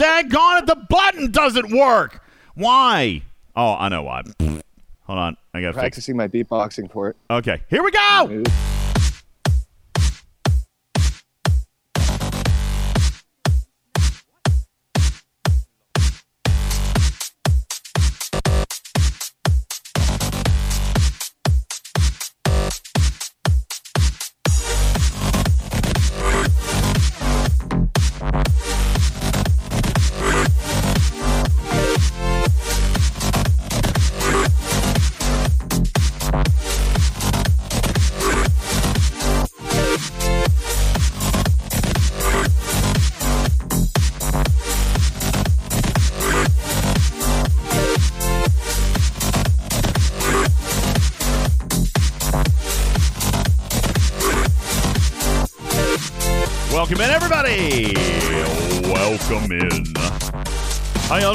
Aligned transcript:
Daggone 0.00 0.60
it, 0.60 0.66
the 0.66 0.76
button 0.88 1.30
doesn't 1.30 1.70
work. 1.76 2.22
Why? 2.54 3.20
Oh, 3.54 3.74
I 3.78 3.90
know 3.90 4.02
why. 4.02 4.22
Hold 4.40 5.18
on. 5.18 5.36
I 5.52 5.60
got 5.60 5.66
to 5.66 5.72
fix 5.74 5.80
Practicing 5.80 6.16
my 6.16 6.26
beatboxing 6.26 6.90
for 6.90 7.10
it. 7.10 7.16
Okay, 7.30 7.62
here 7.68 7.82
we 7.82 7.90
go. 7.90 8.42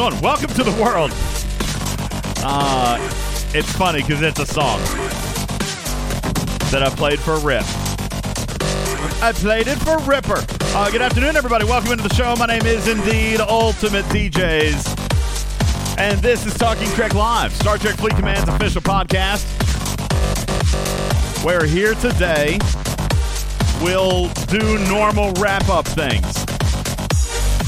Welcome 0.06 0.50
to 0.50 0.64
the 0.64 0.72
world. 0.80 1.12
Uh, 2.44 3.00
it's 3.56 3.72
funny 3.72 4.02
because 4.02 4.22
it's 4.22 4.40
a 4.40 4.46
song 4.46 4.80
that 6.70 6.84
I 6.84 6.90
played 6.96 7.20
for 7.20 7.40
Rip. 7.40 7.64
I 9.24 9.32
played 9.34 9.68
it 9.68 9.80
for 9.80 9.98
Ripper. 10.00 10.46
Uh, 10.76 10.92
good 10.92 11.02
afternoon, 11.02 11.36
everybody. 11.36 11.66
Welcome 11.66 11.94
into 11.94 12.08
the 12.08 12.14
show. 12.14 12.36
My 12.36 12.46
name 12.46 12.68
is 12.68 12.88
indeed 12.88 13.40
Ultimate 13.40 14.06
DJs. 14.06 15.98
And 15.98 16.20
this 16.20 16.46
is 16.46 16.54
Talking 16.54 16.88
Trek 16.92 17.16
Live, 17.16 17.52
Star 17.54 17.80
Trek 17.80 17.96
Fleet 17.96 18.16
Command's 18.16 18.48
official 18.48 18.84
podcast. 18.84 19.44
We're 21.44 21.66
here 21.66 21.96
today 21.96 22.60
we'll 23.82 24.30
do 24.48 24.78
normal 24.88 25.32
wrap 25.34 25.68
up 25.70 25.86
things. 25.86 26.35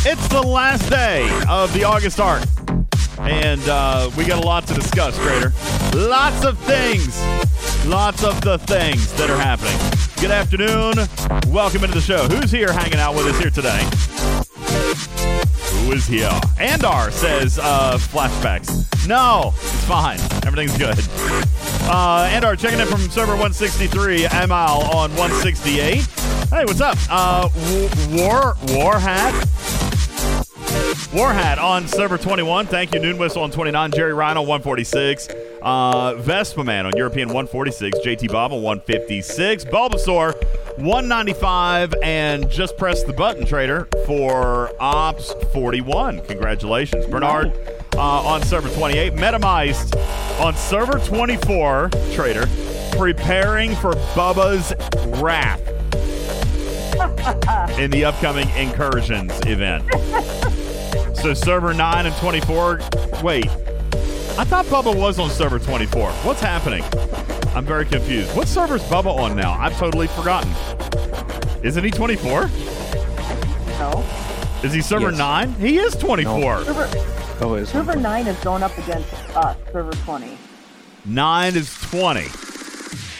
It's 0.09 0.30
the 0.30 0.41
last 0.41 0.89
day 0.89 1.30
of 1.50 1.73
the 1.73 1.83
August 1.83 2.22
arc, 2.22 2.41
and 3.19 3.59
uh, 3.67 4.09
we 4.17 4.23
got 4.23 4.41
a 4.41 4.47
lot 4.47 4.66
to 4.67 4.73
discuss, 4.73 5.17
Trader. 5.17 5.52
Lots 5.94 6.45
of 6.45 6.58
things, 6.59 7.22
lots 7.86 8.23
of 8.23 8.39
the 8.39 8.58
things 8.58 9.11
that 9.16 9.30
are 9.30 9.38
happening. 9.38 9.77
Good 10.22 10.31
afternoon. 10.31 10.94
Welcome 11.53 11.83
into 11.83 11.95
the 11.95 12.02
show. 12.02 12.25
Who's 12.30 12.49
here 12.49 12.72
hanging 12.72 12.99
out 12.99 13.16
with 13.16 13.25
us 13.25 13.38
here 13.38 13.49
today? 13.49 13.83
Who 15.83 15.91
is 15.91 16.08
here? 16.08 16.30
Andar 16.55 17.11
says 17.11 17.59
uh, 17.61 17.97
flashbacks. 17.97 18.88
No, 19.09 19.52
it's 19.55 19.83
fine. 19.83 20.19
Everything's 20.45 20.77
good. 20.77 20.97
Uh, 21.89 22.30
Andar 22.31 22.58
checking 22.58 22.80
in 22.80 22.88
from 22.88 23.02
server 23.09 23.33
163, 23.33 24.19
ML 24.23 24.88
on 24.95 25.09
168. 25.17 26.08
Hey, 26.49 26.64
what's 26.64 26.80
up? 26.80 26.97
Uh, 27.09 27.49
War 28.11 28.55
War 28.69 28.97
Hat. 28.99 29.33
War 31.17 31.33
Hat 31.33 31.57
on 31.57 31.87
server 31.87 32.19
21. 32.19 32.67
Thank 32.67 32.93
you. 32.93 32.99
Noon 32.99 33.17
Whistle 33.17 33.41
on 33.41 33.49
29. 33.49 33.89
Jerry 33.89 34.13
Rhino 34.13 34.41
146. 34.41 35.29
Uh, 35.63 36.13
Vespa 36.13 36.63
Man 36.63 36.85
on 36.85 36.95
European 36.95 37.29
146. 37.29 37.97
JT 38.05 38.31
Bob 38.31 38.53
on 38.53 38.61
156. 38.61 39.65
Bulbasaur 39.65 40.36
195. 40.77 41.95
And 42.03 42.47
just 42.52 42.77
press 42.77 43.03
the 43.03 43.14
button, 43.14 43.47
Trader, 43.47 43.87
for 44.05 44.71
Ops 44.80 45.33
41. 45.53 46.23
Congratulations. 46.27 47.08
Bernard 47.08 47.52
uh, 47.95 47.99
on 47.99 48.43
server 48.43 48.69
28. 48.69 49.13
Metamice 49.13 49.92
on 50.39 50.55
server 50.55 50.99
24, 50.99 51.89
Trader, 52.13 52.45
preparing 52.92 53.75
for 53.77 53.93
Bubba's 54.13 54.71
Wrath 55.19 55.67
in 57.80 57.89
the 57.89 58.05
upcoming 58.05 58.47
Incursions 58.52 59.33
event. 59.47 59.83
So 61.22 61.33
server 61.33 61.73
9 61.73 62.05
and 62.05 62.16
24. 62.17 62.80
Wait, 63.23 63.48
I 63.48 64.44
thought 64.44 64.66
Bubba 64.67 64.95
was 64.95 65.20
on 65.20 65.30
server 65.30 65.60
24. 65.60 66.11
What's 66.11 66.39
happening? 66.39 66.83
I'm 67.55 67.66
very 67.66 67.86
confused. 67.86 68.36
What 68.36 68.48
server's 68.48 68.83
Bubba 68.83 69.14
on 69.17 69.36
now? 69.36 69.54
I've 69.54 69.76
totally 69.78 70.08
forgotten. 70.08 70.50
Isn't 71.64 71.83
he 71.83 71.89
24? 71.92 72.50
No. 73.80 74.05
Is 74.64 74.73
he 74.73 74.82
server 74.82 75.10
Yes. 75.10 75.17
9? 75.17 75.54
He 75.55 75.78
is 75.80 75.95
24. 75.95 76.64
Server, 76.66 76.89
Oh, 77.42 77.55
is 77.55 77.70
server 77.70 77.95
9 77.95 78.28
is 78.28 78.38
going 78.44 78.64
up 78.64 78.78
against 78.78 79.11
us, 79.36 79.58
server 79.72 79.92
20. 79.92 80.38
9 81.05 81.55
is 81.55 81.73
20. 81.89 82.26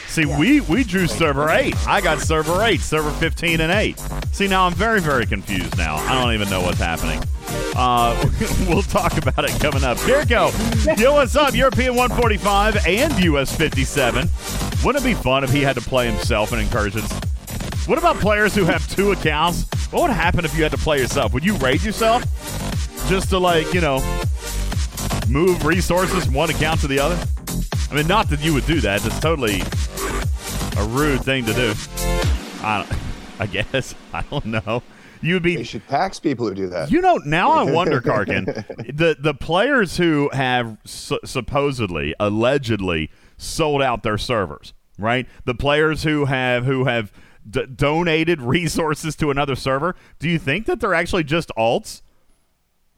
See, 0.08 0.26
we, 0.26 0.62
we 0.62 0.84
drew 0.84 1.06
server 1.06 1.50
8. 1.50 1.88
I 1.88 2.02
got 2.02 2.20
server 2.20 2.64
8, 2.64 2.80
server 2.80 3.12
15 3.12 3.62
and 3.62 3.72
8. 3.72 4.02
See, 4.32 4.48
now 4.48 4.66
I'm 4.66 4.74
very, 4.74 5.00
very 5.00 5.26
confused 5.26 5.78
now. 5.78 5.96
I 5.96 6.20
don't 6.22 6.34
even 6.34 6.50
know 6.50 6.62
what's 6.62 6.80
happening. 6.80 7.22
Uh, 7.76 8.16
we'll 8.68 8.82
talk 8.82 9.18
about 9.18 9.46
it 9.48 9.52
coming 9.62 9.84
up. 9.84 10.00
Here 10.00 10.20
we 10.20 10.26
go. 10.26 10.52
Yo, 10.98 11.14
what's 11.14 11.36
up? 11.36 11.54
European 11.54 11.96
145 11.96 12.88
and 12.88 13.24
US 13.26 13.56
57. 13.56 14.30
Wouldn't 14.84 15.04
it 15.04 15.08
be 15.08 15.14
fun 15.14 15.44
if 15.44 15.52
he 15.52 15.62
had 15.62 15.76
to 15.76 15.82
play 15.82 16.10
himself 16.10 16.52
in 16.54 16.60
incursions? 16.60 17.12
What 17.88 17.98
about 17.98 18.18
players 18.18 18.56
who 18.56 18.66
have 18.66 18.88
two 18.96 19.12
accounts? 19.12 19.66
What 19.92 20.04
would 20.04 20.12
happen 20.12 20.46
if 20.46 20.56
you 20.58 20.64
had 20.64 20.72
to 20.72 20.78
play 20.78 21.00
yourself? 21.00 21.34
Would 21.34 21.46
you 21.46 21.56
raid 21.58 21.84
yourself 21.84 22.24
just 23.08 23.30
to, 23.30 23.38
like, 23.38 23.74
you 23.74 23.82
know, 23.82 24.00
move 25.30 25.66
resources 25.66 26.26
from 26.26 26.34
one 26.34 26.50
account 26.50 26.82
to 26.82 26.88
the 26.88 27.00
other? 27.00 27.18
I 27.90 27.96
mean, 27.96 28.08
not 28.08 28.30
that 28.30 28.42
you 28.42 28.54
would 28.54 28.66
do 28.66 28.82
that. 28.82 29.02
That's 29.02 29.20
totally 29.20 29.62
a 30.78 30.86
rude 30.90 31.24
thing 31.24 31.46
to 31.46 31.54
do. 31.54 31.74
I, 32.64 32.88
I 33.40 33.46
guess. 33.48 33.96
I 34.14 34.22
don't 34.24 34.46
know. 34.46 34.84
You'd 35.22 35.42
be 35.44 35.56
They 35.56 35.64
should 35.64 35.88
tax 35.88 36.20
people 36.20 36.48
who 36.48 36.54
do 36.54 36.68
that. 36.68 36.92
you 36.92 37.02
know, 37.02 37.16
now 37.26 37.52
I 37.52 37.64
wonder, 37.64 38.00
Karkin, 38.10 38.46
the 38.96 39.16
the 39.20 39.34
players 39.34 39.98
who 39.98 40.30
have 40.32 40.78
su- 40.86 41.20
supposedly, 41.26 42.14
allegedly 42.20 43.10
sold 43.36 43.82
out 43.82 44.04
their 44.04 44.20
servers, 44.20 44.74
right? 45.00 45.28
The 45.46 45.56
players 45.56 46.04
who 46.04 46.26
have 46.26 46.66
who 46.66 46.86
have 46.86 47.12
d- 47.50 47.66
donated 47.66 48.42
resources 48.44 49.16
to 49.16 49.32
another 49.32 49.56
server. 49.56 49.96
Do 50.20 50.30
you 50.30 50.38
think 50.38 50.68
that 50.68 50.80
they're 50.80 50.94
actually 50.94 51.24
just 51.24 51.50
alts, 51.58 52.04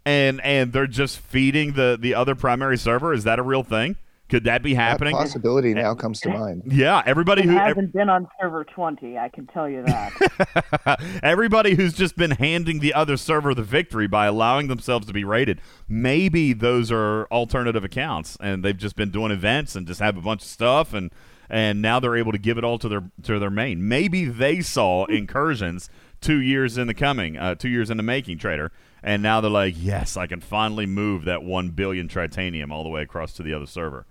and 0.06 0.42
and 0.42 0.74
they're 0.74 0.88
just 0.88 1.20
feeding 1.20 1.74
the 1.74 1.98
the 2.00 2.14
other 2.16 2.36
primary 2.36 2.78
server? 2.78 3.14
Is 3.14 3.24
that 3.24 3.40
a 3.40 3.44
real 3.44 3.64
thing? 3.64 3.96
Could 4.30 4.44
that 4.44 4.62
be 4.62 4.74
that 4.76 4.82
happening? 4.82 5.16
possibility 5.16 5.74
now 5.74 5.96
comes 5.96 6.20
to 6.22 6.30
mind. 6.30 6.64
yeah, 6.66 7.02
everybody 7.06 7.42
It 7.42 7.48
who 7.48 7.58
hasn't 7.58 7.94
been 7.94 8.10
on 8.10 8.28
server 8.40 8.64
20, 8.64 9.18
I 9.18 9.30
can 9.30 9.48
tell 9.48 9.68
you 9.68 9.84
that. 9.84 11.20
Everybody 11.24 11.76
who's 11.76 11.94
just 11.94 12.16
been 12.16 12.32
handing 12.32 12.80
the 12.80 12.94
other 12.94 13.18
server 13.18 13.54
the 13.54 13.64
victory 13.64 14.08
by 14.08 14.28
allowing 14.28 14.68
themselves 14.68 15.08
to 15.08 15.14
be 15.14 15.24
rated, 15.24 15.62
maybe 15.88 16.54
those 16.54 16.92
are 16.92 17.26
alternative 17.32 17.84
accounts 17.84 18.38
and 18.40 18.64
they've 18.64 18.78
just 18.78 18.96
been 18.96 19.10
doing 19.10 19.32
events 19.32 19.76
and 19.76 19.88
just 19.88 20.00
have 20.00 20.16
a 20.16 20.22
bunch 20.22 20.42
of 20.44 20.48
stuff 20.48 20.94
and 20.94 21.12
and 21.50 21.82
now 21.82 22.00
they're 22.00 22.16
able 22.16 22.32
to 22.32 22.38
give 22.38 22.60
it 22.60 22.64
all 22.64 22.78
to 22.78 22.88
their 22.88 23.12
to 23.24 23.40
their 23.40 23.50
main. 23.50 23.88
Maybe 23.88 24.26
they 24.26 24.62
saw 24.62 25.06
incursions 25.06 25.90
two 26.22 26.40
years 26.40 26.78
in 26.78 26.88
the 26.88 26.94
coming, 26.94 27.38
uh, 27.38 27.56
two 27.56 27.70
years 27.70 27.90
in 27.90 27.98
the 27.98 28.04
making, 28.04 28.38
trader, 28.38 28.72
and 29.02 29.24
now 29.24 29.42
they're 29.42 29.50
like, 29.50 29.74
yes, 29.78 30.18
I 30.18 30.28
can 30.28 30.42
finally 30.42 30.86
move 30.86 31.26
that 31.26 31.44
one 31.44 31.70
billion 31.70 32.08
tritanium 32.08 32.72
all 32.72 32.84
the 32.84 32.90
way 32.90 33.02
across 33.02 33.34
to 33.34 33.44
the 33.44 33.54
other 33.54 33.66
server. 33.66 34.06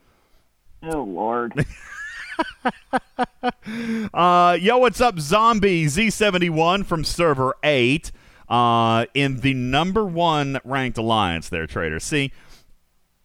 Oh, 0.83 1.03
Lord. 1.03 1.67
Uh, 4.15 4.57
yo, 4.61 4.79
what's 4.79 5.01
up, 5.01 5.19
Zombie 5.19 5.87
Z71 5.87 6.87
from 6.87 7.05
Server 7.05 7.55
8 7.63 8.11
uh, 8.49 9.07
in 9.15 9.41
the 9.41 9.55
number 9.55 10.05
one 10.05 10.61
ranked 10.65 10.99
alliance 10.99 11.49
there, 11.49 11.67
Trader. 11.67 12.01
See, 12.01 12.33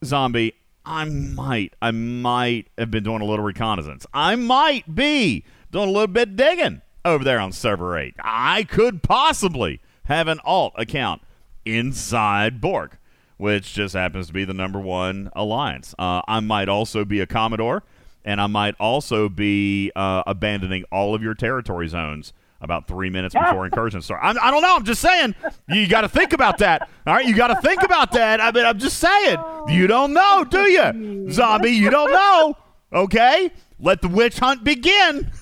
Zombie, 0.03 0.53
I 0.85 1.05
might, 1.05 1.73
I 1.81 1.91
might 1.91 2.67
have 2.77 2.91
been 2.91 3.03
doing 3.03 3.21
a 3.21 3.25
little 3.25 3.45
reconnaissance. 3.45 4.05
I 4.13 4.35
might 4.35 4.93
be 4.93 5.45
doing 5.71 5.89
a 5.89 5.91
little 5.91 6.07
bit 6.07 6.35
digging 6.35 6.81
over 7.05 7.23
there 7.23 7.39
on 7.39 7.51
Server 7.51 7.97
8. 7.97 8.15
I 8.19 8.63
could 8.63 9.03
possibly 9.03 9.79
have 10.05 10.27
an 10.27 10.39
alt 10.43 10.73
account 10.75 11.21
inside 11.65 12.59
Borg, 12.59 12.97
which 13.43 13.73
just 13.73 13.93
happens 13.93 14.27
to 14.27 14.31
be 14.33 14.45
the 14.45 14.53
number 14.53 14.79
one 14.79 15.29
alliance. 15.35 15.93
Uh, 15.99 16.21
I 16.29 16.39
might 16.39 16.69
also 16.69 17.03
be 17.03 17.19
a 17.19 17.27
Commodore, 17.27 17.83
and 18.23 18.39
I 18.39 18.47
might 18.47 18.73
also 18.79 19.27
be 19.27 19.91
uh, 19.97 20.23
abandoning 20.25 20.85
all 20.93 21.13
of 21.13 21.21
your 21.21 21.33
territory 21.33 21.89
zones 21.89 22.31
about 22.61 22.87
three 22.87 23.09
minutes 23.09 23.35
before 23.35 23.65
incursion 23.65 24.01
start. 24.01 24.21
I'm, 24.23 24.37
I 24.41 24.49
don't 24.49 24.61
know. 24.61 24.73
I'm 24.77 24.85
just 24.85 25.01
saying. 25.01 25.35
You 25.67 25.89
got 25.89 26.01
to 26.01 26.07
think 26.07 26.31
about 26.31 26.59
that. 26.59 26.87
All 27.05 27.15
right, 27.15 27.25
you 27.25 27.35
got 27.35 27.47
to 27.47 27.59
think 27.59 27.83
about 27.83 28.13
that. 28.13 28.39
I 28.39 28.49
mean, 28.53 28.63
I'm 28.63 28.79
just 28.79 28.99
saying. 28.99 29.37
You 29.67 29.87
don't 29.87 30.13
know, 30.13 30.45
do 30.49 30.61
you, 30.61 31.29
zombie? 31.29 31.71
You 31.71 31.89
don't 31.89 32.13
know. 32.13 32.55
Okay. 32.93 33.51
Let 33.77 34.01
the 34.01 34.07
witch 34.07 34.39
hunt 34.39 34.63
begin. 34.63 35.29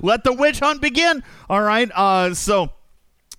Let 0.00 0.22
the 0.22 0.32
witch 0.38 0.60
hunt 0.60 0.80
begin. 0.80 1.24
All 1.50 1.62
right. 1.62 1.90
Uh, 1.92 2.34
so 2.34 2.70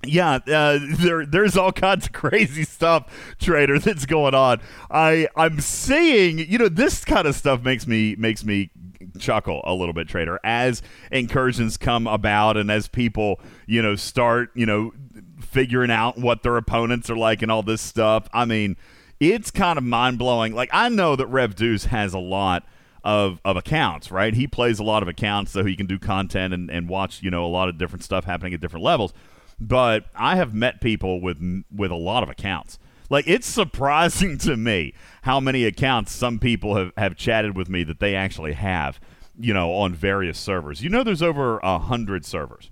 yeah, 0.08 0.40
uh, 0.48 0.80
there 0.82 1.26
there's 1.26 1.58
all 1.58 1.72
kinds 1.72 2.08
of 2.08 2.14
crazy 2.14 2.64
stuff, 2.64 3.36
trader, 3.40 3.80
that's 3.80 4.06
going 4.06 4.34
on. 4.34 4.62
I 4.90 5.28
I'm 5.36 5.60
seeing, 5.60 6.40
you 6.40 6.58
know, 6.58 6.70
this 6.70 7.06
kind 7.06 7.28
of 7.28 7.36
stuff 7.36 7.64
makes 7.64 7.88
me 7.88 8.16
makes 8.16 8.44
me 8.44 8.72
chuckle 9.20 9.62
a 9.64 9.74
little 9.74 9.94
bit, 9.94 10.08
trader, 10.08 10.40
as 10.44 10.82
incursions 11.12 11.78
come 11.78 12.08
about 12.08 12.58
and 12.58 12.72
as 12.72 12.88
people, 12.88 13.40
you 13.66 13.82
know, 13.82 13.96
start, 13.96 14.52
you 14.56 14.66
know, 14.66 14.94
figuring 15.40 15.92
out 15.92 16.18
what 16.18 16.44
their 16.44 16.58
opponents 16.58 17.10
are 17.10 17.18
like 17.18 17.42
and 17.42 17.52
all 17.52 17.64
this 17.64 17.82
stuff. 17.82 18.28
I 18.34 18.46
mean, 18.46 18.78
it's 19.20 19.52
kind 19.52 19.78
of 19.78 19.84
mind 19.84 20.18
blowing. 20.18 20.54
Like 20.54 20.70
I 20.74 20.90
know 20.90 21.16
that 21.16 21.28
Rev 21.28 21.56
Deuce 21.56 21.86
has 21.86 22.14
a 22.14 22.20
lot 22.20 22.66
of, 23.04 23.40
of 23.46 23.58
accounts, 23.58 24.12
right? 24.12 24.34
He 24.34 24.48
plays 24.48 24.80
a 24.80 24.84
lot 24.84 25.02
of 25.02 25.10
accounts 25.10 25.52
so 25.52 25.64
he 25.64 25.76
can 25.76 25.86
do 25.86 25.98
content 25.98 26.54
and, 26.54 26.70
and 26.70 26.90
watch, 26.90 27.22
you 27.22 27.32
know, 27.32 27.46
a 27.46 27.48
lot 27.48 27.70
of 27.70 27.78
different 27.78 28.04
stuff 28.04 28.26
happening 28.26 28.54
at 28.54 28.60
different 28.60 28.84
levels 28.84 29.14
but 29.60 30.06
I 30.16 30.36
have 30.36 30.54
met 30.54 30.82
people 30.82 31.22
with 31.22 31.42
with 31.72 31.92
a 31.92 31.96
lot 31.96 32.24
of 32.24 32.30
accounts. 32.30 32.80
Like 33.10 33.28
it's 33.28 33.48
surprising 33.48 34.38
to 34.40 34.58
me 34.58 34.94
how 35.24 35.40
many 35.40 35.66
accounts 35.66 36.12
some 36.12 36.40
people 36.40 36.76
have, 36.76 36.92
have 36.98 37.16
chatted 37.16 37.56
with 37.56 37.70
me 37.70 37.84
that 37.84 38.00
they 38.00 38.16
actually 38.16 38.54
have, 38.54 39.00
you 39.40 39.54
know, 39.54 39.74
on 39.74 39.94
various 39.94 40.38
servers. 40.38 40.84
You 40.84 40.90
know, 40.90 41.04
there's 41.04 41.22
over 41.22 41.60
a 41.60 41.80
hundred 41.80 42.26
servers. 42.26 42.72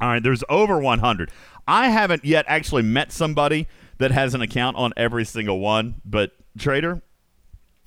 All 0.00 0.08
right, 0.08 0.22
there's 0.22 0.42
over 0.48 0.78
100. 0.78 1.30
I 1.68 1.90
haven't 1.90 2.24
yet 2.24 2.44
actually 2.48 2.82
met 2.82 3.12
somebody 3.12 3.68
that 3.98 4.10
has 4.10 4.34
an 4.34 4.40
account 4.40 4.76
on 4.76 4.92
every 4.96 5.24
single 5.24 5.60
one, 5.60 6.00
but 6.04 6.32
Trader, 6.58 7.02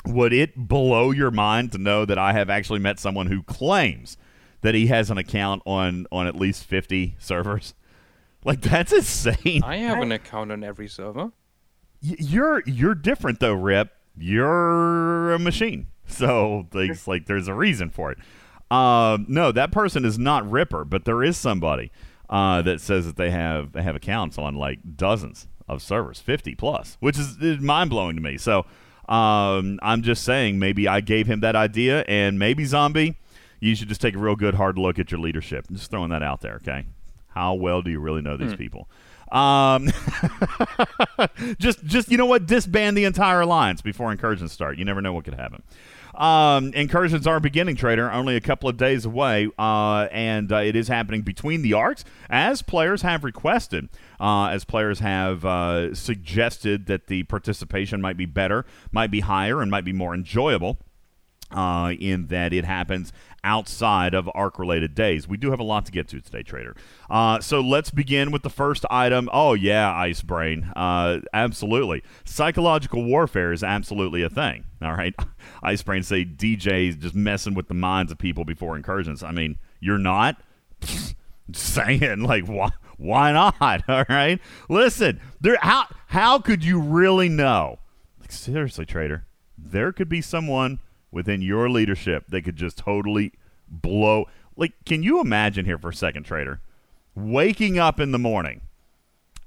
would 0.06 0.32
it 0.32 0.56
blow 0.56 1.12
your 1.12 1.32
mind 1.32 1.72
to 1.72 1.78
know 1.78 2.06
that 2.06 2.18
I 2.18 2.32
have 2.34 2.50
actually 2.50 2.80
met 2.80 3.00
someone 3.00 3.28
who 3.28 3.44
claims 3.44 4.18
that 4.62 4.76
he 4.76 4.88
has 4.88 5.10
an 5.10 5.18
account 5.18 5.64
on 5.66 6.06
on 6.12 6.28
at 6.28 6.36
least 6.36 6.64
50 6.64 7.16
servers? 7.20 7.74
Like 8.46 8.62
that's 8.62 8.94
insane. 8.94 9.64
I 9.64 9.78
have 9.78 10.02
an 10.02 10.12
account 10.12 10.52
on 10.52 10.64
every 10.64 10.88
server. 10.88 11.32
Y- 12.02 12.16
you're 12.20 12.62
you're 12.66 12.96
different 12.96 13.40
though, 13.40 13.54
Rip. 13.54 13.92
You're 14.18 15.34
a 15.34 15.40
machine. 15.40 15.88
So 16.08 16.68
like, 16.72 17.08
like 17.08 17.26
there's 17.26 17.48
a 17.48 17.54
reason 17.54 17.90
for 17.90 18.12
it. 18.12 18.20
Um, 18.72 19.26
no, 19.28 19.52
that 19.52 19.72
person 19.72 20.06
is 20.06 20.18
not 20.18 20.50
Ripper, 20.50 20.86
but 20.86 21.06
there 21.06 21.24
is 21.24 21.38
somebody 21.38 21.92
uh, 22.30 22.62
that 22.62 22.82
says 22.82 23.06
that 23.06 23.18
they 23.18 23.32
have 23.32 23.72
they 23.74 23.82
have 23.82 23.96
accounts 23.96 24.38
on 24.38 24.56
like 24.56 24.80
dozens 24.96 25.48
of 25.68 25.82
servers, 25.82 26.20
fifty 26.20 26.54
plus, 26.56 26.98
which 27.00 27.18
is, 27.18 27.38
is 27.38 27.60
mind 27.60 27.90
blowing 27.90 28.16
to 28.16 28.22
me. 28.22 28.38
So 28.38 28.66
um, 29.10 29.80
I'm 29.82 30.02
just 30.02 30.24
saying, 30.24 30.60
maybe 30.60 30.88
I 30.88 31.02
gave 31.02 31.28
him 31.28 31.40
that 31.42 31.56
idea, 31.56 32.04
and 32.08 32.40
maybe 32.40 32.66
Zombie, 32.66 33.18
you 33.60 33.76
should 33.76 33.90
just 33.90 34.02
take 34.02 34.16
a 34.16 34.20
real 34.20 34.36
good 34.36 34.56
hard 34.56 34.78
look 34.78 34.98
at 35.00 35.12
your 35.12 35.20
leadership. 35.20 35.66
I'm 35.70 35.76
just 35.76 35.92
throwing 35.92 36.10
that 36.10 36.24
out 36.24 36.42
there, 36.42 36.56
okay? 36.56 36.86
How 37.36 37.54
well 37.54 37.82
do 37.82 37.92
you 37.92 38.00
really 38.00 38.22
know 38.22 38.38
these 38.38 38.54
mm. 38.54 38.58
people? 38.58 38.90
Um, 39.32 39.90
just, 41.60 41.84
just 41.84 42.10
you 42.10 42.18
know 42.18 42.26
what? 42.26 42.46
Disband 42.46 42.98
the 42.98 43.04
entire 43.04 43.42
alliance 43.42 43.82
before 43.82 44.12
incursions 44.12 44.52
start. 44.52 44.78
You 44.78 44.86
never 44.86 45.02
know 45.02 45.14
what 45.14 45.26
could 45.26 45.34
happen. 45.34 45.62
Um, 46.16 46.74
incursions 46.74 47.28
are 47.28 47.42
beginning, 47.42 47.76
trader. 47.76 48.10
Only 48.10 48.38
a 48.38 48.42
couple 48.42 48.70
of 48.70 48.78
days 48.78 49.04
away, 49.04 49.50
uh, 49.60 50.08
and 50.12 50.50
uh, 50.50 50.58
it 50.58 50.76
is 50.76 50.88
happening 50.88 51.24
between 51.24 51.62
the 51.62 51.74
arcs, 51.74 52.06
as 52.30 52.62
players 52.62 53.02
have 53.02 53.26
requested, 53.26 53.90
uh, 54.20 54.46
as 54.46 54.64
players 54.64 55.00
have 55.00 55.44
uh, 55.44 55.94
suggested 55.94 56.86
that 56.86 57.08
the 57.08 57.24
participation 57.24 58.02
might 58.02 58.16
be 58.16 58.26
better, 58.26 58.66
might 58.94 59.12
be 59.12 59.20
higher, 59.20 59.62
and 59.62 59.70
might 59.70 59.84
be 59.84 59.92
more 59.92 60.14
enjoyable. 60.14 60.78
Uh, 61.56 61.94
in 61.94 62.28
that 62.28 62.54
it 62.54 62.66
happens 62.66 63.14
outside 63.44 64.14
of 64.14 64.30
arc 64.34 64.60
related 64.60 64.94
days. 64.94 65.28
We 65.28 65.38
do 65.38 65.52
have 65.52 65.60
a 65.60 65.64
lot 65.64 65.86
to 65.86 65.92
get 65.92 66.08
to 66.10 66.20
today, 66.20 66.44
Trader. 66.44 66.76
Uh, 67.10 67.40
so 67.40 67.62
let's 67.62 67.92
begin 67.92 68.32
with 68.32 68.42
the 68.42 68.50
first 68.50 68.86
item. 68.90 69.30
Oh, 69.32 69.54
yeah, 69.54 69.94
Ice 69.96 70.22
Brain. 70.22 70.72
Uh, 70.76 71.20
absolutely. 71.34 72.04
Psychological 72.26 73.04
warfare 73.04 73.54
is 73.54 73.64
absolutely 73.64 74.22
a 74.24 74.30
thing. 74.30 74.66
All 74.82 74.94
right. 74.96 75.16
Ice 75.64 75.82
Brain 75.82 76.04
say 76.04 76.26
DJ's 76.26 76.98
just 76.98 77.16
messing 77.16 77.54
with 77.54 77.68
the 77.68 77.74
minds 77.74 78.12
of 78.12 78.18
people 78.18 78.44
before 78.44 78.76
incursions. 78.76 79.24
I 79.24 79.32
mean, 79.32 79.58
you're 79.80 79.98
not? 79.98 80.42
saying, 81.54 82.22
like, 82.24 82.46
why? 82.46 82.70
Why 82.98 83.32
not? 83.32 83.84
All 83.90 84.06
right. 84.08 84.40
Listen, 84.70 85.20
there. 85.42 85.58
How 85.62 85.88
how 86.08 86.40
could 86.40 86.64
you 86.64 86.80
really 86.80 87.28
know? 87.30 87.80
Like, 88.20 88.32
seriously, 88.32 88.86
trader, 88.86 89.26
there 89.58 89.92
could 89.92 90.08
be 90.08 90.22
someone 90.22 90.80
within 91.16 91.42
your 91.42 91.70
leadership 91.70 92.26
that 92.28 92.44
could 92.44 92.58
just 92.58 92.78
totally 92.78 93.32
blow. 93.70 94.26
Like, 94.56 94.74
can 94.86 95.02
you 95.02 95.22
imagine 95.22 95.66
here 95.66 95.78
for 95.78 95.90
a 95.90 95.94
second, 95.94 96.24
Trader, 96.24 96.60
waking 97.16 97.80
up 97.80 98.00
in 98.00 98.12
the 98.12 98.20
morning 98.20 98.62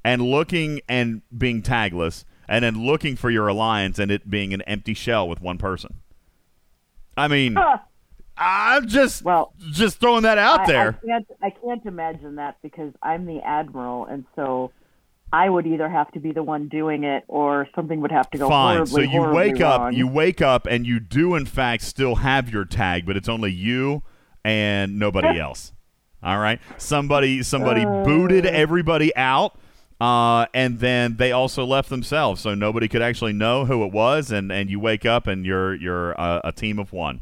and 0.03 0.23
looking 0.23 0.81
and 0.88 1.20
being 1.37 1.62
tagless, 1.62 2.25
and 2.49 2.65
then 2.65 2.85
looking 2.85 3.15
for 3.15 3.31
your 3.31 3.47
alliance 3.47 3.99
and 3.99 4.11
it 4.11 4.31
being 4.31 4.55
an 4.55 4.62
empty 4.62 4.94
shell 4.94 5.29
with 5.29 5.41
one 5.41 5.59
person? 5.59 6.00
I 7.17 7.29
mean. 7.29 7.56
I'm 8.41 8.87
just 8.87 9.25
well, 9.25 9.53
just 9.73 9.99
throwing 9.99 10.23
that 10.23 10.38
out 10.38 10.61
I, 10.61 10.67
there. 10.67 11.00
I 11.03 11.06
can't, 11.06 11.26
I 11.43 11.50
can't 11.50 11.85
imagine 11.87 12.37
that 12.37 12.56
because 12.62 12.93
I'm 13.03 13.26
the 13.26 13.41
admiral, 13.41 14.06
and 14.06 14.25
so 14.37 14.70
I 15.32 15.48
would 15.48 15.66
either 15.66 15.88
have 15.88 16.10
to 16.12 16.20
be 16.20 16.32
the 16.32 16.42
one 16.42 16.69
doing 16.69 17.04
it 17.04 17.25
or 17.28 17.69
something 17.75 18.00
would 18.00 18.12
have 18.12 18.30
to 18.30 18.38
go 18.38 18.48
Fine. 18.48 18.76
Horribly, 18.76 19.06
so 19.06 19.12
you 19.12 19.22
wake 19.22 19.60
wrong. 19.60 19.88
up, 19.88 19.92
you 19.92 20.06
wake 20.06 20.40
up 20.40 20.66
and 20.66 20.86
you 20.86 21.00
do 21.00 21.34
in 21.34 21.46
fact 21.46 21.82
still 21.82 22.16
have 22.16 22.50
your 22.50 22.64
tag, 22.64 23.04
but 23.06 23.16
it's 23.16 23.28
only 23.28 23.52
you 23.52 24.02
and 24.44 24.98
nobody 24.98 25.38
else. 25.40 25.72
All 26.22 26.38
right? 26.38 26.60
Somebody 26.78 27.42
somebody 27.42 27.84
uh, 27.84 28.04
booted 28.04 28.46
everybody 28.46 29.14
out. 29.16 29.58
Uh, 30.00 30.46
and 30.54 30.78
then 30.78 31.16
they 31.16 31.32
also 31.32 31.64
left 31.64 31.90
themselves, 31.90 32.40
so 32.40 32.54
nobody 32.54 32.86
could 32.86 33.02
actually 33.02 33.32
know 33.32 33.64
who 33.64 33.84
it 33.84 33.92
was. 33.92 34.31
And, 34.31 34.52
and 34.52 34.70
you 34.70 34.78
wake 34.78 35.04
up 35.04 35.26
and 35.26 35.44
you're 35.44 35.74
you're 35.74 36.19
uh, 36.19 36.40
a 36.44 36.52
team 36.52 36.78
of 36.78 36.92
one. 36.92 37.20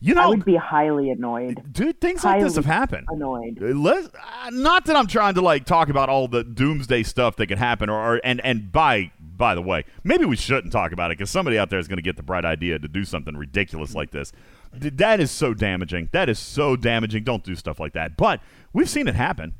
You 0.00 0.14
know, 0.14 0.22
I 0.22 0.26
would 0.26 0.44
be 0.44 0.54
highly 0.56 1.10
annoyed. 1.10 1.72
Dude, 1.72 2.00
things 2.00 2.22
highly 2.22 2.42
like 2.42 2.44
this 2.44 2.56
have 2.56 2.64
happened. 2.64 3.08
Annoyed. 3.10 3.58
Let's, 3.60 4.08
uh, 4.08 4.50
not 4.50 4.84
that 4.84 4.94
I'm 4.94 5.08
trying 5.08 5.34
to 5.34 5.40
like 5.40 5.64
talk 5.64 5.88
about 5.88 6.08
all 6.08 6.28
the 6.28 6.44
doomsday 6.44 7.02
stuff 7.02 7.36
that 7.36 7.48
could 7.48 7.58
happen, 7.58 7.90
or, 7.90 8.14
or 8.14 8.20
and 8.22 8.40
and 8.44 8.70
by 8.70 9.10
by 9.20 9.54
the 9.54 9.62
way, 9.62 9.84
maybe 10.04 10.24
we 10.24 10.36
shouldn't 10.36 10.72
talk 10.72 10.92
about 10.92 11.10
it 11.10 11.18
because 11.18 11.30
somebody 11.30 11.58
out 11.58 11.70
there 11.70 11.78
is 11.78 11.88
going 11.88 11.98
to 11.98 12.02
get 12.02 12.16
the 12.16 12.22
bright 12.22 12.44
idea 12.44 12.78
to 12.78 12.88
do 12.88 13.04
something 13.04 13.36
ridiculous 13.36 13.94
like 13.94 14.10
this. 14.10 14.32
That 14.72 15.18
is 15.18 15.30
so 15.30 15.54
damaging. 15.54 16.10
That 16.12 16.28
is 16.28 16.38
so 16.38 16.76
damaging. 16.76 17.24
Don't 17.24 17.42
do 17.42 17.56
stuff 17.56 17.80
like 17.80 17.94
that. 17.94 18.16
But 18.16 18.40
we've 18.72 18.88
seen 18.88 19.08
it 19.08 19.14
happen. 19.14 19.54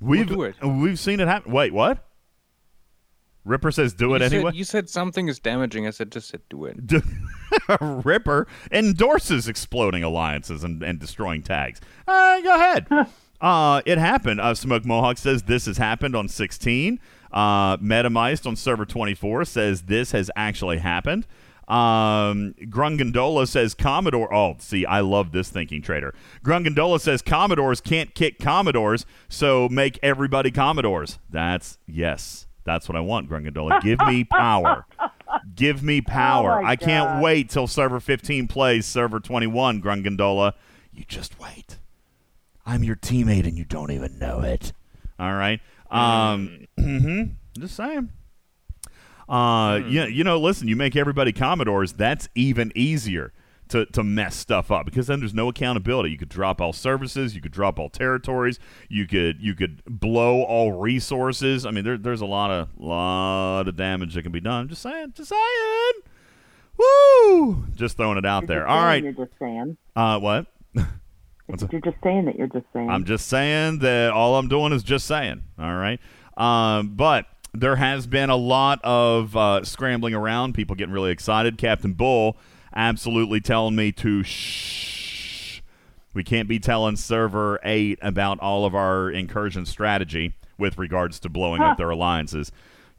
We've 0.00 0.28
we'll 0.30 0.52
we've 0.62 0.98
seen 0.98 1.20
it 1.20 1.28
happen. 1.28 1.52
Wait, 1.52 1.72
what? 1.72 2.06
Ripper 3.44 3.70
says 3.70 3.92
do 3.92 4.08
you 4.08 4.14
it 4.14 4.20
said, 4.20 4.32
anyway. 4.32 4.52
You 4.54 4.64
said 4.64 4.88
something 4.88 5.28
is 5.28 5.38
damaging. 5.38 5.86
I 5.86 5.90
said 5.90 6.10
just 6.10 6.28
said 6.28 6.40
do 6.48 6.64
it. 6.64 6.76
Ripper 7.80 8.46
endorses 8.72 9.48
exploding 9.48 10.02
alliances 10.02 10.64
and, 10.64 10.82
and 10.82 10.98
destroying 10.98 11.42
tags. 11.42 11.80
Uh, 12.08 12.40
go 12.40 12.54
ahead. 12.54 12.86
uh, 13.40 13.82
it 13.84 13.98
happened. 13.98 14.40
Uh, 14.40 14.54
Smoke 14.54 14.84
Mohawk 14.84 15.18
says 15.18 15.42
this 15.42 15.66
has 15.66 15.76
happened 15.76 16.16
on 16.16 16.28
16. 16.28 16.98
Uh, 17.32 17.76
Metamized 17.78 18.46
on 18.46 18.56
server 18.56 18.86
24 18.86 19.44
says 19.44 19.82
this 19.82 20.12
has 20.12 20.30
actually 20.36 20.78
happened. 20.78 21.26
Um, 21.68 22.54
Grungandola 22.60 23.48
says 23.48 23.74
Commodore. 23.74 24.32
Oh, 24.32 24.56
see, 24.58 24.84
I 24.84 25.00
love 25.00 25.32
this 25.32 25.48
thinking 25.48 25.82
trader. 25.82 26.14
Grungandola 26.44 27.00
says 27.00 27.22
Commodores 27.22 27.80
can't 27.80 28.14
kick 28.14 28.38
Commodores, 28.38 29.06
so 29.28 29.68
make 29.70 29.98
everybody 30.02 30.50
Commodores. 30.50 31.18
That's 31.30 31.78
yes. 31.86 32.46
That's 32.64 32.88
what 32.88 32.96
I 32.96 33.00
want, 33.00 33.28
Grungandola. 33.28 33.82
Give 33.82 33.98
me 34.00 34.24
power. 34.24 34.86
Give 35.54 35.82
me 35.82 36.00
power. 36.02 36.60
Oh 36.62 36.66
I 36.66 36.76
can't 36.76 37.22
wait 37.22 37.50
till 37.50 37.66
server 37.66 38.00
15 38.00 38.48
plays 38.48 38.86
server 38.86 39.20
21, 39.20 39.82
Grungandola. 39.82 40.54
You 40.92 41.04
just 41.06 41.38
wait. 41.38 41.78
I'm 42.66 42.82
your 42.82 42.96
teammate 42.96 43.46
and 43.46 43.58
you 43.58 43.64
don't 43.64 43.90
even 43.90 44.18
know 44.18 44.40
it. 44.40 44.72
All 45.18 45.34
right. 45.34 45.60
Um, 45.90 46.66
mm-hmm. 46.78 47.22
Just 47.60 47.76
saying. 47.76 48.10
Uh, 49.28 49.76
mm. 49.76 49.92
yeah, 49.92 50.06
you 50.06 50.24
know, 50.24 50.38
listen, 50.38 50.68
you 50.68 50.76
make 50.76 50.96
everybody 50.96 51.32
Commodores, 51.32 51.92
that's 51.92 52.28
even 52.34 52.72
easier 52.74 53.32
to, 53.68 53.86
to 53.86 54.04
mess 54.04 54.36
stuff 54.36 54.70
up 54.70 54.84
because 54.84 55.06
then 55.06 55.20
there's 55.20 55.34
no 55.34 55.48
accountability. 55.48 56.10
You 56.10 56.18
could 56.18 56.28
drop 56.28 56.60
all 56.60 56.72
services, 56.72 57.34
you 57.34 57.40
could 57.40 57.52
drop 57.52 57.78
all 57.78 57.88
territories, 57.88 58.58
you 58.88 59.06
could 59.06 59.40
you 59.40 59.54
could 59.54 59.82
blow 59.86 60.42
all 60.42 60.72
resources. 60.72 61.64
I 61.66 61.70
mean, 61.70 61.84
there, 61.84 61.98
there's 61.98 62.20
a 62.20 62.26
lot 62.26 62.50
of 62.50 62.68
lot 62.78 63.68
of 63.68 63.76
damage 63.76 64.14
that 64.14 64.22
can 64.22 64.32
be 64.32 64.40
done. 64.40 64.68
Just 64.68 64.82
saying, 64.82 65.12
just 65.16 65.30
saying. 65.30 65.92
Woo! 66.76 67.66
Just 67.74 67.96
throwing 67.96 68.18
it 68.18 68.26
out 68.26 68.42
you're 68.42 68.48
there. 68.48 68.66
All 68.66 68.82
right. 68.82 69.02
You're 69.02 69.12
just 69.12 69.32
saying. 69.38 69.76
Uh, 69.94 70.18
what? 70.18 70.46
What's 71.46 71.62
You're 71.70 71.80
just 71.80 71.98
saying 72.02 72.24
that 72.24 72.36
you're 72.36 72.46
just 72.46 72.66
saying. 72.72 72.88
I'm 72.88 73.04
just 73.04 73.28
saying 73.28 73.80
that 73.80 74.12
all 74.12 74.36
I'm 74.36 74.48
doing 74.48 74.72
is 74.72 74.82
just 74.82 75.06
saying. 75.06 75.42
All 75.58 75.74
right. 75.74 76.00
Um, 76.36 76.94
but 76.96 77.26
there 77.52 77.76
has 77.76 78.06
been 78.06 78.30
a 78.30 78.36
lot 78.36 78.80
of 78.82 79.36
uh, 79.36 79.62
scrambling 79.62 80.14
around, 80.14 80.54
people 80.54 80.74
getting 80.74 80.92
really 80.92 81.10
excited. 81.10 81.58
Captain 81.58 81.92
Bull 81.92 82.36
absolutely 82.74 83.40
telling 83.40 83.76
me 83.76 83.92
to 83.92 84.22
shh. 84.22 85.60
We 86.14 86.22
can't 86.22 86.48
be 86.48 86.58
telling 86.60 86.96
Server 86.96 87.58
8 87.64 87.98
about 88.00 88.38
all 88.40 88.64
of 88.64 88.74
our 88.74 89.10
incursion 89.10 89.66
strategy 89.66 90.34
with 90.58 90.78
regards 90.78 91.18
to 91.20 91.28
blowing 91.28 91.60
up 91.60 91.76
their 91.76 91.90
alliances. 91.90 92.52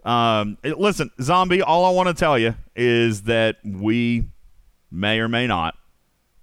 Um, 0.04 0.58
listen, 0.64 1.10
Zombie, 1.22 1.62
all 1.62 1.86
I 1.86 1.90
want 1.92 2.10
to 2.10 2.14
tell 2.14 2.38
you 2.38 2.56
is 2.76 3.24
that 3.24 3.58
we 3.64 4.26
may 4.92 5.20
or 5.20 5.28
may 5.28 5.48
not 5.48 5.76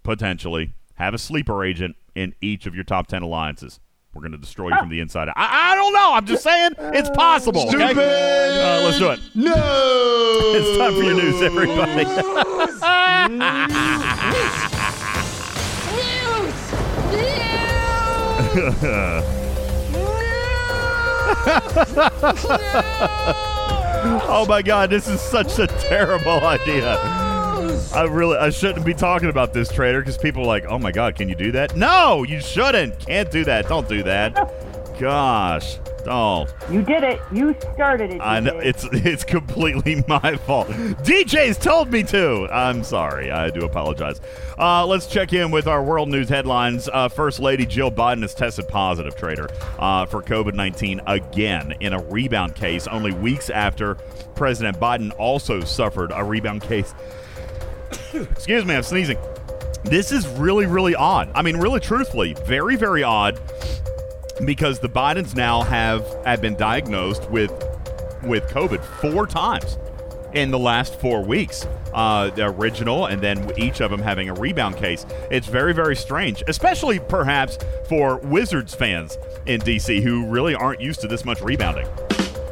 potentially 0.02 0.74
have 0.94 1.14
a 1.14 1.18
sleeper 1.18 1.64
agent 1.64 1.96
in 2.14 2.34
each 2.40 2.66
of 2.66 2.74
your 2.74 2.84
top 2.84 3.06
10 3.06 3.22
alliances. 3.22 3.78
We're 4.14 4.20
going 4.20 4.32
to 4.32 4.38
destroy 4.38 4.68
you 4.68 4.76
from 4.76 4.90
the 4.90 5.00
inside 5.00 5.28
out. 5.28 5.34
I, 5.38 5.72
I 5.72 5.74
don't 5.74 5.94
know. 5.94 6.12
I'm 6.12 6.26
just 6.26 6.42
saying 6.42 6.72
it's 6.78 7.08
possible. 7.10 7.62
okay? 7.62 7.86
Stupid! 7.86 7.98
Uh, 7.98 8.82
let's 8.84 8.98
do 8.98 9.10
it. 9.10 9.20
No! 9.34 9.52
It's 10.54 10.76
time 10.76 10.92
for 10.94 11.02
your 11.02 11.14
news, 11.14 11.40
everybody. 11.40 12.04
News. 12.04 12.18
News. 12.18 12.42
News. 18.54 19.42
oh 24.28 24.44
my 24.48 24.60
God, 24.62 24.90
this 24.90 25.08
is 25.08 25.20
such 25.20 25.58
a 25.58 25.66
terrible 25.66 26.40
idea. 26.44 27.31
I 27.94 28.04
really, 28.04 28.36
I 28.36 28.50
shouldn't 28.50 28.86
be 28.86 28.94
talking 28.94 29.28
about 29.28 29.52
this 29.52 29.70
trader 29.70 30.00
because 30.00 30.16
people 30.18 30.42
are 30.42 30.46
like, 30.46 30.64
oh 30.66 30.78
my 30.78 30.92
God, 30.92 31.14
can 31.14 31.28
you 31.28 31.34
do 31.34 31.52
that? 31.52 31.76
No, 31.76 32.22
you 32.22 32.40
shouldn't. 32.40 32.98
Can't 33.00 33.30
do 33.30 33.44
that. 33.44 33.68
Don't 33.68 33.88
do 33.88 34.02
that. 34.02 34.34
Gosh, 34.98 35.78
don't. 36.04 36.52
you 36.70 36.82
did 36.82 37.02
it. 37.02 37.20
You 37.32 37.56
started 37.74 38.12
it. 38.12 38.20
I 38.20 38.40
know 38.40 38.58
it's 38.58 38.84
it's 38.92 39.24
completely 39.24 40.04
my 40.08 40.36
fault. 40.36 40.68
DJ's 40.68 41.58
told 41.58 41.90
me 41.90 42.02
to. 42.04 42.46
I'm 42.52 42.84
sorry. 42.84 43.30
I 43.30 43.50
do 43.50 43.64
apologize. 43.64 44.20
Uh, 44.58 44.86
let's 44.86 45.06
check 45.06 45.32
in 45.32 45.50
with 45.50 45.66
our 45.66 45.82
world 45.82 46.08
news 46.08 46.28
headlines. 46.28 46.88
Uh, 46.92 47.08
First 47.08 47.40
Lady 47.40 47.66
Jill 47.66 47.90
Biden 47.90 48.22
has 48.22 48.34
tested 48.34 48.68
positive, 48.68 49.16
trader, 49.16 49.48
uh, 49.78 50.06
for 50.06 50.22
COVID 50.22 50.54
19 50.54 51.00
again 51.06 51.74
in 51.80 51.94
a 51.94 52.02
rebound 52.02 52.54
case, 52.54 52.86
only 52.86 53.12
weeks 53.12 53.50
after 53.50 53.94
President 54.34 54.78
Biden 54.78 55.10
also 55.18 55.60
suffered 55.62 56.12
a 56.14 56.22
rebound 56.22 56.62
case. 56.62 56.94
Excuse 58.14 58.64
me, 58.64 58.74
I'm 58.74 58.82
sneezing. 58.82 59.18
This 59.84 60.12
is 60.12 60.26
really, 60.28 60.66
really 60.66 60.94
odd. 60.94 61.30
I 61.34 61.42
mean, 61.42 61.56
really, 61.56 61.80
truthfully, 61.80 62.34
very, 62.46 62.76
very 62.76 63.02
odd 63.02 63.40
because 64.44 64.78
the 64.78 64.88
Bidens 64.88 65.34
now 65.36 65.62
have 65.62 66.06
have 66.24 66.40
been 66.40 66.54
diagnosed 66.56 67.28
with 67.30 67.50
with 68.22 68.44
COVID 68.48 68.82
four 69.00 69.26
times 69.26 69.76
in 70.34 70.50
the 70.50 70.58
last 70.58 70.98
four 71.00 71.22
weeks. 71.24 71.66
Uh, 71.92 72.30
the 72.30 72.46
original, 72.46 73.04
and 73.04 73.20
then 73.20 73.52
each 73.58 73.80
of 73.82 73.90
them 73.90 74.00
having 74.00 74.30
a 74.30 74.34
rebound 74.34 74.76
case. 74.78 75.04
It's 75.30 75.46
very, 75.46 75.74
very 75.74 75.94
strange, 75.94 76.42
especially 76.48 76.98
perhaps 77.00 77.58
for 77.86 78.16
Wizards 78.20 78.74
fans 78.74 79.18
in 79.44 79.60
DC 79.60 80.02
who 80.02 80.24
really 80.26 80.54
aren't 80.54 80.80
used 80.80 81.02
to 81.02 81.06
this 81.06 81.26
much 81.26 81.42
rebounding. 81.42 81.86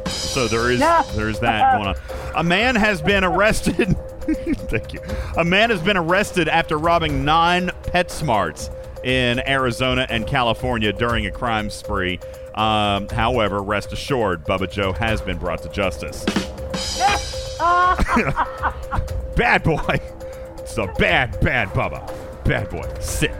So 0.05 0.47
there 0.47 0.69
is 0.69 0.79
Yeah. 0.79 1.01
there's 1.15 1.39
that 1.39 1.77
going 1.77 1.87
on. 1.87 1.95
A 2.35 2.43
man 2.43 2.75
has 2.75 3.01
been 3.01 3.23
arrested. 3.23 3.95
Thank 4.67 4.93
you. 4.93 5.01
A 5.37 5.43
man 5.43 5.69
has 5.69 5.81
been 5.81 5.97
arrested 5.97 6.47
after 6.47 6.77
robbing 6.77 7.25
nine 7.25 7.71
PetSmarts 7.83 8.69
in 9.03 9.39
Arizona 9.47 10.05
and 10.09 10.27
California 10.27 10.93
during 10.93 11.25
a 11.25 11.31
crime 11.31 11.69
spree. 11.69 12.19
Um, 12.55 13.07
however, 13.09 13.61
rest 13.61 13.93
assured, 13.93 14.45
Bubba 14.45 14.71
Joe 14.71 14.93
has 14.93 15.21
been 15.21 15.37
brought 15.37 15.63
to 15.63 15.69
justice. 15.69 16.23
bad 19.35 19.63
boy. 19.63 19.99
It's 20.59 20.77
a 20.77 20.87
bad, 20.97 21.39
bad 21.41 21.69
Bubba. 21.69 22.05
Bad 22.45 22.69
boy. 22.69 22.89
Sit. 22.99 23.31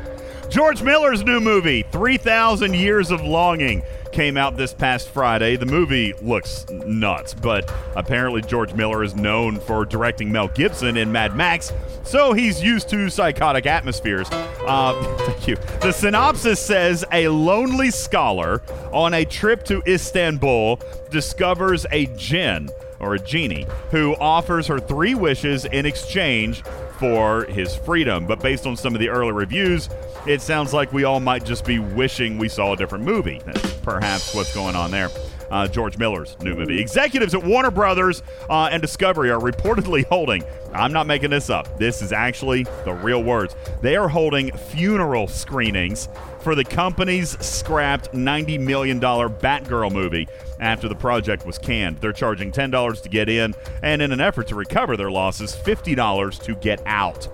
George 0.49 0.83
Miller's 0.83 1.23
new 1.23 1.39
movie, 1.39 1.83
3,000 1.91 2.73
Years 2.73 3.09
of 3.09 3.21
Longing, 3.21 3.83
came 4.11 4.37
out 4.37 4.57
this 4.57 4.73
past 4.73 5.09
Friday. 5.09 5.55
The 5.55 5.65
movie 5.65 6.13
looks 6.21 6.65
nuts, 6.69 7.33
but 7.33 7.73
apparently 7.95 8.41
George 8.41 8.73
Miller 8.73 9.03
is 9.03 9.15
known 9.15 9.59
for 9.59 9.85
directing 9.85 10.31
Mel 10.31 10.47
Gibson 10.49 10.97
in 10.97 11.11
Mad 11.11 11.35
Max, 11.35 11.71
so 12.03 12.33
he's 12.33 12.61
used 12.61 12.89
to 12.89 13.09
psychotic 13.09 13.65
atmospheres. 13.65 14.29
Uh, 14.31 15.01
thank 15.19 15.47
you. 15.47 15.55
The 15.81 15.91
synopsis 15.91 16.59
says 16.59 17.05
a 17.11 17.27
lonely 17.27 17.91
scholar 17.91 18.61
on 18.91 19.13
a 19.13 19.25
trip 19.25 19.63
to 19.65 19.81
Istanbul 19.87 20.79
discovers 21.09 21.85
a 21.91 22.07
jinn 22.17 22.69
or 22.99 23.15
a 23.15 23.19
genie 23.19 23.65
who 23.89 24.15
offers 24.17 24.67
her 24.67 24.79
three 24.79 25.15
wishes 25.15 25.65
in 25.65 25.85
exchange 25.85 26.63
for 27.01 27.45
his 27.45 27.75
freedom. 27.75 28.27
But 28.27 28.41
based 28.41 28.67
on 28.67 28.77
some 28.77 28.93
of 28.93 29.01
the 29.01 29.09
early 29.09 29.31
reviews, 29.31 29.89
it 30.27 30.39
sounds 30.39 30.71
like 30.71 30.93
we 30.93 31.03
all 31.03 31.19
might 31.19 31.43
just 31.43 31.65
be 31.65 31.79
wishing 31.79 32.37
we 32.37 32.47
saw 32.47 32.73
a 32.73 32.77
different 32.77 33.03
movie. 33.03 33.41
That's 33.43 33.73
perhaps 33.77 34.35
what's 34.35 34.53
going 34.53 34.75
on 34.75 34.91
there. 34.91 35.09
Uh, 35.49 35.67
George 35.67 35.97
Miller's 35.97 36.37
new 36.41 36.53
movie. 36.53 36.79
Executives 36.79 37.33
at 37.33 37.43
Warner 37.43 37.71
Brothers 37.71 38.21
uh, 38.51 38.69
and 38.71 38.83
Discovery 38.83 39.31
are 39.31 39.39
reportedly 39.39 40.05
holding, 40.05 40.43
I'm 40.73 40.93
not 40.93 41.07
making 41.07 41.31
this 41.31 41.49
up, 41.49 41.79
this 41.79 42.03
is 42.03 42.13
actually 42.13 42.63
the 42.85 42.93
real 42.93 43.23
words. 43.23 43.55
They 43.81 43.97
are 43.97 44.07
holding 44.07 44.55
funeral 44.55 45.27
screenings 45.27 46.07
for 46.39 46.55
the 46.55 46.63
company's 46.63 47.31
scrapped 47.43 48.13
$90 48.13 48.59
million 48.59 48.99
Batgirl 48.99 49.91
movie 49.91 50.27
after 50.61 50.87
the 50.87 50.95
project 50.95 51.45
was 51.45 51.57
canned. 51.57 51.97
They're 51.97 52.13
charging 52.13 52.51
$10 52.51 53.01
to 53.01 53.09
get 53.09 53.27
in, 53.27 53.53
and 53.83 54.01
in 54.01 54.11
an 54.11 54.21
effort 54.21 54.47
to 54.47 54.55
recover 54.55 54.95
their 54.95 55.11
losses, 55.11 55.53
$50 55.55 56.41
to 56.43 56.55
get 56.55 56.81
out. 56.85 57.27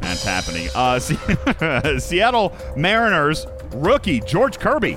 That's 0.00 0.24
happening. 0.24 0.68
Uh, 0.74 0.98
Se- 0.98 1.98
Seattle 1.98 2.52
Mariners 2.76 3.46
rookie 3.74 4.20
George 4.20 4.58
Kirby. 4.58 4.96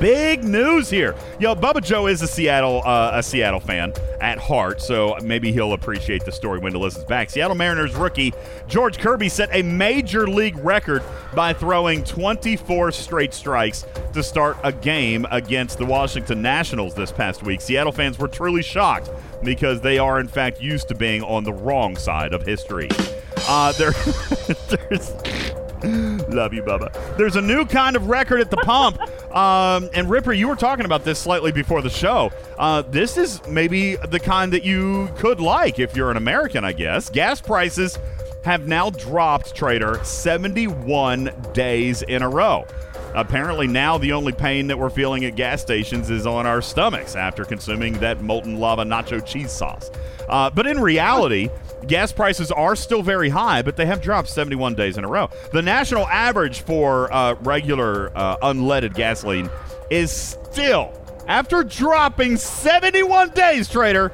Big 0.00 0.44
news 0.44 0.88
here. 0.88 1.14
Yo, 1.38 1.54
Bubba 1.54 1.82
Joe 1.82 2.06
is 2.06 2.22
a 2.22 2.26
Seattle 2.26 2.82
uh, 2.84 3.12
a 3.14 3.22
Seattle 3.22 3.60
fan 3.60 3.92
at 4.20 4.38
heart, 4.38 4.80
so 4.80 5.16
maybe 5.22 5.52
he'll 5.52 5.72
appreciate 5.72 6.24
the 6.24 6.32
story 6.32 6.60
when 6.60 6.72
he 6.72 6.78
listens 6.78 7.04
back. 7.04 7.30
Seattle 7.30 7.56
Mariners 7.56 7.94
rookie 7.94 8.32
George 8.68 8.98
Kirby 8.98 9.28
set 9.28 9.48
a 9.52 9.62
major 9.62 10.28
league 10.28 10.56
record 10.58 11.02
by 11.34 11.52
throwing 11.52 12.04
24 12.04 12.92
straight 12.92 13.34
strikes 13.34 13.84
to 14.12 14.22
start 14.22 14.56
a 14.62 14.72
game 14.72 15.26
against 15.30 15.78
the 15.78 15.86
Washington 15.86 16.40
Nationals 16.42 16.94
this 16.94 17.10
past 17.10 17.42
week. 17.42 17.60
Seattle 17.60 17.92
fans 17.92 18.18
were 18.18 18.28
truly 18.28 18.62
shocked 18.62 19.10
because 19.42 19.80
they 19.80 19.98
are 19.98 20.20
in 20.20 20.28
fact 20.28 20.60
used 20.60 20.88
to 20.88 20.94
being 20.94 21.22
on 21.22 21.42
the 21.44 21.52
wrong 21.52 21.96
side 21.96 22.32
of 22.32 22.46
history. 22.46 22.88
Uh, 23.48 23.72
there, 23.72 23.90
there's 24.68 25.12
Love 26.28 26.54
you, 26.54 26.62
Bubba. 26.62 27.16
There's 27.16 27.36
a 27.36 27.40
new 27.40 27.64
kind 27.64 27.96
of 27.96 28.08
record 28.08 28.40
at 28.40 28.50
the 28.50 28.58
pump. 28.58 28.98
Um, 29.32 29.88
and 29.94 30.10
Ripper, 30.10 30.34
you 30.34 30.46
were 30.46 30.56
talking 30.56 30.84
about 30.84 31.04
this 31.04 31.18
slightly 31.18 31.52
before 31.52 31.80
the 31.80 31.88
show. 31.88 32.30
Uh, 32.58 32.82
this 32.82 33.16
is 33.16 33.40
maybe 33.46 33.96
the 33.96 34.20
kind 34.20 34.52
that 34.52 34.62
you 34.62 35.08
could 35.16 35.40
like 35.40 35.78
if 35.78 35.96
you're 35.96 36.10
an 36.10 36.18
American, 36.18 36.66
I 36.66 36.72
guess. 36.72 37.08
Gas 37.08 37.40
prices 37.40 37.98
have 38.44 38.68
now 38.68 38.90
dropped, 38.90 39.54
Trader, 39.54 39.98
71 40.04 41.32
days 41.54 42.02
in 42.02 42.20
a 42.20 42.28
row. 42.28 42.66
Apparently, 43.14 43.66
now 43.66 43.96
the 43.96 44.12
only 44.12 44.32
pain 44.32 44.66
that 44.66 44.78
we're 44.78 44.90
feeling 44.90 45.24
at 45.24 45.34
gas 45.34 45.62
stations 45.62 46.10
is 46.10 46.26
on 46.26 46.46
our 46.46 46.60
stomachs 46.60 47.16
after 47.16 47.44
consuming 47.46 47.94
that 47.94 48.22
molten 48.22 48.58
lava 48.58 48.84
nacho 48.84 49.24
cheese 49.24 49.50
sauce. 49.50 49.90
Uh, 50.28 50.50
but 50.50 50.66
in 50.66 50.80
reality, 50.80 51.48
gas 51.86 52.12
prices 52.12 52.52
are 52.52 52.76
still 52.76 53.02
very 53.02 53.28
high, 53.28 53.62
but 53.62 53.76
they 53.76 53.86
have 53.86 54.00
dropped 54.00 54.28
71 54.28 54.74
days 54.74 54.96
in 54.96 55.04
a 55.04 55.08
row. 55.08 55.30
The 55.52 55.62
national 55.62 56.06
average 56.08 56.60
for 56.60 57.12
uh, 57.12 57.34
regular 57.40 58.10
uh, 58.16 58.36
unleaded 58.38 58.94
gasoline 58.94 59.50
is 59.90 60.10
still, 60.12 60.92
after 61.26 61.62
dropping 61.64 62.36
71 62.36 63.30
days, 63.30 63.68
trader, 63.68 64.12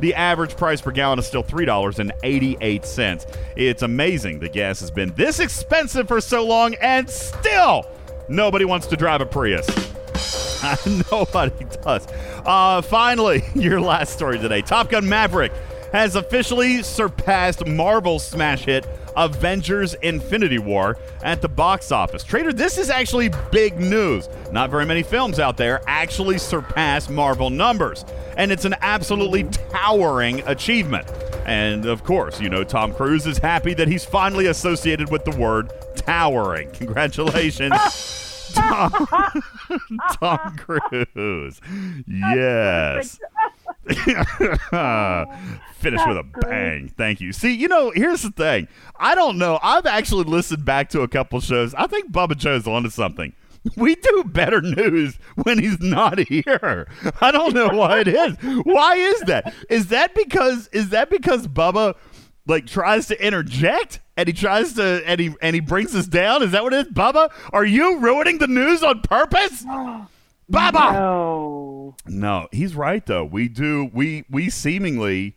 the 0.00 0.14
average 0.14 0.56
price 0.56 0.80
per 0.80 0.90
gallon 0.92 1.18
is 1.18 1.26
still 1.26 1.44
$3.88. 1.44 3.36
It's 3.56 3.82
amazing 3.82 4.38
the 4.40 4.48
gas 4.48 4.80
has 4.80 4.90
been 4.90 5.12
this 5.14 5.40
expensive 5.40 6.08
for 6.08 6.20
so 6.20 6.44
long, 6.46 6.74
and 6.76 7.08
still 7.08 7.84
nobody 8.28 8.64
wants 8.64 8.86
to 8.88 8.96
drive 8.96 9.20
a 9.20 9.26
Prius. 9.26 9.68
Nobody 11.10 11.64
does. 11.82 12.06
Uh, 12.44 12.82
finally, 12.82 13.42
your 13.54 13.80
last 13.80 14.12
story 14.12 14.38
today. 14.38 14.60
Top 14.60 14.90
Gun 14.90 15.08
Maverick 15.08 15.52
has 15.92 16.16
officially 16.16 16.82
surpassed 16.82 17.66
Marvel's 17.66 18.26
smash 18.26 18.64
hit 18.64 18.86
Avengers 19.16 19.94
Infinity 19.94 20.58
War 20.58 20.96
at 21.22 21.42
the 21.42 21.48
box 21.48 21.92
office. 21.92 22.22
Trader, 22.24 22.52
this 22.52 22.78
is 22.78 22.90
actually 22.90 23.30
big 23.50 23.78
news. 23.78 24.28
Not 24.52 24.70
very 24.70 24.86
many 24.86 25.02
films 25.02 25.38
out 25.38 25.56
there 25.56 25.82
actually 25.86 26.38
surpass 26.38 27.08
Marvel 27.08 27.50
numbers, 27.50 28.04
and 28.36 28.52
it's 28.52 28.64
an 28.64 28.74
absolutely 28.80 29.44
towering 29.72 30.40
achievement. 30.46 31.08
And 31.46 31.86
of 31.86 32.04
course, 32.04 32.40
you 32.40 32.48
know, 32.48 32.62
Tom 32.64 32.94
Cruise 32.94 33.26
is 33.26 33.38
happy 33.38 33.74
that 33.74 33.88
he's 33.88 34.04
finally 34.04 34.46
associated 34.46 35.10
with 35.10 35.24
the 35.24 35.36
word 35.36 35.72
towering. 35.96 36.70
Congratulations, 36.74 38.52
Tom, 38.54 38.90
Tom 40.12 40.56
Cruise. 40.56 41.60
Yes. 42.06 43.18
Finish 45.74 46.00
with 46.06 46.18
a 46.18 46.24
bang. 46.42 46.92
Thank 46.96 47.20
you. 47.20 47.32
See, 47.32 47.54
you 47.54 47.68
know, 47.68 47.90
here's 47.90 48.22
the 48.22 48.30
thing. 48.30 48.68
I 48.96 49.14
don't 49.14 49.38
know. 49.38 49.58
I've 49.62 49.86
actually 49.86 50.24
listened 50.24 50.64
back 50.64 50.90
to 50.90 51.00
a 51.00 51.08
couple 51.08 51.40
shows. 51.40 51.74
I 51.74 51.86
think 51.86 52.12
Bubba 52.12 52.36
Joe's 52.36 52.66
onto 52.66 52.90
something. 52.90 53.32
We 53.76 53.94
do 53.94 54.24
better 54.24 54.62
news 54.62 55.18
when 55.34 55.58
he's 55.58 55.78
not 55.80 56.18
here. 56.18 56.88
I 57.20 57.30
don't 57.30 57.52
know 57.52 57.68
why 57.68 58.00
it 58.00 58.08
is. 58.08 58.34
Why 58.62 58.94
is 58.94 59.20
that? 59.22 59.52
Is 59.68 59.88
that 59.88 60.14
because 60.14 60.68
is 60.68 60.88
that 60.90 61.10
because 61.10 61.46
Bubba 61.46 61.94
like 62.46 62.66
tries 62.66 63.08
to 63.08 63.22
interject 63.22 64.00
and 64.16 64.28
he 64.28 64.32
tries 64.32 64.72
to 64.74 65.02
and 65.04 65.20
he 65.20 65.34
and 65.42 65.54
he 65.54 65.60
brings 65.60 65.94
us 65.94 66.06
down? 66.06 66.42
Is 66.42 66.52
that 66.52 66.62
what 66.62 66.72
it 66.72 66.86
is, 66.86 66.92
Bubba? 66.94 67.30
Are 67.52 67.66
you 67.66 67.98
ruining 67.98 68.38
the 68.38 68.46
news 68.46 68.82
on 68.82 69.02
purpose? 69.02 69.62
Bubba. 70.50 70.92
No. 70.92 71.96
No, 72.06 72.48
he's 72.52 72.74
right 72.74 73.04
though. 73.04 73.24
We 73.24 73.48
do 73.48 73.90
we 73.92 74.24
we 74.30 74.50
seemingly 74.50 75.36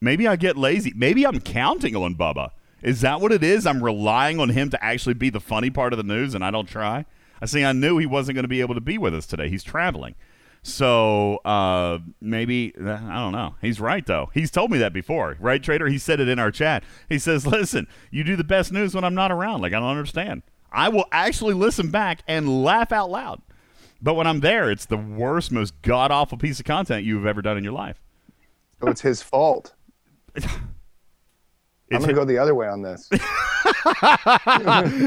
maybe 0.00 0.26
I 0.26 0.36
get 0.36 0.56
lazy. 0.56 0.92
Maybe 0.96 1.26
I'm 1.26 1.40
counting 1.40 1.96
on 1.96 2.14
Bubba. 2.14 2.50
Is 2.82 3.00
that 3.00 3.20
what 3.20 3.32
it 3.32 3.42
is? 3.42 3.66
I'm 3.66 3.82
relying 3.82 4.38
on 4.38 4.50
him 4.50 4.70
to 4.70 4.84
actually 4.84 5.14
be 5.14 5.30
the 5.30 5.40
funny 5.40 5.70
part 5.70 5.92
of 5.92 5.96
the 5.96 6.02
news 6.02 6.34
and 6.34 6.44
I 6.44 6.50
don't 6.50 6.68
try. 6.68 7.04
I 7.40 7.46
see 7.46 7.64
I 7.64 7.72
knew 7.72 7.98
he 7.98 8.06
wasn't 8.06 8.36
going 8.36 8.44
to 8.44 8.48
be 8.48 8.60
able 8.60 8.74
to 8.74 8.80
be 8.80 8.98
with 8.98 9.14
us 9.14 9.26
today. 9.26 9.48
He's 9.48 9.62
traveling. 9.62 10.14
So 10.62 11.36
uh, 11.44 11.98
maybe 12.20 12.74
I 12.76 13.20
don't 13.20 13.32
know. 13.32 13.54
He's 13.60 13.80
right 13.80 14.04
though. 14.04 14.30
He's 14.34 14.50
told 14.50 14.70
me 14.70 14.78
that 14.78 14.92
before, 14.92 15.36
right, 15.38 15.62
Trader? 15.62 15.86
He 15.86 15.98
said 15.98 16.18
it 16.18 16.28
in 16.28 16.38
our 16.38 16.50
chat. 16.50 16.82
He 17.08 17.20
says, 17.20 17.46
"Listen, 17.46 17.86
you 18.10 18.24
do 18.24 18.34
the 18.34 18.44
best 18.44 18.72
news 18.72 18.94
when 18.94 19.04
I'm 19.04 19.14
not 19.14 19.30
around. 19.30 19.60
Like 19.60 19.72
I 19.72 19.78
don't 19.78 19.88
understand. 19.90 20.42
I 20.72 20.88
will 20.88 21.06
actually 21.12 21.54
listen 21.54 21.90
back 21.90 22.20
and 22.26 22.64
laugh 22.64 22.90
out 22.90 23.10
loud, 23.10 23.42
but 24.00 24.14
when 24.14 24.26
I'm 24.26 24.40
there, 24.40 24.70
it's 24.70 24.86
the 24.86 24.96
worst, 24.96 25.52
most 25.52 25.80
god 25.82 26.10
awful 26.10 26.38
piece 26.38 26.58
of 26.58 26.66
content 26.66 27.04
you've 27.04 27.26
ever 27.26 27.42
done 27.42 27.56
in 27.56 27.64
your 27.64 27.72
life. 27.72 28.00
So 28.80 28.88
it's 28.88 29.00
his 29.00 29.22
fault. 29.22 29.74
I'm 31.92 32.00
going 32.00 32.08
to 32.08 32.14
hi- 32.14 32.18
go 32.20 32.24
the 32.24 32.38
other 32.38 32.54
way 32.54 32.66
on 32.66 32.82
this. 32.82 33.08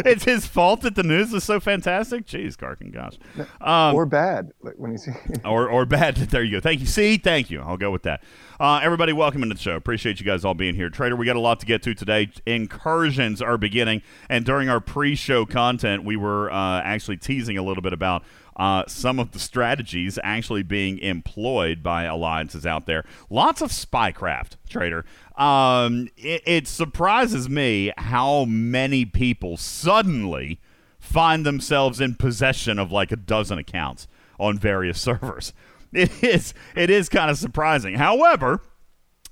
it's 0.06 0.24
his 0.24 0.46
fault 0.46 0.82
that 0.82 0.96
the 0.96 1.04
news 1.04 1.34
is 1.34 1.44
so 1.44 1.60
fantastic. 1.60 2.26
Jeez, 2.26 2.56
Karkin, 2.56 2.94
gosh. 2.94 3.18
Um, 3.60 3.96
or 3.96 4.06
bad. 4.06 4.54
Like 4.62 4.76
when 4.78 4.94
you 4.94 4.98
see 4.98 5.12
or 5.46 5.70
or 5.70 5.86
bad. 5.86 6.16
There 6.16 6.42
you 6.42 6.54
go. 6.54 6.62
Thank 6.62 6.80
you. 6.80 6.86
See, 6.86 7.18
thank 7.18 7.50
you. 7.50 7.62
I'll 7.62 7.78
go 7.78 7.92
with 7.92 8.04
that. 8.04 8.24
Uh, 8.60 8.80
everybody, 8.82 9.12
welcome 9.12 9.44
into 9.44 9.56
the 9.56 9.62
show. 9.62 9.76
Appreciate 9.76 10.22
you 10.22 10.26
guys 10.26 10.46
all 10.46 10.54
being 10.54 10.76
here. 10.76 10.90
Trader, 10.90 11.18
we 11.18 11.26
got 11.26 11.36
a 11.36 11.42
lot 11.42 11.60
to 11.60 11.66
get 11.66 11.84
to 11.84 11.94
today. 11.94 12.30
Incursions 12.46 13.42
are 13.42 13.58
beginning, 13.58 14.02
and 14.30 14.46
during 14.46 14.70
our 14.70 14.80
pre-show 14.80 15.46
content, 15.46 16.04
we 16.06 16.16
were 16.16 16.52
uh, 16.52 16.82
actually 16.82 17.18
teasing 17.18 17.58
a 17.58 17.64
little 17.64 17.84
bit 17.84 17.94
about. 17.94 18.24
Uh, 18.60 18.84
some 18.88 19.20
of 19.20 19.32
the 19.32 19.40
strategies 19.40 20.20
actually 20.22 20.64
being 20.64 21.00
employed 21.00 21.82
by 21.82 22.04
alliances 22.04 22.66
out 22.66 22.86
there. 22.86 23.06
Lots 23.30 23.62
of 23.62 23.72
spycraft, 23.72 24.58
Trader. 24.68 25.06
Um, 25.38 26.10
it, 26.18 26.44
it 26.46 26.68
surprises 26.68 27.48
me 27.48 27.94
how 27.98 28.44
many 28.44 29.06
people 29.06 29.56
suddenly 29.56 30.60
find 31.00 31.46
themselves 31.46 32.02
in 32.02 32.16
possession 32.16 32.78
of 32.78 32.92
like 32.92 33.14
a 33.14 33.16
dozen 33.16 33.58
accounts 33.58 34.10
on 34.38 34.60
various 34.60 35.00
servers. 35.02 35.54
It 35.94 36.22
is 36.22 36.54
it 36.76 36.90
is 36.90 37.08
kind 37.08 37.32
of 37.32 37.38
surprising. 37.38 37.96
However, 37.96 38.62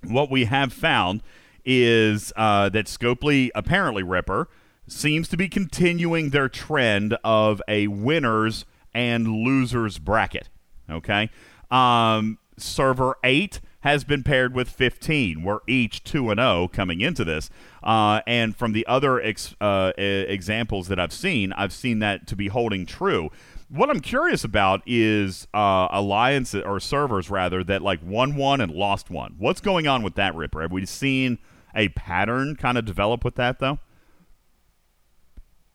what 0.05 0.31
we 0.31 0.45
have 0.45 0.71
found 0.71 1.21
is 1.65 2.31
uh, 2.37 2.69
that 2.69 2.85
Scopely, 2.85 3.49
apparently 3.53 4.03
Ripper, 4.03 4.47
seems 4.87 5.27
to 5.27 5.35
be 5.37 5.49
continuing 5.49 6.29
their 6.29 6.47
trend 6.47 7.17
of 7.25 7.61
a 7.67 7.87
winners 7.87 8.65
and 8.97 9.27
losers 9.27 9.99
bracket. 9.99 10.49
Okay, 10.89 11.29
um, 11.71 12.37
server 12.57 13.15
eight 13.23 13.61
has 13.81 14.03
been 14.03 14.23
paired 14.23 14.53
with 14.53 14.67
15. 14.69 15.43
We're 15.43 15.59
each 15.67 16.03
2 16.03 16.31
and 16.31 16.39
0 16.39 16.67
coming 16.69 16.99
into 16.99 17.23
this. 17.23 17.49
Uh, 17.83 18.21
and 18.27 18.55
from 18.55 18.73
the 18.73 18.85
other 18.87 19.21
ex- 19.21 19.55
uh, 19.61 19.93
e- 19.97 20.01
examples 20.01 20.87
that 20.89 20.99
I've 20.99 21.13
seen, 21.13 21.53
I've 21.53 21.71
seen 21.71 21.99
that 21.99 22.27
to 22.27 22.35
be 22.35 22.47
holding 22.47 22.85
true. 22.85 23.29
What 23.69 23.89
I'm 23.89 23.99
curious 23.99 24.43
about 24.43 24.81
is 24.85 25.47
uh, 25.53 25.87
alliances 25.91 26.63
or 26.65 26.79
servers 26.79 27.29
rather 27.29 27.63
that 27.65 27.81
like 27.81 27.99
won 28.03 28.35
one 28.35 28.59
and 28.61 28.71
lost 28.71 29.09
one. 29.09 29.35
What's 29.37 29.61
going 29.61 29.87
on 29.87 30.03
with 30.03 30.15
that, 30.15 30.35
Ripper? 30.35 30.61
Have 30.61 30.71
we 30.71 30.85
seen 30.85 31.37
a 31.75 31.89
pattern 31.89 32.55
kind 32.55 32.77
of 32.77 32.83
develop 32.85 33.23
with 33.23 33.35
that 33.35 33.59
though? 33.59 33.77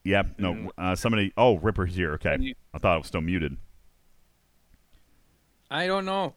Yeah, 0.03 0.23
no. 0.37 0.71
Uh, 0.77 0.95
somebody. 0.95 1.31
Oh, 1.37 1.57
Ripper's 1.57 1.95
here. 1.95 2.13
Okay, 2.13 2.37
you- 2.39 2.55
I 2.73 2.79
thought 2.79 2.95
it 2.95 2.99
was 2.99 3.07
still 3.07 3.21
muted. 3.21 3.57
I 5.69 5.87
don't 5.87 6.05
know. 6.05 6.35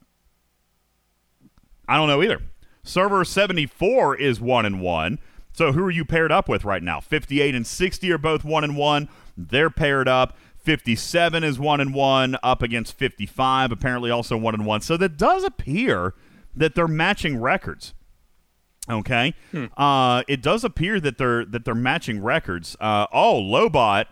I 1.88 1.96
don't 1.96 2.08
know 2.08 2.22
either. 2.22 2.40
Server 2.82 3.24
74 3.24 4.16
is 4.16 4.40
1 4.40 4.66
and 4.66 4.80
1. 4.80 5.18
So 5.52 5.72
who 5.72 5.84
are 5.84 5.90
you 5.90 6.04
paired 6.04 6.32
up 6.32 6.48
with 6.48 6.64
right 6.64 6.82
now? 6.82 7.00
58 7.00 7.54
and 7.54 7.66
60 7.66 8.12
are 8.12 8.18
both 8.18 8.44
1 8.44 8.64
and 8.64 8.76
1. 8.76 9.08
They're 9.36 9.70
paired 9.70 10.08
up. 10.08 10.36
57 10.58 11.44
is 11.44 11.58
1 11.58 11.80
and 11.80 11.94
1 11.94 12.36
up 12.42 12.60
against 12.62 12.98
55 12.98 13.72
apparently 13.72 14.10
also 14.10 14.36
1 14.36 14.54
and 14.54 14.66
1. 14.66 14.80
So 14.80 14.96
that 14.96 15.16
does 15.16 15.44
appear 15.44 16.14
that 16.54 16.74
they're 16.74 16.88
matching 16.88 17.38
records. 17.38 17.94
Okay? 18.88 19.34
Uh, 19.76 20.22
it 20.28 20.42
does 20.42 20.64
appear 20.64 21.00
that 21.00 21.18
they're 21.18 21.44
that 21.44 21.64
they're 21.64 21.74
matching 21.74 22.22
records. 22.22 22.76
Uh, 22.80 23.06
oh, 23.12 23.40
Lobot 23.40 24.06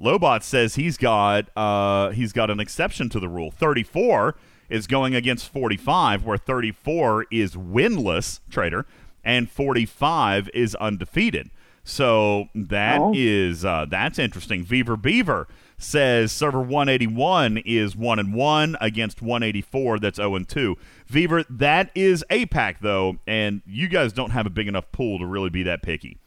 Lobot 0.00 0.42
says 0.42 0.74
he's 0.74 0.96
got 0.96 1.48
uh, 1.56 2.10
he's 2.10 2.32
got 2.32 2.50
an 2.50 2.60
exception 2.60 3.08
to 3.10 3.20
the 3.20 3.28
rule. 3.28 3.50
34 3.50 4.34
is 4.68 4.86
going 4.86 5.14
against 5.14 5.48
45, 5.52 6.24
where 6.24 6.38
34 6.38 7.26
is 7.30 7.54
winless, 7.54 8.40
trader, 8.50 8.86
and 9.22 9.50
45 9.50 10.50
is 10.54 10.74
undefeated. 10.76 11.50
So 11.84 12.48
that 12.54 12.98
Oh. 13.00 13.12
is 13.14 13.64
uh, 13.64 13.86
that's 13.88 14.18
interesting. 14.18 14.64
Beaver 14.64 14.96
Beaver 14.96 15.46
says 15.76 16.32
server 16.32 16.60
181 16.60 17.58
is 17.58 17.94
one 17.94 18.18
and 18.18 18.32
one 18.32 18.76
against 18.80 19.20
184. 19.20 19.98
That's 19.98 20.16
0 20.16 20.34
and 20.36 20.48
two. 20.48 20.76
Beaver, 21.12 21.44
that 21.50 21.90
is 21.94 22.24
APAC 22.30 22.76
though, 22.80 23.16
and 23.26 23.60
you 23.66 23.88
guys 23.88 24.12
don't 24.14 24.30
have 24.30 24.46
a 24.46 24.50
big 24.50 24.66
enough 24.66 24.90
pool 24.92 25.18
to 25.18 25.26
really 25.26 25.50
be 25.50 25.62
that 25.64 25.82
picky. 25.82 26.18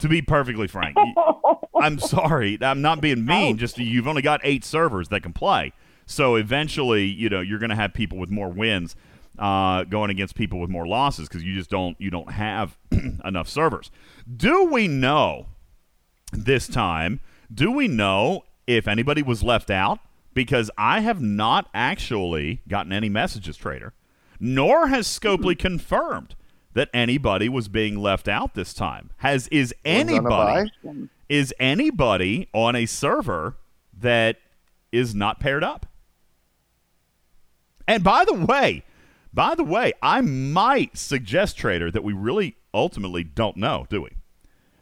To 0.00 0.08
be 0.08 0.22
perfectly 0.22 0.66
frank, 0.66 0.96
I'm 1.80 1.98
sorry, 1.98 2.58
I'm 2.60 2.82
not 2.82 3.00
being 3.00 3.24
mean. 3.24 3.58
Just 3.58 3.78
you've 3.78 4.08
only 4.08 4.22
got 4.22 4.40
eight 4.42 4.64
servers 4.64 5.08
that 5.08 5.22
can 5.22 5.32
play, 5.32 5.72
so 6.06 6.36
eventually, 6.36 7.04
you 7.04 7.28
know, 7.28 7.40
you're 7.40 7.58
going 7.58 7.70
to 7.70 7.76
have 7.76 7.94
people 7.94 8.18
with 8.18 8.30
more 8.30 8.48
wins 8.48 8.96
uh, 9.38 9.84
going 9.84 10.10
against 10.10 10.34
people 10.34 10.60
with 10.60 10.70
more 10.70 10.86
losses 10.86 11.28
because 11.28 11.42
you 11.42 11.54
just 11.54 11.70
don't 11.70 11.96
you 12.00 12.10
don't 12.10 12.32
have 12.32 12.76
enough 13.24 13.48
servers. 13.48 13.90
Do 14.36 14.64
we 14.64 14.86
know 14.86 15.46
this 16.32 16.68
time? 16.68 17.20
Do 17.52 17.72
we 17.72 17.88
know 17.88 18.44
if 18.66 18.86
anybody 18.86 19.22
was 19.22 19.42
left 19.42 19.70
out? 19.70 19.98
Because 20.32 20.70
I 20.78 21.00
have 21.00 21.20
not 21.20 21.68
actually 21.74 22.62
gotten 22.68 22.92
any 22.92 23.08
messages, 23.08 23.56
Trader, 23.56 23.94
nor 24.38 24.86
has 24.86 25.08
Scopely 25.08 25.58
confirmed 25.58 26.36
that 26.74 26.88
anybody 26.94 27.48
was 27.48 27.68
being 27.68 27.96
left 27.98 28.28
out 28.28 28.54
this 28.54 28.72
time. 28.74 29.10
Has 29.18 29.48
is 29.48 29.74
One's 29.84 29.96
on 29.96 30.08
a 30.08 30.12
anybody 30.12 30.70
is 31.28 31.54
anybody 31.60 32.48
on 32.52 32.74
a 32.76 32.86
server 32.86 33.56
that 33.98 34.36
is 34.92 35.14
not 35.14 35.40
paired 35.40 35.62
up? 35.64 35.86
And 37.86 38.04
by 38.04 38.24
the 38.24 38.34
way, 38.34 38.84
by 39.32 39.54
the 39.54 39.64
way, 39.64 39.92
I 40.02 40.20
might 40.20 40.96
suggest 40.96 41.56
trader 41.56 41.90
that 41.90 42.04
we 42.04 42.12
really 42.12 42.56
ultimately 42.74 43.24
don't 43.24 43.56
know, 43.56 43.86
do 43.88 44.02
we? 44.02 44.10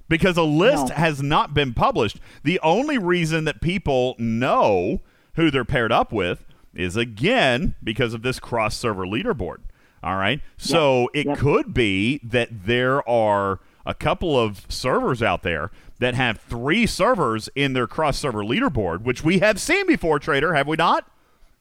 Because 0.08 0.36
a 0.38 0.42
list 0.42 0.88
No. 0.88 0.94
has 0.94 1.22
not 1.22 1.52
been 1.52 1.74
published. 1.74 2.18
The 2.42 2.58
only 2.60 2.96
reason 2.96 3.44
that 3.44 3.60
people 3.60 4.14
know 4.18 5.02
who 5.34 5.50
they're 5.50 5.64
paired 5.66 5.92
up 5.92 6.12
with 6.12 6.44
is 6.74 6.96
again 6.96 7.74
because 7.82 8.14
of 8.14 8.22
this 8.22 8.40
cross 8.40 8.76
server 8.76 9.04
leaderboard. 9.06 9.58
All 10.02 10.16
right. 10.16 10.40
So 10.56 11.10
it 11.14 11.26
Yep. 11.26 11.38
could 11.38 11.74
be 11.74 12.20
that 12.22 12.64
there 12.66 13.06
are 13.08 13.60
a 13.84 13.94
couple 13.94 14.38
of 14.38 14.64
servers 14.68 15.22
out 15.22 15.42
there 15.42 15.70
that 15.98 16.14
have 16.14 16.38
three 16.40 16.86
servers 16.86 17.48
in 17.56 17.72
their 17.72 17.86
cross 17.86 18.18
server 18.18 18.44
leaderboard, 18.44 19.02
which 19.02 19.24
we 19.24 19.38
have 19.40 19.60
seen 19.60 19.86
before, 19.86 20.18
Trader, 20.18 20.54
have 20.54 20.68
we 20.68 20.76
not? 20.76 21.10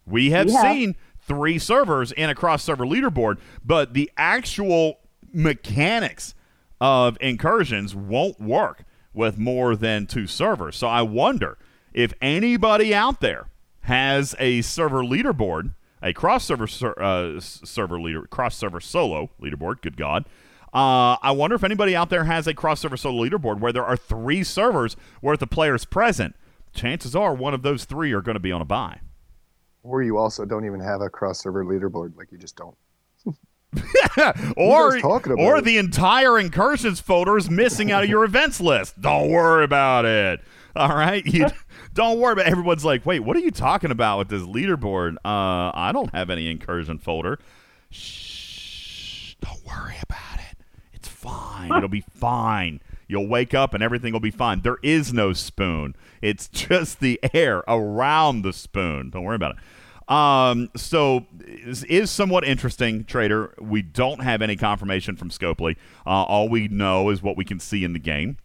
We 0.05 0.29
have 0.31 0.47
We 0.47 0.53
have. 0.53 0.73
seen 0.75 0.95
three 1.19 1.57
servers 1.57 2.11
in 2.11 2.29
a 2.29 2.35
cross 2.35 2.63
server 2.63 2.85
leaderboard, 2.85 3.37
but 3.65 3.93
the 3.93 4.11
actual 4.17 4.99
mechanics 5.33 6.33
of 6.79 7.17
incursions 7.21 7.95
won't 7.95 8.39
work 8.39 8.83
with 9.13 9.37
more 9.37 9.75
than 9.75 10.05
two 10.05 10.27
servers. 10.27 10.75
So 10.75 10.87
I 10.87 11.01
wonder 11.01 11.57
if 11.93 12.13
anybody 12.21 12.93
out 12.93 13.19
there 13.19 13.47
has 13.81 14.35
a 14.37 14.61
server 14.61 15.01
leaderboard, 15.01 15.71
a 16.01 16.13
cross 16.13 16.45
server 16.45 16.67
ser- 16.67 17.01
uh, 17.01 17.39
server 17.39 17.99
leader, 17.99 18.23
cross 18.23 18.55
server 18.55 18.79
solo 18.79 19.29
leaderboard. 19.41 19.81
Good 19.81 19.97
God. 19.97 20.25
Uh, 20.73 21.17
I 21.21 21.31
wonder 21.31 21.55
if 21.55 21.63
anybody 21.63 21.95
out 21.95 22.09
there 22.09 22.25
has 22.25 22.45
a 22.45 22.53
cross 22.53 22.81
server 22.81 22.97
solo 22.97 23.23
leaderboard 23.23 23.59
where 23.59 23.71
there 23.71 23.85
are 23.85 23.97
three 23.97 24.43
servers 24.43 24.95
worth 25.21 25.41
of 25.41 25.49
players 25.49 25.85
present. 25.85 26.35
Chances 26.73 27.15
are 27.15 27.33
one 27.33 27.53
of 27.53 27.63
those 27.63 27.85
three 27.85 28.11
are 28.13 28.21
going 28.21 28.35
to 28.35 28.39
be 28.39 28.51
on 28.51 28.61
a 28.61 28.65
bye. 28.65 28.99
Or 29.83 30.03
you 30.03 30.17
also 30.17 30.45
don't 30.45 30.65
even 30.65 30.81
have 30.81 31.01
a 31.01 31.09
cross 31.09 31.41
server 31.41 31.63
leaderboard. 31.63 32.17
Like 32.17 32.31
you 32.31 32.37
just 32.37 32.57
don't. 32.57 32.75
or 34.57 34.97
or 35.37 35.61
the 35.61 35.77
entire 35.77 36.39
incursions 36.39 36.99
folder 36.99 37.37
is 37.37 37.49
missing 37.49 37.91
out 37.91 38.03
of 38.03 38.09
your 38.09 38.23
events 38.23 38.61
list. 38.61 38.99
Don't 39.01 39.29
worry 39.29 39.63
about 39.63 40.05
it. 40.05 40.41
All 40.79 40.95
right, 40.95 41.25
you 41.25 41.47
don't 41.95 42.19
worry 42.19 42.33
about. 42.33 42.45
Everyone's 42.45 42.85
like, 42.85 43.03
wait, 43.03 43.21
what 43.21 43.35
are 43.35 43.39
you 43.39 43.49
talking 43.49 43.89
about 43.89 44.19
with 44.19 44.29
this 44.29 44.43
leaderboard? 44.43 45.15
Uh, 45.25 45.71
I 45.73 45.89
don't 45.91 46.13
have 46.13 46.29
any 46.29 46.51
incursion 46.51 46.99
folder. 46.99 47.39
Shh, 47.89 49.33
don't 49.41 49.65
worry 49.65 49.95
about 50.03 50.39
it. 50.39 50.57
It's 50.93 51.07
fine. 51.07 51.71
It'll 51.75 51.89
be 51.89 52.01
fine. 52.13 52.79
You'll 53.07 53.27
wake 53.27 53.55
up 53.55 53.73
and 53.73 53.81
everything 53.81 54.13
will 54.13 54.19
be 54.19 54.29
fine. 54.29 54.61
There 54.61 54.77
is 54.83 55.11
no 55.11 55.33
spoon. 55.33 55.95
It's 56.21 56.47
just 56.47 56.99
the 56.99 57.19
air 57.33 57.63
around 57.67 58.43
the 58.43 58.53
spoon. 58.53 59.09
Don't 59.09 59.23
worry 59.23 59.35
about 59.35 59.55
it. 59.55 60.13
Um, 60.13 60.69
so 60.75 61.25
this 61.33 61.81
is 61.85 62.11
somewhat 62.11 62.43
interesting, 62.45 63.03
Trader. 63.03 63.55
We 63.59 63.81
don't 63.81 64.21
have 64.21 64.43
any 64.43 64.55
confirmation 64.55 65.15
from 65.15 65.31
Scopely. 65.31 65.75
Uh, 66.05 66.21
all 66.23 66.49
we 66.49 66.67
know 66.67 67.09
is 67.09 67.23
what 67.23 67.35
we 67.35 67.45
can 67.45 67.59
see 67.59 67.83
in 67.83 67.93
the 67.93 67.99
game 67.99 68.37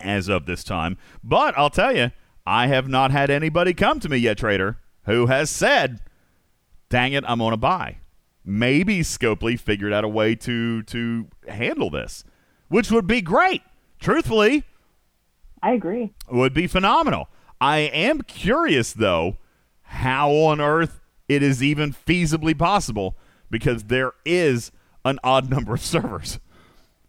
as 0.00 0.28
of 0.28 0.46
this 0.46 0.64
time. 0.64 0.96
But 1.22 1.56
I'll 1.56 1.70
tell 1.70 1.94
you, 1.94 2.12
I 2.46 2.68
have 2.68 2.88
not 2.88 3.10
had 3.10 3.30
anybody 3.30 3.74
come 3.74 4.00
to 4.00 4.08
me 4.08 4.16
yet, 4.18 4.38
Trader, 4.38 4.78
who 5.04 5.26
has 5.26 5.50
said, 5.50 6.00
"Dang 6.88 7.12
it, 7.12 7.24
I'm 7.26 7.38
going 7.38 7.50
to 7.52 7.56
buy." 7.56 7.98
Maybe 8.44 9.00
Scopely 9.00 9.58
figured 9.58 9.92
out 9.92 10.04
a 10.04 10.08
way 10.08 10.34
to 10.36 10.82
to 10.84 11.26
handle 11.48 11.90
this, 11.90 12.22
which 12.68 12.90
would 12.90 13.06
be 13.06 13.20
great. 13.20 13.62
Truthfully, 13.98 14.64
I 15.62 15.72
agree. 15.72 16.12
would 16.30 16.54
be 16.54 16.66
phenomenal. 16.66 17.28
I 17.60 17.78
am 17.78 18.22
curious 18.22 18.92
though 18.92 19.38
how 19.82 20.30
on 20.30 20.60
earth 20.60 21.00
it 21.28 21.42
is 21.42 21.62
even 21.62 21.92
feasibly 21.92 22.56
possible 22.56 23.16
because 23.50 23.84
there 23.84 24.12
is 24.24 24.70
an 25.04 25.18
odd 25.24 25.50
number 25.50 25.74
of 25.74 25.82
servers. 25.82 26.38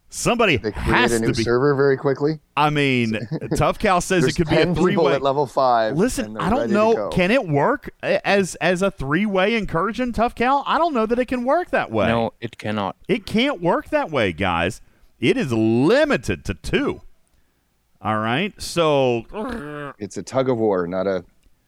Somebody 0.09 0.55
They 0.57 0.71
create 0.71 0.85
has 0.85 1.11
a 1.11 1.19
new 1.19 1.27
to 1.27 1.33
be. 1.33 1.43
server 1.43 1.75
very 1.75 1.97
quickly. 1.97 2.39
I 2.55 2.69
mean, 2.69 3.19
Tough 3.57 3.77
Cal 3.77 3.99
says 3.99 4.23
it 4.23 4.35
could 4.35 4.47
be 4.49 4.55
a 4.55 4.73
three-way 4.73 5.13
at 5.15 5.21
level 5.21 5.45
five. 5.45 5.97
Listen, 5.97 6.37
I 6.37 6.49
don't 6.49 6.71
know. 6.71 7.09
Can 7.09 7.29
it 7.29 7.45
work 7.47 7.89
as 8.01 8.55
as 8.55 8.81
a 8.81 8.89
three 8.89 9.25
way 9.25 9.55
incursion, 9.55 10.13
Tough 10.13 10.33
Cal? 10.33 10.63
I 10.65 10.77
don't 10.77 10.93
know 10.93 11.05
that 11.05 11.19
it 11.19 11.25
can 11.27 11.43
work 11.43 11.71
that 11.71 11.91
way. 11.91 12.07
No, 12.07 12.33
it 12.39 12.57
cannot. 12.57 12.95
It 13.09 13.25
can't 13.25 13.61
work 13.61 13.89
that 13.89 14.09
way, 14.09 14.31
guys. 14.31 14.81
It 15.19 15.35
is 15.35 15.51
limited 15.51 16.45
to 16.45 16.53
two. 16.53 17.01
All 18.01 18.17
right, 18.19 18.53
so 18.61 19.25
It's 19.99 20.15
a 20.17 20.23
tug 20.23 20.49
of 20.49 20.57
war, 20.57 20.87
not 20.87 21.05
a 21.07 21.25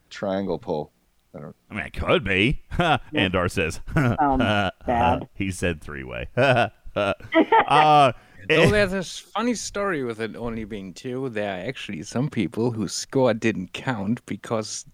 triangle 0.08 0.58
pull. 0.58 0.92
I 1.36 1.40
don't. 1.40 1.56
I 1.70 1.74
mean, 1.74 1.84
it 1.86 1.92
could 1.92 2.24
be. 2.24 2.62
Andar 2.72 3.50
says. 3.50 3.80
Sounds 3.94 4.42
bad. 4.86 5.28
he 5.34 5.50
said 5.50 5.80
three 5.82 6.04
way. 6.04 6.28
uh, 6.36 8.12
Though 8.56 8.62
eh. 8.62 8.70
there's 8.70 8.90
this 8.92 9.18
funny 9.18 9.54
story 9.54 10.02
with 10.04 10.20
it 10.20 10.36
only 10.36 10.64
being 10.64 10.92
two, 10.92 11.28
there 11.28 11.52
are 11.54 11.68
actually 11.68 12.02
some 12.02 12.28
people 12.28 12.70
whose 12.72 12.92
score 12.92 13.32
didn't 13.34 13.72
count 13.72 14.24
because 14.26 14.84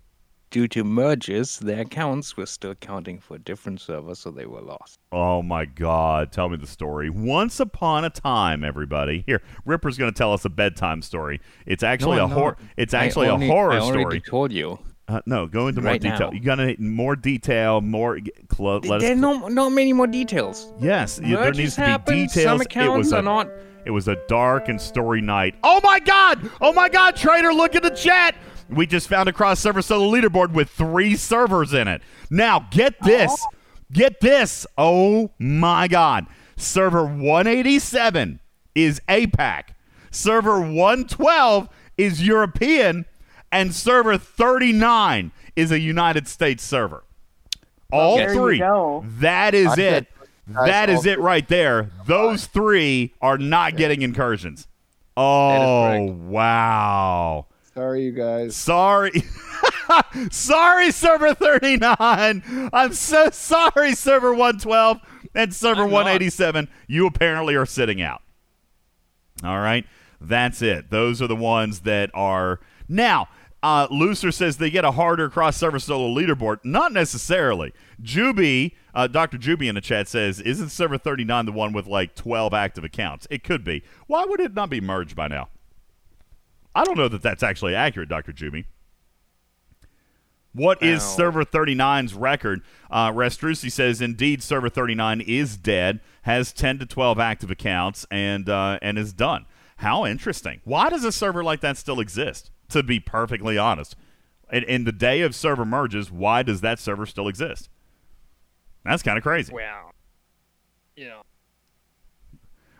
due 0.50 0.68
to 0.68 0.84
merges, 0.84 1.58
their 1.58 1.80
accounts 1.80 2.36
were 2.36 2.46
still 2.46 2.74
counting 2.76 3.18
for 3.18 3.34
a 3.34 3.38
different 3.38 3.80
servers, 3.80 4.20
so 4.20 4.30
they 4.30 4.46
were 4.46 4.60
lost. 4.60 4.98
oh 5.12 5.42
my 5.42 5.64
God! 5.64 6.32
Tell 6.32 6.48
me 6.48 6.56
the 6.56 6.66
story. 6.66 7.10
Once 7.10 7.58
upon 7.60 8.04
a 8.04 8.10
time, 8.10 8.62
everybody. 8.62 9.24
Here, 9.26 9.42
Ripper's 9.64 9.98
going 9.98 10.12
to 10.12 10.16
tell 10.16 10.32
us 10.32 10.44
a 10.44 10.48
bedtime 10.50 11.02
story. 11.02 11.40
It's 11.66 11.82
actually 11.82 12.18
a 12.18 12.28
no, 12.28 12.28
horror. 12.28 12.56
It's 12.76 12.94
I 12.94 13.04
actually 13.06 13.28
only- 13.28 13.48
a 13.48 13.50
horror 13.50 13.72
I 13.72 13.78
already 13.78 14.02
story. 14.02 14.20
told 14.20 14.52
you. 14.52 14.78
Uh, 15.08 15.20
no, 15.24 15.46
go 15.46 15.68
into 15.68 15.80
more 15.80 15.92
Right 15.92 16.00
detail. 16.00 16.30
now. 16.30 16.32
You 16.32 16.40
got 16.40 16.56
to 16.56 16.74
more 16.80 17.14
detail. 17.14 17.80
More. 17.80 18.18
Clo- 18.48 18.78
let 18.78 18.96
us 18.96 19.02
There 19.02 19.12
are 19.12 19.16
cl- 19.16 19.38
no, 19.40 19.48
not 19.48 19.68
many 19.70 19.92
more 19.92 20.08
details. 20.08 20.72
Yes, 20.80 21.16
there 21.16 21.52
needs 21.52 21.76
to 21.76 21.80
be 21.80 21.86
happen, 21.86 22.14
details. 22.14 22.44
Some 22.44 22.60
it 22.60 22.66
accounts 22.66 22.96
was 22.98 23.12
a, 23.12 23.16
are 23.18 23.22
not. 23.22 23.48
It 23.84 23.90
was 23.90 24.08
a 24.08 24.16
dark 24.26 24.68
and 24.68 24.80
story 24.80 25.20
night. 25.20 25.54
Oh 25.62 25.80
my 25.84 26.00
god! 26.00 26.50
Oh 26.60 26.72
my 26.72 26.88
god, 26.88 27.14
Trader, 27.14 27.52
look 27.52 27.76
at 27.76 27.84
the 27.84 27.90
chat. 27.90 28.34
We 28.68 28.84
just 28.84 29.06
found 29.08 29.28
a 29.28 29.32
cross 29.32 29.60
server 29.60 29.80
solo 29.80 30.10
leaderboard 30.10 30.52
with 30.52 30.70
three 30.70 31.14
servers 31.14 31.72
in 31.72 31.86
it. 31.86 32.02
Now, 32.30 32.66
get 32.72 32.94
this. 33.02 33.46
Get 33.92 34.18
this. 34.20 34.66
Oh 34.76 35.30
my 35.38 35.86
god. 35.86 36.26
Server 36.56 37.04
187 37.04 38.40
is 38.74 39.00
APAC. 39.08 39.68
Server 40.10 40.58
112 40.60 41.68
is 41.96 42.26
European 42.26 43.04
and 43.52 43.74
server 43.74 44.18
39 44.18 45.32
is 45.54 45.70
a 45.72 45.78
United 45.78 46.28
States 46.28 46.62
server. 46.62 47.04
All 47.92 48.16
There 48.16 48.32
you 48.32 48.38
three. 48.38 48.58
That 49.20 49.54
is 49.54 49.68
I 49.68 49.80
it. 49.80 50.08
bet 50.46 50.66
That 50.66 50.90
is 50.90 51.06
it 51.06 51.18
right 51.18 51.46
there. 51.48 51.90
Those 52.06 52.46
three 52.46 53.14
are 53.20 53.38
not 53.38 53.76
getting 53.76 54.02
incursions. 54.02 54.68
Oh, 55.16 56.04
wow. 56.28 57.46
Sorry, 57.74 58.04
you 58.04 58.12
guys. 58.12 58.54
Sorry. 58.54 59.12
sorry, 60.30 60.90
server 60.90 61.34
39. 61.34 62.70
I'm 62.72 62.92
so 62.92 63.30
sorry, 63.30 63.94
server 63.94 64.32
112 64.32 65.00
and 65.34 65.54
server 65.54 65.82
I'm 65.82 65.90
not. 65.90 66.04
187. 66.04 66.68
You 66.86 67.06
apparently 67.06 67.54
are 67.54 67.66
sitting 67.66 68.02
out. 68.02 68.22
All 69.42 69.60
right. 69.60 69.86
That's 70.20 70.62
it. 70.62 70.90
Those 70.90 71.20
are 71.20 71.26
the 71.26 71.36
ones 71.36 71.80
that 71.80 72.10
are. 72.14 72.60
Now, 72.88 73.28
uh, 73.62 73.88
Looser 73.90 74.30
says 74.30 74.58
they 74.58 74.70
get 74.70 74.84
a 74.84 74.92
harder 74.92 75.28
cross 75.28 75.56
server 75.56 75.78
solo 75.78 76.08
leaderboard. 76.14 76.58
Not 76.64 76.92
necessarily. 76.92 77.72
Juby, 78.02 78.72
uh, 78.94 79.06
Dr. 79.06 79.38
Juby 79.38 79.68
in 79.68 79.74
the 79.74 79.80
chat 79.80 80.08
says, 80.08 80.40
Isn't 80.40 80.68
server 80.68 80.98
39 80.98 81.46
the 81.46 81.52
one 81.52 81.72
with 81.72 81.86
like 81.86 82.14
12 82.14 82.54
active 82.54 82.84
accounts? 82.84 83.26
It 83.30 83.42
could 83.42 83.64
be. 83.64 83.82
Why 84.06 84.24
would 84.24 84.40
it 84.40 84.54
not 84.54 84.70
be 84.70 84.80
merged 84.80 85.16
by 85.16 85.28
now? 85.28 85.48
I 86.74 86.84
don't 86.84 86.98
know 86.98 87.08
that 87.08 87.22
that's 87.22 87.42
actually 87.42 87.74
accurate, 87.74 88.08
Dr. 88.08 88.32
Juby. 88.32 88.66
What 90.52 90.82
is 90.82 91.00
Wow. 91.00 91.06
Server 91.16 91.44
39's 91.44 92.14
record? 92.14 92.62
Uh, 92.90 93.10
Restrucci 93.12 93.70
says, 93.70 94.00
indeed, 94.00 94.42
Server 94.42 94.70
39 94.70 95.20
is 95.20 95.56
dead, 95.56 96.00
has 96.22 96.52
10 96.52 96.78
to 96.78 96.86
12 96.86 97.18
active 97.18 97.50
accounts, 97.50 98.06
and 98.10 98.48
uh, 98.48 98.78
and 98.80 98.96
is 98.98 99.12
done. 99.12 99.44
How 99.78 100.06
interesting. 100.06 100.60
Why 100.64 100.88
does 100.88 101.04
a 101.04 101.12
server 101.12 101.44
like 101.44 101.60
that 101.60 101.76
still 101.76 102.00
exist? 102.00 102.50
To 102.70 102.82
be 102.82 102.98
perfectly 103.00 103.56
honest, 103.58 103.94
in, 104.52 104.64
in 104.64 104.84
the 104.84 104.92
day 104.92 105.20
of 105.22 105.34
server 105.34 105.64
merges, 105.64 106.10
why 106.10 106.42
does 106.42 106.60
that 106.62 106.78
server 106.78 107.06
still 107.06 107.28
exist? 107.28 107.68
That's 108.84 109.02
kind 109.02 109.16
of 109.16 109.22
crazy. 109.22 109.52
Well, 109.52 109.92
you 110.96 111.06
know. 111.06 111.22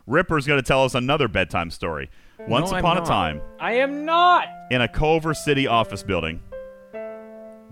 Ripper's 0.07 0.47
going 0.47 0.61
to 0.61 0.67
tell 0.67 0.85
us 0.85 0.95
another 0.95 1.27
bedtime 1.29 1.71
story. 1.71 2.11
Once 2.47 2.71
No, 2.71 2.79
upon 2.79 2.99
a 2.99 3.05
time, 3.05 3.41
I 3.59 3.75
am 3.75 4.05
not. 4.05 4.47
in 4.71 4.81
a 4.83 4.89
Culver 4.89 5.35
City 5.35 5.67
office 5.67 6.03
building, 6.03 6.41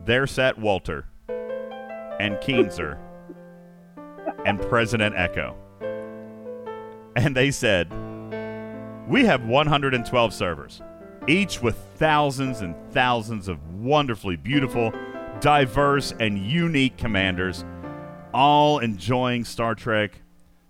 there 0.04 0.26
sat 0.26 0.58
Walter 0.58 1.06
and 1.28 2.36
Keenzer 2.38 2.98
and 4.44 4.60
President 4.62 5.14
Echo. 5.16 5.56
And 7.16 7.36
they 7.36 7.50
said, 7.52 7.92
We 9.08 9.24
have 9.26 9.44
112 9.44 10.34
servers, 10.34 10.82
each 11.26 11.62
with 11.62 11.76
thousands 11.96 12.60
and 12.60 12.74
thousands 12.92 13.48
of 13.48 13.58
wonderfully 13.74 14.36
beautiful, 14.36 14.92
diverse, 15.40 16.12
and 16.20 16.38
unique 16.38 16.96
commanders, 16.96 17.64
all 18.32 18.78
enjoying 18.78 19.44
Star 19.44 19.74
Trek 19.74 20.20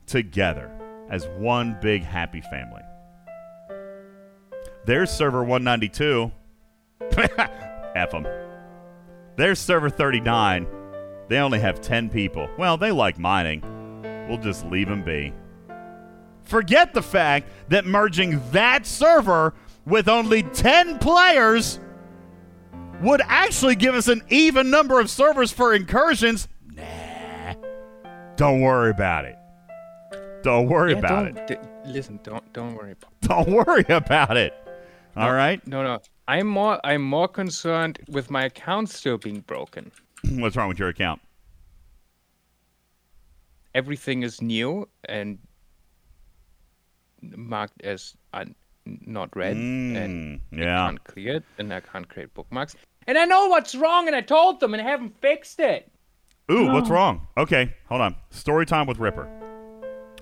together 0.06 0.70
as 1.10 1.26
one 1.38 1.76
big 1.80 2.02
happy 2.02 2.40
family. 2.40 2.82
There's 4.86 5.10
server 5.10 5.42
192. 5.42 6.30
F 7.96 8.10
them. 8.10 8.26
There's 9.36 9.58
server 9.58 9.90
39. 9.90 10.66
They 11.28 11.38
only 11.38 11.58
have 11.58 11.80
10 11.80 12.10
people. 12.10 12.48
Well, 12.58 12.76
they 12.76 12.92
like 12.92 13.18
mining. 13.18 13.62
We'll 14.28 14.38
just 14.38 14.64
leave 14.66 14.88
them 14.88 15.02
be. 15.02 15.32
Forget 16.42 16.92
the 16.92 17.02
fact 17.02 17.48
that 17.68 17.86
merging 17.86 18.42
that 18.50 18.86
server 18.86 19.54
with 19.86 20.08
only 20.08 20.42
10 20.42 20.98
players 20.98 21.78
would 23.02 23.20
actually 23.26 23.74
give 23.76 23.94
us 23.94 24.08
an 24.08 24.22
even 24.30 24.70
number 24.70 24.98
of 25.00 25.10
servers 25.10 25.52
for 25.52 25.74
incursions. 25.74 26.48
Nah. 26.74 27.54
Don't 28.36 28.60
worry 28.60 28.90
about 28.90 29.24
it. 29.24 29.36
Don't 30.42 30.68
worry 30.68 30.92
Yeah, 30.92 30.98
about 30.98 31.26
it. 31.26 31.34
don't, 31.34 31.46
d- 31.48 31.56
listen, 31.86 32.20
don't 32.22 32.52
don't 32.52 32.74
worry. 32.74 32.92
About 32.92 33.12
it. 33.12 33.28
Don't 33.28 33.48
worry 33.66 33.84
about 33.88 34.36
it. 34.36 34.52
All 35.16 35.32
right? 35.32 35.64
No, 35.66 35.82
no. 35.82 36.00
I'm 36.28 36.46
more 36.46 36.80
I'm 36.84 37.02
more 37.02 37.28
concerned 37.28 37.98
with 38.08 38.30
my 38.30 38.44
account 38.44 38.90
still 38.90 39.18
being 39.18 39.40
broken. 39.40 39.90
What's 40.30 40.56
wrong 40.56 40.68
with 40.68 40.78
your 40.78 40.88
account? 40.88 41.20
Everything 43.74 44.22
is 44.22 44.40
new 44.40 44.88
and 45.08 45.38
marked 47.36 47.82
as 47.82 48.14
un- 48.32 48.54
not 48.86 49.34
read 49.36 49.56
and 49.56 49.96
Mm, 49.96 50.40
yeah. 50.52 50.86
can't 50.86 51.04
clear 51.04 51.36
it, 51.36 51.44
and 51.58 51.72
I 51.72 51.80
can't 51.80 52.08
create 52.08 52.32
bookmarks. 52.34 52.76
And 53.06 53.16
I 53.18 53.24
know 53.24 53.46
what's 53.48 53.74
wrong, 53.74 54.06
and 54.06 54.16
I 54.16 54.20
told 54.20 54.60
them, 54.60 54.74
and 54.74 54.82
I 54.82 54.86
haven't 54.88 55.20
fixed 55.20 55.60
it. 55.60 55.90
Ooh, 56.50 56.72
what's 56.72 56.90
wrong? 56.90 57.26
Okay, 57.36 57.74
hold 57.88 58.00
on. 58.02 58.16
Story 58.30 58.66
time 58.66 58.86
with 58.86 58.98
Ripper. 58.98 59.26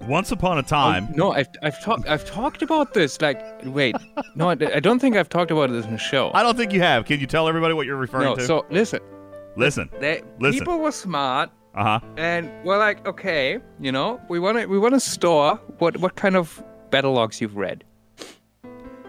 Once 0.02 0.32
upon 0.32 0.58
a 0.58 0.62
time, 0.62 1.08
No, 1.14 1.32
I've 1.32 1.48
I've 1.62 1.80
talked 1.82 2.08
I've 2.08 2.24
talked 2.24 2.62
about 2.62 2.92
this. 2.92 3.20
Like, 3.20 3.40
wait, 3.64 3.94
no, 4.34 4.48
I, 4.50 4.52
I 4.52 4.80
don't 4.80 4.98
think 4.98 5.16
I've 5.16 5.28
talked 5.28 5.52
about 5.52 5.70
this 5.70 5.84
in 5.84 5.92
the 5.92 5.98
show. 5.98 6.32
I 6.34 6.42
don't 6.42 6.56
think 6.56 6.72
you 6.72 6.80
have. 6.80 7.04
Can 7.04 7.20
you 7.20 7.26
tell 7.26 7.46
everybody 7.48 7.72
what 7.74 7.86
you're 7.86 7.96
referring 7.96 8.24
no, 8.24 8.34
to? 8.34 8.44
so 8.44 8.66
listen, 8.70 8.98
Listen. 9.56 9.88
they, 10.00 10.22
Listen. 10.40 10.58
people 10.58 10.78
were 10.80 10.90
smart, 10.90 11.50
Uh 11.76 11.84
huh. 11.84 12.00
and 12.16 12.50
we're 12.64 12.78
like, 12.78 13.06
okay, 13.06 13.58
you 13.80 13.92
know, 13.92 14.20
we 14.28 14.40
want 14.40 14.58
to 14.58 14.66
we 14.66 14.76
want 14.78 14.94
to 14.94 15.00
store 15.00 15.56
what 15.78 15.96
what 15.98 16.16
kind 16.16 16.34
of 16.36 16.62
battle 16.90 17.12
logs 17.12 17.40
you've 17.40 17.56
read, 17.56 17.84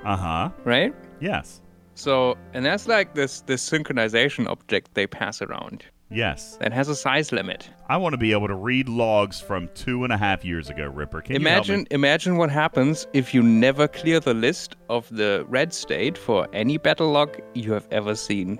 Uh 0.06 0.18
huh. 0.18 0.50
right? 0.66 0.94
Yes. 1.20 1.62
So, 1.96 2.38
and 2.54 2.66
that's 2.66 2.88
like 2.88 3.14
this 3.14 3.42
this 3.42 3.68
synchronization 3.70 4.48
object 4.48 4.94
they 4.96 5.06
pass 5.08 5.42
around 5.42 5.86
Yes. 6.10 6.58
that 6.58 6.72
has 6.74 6.90
a 6.90 6.96
size 6.96 7.32
limit. 7.32 7.70
I 7.90 7.98
want 7.98 8.14
to 8.14 8.18
be 8.18 8.32
able 8.34 8.48
to 8.48 8.56
read 8.56 8.88
logs 8.90 9.40
from 9.40 9.70
two 9.74 10.04
and 10.04 10.14
a 10.14 10.18
half 10.18 10.44
years 10.46 10.70
ago, 10.70 10.86
Ripper. 10.88 11.22
Can 11.22 11.34
you 11.34 11.40
imagine 11.40 11.88
imagine 11.92 12.38
what 12.38 12.50
happens 12.52 13.08
if 13.14 13.34
you 13.34 13.42
never 13.42 13.88
clear 13.88 14.20
the 14.20 14.34
list 14.34 14.76
of 14.90 15.08
the 15.10 15.46
read 15.50 15.74
state 15.74 16.18
for 16.18 16.48
any 16.54 16.78
battle 16.78 17.12
log 17.12 17.40
you 17.56 17.74
have 17.74 17.88
ever 17.92 18.16
seen. 18.16 18.60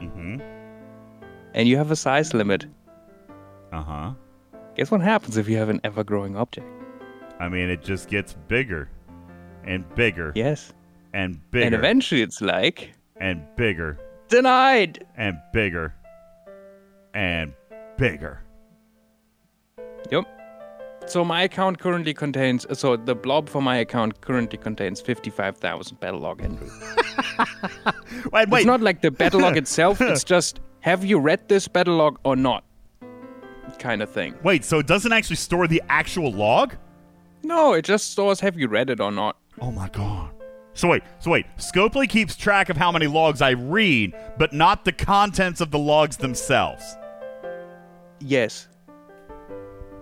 Mm-hmm. 0.00 0.40
And 1.54 1.68
you 1.68 1.76
have 1.78 1.90
a 1.90 1.96
size 1.96 2.34
limit. 2.34 2.66
Uh 3.72 3.82
huh. 3.82 4.12
Guess 4.76 4.90
what 4.90 5.00
happens 5.00 5.36
if 5.38 5.48
you 5.48 5.56
have 5.56 5.70
an 5.70 5.80
ever 5.84 6.04
growing 6.04 6.36
object? 6.36 6.66
I 7.40 7.48
mean, 7.48 7.70
it 7.70 7.82
just 7.82 8.08
gets 8.08 8.34
bigger 8.48 8.90
and 9.66 9.84
bigger 9.94 10.32
Yes. 10.34 10.72
and 11.12 11.38
bigger 11.50 11.66
And 11.66 11.74
eventually 11.74 12.22
it's 12.22 12.40
like 12.40 12.92
and 13.16 13.42
bigger 13.56 13.98
denied. 14.28 15.04
and 15.16 15.38
bigger 15.52 15.94
and 17.14 17.52
bigger. 17.96 18.42
Yep. 20.10 20.24
So 21.06 21.24
my 21.24 21.42
account 21.42 21.78
currently 21.78 22.12
contains 22.14 22.66
so 22.78 22.96
the 22.96 23.14
blob 23.14 23.48
for 23.48 23.62
my 23.62 23.76
account 23.76 24.20
currently 24.20 24.58
contains 24.58 25.00
55,000 25.00 26.00
battle 26.00 26.20
log 26.20 26.42
entries. 26.42 26.72
Wait, 28.32 28.48
wait. 28.48 28.60
It's 28.60 28.66
not 28.66 28.80
like 28.80 29.02
the 29.02 29.10
battle 29.10 29.40
log 29.40 29.56
itself, 29.64 30.00
it's 30.00 30.24
just 30.24 30.60
have 30.80 31.04
you 31.04 31.18
read 31.18 31.48
this 31.48 31.68
battle 31.68 31.96
log 31.96 32.18
or 32.24 32.36
not? 32.36 32.64
kind 33.78 34.00
of 34.00 34.08
thing. 34.10 34.34
Wait, 34.42 34.64
so 34.64 34.78
it 34.78 34.86
doesn't 34.86 35.12
actually 35.12 35.36
store 35.36 35.66
the 35.68 35.82
actual 35.90 36.32
log? 36.32 36.74
No, 37.42 37.74
it 37.74 37.84
just 37.84 38.10
stores 38.12 38.40
have 38.40 38.58
you 38.58 38.68
read 38.68 38.88
it 38.90 39.00
or 39.00 39.12
not. 39.12 39.36
Oh 39.60 39.70
my 39.70 39.88
god. 39.88 40.30
So 40.74 40.88
wait, 40.88 41.02
so 41.20 41.30
wait. 41.30 41.46
Scopely 41.56 42.08
keeps 42.08 42.36
track 42.36 42.68
of 42.68 42.76
how 42.76 42.92
many 42.92 43.06
logs 43.06 43.40
I 43.40 43.50
read, 43.50 44.14
but 44.38 44.52
not 44.52 44.84
the 44.84 44.92
contents 44.92 45.60
of 45.62 45.70
the 45.70 45.78
logs 45.78 46.18
themselves. 46.18 46.96
Yes. 48.20 48.68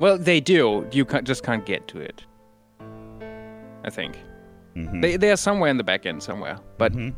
Well, 0.00 0.18
they 0.18 0.40
do. 0.40 0.86
You 0.92 1.04
can't, 1.04 1.24
just 1.26 1.44
can't 1.44 1.64
get 1.64 1.86
to 1.88 1.98
it. 2.00 2.24
I 3.84 3.90
think 3.90 4.16
Mhm. 4.76 5.02
they 5.02 5.16
they 5.16 5.30
are 5.30 5.36
somewhere 5.36 5.70
in 5.70 5.76
the 5.76 5.84
back 5.84 6.06
end 6.06 6.22
somewhere, 6.22 6.58
but 6.78 6.92
Mhm. 6.92 7.14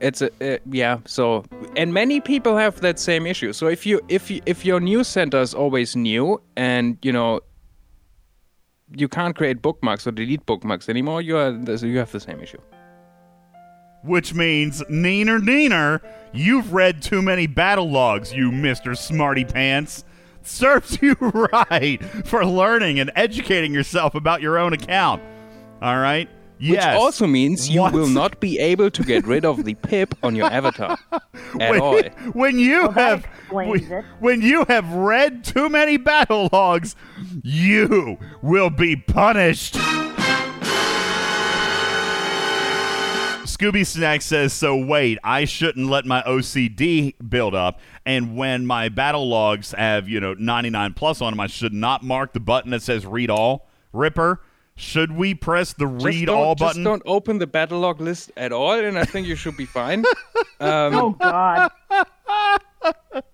it's 0.00 0.20
a 0.22 0.30
uh, 0.54 0.58
yeah. 0.70 0.98
So 1.06 1.44
and 1.76 1.94
many 1.94 2.20
people 2.20 2.56
have 2.58 2.80
that 2.80 2.98
same 2.98 3.26
issue. 3.26 3.52
So 3.54 3.68
if 3.68 3.86
you 3.86 4.00
if 4.08 4.30
you, 4.30 4.42
if 4.44 4.64
your 4.66 4.80
news 4.80 5.08
center 5.08 5.40
is 5.40 5.54
always 5.54 5.96
new 5.96 6.42
and 6.56 6.98
you 7.02 7.12
know 7.12 7.40
you 8.92 9.08
can't 9.08 9.34
create 9.34 9.62
bookmarks 9.62 10.06
or 10.06 10.12
delete 10.12 10.44
bookmarks 10.46 10.88
anymore, 10.88 11.22
you 11.22 11.36
are 11.36 11.50
you 11.52 11.98
have 11.98 12.12
the 12.12 12.20
same 12.20 12.40
issue. 12.40 12.60
Which 14.02 14.34
means, 14.34 14.82
neener 14.90 15.40
neener, 15.40 16.00
you've 16.32 16.72
read 16.74 17.00
too 17.00 17.22
many 17.22 17.46
battle 17.46 17.90
logs, 17.90 18.34
you 18.34 18.50
Mr. 18.50 18.96
Smarty 18.96 19.44
Pants. 19.44 20.04
Serves 20.42 20.98
you 21.02 21.14
right 21.14 22.04
for 22.26 22.44
learning 22.44 23.00
and 23.00 23.10
educating 23.16 23.72
yourself 23.72 24.14
about 24.14 24.42
your 24.42 24.58
own 24.58 24.74
account. 24.74 25.22
All 25.80 25.98
right? 25.98 26.28
Which 26.72 26.80
also 26.84 27.26
means 27.26 27.68
you 27.68 27.80
Once- 27.82 27.94
will 27.94 28.08
not 28.08 28.40
be 28.40 28.58
able 28.58 28.90
to 28.90 29.02
get 29.02 29.26
rid 29.26 29.44
of 29.44 29.64
the 29.64 29.74
pip 29.74 30.14
on 30.22 30.34
your 30.34 30.46
avatar 30.46 30.98
at 31.12 31.70
when, 31.70 31.80
all. 31.80 32.00
when 32.32 32.58
you 32.58 32.82
Well, 32.82 32.92
have 32.92 33.24
when, 33.50 33.80
when 34.20 34.40
you 34.42 34.64
have 34.68 34.90
read 34.92 35.44
too 35.44 35.68
many 35.68 35.96
battle 35.96 36.48
logs, 36.52 36.96
you 37.42 38.18
will 38.42 38.70
be 38.70 38.96
punished. 38.96 39.76
Scooby 43.46 43.86
Snack 43.86 44.20
says, 44.22 44.52
"So 44.52 44.76
wait, 44.76 45.18
I 45.22 45.44
shouldn't 45.44 45.88
let 45.88 46.04
my 46.06 46.22
OCD 46.22 47.14
build 47.28 47.54
up, 47.54 47.78
and 48.04 48.36
when 48.36 48.66
my 48.66 48.88
battle 48.88 49.28
logs 49.28 49.72
have 49.72 50.08
you 50.08 50.18
know 50.18 50.34
99 50.34 50.94
plus 50.94 51.20
on 51.20 51.32
them, 51.32 51.40
I 51.40 51.46
should 51.46 51.72
not 51.72 52.02
mark 52.02 52.32
the 52.32 52.40
button 52.40 52.70
that 52.72 52.82
says 52.82 53.06
read 53.06 53.30
all." 53.30 53.68
Ripper, 53.92 54.40
should 54.76 55.12
we 55.12 55.34
press 55.34 55.72
the 55.72 55.86
Just 55.86 56.04
read 56.04 56.26
don't- 56.26 56.36
all 56.36 56.54
just 56.54 56.70
button? 56.70 56.84
don't 56.84 57.02
open 57.06 57.38
the 57.38 57.46
battle 57.46 57.80
log 57.80 58.00
list 58.00 58.32
at 58.36 58.52
all, 58.52 58.72
and 58.72 58.98
I 58.98 59.04
think 59.04 59.26
you 59.26 59.36
should 59.36 59.56
be 59.56 59.66
fine. 59.66 60.04
Um, 60.60 60.94
Oh 60.94 61.10
God. 61.10 61.70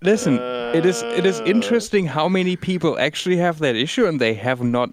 Listen, 0.01 0.37
it 0.39 0.85
is 0.85 1.01
it 1.03 1.25
is 1.25 1.39
interesting 1.41 2.05
how 2.07 2.27
many 2.27 2.55
people 2.55 2.97
actually 2.99 3.37
have 3.37 3.59
that 3.59 3.75
issue, 3.75 4.05
and 4.05 4.19
they 4.19 4.33
have 4.33 4.61
not 4.61 4.89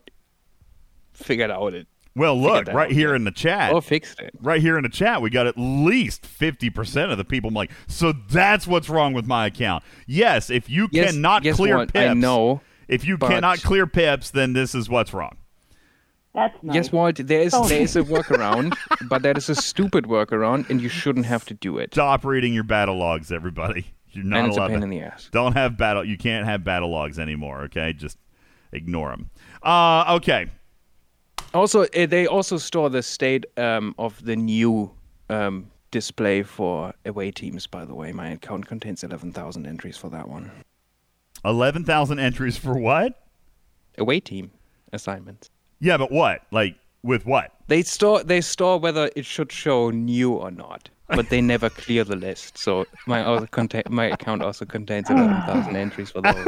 figured 1.13 1.51
out 1.51 1.75
it 1.75 1.87
Well, 2.15 2.41
look 2.41 2.69
right 2.69 2.91
here 2.91 3.11
yeah. 3.11 3.17
in 3.17 3.25
the 3.25 3.31
chat. 3.31 3.73
Oh, 3.73 3.81
fixed 3.81 4.21
it. 4.21 4.35
right 4.41 4.61
here 4.61 4.77
in 4.77 4.83
the 4.85 4.89
chat, 4.89 5.21
we 5.23 5.31
got 5.31 5.47
at 5.47 5.55
least 5.57 6.23
50% 6.23 7.11
of 7.11 7.19
the 7.19 7.25
people 7.25 7.49
I'm 7.49 7.55
like, 7.55 7.71
so 7.89 8.13
that's 8.31 8.67
what's 8.67 8.89
wrong 8.89 9.15
with 9.15 9.27
my 9.27 9.47
account. 9.47 9.83
Yes, 10.07 10.49
if 10.51 10.69
you 10.71 10.89
Yes, 10.93 11.13
cannot 11.13 11.43
clear 11.45 11.79
what? 11.79 11.93
pips, 11.93 12.11
I 12.11 12.15
know, 12.15 12.61
if 12.89 13.05
you 13.05 13.17
but- 13.19 13.31
cannot 13.31 13.63
clear 13.63 13.87
pips, 13.87 14.31
then 14.31 14.53
this 14.53 14.75
is 14.77 14.89
what's 14.89 15.13
wrong. 15.15 15.38
That's 16.35 16.63
nice. 16.63 16.75
Guess 16.75 16.93
what? 16.93 17.17
There 17.17 17.41
is 17.41 17.53
there 17.53 17.81
is 17.81 17.97
a 17.97 18.03
workaround, 18.03 18.75
but 19.09 19.23
that 19.23 19.37
is 19.39 19.49
a 19.49 19.55
stupid 19.55 20.05
workaround, 20.05 20.69
and 20.71 20.81
you 20.81 20.89
shouldn't 20.89 21.27
have 21.27 21.45
to 21.47 21.55
do 21.55 21.79
it. 21.79 21.95
Stop 21.95 22.25
reading 22.25 22.55
your 22.55 22.65
battle 22.65 22.97
logs, 22.97 23.33
everybody. 23.33 23.87
You're 24.13 24.25
not 24.25 24.39
and 24.39 24.49
it's 24.49 24.57
a 24.57 24.67
pain 24.67 24.79
to. 24.79 24.85
in 24.85 24.91
the 24.91 25.01
ass. 25.01 25.29
Don't 25.33 25.55
have 25.55 25.77
battle. 25.77 26.05
You 26.05 26.17
can't 26.17 26.47
have 26.47 26.65
battle 26.65 26.91
logs 26.91 27.19
anymore. 27.19 27.63
Okay, 27.63 27.93
just 27.93 28.19
ignore 28.73 29.11
them. 29.11 29.31
Uh, 29.63 30.17
okay. 30.17 30.49
Also, 31.55 31.83
uh, 31.85 32.07
they 32.07 32.27
also 32.27 32.59
store 32.59 32.91
the 32.91 33.03
state 33.03 33.47
um, 33.57 33.95
of 33.99 34.23
the 34.25 34.37
new 34.37 34.91
um, 35.31 35.71
display 35.91 36.43
for 36.43 36.93
away 37.07 37.31
teams. 37.31 37.67
By 37.67 37.85
the 37.85 37.95
way, 37.95 38.13
my 38.13 38.31
account 38.31 38.67
contains 38.67 39.03
eleven 39.03 39.33
thousand 39.33 39.67
entries 39.67 39.97
for 39.97 40.11
that 40.11 40.29
one. 40.29 40.51
Eleven 41.45 41.85
thousand 41.85 42.19
entries 42.19 42.57
for 42.57 42.79
what? 42.79 43.25
Away 43.97 44.21
team 44.21 44.51
assignments. 44.93 45.51
Yeah, 45.81 45.97
but 45.97 46.11
what? 46.11 46.43
Like 46.51 46.77
with 47.03 47.27
what? 47.27 47.53
They 47.69 47.83
store 47.83 48.23
they 48.23 48.41
store 48.41 48.79
whether 48.79 49.11
it 49.15 49.25
should 49.25 49.53
show 49.53 49.91
new 49.91 50.33
or 50.33 50.51
not, 50.51 50.89
but 51.09 51.29
they 51.29 51.41
never 51.41 51.71
clear 51.71 52.03
the 52.05 52.17
list. 52.17 52.59
So 52.59 52.87
my 53.07 53.23
other 53.23 53.47
contain 53.47 53.83
my 53.89 54.07
account 54.07 54.43
also 54.43 54.65
contains 54.65 55.09
eleven 55.11 55.41
thousand 55.43 55.77
entries 55.77 56.11
for 56.11 56.23
those. 56.23 56.45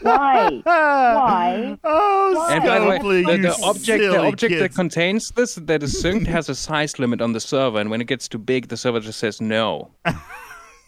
Why? 0.00 0.60
Why? 0.64 1.78
Oh, 1.84 2.46
And 2.50 2.64
by 2.64 2.78
the 2.78 2.86
way, 2.86 2.98
the, 3.24 3.32
you 3.36 3.42
the 3.42 3.56
object 3.62 3.86
the 4.02 4.12
silly 4.12 4.28
object 4.28 4.58
that 4.58 4.74
contains 4.74 5.30
this 5.30 5.56
that 5.56 5.82
is 5.82 6.02
synced 6.02 6.26
has 6.26 6.48
a 6.48 6.54
size 6.54 6.98
limit 6.98 7.20
on 7.20 7.32
the 7.32 7.40
server, 7.40 7.78
and 7.80 7.90
when 7.90 8.00
it 8.00 8.06
gets 8.06 8.28
too 8.28 8.38
big, 8.38 8.68
the 8.68 8.76
server 8.76 9.00
just 9.00 9.18
says 9.18 9.40
no. 9.40 9.90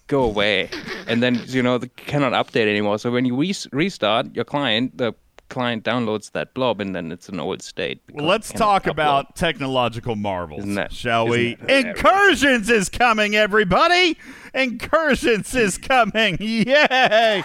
Go 0.06 0.22
away, 0.22 0.70
and 1.06 1.22
then 1.22 1.42
you 1.48 1.62
know 1.62 1.76
they 1.76 1.88
cannot 1.88 2.32
update 2.32 2.66
anymore. 2.66 2.98
So 2.98 3.10
when 3.10 3.26
you 3.26 3.36
re- 3.36 3.54
restart 3.72 4.34
your 4.34 4.46
client, 4.46 4.96
the 4.96 5.12
client 5.48 5.84
downloads 5.84 6.32
that 6.32 6.54
blob, 6.54 6.80
and 6.80 6.94
then 6.94 7.10
it's 7.12 7.28
an 7.28 7.40
old 7.40 7.62
state. 7.62 8.00
Well, 8.12 8.26
let's 8.26 8.52
talk 8.52 8.86
about 8.86 9.34
technological 9.36 10.16
marvels, 10.16 10.74
that- 10.74 10.92
shall 10.92 11.26
we? 11.28 11.56
Incursions 11.68 12.70
is 12.70 12.88
coming, 12.88 13.34
everybody! 13.36 14.16
Incursions 14.54 15.54
is 15.54 15.78
coming! 15.78 16.36
Yay! 16.40 17.42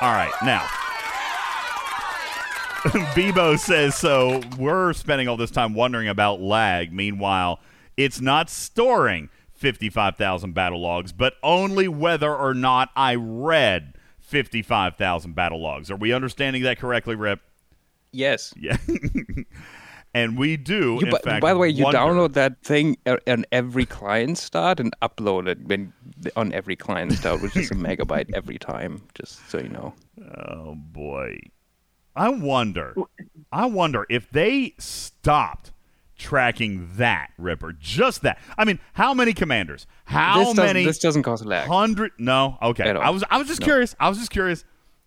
All 0.00 0.12
right, 0.12 0.32
now. 0.44 0.66
Bebo 3.14 3.56
says 3.58 3.94
so. 3.94 4.40
We're 4.58 4.92
spending 4.92 5.28
all 5.28 5.36
this 5.36 5.52
time 5.52 5.72
wondering 5.74 6.08
about 6.08 6.40
lag. 6.40 6.92
Meanwhile, 6.92 7.60
it's 7.96 8.20
not 8.20 8.50
storing 8.50 9.28
55,000 9.54 10.52
battle 10.52 10.80
logs, 10.80 11.12
but 11.12 11.34
only 11.44 11.86
whether 11.86 12.34
or 12.34 12.54
not 12.54 12.90
I 12.96 13.14
read 13.14 13.94
55,000 14.32 15.34
battle 15.34 15.60
logs. 15.60 15.90
Are 15.90 15.96
we 15.96 16.12
understanding 16.12 16.62
that 16.62 16.78
correctly, 16.78 17.14
Rip? 17.14 17.40
Yes. 18.12 18.54
Yeah. 18.58 18.78
and 20.14 20.38
we 20.38 20.56
do, 20.56 20.94
You, 21.00 21.06
in 21.06 21.10
by, 21.10 21.18
fact, 21.18 21.42
by 21.42 21.52
the 21.52 21.58
way, 21.58 21.68
you 21.68 21.84
wonder- 21.84 21.98
download 21.98 22.32
that 22.32 22.62
thing 22.62 22.96
uh, 23.04 23.18
on 23.26 23.44
every 23.52 23.84
client 23.84 24.38
start 24.38 24.80
and 24.80 24.94
upload 25.02 25.46
it 25.48 25.62
when 25.66 25.92
on 26.34 26.50
every 26.54 26.76
client 26.76 27.12
start, 27.12 27.42
which 27.42 27.56
is 27.56 27.70
a 27.70 27.74
megabyte 27.86 28.32
every 28.34 28.56
time. 28.58 29.02
Just 29.14 29.48
so 29.50 29.58
you 29.58 29.68
know. 29.68 29.92
Oh 30.38 30.74
boy, 30.76 31.38
I 32.16 32.30
wonder. 32.30 32.94
I 33.52 33.66
wonder 33.66 34.06
if 34.08 34.30
they 34.30 34.74
stopped 34.78 35.71
tracking 36.22 36.88
that 36.96 37.30
Ripper, 37.36 37.72
just 37.72 38.22
that. 38.22 38.38
I 38.56 38.64
mean, 38.64 38.78
how 38.94 39.12
many 39.12 39.32
commanders? 39.34 39.86
How 40.04 40.44
this 40.44 40.56
many? 40.56 40.84
This 40.84 40.98
doesn't 40.98 41.22
cost 41.24 41.44
a 41.44 41.48
lag. 41.48 41.68
Hundred? 41.68 42.12
No. 42.18 42.56
Okay. 42.62 42.88
I 42.90 43.10
was. 43.10 43.24
I 43.30 43.38
was 43.38 43.48
just 43.48 43.60
No. 43.60 43.66
curious. 43.66 43.94
I 44.00 44.08
was 44.08 44.18
just 44.18 44.30
curious. 44.30 44.64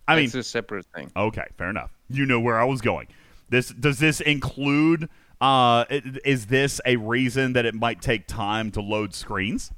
I 0.07 0.15
mean, 0.17 0.25
it's 0.25 0.35
a 0.35 0.43
separate 0.43 0.85
thing. 0.93 1.11
okay, 1.15 1.45
fair 1.57 1.69
enough. 1.69 1.91
You 2.09 2.25
know 2.25 2.39
where 2.39 2.59
I 2.59 2.65
was 2.65 2.81
going. 2.81 3.07
This 3.49 3.69
does 3.69 3.97
this 3.99 4.21
include? 4.21 5.09
Uh, 5.41 5.85
is 5.89 6.45
this 6.45 6.79
a 6.85 6.95
reason 6.95 7.53
that 7.53 7.65
it 7.65 7.75
might 7.75 8.01
take 8.01 8.25
time 8.27 8.71
to 8.71 8.81
load 8.81 9.13
screens? 9.13 9.71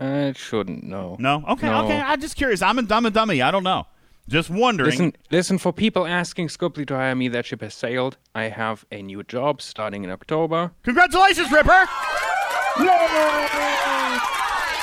Uh, 0.00 0.04
it 0.30 0.36
shouldn't. 0.36 0.82
No. 0.84 1.16
No. 1.18 1.44
Okay. 1.50 1.68
No. 1.68 1.84
Okay. 1.84 2.00
I'm 2.00 2.20
just 2.20 2.36
curious. 2.36 2.62
I'm 2.62 2.78
a 2.78 2.82
dumb 2.82 3.06
and 3.06 3.14
dummy. 3.14 3.42
I 3.42 3.50
don't 3.50 3.62
know. 3.62 3.86
Just 4.28 4.48
wondering. 4.48 4.90
Listen, 4.90 5.12
listen. 5.30 5.58
For 5.58 5.72
people 5.72 6.06
asking 6.06 6.48
Scopely 6.48 6.86
to 6.86 6.94
hire 6.94 7.14
me, 7.14 7.28
that 7.28 7.44
ship 7.46 7.60
has 7.60 7.74
sailed. 7.74 8.16
I 8.34 8.44
have 8.44 8.84
a 8.90 9.02
new 9.02 9.22
job 9.22 9.60
starting 9.60 10.02
in 10.04 10.10
October 10.10 10.72
Congratulations, 10.82 11.52
Ripper. 11.52 11.86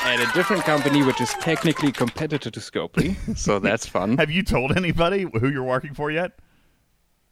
at 0.04 0.18
a 0.20 0.32
different 0.34 0.62
company, 0.64 1.02
which 1.02 1.20
is 1.20 1.30
technically 1.34 1.90
competitor 1.92 2.50
to 2.50 2.60
Scopely. 2.60 3.16
so 3.36 3.58
that's 3.58 3.86
fun. 3.86 4.16
Have 4.18 4.30
you 4.30 4.42
told 4.42 4.76
anybody 4.76 5.26
who 5.40 5.48
you're 5.48 5.62
working 5.64 5.94
for 5.94 6.10
yet? 6.10 6.32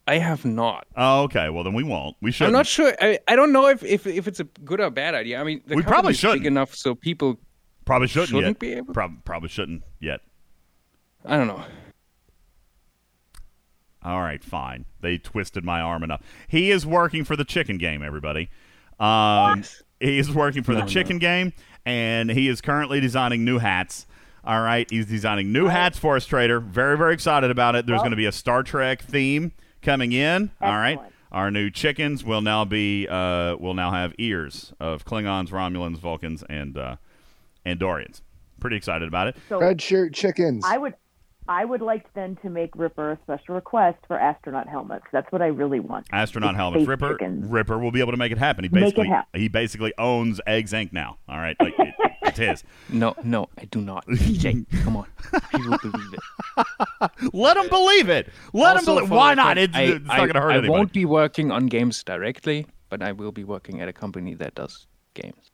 I 0.07 0.17
have 0.17 0.43
not. 0.45 0.87
Oh, 0.97 1.23
okay. 1.23 1.49
Well, 1.49 1.63
then 1.63 1.73
we 1.73 1.83
won't. 1.83 2.15
We 2.21 2.31
should. 2.31 2.47
I'm 2.47 2.53
not 2.53 2.65
sure. 2.67 2.93
I, 2.99 3.19
I 3.27 3.35
don't 3.35 3.53
know 3.53 3.67
if, 3.67 3.83
if 3.83 4.05
if 4.07 4.27
it's 4.27 4.39
a 4.39 4.45
good 4.45 4.81
or 4.81 4.89
bad 4.89 5.13
idea. 5.15 5.39
I 5.39 5.43
mean, 5.43 5.61
the 5.67 5.75
We 5.75 5.83
probably 5.83 6.13
shouldn't. 6.13 6.41
big 6.41 6.47
enough 6.47 6.73
so 6.75 6.95
people. 6.95 7.37
Probably 7.85 8.07
shouldn't, 8.07 8.29
Shouldn't 8.29 8.45
yet. 8.47 8.59
be 8.59 8.73
able- 8.73 8.93
Prob- 8.93 9.23
probably 9.25 9.49
shouldn't 9.49 9.83
yet. 9.99 10.21
I 11.25 11.37
don't 11.37 11.47
know. 11.47 11.63
All 14.03 14.21
right, 14.21 14.43
fine. 14.43 14.85
They 15.01 15.17
twisted 15.17 15.63
my 15.63 15.79
arm 15.81 16.03
enough. 16.03 16.21
He 16.47 16.71
is 16.71 16.85
working 16.85 17.23
for 17.23 17.35
the 17.35 17.45
chicken 17.45 17.77
game, 17.77 18.01
everybody. 18.03 18.49
Um, 18.99 19.63
he 19.99 20.17
is 20.17 20.31
working 20.33 20.63
for 20.63 20.73
the 20.73 20.81
No, 20.81 20.87
chicken 20.87 21.19
game, 21.19 21.53
and 21.85 22.29
he 22.31 22.47
is 22.47 22.61
currently 22.61 22.99
designing 22.99 23.45
new 23.45 23.59
hats. 23.59 24.07
All 24.43 24.61
right, 24.61 24.89
he's 24.89 25.05
designing 25.05 25.51
new 25.51 25.67
hats 25.67 25.99
for 25.99 26.15
us, 26.15 26.25
Trader. 26.25 26.59
Very, 26.59 26.97
very 26.97 27.13
excited 27.13 27.51
about 27.51 27.75
it. 27.75 27.85
There's 27.85 27.99
going 27.99 28.11
to 28.11 28.17
be 28.17 28.25
a 28.25 28.31
Star 28.31 28.63
Trek 28.63 29.01
theme 29.03 29.51
coming 29.83 30.11
in. 30.13 30.49
All 30.59 30.77
right, 30.77 30.99
our 31.31 31.51
new 31.51 31.69
chickens 31.69 32.23
will 32.23 32.41
now 32.41 32.65
be 32.65 33.07
uh, 33.07 33.55
will 33.57 33.75
now 33.75 33.91
have 33.91 34.13
ears 34.17 34.73
of 34.79 35.05
Klingons, 35.05 35.49
Romulans, 35.49 35.97
Vulcans, 35.97 36.43
and 36.49 36.75
uh, 36.75 36.95
Andorians. 37.67 38.21
Pretty 38.59 38.77
excited 38.77 39.07
about 39.07 39.27
it. 39.27 39.35
So 39.49 39.59
Red 39.59 39.79
shirt 39.79 40.13
chickens. 40.13 40.63
I 40.65 40.77
would, 40.77 40.95
I 41.51 41.65
would 41.65 41.81
like 41.81 42.05
then 42.13 42.37
to 42.43 42.49
make 42.49 42.73
Ripper 42.77 43.11
a 43.11 43.19
special 43.23 43.55
request 43.55 43.97
for 44.07 44.17
astronaut 44.17 44.69
helmets. 44.69 45.03
That's 45.11 45.29
what 45.33 45.41
I 45.41 45.47
really 45.47 45.81
want. 45.81 46.07
astronaut 46.13 46.51
It's 46.51 46.57
helmets. 46.57 46.87
Ripper 46.87 47.11
chickens. 47.11 47.45
Ripper 47.51 47.77
will 47.77 47.91
be 47.91 47.99
able 47.99 48.11
to 48.13 48.17
make 48.17 48.31
it 48.31 48.37
happen. 48.37 48.63
He 48.63 48.69
Make 48.69 48.81
it 48.83 48.85
basically 48.85 49.07
happen. 49.09 49.41
he 49.41 49.47
basically 49.49 49.93
owns 49.97 50.39
Eggs 50.47 50.71
Inc. 50.71 50.93
now. 50.93 51.17
All 51.27 51.37
right, 51.37 51.57
like, 51.59 51.73
it- 51.77 51.93
it's 52.23 52.37
his. 52.39 52.63
No, 52.89 53.13
no, 53.23 53.47
I 53.57 53.65
do 53.65 53.81
not. 53.81 54.07
PJ, 54.07 54.65
come 54.83 54.95
on. 54.95 55.07
People 55.51 55.77
believe 55.81 56.13
it. 56.13 56.69
Let 57.33 57.57
him 57.57 57.67
believe 57.67 58.07
it. 58.07 58.29
Let 58.53 58.77
him 58.77 58.85
believe. 58.85 59.09
for 59.09 59.15
Why 59.15 59.33
not? 59.33 59.57
record, 59.57 59.63
It's, 59.63 59.75
I, 59.75 59.81
it's 59.81 60.05
not 60.07 60.17
going 60.19 60.33
to 60.33 60.39
hurt 60.41 60.51
I 60.51 60.53
anybody. 60.53 60.69
won't 60.69 60.93
be 60.93 61.03
working 61.05 61.51
on 61.51 61.65
games 61.67 62.01
directly, 62.03 62.65
but 62.89 63.01
I 63.03 63.11
will 63.11 63.33
be 63.33 63.43
working 63.43 63.81
at 63.81 63.89
a 63.89 63.93
company 63.93 64.35
that 64.35 64.55
does 64.55 64.87
games. 65.15 65.51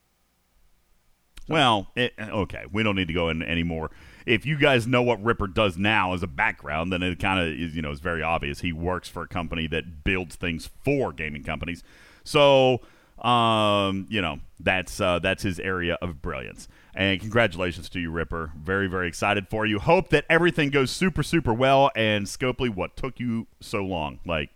Well, 1.50 1.88
it, 1.96 2.14
okay, 2.20 2.66
we 2.72 2.84
don't 2.84 2.96
need 2.96 3.08
to 3.08 3.14
go 3.14 3.30
in 3.30 3.42
anymore. 3.42 3.90
If 4.28 4.46
you 4.46 4.58
guys 4.58 4.86
know 4.86 5.02
what 5.02 5.24
Ripper 5.24 5.48
does 5.48 5.78
now 5.78 6.14
as 6.14 6.22
a 6.22 6.28
background, 6.28 6.92
then 6.92 7.02
it 7.02 7.18
kind 7.18 7.40
of 7.40 7.48
is, 7.48 7.74
you 7.74 7.82
know 7.82 7.92
is 7.92 8.02
very 8.02 8.22
obvious. 8.22 8.60
He 8.60 8.74
works 8.74 9.08
for 9.08 9.24
a 9.24 9.28
company 9.28 9.68
that 9.68 10.04
builds 10.04 10.36
things 10.36 10.70
for 10.84 11.14
gaming 11.14 11.44
companies. 11.44 11.82
So, 12.26 12.82
um, 13.20 14.06
you 14.10 14.22
know, 14.22 14.40
that's 14.60 15.00
uh, 15.00 15.20
that's 15.20 15.44
his 15.44 15.62
area 15.62 15.98
of 16.02 16.22
brilliance. 16.22 16.68
And 16.94 17.22
congratulations 17.22 17.88
to 17.90 18.02
you, 18.02 18.12
Ripper. 18.12 18.52
Very, 18.62 18.88
very 18.88 19.08
excited 19.08 19.48
for 19.48 19.66
you. 19.66 19.80
Hope 19.80 20.10
that 20.10 20.26
everything 20.30 20.72
goes 20.72 20.92
super, 20.92 21.24
super 21.24 21.54
well. 21.54 21.90
And 21.96 22.26
Scopely, 22.26 22.74
what 22.74 22.98
took 22.98 23.22
you 23.22 23.48
so 23.62 23.82
long? 23.84 24.20
Like, 24.26 24.50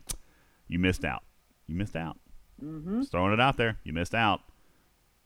you 0.68 0.80
missed 0.80 1.06
out. 1.06 1.24
You 1.68 1.76
missed 1.76 1.96
out. 1.96 2.18
Just 3.00 3.12
throwing 3.12 3.32
it 3.32 3.40
out 3.40 3.56
there. 3.56 3.78
You 3.86 3.94
missed 3.94 4.16
out. 4.16 4.42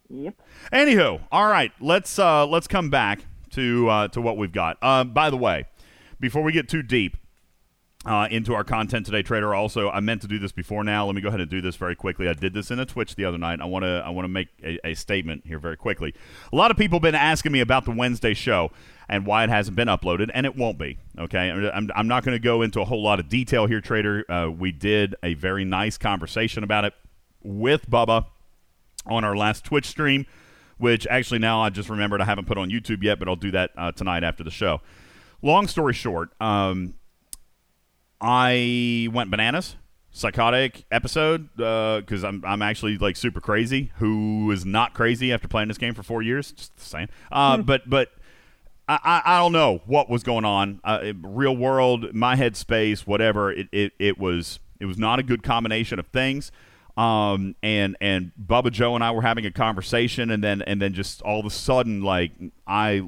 Yep. 0.08 0.40
Anywho, 0.72 1.20
all 1.32 1.48
right, 1.48 1.72
let's 1.80 2.16
uh, 2.16 2.46
let's 2.46 2.68
come 2.68 2.90
back 2.90 3.22
to 3.56 3.88
uh, 3.88 4.08
to 4.08 4.20
what 4.20 4.36
we've 4.36 4.52
got. 4.52 4.78
Uh, 4.80 5.04
by 5.04 5.28
the 5.28 5.36
way, 5.36 5.64
before 6.20 6.42
we 6.42 6.52
get 6.52 6.68
too 6.68 6.82
deep 6.82 7.16
uh, 8.04 8.28
into 8.30 8.54
our 8.54 8.62
content 8.62 9.04
today, 9.04 9.22
Trader, 9.22 9.54
also 9.54 9.90
I 9.90 10.00
meant 10.00 10.22
to 10.22 10.28
do 10.28 10.38
this 10.38 10.52
before 10.52 10.84
now. 10.84 11.06
Let 11.06 11.14
me 11.14 11.20
go 11.20 11.28
ahead 11.28 11.40
and 11.40 11.50
do 11.50 11.60
this 11.60 11.74
very 11.74 11.96
quickly. 11.96 12.28
I 12.28 12.34
did 12.34 12.54
this 12.54 12.70
in 12.70 12.78
a 12.78 12.86
Twitch 12.86 13.16
the 13.16 13.24
other 13.24 13.38
night. 13.38 13.60
I 13.60 13.64
want 13.64 13.84
to 13.84 14.02
I 14.06 14.10
want 14.10 14.24
to 14.24 14.28
make 14.28 14.48
a, 14.62 14.78
a 14.88 14.94
statement 14.94 15.42
here 15.46 15.58
very 15.58 15.76
quickly. 15.76 16.14
A 16.52 16.56
lot 16.56 16.70
of 16.70 16.76
people 16.76 16.98
have 16.98 17.02
been 17.02 17.14
asking 17.14 17.52
me 17.52 17.60
about 17.60 17.84
the 17.84 17.90
Wednesday 17.90 18.34
show 18.34 18.70
and 19.08 19.24
why 19.24 19.44
it 19.44 19.50
hasn't 19.50 19.76
been 19.76 19.88
uploaded, 19.88 20.30
and 20.34 20.46
it 20.46 20.56
won't 20.56 20.78
be. 20.78 20.98
Okay, 21.18 21.50
I'm, 21.50 21.90
I'm 21.94 22.08
not 22.08 22.24
going 22.24 22.34
to 22.34 22.42
go 22.42 22.62
into 22.62 22.80
a 22.80 22.84
whole 22.84 23.02
lot 23.02 23.20
of 23.20 23.28
detail 23.28 23.66
here, 23.66 23.80
Trader. 23.80 24.24
Uh, 24.30 24.50
we 24.50 24.72
did 24.72 25.14
a 25.22 25.34
very 25.34 25.64
nice 25.64 25.96
conversation 25.96 26.62
about 26.62 26.84
it 26.84 26.92
with 27.42 27.88
Bubba 27.90 28.26
on 29.06 29.24
our 29.24 29.36
last 29.36 29.64
Twitch 29.64 29.86
stream, 29.86 30.26
which 30.78 31.06
actually 31.08 31.38
now 31.38 31.60
I 31.60 31.70
just 31.70 31.88
remembered 31.88 32.20
I 32.20 32.24
haven't 32.24 32.46
put 32.46 32.58
on 32.58 32.70
YouTube 32.70 33.02
yet, 33.02 33.18
but 33.18 33.28
I'll 33.28 33.36
do 33.36 33.50
that 33.52 33.70
uh, 33.76 33.92
tonight 33.92 34.24
after 34.24 34.44
the 34.44 34.50
show. 34.50 34.80
Long 35.42 35.66
story 35.66 35.92
short, 35.92 36.30
um, 36.40 36.94
I 38.20 39.08
went 39.12 39.30
bananas, 39.30 39.76
psychotic 40.10 40.84
episode 40.90 41.48
because 41.56 42.24
I'm 42.24 42.42
I'm 42.44 42.62
actually 42.62 42.98
like 42.98 43.16
super 43.16 43.40
crazy. 43.40 43.92
Who 43.96 44.50
is 44.50 44.64
not 44.64 44.94
crazy 44.94 45.32
after 45.32 45.48
playing 45.48 45.68
this 45.68 45.78
game 45.78 45.94
for 45.94 46.02
four 46.02 46.22
years? 46.22 46.52
Just 46.52 46.78
saying. 46.78 47.08
Uh, 47.30 47.58
but 47.58 47.88
but. 47.88 48.10
I, 48.88 49.00
I, 49.02 49.22
I 49.34 49.38
don't 49.40 49.50
know 49.50 49.82
what 49.86 50.08
was 50.08 50.22
going 50.22 50.44
on. 50.44 50.78
Uh, 50.84 51.12
real 51.20 51.56
world, 51.56 52.14
my 52.14 52.36
headspace, 52.36 53.00
whatever. 53.00 53.50
It, 53.50 53.66
it, 53.72 53.92
it 53.98 54.16
was 54.16 54.60
it 54.78 54.86
was 54.86 54.96
not 54.96 55.18
a 55.18 55.24
good 55.24 55.42
combination 55.42 55.98
of 55.98 56.06
things. 56.06 56.52
Um, 56.96 57.56
and 57.62 57.96
and 58.00 58.32
Bubba 58.42 58.72
Joe 58.72 58.94
and 58.94 59.04
I 59.04 59.10
were 59.10 59.22
having 59.22 59.44
a 59.44 59.50
conversation, 59.50 60.30
and 60.30 60.42
then 60.42 60.62
and 60.62 60.80
then 60.80 60.94
just 60.94 61.20
all 61.22 61.40
of 61.40 61.46
a 61.46 61.50
sudden, 61.50 62.02
like 62.02 62.32
I 62.66 63.02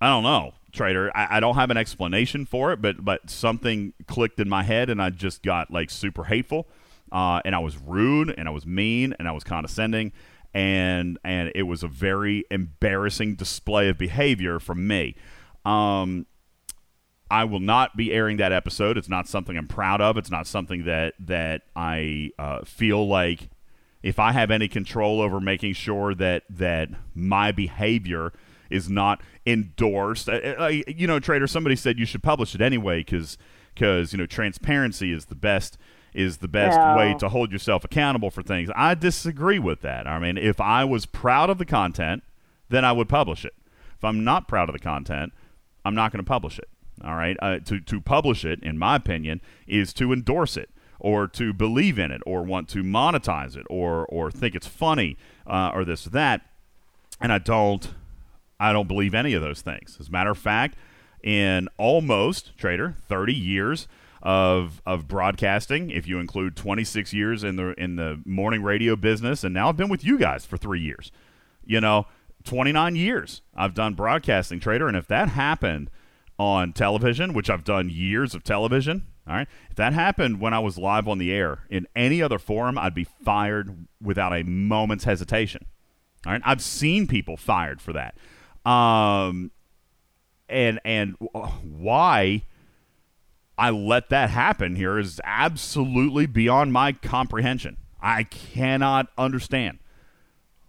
I 0.00 0.08
don't 0.08 0.22
know, 0.22 0.52
Trader. 0.72 1.10
I, 1.14 1.36
I 1.36 1.40
don't 1.40 1.56
have 1.56 1.70
an 1.70 1.76
explanation 1.76 2.46
for 2.46 2.72
it, 2.72 2.80
but 2.80 3.04
but 3.04 3.28
something 3.28 3.92
clicked 4.06 4.40
in 4.40 4.48
my 4.48 4.62
head, 4.62 4.88
and 4.88 5.02
I 5.02 5.10
just 5.10 5.42
got 5.42 5.70
like 5.70 5.90
super 5.90 6.24
hateful, 6.24 6.66
uh, 7.12 7.42
and 7.44 7.54
I 7.54 7.58
was 7.58 7.76
rude, 7.76 8.34
and 8.36 8.48
I 8.48 8.50
was 8.50 8.64
mean, 8.64 9.14
and 9.18 9.28
I 9.28 9.32
was 9.32 9.44
condescending, 9.44 10.12
and 10.54 11.18
and 11.24 11.52
it 11.54 11.64
was 11.64 11.82
a 11.82 11.88
very 11.88 12.44
embarrassing 12.50 13.34
display 13.34 13.88
of 13.88 13.98
behavior 13.98 14.58
from 14.58 14.86
me. 14.86 15.16
Um, 15.64 16.26
I 17.30 17.44
will 17.44 17.60
not 17.60 17.96
be 17.96 18.12
airing 18.12 18.38
that 18.38 18.52
episode. 18.52 18.96
It's 18.96 19.08
not 19.08 19.28
something 19.28 19.56
I'm 19.56 19.68
proud 19.68 20.00
of. 20.00 20.16
It's 20.16 20.30
not 20.30 20.46
something 20.46 20.84
that 20.84 21.14
that 21.20 21.62
I 21.76 22.30
uh, 22.38 22.64
feel 22.64 23.06
like 23.06 23.48
if 24.02 24.18
I 24.18 24.32
have 24.32 24.50
any 24.50 24.68
control 24.68 25.20
over 25.20 25.40
making 25.40 25.74
sure 25.74 26.14
that 26.14 26.44
that 26.50 26.88
my 27.14 27.52
behavior 27.52 28.32
is 28.70 28.88
not 28.88 29.20
endorsed. 29.46 30.28
Uh, 30.28 30.32
uh, 30.58 30.66
you 30.86 31.06
know, 31.06 31.18
trader. 31.18 31.46
Somebody 31.46 31.76
said 31.76 31.98
you 31.98 32.06
should 32.06 32.22
publish 32.22 32.54
it 32.54 32.60
anyway 32.60 33.00
because 33.00 33.36
because 33.74 34.12
you 34.12 34.18
know 34.18 34.26
transparency 34.26 35.12
is 35.12 35.26
the 35.26 35.34
best 35.34 35.76
is 36.14 36.38
the 36.38 36.48
best 36.48 36.76
Yeah. 36.78 36.96
way 36.96 37.14
to 37.18 37.28
hold 37.28 37.52
yourself 37.52 37.84
accountable 37.84 38.30
for 38.30 38.42
things. 38.42 38.70
I 38.74 38.94
disagree 38.94 39.58
with 39.58 39.82
that. 39.82 40.06
I 40.06 40.18
mean, 40.18 40.38
if 40.38 40.60
I 40.60 40.84
was 40.84 41.04
proud 41.04 41.50
of 41.50 41.58
the 41.58 41.66
content, 41.66 42.22
then 42.70 42.84
I 42.84 42.92
would 42.92 43.08
publish 43.08 43.44
it. 43.44 43.54
If 43.96 44.04
I'm 44.04 44.24
not 44.24 44.48
proud 44.48 44.68
of 44.68 44.72
the 44.72 44.78
content, 44.78 45.32
I'm 45.84 45.94
not 45.94 46.10
going 46.12 46.24
to 46.24 46.28
publish 46.28 46.58
it. 46.58 46.68
All 47.04 47.14
right. 47.14 47.36
Uh, 47.40 47.58
to 47.60 47.80
to 47.80 48.00
publish 48.00 48.44
it, 48.44 48.62
in 48.62 48.78
my 48.78 48.96
opinion, 48.96 49.40
is 49.66 49.92
to 49.94 50.12
endorse 50.12 50.56
it 50.56 50.70
or 51.00 51.28
to 51.28 51.52
believe 51.52 51.98
in 51.98 52.10
it 52.10 52.20
or 52.26 52.42
want 52.42 52.68
to 52.68 52.82
monetize 52.82 53.56
it 53.56 53.66
or 53.70 54.06
or 54.06 54.30
think 54.30 54.54
it's 54.54 54.66
funny 54.66 55.16
uh, 55.46 55.70
or 55.74 55.84
this 55.84 56.06
or 56.06 56.10
that. 56.10 56.42
And 57.20 57.32
I 57.32 57.38
don't 57.38 57.92
I 58.60 58.72
don't 58.72 58.88
believe 58.88 59.14
any 59.14 59.34
of 59.34 59.42
those 59.42 59.60
things. 59.62 59.96
As 60.00 60.08
a 60.08 60.10
matter 60.10 60.30
of 60.30 60.38
fact, 60.38 60.76
in 61.22 61.68
almost 61.76 62.56
trader 62.56 62.96
30 63.08 63.34
years 63.34 63.88
of 64.22 64.82
of 64.84 65.06
broadcasting, 65.06 65.90
if 65.90 66.06
you 66.08 66.18
include 66.18 66.56
26 66.56 67.12
years 67.12 67.44
in 67.44 67.56
the 67.56 67.80
in 67.80 67.96
the 67.96 68.20
morning 68.24 68.62
radio 68.62 68.96
business, 68.96 69.44
and 69.44 69.54
now 69.54 69.68
I've 69.68 69.76
been 69.76 69.88
with 69.88 70.04
you 70.04 70.18
guys 70.18 70.44
for 70.44 70.56
three 70.56 70.80
years. 70.80 71.12
You 71.64 71.80
know, 71.80 72.06
29 72.44 72.96
years 72.96 73.42
I've 73.54 73.74
done 73.74 73.94
broadcasting 73.94 74.58
trader, 74.58 74.88
and 74.88 74.96
if 74.96 75.06
that 75.08 75.28
happened 75.30 75.90
on 76.38 76.72
television, 76.72 77.32
which 77.32 77.50
I've 77.50 77.64
done 77.64 77.90
years 77.90 78.34
of 78.34 78.44
television. 78.44 79.06
All 79.26 79.34
right. 79.34 79.48
If 79.70 79.76
that 79.76 79.92
happened 79.92 80.40
when 80.40 80.54
I 80.54 80.58
was 80.58 80.78
live 80.78 81.06
on 81.06 81.18
the 81.18 81.32
air 81.32 81.64
in 81.68 81.86
any 81.94 82.22
other 82.22 82.38
forum, 82.38 82.78
I'd 82.78 82.94
be 82.94 83.04
fired 83.04 83.86
without 84.00 84.32
a 84.32 84.42
moment's 84.42 85.04
hesitation. 85.04 85.66
All 86.24 86.32
right. 86.32 86.42
I've 86.44 86.62
seen 86.62 87.06
people 87.06 87.36
fired 87.36 87.80
for 87.80 87.92
that. 87.92 88.16
Um, 88.70 89.50
and 90.48 90.80
and 90.84 91.16
why 91.20 92.44
I 93.58 93.70
let 93.70 94.08
that 94.08 94.30
happen 94.30 94.76
here 94.76 94.98
is 94.98 95.20
absolutely 95.24 96.26
beyond 96.26 96.72
my 96.72 96.92
comprehension. 96.92 97.76
I 98.00 98.22
cannot 98.22 99.08
understand 99.18 99.80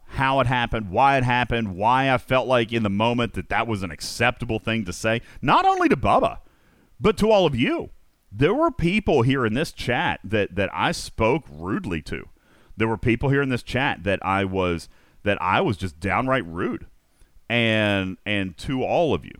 how 0.09 0.39
it 0.39 0.47
happened, 0.47 0.89
why 0.89 1.17
it 1.17 1.23
happened, 1.23 1.75
why 1.75 2.11
I 2.11 2.17
felt 2.17 2.47
like 2.47 2.73
in 2.73 2.83
the 2.83 2.89
moment 2.89 3.33
that 3.33 3.49
that 3.49 3.67
was 3.67 3.83
an 3.83 3.91
acceptable 3.91 4.59
thing 4.59 4.85
to 4.85 4.93
say, 4.93 5.21
not 5.41 5.65
only 5.65 5.87
to 5.89 5.97
Bubba, 5.97 6.39
but 6.99 7.17
to 7.17 7.31
all 7.31 7.45
of 7.45 7.55
you. 7.55 7.91
There 8.31 8.53
were 8.53 8.71
people 8.71 9.21
here 9.21 9.45
in 9.45 9.53
this 9.53 9.71
chat 9.71 10.19
that 10.23 10.55
that 10.55 10.69
I 10.73 10.91
spoke 10.91 11.45
rudely 11.49 12.01
to. 12.03 12.27
There 12.77 12.87
were 12.87 12.97
people 12.97 13.29
here 13.29 13.41
in 13.41 13.49
this 13.49 13.63
chat 13.63 14.03
that 14.03 14.19
I 14.23 14.45
was 14.45 14.89
that 15.23 15.41
I 15.41 15.61
was 15.61 15.77
just 15.77 15.99
downright 15.99 16.45
rude. 16.45 16.87
And 17.49 18.17
and 18.25 18.57
to 18.59 18.83
all 18.83 19.13
of 19.13 19.25
you, 19.25 19.33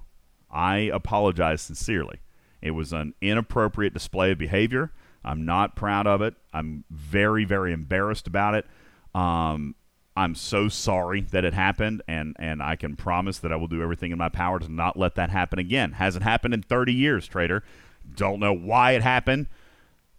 I 0.49 0.77
apologize 0.93 1.61
sincerely. 1.61 2.19
It 2.61 2.71
was 2.71 2.91
an 2.91 3.13
inappropriate 3.21 3.93
display 3.93 4.31
of 4.31 4.37
behavior. 4.37 4.91
I'm 5.23 5.45
not 5.45 5.75
proud 5.75 6.07
of 6.07 6.21
it. 6.21 6.35
I'm 6.53 6.85
very, 6.89 7.45
very 7.45 7.73
embarrassed 7.73 8.27
about 8.27 8.55
it. 8.55 8.65
Um, 9.13 9.75
I'm 10.19 10.35
so 10.35 10.67
sorry 10.67 11.21
that 11.21 11.45
it 11.45 11.53
happened, 11.53 12.01
and, 12.05 12.35
and 12.37 12.61
I 12.61 12.75
can 12.75 12.97
promise 12.97 13.39
that 13.39 13.53
I 13.53 13.55
will 13.55 13.69
do 13.69 13.81
everything 13.81 14.11
in 14.11 14.17
my 14.17 14.27
power 14.27 14.59
to 14.59 14.69
not 14.69 14.99
let 14.99 15.15
that 15.15 15.29
happen 15.29 15.59
again. 15.59 15.93
Hasn't 15.93 16.25
happened 16.25 16.53
in 16.53 16.61
30 16.61 16.91
years, 16.93 17.25
Trader. 17.25 17.63
Don't 18.17 18.41
know 18.41 18.51
why 18.51 18.91
it 18.91 19.01
happened 19.01 19.47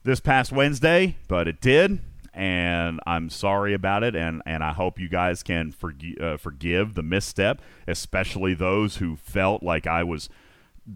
this 0.03 0.19
past 0.19 0.53
Wednesday, 0.53 1.17
but 1.29 1.47
it 1.47 1.61
did, 1.61 1.99
and 2.33 2.99
I'm 3.07 3.29
sorry 3.29 3.75
about 3.75 4.03
it, 4.03 4.17
and, 4.17 4.41
and 4.47 4.65
I 4.65 4.73
hope 4.73 4.99
you 4.99 5.11
guys 5.11 5.43
can 5.43 5.71
forgi- 5.71 6.19
uh, 6.19 6.39
forgive 6.39 6.95
the 6.95 7.03
misstep, 7.03 7.61
especially 7.87 8.55
those 8.55 8.97
who 8.97 9.17
felt 9.17 9.63
like 9.63 9.87
I 9.87 10.03
was 10.03 10.31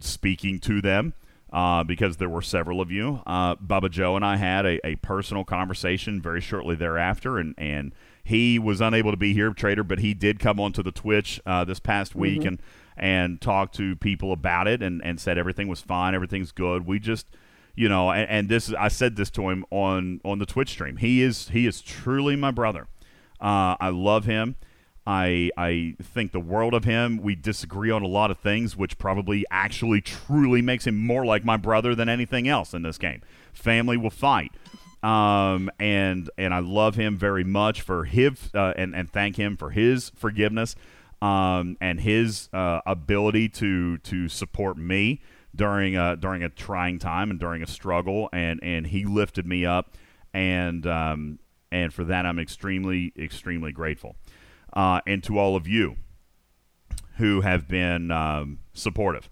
speaking 0.00 0.58
to 0.60 0.80
them 0.80 1.12
uh, 1.52 1.84
because 1.84 2.16
there 2.16 2.30
were 2.30 2.40
several 2.40 2.80
of 2.80 2.90
you. 2.90 3.20
Uh, 3.26 3.56
Bubba 3.56 3.90
Joe 3.90 4.16
and 4.16 4.24
I 4.24 4.36
had 4.36 4.64
a, 4.64 4.86
a 4.86 4.96
personal 4.96 5.44
conversation 5.44 6.22
very 6.22 6.40
shortly 6.40 6.74
thereafter, 6.74 7.36
and, 7.36 7.54
and 7.58 7.92
he 8.24 8.58
was 8.58 8.80
unable 8.80 9.10
to 9.10 9.16
be 9.16 9.34
here, 9.34 9.52
Trader, 9.52 9.84
but 9.84 9.98
he 10.00 10.14
did 10.14 10.38
come 10.40 10.58
onto 10.58 10.82
the 10.82 10.90
Twitch 10.92 11.40
uh, 11.46 11.64
this 11.64 11.78
past 11.78 12.14
week 12.14 12.40
Mm-hmm. 12.40 12.48
and 12.48 12.62
and 12.96 13.40
talk 13.40 13.72
to 13.72 13.96
people 13.96 14.32
about 14.32 14.68
it 14.68 14.80
and, 14.80 15.04
and 15.04 15.18
said 15.20 15.36
everything 15.36 15.66
was 15.66 15.80
fine, 15.80 16.14
everything's 16.14 16.52
good. 16.52 16.86
We 16.86 16.98
just 17.00 17.26
you 17.74 17.88
know, 17.88 18.12
and, 18.12 18.30
and 18.30 18.48
this 18.48 18.72
I 18.72 18.86
said 18.88 19.16
this 19.16 19.30
to 19.30 19.48
him 19.50 19.64
on 19.70 20.20
on 20.24 20.38
the 20.38 20.46
Twitch 20.46 20.70
stream. 20.70 20.96
He 20.98 21.20
is 21.22 21.48
he 21.48 21.66
is 21.66 21.80
truly 21.82 22.36
my 22.36 22.50
brother. 22.52 22.86
Uh, 23.40 23.76
I 23.80 23.88
love 23.90 24.24
him. 24.26 24.54
I 25.06 25.50
I 25.58 25.96
think 26.00 26.30
the 26.32 26.40
world 26.40 26.72
of 26.72 26.84
him. 26.84 27.18
We 27.20 27.34
disagree 27.34 27.90
on 27.90 28.02
a 28.02 28.06
lot 28.06 28.30
of 28.30 28.38
things, 28.38 28.76
which 28.76 28.96
probably 28.96 29.44
actually 29.50 30.00
truly 30.00 30.62
makes 30.62 30.86
him 30.86 30.96
more 30.96 31.26
like 31.26 31.44
my 31.44 31.56
brother 31.56 31.94
than 31.96 32.08
anything 32.08 32.46
else 32.48 32.72
in 32.74 32.82
this 32.82 32.96
game. 32.96 33.22
Family 33.52 33.96
will 33.96 34.08
fight. 34.10 34.52
Um, 35.04 35.70
and 35.78 36.30
and 36.38 36.54
I 36.54 36.60
love 36.60 36.94
him 36.94 37.18
very 37.18 37.44
much 37.44 37.82
for 37.82 38.04
his 38.04 38.50
uh, 38.54 38.72
and 38.74 38.94
and 38.96 39.10
thank 39.10 39.36
him 39.36 39.58
for 39.58 39.68
his 39.68 40.10
forgiveness, 40.16 40.76
um, 41.20 41.76
and 41.78 42.00
his 42.00 42.48
uh, 42.54 42.80
ability 42.86 43.50
to 43.50 43.98
to 43.98 44.28
support 44.30 44.78
me 44.78 45.20
during 45.54 45.94
a 45.94 46.16
during 46.16 46.42
a 46.42 46.48
trying 46.48 46.98
time 46.98 47.30
and 47.30 47.38
during 47.38 47.62
a 47.62 47.66
struggle, 47.66 48.30
and 48.32 48.60
and 48.62 48.86
he 48.86 49.04
lifted 49.04 49.46
me 49.46 49.66
up, 49.66 49.92
and 50.32 50.86
um, 50.86 51.38
and 51.70 51.92
for 51.92 52.04
that 52.04 52.24
I'm 52.24 52.38
extremely 52.38 53.12
extremely 53.18 53.72
grateful, 53.72 54.16
uh, 54.72 55.02
and 55.06 55.22
to 55.24 55.38
all 55.38 55.54
of 55.54 55.68
you 55.68 55.96
who 57.18 57.42
have 57.42 57.68
been 57.68 58.10
um, 58.10 58.60
supportive 58.72 59.28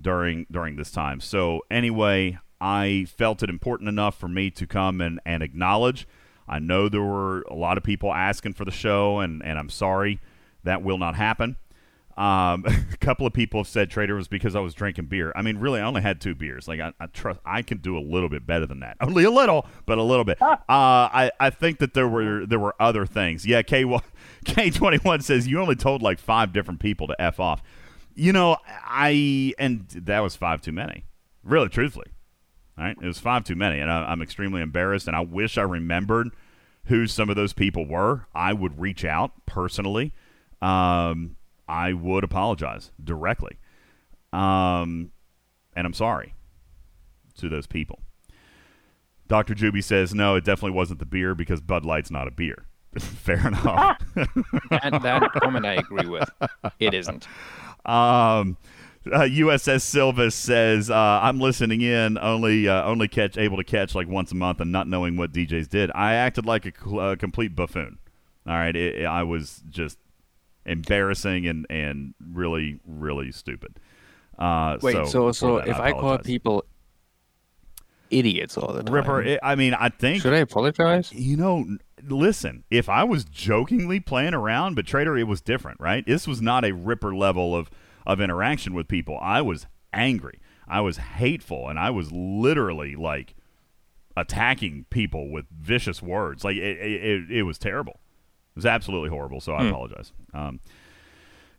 during 0.00 0.46
during 0.50 0.76
this 0.76 0.90
time. 0.90 1.20
So 1.20 1.60
anyway, 1.70 2.38
I 2.60 3.06
felt 3.16 3.42
it 3.42 3.50
important 3.50 3.88
enough 3.88 4.18
for 4.18 4.28
me 4.28 4.50
to 4.52 4.66
come 4.66 5.00
and, 5.00 5.20
and 5.24 5.42
acknowledge. 5.42 6.06
I 6.48 6.58
know 6.58 6.88
there 6.88 7.02
were 7.02 7.42
a 7.42 7.54
lot 7.54 7.78
of 7.78 7.84
people 7.84 8.12
asking 8.12 8.54
for 8.54 8.64
the 8.64 8.70
show, 8.70 9.20
and, 9.20 9.42
and 9.44 9.58
I'm 9.58 9.70
sorry 9.70 10.20
that 10.64 10.82
will 10.82 10.98
not 10.98 11.14
happen. 11.14 11.56
Um, 12.16 12.64
a 12.92 12.96
couple 12.98 13.26
of 13.26 13.32
people 13.32 13.60
have 13.60 13.68
said 13.68 13.88
Trader 13.88 14.14
was 14.14 14.28
because 14.28 14.54
I 14.54 14.60
was 14.60 14.74
drinking 14.74 15.06
beer. 15.06 15.32
I 15.34 15.42
mean, 15.42 15.58
really, 15.58 15.80
I 15.80 15.84
only 15.84 16.02
had 16.02 16.20
two 16.20 16.34
beers. 16.34 16.68
Like 16.68 16.80
I, 16.80 16.92
I 17.00 17.06
trust 17.06 17.40
I 17.46 17.62
can 17.62 17.78
do 17.78 17.96
a 17.96 18.00
little 18.00 18.28
bit 18.28 18.46
better 18.46 18.66
than 18.66 18.80
that. 18.80 18.96
Only 19.00 19.24
a 19.24 19.30
little, 19.30 19.66
but 19.86 19.98
a 19.98 20.02
little 20.02 20.24
bit. 20.24 20.40
Uh, 20.42 20.56
I, 20.68 21.30
I 21.40 21.50
think 21.50 21.78
that 21.78 21.94
there 21.94 22.08
were 22.08 22.44
there 22.44 22.58
were 22.58 22.74
other 22.78 23.06
things. 23.06 23.46
Yeah, 23.46 23.62
K 23.62 23.84
K 24.44 24.70
twenty 24.70 24.98
one 24.98 25.22
says 25.22 25.46
you 25.46 25.60
only 25.60 25.76
told 25.76 26.02
like 26.02 26.18
five 26.18 26.52
different 26.52 26.80
people 26.80 27.06
to 27.06 27.20
f 27.20 27.40
off. 27.40 27.62
You 28.14 28.32
know, 28.32 28.58
I 28.68 29.54
and 29.58 29.88
that 29.88 30.20
was 30.20 30.36
five 30.36 30.60
too 30.60 30.72
many. 30.72 31.04
Really, 31.42 31.70
truthfully, 31.70 32.08
all 32.80 32.86
right, 32.86 32.96
it 33.00 33.06
was 33.06 33.18
five 33.18 33.44
too 33.44 33.54
many, 33.54 33.78
and 33.78 33.90
I, 33.90 34.04
I'm 34.04 34.22
extremely 34.22 34.62
embarrassed. 34.62 35.06
And 35.06 35.14
I 35.14 35.20
wish 35.20 35.58
I 35.58 35.62
remembered 35.62 36.30
who 36.86 37.06
some 37.06 37.28
of 37.28 37.36
those 37.36 37.52
people 37.52 37.86
were. 37.86 38.26
I 38.34 38.54
would 38.54 38.80
reach 38.80 39.04
out 39.04 39.32
personally. 39.44 40.14
Um, 40.62 41.36
I 41.68 41.92
would 41.92 42.24
apologize 42.24 42.90
directly. 43.02 43.58
Um, 44.32 45.12
and 45.76 45.86
I'm 45.86 45.92
sorry 45.92 46.34
to 47.38 47.50
those 47.50 47.66
people. 47.66 48.00
Dr. 49.28 49.54
Juby 49.54 49.84
says, 49.84 50.14
no, 50.14 50.34
it 50.36 50.44
definitely 50.44 50.76
wasn't 50.76 51.00
the 51.00 51.06
beer 51.06 51.34
because 51.34 51.60
Bud 51.60 51.84
Light's 51.84 52.10
not 52.10 52.26
a 52.26 52.30
beer. 52.30 52.66
Fair 52.98 53.46
enough. 53.46 54.02
And 54.16 54.94
that 55.02 55.30
comment 55.40 55.66
I 55.66 55.74
agree 55.74 56.08
with. 56.08 56.28
It 56.78 56.94
isn't. 56.94 57.28
Um, 57.86 58.58
uh, 59.06 59.20
USS 59.20 59.82
Silva 59.82 60.30
says, 60.30 60.90
uh, 60.90 60.94
"I'm 61.22 61.38
listening 61.40 61.80
in, 61.80 62.18
only 62.18 62.68
uh, 62.68 62.84
only 62.84 63.08
catch 63.08 63.38
able 63.38 63.56
to 63.56 63.64
catch 63.64 63.94
like 63.94 64.08
once 64.08 64.32
a 64.32 64.34
month, 64.34 64.60
and 64.60 64.70
not 64.70 64.88
knowing 64.88 65.16
what 65.16 65.32
DJs 65.32 65.68
did. 65.68 65.90
I 65.94 66.14
acted 66.14 66.46
like 66.46 66.66
a 66.66 66.72
cl- 66.78 67.00
uh, 67.00 67.16
complete 67.16 67.54
buffoon. 67.56 67.98
All 68.46 68.54
right, 68.54 68.74
it, 68.76 69.00
it- 69.00 69.04
I 69.06 69.22
was 69.22 69.62
just 69.70 69.98
embarrassing 70.66 71.46
and 71.46 71.66
and 71.70 72.14
really 72.32 72.80
really 72.86 73.32
stupid. 73.32 73.80
Uh, 74.38 74.78
Wait, 74.82 74.92
so 74.92 75.04
so 75.04 75.32
so 75.32 75.56
that, 75.58 75.68
if 75.68 75.78
I, 75.78 75.92
call 75.92 76.18
people 76.18 76.64
idiots 78.10 78.56
all 78.56 78.72
the 78.72 78.82
time, 78.82 78.94
Ripper, 78.94 79.22
it, 79.22 79.40
I 79.42 79.54
mean, 79.54 79.74
I 79.74 79.88
think 79.88 80.22
should 80.22 80.34
I 80.34 80.38
apologize? 80.38 81.12
you 81.12 81.36
know, 81.36 81.64
listen, 82.02 82.64
if 82.70 82.88
I 82.88 83.04
was 83.04 83.24
jokingly 83.24 84.00
playing 84.00 84.34
around, 84.34 84.74
but 84.76 84.86
Trader, 84.86 85.16
it 85.16 85.24
was 85.24 85.40
different, 85.40 85.78
right? 85.80 86.04
This 86.06 86.26
was 86.26 86.40
not 86.42 86.64
a 86.64 86.72
Ripper 86.72 87.14
level 87.14 87.54
of, 87.54 87.70
of 88.12 88.20
interaction 88.20 88.74
with 88.74 88.88
people. 88.88 89.18
I 89.22 89.40
was 89.40 89.66
angry. 89.92 90.40
I 90.66 90.80
was 90.80 90.98
hateful, 90.98 91.68
and 91.68 91.78
I 91.78 91.90
was 91.90 92.10
literally 92.12 92.96
like 92.96 93.34
attacking 94.16 94.86
people 94.90 95.30
with 95.30 95.46
vicious 95.50 96.02
words. 96.02 96.44
Like, 96.44 96.56
it, 96.56 96.78
it, 96.78 97.30
it, 97.30 97.42
was 97.44 97.58
terrible. 97.58 97.94
It 97.94 98.56
was 98.56 98.66
absolutely 98.66 99.10
horrible, 99.10 99.40
so 99.40 99.54
I 99.54 99.68
apologize. 99.68 100.12
Um, 100.34 100.60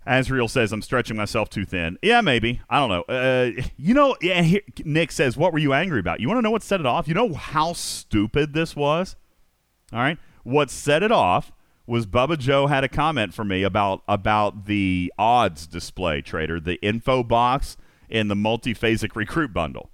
Azriel 0.06 0.50
says, 0.50 0.72
I'm 0.72 0.82
stretching 0.82 1.16
myself 1.16 1.50
too 1.50 1.66
thin. 1.66 1.98
Yeah, 2.02 2.22
maybe. 2.22 2.62
I 2.70 2.80
don't 2.80 2.90
know. 2.90 3.14
Uh, 3.14 3.52
you 3.78 3.94
know, 3.94 4.16
yeah, 4.22 4.42
here, 4.42 4.62
Nick 4.84 5.12
says, 5.12 5.38
What 5.38 5.54
were 5.54 5.60
you 5.60 5.74
angry 5.74 6.00
about? 6.00 6.20
You 6.20 6.28
want 6.28 6.40
to 6.40 6.42
know 6.42 6.52
what 6.52 6.64
set 6.64 6.80
it 6.80 6.86
off? 6.86 7.08
You 7.08 7.14
know 7.14 7.34
how 7.34 7.74
stupid 7.74 8.54
this 8.54 8.76
was? 8.76 9.16
All 9.94 10.00
right. 10.00 10.18
What 10.44 10.70
set 10.72 11.04
it 11.04 11.12
off 11.12 11.52
was 11.92 12.06
Bubba 12.08 12.40
Joe 12.40 12.68
had 12.68 12.86
a 12.86 12.88
comment 12.88 13.34
for 13.34 13.44
me 13.44 13.64
about 13.64 14.02
about 14.08 14.66
the 14.66 15.12
odds 15.20 15.68
display 15.68 16.22
trader, 16.22 16.58
the 16.58 16.82
info 16.82 17.22
box 17.22 17.76
in 18.10 18.30
the 18.30 18.36
multiphasic 18.36 19.14
recruit 19.14 19.54
bundle. 19.54 19.90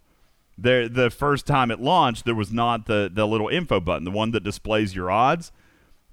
There, 0.60 0.88
the 0.88 1.10
first 1.10 1.48
time 1.48 1.72
it 1.72 1.80
launched, 1.80 2.24
there 2.26 2.36
was 2.36 2.54
not 2.54 2.86
the 2.86 3.10
the 3.12 3.28
little 3.28 3.48
info 3.48 3.80
button, 3.80 4.04
the 4.04 4.12
one 4.12 4.30
that 4.32 4.44
displays 4.44 4.96
your 4.96 5.10
odds. 5.10 5.52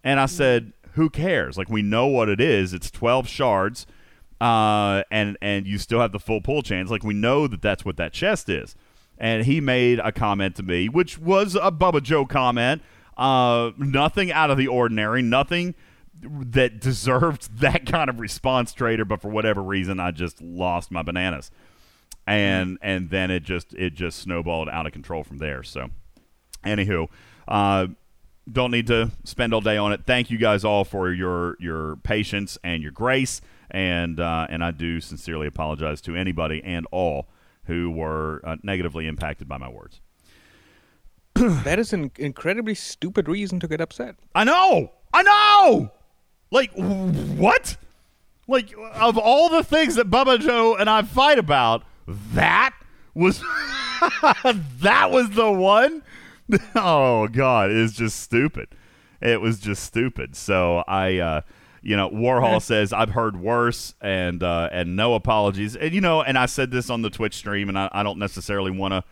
And 0.03 0.19
I 0.19 0.25
said, 0.25 0.73
"Who 0.93 1.11
cares? 1.11 1.59
Like 1.59 1.69
we 1.69 1.83
know 1.83 2.07
what 2.07 2.31
it 2.31 2.41
is. 2.41 2.73
It's 2.73 2.91
twelve 2.91 3.29
shards, 3.29 3.87
uh, 4.41 5.03
and 5.11 5.37
and 5.43 5.67
you 5.67 5.77
still 5.77 6.01
have 6.01 6.13
the 6.13 6.19
full 6.19 6.41
pull 6.41 6.63
chance. 6.63 6.91
Like 6.91 7.05
we 7.05 7.15
know 7.15 7.47
that 7.47 7.61
that's 7.61 7.85
what 7.85 7.99
that 7.99 8.15
chest 8.15 8.49
is." 8.49 8.75
And 9.19 9.45
he 9.45 9.61
made 9.61 9.99
a 9.99 10.13
comment 10.13 10.57
to 10.57 10.63
me, 10.63 10.89
which 10.89 11.19
was 11.19 11.55
a 11.55 11.71
Bubba 11.71 12.03
Joe 12.03 12.25
comment. 12.25 12.81
Uh, 13.17 13.71
nothing 13.79 14.33
out 14.33 14.51
of 14.51 14.59
the 14.59 14.67
ordinary, 14.67 15.23
nothing 15.23 15.75
that 16.21 16.81
deserved 16.81 17.59
that 17.61 17.87
kind 17.87 18.11
of 18.11 18.21
response, 18.21 18.73
trader. 18.73 19.05
But 19.05 19.21
for 19.21 19.29
whatever 19.29 19.63
reason, 19.63 20.01
I 20.01 20.11
just 20.11 20.41
lost 20.43 20.91
my 20.91 21.03
bananas, 21.03 21.51
and 22.27 22.79
and 22.83 23.11
then 23.11 23.31
it 23.31 23.43
just 23.43 23.75
it 23.75 23.95
just 23.95 24.19
snowballed 24.19 24.69
out 24.69 24.87
of 24.87 24.93
control 24.93 25.25
from 25.25 25.39
there. 25.39 25.63
So, 25.63 25.91
anywho, 26.65 27.09
uh, 27.47 27.89
don't 28.51 28.71
need 28.71 28.87
to 28.89 29.11
spend 29.25 29.55
all 29.55 29.61
day 29.61 29.77
on 29.77 29.93
it. 29.93 30.03
Thank 30.07 30.31
you 30.31 30.39
guys 30.39 30.65
all 30.65 30.85
for 30.85 31.13
your 31.13 31.57
your 31.61 31.97
patience 31.97 32.59
and 32.65 32.83
your 32.83 32.93
grace, 32.93 33.41
and 33.71 34.21
uh, 34.21 34.47
and 34.49 34.65
I 34.65 34.71
do 34.71 35.01
sincerely 35.01 35.47
apologize 35.47 36.01
to 36.03 36.17
anybody 36.17 36.63
and 36.65 36.87
all 36.91 37.29
who 37.67 37.91
were 37.91 38.43
uh, 38.45 38.57
negatively 38.63 39.07
impacted 39.07 39.49
by 39.49 39.57
my 39.57 39.69
words. 39.69 40.01
That 41.65 41.79
is 41.79 41.93
an 41.93 42.13
incredibly 42.17 42.75
stupid 42.75 43.29
reason 43.29 43.59
to 43.61 43.69
get 43.69 43.81
upset. 43.81 44.17
I 44.35 44.45
know, 44.45 44.93
I 45.13 45.23
know. 45.23 45.91
Like 46.51 46.71
what? 46.75 47.77
Like 48.47 48.73
of 48.95 49.19
all 49.19 49.49
the 49.49 49.65
things 49.65 49.97
that 49.97 50.11
Bubba 50.11 50.39
Joe 50.41 50.77
and 50.77 50.89
I 50.89 51.03
fight 51.03 51.39
about, 51.39 51.83
that 52.07 52.75
was 53.15 53.41
that 54.81 55.11
was 55.11 55.31
the 55.31 55.51
one. 55.51 56.03
Oh 56.77 57.27
God, 57.29 57.71
it's 57.71 57.95
just 57.95 58.21
stupid. 58.21 58.69
It 59.21 59.41
was 59.41 59.59
just 59.59 59.83
stupid. 59.83 60.37
So 60.37 60.85
I, 60.87 61.17
uh, 61.17 61.41
you 61.81 61.97
know, 61.97 62.11
Warhol 62.11 62.61
says 62.63 62.93
I've 62.93 63.11
heard 63.11 63.41
worse, 63.41 63.95
and 64.03 64.43
uh, 64.43 64.69
and 64.71 64.95
no 64.95 65.15
apologies. 65.15 65.75
And 65.75 65.95
you 65.95 66.03
know, 66.03 66.23
and 66.23 66.37
I 66.37 66.45
said 66.45 66.71
this 66.71 66.91
on 66.91 67.01
the 67.01 67.09
Twitch 67.09 67.35
stream, 67.35 67.71
and 67.71 67.79
I, 67.79 67.89
I 67.93 68.03
don't 68.03 68.19
necessarily 68.19 68.71
want 68.71 68.93
to 68.93 69.05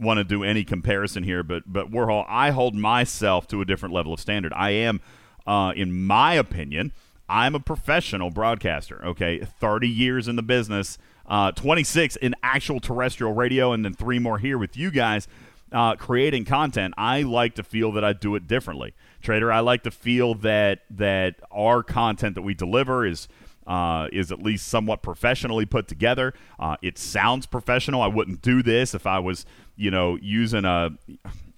want 0.00 0.18
to 0.18 0.24
do 0.24 0.42
any 0.42 0.64
comparison 0.64 1.22
here, 1.22 1.42
but 1.42 1.64
but 1.66 1.90
Warhol, 1.90 2.24
I 2.28 2.50
hold 2.50 2.74
myself 2.74 3.46
to 3.48 3.60
a 3.60 3.64
different 3.64 3.94
level 3.94 4.12
of 4.12 4.20
standard. 4.20 4.52
I 4.54 4.70
am, 4.70 5.00
uh, 5.46 5.72
in 5.76 6.06
my 6.06 6.34
opinion, 6.34 6.92
I'm 7.28 7.54
a 7.54 7.60
professional 7.60 8.30
broadcaster. 8.30 9.04
Okay, 9.04 9.40
30 9.40 9.88
years 9.88 10.28
in 10.28 10.36
the 10.36 10.42
business, 10.42 10.98
uh, 11.26 11.52
26 11.52 12.16
in 12.16 12.34
actual 12.42 12.80
terrestrial 12.80 13.34
radio, 13.34 13.72
and 13.72 13.84
then 13.84 13.94
three 13.94 14.18
more 14.18 14.38
here 14.38 14.58
with 14.58 14.76
you 14.76 14.90
guys. 14.90 15.28
Uh, 15.72 15.94
creating 15.94 16.44
content, 16.44 16.92
I 16.98 17.22
like 17.22 17.54
to 17.54 17.62
feel 17.62 17.92
that 17.92 18.04
I 18.04 18.12
do 18.12 18.34
it 18.34 18.48
differently. 18.48 18.92
Trader, 19.22 19.52
I 19.52 19.60
like 19.60 19.84
to 19.84 19.92
feel 19.92 20.34
that 20.36 20.80
that 20.90 21.36
our 21.52 21.84
content 21.84 22.34
that 22.34 22.42
we 22.42 22.54
deliver 22.54 23.06
is 23.06 23.28
uh, 23.70 24.08
is 24.12 24.32
at 24.32 24.42
least 24.42 24.66
somewhat 24.66 25.00
professionally 25.00 25.64
put 25.64 25.86
together. 25.86 26.34
Uh, 26.58 26.76
it 26.82 26.98
sounds 26.98 27.46
professional. 27.46 28.02
I 28.02 28.08
wouldn't 28.08 28.42
do 28.42 28.64
this 28.64 28.94
if 28.94 29.06
I 29.06 29.20
was, 29.20 29.46
you 29.80 29.90
know, 29.90 30.18
using 30.20 30.66
a, 30.66 30.90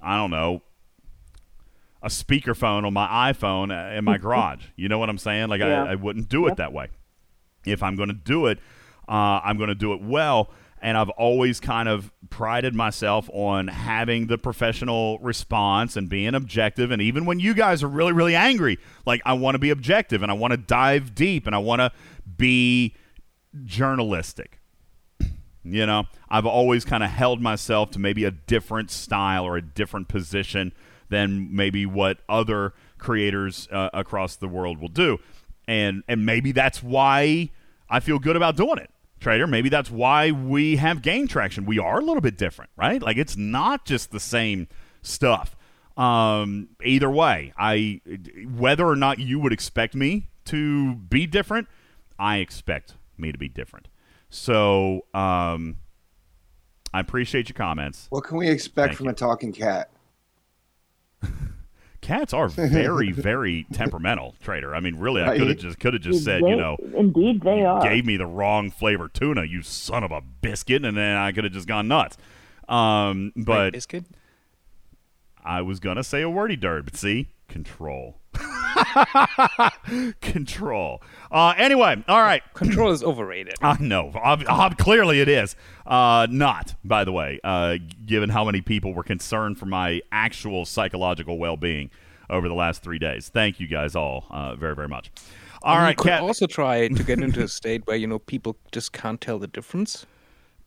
I 0.00 0.16
don't 0.16 0.30
know, 0.30 0.62
a 2.02 2.06
speakerphone 2.06 2.86
on 2.86 2.92
my 2.92 3.32
iPhone 3.32 3.96
in 3.98 4.04
my 4.04 4.16
garage. 4.16 4.66
You 4.76 4.88
know 4.88 4.98
what 4.98 5.08
I'm 5.08 5.18
saying? 5.18 5.48
Like 5.48 5.60
Yeah. 5.60 5.82
I, 5.82 5.92
I 5.92 5.94
wouldn't 5.96 6.28
do 6.28 6.46
it 6.46 6.56
that 6.56 6.72
way. 6.72 6.88
If 7.66 7.82
I'm 7.82 7.96
going 7.96 8.10
to 8.10 8.14
do 8.14 8.46
it, 8.46 8.58
uh, 9.08 9.40
I'm 9.42 9.56
going 9.56 9.70
to 9.70 9.74
do 9.74 9.92
it 9.92 10.00
well. 10.00 10.50
And 10.80 10.96
I've 10.96 11.10
always 11.10 11.58
kind 11.58 11.88
of 11.88 12.12
prided 12.30 12.76
myself 12.76 13.28
on 13.32 13.66
having 13.68 14.28
the 14.28 14.38
professional 14.38 15.18
response 15.18 15.96
and 15.96 16.08
being 16.08 16.34
objective. 16.36 16.92
And 16.92 17.02
even 17.02 17.24
when 17.24 17.40
you 17.40 17.54
guys 17.54 17.82
are 17.82 17.88
really, 17.88 18.12
really 18.12 18.36
angry, 18.36 18.78
like 19.04 19.20
I 19.24 19.32
want 19.32 19.56
to 19.56 19.58
be 19.58 19.70
objective 19.70 20.22
and 20.22 20.30
I 20.30 20.34
want 20.34 20.52
to 20.52 20.56
dive 20.56 21.14
deep 21.14 21.46
and 21.46 21.56
I 21.56 21.58
want 21.58 21.80
to 21.80 21.90
be 22.36 22.94
journalistic. 23.64 24.61
You 25.64 25.86
know, 25.86 26.04
I've 26.28 26.46
always 26.46 26.84
kind 26.84 27.02
of 27.04 27.10
held 27.10 27.40
myself 27.40 27.90
to 27.92 27.98
maybe 27.98 28.24
a 28.24 28.30
different 28.30 28.90
style 28.90 29.44
or 29.44 29.56
a 29.56 29.62
different 29.62 30.08
position 30.08 30.72
than 31.08 31.54
maybe 31.54 31.86
what 31.86 32.18
other 32.28 32.72
creators 32.98 33.68
uh, 33.70 33.90
across 33.92 34.36
the 34.36 34.48
world 34.48 34.80
will 34.80 34.88
do. 34.88 35.18
And 35.68 36.02
and 36.08 36.26
maybe 36.26 36.52
that's 36.52 36.82
why 36.82 37.50
I 37.88 38.00
feel 38.00 38.18
good 38.18 38.34
about 38.34 38.56
doing 38.56 38.78
it. 38.78 38.90
Trader, 39.20 39.46
maybe 39.46 39.68
that's 39.68 39.90
why 39.90 40.32
we 40.32 40.76
have 40.76 41.00
gain 41.00 41.28
traction. 41.28 41.64
We 41.64 41.78
are 41.78 41.98
a 41.98 42.04
little 42.04 42.20
bit 42.20 42.36
different, 42.36 42.72
right? 42.76 43.00
Like 43.00 43.16
it's 43.16 43.36
not 43.36 43.84
just 43.84 44.10
the 44.10 44.18
same 44.18 44.66
stuff. 45.02 45.54
Um, 45.96 46.70
either 46.82 47.10
way, 47.10 47.52
I 47.56 48.00
whether 48.56 48.84
or 48.84 48.96
not 48.96 49.20
you 49.20 49.38
would 49.38 49.52
expect 49.52 49.94
me 49.94 50.26
to 50.46 50.94
be 50.96 51.26
different, 51.26 51.68
I 52.18 52.38
expect 52.38 52.94
me 53.16 53.30
to 53.30 53.38
be 53.38 53.48
different. 53.48 53.86
So 54.34 55.04
um, 55.12 55.76
I 56.94 57.00
appreciate 57.00 57.50
your 57.50 57.54
comments. 57.54 58.06
What 58.08 58.24
can 58.24 58.38
we 58.38 58.48
expect 58.48 58.88
Thank 58.88 58.96
from 58.96 59.06
you. 59.06 59.12
a 59.12 59.14
talking 59.14 59.52
cat? 59.52 59.90
Cats 62.00 62.32
are 62.32 62.48
very, 62.48 63.12
very 63.12 63.66
temperamental, 63.74 64.34
Trader. 64.42 64.74
I 64.74 64.80
mean, 64.80 64.96
really, 64.96 65.22
I 65.22 65.36
could 65.36 65.48
have 65.48 65.58
just 65.58 65.78
could 65.78 65.92
have 65.92 66.02
just 66.02 66.24
said, 66.24 66.42
They- 66.42 66.48
you 66.48 66.56
know, 66.56 66.78
indeed 66.96 67.42
they 67.42 67.58
you 67.58 67.66
are. 67.66 67.82
gave 67.82 68.06
me 68.06 68.16
the 68.16 68.26
wrong 68.26 68.70
flavor 68.70 69.06
tuna, 69.06 69.44
you 69.44 69.60
son 69.62 70.02
of 70.02 70.10
a 70.10 70.22
biscuit, 70.22 70.82
and 70.84 70.96
then 70.96 71.16
I 71.16 71.30
could 71.32 71.44
have 71.44 71.52
just 71.52 71.68
gone 71.68 71.86
nuts. 71.86 72.16
Um, 72.68 73.32
Wait, 73.36 73.44
but 73.44 73.72
biscuit? 73.74 74.06
I 75.44 75.60
was 75.60 75.78
gonna 75.78 76.02
say 76.04 76.22
a 76.22 76.30
wordy 76.30 76.56
dirt, 76.56 76.86
but 76.86 76.96
see, 76.96 77.28
control, 77.48 78.16
control. 80.20 81.02
Uh, 81.30 81.54
anyway, 81.56 82.02
all 82.08 82.20
right. 82.20 82.42
Control 82.54 82.90
is 82.90 83.02
overrated. 83.02 83.54
I 83.62 83.76
know. 83.80 84.12
Ob- 84.14 84.44
ob- 84.48 84.78
clearly, 84.78 85.20
it 85.20 85.28
is 85.28 85.56
uh, 85.86 86.26
not. 86.30 86.74
By 86.84 87.04
the 87.04 87.12
way, 87.12 87.40
uh, 87.44 87.76
given 88.06 88.30
how 88.30 88.44
many 88.44 88.60
people 88.60 88.94
were 88.94 89.02
concerned 89.04 89.58
for 89.58 89.66
my 89.66 90.02
actual 90.10 90.64
psychological 90.64 91.38
well-being 91.38 91.90
over 92.30 92.48
the 92.48 92.54
last 92.54 92.82
three 92.82 92.98
days, 92.98 93.28
thank 93.28 93.60
you 93.60 93.66
guys 93.66 93.94
all 93.94 94.26
uh, 94.30 94.54
very, 94.54 94.74
very 94.74 94.88
much. 94.88 95.10
All 95.62 95.76
you 95.76 95.80
right, 95.82 95.96
could 95.96 96.08
Kat. 96.08 96.22
also 96.22 96.46
try 96.46 96.88
to 96.88 97.02
get 97.04 97.20
into 97.20 97.42
a 97.42 97.48
state 97.60 97.86
where 97.86 97.96
you 97.96 98.06
know 98.06 98.18
people 98.18 98.56
just 98.72 98.92
can't 98.92 99.20
tell 99.20 99.38
the 99.38 99.46
difference. 99.46 100.06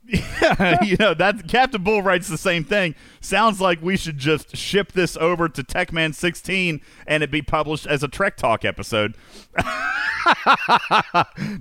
you 0.84 0.98
know 1.00 1.16
that 1.16 1.48
Captain 1.48 1.82
Bull 1.82 2.04
writes 2.04 2.28
the 2.28 2.38
same 2.38 2.64
thing. 2.64 2.94
Sounds 3.22 3.60
like 3.60 3.82
we 3.82 3.98
should 3.98 4.18
just 4.18 4.56
ship 4.56 4.92
this 4.92 5.18
over 5.18 5.50
to 5.50 5.64
Techman 5.64 6.14
16 6.14 6.80
and 7.08 7.24
it 7.24 7.32
be 7.32 7.42
published 7.42 7.88
as 7.88 8.04
a 8.04 8.08
Trek 8.08 8.38
Talk 8.38 8.64
episode. 8.64 9.16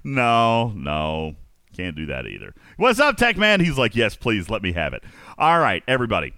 no, 0.05 0.73
no, 0.77 1.37
can't 1.75 1.97
do 1.97 2.07
that 2.07 2.27
either. 2.27 2.55
What's 2.77 3.01
up, 3.01 3.17
Techman? 3.17 3.61
He's 3.61 3.79
like, 3.79 3.97
yes, 3.97 4.15
please 4.15 4.51
let 4.51 4.63
me 4.63 4.73
have 4.73 4.93
it. 4.93 5.03
All 5.39 5.59
right, 5.59 5.83
everybody. 5.89 6.35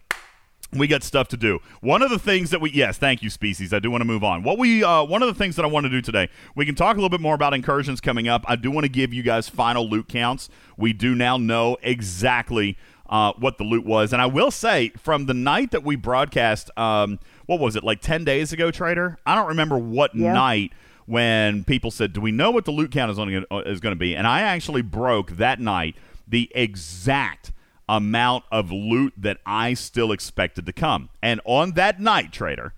We 0.78 0.86
got 0.86 1.02
stuff 1.02 1.28
to 1.28 1.36
do. 1.36 1.60
One 1.80 2.02
of 2.02 2.10
the 2.10 2.18
things 2.18 2.50
that 2.50 2.60
we 2.60 2.70
yes, 2.70 2.98
thank 2.98 3.22
you, 3.22 3.30
species. 3.30 3.72
I 3.72 3.78
do 3.78 3.90
want 3.90 4.00
to 4.02 4.06
move 4.06 4.22
on. 4.24 4.42
What 4.42 4.58
we 4.58 4.82
uh, 4.84 5.02
one 5.04 5.22
of 5.22 5.28
the 5.28 5.34
things 5.34 5.56
that 5.56 5.64
I 5.64 5.68
want 5.68 5.84
to 5.84 5.90
do 5.90 6.00
today, 6.00 6.28
we 6.54 6.66
can 6.66 6.74
talk 6.74 6.96
a 6.96 6.98
little 6.98 7.08
bit 7.10 7.20
more 7.20 7.34
about 7.34 7.54
incursions 7.54 8.00
coming 8.00 8.28
up. 8.28 8.44
I 8.46 8.56
do 8.56 8.70
want 8.70 8.84
to 8.84 8.88
give 8.90 9.12
you 9.14 9.22
guys 9.22 9.48
final 9.48 9.88
loot 9.88 10.08
counts. 10.08 10.48
We 10.76 10.92
do 10.92 11.14
now 11.14 11.36
know 11.36 11.76
exactly 11.82 12.76
uh, 13.08 13.32
what 13.38 13.56
the 13.58 13.64
loot 13.64 13.84
was, 13.86 14.12
and 14.12 14.20
I 14.20 14.26
will 14.26 14.50
say 14.50 14.90
from 14.98 15.26
the 15.26 15.34
night 15.34 15.70
that 15.70 15.84
we 15.84 15.94
broadcast, 15.96 16.70
um, 16.76 17.20
what 17.46 17.60
was 17.60 17.76
it 17.76 17.84
like 17.84 18.00
ten 18.00 18.24
days 18.24 18.52
ago, 18.52 18.70
Trader? 18.70 19.18
I 19.24 19.34
don't 19.36 19.46
remember 19.46 19.78
what 19.78 20.14
Yeah. 20.14 20.32
night 20.32 20.72
when 21.06 21.62
people 21.62 21.92
said, 21.92 22.12
"Do 22.12 22.20
we 22.20 22.32
know 22.32 22.50
what 22.50 22.64
the 22.64 22.72
loot 22.72 22.90
count 22.90 23.10
is 23.12 23.16
going 23.16 23.44
to 23.48 23.58
is 23.70 23.78
going 23.80 23.92
to 23.92 23.98
be?" 23.98 24.16
And 24.16 24.26
I 24.26 24.40
actually 24.42 24.82
broke 24.82 25.32
that 25.36 25.60
night 25.60 25.94
the 26.26 26.50
exact 26.54 27.52
amount 27.88 28.44
of 28.50 28.70
loot 28.70 29.14
that 29.16 29.38
I 29.46 29.74
still 29.74 30.12
expected 30.12 30.66
to 30.66 30.72
come. 30.72 31.08
And 31.22 31.40
on 31.44 31.72
that 31.72 32.00
night, 32.00 32.32
trader, 32.32 32.74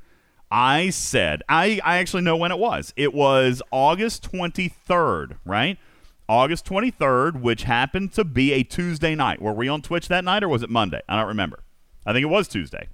I 0.51 0.91
said, 0.91 1.43
I, 1.49 1.81
I 1.85 1.99
actually 1.99 2.23
know 2.23 2.37
when 2.37 2.53
it 2.53 2.59
was. 2.59 2.93
It 2.97 3.13
was 3.13 3.63
August 3.71 4.31
23rd, 4.31 5.37
right? 5.45 5.79
August 6.29 6.67
23rd, 6.67 7.41
which 7.41 7.63
happened 7.63 8.13
to 8.13 8.25
be 8.25 8.53
a 8.53 8.63
Tuesday 8.63 9.15
night. 9.15 9.41
Were 9.41 9.53
we 9.53 9.69
on 9.69 9.83
Twitch 9.83 10.09
that 10.09 10.25
night 10.25 10.43
or 10.43 10.49
was 10.49 10.63
it 10.63 10.71
Monday? 10.71 11.01
I 11.09 11.17
don't 11.17 11.29
remember. 11.29 11.61
I 12.05 12.13
think 12.13 12.23
it 12.23 12.27
was 12.27 12.49
Tuesday. 12.49 12.89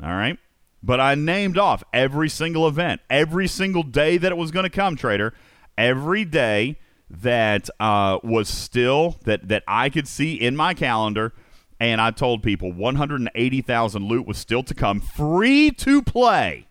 All 0.01 0.13
right. 0.13 0.39
But 0.81 1.01
I 1.01 1.15
named 1.15 1.57
off 1.57 1.83
every 1.93 2.29
single 2.29 2.65
event, 2.65 3.01
every 3.09 3.47
single 3.47 3.83
day 3.83 4.17
that 4.17 4.31
it 4.31 4.37
was 4.37 4.51
going 4.51 4.63
to 4.63 4.69
come, 4.69 4.95
Trader. 4.95 5.33
Every 5.77 6.23
day 6.23 6.79
that 7.09 7.69
uh, 7.77 8.19
was 8.23 8.47
still 8.47 9.17
that 9.25 9.49
that 9.49 9.63
I 9.67 9.89
could 9.89 10.07
see 10.07 10.35
in 10.35 10.55
my 10.55 10.73
calendar, 10.73 11.33
and 11.77 11.99
I 11.99 12.11
told 12.11 12.41
people 12.41 12.71
180,000 12.71 14.05
loot 14.05 14.25
was 14.25 14.37
still 14.37 14.63
to 14.63 14.73
come, 14.73 15.01
free 15.01 15.71
to 15.71 16.01
play. 16.01 16.68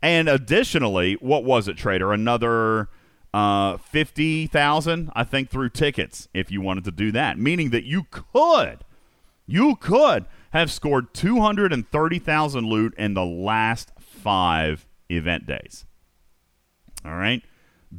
And 0.00 0.28
additionally, 0.28 1.14
what 1.14 1.44
was 1.44 1.68
it, 1.68 1.76
Trader? 1.76 2.12
Another 2.12 2.88
uh, 3.34 3.76
50,000, 3.78 5.10
I 5.14 5.24
think, 5.24 5.50
through 5.50 5.70
tickets 5.70 6.28
if 6.32 6.50
you 6.50 6.60
wanted 6.60 6.84
to 6.84 6.92
do 6.92 7.10
that. 7.12 7.38
Meaning 7.38 7.70
that 7.70 7.84
you 7.84 8.04
could, 8.10 8.84
you 9.46 9.76
could 9.76 10.26
have 10.52 10.70
scored 10.70 11.12
230,000 11.14 12.64
loot 12.66 12.94
in 12.96 13.14
the 13.14 13.24
last 13.24 13.92
five 13.98 14.86
event 15.10 15.46
days. 15.46 15.84
All 17.04 17.16
right. 17.16 17.42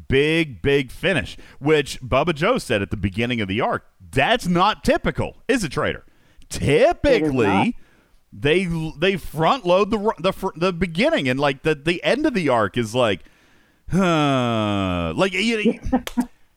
Big, 0.07 0.61
big 0.61 0.91
finish, 0.91 1.35
which 1.59 1.99
Bubba 2.01 2.35
Joe 2.35 2.59
said 2.59 2.81
at 2.81 2.91
the 2.91 2.97
beginning 2.97 3.41
of 3.41 3.47
the 3.47 3.59
arc. 3.59 3.85
That's 4.11 4.47
not 4.47 4.83
typical, 4.83 5.37
is 5.47 5.63
it, 5.63 5.71
Trader? 5.71 6.05
Typically. 6.47 7.75
They 8.31 8.65
they 8.97 9.17
front 9.17 9.65
load 9.65 9.89
the 9.91 9.97
the 10.19 10.51
the 10.55 10.73
beginning 10.73 11.27
and 11.27 11.39
like 11.39 11.63
the 11.63 11.75
the 11.75 12.03
end 12.03 12.25
of 12.25 12.33
the 12.33 12.49
arc 12.49 12.77
is 12.77 12.93
like, 12.93 13.21
huh, 13.91 15.13
like 15.15 15.33
you, 15.33 15.79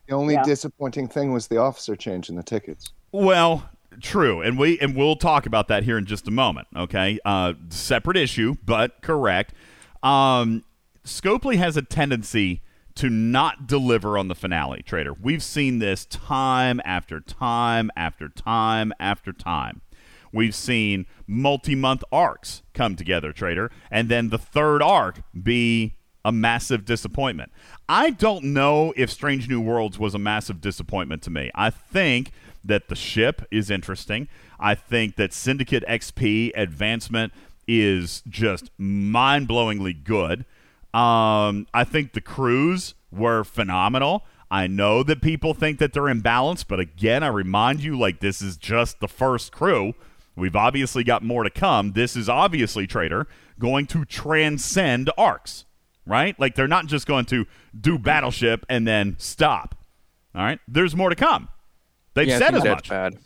The 0.07 0.13
only 0.15 0.33
Yeah. 0.35 0.43
disappointing 0.43 1.07
thing 1.07 1.31
was 1.31 1.47
the 1.47 1.57
officer 1.57 1.95
change 1.95 2.29
in 2.29 2.35
the 2.35 2.43
tickets. 2.43 2.91
Well, 3.11 3.69
true, 4.01 4.41
and 4.41 4.57
we 4.57 4.77
and 4.79 4.95
we'll 4.95 5.15
talk 5.15 5.45
about 5.45 5.67
that 5.69 5.83
here 5.83 5.97
in 5.97 6.05
just 6.05 6.27
a 6.27 6.31
moment. 6.31 6.67
Okay, 6.75 7.19
uh, 7.25 7.53
separate 7.69 8.17
issue, 8.17 8.55
but 8.65 9.01
correct. 9.01 9.53
Um, 10.03 10.63
Scopely 11.05 11.57
has 11.57 11.77
a 11.77 11.81
tendency 11.81 12.61
to 12.95 13.09
not 13.09 13.65
deliver 13.65 14.17
on 14.17 14.27
the 14.27 14.35
finale, 14.35 14.83
Trader. 14.83 15.13
We've 15.13 15.41
seen 15.43 15.79
this 15.79 16.05
time 16.05 16.79
after 16.85 17.19
time 17.19 17.89
after 17.95 18.29
time 18.29 18.93
after 18.99 19.31
time. 19.33 19.81
We've 20.33 20.55
seen 20.55 21.05
multi 21.27 21.75
month 21.75 22.03
arcs 22.11 22.63
come 22.73 22.95
together, 22.95 23.31
Trader, 23.31 23.71
and 23.89 24.09
then 24.09 24.29
the 24.29 24.37
third 24.37 24.81
arc 24.81 25.21
be 25.41 25.93
a 26.25 26.31
massive 26.31 26.85
disappointment. 26.85 27.51
I 27.87 28.09
don't 28.09 28.45
know 28.45 28.93
if 28.97 29.11
Strange 29.11 29.47
New 29.47 29.61
Worlds 29.61 29.99
was 29.99 30.15
a 30.15 30.19
massive 30.19 30.59
disappointment 30.59 31.21
to 31.23 31.29
me. 31.29 31.51
I 31.53 31.69
think 31.69 32.31
that 32.63 32.87
the 32.87 32.95
ship 32.95 33.45
is 33.51 33.69
interesting. 33.69 34.27
I 34.59 34.75
think 34.75 35.17
that 35.17 35.33
Syndicate 35.33 35.83
XP 35.87 36.51
advancement 36.55 37.33
is 37.67 38.23
just 38.27 38.71
mind 38.77 39.47
blowingly 39.47 40.03
good. 40.03 40.45
Um, 40.93 41.67
I 41.73 41.83
think 41.83 42.13
the 42.13 42.21
crews 42.21 42.93
were 43.11 43.43
phenomenal. 43.43 44.23
I 44.49 44.67
know 44.67 45.03
that 45.03 45.21
people 45.21 45.53
think 45.53 45.79
that 45.79 45.93
they're 45.93 46.03
imbalanced, 46.03 46.65
but 46.67 46.79
again, 46.79 47.23
I 47.23 47.27
remind 47.27 47.83
you, 47.83 47.97
like 47.97 48.19
this 48.19 48.41
is 48.41 48.55
just 48.55 48.99
the 48.99 49.07
first 49.07 49.51
crew. 49.51 49.95
We've 50.35 50.55
obviously 50.55 51.03
got 51.03 51.21
more 51.23 51.43
to 51.43 51.49
come. 51.49 51.91
This 51.93 52.15
is 52.15 52.27
obviously 52.27 52.87
Trader 52.87 53.27
going 53.59 53.85
to 53.87 54.03
transcend 54.05 55.11
arcs, 55.17 55.65
right? 56.05 56.39
Like 56.39 56.55
they're 56.55 56.67
not 56.67 56.87
just 56.87 57.05
going 57.05 57.25
to 57.25 57.45
do 57.79 57.99
Battleship 57.99 58.65
and 58.67 58.87
then 58.87 59.15
stop. 59.19 59.75
All 60.35 60.41
right, 60.41 60.59
there's 60.67 60.95
more 60.95 61.09
to 61.09 61.15
come. 61.15 61.49
They've 62.15 62.27
yeah, 62.27 62.37
I 62.37 62.39
said 62.39 62.47
think 62.47 62.57
as 62.57 62.63
that's 62.63 62.75
much. 62.75 62.89
bad. 62.89 63.17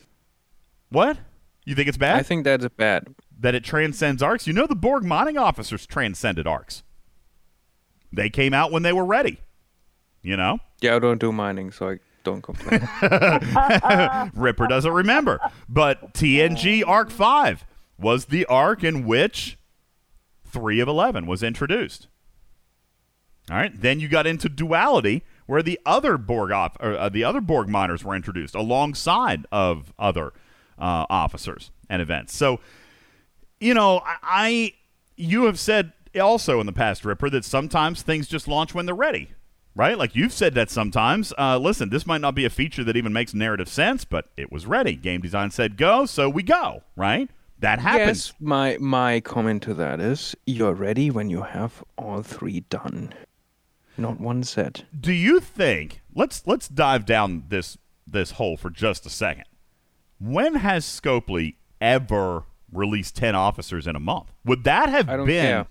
What? 0.89 1.17
You 1.65 1.75
think 1.75 1.87
it's 1.87 1.97
bad? 1.97 2.17
I 2.17 2.23
think 2.23 2.43
that's 2.43 2.67
bad. 2.75 3.07
that 3.39 3.55
it 3.55 3.63
transcends 3.63 4.21
arcs. 4.21 4.47
You 4.47 4.53
know, 4.53 4.67
the 4.67 4.75
Borg 4.75 5.03
mining 5.03 5.37
officers 5.37 5.85
transcended 5.85 6.47
arcs. 6.47 6.83
They 8.11 8.29
came 8.29 8.53
out 8.53 8.71
when 8.71 8.83
they 8.83 8.93
were 8.93 9.05
ready. 9.05 9.39
You 10.21 10.35
know, 10.35 10.59
Yeah, 10.81 10.95
I 10.95 10.99
don't 10.99 11.19
do 11.19 11.31
mining, 11.31 11.71
so 11.71 11.89
I 11.91 11.99
don't 12.27 12.41
complain. 12.41 12.81
Ripper 14.35 14.67
doesn't 14.67 14.91
remember, 14.91 15.39
but 15.69 16.13
TNG 16.13 16.83
Arc 16.85 17.09
Five 17.09 17.65
was 17.97 18.25
the 18.25 18.45
arc 18.45 18.83
in 18.83 19.05
which 19.05 19.57
three 20.45 20.79
of 20.79 20.87
eleven 20.87 21.25
was 21.25 21.41
introduced. 21.41 22.07
All 23.49 23.57
right, 23.57 23.71
then 23.73 24.01
you 24.01 24.09
got 24.09 24.27
into 24.27 24.49
duality, 24.49 25.23
where 25.45 25.63
the 25.63 25.79
other 25.85 26.17
Borg 26.17 26.51
off, 26.51 26.75
or, 26.81 26.97
uh, 26.97 27.07
the 27.07 27.23
other 27.23 27.39
Borg 27.39 27.69
miners 27.69 28.03
were 28.03 28.13
introduced 28.13 28.55
alongside 28.55 29.45
of 29.51 29.93
other 29.97 30.33
uh, 30.77 31.05
officers 31.09 31.71
and 31.89 32.01
events. 32.01 32.35
So 32.35 32.59
you 33.59 33.73
know, 33.73 34.01
I, 34.05 34.17
I 34.21 34.73
you 35.15 35.45
have 35.45 35.59
said 35.59 35.93
also 36.19 36.59
in 36.59 36.65
the 36.65 36.73
past, 36.73 37.05
Ripper, 37.05 37.29
that 37.29 37.45
sometimes 37.45 38.01
things 38.01 38.27
just 38.27 38.47
launch 38.47 38.73
when 38.75 38.85
they're 38.85 38.95
ready, 38.95 39.31
right? 39.77 39.97
Like 39.97 40.15
you've 40.15 40.33
said 40.33 40.53
that 40.55 40.69
sometimes. 40.69 41.31
Uh, 41.37 41.57
listen, 41.57 41.89
this 41.89 42.05
might 42.05 42.19
not 42.21 42.35
be 42.35 42.43
a 42.43 42.49
feature 42.49 42.83
that 42.83 42.97
even 42.97 43.13
makes 43.13 43.33
narrative 43.33 43.69
sense, 43.69 44.03
but 44.03 44.25
it 44.35 44.51
was 44.51 44.65
ready. 44.65 44.95
Game 44.95 45.21
design 45.21 45.51
said 45.51 45.77
go, 45.77 46.05
so 46.05 46.29
we 46.29 46.43
go, 46.43 46.83
right? 46.95 47.29
That 47.59 47.79
happens. 47.79 48.27
yes, 48.27 48.33
my 48.39 48.77
my 48.79 49.19
comment 49.21 49.63
to 49.63 49.73
that 49.75 49.99
is 49.99 50.35
you're 50.45 50.73
ready 50.73 51.09
when 51.09 51.29
you 51.29 51.41
have 51.43 51.83
all 51.97 52.21
three 52.21 52.59
done. 52.69 53.13
Not 53.97 54.19
one 54.19 54.43
set. 54.43 54.83
Do 54.99 55.11
you 55.11 55.39
think? 55.39 56.01
Let's 56.13 56.45
let's 56.45 56.67
dive 56.67 57.05
down 57.05 57.45
this 57.49 57.77
this 58.05 58.31
hole 58.31 58.57
for 58.57 58.69
just 58.69 59.05
a 59.05 59.09
second. 59.09 59.45
When 60.19 60.55
has 60.55 60.85
Scopely 60.85 61.55
ever 61.81 62.43
released 62.71 63.15
ten 63.15 63.33
officers 63.33 63.87
in 63.87 63.95
a 63.95 63.99
month? 63.99 64.31
Would 64.45 64.63
that 64.65 64.89
have 64.89 65.09
I 65.09 65.17
don't 65.17 65.25
been? 65.25 65.43
care. 65.45 65.67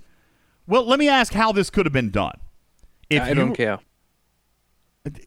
Well, 0.66 0.84
let 0.84 0.98
me 0.98 1.08
ask 1.08 1.32
how 1.34 1.52
this 1.52 1.70
could 1.70 1.86
have 1.86 1.92
been 1.92 2.10
done. 2.10 2.34
If 3.08 3.22
I 3.22 3.28
you- 3.28 3.34
don't 3.36 3.54
care. 3.54 3.78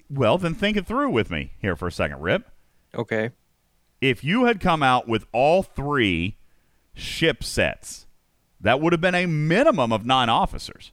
Well, 0.10 0.38
then 0.38 0.56
think 0.56 0.78
it 0.78 0.86
through 0.88 1.10
with 1.12 1.30
me 1.32 1.54
here 1.60 1.76
for 1.76 1.88
a 1.88 1.92
second, 1.92 2.22
Rip. 2.22 2.50
Okay. 2.96 3.32
If 4.02 4.24
you 4.24 4.46
had 4.46 4.60
come 4.60 4.82
out 4.84 5.08
with 5.08 5.26
all 5.32 5.62
three 5.64 6.38
ship 6.94 7.44
sets, 7.44 8.08
that 8.60 8.82
would 8.82 8.94
have 8.94 9.02
been 9.02 9.16
a 9.16 9.26
minimum 9.26 9.92
of 9.94 10.06
nine 10.06 10.30
officers. 10.30 10.92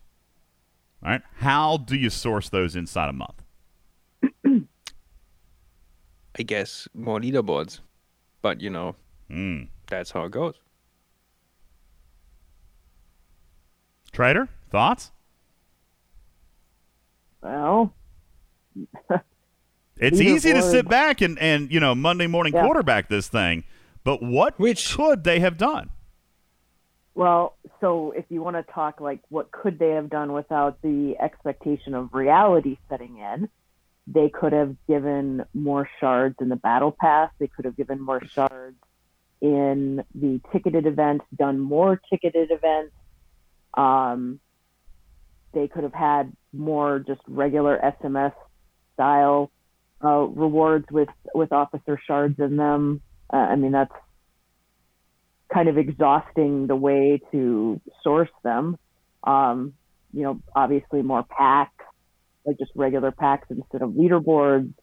All 1.02 1.10
right. 1.10 1.22
How 1.38 1.76
do 1.76 1.96
you 1.96 2.10
source 2.10 2.48
those 2.48 2.74
inside 2.76 3.08
a 3.08 3.12
month? 3.12 3.42
I 6.38 6.42
guess 6.42 6.86
more 6.94 7.18
leaderboards. 7.20 7.80
But 8.42 8.60
you 8.60 8.70
know, 8.70 8.94
Hmm. 9.28 9.62
that's 9.88 10.10
how 10.12 10.24
it 10.24 10.30
goes. 10.32 10.54
Trader, 14.12 14.48
thoughts? 14.70 15.10
Well, 17.42 17.92
It's 19.98 20.20
easy 20.20 20.52
to 20.52 20.60
sit 20.62 20.88
back 20.88 21.22
and, 21.22 21.38
and 21.38 21.72
you 21.72 21.80
know 21.80 21.94
Monday 21.94 22.26
morning 22.26 22.52
Yeah. 22.54 22.64
quarterback 22.64 23.08
this 23.08 23.28
thing, 23.28 23.64
but 24.04 24.22
what 24.22 24.58
Which- 24.58 24.94
could 24.94 25.24
they 25.24 25.40
have 25.40 25.56
done? 25.56 25.90
well, 27.14 27.56
so 27.80 28.10
if 28.12 28.26
you 28.28 28.42
want 28.42 28.56
to 28.56 28.72
talk 28.74 29.00
like 29.00 29.20
what 29.30 29.50
could 29.50 29.78
they 29.78 29.90
have 29.92 30.10
done 30.10 30.32
without 30.34 30.82
the 30.82 31.16
expectation 31.18 31.94
of 31.94 32.12
reality 32.12 32.76
setting 32.90 33.16
in, 33.16 33.48
they 34.06 34.28
could 34.28 34.52
have 34.52 34.76
given 34.86 35.42
more 35.54 35.88
shards 35.98 36.36
in 36.42 36.50
the 36.50 36.56
battle 36.56 36.94
pass. 37.00 37.30
They 37.38 37.46
could 37.48 37.64
have 37.64 37.74
given 37.76 37.98
more 38.00 38.20
shards 38.26 38.76
in 39.40 40.04
the 40.14 40.40
ticketed 40.52 40.86
events, 40.86 41.24
done 41.34 41.58
more 41.58 42.00
ticketed 42.10 42.50
events. 42.50 42.92
Um, 43.74 44.40
they 45.54 45.68
could 45.68 45.84
have 45.84 45.94
had 45.94 46.32
more 46.52 46.98
just 46.98 47.20
regular 47.26 47.78
SMS 48.02 48.32
style 48.96 49.52
uh, 50.04 50.08
rewards 50.08 50.86
with 50.90 51.08
with 51.34 51.52
officer 51.52 52.00
shards 52.06 52.38
in 52.38 52.56
them. 52.56 53.00
Uh, 53.32 53.36
I 53.36 53.56
mean, 53.56 53.72
that's 53.72 53.92
kind 55.52 55.68
of 55.68 55.78
exhausting 55.78 56.66
the 56.66 56.76
way 56.76 57.20
to 57.32 57.80
source 58.02 58.30
them. 58.42 58.78
Um, 59.24 59.74
you 60.12 60.22
know, 60.22 60.40
obviously 60.54 61.02
more 61.02 61.22
packs, 61.22 61.84
like 62.44 62.58
just 62.58 62.72
regular 62.74 63.10
packs 63.10 63.46
instead 63.50 63.82
of 63.82 63.90
leaderboards. 63.90 64.72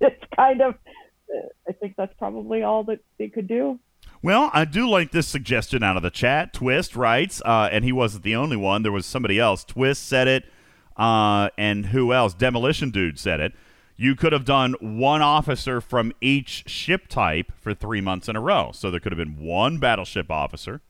It's 0.00 0.24
kind 0.36 0.60
of, 0.60 0.74
uh, 0.74 1.46
I 1.68 1.72
think 1.72 1.94
that's 1.96 2.12
probably 2.18 2.62
all 2.62 2.82
that 2.84 2.98
they 3.16 3.28
could 3.28 3.46
do. 3.46 3.78
Well, 4.22 4.50
I 4.52 4.64
do 4.64 4.90
like 4.90 5.12
this 5.12 5.28
suggestion 5.28 5.82
out 5.82 5.96
of 5.96 6.02
the 6.02 6.10
chat. 6.10 6.52
Twist 6.52 6.96
writes, 6.96 7.40
uh, 7.44 7.68
and 7.70 7.84
he 7.84 7.92
wasn't 7.92 8.24
the 8.24 8.34
only 8.34 8.56
one. 8.56 8.82
There 8.82 8.92
was 8.92 9.06
somebody 9.06 9.38
else. 9.38 9.64
Twist 9.64 10.06
said 10.06 10.26
it, 10.26 10.44
uh, 10.96 11.50
and 11.58 11.86
who 11.86 12.12
else? 12.12 12.34
Demolition 12.34 12.90
Dude 12.90 13.18
said 13.18 13.40
it. 13.40 13.52
You 13.96 14.16
could 14.16 14.32
have 14.32 14.44
done 14.44 14.74
one 14.80 15.22
officer 15.22 15.80
from 15.80 16.12
each 16.20 16.68
ship 16.68 17.06
type 17.08 17.52
for 17.60 17.74
three 17.74 18.00
months 18.00 18.28
in 18.28 18.34
a 18.34 18.40
row. 18.40 18.70
So 18.72 18.90
there 18.90 18.98
could 18.98 19.12
have 19.12 19.18
been 19.18 19.38
one 19.38 19.78
battleship 19.78 20.32
officer, 20.32 20.80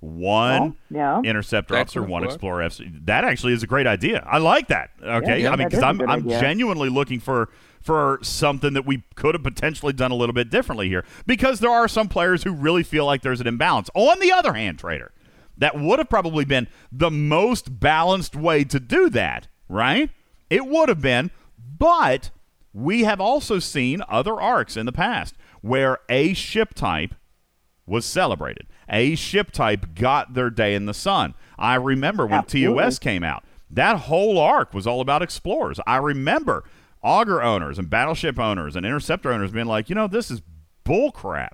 one 0.00 0.76
yeah. 0.90 1.20
interceptor 1.22 1.74
That 1.74 1.82
officer, 1.82 2.02
one 2.02 2.22
work. 2.22 2.30
explorer 2.30 2.62
officer. 2.62 2.84
That 3.04 3.24
actually 3.24 3.52
is 3.52 3.62
a 3.62 3.66
great 3.66 3.86
idea. 3.86 4.26
I 4.26 4.38
like 4.38 4.68
that. 4.68 4.90
Okay, 5.02 5.42
yeah, 5.42 5.50
I 5.50 5.56
mean, 5.56 5.68
because 5.68 5.78
is 5.78 5.82
a 5.84 5.86
I'm 5.86 6.00
I'm 6.02 6.26
idea. 6.26 6.40
genuinely 6.40 6.88
looking 6.88 7.20
for 7.20 7.50
for 7.82 8.18
something 8.22 8.72
that 8.72 8.84
we 8.84 9.04
could 9.14 9.34
have 9.34 9.44
potentially 9.44 9.92
done 9.92 10.10
a 10.10 10.14
little 10.14 10.32
bit 10.32 10.50
differently 10.50 10.88
here 10.88 11.04
because 11.26 11.60
there 11.60 11.70
are 11.70 11.86
some 11.86 12.08
players 12.08 12.42
who 12.42 12.52
really 12.52 12.82
feel 12.82 13.06
like 13.06 13.22
there's 13.22 13.40
an 13.40 13.46
imbalance. 13.46 13.88
On 13.94 14.18
the 14.18 14.32
other 14.32 14.54
hand, 14.54 14.78
trader, 14.78 15.12
that 15.58 15.78
would 15.78 15.98
have 15.98 16.08
probably 16.08 16.44
been 16.44 16.68
the 16.92 17.10
most 17.10 17.80
balanced 17.80 18.36
way 18.36 18.64
to 18.64 18.78
do 18.80 19.08
that, 19.10 19.48
right? 19.68 20.10
It 20.50 20.66
would 20.66 20.88
have 20.88 21.00
been, 21.00 21.30
but 21.78 22.30
we 22.72 23.04
have 23.04 23.20
also 23.20 23.58
seen 23.58 24.02
other 24.08 24.40
arcs 24.40 24.76
in 24.76 24.86
the 24.86 24.92
past 24.92 25.34
where 25.62 25.98
a 26.08 26.34
ship 26.34 26.74
type 26.74 27.14
was 27.86 28.04
celebrated. 28.04 28.66
A 28.88 29.14
ship 29.14 29.50
type 29.50 29.94
got 29.94 30.34
their 30.34 30.50
day 30.50 30.74
in 30.74 30.86
the 30.86 30.94
sun. 30.94 31.34
I 31.58 31.74
remember 31.76 32.26
when 32.26 32.38
Absolutely. 32.40 32.82
TOS 32.82 32.98
came 32.98 33.24
out. 33.24 33.44
That 33.70 33.96
whole 34.00 34.38
arc 34.38 34.74
was 34.74 34.86
all 34.86 35.00
about 35.00 35.22
explorers. 35.22 35.80
I 35.86 35.96
remember 35.96 36.64
Augur 37.02 37.42
owners 37.42 37.78
and 37.78 37.88
battleship 37.90 38.38
owners 38.38 38.76
and 38.76 38.84
interceptor 38.86 39.32
owners 39.32 39.50
being 39.52 39.66
like, 39.66 39.88
you 39.88 39.94
know, 39.94 40.06
this 40.06 40.30
is 40.30 40.42
bullcrap, 40.84 41.52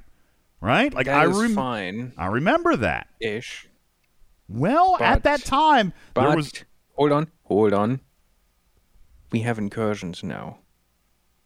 right? 0.60 0.92
Like 0.92 1.06
That 1.06 1.20
I 1.26 1.30
is 1.30 1.36
rem- 1.38 1.54
fine 1.54 2.12
I 2.18 2.26
remember 2.26 2.76
that. 2.76 3.06
ish. 3.20 3.68
Well, 4.52 4.96
at 5.00 5.22
that 5.22 5.44
time, 5.44 5.92
But 6.14 6.26
there 6.28 6.36
was 6.36 6.52
hold 6.94 7.12
on, 7.12 7.30
hold 7.44 7.72
on. 7.72 8.00
We 9.30 9.40
have 9.40 9.58
incursions 9.58 10.22
now. 10.22 10.58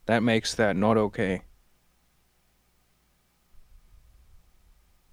That 0.07 0.23
makes 0.23 0.55
that 0.55 0.77
not 0.77 0.97
okay. 0.97 1.43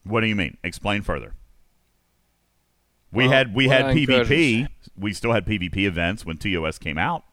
What 0.04 0.22
do 0.22 0.28
you 0.28 0.36
mean? 0.36 0.58
Explain 0.64 1.02
further. 1.02 1.34
We 3.12 3.26
Well, 3.26 3.32
had 3.34 3.54
we 3.56 3.68
had 3.68 3.86
PvP. 3.86 4.10
incursions? 4.10 4.70
We 4.98 5.14
still 5.14 5.32
had 5.34 5.46
PvP 5.46 5.86
events 5.86 6.26
when 6.26 6.38
TOS 6.38 6.78
came 6.80 6.98
out. 6.98 7.24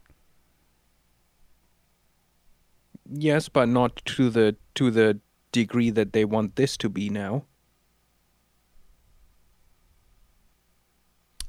Yes, 3.12 3.48
but 3.48 3.68
not 3.68 3.96
to 4.04 4.30
the 4.30 4.56
to 4.74 4.90
the 4.90 5.20
degree 5.52 5.90
that 5.90 6.12
they 6.12 6.24
want 6.24 6.54
this 6.56 6.76
to 6.76 6.88
be 6.88 7.08
now. 7.08 7.44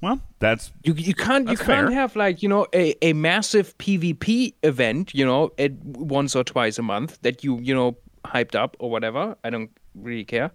Well, 0.01 0.19
that's 0.39 0.71
You 0.83 0.93
you 0.93 1.13
can't 1.13 1.47
you 1.49 1.57
can't 1.57 1.89
fair. 1.89 1.91
have 1.91 2.15
like 2.15 2.41
you 2.41 2.49
know 2.49 2.65
a, 2.73 2.95
a 3.05 3.13
massive 3.13 3.77
PvP 3.77 4.55
event 4.63 5.13
you 5.13 5.23
know 5.25 5.51
at 5.59 5.73
once 5.83 6.35
or 6.35 6.43
twice 6.43 6.79
a 6.79 6.81
month 6.81 7.19
that 7.21 7.43
you 7.43 7.59
you 7.61 7.73
know 7.73 7.97
hyped 8.25 8.55
up 8.55 8.75
or 8.79 8.89
whatever. 8.89 9.35
I 9.43 9.49
don't 9.49 9.69
really 9.95 10.25
care. 10.25 10.51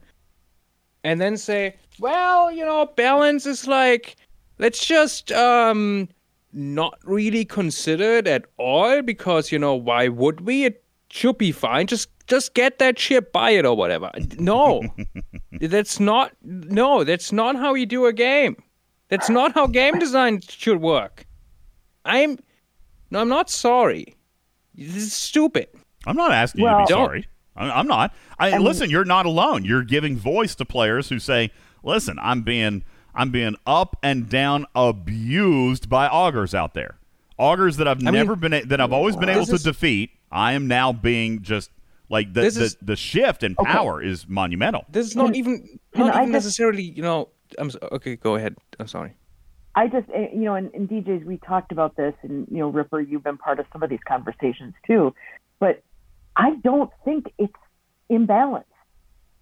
And 1.04 1.20
then 1.20 1.36
say, 1.36 1.76
well, 2.00 2.50
you 2.50 2.64
know, 2.64 2.86
balance 2.96 3.46
is 3.46 3.68
like 3.68 4.16
let's 4.58 4.84
just 4.84 5.30
um 5.32 6.08
not 6.52 6.98
really 7.04 7.44
consider 7.44 8.16
it 8.16 8.26
at 8.26 8.46
all 8.56 9.02
because 9.02 9.52
you 9.52 9.58
know 9.58 9.74
why 9.76 10.08
would 10.08 10.40
we? 10.40 10.64
It 10.64 10.82
should 11.10 11.38
be 11.38 11.52
fine. 11.52 11.86
Just 11.86 12.08
just 12.26 12.54
get 12.54 12.80
that 12.80 12.98
shit, 12.98 13.32
buy 13.32 13.50
it 13.50 13.64
or 13.64 13.76
whatever. 13.76 14.10
No, 14.38 14.82
that's 15.60 16.00
not. 16.00 16.32
No, 16.42 17.04
that's 17.04 17.30
not 17.30 17.54
how 17.54 17.74
you 17.74 17.86
do 17.86 18.06
a 18.06 18.12
game. 18.12 18.56
That's 19.08 19.30
not 19.30 19.52
how 19.54 19.66
game 19.66 19.98
design 19.98 20.40
should 20.40 20.80
work. 20.80 21.26
I'm 22.04 22.38
no, 23.10 23.20
I'm 23.20 23.28
not 23.28 23.50
sorry. 23.50 24.16
This 24.74 24.96
is 24.96 25.12
stupid. 25.12 25.68
I'm 26.06 26.16
not 26.16 26.32
asking 26.32 26.62
you 26.62 26.68
to 26.70 26.76
be 26.78 26.84
Don't. 26.86 27.06
sorry. 27.06 27.26
I- 27.56 27.70
I'm 27.70 27.86
not. 27.86 28.12
I, 28.38 28.58
listen. 28.58 28.90
You're 28.90 29.04
not 29.04 29.26
alone. 29.26 29.64
You're 29.64 29.82
giving 29.84 30.16
voice 30.16 30.54
to 30.56 30.64
players 30.64 31.08
who 31.08 31.18
say, 31.18 31.50
"Listen, 31.82 32.18
I'm 32.20 32.42
being 32.42 32.82
I'm 33.14 33.30
being 33.30 33.56
up 33.66 33.96
and 34.02 34.28
down 34.28 34.66
abused 34.74 35.88
by 35.88 36.06
augurs 36.08 36.54
out 36.54 36.74
there. 36.74 36.98
Augurs 37.38 37.76
that 37.78 37.88
I've 37.88 38.02
mean, 38.02 38.12
never 38.14 38.36
been 38.36 38.52
a- 38.52 38.64
that 38.64 38.80
I've 38.80 38.92
always 38.92 39.16
been 39.16 39.28
able 39.28 39.46
to 39.46 39.54
is- 39.54 39.62
defeat. 39.62 40.10
I 40.30 40.52
am 40.52 40.66
now 40.66 40.92
being 40.92 41.42
just 41.42 41.70
like 42.10 42.32
the 42.34 42.42
the, 42.42 42.46
is- 42.46 42.76
the 42.82 42.96
shift 42.96 43.42
in 43.42 43.54
power 43.54 44.02
is 44.02 44.28
monumental. 44.28 44.84
This 44.90 45.06
is 45.06 45.16
not 45.16 45.34
even 45.36 45.78
not 45.94 46.14
I 46.14 46.22
even 46.22 46.32
just- 46.32 46.44
necessarily. 46.44 46.82
You 46.82 47.02
know, 47.02 47.28
I'm 47.58 47.70
so, 47.70 47.78
okay. 47.92 48.16
Go 48.16 48.36
ahead. 48.36 48.56
I'm 48.78 48.88
sorry. 48.88 49.14
I 49.74 49.88
just, 49.88 50.08
eh, 50.14 50.28
you 50.32 50.44
know, 50.44 50.54
and, 50.54 50.72
and 50.74 50.88
DJs, 50.88 51.24
we 51.24 51.36
talked 51.36 51.70
about 51.70 51.96
this, 51.96 52.14
and 52.22 52.46
you 52.50 52.58
know, 52.58 52.68
Ripper, 52.68 53.00
you've 53.00 53.24
been 53.24 53.36
part 53.36 53.60
of 53.60 53.66
some 53.72 53.82
of 53.82 53.90
these 53.90 54.00
conversations 54.08 54.74
too, 54.86 55.14
but 55.60 55.82
I 56.34 56.54
don't 56.64 56.90
think 57.04 57.26
it's 57.38 57.52
imbalanced. 58.10 58.64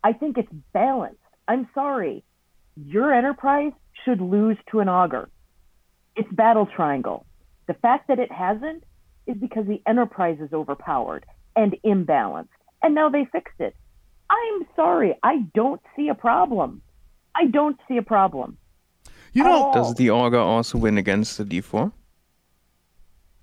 I 0.03 0.13
think 0.13 0.37
it's 0.37 0.53
balanced. 0.73 1.21
I'm 1.47 1.69
sorry, 1.75 2.25
your 2.77 3.15
enterprise 3.15 3.73
should 4.05 4.21
lose 4.21 4.57
to 4.73 4.81
an 4.81 4.89
Augur. 4.89 5.29
It's 6.17 6.31
battle 6.33 6.67
triangle. 6.67 7.27
The 7.67 7.75
fact 7.75 8.09
that 8.09 8.19
it 8.19 8.31
hasn't 8.33 8.85
is 9.27 9.37
because 9.37 9.67
the 9.67 9.83
enterprise 9.87 10.39
is 10.41 10.53
overpowered 10.53 11.25
and 11.57 11.77
imbalanced, 11.85 12.49
and 12.83 12.95
now 12.95 13.09
they 13.09 13.25
fixed 13.31 13.61
it. 13.61 13.75
I'm 14.29 14.67
sorry, 14.75 15.15
I 15.23 15.45
don't 15.55 15.81
see 15.97 16.09
a 16.09 16.15
problem. 16.15 16.83
I 17.35 17.47
don't 17.47 17.79
see 17.89 17.97
a 17.97 18.03
problem. 18.03 18.59
You 19.33 19.43
know. 19.43 19.73
Does 19.75 19.95
the 19.95 20.11
Augur 20.11 20.39
also 20.39 20.79
win 20.79 20.99
against 20.99 21.39
the 21.39 21.45
D4? 21.45 21.93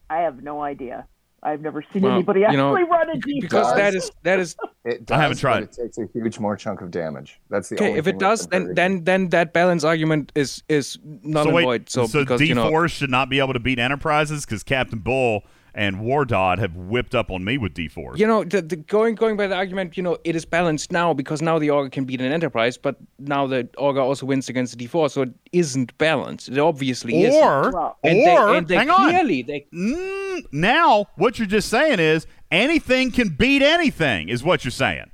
I 0.10 0.18
have 0.20 0.44
no 0.44 0.62
idea. 0.62 1.08
I've 1.44 1.62
never 1.62 1.84
seen 1.92 2.04
Well, 2.04 2.14
anybody 2.14 2.42
you 2.42 2.46
actually 2.46 2.58
know, 2.58 2.74
run 2.74 3.10
a 3.10 3.14
D4. 3.14 3.42
Because 3.42 3.76
that 3.76 3.96
is 3.96 4.12
that 4.24 4.39
is 4.39 4.56
It 4.86 5.06
does, 5.08 5.18
I 5.18 5.22
haven't 5.22 5.38
tried. 5.38 5.64
It 5.64 5.72
takes 5.72 5.98
a 5.98 6.08
huge 6.14 6.38
more 6.38 6.56
chunk 6.56 6.82
of 6.82 6.92
damage. 6.92 7.39
That's 7.50 7.70
the 7.70 7.76
okay. 7.76 7.88
only 7.88 8.00
If 8.00 8.06
thing 8.06 8.16
it 8.16 8.20
does, 8.20 8.48
then 8.48 8.76
then 8.76 9.04
then 9.06 9.30
that 9.30 9.52
balance 9.52 9.84
argument 9.84 10.32
is 10.36 10.62
is 10.70 11.00
null 11.04 11.44
so 11.44 11.50
and 11.50 11.56
wait, 11.56 11.64
void. 11.64 11.89
So, 11.89 12.06
so 12.06 12.20
because 12.20 12.42
D4 12.42 12.48
you 12.48 12.56
know, 12.56 12.88
should 12.88 13.10
not 13.10 13.30
be 13.30 13.39
able 13.39 13.54
to 13.54 13.60
beat 13.60 13.80
Enterprises 13.80 14.46
because 14.46 14.64
Captain 14.64 15.00
Bull 15.00 15.44
and 15.74 15.99
War 16.01 16.26
Dot 16.26 16.59
have 16.59 16.76
whipped 16.76 17.15
up 17.15 17.32
on 17.32 17.43
me 17.43 17.57
with 17.57 17.74
D4. 17.74 18.17
you 18.17 18.28
know, 18.28 18.43
the, 18.43 18.61
the 18.61 18.76
going 18.76 19.15
going 19.15 19.38
by 19.38 19.47
the 19.47 19.55
argument, 19.55 19.95
you 19.97 20.03
know, 20.03 20.17
it 20.24 20.36
is 20.36 20.45
balanced 20.45 20.91
now 20.91 21.13
because 21.13 21.41
now 21.41 21.57
the 21.59 21.69
Augur 21.72 21.89
can 21.89 22.05
beat 22.05 22.19
an 22.22 22.32
Enterprise, 22.32 22.78
but 22.78 22.97
now 23.19 23.47
the 23.47 23.67
Augur 23.78 24.01
also 24.01 24.26
wins 24.26 24.49
against 24.49 24.78
the 24.78 24.88
D4, 24.88 25.11
so 25.11 25.22
it 25.24 25.30
isn't 25.51 25.97
balanced. 25.97 26.49
It 26.49 26.57
obviously 26.59 27.24
isn't. 27.24 27.41
Or, 27.41 27.72
Well- 27.72 27.97
And 28.03 28.17
or 28.19 28.24
they, 28.51 28.57
and 28.57 28.67
they 28.67 28.76
hang 28.76 28.89
on. 28.89 29.11
they 29.28 29.65
Mm, 29.74 30.43
now, 30.51 31.05
what 31.15 31.39
you're 31.39 31.47
just 31.47 31.69
saying 31.69 31.99
is 31.99 32.28
anything 32.51 33.11
can 33.11 33.30
beat 33.30 33.61
anything, 33.61 34.30
is 34.30 34.43
what 34.43 34.63
you're 34.65 34.72
saying. 34.72 35.11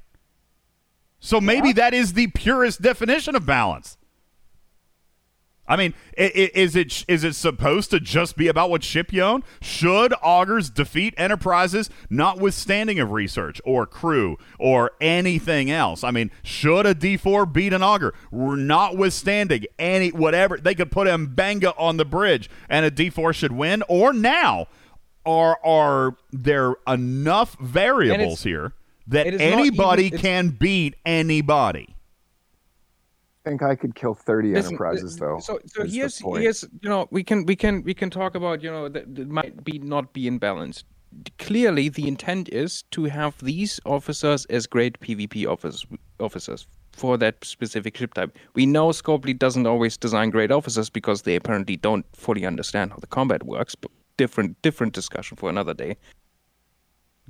So 1.19 1.41
maybe 1.41 1.73
that 1.73 1.93
is 1.93 2.13
the 2.13 2.27
purest 2.27 2.81
definition 2.81 3.35
of 3.35 3.45
balance. 3.45 3.97
I 5.68 5.76
mean, 5.76 5.93
is 6.18 6.76
it 6.76 7.03
is 7.07 7.24
it 7.24 7.36
supposed 7.36 7.91
to 7.91 7.99
just 7.99 8.38
be 8.38 8.47
about 8.47 8.70
what 8.70 8.84
ship 8.84 9.11
you 9.11 9.22
own? 9.22 9.43
Should 9.61 10.13
Augurs 10.22 10.70
defeat 10.70 11.13
enterprises, 11.18 11.89
notwithstanding 12.09 12.99
of 12.99 13.11
research 13.11 13.59
or 13.65 13.86
crew 13.86 14.38
or 14.57 14.91
anything 15.01 15.70
else? 15.70 16.03
I 16.03 16.11
mean, 16.11 16.32
should 16.41 16.86
a 16.86 16.93
D 16.93 17.18
four 17.18 17.45
beat 17.45 17.74
an 17.74 17.84
Augur, 17.84 18.13
notwithstanding 18.32 19.65
any 19.78 20.09
whatever? 20.09 20.57
They 20.57 20.76
could 20.76 20.91
put 20.91 21.07
M'Benga 21.07 21.74
on 21.78 21.97
the 21.97 22.05
bridge, 22.05 22.49
and 22.70 22.86
a 22.86 22.91
D 22.91 23.09
four 23.09 23.34
should 23.34 23.51
win. 23.51 23.84
Or 23.89 24.13
now, 24.13 24.68
are 25.26 25.59
are 25.65 26.15
there 26.32 26.76
enough 26.88 27.57
variables 27.59 28.43
here 28.43 28.72
that 29.07 29.28
it 29.28 29.34
is 29.36 29.41
not 29.41 29.59
anybody 29.59 30.05
even- 30.05 30.20
can 30.20 30.49
beat 30.49 30.95
anybody? 31.05 31.95
I 33.47 33.49
think 33.49 33.63
I 33.63 33.75
could 33.75 33.95
kill 33.95 34.13
30 34.13 34.49
Listen, 34.49 34.73
enterprises 34.73 35.15
uh, 35.21 35.25
though. 35.25 35.39
So, 35.39 35.59
so 35.65 35.85
here's 35.85 36.19
here's 36.19 36.63
you 36.81 36.89
know 36.89 37.07
we 37.11 37.23
can 37.23 37.45
we 37.45 37.55
can 37.55 37.83
we 37.83 37.93
can 37.93 38.09
talk 38.09 38.35
about 38.35 38.61
you 38.61 38.69
know 38.69 38.89
that, 38.89 39.15
that 39.15 39.29
might 39.29 39.63
be 39.63 39.79
not 39.79 40.13
be 40.13 40.27
in 40.27 40.37
balance. 40.37 40.83
Clearly, 41.39 41.87
the 41.87 42.07
intent 42.07 42.49
is 42.49 42.83
to 42.91 43.05
have 43.05 43.37
these 43.41 43.79
officers 43.85 44.45
as 44.45 44.67
great 44.67 44.99
PvP 44.99 45.47
officers 45.47 45.85
officers 46.19 46.67
for 46.91 47.17
that 47.17 47.43
specific 47.45 47.95
ship 47.95 48.13
type. 48.13 48.37
We 48.53 48.65
know 48.65 48.89
Scopely 48.89 49.37
doesn't 49.37 49.65
always 49.65 49.97
design 49.97 50.29
great 50.31 50.51
officers 50.51 50.89
because 50.89 51.21
they 51.21 51.35
apparently 51.35 51.77
don't 51.77 52.05
fully 52.15 52.45
understand 52.45 52.91
how 52.91 52.97
the 52.97 53.07
combat 53.07 53.43
works. 53.43 53.75
But 53.75 53.91
different 54.17 54.61
different 54.61 54.93
discussion 54.93 55.37
for 55.37 55.49
another 55.49 55.73
day. 55.73 55.95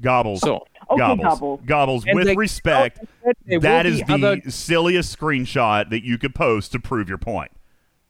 Gobbles. 0.02 0.42
So 0.42 0.66
Okay, 0.90 0.98
gobbles. 1.00 1.24
Gobbles. 1.24 1.62
Gobbles. 1.66 2.06
And 2.06 2.16
With 2.16 2.28
they- 2.28 2.36
respect, 2.36 3.00
there 3.46 3.60
that 3.60 3.86
will 3.86 3.92
is 3.94 4.02
be 4.04 4.18
the 4.18 4.28
other- 4.28 4.50
silliest 4.50 5.18
screenshot 5.18 5.90
that 5.90 6.04
you 6.06 6.18
could 6.18 6.34
post 6.36 6.72
to 6.74 6.80
prove 6.80 7.10
your 7.10 7.18
point. 7.18 7.52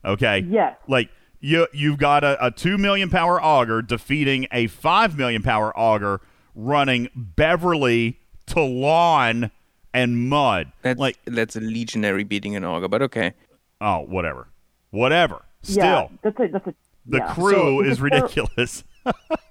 Okay. 0.06 0.46
Yes. 0.48 0.78
Like 0.88 1.10
you, 1.40 1.68
you've 1.74 1.98
got 1.98 2.24
a, 2.24 2.46
a 2.46 2.52
two 2.52 2.78
million 2.78 3.10
power 3.10 3.42
Augur 3.42 3.82
defeating 3.82 4.48
a 4.52 4.68
five 4.68 5.18
million 5.18 5.42
power 5.42 5.76
Augur 5.78 6.22
running 6.56 7.10
Beverly 7.16 8.20
to 8.48 8.62
lawn 8.62 9.52
and 9.94 10.30
mud. 10.30 10.72
that's 10.84 11.00
like, 11.00 11.18
that's 11.26 11.56
a 11.56 11.60
legionary 11.62 12.24
beating 12.24 12.56
an 12.56 12.64
Augur, 12.64 12.88
but 12.88 13.02
okay. 13.02 13.34
oh, 13.82 14.02
whatever, 14.02 14.48
whatever. 14.92 15.44
Still, 15.64 15.84
Yeah, 15.84 16.08
that's 16.22 16.40
a 16.40 16.48
that's 16.50 16.68
a 16.68 16.74
the 17.08 17.18
yeah. 17.18 17.34
crew 17.34 17.52
So 17.54 17.82
is 17.82 17.88
it's 17.92 18.00
a 18.00 18.02
fair- 18.02 18.22
ridiculous. 18.22 18.84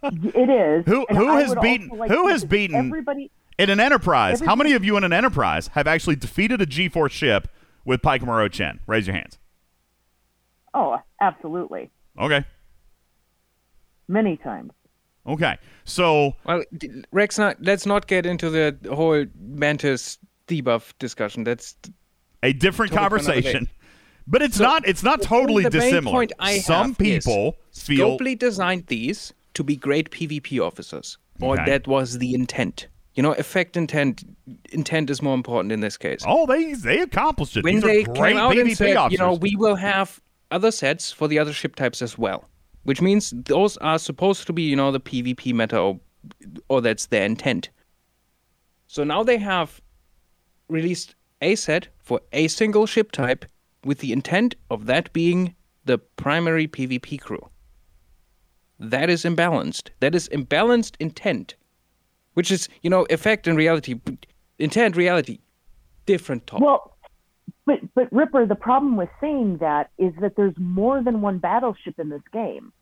It 0.02 0.50
is. 0.50 0.84
Who- 0.86 1.06
and 1.08 1.18
who 1.18 1.28
I 1.28 1.40
has 1.42 1.54
beaten- 1.56 1.88
like 1.88 2.10
who 2.10 2.28
has 2.28 2.44
beaten- 2.44 2.76
everybody? 2.76 3.30
In 3.58 3.70
an 3.70 3.80
enterprise, 3.80 4.40
how 4.40 4.54
many 4.54 4.72
of 4.74 4.84
you 4.84 4.96
in 4.98 5.04
an 5.04 5.12
enterprise 5.14 5.68
have 5.68 5.86
actually 5.86 6.16
defeated 6.16 6.60
a 6.60 6.66
G4 6.66 7.10
ship 7.10 7.48
with 7.86 8.02
Pike 8.02 8.22
Moreau 8.22 8.48
Chen? 8.48 8.80
Raise 8.86 9.06
your 9.06 9.16
hands. 9.16 9.38
Oh, 10.74 10.98
absolutely, 11.22 11.90
Okay. 12.20 12.44
many 14.08 14.36
times. 14.36 14.72
Okay. 15.26 15.56
So 15.84 16.34
Well, 16.44 16.62
Rex, 17.10 17.38
not, 17.38 17.56
let's 17.60 17.86
not 17.86 18.06
get 18.06 18.26
into 18.26 18.50
the 18.50 18.76
whole 18.94 19.24
Mantis 19.40 20.18
debuff 20.46 20.92
discussion. 20.98 21.42
That's 21.44 21.74
a 22.42 22.52
different 22.52 22.92
Topic 22.92 23.08
for 23.10 23.16
another 23.16 23.32
conversation. 23.42 23.68
But 24.28 24.42
it's 24.42 24.56
So, 24.56 24.64
not 24.64 24.86
it's 24.86 25.02
not 25.02 25.20
the 25.20 25.26
totally 25.26 25.62
main 25.64 25.72
dissimilar. 25.72 26.12
point 26.14 26.32
I 26.38 26.58
Some 26.58 26.92
have 26.92 27.00
is 27.00 27.24
people 27.24 27.56
feel 27.72 28.18
Scopely 28.18 28.38
designed 28.38 28.86
these 28.88 29.32
to 29.56 29.64
be 29.64 29.76
great 29.76 30.10
PvP 30.10 30.60
officers, 30.64 31.18
or 31.40 31.54
Okay. 31.54 31.64
that 31.70 31.86
was 31.86 32.18
the 32.18 32.32
intent. 32.34 32.86
You 33.14 33.22
know, 33.22 33.32
effect 33.32 33.76
intent 33.76 34.22
intent 34.72 35.08
is 35.10 35.20
more 35.22 35.34
important 35.34 35.72
in 35.72 35.80
this 35.80 35.96
case. 35.96 36.22
Oh, 36.26 36.46
they 36.46 36.74
they 36.74 37.00
accomplished 37.00 37.56
it. 37.56 37.64
when 37.64 37.74
These 37.76 37.82
they 37.82 38.04
came 38.04 38.36
out 38.36 38.52
PvP 38.54 38.60
and 38.60 38.76
said, 38.76 38.96
officers. 38.96 39.18
you 39.20 39.24
know, 39.26 39.34
we 39.34 39.56
will 39.56 39.76
have 39.76 40.20
other 40.50 40.70
sets 40.70 41.10
for 41.12 41.26
the 41.26 41.38
other 41.38 41.52
ship 41.52 41.74
types 41.76 42.02
as 42.02 42.16
well, 42.18 42.44
which 42.84 43.00
means 43.00 43.32
those 43.34 43.76
are 43.78 43.98
supposed 43.98 44.46
to 44.46 44.52
be, 44.52 44.62
you 44.62 44.76
know, 44.76 44.92
the 44.92 45.00
PvP 45.00 45.52
meta, 45.54 45.78
or, 45.80 45.98
or 46.68 46.80
that's 46.82 47.06
their 47.06 47.24
intent. 47.24 47.70
So 48.86 49.02
now 49.02 49.22
they 49.24 49.38
have 49.38 49.80
released 50.68 51.14
a 51.40 51.54
set 51.56 51.88
for 51.98 52.20
a 52.32 52.48
single 52.48 52.86
ship 52.86 53.12
type 53.12 53.44
with 53.84 53.98
the 53.98 54.12
intent 54.12 54.54
of 54.70 54.86
that 54.86 55.12
being 55.12 55.54
the 55.84 55.98
primary 55.98 56.68
PvP 56.68 57.20
crew. 57.20 57.48
That 58.78 59.08
is 59.08 59.24
imbalanced. 59.24 59.90
That 60.00 60.14
is 60.14 60.28
imbalanced 60.28 60.94
intent, 61.00 61.54
which 62.34 62.50
is, 62.50 62.68
you 62.82 62.90
know, 62.90 63.06
effect 63.08 63.46
and 63.46 63.56
reality, 63.56 63.98
intent, 64.58 64.96
reality, 64.96 65.38
different 66.04 66.46
talk. 66.46 66.60
Well, 66.60 66.96
but 67.64 67.80
but 67.94 68.12
Ripper, 68.12 68.46
the 68.46 68.54
problem 68.54 68.96
with 68.96 69.08
saying 69.20 69.58
that 69.58 69.90
is 69.98 70.12
that 70.20 70.36
there's 70.36 70.56
more 70.58 71.02
than 71.02 71.20
one 71.20 71.38
battleship 71.38 71.98
in 71.98 72.10
this 72.10 72.22
game. 72.32 72.72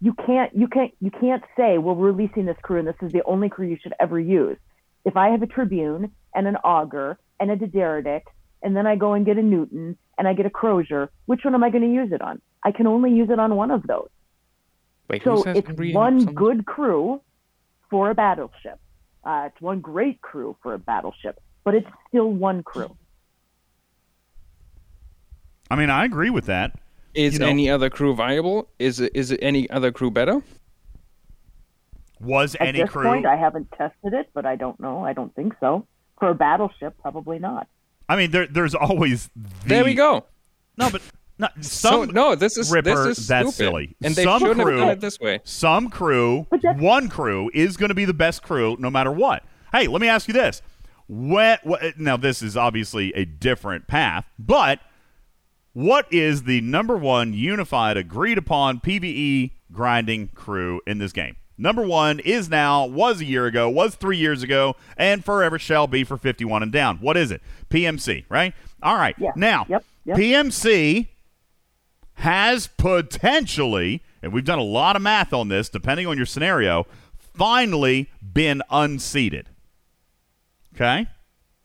You 0.00 0.14
can't 0.26 0.54
you 0.54 0.68
can't 0.68 0.92
you 1.00 1.10
can't 1.10 1.42
say 1.56 1.78
well, 1.78 1.94
we're 1.94 2.12
releasing 2.12 2.44
this 2.46 2.56
crew 2.62 2.78
and 2.78 2.86
this 2.86 2.96
is 3.02 3.12
the 3.12 3.24
only 3.24 3.48
crew 3.48 3.66
you 3.66 3.78
should 3.82 3.94
ever 4.00 4.20
use. 4.20 4.58
If 5.04 5.16
I 5.16 5.30
have 5.30 5.42
a 5.42 5.46
Tribune 5.46 6.12
and 6.34 6.46
an 6.46 6.56
Augur 6.56 7.18
and 7.40 7.50
a 7.50 7.56
D'Deridex, 7.56 8.22
and 8.62 8.76
then 8.76 8.86
I 8.86 8.96
go 8.96 9.14
and 9.14 9.26
get 9.26 9.38
a 9.38 9.42
Newton 9.42 9.96
and 10.18 10.28
I 10.28 10.34
get 10.34 10.46
a 10.46 10.50
Crozier, 10.50 11.10
which 11.26 11.44
one 11.44 11.54
am 11.54 11.64
I 11.64 11.70
going 11.70 11.82
to 11.82 11.92
use 11.92 12.12
it 12.12 12.20
on? 12.20 12.40
I 12.64 12.70
can 12.70 12.86
only 12.86 13.10
use 13.12 13.30
it 13.30 13.40
on 13.40 13.56
one 13.56 13.70
of 13.70 13.82
those. 13.86 14.08
Wait, 15.12 15.22
who 15.22 15.36
So 15.36 15.42
says 15.44 15.58
it's 15.58 15.68
three 15.70 15.92
one 15.92 16.20
something? 16.20 16.34
good 16.34 16.66
crew 16.66 17.20
for 17.90 18.10
a 18.10 18.14
battleship. 18.14 18.80
Uh, 19.22 19.44
it's 19.52 19.60
one 19.60 19.80
great 19.80 20.20
crew 20.22 20.56
for 20.62 20.72
a 20.74 20.78
battleship, 20.78 21.38
but 21.64 21.74
it's 21.74 21.86
still 22.08 22.30
one 22.32 22.62
crew. 22.62 22.96
I 25.70 25.76
mean, 25.76 25.90
I 25.90 26.04
agree 26.04 26.30
with 26.30 26.46
that. 26.46 26.72
Is 27.14 27.34
you 27.34 27.38
know- 27.40 27.46
any 27.46 27.68
other 27.70 27.90
crew 27.90 28.14
viable? 28.14 28.68
Is 28.78 29.00
it, 29.00 29.12
is 29.14 29.30
it 29.30 29.38
any 29.42 29.68
other 29.70 29.92
crew 29.92 30.10
better? 30.10 30.42
Was 32.20 32.54
At 32.54 32.68
any 32.68 32.80
this 32.80 32.90
crew? 32.90 33.04
point, 33.04 33.26
I 33.26 33.36
haven't 33.36 33.70
tested 33.72 34.14
it, 34.14 34.30
but 34.32 34.46
I 34.46 34.56
don't 34.56 34.78
know. 34.80 35.04
I 35.04 35.12
don't 35.12 35.34
think 35.34 35.54
so. 35.60 35.86
For 36.20 36.28
a 36.30 36.34
battleship, 36.34 36.94
probably 37.02 37.38
not. 37.38 37.66
I 38.08 38.16
mean, 38.16 38.30
there, 38.30 38.46
there's 38.46 38.74
always. 38.74 39.28
The, 39.34 39.68
There 39.68 39.84
we 39.84 39.94
go. 39.94 40.24
No, 40.78 40.88
but 40.88 41.02
no, 41.42 41.48
So 41.60 42.04
some 42.06 42.10
no, 42.14 42.34
this 42.34 42.56
is 42.56 42.70
Ripper, 42.70 43.04
this 43.08 43.18
is 43.18 43.26
that's 43.28 43.52
stupid. 43.54 43.56
silly. 43.70 43.96
and 44.02 44.14
they 44.14 44.24
Some 44.24 44.40
shouldn't 44.40 44.60
crew- 44.62 44.76
have 44.78 44.80
done 44.80 44.90
it 44.90 45.00
this 45.00 45.20
way. 45.20 45.40
some 45.44 45.90
crew, 45.90 46.46
one 46.78 47.08
crew 47.08 47.50
is 47.52 47.76
going 47.76 47.90
to 47.90 47.94
be 47.94 48.04
the 48.06 48.14
best 48.14 48.42
crew 48.42 48.76
no 48.78 48.90
matter 48.90 49.12
what. 49.12 49.42
Hey, 49.72 49.86
let 49.88 50.00
me 50.00 50.08
ask 50.08 50.28
you 50.28 50.34
this: 50.34 50.62
what, 51.06 51.60
what? 51.64 51.98
Now, 51.98 52.16
this 52.16 52.42
is 52.42 52.56
obviously 52.56 53.12
a 53.14 53.24
different 53.24 53.86
path, 53.88 54.24
but 54.38 54.80
what 55.72 56.06
is 56.12 56.42
the 56.44 56.60
number 56.60 56.96
one 56.96 57.32
unified, 57.32 57.96
agreed 57.96 58.36
upon 58.38 58.80
PVE 58.80 59.52
grinding 59.72 60.28
crew 60.28 60.80
in 60.86 60.98
this 60.98 61.12
game? 61.12 61.36
Number 61.58 61.82
one 61.82 62.18
is 62.20 62.48
now, 62.50 62.86
was 62.86 63.20
a 63.20 63.24
year 63.24 63.46
ago, 63.46 63.68
was 63.70 63.94
three 63.94 64.16
years 64.18 64.42
ago, 64.42 64.74
and 64.96 65.24
forever 65.24 65.58
shall 65.58 65.86
be 65.86 66.02
for 66.04 66.16
51 66.16 66.62
and 66.62 66.72
down. 66.72 66.98
What 66.98 67.16
is 67.16 67.30
it? 67.30 67.40
PMC, 67.70 68.24
right? 68.28 68.52
All 68.82 68.96
right. 68.96 69.14
Yeah. 69.18 69.30
Now, 69.36 69.66
Yep, 69.68 69.84
yep. 70.04 70.16
PMC 70.18 71.08
has 72.22 72.68
potentially, 72.68 74.00
and 74.22 74.32
we've 74.32 74.44
done 74.44 74.60
a 74.60 74.64
lot 74.64 74.94
of 74.94 75.02
math 75.02 75.32
on 75.32 75.48
this, 75.48 75.68
depending 75.68 76.06
on 76.06 76.16
your 76.16 76.24
scenario, 76.24 76.86
finally 77.18 78.08
been 78.32 78.62
unseated. 78.70 79.48
Okay? 80.72 81.08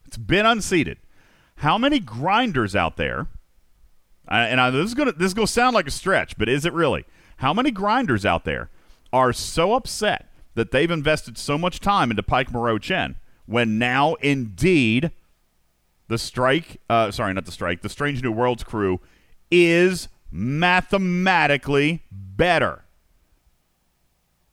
It's 0.07 0.17
been 0.17 0.47
unseated. 0.47 0.97
How 1.57 1.77
many 1.77 1.99
grinders 1.99 2.75
out 2.75 2.97
there? 2.97 3.27
And 4.27 4.59
I, 4.59 4.71
this 4.71 4.87
is 4.87 4.93
gonna 4.95 5.11
this 5.11 5.27
is 5.27 5.33
gonna 5.35 5.45
sound 5.45 5.75
like 5.75 5.87
a 5.87 5.91
stretch, 5.91 6.37
but 6.39 6.49
is 6.49 6.65
it 6.65 6.73
really? 6.73 7.05
How 7.37 7.53
many 7.53 7.69
grinders 7.69 8.25
out 8.25 8.43
there 8.43 8.71
are 9.13 9.31
so 9.31 9.73
upset 9.73 10.25
that 10.55 10.71
they've 10.71 10.89
invested 10.89 11.37
so 11.37 11.59
much 11.59 11.79
time 11.79 12.09
into 12.09 12.23
Pike 12.23 12.51
Moreau 12.51 12.79
Chen 12.79 13.15
when 13.45 13.77
now 13.77 14.15
indeed 14.15 15.11
the 16.07 16.17
strike 16.17 16.81
uh, 16.89 17.11
sorry 17.11 17.33
not 17.33 17.45
the 17.45 17.51
strike 17.51 17.83
the 17.83 17.89
strange 17.89 18.23
new 18.23 18.31
worlds 18.31 18.63
crew 18.63 18.99
is 19.51 20.09
mathematically 20.31 22.03
better. 22.11 22.83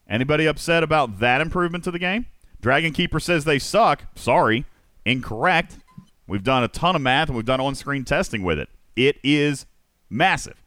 Anybody 0.07 0.45
upset 0.45 0.83
about 0.83 1.19
that 1.19 1.41
improvement 1.41 1.83
to 1.85 1.91
the 1.91 1.99
game? 1.99 2.25
Dragon 2.61 2.93
keeper 2.93 3.19
says 3.19 3.43
they 3.45 3.59
suck. 3.59 4.03
Sorry. 4.15 4.65
Incorrect. 5.03 5.77
We've 6.27 6.43
done 6.43 6.63
a 6.63 6.67
ton 6.67 6.95
of 6.95 7.01
math 7.01 7.27
and 7.29 7.35
we've 7.35 7.45
done 7.45 7.59
on-screen 7.59 8.05
testing 8.05 8.43
with 8.43 8.59
it. 8.59 8.69
It 8.95 9.17
is 9.23 9.65
massive. 10.09 10.61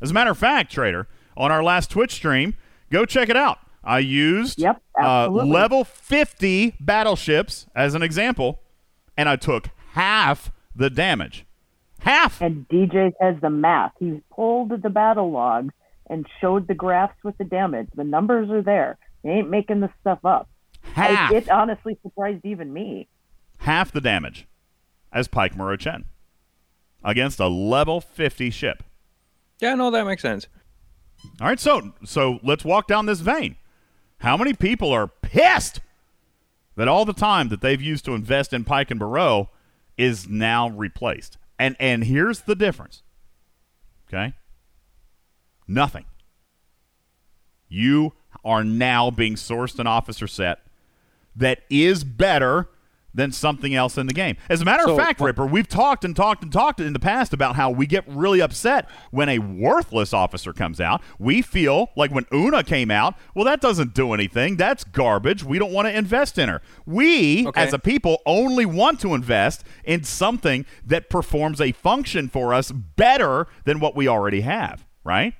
As 0.00 0.10
a 0.10 0.14
matter 0.14 0.30
of 0.30 0.38
fact 0.38 0.70
trader 0.70 1.08
on 1.36 1.50
our 1.50 1.62
last 1.62 1.90
twitch 1.90 2.12
stream 2.12 2.56
go 2.90 3.04
check 3.04 3.28
it 3.28 3.36
out. 3.36 3.58
I 3.82 4.00
used 4.00 4.58
Yep, 4.58 4.82
uh, 5.00 5.28
level 5.28 5.84
50 5.84 6.74
battleships 6.80 7.66
as 7.74 7.94
an 7.94 8.02
example 8.02 8.60
and 9.16 9.28
i 9.28 9.36
took 9.36 9.68
half 9.92 10.50
the 10.74 10.90
damage 10.90 11.45
half 12.00 12.40
And 12.40 12.68
DJ 12.68 13.12
has 13.20 13.36
the 13.40 13.50
math. 13.50 13.92
He 13.98 14.20
pulled 14.30 14.70
the 14.82 14.90
battle 14.90 15.30
logs 15.30 15.74
and 16.08 16.26
showed 16.40 16.68
the 16.68 16.74
graphs 16.74 17.16
with 17.24 17.36
the 17.38 17.44
damage. 17.44 17.88
The 17.94 18.04
numbers 18.04 18.50
are 18.50 18.62
there. 18.62 18.96
They 19.24 19.30
ain't 19.30 19.50
making 19.50 19.80
this 19.80 19.90
stuff 20.00 20.20
up. 20.24 20.48
I- 20.96 21.04
half 21.06 21.32
it 21.32 21.48
honestly 21.50 21.98
surprised 22.02 22.44
even 22.44 22.72
me. 22.72 23.08
half 23.58 23.90
the 23.90 24.00
damage 24.00 24.46
as 25.12 25.26
Pike 25.28 25.56
Moreau 25.56 25.76
Chen 25.76 26.04
against 27.02 27.40
a 27.40 27.48
level 27.48 28.00
50 28.00 28.50
ship. 28.50 28.82
Yeah, 29.60 29.74
no, 29.74 29.90
that 29.90 30.04
makes 30.06 30.22
sense. 30.22 30.46
All 31.40 31.48
right, 31.48 31.58
so 31.58 31.92
so 32.04 32.38
let's 32.42 32.64
walk 32.64 32.86
down 32.86 33.06
this 33.06 33.20
vein. 33.20 33.56
How 34.18 34.36
many 34.36 34.52
people 34.54 34.92
are 34.92 35.08
pissed 35.08 35.80
that 36.76 36.88
all 36.88 37.04
the 37.04 37.12
time 37.12 37.48
that 37.48 37.62
they've 37.62 37.80
used 37.82 38.04
to 38.04 38.14
invest 38.14 38.52
in 38.52 38.64
Pike 38.64 38.90
and 38.90 39.00
Barrow 39.00 39.50
is 39.96 40.28
now 40.28 40.68
replaced? 40.68 41.38
And 41.58 41.76
and 41.80 42.04
here's 42.04 42.40
the 42.40 42.54
difference. 42.54 43.02
Okay? 44.08 44.34
Nothing. 45.66 46.04
You 47.68 48.12
are 48.44 48.62
now 48.62 49.10
being 49.10 49.34
sourced 49.34 49.78
an 49.78 49.86
officer 49.86 50.26
set 50.26 50.60
that 51.34 51.62
is 51.68 52.04
better 52.04 52.68
than 53.16 53.32
something 53.32 53.74
else 53.74 53.98
in 53.98 54.06
the 54.06 54.14
game. 54.14 54.36
As 54.48 54.60
a 54.60 54.64
matter 54.64 54.84
So, 54.84 54.92
of 54.92 54.98
fact, 54.98 55.20
Ripper, 55.20 55.46
we've 55.46 55.66
talked 55.68 56.04
and 56.04 56.14
talked 56.14 56.42
and 56.42 56.52
talked 56.52 56.78
in 56.80 56.92
the 56.92 57.00
past 57.00 57.32
about 57.32 57.56
how 57.56 57.70
we 57.70 57.86
get 57.86 58.04
really 58.06 58.40
upset 58.40 58.88
when 59.10 59.28
a 59.28 59.38
worthless 59.40 60.12
officer 60.12 60.52
comes 60.52 60.80
out. 60.80 61.00
We 61.18 61.42
feel 61.42 61.90
like 61.96 62.10
when 62.12 62.26
Una 62.32 62.62
came 62.62 62.90
out, 62.90 63.14
well, 63.34 63.44
that 63.46 63.60
doesn't 63.60 63.94
do 63.94 64.12
anything. 64.12 64.56
That's 64.56 64.84
garbage. 64.84 65.42
We 65.42 65.58
don't 65.58 65.72
want 65.72 65.88
to 65.88 65.96
invest 65.96 66.38
in 66.38 66.48
her. 66.48 66.60
We, 66.84 67.46
Okay. 67.48 67.60
as 67.62 67.72
a 67.72 67.78
people, 67.78 68.20
only 68.26 68.66
want 68.66 69.00
to 69.00 69.14
invest 69.14 69.64
in 69.84 70.04
something 70.04 70.66
that 70.84 71.08
performs 71.10 71.60
a 71.60 71.72
function 71.72 72.28
for 72.28 72.52
us 72.52 72.70
better 72.70 73.46
than 73.64 73.80
what 73.80 73.96
we 73.96 74.06
already 74.06 74.42
have, 74.42 74.84
right? 75.04 75.32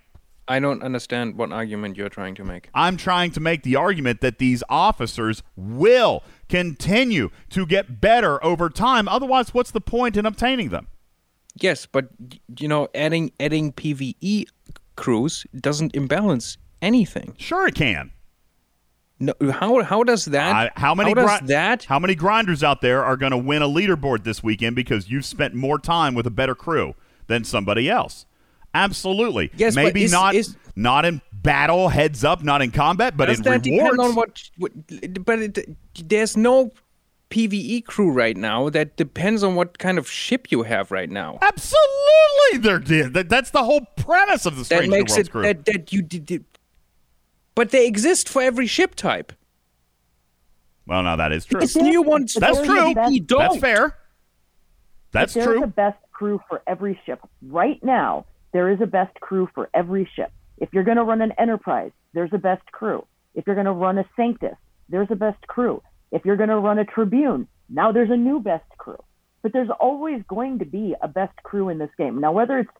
I 0.49 0.61
don't 0.61 0.83
understand 0.83 1.37
what 1.37 1.53
argument 1.53 1.97
you're 1.97 2.09
trying 2.09 2.35
to 2.37 2.45
make. 2.45 2.69
I'm 2.73 2.97
trying 2.97 3.33
to 3.33 3.41
make 3.41 3.63
the 3.63 3.75
argument 3.77 4.21
that 4.21 4.39
these 4.39 4.63
officers 4.69 5.43
will 5.57 6.23
continue 6.49 7.31
to 7.51 7.67
get 7.67 8.01
better 8.01 8.43
over 8.45 8.71
time. 8.71 9.09
Otherwise, 9.09 9.53
what's 9.53 9.73
the 9.73 9.81
point 9.81 10.17
in 10.17 10.25
obtaining 10.25 10.69
them? 10.69 10.87
Yes, 11.61 11.87
but 11.87 12.09
you 12.59 12.69
know, 12.69 12.89
adding 12.95 13.33
adding 13.41 13.73
PVE 13.73 14.45
crews 14.95 15.47
doesn't 15.59 15.97
imbalance 15.97 16.59
anything. 16.83 17.35
Sure, 17.39 17.67
it 17.67 17.75
can. 17.75 18.13
No, 19.19 19.33
how 19.51 19.83
how 19.83 20.03
does 20.03 20.27
that? 20.27 20.55
I- 20.55 20.71
how 20.81 20.95
many 20.95 21.15
does 21.15 21.41
gri- 21.41 21.49
that? 21.49 21.85
How 21.85 21.99
many 21.99 22.15
grinders 22.15 22.63
out 22.63 22.83
there 22.83 23.03
are 23.05 23.17
going 23.17 23.31
to 23.33 23.39
win 23.39 23.63
a 23.63 23.69
leaderboard 23.69 24.25
this 24.25 24.43
weekend 24.43 24.77
because 24.77 25.11
you've 25.11 25.25
spent 25.25 25.55
more 25.55 25.79
time 25.79 26.15
with 26.15 26.27
a 26.27 26.31
better 26.31 26.55
crew 26.55 26.95
than 27.27 27.43
somebody 27.43 27.89
else? 27.89 28.27
Absolutely. 28.77 29.51
Yes, 29.57 29.75
but 29.75 29.85
maybe 29.85 30.05
is- 30.05 30.13
not 30.13 30.35
is- 30.35 30.57
not 30.77 31.05
in 31.05 31.21
battle, 31.33 31.89
heads 31.89 32.23
up, 32.25 32.43
not 32.43 32.61
in 32.63 32.71
combat, 32.71 33.17
but 33.17 33.27
does 33.27 33.39
in 33.39 33.45
that 33.45 33.65
rewards. 33.65 33.97
depend 33.97 34.01
on 34.01 34.15
what? 34.15 34.51
what 34.59 35.25
but 35.25 35.39
it, 35.39 35.77
there's 36.09 36.37
no 36.37 36.71
PVE 37.31 37.85
crew 37.87 38.11
right 38.11 38.37
now. 38.37 38.69
That 38.69 38.97
depends 38.97 39.43
on 39.43 39.55
what 39.55 39.79
kind 39.79 39.97
of 39.99 40.09
ship 40.11 40.49
you 40.53 40.63
have 40.65 40.91
right 40.91 41.09
now. 41.11 41.39
Absolutely, 41.43 42.59
there 42.61 42.79
did. 42.79 43.15
That, 43.15 43.29
that's 43.29 43.51
the 43.51 43.65
whole 43.65 43.87
premise 43.97 44.45
of 44.47 44.55
the 44.57 44.61
That 44.61 44.67
Strange 44.67 44.85
New 44.91 44.99
makes 44.99 45.13
Worlds 45.13 45.29
it 45.29 45.33
crew. 45.33 45.43
that 45.43 45.65
that 45.65 45.93
you 45.93 46.03
did. 46.03 46.27
did- 46.27 46.45
But 47.55 47.71
they 47.71 47.87
exist 47.87 48.29
for 48.29 48.43
every 48.43 48.67
ship 48.67 48.95
type. 48.95 49.33
well, 50.87 51.03
no, 51.03 51.17
that 51.17 51.33
is 51.33 51.47
true. 51.47 51.61
This 51.61 51.75
new 51.75 52.03
one's 52.03 52.35
That's 52.35 52.61
true. 52.63 52.95
best- 52.95 53.27
don't. 53.27 53.39
That's 53.41 53.57
fair. 53.57 53.97
That's 55.13 55.33
There's 55.35 55.47
true. 55.47 55.63
a 55.65 55.67
best 55.67 55.99
crew 56.13 56.41
for 56.49 56.63
every 56.67 57.01
ship. 57.07 57.21
Right 57.43 57.83
now, 57.83 58.27
there 58.57 58.71
is 58.71 58.81
a 58.81 58.87
best 58.87 59.13
crew 59.21 59.47
for 59.55 59.69
every 59.75 60.09
ship. 60.17 60.33
If 60.57 60.71
you're 60.73 60.83
going 60.83 60.97
to 60.97 61.03
run 61.03 61.21
an 61.21 61.33
Enterprise, 61.33 61.91
there's 62.15 62.31
a 62.33 62.39
best 62.39 62.65
crew. 62.73 63.07
If 63.35 63.47
you're 63.47 63.55
going 63.55 63.67
to 63.67 63.73
run 63.73 63.99
a 63.99 64.07
Sanctus, 64.17 64.57
there's 64.89 65.11
a 65.11 65.15
best 65.15 65.47
crew. 65.47 65.83
If 66.11 66.25
you're 66.25 66.39
going 66.39 66.49
to 66.49 66.59
run 66.59 66.79
a 66.79 66.87
Tribune, 66.87 67.49
now 67.69 67.93
there's 67.93 68.09
a 68.11 68.17
new 68.17 68.41
best 68.41 68.71
crew. 68.79 68.97
But 69.43 69.53
there's 69.53 69.69
always 69.79 70.23
going 70.27 70.61
to 70.61 70.65
be 70.65 70.95
a 71.03 71.07
best 71.07 71.37
crew 71.43 71.69
in 71.69 71.77
this 71.77 71.91
game. 71.99 72.19
Now, 72.19 72.33
whether 72.33 72.59
it's 72.59 72.71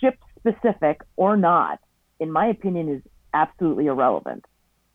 ship 0.00 0.18
specific 0.38 1.02
or 1.16 1.36
not, 1.36 1.80
in 2.18 2.32
my 2.32 2.46
opinion, 2.46 2.88
is 2.88 3.02
absolutely 3.34 3.88
irrelevant, 3.88 4.46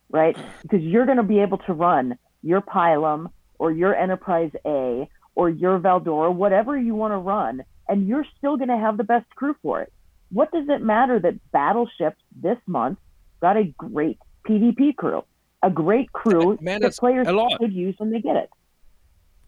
right? 0.10 0.36
Because 0.64 0.82
you're 0.82 1.06
going 1.06 1.18
to 1.18 1.24
be 1.24 1.42
able 1.42 1.60
to 1.60 1.74
run 1.74 2.18
your 2.42 2.62
Pilum 2.62 3.28
or 3.60 3.72
your 3.72 3.96
Enterprise 3.96 4.54
A 4.66 5.08
or 5.36 5.52
your 5.52 5.78
Valdora, 5.78 6.34
whatever 6.34 6.76
you 6.76 6.96
want 6.96 7.12
to 7.12 7.18
run, 7.18 7.64
and 7.88 8.08
you're 8.08 8.26
still 8.40 8.58
going 8.58 8.70
to 8.70 8.78
have 8.78 8.98
the 8.98 9.04
best 9.04 9.30
crew 9.36 9.56
for 9.62 9.82
it. 9.82 9.94
What 10.32 10.52
does 10.52 10.68
it 10.70 10.82
matter 10.82 11.20
that 11.20 11.36
Battleships 11.52 12.22
this 12.42 12.58
month 12.68 13.00
got 13.42 13.58
a 13.58 13.66
great 13.78 14.18
PvP 14.48 14.96
crew, 14.96 15.24
a 15.62 15.70
great 15.70 16.12
crew 16.14 16.58
That 16.62 16.82
that 16.82 16.96
players 16.98 17.28
a 17.28 17.34
lot. 17.34 17.58
could 17.60 17.74
use 17.74 17.96
when 17.98 18.12
they 18.12 18.22
get 18.22 18.36
it? 18.38 18.50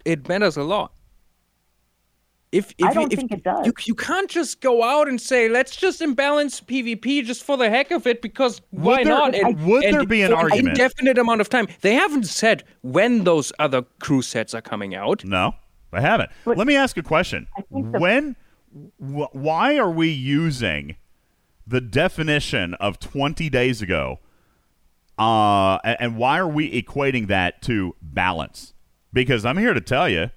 It 0.06 0.28
matters 0.28 0.58
a 0.58 0.64
lot. 0.64 0.92
If, 2.52 2.72
if 2.78 2.86
I 2.86 2.90
you- 2.90 2.94
don't 2.94 3.14
if 3.14 3.18
think 3.20 3.32
you, 3.32 3.38
it 3.38 3.44
does. 3.44 3.66
You, 3.66 3.74
you 3.86 3.96
can't 3.96 4.30
just 4.30 4.62
go 4.62 4.84
out 4.84 5.08
and 5.08 5.20
say 5.20 5.50
let's 5.50 5.76
just 5.76 6.02
imbalance 6.02 6.62
PvP 6.62 7.24
just 7.26 7.44
for 7.44 7.58
the 7.58 7.68
heck 7.70 7.90
of 7.90 8.06
it 8.06 8.22
because 8.22 8.62
why 8.70 8.98
there- 9.04 9.06
not? 9.14 9.34
And, 9.34 9.66
would 9.66 9.84
and 9.84 9.96
there 9.96 10.06
be 10.06 10.22
an 10.22 10.32
for 10.32 10.38
argument? 10.38 10.70
indefinite 10.78 11.18
amount 11.18 11.42
of 11.42 11.50
time. 11.50 11.68
They 11.82 11.96
haven't 11.96 12.26
said 12.28 12.64
when 12.82 13.24
those 13.24 13.52
other 13.58 13.82
crew 14.00 14.22
sets 14.22 14.54
are 14.54 14.62
coming 14.62 14.94
out. 14.94 15.26
No, 15.26 15.56
I 15.92 16.02
haven't. 16.02 16.30
But- 16.46 16.58
Let 16.58 16.68
me 16.68 16.76
ask 16.76 16.96
a 16.98 17.02
question. 17.04 17.48
I 17.58 17.62
think 17.62 17.92
the- 17.92 18.00
when, 18.00 18.36
wh- 19.00 19.34
why 19.34 19.78
are 19.78 19.92
we 19.92 20.10
using 20.10 20.96
the 21.66 21.80
definition 21.82 22.74
of 22.76 23.00
20 23.00 23.50
days 23.50 23.82
ago 23.82 24.20
uh, 25.18 25.78
and, 25.84 25.98
and 26.00 26.18
why 26.18 26.40
are 26.40 26.48
we 26.48 26.82
equating 26.82 27.28
that 27.28 27.62
to 27.64 27.96
balance? 28.02 28.74
Because 29.14 29.46
I'm 29.46 29.58
here 29.58 29.74
to 29.74 29.82
tell 29.82 30.10
you, 30.10 30.32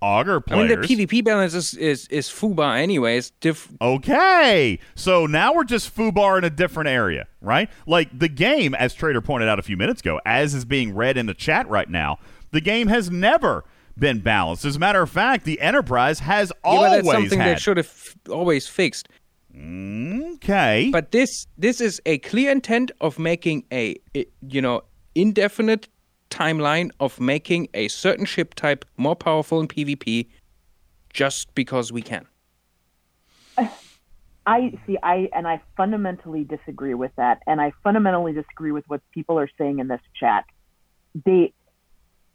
Augur 0.00 0.42
I 0.48 0.56
mean, 0.56 0.66
players. 0.66 0.88
the 0.88 0.96
PvP 1.06 1.24
balance 1.24 1.54
is 1.54 1.74
is, 1.74 2.08
is 2.08 2.28
FUBAR 2.28 2.76
anyways. 2.76 3.30
Diff- 3.40 3.68
Okay, 3.80 4.80
so 4.96 5.26
now 5.26 5.54
we're 5.54 5.62
just 5.64 5.94
foobar 5.96 6.36
in 6.38 6.44
a 6.44 6.50
different 6.50 6.88
area, 6.88 7.28
right? 7.40 7.70
Like 7.86 8.18
the 8.18 8.28
game, 8.28 8.74
as 8.74 8.94
Trader 8.94 9.20
pointed 9.20 9.48
out 9.48 9.60
a 9.60 9.62
few 9.62 9.76
minutes 9.76 10.00
ago, 10.00 10.20
as 10.26 10.54
is 10.54 10.64
being 10.64 10.92
read 10.94 11.16
in 11.16 11.26
the 11.26 11.34
chat 11.34 11.68
right 11.68 11.88
now, 11.88 12.18
the 12.50 12.60
game 12.60 12.88
has 12.88 13.10
never 13.12 13.64
been 13.98 14.20
balanced. 14.20 14.64
As 14.64 14.76
a 14.76 14.78
matter 14.78 15.02
of 15.02 15.10
fact, 15.10 15.44
the 15.44 15.60
Enterprise 15.60 16.20
has 16.20 16.50
yeah, 16.50 16.60
but 16.62 16.68
always 16.68 17.04
that's 17.04 17.12
something 17.12 17.38
had. 17.38 17.48
that 17.56 17.60
should 17.60 17.76
have 17.76 18.16
always 18.30 18.66
fixed. 18.66 19.08
okay, 19.54 20.90
But 20.90 21.12
this 21.12 21.46
this 21.58 21.80
is 21.80 22.00
a 22.06 22.18
clear 22.18 22.50
intent 22.50 22.90
of 23.00 23.18
making 23.18 23.64
a 23.72 23.96
you 24.48 24.62
know 24.62 24.82
indefinite 25.14 25.88
timeline 26.30 26.90
of 27.00 27.20
making 27.20 27.68
a 27.74 27.88
certain 27.88 28.24
ship 28.24 28.54
type 28.54 28.84
more 28.96 29.14
powerful 29.14 29.60
in 29.60 29.68
PvP 29.68 30.26
just 31.12 31.54
because 31.54 31.92
we 31.92 32.02
can. 32.02 32.26
I 34.44 34.72
see. 34.86 34.98
I 35.02 35.28
and 35.32 35.46
I 35.46 35.62
fundamentally 35.76 36.44
disagree 36.44 36.94
with 36.94 37.12
that, 37.16 37.42
and 37.46 37.60
I 37.60 37.72
fundamentally 37.84 38.32
disagree 38.32 38.72
with 38.72 38.84
what 38.88 39.00
people 39.12 39.38
are 39.38 39.48
saying 39.56 39.78
in 39.78 39.86
this 39.86 40.00
chat. 40.18 40.44
They, 41.24 41.52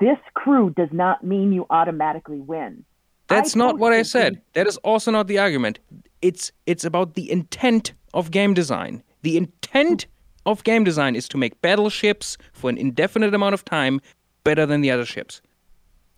this 0.00 0.18
crew 0.34 0.70
does 0.70 0.88
not 0.92 1.22
mean 1.24 1.52
you 1.52 1.66
automatically 1.70 2.40
win. 2.40 2.84
That's 3.28 3.54
I 3.54 3.58
not 3.58 3.78
what 3.78 3.92
I 3.92 4.02
said. 4.02 4.32
agree. 4.32 4.42
That 4.54 4.66
is 4.66 4.76
also 4.78 5.10
not 5.10 5.28
the 5.28 5.38
argument. 5.38 5.78
It's 6.22 6.50
it's 6.66 6.84
about 6.84 7.14
the 7.14 7.30
intent 7.30 7.92
of 8.12 8.30
game 8.30 8.54
design. 8.54 9.02
The 9.22 9.36
intent 9.36 10.06
of 10.46 10.64
game 10.64 10.84
design 10.84 11.14
is 11.14 11.28
to 11.28 11.38
make 11.38 11.60
battleships 11.60 12.36
for 12.52 12.70
an 12.70 12.78
indefinite 12.78 13.34
amount 13.34 13.54
of 13.54 13.64
time 13.64 14.00
better 14.42 14.66
than 14.66 14.80
the 14.80 14.90
other 14.90 15.04
ships. 15.04 15.40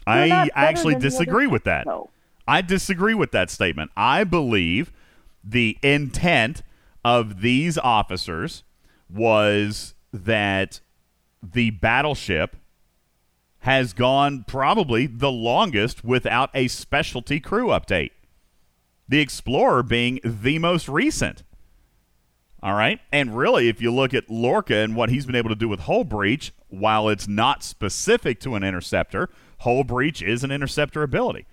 They're 0.07 0.15
I 0.33 0.49
actually 0.55 0.95
than 0.95 1.03
the 1.03 1.09
other 1.09 1.19
disagree 1.19 1.47
with 1.47 1.65
that. 1.65 1.85
though. 1.87 2.11
I 2.49 2.61
disagree 2.63 3.15
with 3.15 3.31
that 3.33 3.51
statement. 3.51 3.91
I 3.97 4.25
believe 4.25 4.93
the 5.45 5.79
intent 5.83 6.63
of 7.05 7.41
these 7.41 7.79
officers 7.79 8.65
was 9.09 9.95
that 10.13 10.81
the 11.43 11.71
battleship 11.71 12.57
has 13.63 13.93
gone 13.93 14.45
probably 14.47 15.07
the 15.07 15.31
longest 15.31 16.05
without 16.05 16.51
a 16.53 16.67
specialty 16.67 17.39
crew 17.39 17.69
update. 17.69 18.11
The 19.09 19.21
Explorer 19.21 19.85
being 19.85 20.19
the 20.25 20.59
most 20.59 20.89
recent. 20.89 21.45
All 22.61 22.75
right. 22.75 22.99
And 23.13 23.37
really, 23.37 23.69
if 23.69 23.81
you 23.81 23.93
look 23.93 24.15
at 24.15 24.29
Lorca 24.29 24.75
and 24.75 24.97
what 24.97 25.11
he's 25.11 25.27
been 25.27 25.37
able 25.37 25.49
to 25.49 25.55
do 25.55 25.69
with 25.69 25.81
Hull 25.81 26.03
Breach, 26.03 26.53
while 26.71 27.09
it's 27.09 27.29
not 27.29 27.63
specific 27.63 28.41
to 28.41 28.57
an 28.57 28.65
interceptor, 28.65 29.29
Hull 29.61 29.85
Breach 29.85 30.23
is 30.23 30.43
an 30.43 30.51
interceptor 30.51 31.05
ability. 31.05 31.47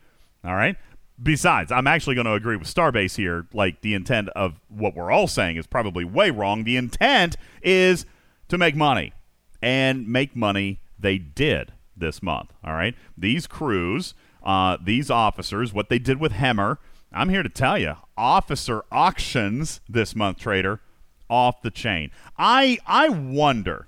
All 0.43 0.55
right. 0.55 0.77
Besides, 1.21 1.71
I'm 1.71 1.85
actually 1.85 2.15
going 2.15 2.25
to 2.25 2.33
agree 2.33 2.55
with 2.55 2.73
Starbase 2.73 3.17
here. 3.17 3.45
Like, 3.53 3.81
the 3.81 3.93
intent 3.93 4.29
of 4.29 4.59
what 4.67 4.95
we're 4.95 5.11
all 5.11 5.27
saying 5.27 5.57
is 5.57 5.67
probably 5.67 6.05
way 6.05 6.31
wrong. 6.31 6.63
The 6.63 6.77
intent 6.77 7.35
is 7.61 8.07
to 8.47 8.57
make 8.57 8.75
money. 8.75 9.13
And 9.61 10.07
make 10.07 10.35
money 10.35 10.79
they 10.97 11.17
did 11.17 11.73
this 11.99 12.21
month. 12.21 12.53
All 12.63 12.73
right. 12.73 12.95
These 13.17 13.47
crews, 13.47 14.13
uh, 14.43 14.77
these 14.83 15.09
officers, 15.09 15.73
what 15.73 15.89
they 15.89 15.99
did 15.99 16.19
with 16.19 16.33
Hemmer, 16.33 16.77
I'm 17.11 17.29
here 17.29 17.43
to 17.43 17.49
tell 17.49 17.77
you, 17.77 17.95
officer 18.17 18.83
auctions 18.91 19.81
this 19.89 20.15
month, 20.15 20.37
trader, 20.37 20.81
off 21.29 21.61
the 21.61 21.71
chain. 21.71 22.11
I 22.37 22.79
I 22.85 23.09
wonder, 23.09 23.87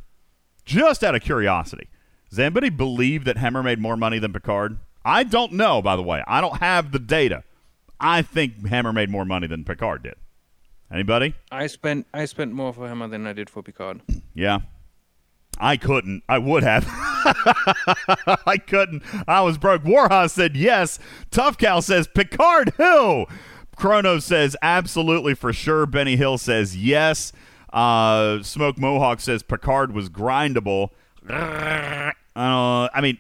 just 0.66 1.04
out 1.04 1.16
of 1.16 1.22
curiosity, 1.22 1.88
does 2.30 2.40
anybody 2.40 2.70
believe 2.70 3.26
that 3.26 3.38
Hemmer 3.38 3.64
made 3.64 3.80
more 3.80 3.98
money 3.98 4.20
than 4.20 4.34
Picard? 4.34 4.78
I 5.04 5.24
don't 5.24 5.54
know, 5.54 5.82
by 5.82 5.96
the 5.96 6.04
way. 6.04 6.24
I 6.28 6.42
don't 6.42 6.58
have 6.58 6.92
the 6.92 7.00
data. 7.00 7.44
I 8.00 8.22
think 8.22 8.64
Hemmer 8.66 8.94
made 8.94 9.10
more 9.10 9.26
money 9.26 9.48
than 9.48 9.64
Picard 9.64 10.04
did. 10.04 10.16
Anybody? 10.92 11.36
I 11.52 11.68
spent 11.68 12.08
I 12.14 12.26
spent 12.26 12.52
more 12.52 12.74
for 12.74 12.88
Hemmer 12.88 13.10
than 13.10 13.26
I 13.28 13.34
did 13.34 13.50
for 13.50 13.62
Picard. 13.64 14.02
Yeah. 14.34 14.60
I 15.62 15.78
couldn't. 15.78 16.24
I 16.28 16.40
would 16.40 16.64
have. 16.64 16.86
I 18.48 18.58
couldn't. 18.66 19.04
I 19.28 19.42
was 19.42 19.60
broke. 19.60 19.84
Warhas 19.84 20.32
said 20.32 20.58
yes. 20.58 20.98
Tough 21.30 21.58
Cal 21.58 21.84
says 21.84 22.08
Picard 22.08 22.74
who? 22.78 23.28
Chrono 23.76 24.18
says 24.18 24.58
absolutely 24.64 25.36
for 25.36 25.54
sure. 25.54 25.86
Benny 25.86 26.16
Hill 26.16 26.40
says 26.40 26.76
yes. 26.76 27.32
Uh, 27.72 28.42
Smoke 28.42 28.80
Mohawk 28.80 29.20
says 29.22 29.44
Picard 29.44 29.94
was 29.94 30.10
grindable. 30.10 30.90
Uh, 31.30 32.12
I 32.36 33.02
mean, 33.02 33.20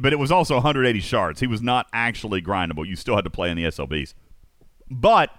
but 0.00 0.12
it 0.12 0.18
was 0.18 0.30
also 0.30 0.54
180 0.54 1.00
shards. 1.00 1.40
He 1.40 1.46
was 1.46 1.62
not 1.62 1.86
actually 1.92 2.42
grindable. 2.42 2.86
You 2.86 2.96
still 2.96 3.16
had 3.16 3.24
to 3.24 3.30
play 3.30 3.50
in 3.50 3.56
the 3.56 3.64
SLBs. 3.64 4.12
But 4.90 5.30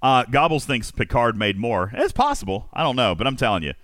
uh, 0.00 0.24
Gobbles 0.24 0.64
thinks 0.64 0.90
Picard 0.90 1.36
made 1.36 1.58
more. 1.58 1.90
It's 1.94 2.12
possible. 2.12 2.68
I 2.72 2.82
don't 2.82 2.96
know, 2.96 3.14
but 3.14 3.26
I'm 3.26 3.36
telling 3.36 3.62
you, 3.62 3.74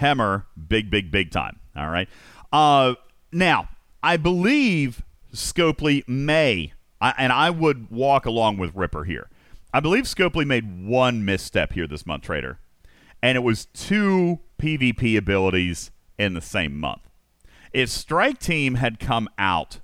Hemmer, 0.00 0.44
big, 0.68 0.90
big, 0.90 1.10
big 1.10 1.30
time. 1.30 1.60
All 1.76 1.88
right. 1.88 2.08
Uh, 2.52 2.94
now, 3.32 3.68
I 4.02 4.16
believe 4.16 5.02
Scopely 5.32 6.06
may, 6.08 6.72
I, 7.00 7.14
and 7.16 7.32
I 7.32 7.50
would 7.50 7.90
walk 7.90 8.26
along 8.26 8.56
with 8.56 8.74
Ripper 8.74 9.04
here. 9.04 9.28
I 9.72 9.80
believe 9.80 10.04
Scopely 10.04 10.46
made 10.46 10.86
one 10.86 11.24
misstep 11.24 11.72
here 11.74 11.86
this 11.86 12.04
month, 12.04 12.24
Trader, 12.24 12.58
and 13.22 13.36
it 13.36 13.42
was 13.42 13.66
two 13.66 14.40
PvP 14.58 15.16
abilities 15.16 15.90
in 16.18 16.34
the 16.34 16.40
same 16.40 16.78
month. 16.78 17.02
If 17.72 17.88
Strike 17.88 18.40
Team 18.40 18.74
had 18.74 18.98
come 18.98 19.28
out 19.38 19.78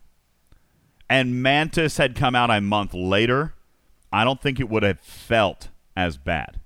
and 1.08 1.40
Mantis 1.40 1.98
had 1.98 2.16
come 2.16 2.34
out 2.34 2.50
a 2.50 2.60
month 2.60 2.94
later, 2.94 3.54
I 4.12 4.24
don't 4.24 4.42
think 4.42 4.58
it 4.58 4.68
would 4.68 4.82
have 4.82 4.98
felt 5.00 5.68
as 5.96 6.16
bad. 6.16 6.60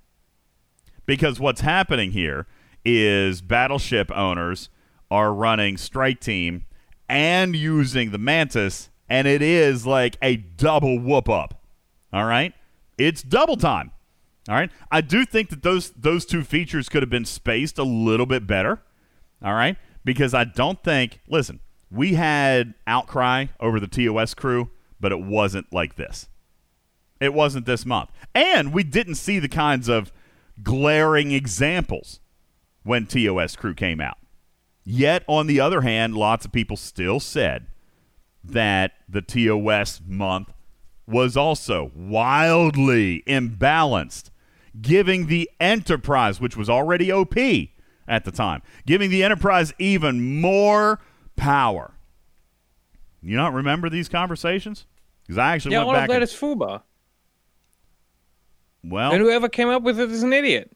Because 1.05 1.39
what's 1.39 1.61
happening 1.61 2.13
here 2.13 2.47
is 2.85 3.41
battleship 3.41 4.11
owners 4.13 4.69
are 5.11 5.33
running 5.33 5.77
Strike 5.77 6.21
Team 6.21 6.65
and 7.09 7.57
using 7.57 8.11
the 8.11 8.19
Mantis, 8.19 8.91
and 9.09 9.27
it 9.27 9.43
is 9.43 9.87
like 9.87 10.17
a 10.23 10.37
double 10.37 10.99
whoop 10.99 11.29
up. 11.29 11.63
All 12.13 12.25
right? 12.25 12.55
It's 12.97 13.23
double 13.23 13.57
time. 13.57 13.91
All 14.49 14.55
right? 14.55 14.71
I 14.91 15.01
do 15.01 15.25
think 15.25 15.51
that 15.51 15.63
those 15.63 15.91
those 15.91 16.25
two 16.25 16.43
features 16.45 16.89
could 16.89 17.03
have 17.03 17.11
been 17.11 17.25
spaced 17.25 17.79
a 17.79 17.85
little 17.85 18.27
bit 18.27 18.47
better. 18.47 18.81
All 19.43 19.55
right? 19.55 19.77
Because 20.05 20.35
I 20.35 20.45
don't 20.45 20.83
think, 20.83 21.21
listen, 21.29 21.61
we 21.91 22.15
had 22.15 22.75
outcry 22.87 23.47
over 23.59 23.81
the 23.81 23.87
TOS 23.87 24.35
crew, 24.35 24.71
but 25.01 25.13
it 25.13 25.21
wasn't 25.21 25.73
like 25.73 25.97
this. 25.97 26.29
It 27.21 27.35
wasn't 27.35 27.67
this 27.67 27.85
month. 27.85 28.11
And 28.35 28.73
we 28.73 28.83
didn't 28.83 29.17
see 29.17 29.39
the 29.39 29.49
kinds 29.49 29.89
of 29.89 30.13
glaring 30.63 31.33
examples 31.33 32.20
when 32.83 33.07
TOS 33.07 33.57
crew 33.57 33.75
came 33.75 34.01
out. 34.01 34.19
Yet, 34.85 35.25
on 35.27 35.47
the 35.47 35.61
other 35.61 35.83
hand, 35.83 36.17
lots 36.17 36.45
of 36.45 36.53
people 36.53 36.77
still 36.77 37.21
said 37.21 37.67
that 38.43 38.93
the 39.09 39.21
TOS 39.21 40.01
month 40.07 40.53
was 41.07 41.37
also 41.37 41.91
wildly 41.95 43.23
imbalanced, 43.27 44.31
giving 44.81 45.27
the 45.27 45.51
Enterprise, 45.61 46.41
which 46.41 46.57
was 46.57 46.71
already 46.71 47.13
OP 47.13 47.37
at 48.09 48.25
the 48.25 48.31
time, 48.31 48.63
giving 48.87 49.11
the 49.11 49.23
Enterprise 49.23 49.73
even 49.79 50.41
more 50.41 51.01
power. 51.37 51.95
You 53.23 53.37
not 53.37 53.53
remember 53.53 53.91
these 53.91 54.09
conversations? 54.09 54.87
Because 55.23 55.39
I 55.39 55.55
actually 55.55 55.73
yeah, 55.73 55.79
went 55.79 55.89
all 55.89 55.95
back. 55.95 56.05
of 56.05 56.09
that 56.09 56.23
and, 56.23 56.25
is 56.25 56.33
FUBAR. 56.33 56.83
well, 58.85 59.13
And 59.13 59.21
whoever 59.21 59.49
came 59.49 59.69
up 59.69 59.83
with 59.83 60.01
it 60.01 60.11
is 60.11 60.23
an 60.23 60.33
idiot. 60.33 60.73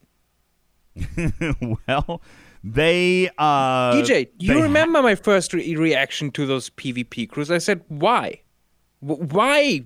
well, 1.89 2.23
they 2.63 3.29
uh 3.39 3.93
DJ, 3.95 4.29
you 4.39 4.55
they- 4.55 4.63
remember 4.63 5.03
my 5.03 5.15
first 5.15 5.53
re- 5.53 5.77
reaction 5.77 6.31
to 6.33 6.47
those 6.47 6.71
PvP 6.71 7.29
crews? 7.29 7.51
I 7.51 7.59
said, 7.59 7.83
why? 7.89 8.41
W- 9.07 9.27
why? 9.27 9.83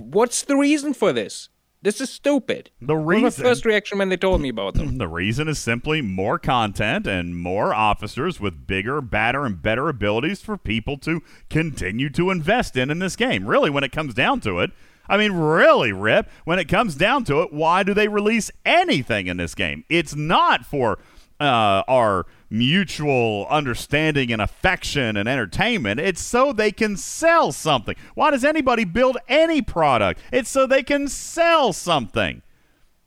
What's 0.00 0.42
the 0.42 0.56
reason 0.56 0.94
for 0.94 1.12
this? 1.12 1.48
This 1.84 2.00
is 2.00 2.10
stupid. 2.10 2.70
The 2.80 2.94
What 2.94 3.22
was 3.22 3.38
my 3.38 3.44
first 3.44 3.64
reaction 3.64 3.98
when 3.98 4.08
they 4.08 4.16
told 4.16 4.40
me 4.40 4.48
about 4.50 4.74
them. 4.74 4.98
The 4.98 5.08
reason 5.08 5.48
is 5.48 5.58
simply 5.58 6.00
more 6.00 6.38
content 6.38 7.08
and 7.08 7.36
more 7.36 7.74
officers 7.74 8.38
with 8.38 8.68
bigger, 8.68 9.00
badder, 9.00 9.44
and 9.44 9.60
better 9.60 9.88
abilities 9.88 10.40
for 10.42 10.56
people 10.56 10.96
to 10.98 11.22
continue 11.50 12.08
to 12.10 12.30
invest 12.30 12.76
in 12.76 12.88
in 12.88 13.00
this 13.00 13.16
game. 13.16 13.46
Really, 13.46 13.68
when 13.68 13.82
it 13.82 13.90
comes 13.90 14.14
down 14.14 14.38
to 14.42 14.60
it, 14.60 14.70
I 15.08 15.16
mean, 15.16 15.32
really, 15.32 15.92
Rip, 15.92 16.28
when 16.44 16.58
it 16.58 16.68
comes 16.68 16.94
down 16.94 17.24
to 17.24 17.42
it, 17.42 17.52
why 17.52 17.82
do 17.82 17.92
they 17.94 18.08
release 18.08 18.50
anything 18.64 19.26
in 19.26 19.36
this 19.36 19.54
game? 19.54 19.84
It's 19.88 20.14
not 20.14 20.64
for 20.64 20.98
uh, 21.40 21.82
our 21.88 22.26
mutual 22.48 23.46
understanding 23.48 24.30
and 24.32 24.40
affection 24.40 25.16
and 25.16 25.28
entertainment. 25.28 25.98
It's 25.98 26.20
so 26.20 26.52
they 26.52 26.70
can 26.70 26.96
sell 26.96 27.50
something. 27.50 27.96
Why 28.14 28.30
does 28.30 28.44
anybody 28.44 28.84
build 28.84 29.16
any 29.28 29.60
product? 29.60 30.20
It's 30.32 30.50
so 30.50 30.66
they 30.66 30.82
can 30.82 31.08
sell 31.08 31.72
something. 31.72 32.42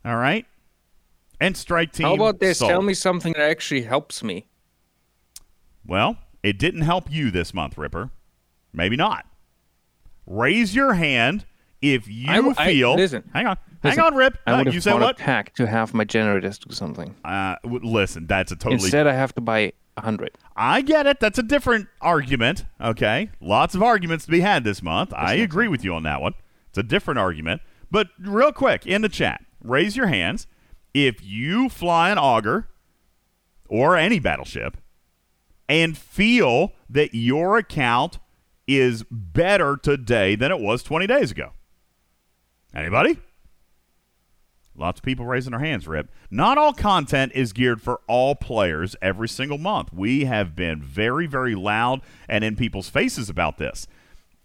All 0.03 0.17
right. 0.17 0.45
And 1.39 1.55
strike 1.55 1.93
team. 1.93 2.07
How 2.07 2.15
about 2.15 2.39
this? 2.39 2.59
sold. 2.59 2.69
Tell 2.69 2.81
me 2.81 2.93
something 2.93 3.33
that 3.33 3.49
actually 3.49 3.83
helps 3.83 4.23
me. 4.23 4.47
Well, 5.85 6.17
it 6.43 6.57
didn't 6.57 6.81
help 6.81 7.11
you 7.11 7.31
this 7.31 7.53
month, 7.53 7.77
Ripper. 7.77 8.09
Maybe 8.73 8.95
not. 8.95 9.25
Raise 10.25 10.75
your 10.75 10.93
hand 10.95 11.45
if 11.93 12.07
you 12.07 12.27
I 12.29 12.53
I- 12.57 12.67
feel. 12.73 12.95
listen. 12.95 13.23
hang 13.33 13.45
on, 13.47 13.57
Listen, 13.83 13.99
hang 13.99 14.07
on, 14.07 14.15
Rip. 14.15 14.37
I 14.47 14.51
Uh, 14.53 14.57
would 14.57 14.67
you 14.67 14.73
have 14.73 14.83
said 14.83 14.93
what? 14.99 15.19
a 15.19 15.23
pack 15.23 15.53
to 15.55 15.67
have 15.67 15.93
my 15.93 16.03
generators 16.03 16.57
do 16.57 16.73
something. 16.73 17.13
Uh, 17.23 17.55
listen, 17.63 18.25
that's 18.27 18.51
a 18.51 18.55
totally. 18.55 18.75
Instead, 18.75 19.05
I 19.07 19.13
have 19.13 19.33
to 19.35 19.41
buy 19.41 19.73
a 19.97 20.01
hundred. 20.01 20.31
I 20.55 20.81
get 20.81 21.05
it. 21.05 21.19
That's 21.19 21.37
a 21.37 21.43
different 21.43 21.87
argument. 22.01 22.65
Okay, 22.81 23.29
lots 23.39 23.75
of 23.75 23.83
arguments 23.83 24.25
to 24.25 24.31
be 24.31 24.39
had 24.41 24.63
this 24.63 24.81
month. 24.81 25.13
I 25.15 25.35
agree 25.35 25.67
with 25.67 25.83
you 25.83 25.93
on 25.93 26.03
that 26.03 26.21
one. 26.21 26.33
It's 26.69 26.77
a 26.77 26.83
different 26.83 27.19
argument. 27.19 27.61
But 27.91 28.07
real 28.19 28.51
quick 28.51 28.85
in 28.87 29.01
the 29.03 29.09
chat, 29.09 29.43
raise 29.63 29.95
your 29.95 30.07
hands 30.07 30.47
if 30.93 31.23
you 31.23 31.69
fly 31.69 32.09
an 32.09 32.17
Augur 32.17 32.67
or 33.69 33.95
any 33.95 34.19
battleship 34.19 34.77
and 35.69 35.97
feel 35.97 36.73
that 36.89 37.13
your 37.13 37.57
account 37.57 38.19
is 38.67 39.03
better 39.11 39.77
today 39.77 40.35
than 40.35 40.51
it 40.51 40.59
was 40.59 40.83
20 40.83 41.05
days 41.07 41.31
ago. 41.31 41.51
Anybody? 42.75 43.19
Lots 44.77 44.99
of 44.99 45.03
people 45.03 45.25
raising 45.25 45.51
their 45.51 45.61
hands, 45.61 45.87
Rip. 45.87 46.09
Not 46.29 46.57
all 46.57 46.73
content 46.73 47.31
is 47.33 47.53
geared 47.53 47.81
for 47.81 48.01
all 48.07 48.35
players 48.35 48.95
every 49.01 49.29
single 49.29 49.57
month. 49.57 49.93
We 49.93 50.25
have 50.25 50.53
been 50.55 50.81
very, 50.81 51.27
very 51.27 51.55
loud 51.55 52.01
and 52.27 52.43
in 52.43 52.57
people's 52.57 52.89
faces 52.89 53.29
about 53.29 53.57
this. 53.57 53.87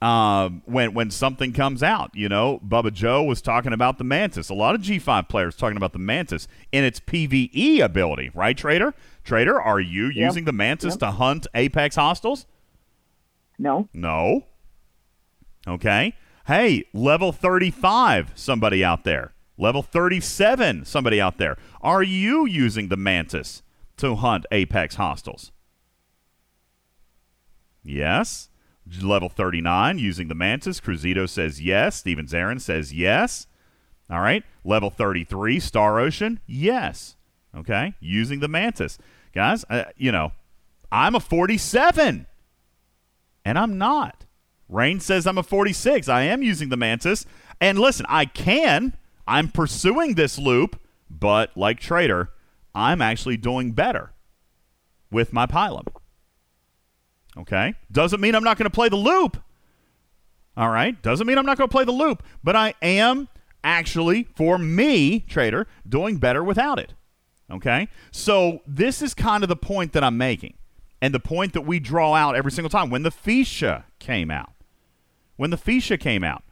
Um, 0.00 0.62
when 0.64 0.94
when 0.94 1.10
something 1.10 1.52
comes 1.52 1.82
out, 1.82 2.10
you 2.14 2.28
know, 2.28 2.58
Bubba 2.66 2.90
Joe 2.90 3.22
was 3.22 3.42
talking 3.42 3.74
about 3.74 3.98
the 3.98 4.04
Mantis. 4.04 4.48
A 4.48 4.54
lot 4.54 4.74
of 4.74 4.80
G5 4.80 5.28
players 5.28 5.56
talking 5.56 5.76
about 5.76 5.92
the 5.92 5.98
Mantis 5.98 6.48
in 6.72 6.84
its 6.84 7.00
PVE 7.00 7.80
ability, 7.80 8.30
right, 8.32 8.56
Trader? 8.56 8.94
Trader, 9.24 9.60
are 9.60 9.80
you 9.80 10.06
using 10.06 10.44
the 10.46 10.52
Mantis 10.52 10.96
to 10.96 11.10
hunt 11.10 11.46
Apex 11.54 11.96
hostiles? 11.96 12.46
No, 13.58 13.88
No. 13.92 14.46
Okay. 15.68 16.14
Hey, 16.51 16.82
level 16.92 17.30
35, 17.30 18.32
somebody 18.34 18.82
out 18.84 19.05
there. 19.05 19.34
Level 19.57 19.84
37, 19.84 20.84
somebody 20.84 21.20
out 21.20 21.38
there. 21.38 21.57
Are 21.80 22.03
you 22.03 22.44
using 22.44 22.88
the 22.88 22.96
Mantis 22.96 23.62
to 23.98 24.16
hunt 24.16 24.46
Apex 24.51 24.96
hostiles? 24.96 25.53
Yes. 27.84 28.48
Level 29.01 29.28
39, 29.28 30.01
using 30.01 30.26
the 30.26 30.34
Mantis. 30.34 30.80
Cruzito 30.80 31.28
says 31.28 31.62
yes. 31.62 31.94
Steven 31.98 32.26
Zarin 32.26 32.61
says 32.61 32.92
yes. 32.92 33.46
All 34.11 34.18
right. 34.18 34.42
Level 34.64 34.90
33, 34.90 35.61
Star 35.61 36.01
Ocean. 36.01 36.40
Yes. 36.48 37.14
Okay. 37.57 37.94
Using 38.01 38.40
the 38.40 38.48
Mantis. 38.48 38.98
Guys, 39.32 39.64
uh, 39.70 39.84
you 39.94 40.11
know, 40.11 40.32
I'm 40.90 41.14
a 41.14 41.20
47 41.20 42.26
and 43.44 43.57
I'm 43.57 43.78
not. 43.78 44.26
Rain 44.70 45.00
says 45.00 45.26
I'm 45.26 45.38
a 45.38 45.42
46. 45.42 46.08
I 46.08 46.22
am 46.22 46.42
using 46.42 46.68
the 46.68 46.76
Mantis. 46.76 47.26
And 47.60 47.78
listen, 47.78 48.06
I 48.08 48.24
can. 48.24 48.96
I'm 49.26 49.48
pursuing 49.48 50.14
this 50.14 50.38
loop, 50.38 50.80
but 51.10 51.56
like 51.56 51.80
Trader, 51.80 52.30
I'm 52.74 53.02
actually 53.02 53.36
doing 53.36 53.72
better 53.72 54.12
with 55.10 55.32
my 55.32 55.46
Pilum. 55.46 55.86
Okay? 57.36 57.74
Doesn't 57.90 58.20
mean 58.20 58.34
I'm 58.34 58.44
not 58.44 58.56
going 58.56 58.70
to 58.70 58.74
play 58.74 58.88
the 58.88 58.96
loop. 58.96 59.42
All 60.56 60.70
right? 60.70 61.00
Doesn't 61.02 61.26
mean 61.26 61.38
I'm 61.38 61.46
not 61.46 61.58
going 61.58 61.68
to 61.68 61.72
play 61.72 61.84
the 61.84 61.92
loop, 61.92 62.22
but 62.42 62.56
I 62.56 62.74
am 62.80 63.28
actually, 63.62 64.28
for 64.34 64.58
me, 64.58 65.20
Trader, 65.20 65.66
doing 65.88 66.16
better 66.16 66.42
without 66.42 66.78
it. 66.78 66.94
Okay? 67.50 67.88
So 68.12 68.62
this 68.66 69.02
is 69.02 69.14
kind 69.14 69.42
of 69.42 69.48
the 69.48 69.56
point 69.56 69.92
that 69.92 70.04
I'm 70.04 70.16
making. 70.16 70.54
And 71.02 71.14
the 71.14 71.20
point 71.20 71.54
that 71.54 71.62
we 71.62 71.80
draw 71.80 72.14
out 72.14 72.36
every 72.36 72.52
single 72.52 72.68
time. 72.68 72.90
When 72.90 73.02
the 73.04 73.10
Fisha 73.10 73.84
came 73.98 74.30
out, 74.30 74.52
when 75.41 75.49
the 75.49 75.57
Fisha 75.57 75.99
came 75.99 76.22
out, 76.22 76.43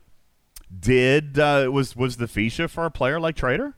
did 0.80 1.38
uh, 1.38 1.68
was 1.70 1.94
was 1.94 2.16
the 2.16 2.24
Fisha 2.24 2.70
for 2.70 2.86
a 2.86 2.90
player 2.90 3.20
like 3.20 3.36
Trader? 3.36 3.74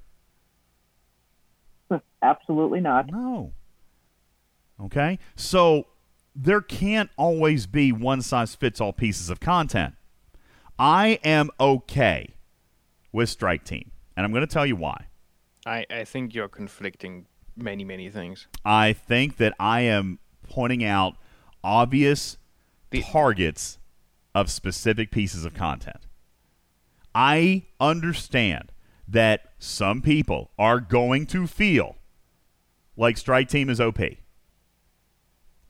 absolutely 2.22 2.80
not. 2.80 3.10
No. 3.10 3.52
Okay? 4.80 5.18
So 5.34 5.88
there 6.36 6.60
can't 6.60 7.10
always 7.16 7.66
be 7.66 7.90
one 7.90 8.22
size 8.22 8.54
fits 8.54 8.80
all 8.80 8.92
pieces 8.92 9.30
of 9.30 9.40
content. 9.40 9.94
I 10.78 11.18
am 11.24 11.50
okay 11.58 12.36
with 13.10 13.28
Strike 13.28 13.64
Team, 13.64 13.90
and 14.16 14.24
I'm 14.24 14.30
going 14.30 14.46
to 14.46 14.52
tell 14.52 14.64
you 14.64 14.76
why. 14.76 15.06
I, 15.66 15.86
I 15.90 16.04
think 16.04 16.36
you're 16.36 16.46
conflicting 16.46 17.26
many, 17.56 17.82
many 17.82 18.10
things. 18.10 18.46
I 18.64 18.92
think 18.92 19.38
that 19.38 19.54
I 19.58 19.80
am 19.80 20.20
pointing 20.48 20.84
out 20.84 21.16
obvious 21.64 22.38
The- 22.92 23.02
targets 23.02 23.79
of 24.34 24.50
specific 24.50 25.10
pieces 25.10 25.44
of 25.44 25.54
content. 25.54 26.06
I 27.14 27.64
understand 27.80 28.72
that 29.08 29.52
some 29.58 30.00
people 30.00 30.50
are 30.58 30.80
going 30.80 31.26
to 31.26 31.46
feel 31.46 31.96
like 32.96 33.16
Strike 33.16 33.48
Team 33.48 33.68
is 33.68 33.80
OP. 33.80 34.00
All 34.00 34.08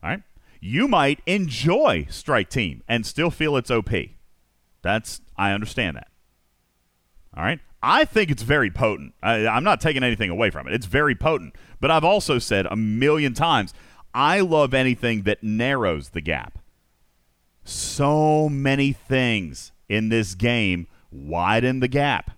right? 0.03 0.21
You 0.59 0.87
might 0.87 1.21
enjoy 1.25 2.05
Strike 2.09 2.49
Team 2.49 2.83
and 2.87 3.05
still 3.05 3.31
feel 3.31 3.57
it's 3.57 3.71
OP. 3.71 3.89
That's 4.83 5.21
I 5.35 5.51
understand 5.53 5.97
that. 5.97 6.07
All 7.35 7.43
right. 7.43 7.59
I 7.81 8.05
think 8.05 8.29
it's 8.29 8.43
very 8.43 8.69
potent. 8.69 9.15
I, 9.23 9.47
I'm 9.47 9.63
not 9.63 9.81
taking 9.81 10.03
anything 10.03 10.29
away 10.29 10.51
from 10.51 10.67
it. 10.67 10.73
It's 10.73 10.85
very 10.85 11.15
potent. 11.15 11.55
But 11.79 11.89
I've 11.89 12.03
also 12.03 12.37
said 12.37 12.67
a 12.67 12.75
million 12.75 13.33
times, 13.33 13.73
I 14.13 14.41
love 14.41 14.73
anything 14.75 15.23
that 15.23 15.41
narrows 15.41 16.09
the 16.09 16.21
gap. 16.21 16.59
So 17.71 18.49
many 18.49 18.91
things 18.91 19.71
in 19.87 20.09
this 20.09 20.35
game 20.35 20.87
widen 21.09 21.79
the 21.79 21.87
gap. 21.87 22.31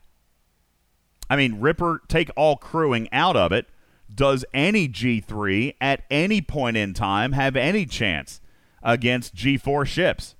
I 1.27 1.35
mean, 1.35 1.59
Ripper, 1.59 2.01
take 2.07 2.29
all 2.35 2.55
crewing 2.55 3.11
out 3.11 3.35
of 3.35 3.51
it. 3.51 3.67
Does 4.13 4.45
any 4.53 4.87
G3 4.87 5.73
at 5.81 6.03
any 6.11 6.39
point 6.39 6.77
in 6.77 6.93
time 6.93 7.31
have 7.31 7.55
any 7.55 7.87
chance 7.87 8.41
against 8.83 9.33
G4 9.33 9.87
ships? 9.87 10.35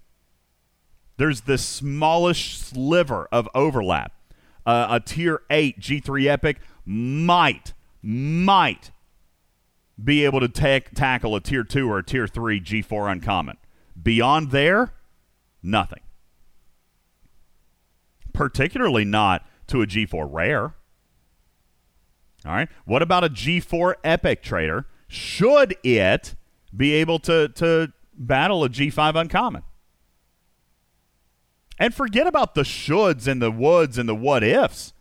There's 1.17 1.41
the 1.41 1.57
smallest 1.57 2.67
sliver 2.67 3.27
of 3.31 3.49
overlap. 3.55 4.13
Uh, 4.63 4.87
a 4.91 4.99
tier 4.99 5.41
8 5.49 5.79
G3 5.79 6.27
Epic 6.27 6.57
might, 6.85 7.73
might 8.03 8.91
be 10.01 10.23
able 10.23 10.39
to 10.39 10.47
ta- 10.47 10.87
tackle 10.93 11.35
a 11.35 11.41
tier 11.41 11.63
2 11.63 11.89
or 11.89 11.97
a 11.97 12.03
tier 12.03 12.27
3 12.27 12.61
G4 12.61 13.11
uncommon. 13.11 13.57
Beyond 14.03 14.51
there, 14.51 14.93
nothing. 15.61 16.01
Particularly 18.33 19.05
not 19.05 19.47
to 19.67 19.81
a 19.81 19.87
G4 19.87 20.27
rare. 20.29 20.73
All 22.45 22.51
right. 22.51 22.69
What 22.85 23.01
about 23.01 23.23
a 23.23 23.29
G4 23.29 23.95
Epic 24.03 24.43
trader? 24.43 24.85
Should 25.07 25.75
it 25.83 26.35
be 26.75 26.93
able 26.93 27.19
to, 27.19 27.47
to 27.49 27.93
battle 28.13 28.63
a 28.63 28.69
G5 28.69 29.15
uncommon? 29.15 29.63
And 31.79 31.93
forget 31.93 32.27
about 32.27 32.55
the 32.55 32.63
shoulds 32.63 33.27
and 33.27 33.41
the 33.41 33.51
woulds 33.51 33.97
and 33.97 34.07
the 34.07 34.15
what 34.15 34.43
ifs. 34.43 34.93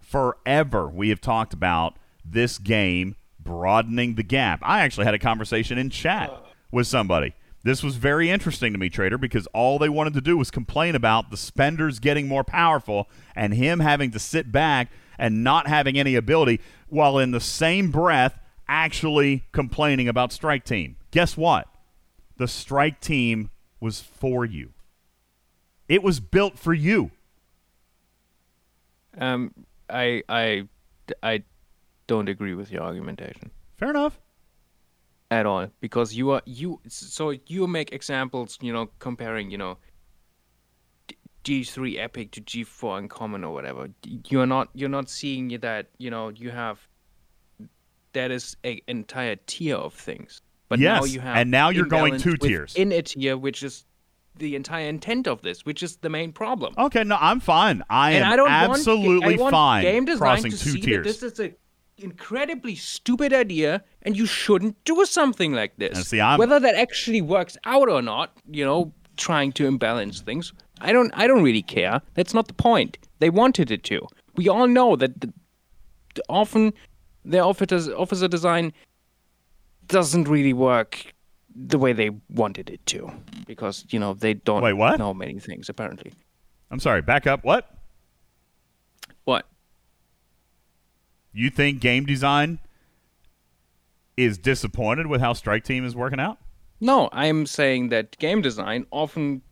Forever, 0.00 0.88
we 0.88 1.08
have 1.08 1.20
talked 1.20 1.52
about 1.52 1.96
this 2.24 2.58
game 2.58 3.16
broadening 3.38 4.14
the 4.14 4.22
gap. 4.22 4.60
I 4.62 4.80
actually 4.80 5.06
had 5.06 5.14
a 5.14 5.18
conversation 5.18 5.78
in 5.78 5.90
chat 5.90 6.30
with 6.70 6.86
somebody. 6.86 7.34
This 7.64 7.82
was 7.82 7.96
very 7.96 8.28
interesting 8.28 8.74
to 8.74 8.78
me, 8.78 8.90
Trader, 8.90 9.16
because 9.16 9.46
all 9.48 9.78
they 9.78 9.88
wanted 9.88 10.12
to 10.14 10.20
do 10.20 10.36
was 10.36 10.50
complain 10.50 10.94
about 10.94 11.30
the 11.30 11.36
spenders 11.38 11.98
getting 11.98 12.28
more 12.28 12.44
powerful 12.44 13.08
and 13.34 13.54
him 13.54 13.80
having 13.80 14.10
to 14.10 14.18
sit 14.18 14.52
back 14.52 14.90
and 15.18 15.42
not 15.42 15.66
having 15.66 15.98
any 15.98 16.14
ability 16.14 16.60
while 16.88 17.18
in 17.18 17.30
the 17.30 17.40
same 17.40 17.90
breath 17.90 18.38
actually 18.68 19.44
complaining 19.52 20.08
about 20.08 20.30
Strike 20.30 20.64
Team. 20.64 20.96
Guess 21.10 21.38
what? 21.38 21.66
The 22.36 22.48
Strike 22.48 23.00
Team 23.00 23.50
was 23.80 23.98
for 23.98 24.44
you. 24.44 24.74
It 25.88 26.02
was 26.02 26.20
built 26.20 26.58
for 26.58 26.74
you. 26.74 27.12
Um, 29.16 29.54
I, 29.88 30.22
I, 30.28 30.68
I 31.22 31.44
don't 32.06 32.28
agree 32.28 32.54
with 32.54 32.70
your 32.70 32.82
argumentation 32.82 33.50
Fair 33.76 33.90
enough. 33.90 34.20
At 35.34 35.46
all 35.46 35.68
because 35.80 36.14
you 36.14 36.30
are 36.30 36.42
you. 36.46 36.80
So 36.88 37.34
you 37.46 37.66
make 37.66 37.92
examples, 37.92 38.58
you 38.60 38.72
know, 38.72 38.90
comparing, 38.98 39.50
you 39.50 39.58
know, 39.58 39.78
D- 41.08 41.62
G3 41.62 41.98
Epic 41.98 42.30
to 42.32 42.40
G4 42.40 42.98
Uncommon 42.98 43.44
or 43.44 43.52
whatever. 43.52 43.88
You're 44.28 44.46
not 44.46 44.68
you're 44.74 44.88
not 44.88 45.08
seeing 45.08 45.48
that 45.60 45.88
you 45.98 46.10
know 46.10 46.28
you 46.28 46.50
have 46.50 46.86
that 48.12 48.30
is 48.30 48.56
a 48.64 48.82
entire 48.88 49.36
tier 49.46 49.76
of 49.76 49.94
things. 49.94 50.40
But 50.68 50.80
now 50.80 51.04
you 51.04 51.20
have 51.20 51.36
and 51.36 51.50
now 51.50 51.68
you're 51.68 51.86
going 51.86 52.18
two 52.18 52.36
tiers. 52.36 52.74
in 52.74 52.90
a 52.92 53.02
tier 53.02 53.36
which 53.36 53.62
is 53.62 53.84
the 54.36 54.56
entire 54.56 54.88
intent 54.88 55.28
of 55.28 55.42
this, 55.42 55.64
which 55.64 55.82
is 55.82 55.96
the 55.96 56.08
main 56.08 56.32
problem. 56.32 56.74
Okay, 56.76 57.04
no, 57.04 57.16
I'm 57.20 57.40
fine. 57.40 57.84
I 57.88 58.12
and 58.12 58.24
am 58.24 58.32
I 58.32 58.36
don't 58.36 58.50
absolutely 58.50 59.36
want, 59.36 59.40
I 59.40 59.42
want 59.42 59.52
fine 59.52 59.82
game 59.82 60.04
design 60.04 60.18
crossing 60.18 60.50
to 60.50 60.58
two 60.58 60.70
see 60.70 60.80
tiers. 60.80 61.04
that 61.06 61.20
this 61.20 61.32
is 61.32 61.40
a 61.40 61.54
incredibly 61.98 62.74
stupid 62.74 63.32
idea, 63.32 63.82
and 64.02 64.16
you 64.16 64.26
shouldn't 64.26 64.82
do 64.84 65.04
something 65.04 65.52
like 65.52 65.76
this. 65.76 66.08
See, 66.08 66.20
Whether 66.20 66.60
that 66.60 66.74
actually 66.74 67.22
works 67.22 67.56
out 67.64 67.88
or 67.88 68.02
not, 68.02 68.36
you 68.50 68.64
know, 68.64 68.92
trying 69.16 69.52
to 69.52 69.66
imbalance 69.66 70.20
things, 70.20 70.52
I 70.80 70.92
don't. 70.92 71.12
I 71.14 71.26
don't 71.26 71.42
really 71.42 71.62
care. 71.62 72.00
That's 72.14 72.34
not 72.34 72.48
the 72.48 72.54
point. 72.54 72.98
They 73.20 73.30
wanted 73.30 73.70
it 73.70 73.84
to. 73.84 74.06
We 74.36 74.48
all 74.48 74.66
know 74.66 74.96
that 74.96 75.20
the, 75.20 75.32
the 76.14 76.22
often 76.28 76.72
their 77.24 77.44
officer 77.44 77.94
officer 77.96 78.28
design 78.28 78.72
doesn't 79.86 80.28
really 80.28 80.52
work 80.52 81.12
the 81.54 81.78
way 81.78 81.92
they 81.92 82.10
wanted 82.30 82.68
it 82.70 82.84
to, 82.86 83.10
because 83.46 83.84
you 83.90 84.00
know 84.00 84.14
they 84.14 84.34
don't 84.34 84.62
Wait, 84.62 84.72
what? 84.72 84.98
know 84.98 85.14
many 85.14 85.38
things 85.38 85.68
apparently. 85.68 86.12
I'm 86.70 86.80
sorry, 86.80 87.02
back 87.02 87.26
up. 87.28 87.44
What? 87.44 87.70
You 91.34 91.50
think 91.50 91.80
game 91.80 92.06
design 92.06 92.60
is 94.16 94.38
disappointed 94.38 95.06
with 95.08 95.20
how 95.20 95.32
Strike 95.32 95.64
Team 95.64 95.84
is 95.84 95.96
working 95.96 96.20
out? 96.20 96.38
No, 96.80 97.08
I'm 97.12 97.46
saying 97.46 97.88
that 97.88 98.16
game 98.18 98.40
design 98.40 98.86
often 98.90 99.42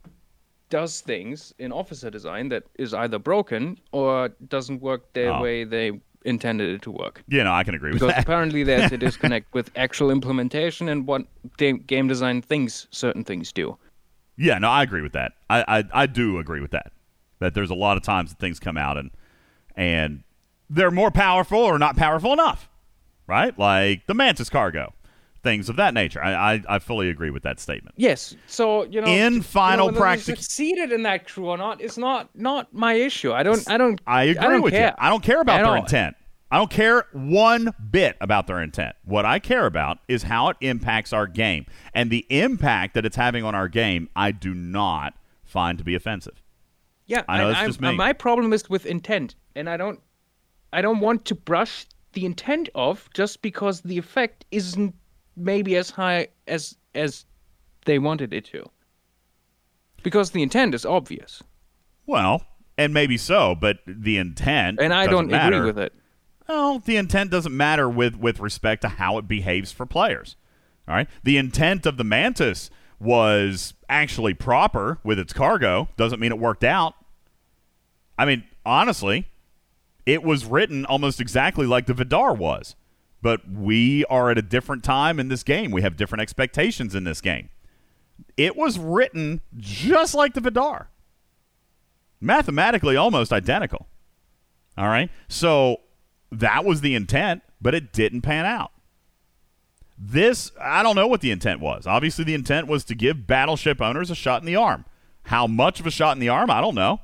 does 0.70 1.00
things 1.00 1.52
in 1.58 1.72
officer 1.72 2.10
design 2.10 2.48
that 2.50 2.64
is 2.78 2.94
either 2.94 3.18
broken 3.18 3.78
or 3.90 4.28
doesn't 4.48 4.80
work 4.80 5.12
the 5.12 5.26
Oh. 5.36 5.42
way 5.42 5.64
they 5.64 6.00
intended 6.24 6.70
it 6.70 6.82
to 6.82 6.90
work. 6.90 7.22
Yeah, 7.28 7.42
no, 7.42 7.52
I 7.52 7.64
can 7.64 7.74
agree 7.74 7.90
with 7.92 8.00
that. 8.00 8.06
Because 8.06 8.22
apparently 8.22 8.62
there's 8.70 8.92
a 8.92 8.96
disconnect 8.96 9.52
with 9.52 9.70
actual 9.76 10.10
implementation 10.10 10.88
and 10.88 11.06
what 11.06 11.26
game 11.58 12.06
design 12.08 12.40
thinks 12.42 12.86
certain 12.90 13.24
things 13.24 13.52
do. 13.52 13.76
Yeah, 14.36 14.58
no, 14.58 14.70
I 14.70 14.82
agree 14.82 15.02
with 15.02 15.12
that. 15.12 15.32
I, 15.50 15.64
I 15.80 15.84
I 15.92 16.06
do 16.06 16.38
agree 16.38 16.60
with 16.60 16.70
that. 16.70 16.92
That 17.40 17.54
there's 17.54 17.70
a 17.70 17.74
lot 17.74 17.96
of 17.96 18.02
times 18.02 18.30
that 18.30 18.38
things 18.38 18.58
come 18.60 18.78
out 18.78 18.96
and 18.96 19.10
and 19.76 20.22
they're 20.72 20.90
more 20.90 21.10
powerful 21.10 21.58
or 21.58 21.78
not 21.78 21.96
powerful 21.96 22.32
enough, 22.32 22.68
right? 23.26 23.56
Like 23.58 24.06
the 24.06 24.14
Mantis 24.14 24.48
cargo, 24.50 24.92
things 25.42 25.68
of 25.68 25.76
that 25.76 25.94
nature. 25.94 26.22
I 26.22 26.54
I, 26.54 26.62
I 26.68 26.78
fully 26.78 27.08
agree 27.08 27.30
with 27.30 27.42
that 27.42 27.60
statement. 27.60 27.94
Yes, 27.98 28.34
so 28.46 28.84
you 28.84 29.00
know, 29.00 29.06
In 29.06 29.32
you 29.34 29.38
know, 29.38 29.42
final 29.44 29.90
they 29.92 30.16
succeeded 30.16 30.92
in 30.92 31.02
that 31.04 31.26
crew 31.28 31.48
or 31.48 31.58
not 31.58 31.80
is 31.80 31.98
not 31.98 32.30
not 32.34 32.72
my 32.72 32.94
issue. 32.94 33.32
I 33.32 33.42
don't 33.42 33.68
I 33.70 33.76
don't 33.78 34.00
I 34.06 34.24
agree 34.24 34.42
don't 34.48 34.62
with 34.62 34.72
care. 34.72 34.88
you. 34.88 34.94
I 34.98 35.08
don't 35.10 35.22
care 35.22 35.40
about 35.40 35.60
At 35.60 35.64
their 35.64 35.76
all. 35.76 35.82
intent. 35.82 36.16
I 36.50 36.58
don't 36.58 36.70
care 36.70 37.06
one 37.12 37.72
bit 37.90 38.18
about 38.20 38.46
their 38.46 38.60
intent. 38.60 38.94
What 39.06 39.24
I 39.24 39.38
care 39.38 39.64
about 39.64 40.00
is 40.06 40.24
how 40.24 40.50
it 40.50 40.58
impacts 40.60 41.10
our 41.14 41.26
game. 41.26 41.64
And 41.94 42.10
the 42.10 42.26
impact 42.28 42.92
that 42.92 43.06
it's 43.06 43.16
having 43.16 43.42
on 43.42 43.54
our 43.54 43.68
game, 43.68 44.10
I 44.14 44.32
do 44.32 44.52
not 44.52 45.14
find 45.44 45.78
to 45.78 45.84
be 45.84 45.94
offensive. 45.94 46.42
Yeah, 47.06 47.22
I 47.26 47.38
know 47.38 47.48
I'm- 47.52 47.66
just 47.68 47.80
me. 47.80 47.96
My 47.96 48.12
problem 48.12 48.52
is 48.52 48.68
with 48.68 48.84
intent, 48.84 49.34
and 49.56 49.66
I 49.68 49.78
don't, 49.78 50.00
I 50.72 50.82
don't 50.82 51.00
want 51.00 51.24
to 51.26 51.34
brush 51.34 51.86
the 52.12 52.24
intent 52.24 52.68
off 52.74 53.08
just 53.14 53.42
because 53.42 53.80
the 53.80 53.98
effect 53.98 54.44
isn't 54.50 54.94
maybe 55.36 55.76
as 55.76 55.90
high 55.90 56.28
as 56.46 56.76
as 56.94 57.24
they 57.84 57.98
wanted 57.98 58.32
it 58.32 58.44
to. 58.46 58.64
Because 60.02 60.30
the 60.32 60.42
intent 60.42 60.74
is 60.74 60.84
obvious, 60.84 61.42
Well, 62.06 62.44
and 62.76 62.92
maybe 62.92 63.16
so, 63.16 63.54
but 63.54 63.78
the 63.86 64.18
intent 64.18 64.78
and 64.80 64.92
I 64.92 65.06
don't 65.06 65.32
agree 65.32 65.60
with 65.60 65.78
it. 65.78 65.94
Well, 66.48 66.80
the 66.80 66.96
intent 66.96 67.30
doesn't 67.30 67.56
matter 67.56 67.88
with 67.88 68.16
with 68.16 68.40
respect 68.40 68.82
to 68.82 68.88
how 68.88 69.18
it 69.18 69.28
behaves 69.28 69.72
for 69.72 69.86
players. 69.86 70.36
All 70.88 70.94
right, 70.94 71.08
the 71.22 71.36
intent 71.36 71.86
of 71.86 71.96
the 71.96 72.04
Mantis 72.04 72.68
was 72.98 73.74
actually 73.88 74.34
proper 74.34 74.98
with 75.04 75.18
its 75.18 75.32
cargo. 75.32 75.88
Doesn't 75.96 76.20
mean 76.20 76.32
it 76.32 76.38
worked 76.38 76.64
out. 76.64 76.94
I 78.18 78.24
mean, 78.24 78.44
honestly, 78.64 79.28
it 80.06 80.22
was 80.22 80.44
written 80.44 80.84
almost 80.86 81.20
exactly 81.20 81.66
like 81.66 81.86
the 81.86 81.94
Vidar 81.94 82.34
was, 82.34 82.74
but 83.20 83.48
we 83.48 84.04
are 84.06 84.30
at 84.30 84.38
a 84.38 84.42
different 84.42 84.82
time 84.82 85.20
in 85.20 85.28
this 85.28 85.42
game. 85.42 85.70
We 85.70 85.82
have 85.82 85.96
different 85.96 86.22
expectations 86.22 86.94
in 86.94 87.04
this 87.04 87.20
game. 87.20 87.50
It 88.36 88.56
was 88.56 88.78
written 88.78 89.40
just 89.56 90.14
like 90.14 90.34
the 90.34 90.40
Vidar, 90.40 90.88
mathematically 92.20 92.96
almost 92.96 93.32
identical. 93.32 93.86
All 94.76 94.88
right. 94.88 95.10
So 95.28 95.78
that 96.30 96.64
was 96.64 96.80
the 96.80 96.94
intent, 96.94 97.42
but 97.60 97.74
it 97.74 97.92
didn't 97.92 98.22
pan 98.22 98.46
out. 98.46 98.72
This, 99.98 100.50
I 100.60 100.82
don't 100.82 100.96
know 100.96 101.06
what 101.06 101.20
the 101.20 101.30
intent 101.30 101.60
was. 101.60 101.86
Obviously, 101.86 102.24
the 102.24 102.34
intent 102.34 102.66
was 102.66 102.84
to 102.84 102.94
give 102.94 103.26
battleship 103.26 103.80
owners 103.80 104.10
a 104.10 104.14
shot 104.14 104.42
in 104.42 104.46
the 104.46 104.56
arm. 104.56 104.84
How 105.24 105.46
much 105.46 105.78
of 105.78 105.86
a 105.86 105.90
shot 105.90 106.16
in 106.16 106.20
the 106.20 106.28
arm, 106.28 106.50
I 106.50 106.60
don't 106.60 106.74
know. 106.74 107.00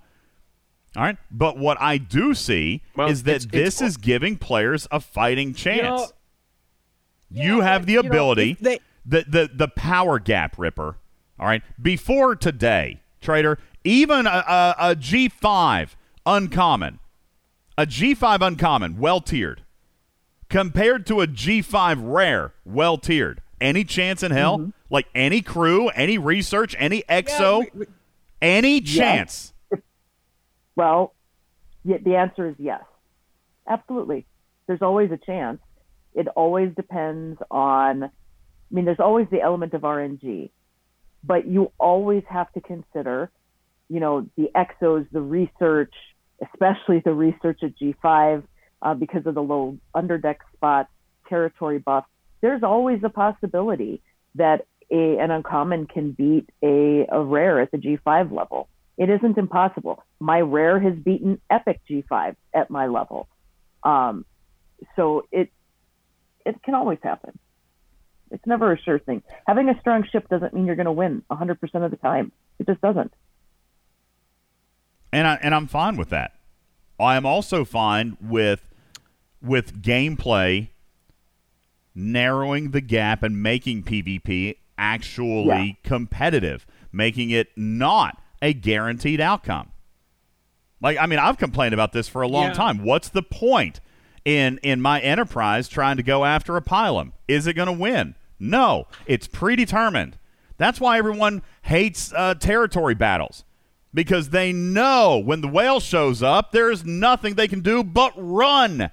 All 0.99 1.05
right. 1.05 1.17
But 1.31 1.57
what 1.57 1.81
I 1.81 1.97
do 1.99 2.35
see 2.35 2.83
Well, 2.97 3.09
is 3.09 3.23
that 3.23 3.37
it's- 3.37 3.47
this 3.53 3.77
it's- 3.77 3.91
is 3.93 3.97
giving 3.97 4.37
players 4.37 4.89
a 4.91 4.99
fighting 4.99 5.55
chance. 5.55 6.01
know, 6.01 6.09
You, 7.31 7.59
yeah, 7.59 7.65
have 7.65 7.87
the 7.87 7.93
you 7.93 8.03
know, 8.03 8.09
ability, 8.09 8.57
they- 8.61 8.81
the, 9.07 9.25
the, 9.29 9.51
the 9.55 9.69
power 9.69 10.19
gap 10.19 10.59
ripper. 10.59 10.97
All 11.39 11.47
right. 11.47 11.63
Before 11.81 12.35
today, 12.35 13.01
trader, 13.21 13.59
even 13.85 14.27
a, 14.27 14.31
a, 14.31 14.75
a 14.91 14.97
G5 14.97 15.91
uncommon, 16.27 16.99
a 17.77 17.87
G5 17.87 18.41
uncommon, 18.45 18.99
well 18.99 19.21
tiered, 19.21 19.63
compared 20.49 21.07
to 21.07 21.21
a 21.21 21.29
G5 21.29 21.99
rare, 22.03 22.55
well 22.65 22.99
tiered. 22.99 23.41
Any 23.61 23.85
chance 23.85 24.23
in 24.25 24.33
hell? 24.33 24.59
Mm-hmm. 24.59 24.71
Like 24.91 25.07
any 25.15 25.43
crew, 25.43 25.89
any 25.91 26.19
research, 26.19 26.75
any 26.79 27.03
EXO, 27.09 27.61
we- 27.61 27.81
we- 27.81 27.87
any 28.43 28.81
chance? 28.81 29.53
Well, 30.79 31.13
the 31.85 32.15
answer 32.15 32.49
is 32.49 32.55
yes. 32.57 32.85
Absolutely. 33.69 34.27
There's 34.69 34.81
always 34.81 35.11
a 35.11 35.17
chance. 35.17 35.59
It 36.15 36.29
always 36.29 36.73
depends 36.77 37.41
on, 37.51 38.05
I 38.05 38.11
mean, 38.71 38.85
there's 38.85 39.01
always 39.01 39.27
the 39.33 39.41
element 39.41 39.75
of 39.75 39.81
RNG, 39.83 40.51
but 41.25 41.49
you 41.49 41.73
always 41.81 42.23
have 42.29 42.53
to 42.53 42.61
consider, 42.61 43.29
you 43.89 43.99
know, 43.99 44.29
the 44.37 44.51
exos, 44.55 45.09
the 45.11 45.21
research, 45.21 45.93
especially 46.41 47.01
the 47.05 47.13
research 47.13 47.59
at 47.65 47.77
G5 47.77 48.45
uh, 48.81 48.95
because 48.95 49.27
of 49.27 49.35
the 49.35 49.43
low 49.43 49.79
underdeck 49.97 50.37
spots, 50.55 50.91
territory 51.29 51.81
buff. 51.81 52.05
There's 52.41 52.63
always 52.63 53.01
a 53.03 53.11
possibility 53.11 54.01
that 54.37 54.65
a, 54.93 55.19
an 55.19 55.33
uncommon 55.33 55.89
can 55.89 56.13
beat 56.13 56.49
a, 56.63 57.05
a 57.11 57.21
rare 57.21 57.61
at 57.61 57.73
the 57.73 57.79
G5 57.79 58.31
level. 58.31 58.69
It 58.99 59.09
isn't 59.09 59.39
impossible. 59.39 60.03
My 60.21 60.41
rare 60.41 60.79
has 60.81 60.95
beaten 60.97 61.41
epic 61.49 61.81
G5 61.89 62.35
at 62.53 62.69
my 62.69 62.87
level. 62.89 63.29
Um, 63.85 64.25
so 64.97 65.23
it 65.33 65.51
it 66.45 66.61
can 66.65 66.75
always 66.75 66.99
happen. 67.03 67.39
It's 68.31 68.45
never 68.47 68.73
a 68.73 68.79
sure 68.79 68.99
thing. 68.99 69.23
Having 69.47 69.69
a 69.71 69.81
strong 69.81 70.05
ship 70.11 70.29
doesn't 70.29 70.53
mean 70.53 70.67
you're 70.67 70.77
going 70.77 70.87
to 70.87 70.93
win 70.93 71.23
100% 71.31 71.85
of 71.85 71.91
the 71.91 71.97
time. 71.97 72.33
It 72.59 72.67
just 72.67 72.81
doesn't. 72.83 73.13
and 75.13 75.27
I 75.27 75.35
and 75.43 75.55
I'm 75.55 75.67
fine 75.67 75.97
with 75.97 76.11
that. 76.11 76.33
I 77.01 77.17
am 77.17 77.25
also 77.25 77.65
fine 77.65 78.17
with 78.21 78.63
with 79.41 79.81
gameplay 79.81 80.69
narrowing 81.95 82.71
the 82.73 82.81
gap 82.81 83.23
and 83.23 83.43
making 83.43 83.83
PvP 83.85 84.57
actually 84.77 85.47
Yeah. 85.47 85.73
competitive, 85.89 86.67
making 86.93 87.31
it 87.31 87.49
not 87.57 88.21
a 88.43 88.53
guaranteed 88.53 89.21
outcome. 89.21 89.73
Like 90.81 90.99
I 90.99 91.07
mean, 91.07 91.19
I've 91.19 91.39
complained 91.39 91.75
about 91.75 91.93
this 91.93 92.09
for 92.09 92.23
a 92.23 92.29
long 92.29 92.49
Yeah. 92.49 92.53
time. 92.55 92.85
What's 92.85 93.09
the 93.09 93.23
point 93.23 93.81
in 94.25 94.59
in 94.63 94.81
my 94.81 95.01
enterprise 95.01 95.69
trying 95.69 95.97
to 95.97 96.03
go 96.03 96.25
after 96.25 96.57
a 96.57 96.63
Pilum? 96.63 97.13
Is 97.27 97.47
it 97.47 97.55
going 97.55 97.67
to 97.67 97.73
win? 97.73 98.15
No, 98.39 98.87
it's 99.07 99.27
predetermined. 99.27 100.19
That's 100.57 100.81
why 100.81 100.99
everyone 100.99 101.43
hates 101.63 102.13
uh, 102.15 102.35
territory 102.35 102.95
battles 102.95 103.45
because 103.95 104.31
they 104.31 104.53
know 104.53 105.19
when 105.19 105.41
the 105.41 105.49
whale 105.49 105.81
shows 105.81 106.23
up, 106.23 106.53
there's 106.53 106.85
nothing 106.85 107.35
they 107.35 107.49
can 107.49 107.61
do 107.61 107.83
but 107.83 108.13
run. 108.17 108.91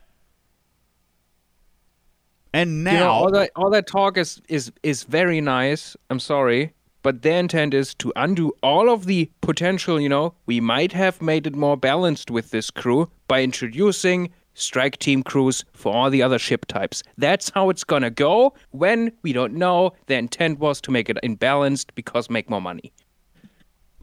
And 2.54 2.84
now, 2.84 2.92
you 2.92 3.00
know, 3.00 3.10
all 3.12 3.32
that 3.32 3.52
all 3.56 3.70
that 3.72 3.86
talk 3.88 4.18
is 4.18 4.42
is 4.48 4.72
is 4.82 5.04
very 5.04 5.42
nice. 5.42 5.98
I'm 6.10 6.20
sorry, 6.20 6.74
but 7.06 7.22
their 7.22 7.40
intent 7.40 7.74
is 7.74 7.94
to 7.96 8.12
undo 8.16 8.52
all 8.64 8.90
of 8.90 9.06
the 9.06 9.30
potential. 9.42 10.02
You 10.02 10.10
know, 10.10 10.34
we 10.48 10.60
might 10.60 10.92
have 10.94 11.22
made 11.22 11.46
it 11.48 11.56
more 11.56 11.78
balanced 11.78 12.32
with 12.32 12.50
this 12.50 12.70
crew 12.72 13.10
by 13.28 13.44
introducing 13.44 14.32
strike 14.56 14.98
team 14.98 15.22
crews 15.22 15.64
for 15.74 15.94
all 15.94 16.10
the 16.10 16.24
other 16.24 16.40
ship 16.40 16.66
types. 16.66 17.04
That's 17.18 17.50
how 17.52 17.70
it's 17.70 17.84
gonna 17.84 18.10
go. 18.10 18.54
When 18.72 19.12
we 19.22 19.34
don't 19.34 19.54
know, 19.54 19.92
their 20.08 20.20
intent 20.20 20.60
was 20.60 20.82
to 20.82 20.92
make 20.92 21.10
it 21.10 21.18
imbalanced 21.24 21.88
because 21.94 22.30
make 22.30 22.50
more 22.50 22.62
money. 22.62 22.92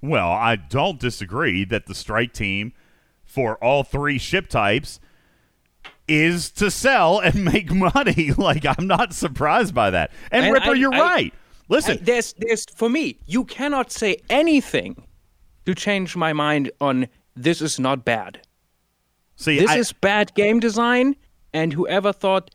well, 0.01 0.31
I 0.31 0.57
don't 0.57 0.99
disagree 1.01 1.65
that 1.67 1.87
the 1.87 1.95
strike 1.95 2.33
team 2.33 2.73
for 3.25 3.57
all 3.65 3.83
three 3.83 4.19
ship 4.19 4.49
types 4.49 5.01
is 6.09 6.51
to 6.53 6.71
sell 6.71 7.19
and 7.21 7.45
make 7.53 7.71
money. 7.73 8.33
like 8.37 8.65
I'm 8.67 8.87
not 8.87 9.13
surprised 9.15 9.75
by 9.75 9.91
that. 9.91 10.11
And, 10.31 10.45
And 10.45 10.55
Ripper, 10.55 10.71
I- 10.71 10.75
you're 10.75 10.95
I- 10.95 11.01
right. 11.01 11.35
Listen, 11.73 11.99
I- 12.01 12.05
there's 12.05 12.35
there's 12.39 12.65
for 12.77 12.89
me, 12.89 13.19
you 13.27 13.45
cannot 13.45 13.91
say 13.91 14.17
anything 14.31 15.05
to 15.67 15.75
change 15.75 16.15
my 16.17 16.33
mind 16.33 16.71
on 16.81 17.09
this 17.35 17.61
is 17.63 17.79
not 17.81 18.05
bad. 18.05 18.41
see, 19.37 19.59
This 19.59 19.71
I- 19.71 19.79
is 19.79 19.93
bad 19.93 20.35
game 20.35 20.61
design, 20.61 21.17
and 21.53 21.73
whoever 21.73 22.13
thought 22.13 22.51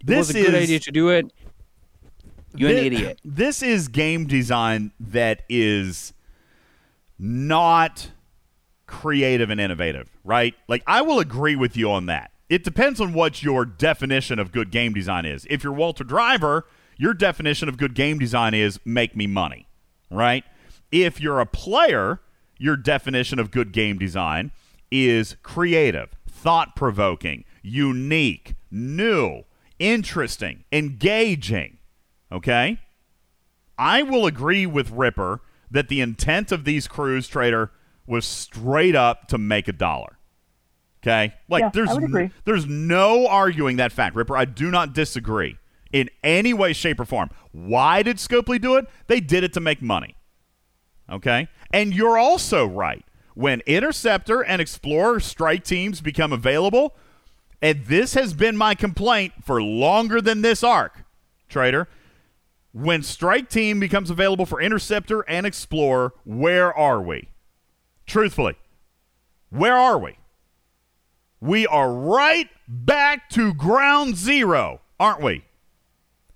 it 0.00 0.06
this 0.06 0.28
was 0.28 0.30
a 0.30 0.42
good 0.42 0.54
is 0.54 0.62
idea 0.64 0.80
to 0.80 0.90
do 0.90 1.08
it, 1.10 1.32
you're 2.56 2.70
an 2.70 2.78
idiot. 2.78 3.20
This 3.24 3.62
is 3.62 3.88
game 3.88 4.26
design 4.26 4.92
that 4.98 5.42
is 5.48 6.12
not 7.18 8.10
creative 8.86 9.50
and 9.50 9.60
innovative, 9.60 10.08
right? 10.24 10.54
Like 10.66 10.82
I 10.86 11.02
will 11.02 11.20
agree 11.20 11.56
with 11.56 11.76
you 11.76 11.90
on 11.90 12.06
that. 12.06 12.30
It 12.48 12.64
depends 12.64 13.00
on 13.00 13.12
what 13.12 13.42
your 13.42 13.64
definition 13.64 14.38
of 14.40 14.50
good 14.50 14.70
game 14.70 14.92
design 14.94 15.24
is. 15.26 15.46
If 15.48 15.62
you're 15.62 15.72
Walter 15.72 16.02
Driver, 16.02 16.66
your 17.00 17.14
definition 17.14 17.66
of 17.66 17.78
good 17.78 17.94
game 17.94 18.18
design 18.18 18.52
is 18.52 18.78
make 18.84 19.16
me 19.16 19.26
money, 19.26 19.66
right? 20.10 20.44
If 20.92 21.18
you're 21.18 21.40
a 21.40 21.46
player, 21.46 22.20
your 22.58 22.76
definition 22.76 23.38
of 23.38 23.50
good 23.50 23.72
game 23.72 23.96
design 23.96 24.50
is 24.90 25.34
creative, 25.42 26.10
thought 26.28 26.76
provoking, 26.76 27.44
unique, 27.62 28.54
new, 28.70 29.44
interesting, 29.78 30.64
engaging. 30.70 31.78
Okay? 32.30 32.78
I 33.78 34.02
will 34.02 34.26
agree 34.26 34.66
with 34.66 34.90
Ripper 34.90 35.40
that 35.70 35.88
the 35.88 36.02
intent 36.02 36.52
of 36.52 36.66
these 36.66 36.86
crews 36.86 37.28
trader 37.28 37.70
was 38.06 38.26
straight 38.26 38.94
up 38.94 39.26
to 39.28 39.38
make 39.38 39.68
a 39.68 39.72
dollar. 39.72 40.18
Okay? 41.02 41.32
Like 41.48 41.62
Yeah, 41.62 41.70
there's 41.72 41.90
n- 41.92 42.32
there's 42.44 42.66
no 42.66 43.26
arguing 43.26 43.76
that 43.76 43.90
fact. 43.90 44.14
Ripper, 44.14 44.36
I 44.36 44.44
do 44.44 44.70
not 44.70 44.92
disagree 44.92 45.56
in 45.92 46.08
any 46.22 46.52
way 46.54 46.72
shape 46.72 47.00
or 47.00 47.04
form. 47.04 47.30
Why 47.52 48.02
did 48.02 48.16
Scopely 48.16 48.60
do 48.60 48.76
it? 48.76 48.86
They 49.06 49.20
did 49.20 49.44
it 49.44 49.52
to 49.54 49.60
make 49.60 49.82
money. 49.82 50.16
Okay? 51.10 51.48
And 51.72 51.94
you're 51.94 52.18
also 52.18 52.66
right. 52.66 53.04
When 53.34 53.60
Interceptor 53.66 54.42
and 54.42 54.60
Explorer 54.60 55.20
strike 55.20 55.64
teams 55.64 56.00
become 56.00 56.32
available, 56.32 56.94
and 57.62 57.84
this 57.86 58.14
has 58.14 58.34
been 58.34 58.56
my 58.56 58.74
complaint 58.74 59.32
for 59.44 59.62
longer 59.62 60.20
than 60.20 60.42
this 60.42 60.64
arc, 60.64 61.04
Trader. 61.48 61.88
When 62.72 63.02
Strike 63.02 63.50
Team 63.50 63.80
becomes 63.80 64.10
available 64.10 64.46
for 64.46 64.60
Interceptor 64.60 65.22
and 65.22 65.44
Explorer, 65.44 66.12
where 66.24 66.72
are 66.72 67.02
we? 67.02 67.28
Truthfully, 68.06 68.56
where 69.50 69.76
are 69.76 69.98
we? 69.98 70.16
We 71.40 71.66
are 71.66 71.92
right 71.92 72.48
back 72.68 73.28
to 73.30 73.52
ground 73.54 74.16
zero, 74.16 74.80
aren't 75.00 75.22
we? 75.22 75.44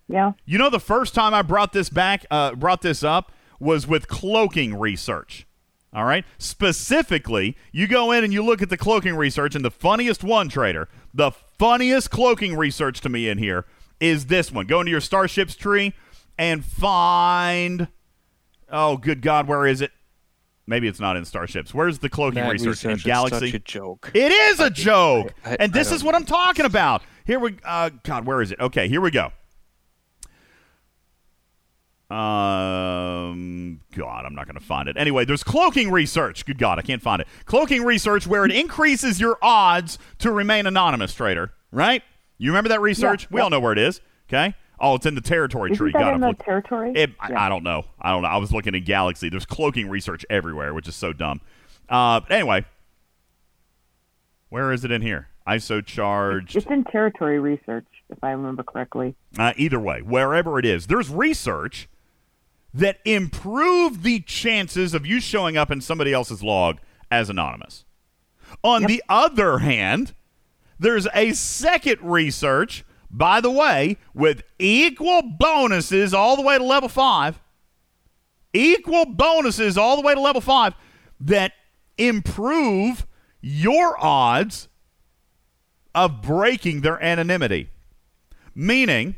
Yeah. 0.09 0.33
You 0.45 0.59
know, 0.59 0.71
the 0.71 0.81
first 0.81 1.15
time 1.15 1.33
I 1.35 1.43
brought 1.43 1.73
this 1.73 1.89
back, 1.89 2.27
uh, 2.31 2.55
brought 2.55 2.83
this 2.83 3.03
up, 3.03 3.33
was 3.59 3.87
with 3.87 4.09
cloaking 4.09 4.79
research. 4.79 5.47
All 5.95 6.05
right. 6.05 6.25
Specifically, 6.39 7.57
you 7.73 7.87
go 7.87 8.11
in 8.13 8.25
and 8.25 8.33
you 8.33 8.45
look 8.45 8.61
at 8.63 8.69
the 8.69 8.77
cloaking 8.77 9.15
research, 9.15 9.55
and 9.55 9.65
the 9.65 9.71
funniest 9.71 10.25
one, 10.25 10.49
trader, 10.49 10.89
the 11.15 11.31
funniest 11.31 12.11
cloaking 12.11 12.57
research 12.57 13.01
to 13.03 13.09
me 13.09 13.29
in 13.29 13.39
here 13.39 13.65
is 14.01 14.27
this 14.27 14.51
one. 14.51 14.67
Go 14.67 14.81
into 14.81 14.91
your 14.91 15.01
starships 15.01 15.55
tree 15.55 15.95
and 16.37 16.65
find. 16.65 17.89
Oh, 18.71 18.97
good 18.97 19.23
God, 19.23 19.47
where 19.47 19.67
is 19.67 19.81
it? 19.81 19.93
Maybe 20.67 20.89
it's 20.89 20.99
not 20.99 21.17
in 21.17 21.25
starships. 21.25 21.73
Where's 21.73 22.01
the 22.01 22.09
cloaking 22.09 22.43
That 22.43 22.51
research, 22.51 22.85
in 22.85 22.91
research 22.91 22.97
is 23.01 23.05
Galaxy? 23.05 23.47
such 23.51 23.55
a 23.55 23.59
joke. 23.61 24.11
It 24.15 24.33
is 24.33 24.61
a 24.61 24.71
joke, 24.71 25.33
I- 25.45 25.53
I- 25.53 25.57
and 25.61 25.73
this 25.73 25.93
is 25.93 26.03
what 26.03 26.15
I'm 26.15 26.25
talking 26.25 26.65
about. 26.65 27.03
Here 27.27 27.39
we, 27.39 27.57
uh, 27.65 27.91
God, 28.03 28.27
where 28.27 28.43
is 28.43 28.51
it? 28.51 28.59
Okay, 28.61 28.89
here 28.89 29.01
we 29.01 29.11
go. 29.11 29.31
Um, 32.15 33.81
God, 33.97 34.25
I'm 34.25 34.35
not 34.35 34.47
going 34.47 34.59
to 34.59 34.65
find 34.65 34.89
it. 34.89 34.97
Anyway, 34.97 35.25
there's 35.25 35.43
cloaking 35.43 35.91
research. 35.91 36.45
Good 36.47 36.59
God, 36.59 36.79
I 36.79 36.83
can't 36.83 37.03
find 37.03 37.21
it. 37.21 37.29
Cloaking 37.45 37.83
research 37.85 38.27
where 38.27 38.45
it 38.45 38.53
increases 38.57 39.21
your 39.21 39.39
odds 39.43 39.99
to 40.19 40.31
remain 40.31 40.67
anonymous, 40.67 41.15
trader. 41.15 41.53
Right? 41.73 42.03
You 42.39 42.51
remember 42.51 42.69
that 42.71 42.81
research? 42.81 43.31
we 43.31 43.41
all 43.41 43.51
know 43.51 43.61
where 43.61 43.73
it 43.73 43.79
is. 43.79 44.01
Okay. 44.29 44.55
Oh, 44.81 44.97
it's 44.97 45.07
in 45.07 45.15
the 45.15 45.21
territory 45.21 45.71
Isn't 45.71 45.79
tree. 45.79 45.93
that 45.93 45.99
God, 46.01 46.09
in 46.09 46.15
I'm 46.15 46.21
the 46.21 46.27
look- 46.29 46.45
territory? 46.45 46.93
it, 46.95 47.11
I- 47.21 47.31
Yeah. 47.31 47.45
I, 47.45 47.49
don't 47.49 47.63
know. 47.63 47.85
I 48.01 48.11
don't 48.11 48.23
know. 48.23 48.29
I 48.29 48.37
was 48.39 48.53
looking 48.53 48.75
at 48.75 48.85
Galaxy. 48.85 49.29
There's 49.29 49.47
cloaking 49.47 49.89
research 49.89 50.25
everywhere, 50.29 50.75
which 50.75 50.89
is 50.89 50.97
so 50.97 51.13
dumb. 51.13 51.41
Uh, 51.89 52.21
but 52.21 52.33
anyway, 52.33 52.65
where 54.49 54.73
is 54.73 54.85
it 54.85 54.91
in 54.91 55.03
here? 55.03 55.29
ISO 55.47 55.85
charged. 55.85 56.57
It's 56.57 56.67
in 56.67 56.85
territory 56.85 57.39
research, 57.39 57.87
if 58.09 58.23
I 58.23 58.31
remember 58.31 58.63
correctly. 58.63 59.15
Uh, 59.39 59.53
either 59.57 59.79
way, 59.79 60.01
wherever 60.01 60.59
it 60.59 60.65
is, 60.65 60.87
there's 60.87 61.11
research 61.11 61.89
that 62.75 62.99
improve 63.05 64.03
the 64.03 64.21
chances 64.21 64.93
of 64.93 65.07
you 65.07 65.21
showing 65.21 65.57
up 65.57 65.71
in 65.71 65.81
somebody 65.81 66.13
else's 66.13 66.43
log 66.43 66.79
as 67.11 67.31
anonymous. 67.31 67.85
On 68.63 68.83
the 68.83 69.03
other 69.09 69.59
hand, 69.59 70.13
there's 70.79 71.07
a 71.15 71.33
second 71.33 71.99
research, 72.03 72.85
by 73.11 73.41
the 73.41 73.51
way, 73.51 73.97
with 74.13 74.43
equal 74.59 75.23
bonuses 75.23 76.13
all 76.13 76.37
the 76.37 76.43
way 76.43 76.59
to 76.59 76.65
level 76.65 76.89
five. 76.89 77.41
Equal 78.53 79.07
bonuses 79.07 79.79
all 79.79 79.97
the 79.97 80.03
way 80.03 80.15
to 80.15 80.21
level 80.21 80.41
five 80.41 80.75
that 81.21 81.53
improve 81.97 83.07
your 83.41 83.97
odds 84.03 84.69
of 85.95 86.23
breaking 86.23 86.81
their 86.81 87.03
anonymity. 87.03 87.71
Meaning 88.55 89.17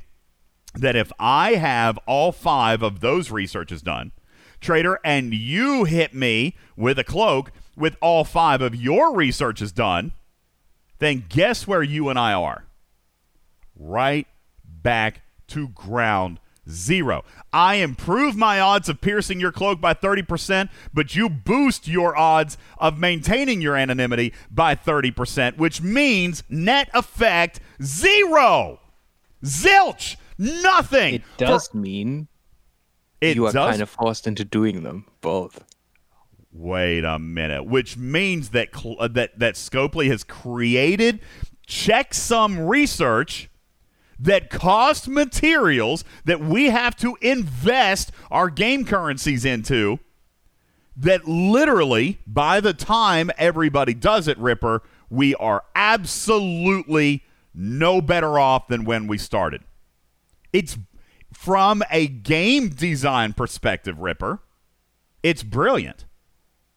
that 0.76 0.96
if 0.96 1.12
I 1.18 1.54
have 1.54 1.98
all 2.06 2.32
five 2.32 2.82
of 2.82 3.00
those 3.00 3.30
researches 3.30 3.82
done, 3.82 4.12
trader, 4.60 5.00
and 5.04 5.32
you 5.34 5.84
hit 5.84 6.14
me 6.14 6.56
with 6.76 6.98
a 6.98 7.04
cloak 7.04 7.52
with 7.76 7.96
all 8.00 8.24
five 8.24 8.62
of 8.62 8.74
your 8.74 9.14
researches 9.14 9.72
done, 9.72 10.12
then 10.98 11.24
guess 11.28 11.66
where 11.66 11.82
you 11.82 12.08
and 12.08 12.18
I 12.18 12.32
are? 12.32 12.64
Right 13.78 14.26
back 14.64 15.22
to 15.48 15.68
ground 15.68 16.40
zero. 16.68 17.24
I 17.52 17.76
improve 17.76 18.36
my 18.36 18.60
odds 18.60 18.88
of 18.88 19.00
piercing 19.00 19.40
your 19.40 19.52
cloak 19.52 19.80
by 19.80 19.94
30%, 19.94 20.68
but 20.92 21.14
you 21.14 21.28
boost 21.28 21.86
your 21.86 22.16
odds 22.16 22.58
of 22.78 22.98
maintaining 22.98 23.60
your 23.60 23.76
anonymity 23.76 24.32
by 24.50 24.74
30%, 24.74 25.58
which 25.58 25.80
means 25.82 26.42
net 26.48 26.88
effect 26.94 27.60
zero. 27.82 28.80
Zilch. 29.44 30.16
Nothing. 30.38 31.14
It 31.14 31.22
does 31.38 31.72
mean 31.74 32.28
It 33.20 33.36
you 33.36 33.46
are 33.46 33.52
does. 33.52 33.70
kind 33.70 33.82
of 33.82 33.90
forced 33.90 34.26
into 34.26 34.44
doing 34.44 34.82
them 34.82 35.06
both. 35.20 35.64
Wait 36.52 37.04
a 37.04 37.18
minute. 37.18 37.64
Which 37.66 37.96
means 37.96 38.50
that 38.50 38.74
cl- 38.74 38.96
uh, 38.98 39.08
that 39.08 39.38
that 39.38 39.54
Scopely 39.54 40.08
has 40.08 40.24
created 40.24 41.20
checksum 41.68 42.68
research 42.68 43.50
that 44.18 44.48
cost 44.48 45.08
materials 45.08 46.02
that 46.24 46.40
we 46.40 46.70
have 46.70 46.96
to 46.96 47.16
invest 47.20 48.10
our 48.30 48.48
game 48.48 48.84
currencies 48.84 49.44
into. 49.44 49.98
That 50.96 51.28
literally, 51.28 52.20
by 52.26 52.60
the 52.60 52.72
time 52.72 53.30
everybody 53.36 53.92
does 53.92 54.28
it, 54.28 54.38
Ripper, 54.38 54.82
we 55.10 55.34
are 55.34 55.62
absolutely 55.74 57.22
no 57.54 58.00
better 58.00 58.38
off 58.38 58.68
than 58.68 58.84
when 58.86 59.06
we 59.06 59.18
started. 59.18 59.60
It's 60.56 60.78
from 61.32 61.82
a 61.90 62.06
game 62.06 62.70
design 62.70 63.32
perspective, 63.32 63.98
Ripper. 63.98 64.40
It's 65.22 65.42
brilliant, 65.42 66.06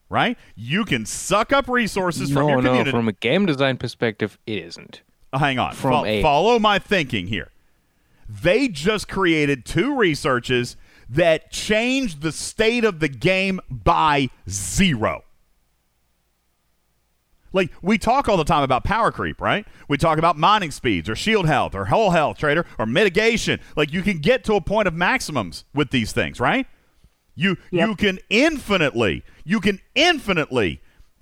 right? 0.10 0.38
You 0.56 0.84
can 0.86 1.06
suck 1.06 1.54
up 1.54 1.68
resources 1.68 2.32
from 2.32 2.44
no, 2.44 2.50
your 2.50 2.62
no, 2.62 2.70
community. 2.70 2.92
from 2.92 3.08
a 3.08 3.14
game 3.14 3.46
design 3.46 3.78
perspective, 3.78 4.38
it 4.46 4.64
isn't. 4.66 5.02
Uh, 5.32 5.38
hang 5.40 5.60
on. 5.60 5.74
from 5.74 5.92
Fo- 5.92 6.06
a- 6.06 6.22
follow 6.22 6.60
my 6.60 6.80
thinking 6.80 7.28
here. 7.28 7.52
They 8.28 8.68
just 8.68 9.08
created 9.08 9.66
two 9.66 9.96
researches 9.96 10.76
that 11.10 11.52
changed 11.52 12.22
the 12.22 12.32
state 12.32 12.84
of 12.84 13.00
the 13.00 13.08
game 13.08 13.60
by 13.70 14.30
zero. 14.50 15.24
Like 17.54 17.72
we 17.82 17.98
talk 17.98 18.30
all 18.30 18.38
the 18.38 18.44
time 18.44 18.64
about 18.64 18.84
power 18.84 19.12
creep, 19.12 19.42
right? 19.42 19.66
We 19.88 19.98
talk 19.98 20.18
about 20.18 20.38
mining 20.38 20.72
speeds 20.72 21.10
or 21.10 21.16
shield 21.16 21.48
health 21.48 21.76
or 21.76 21.86
hull 21.86 22.12
health 22.12 22.38
trader 22.38 22.66
or 22.78 22.86
mitigation. 22.86 23.60
Like 23.76 23.92
you 23.92 24.02
can 24.02 24.20
get 24.20 24.44
to 24.46 24.54
a 24.54 24.62
point 24.62 24.88
of 24.88 24.94
maximums 24.94 25.66
with 25.74 25.92
these 25.92 26.12
things, 26.12 26.40
right? 26.40 26.68
You 27.36 27.58
Yep. 27.72 27.88
you 27.88 27.96
can 27.96 28.20
infinitely 28.30 29.24
you 29.44 29.60
can 29.60 29.80
infinitely 29.96 30.82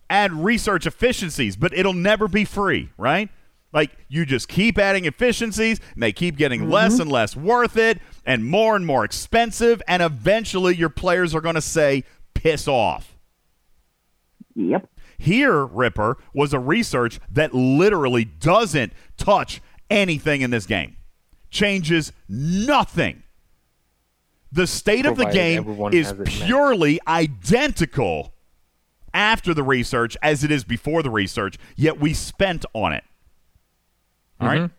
add 0.09 0.31
research 0.33 0.85
efficiencies, 0.85 1.55
but 1.55 1.73
it'll 1.73 1.93
never 1.93 2.27
be 2.27 2.45
free, 2.45 2.89
right? 2.97 3.29
Like 3.73 3.91
you 4.07 4.25
just 4.25 4.47
keep 4.47 4.77
adding 4.77 5.05
efficiencies 5.05 5.79
and 5.93 6.01
they 6.01 6.11
keep 6.11 6.37
getting 6.37 6.61
mm-hmm. 6.61 6.71
less 6.71 6.99
and 6.99 7.11
less 7.11 7.35
worth 7.35 7.77
it 7.77 7.99
and 8.25 8.45
more 8.45 8.75
and 8.75 8.85
more 8.85 9.03
expensive 9.03 9.81
and 9.87 10.01
eventually 10.01 10.75
your 10.75 10.89
players 10.89 11.35
are 11.35 11.41
going 11.41 11.55
to 11.55 11.61
say 11.61 12.03
piss 12.33 12.67
off. 12.67 13.15
Yep. 14.55 14.89
Here, 15.17 15.65
Ripper, 15.65 16.17
was 16.33 16.53
a 16.53 16.59
research 16.59 17.19
that 17.31 17.53
literally 17.53 18.25
doesn't 18.25 18.93
touch 19.17 19.61
anything 19.89 20.41
in 20.41 20.51
this 20.51 20.65
game, 20.65 20.95
changes 21.49 22.11
nothing. 22.29 23.23
The 24.51 24.67
state 24.67 25.05
of 25.05 25.17
the 25.17 25.25
game 25.25 25.67
is 25.93 26.07
has 26.11 26.19
it 26.19 26.25
purely 26.27 26.99
identical 27.07 28.33
after 29.13 29.53
the 29.53 29.63
research 29.63 30.15
as 30.21 30.43
it 30.43 30.51
is 30.51 30.63
before 30.63 31.01
the 31.03 31.09
research, 31.09 31.57
yet 31.75 31.99
we 31.99 32.13
spent 32.13 32.65
on 32.73 32.93
it. 32.93 33.03
All 34.39 34.47
right, 34.47 34.61
Mhm. 34.61 34.71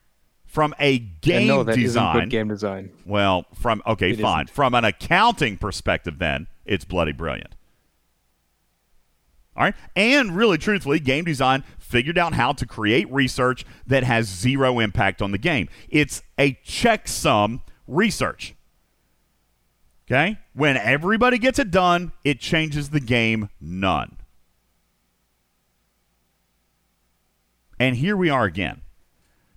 From 0.46 0.74
a 0.78 0.98
game 0.98 1.48
no, 1.48 1.62
that 1.64 1.72
isn't 1.72 1.82
design. 1.82 2.20
good 2.20 2.30
game 2.30 2.48
design. 2.48 2.90
Well, 3.04 3.44
from 3.54 3.82
okay, 3.86 4.12
It 4.12 4.20
fine. 4.20 4.44
isn't. 4.46 4.54
From 4.54 4.74
an 4.74 4.84
accounting 4.84 5.58
perspective, 5.58 6.18
then 6.18 6.46
it's 6.64 6.84
bloody 6.86 7.12
brilliant. 7.12 7.54
All 9.58 9.64
right, 9.64 9.74
and 9.96 10.36
really, 10.36 10.56
truthfully, 10.56 11.00
game 11.00 11.24
design 11.24 11.64
figured 11.80 12.16
out 12.16 12.32
how 12.32 12.52
to 12.52 12.64
create 12.64 13.12
research 13.12 13.64
that 13.88 14.04
has 14.04 14.28
zero 14.28 14.78
impact 14.78 15.20
on 15.20 15.32
the 15.32 15.38
game. 15.38 15.68
It's 15.88 16.22
a 16.38 16.52
checksum 16.64 17.62
research. 17.88 18.54
Okay, 20.06 20.38
when 20.54 20.76
everybody 20.76 21.38
gets 21.38 21.58
it 21.58 21.72
done, 21.72 22.12
it 22.22 22.38
changes 22.38 22.90
the 22.90 23.00
game 23.00 23.48
none. 23.60 24.18
And 27.80 27.96
here 27.96 28.16
we 28.16 28.30
are 28.30 28.44
again. 28.44 28.82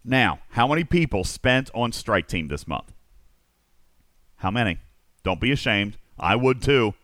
Now, 0.03 0.39
how 0.49 0.67
many 0.67 0.83
people 0.83 1.23
spent 1.23 1.69
on 1.75 1.91
Strike 1.91 2.27
Team 2.27 2.47
this 2.47 2.67
month? 2.67 2.91
How 4.37 4.49
many? 4.49 4.79
Don't 5.23 5.39
be 5.39 5.51
ashamed. 5.51 5.97
I 6.19 6.35
would 6.35 6.59
too. 6.59 6.95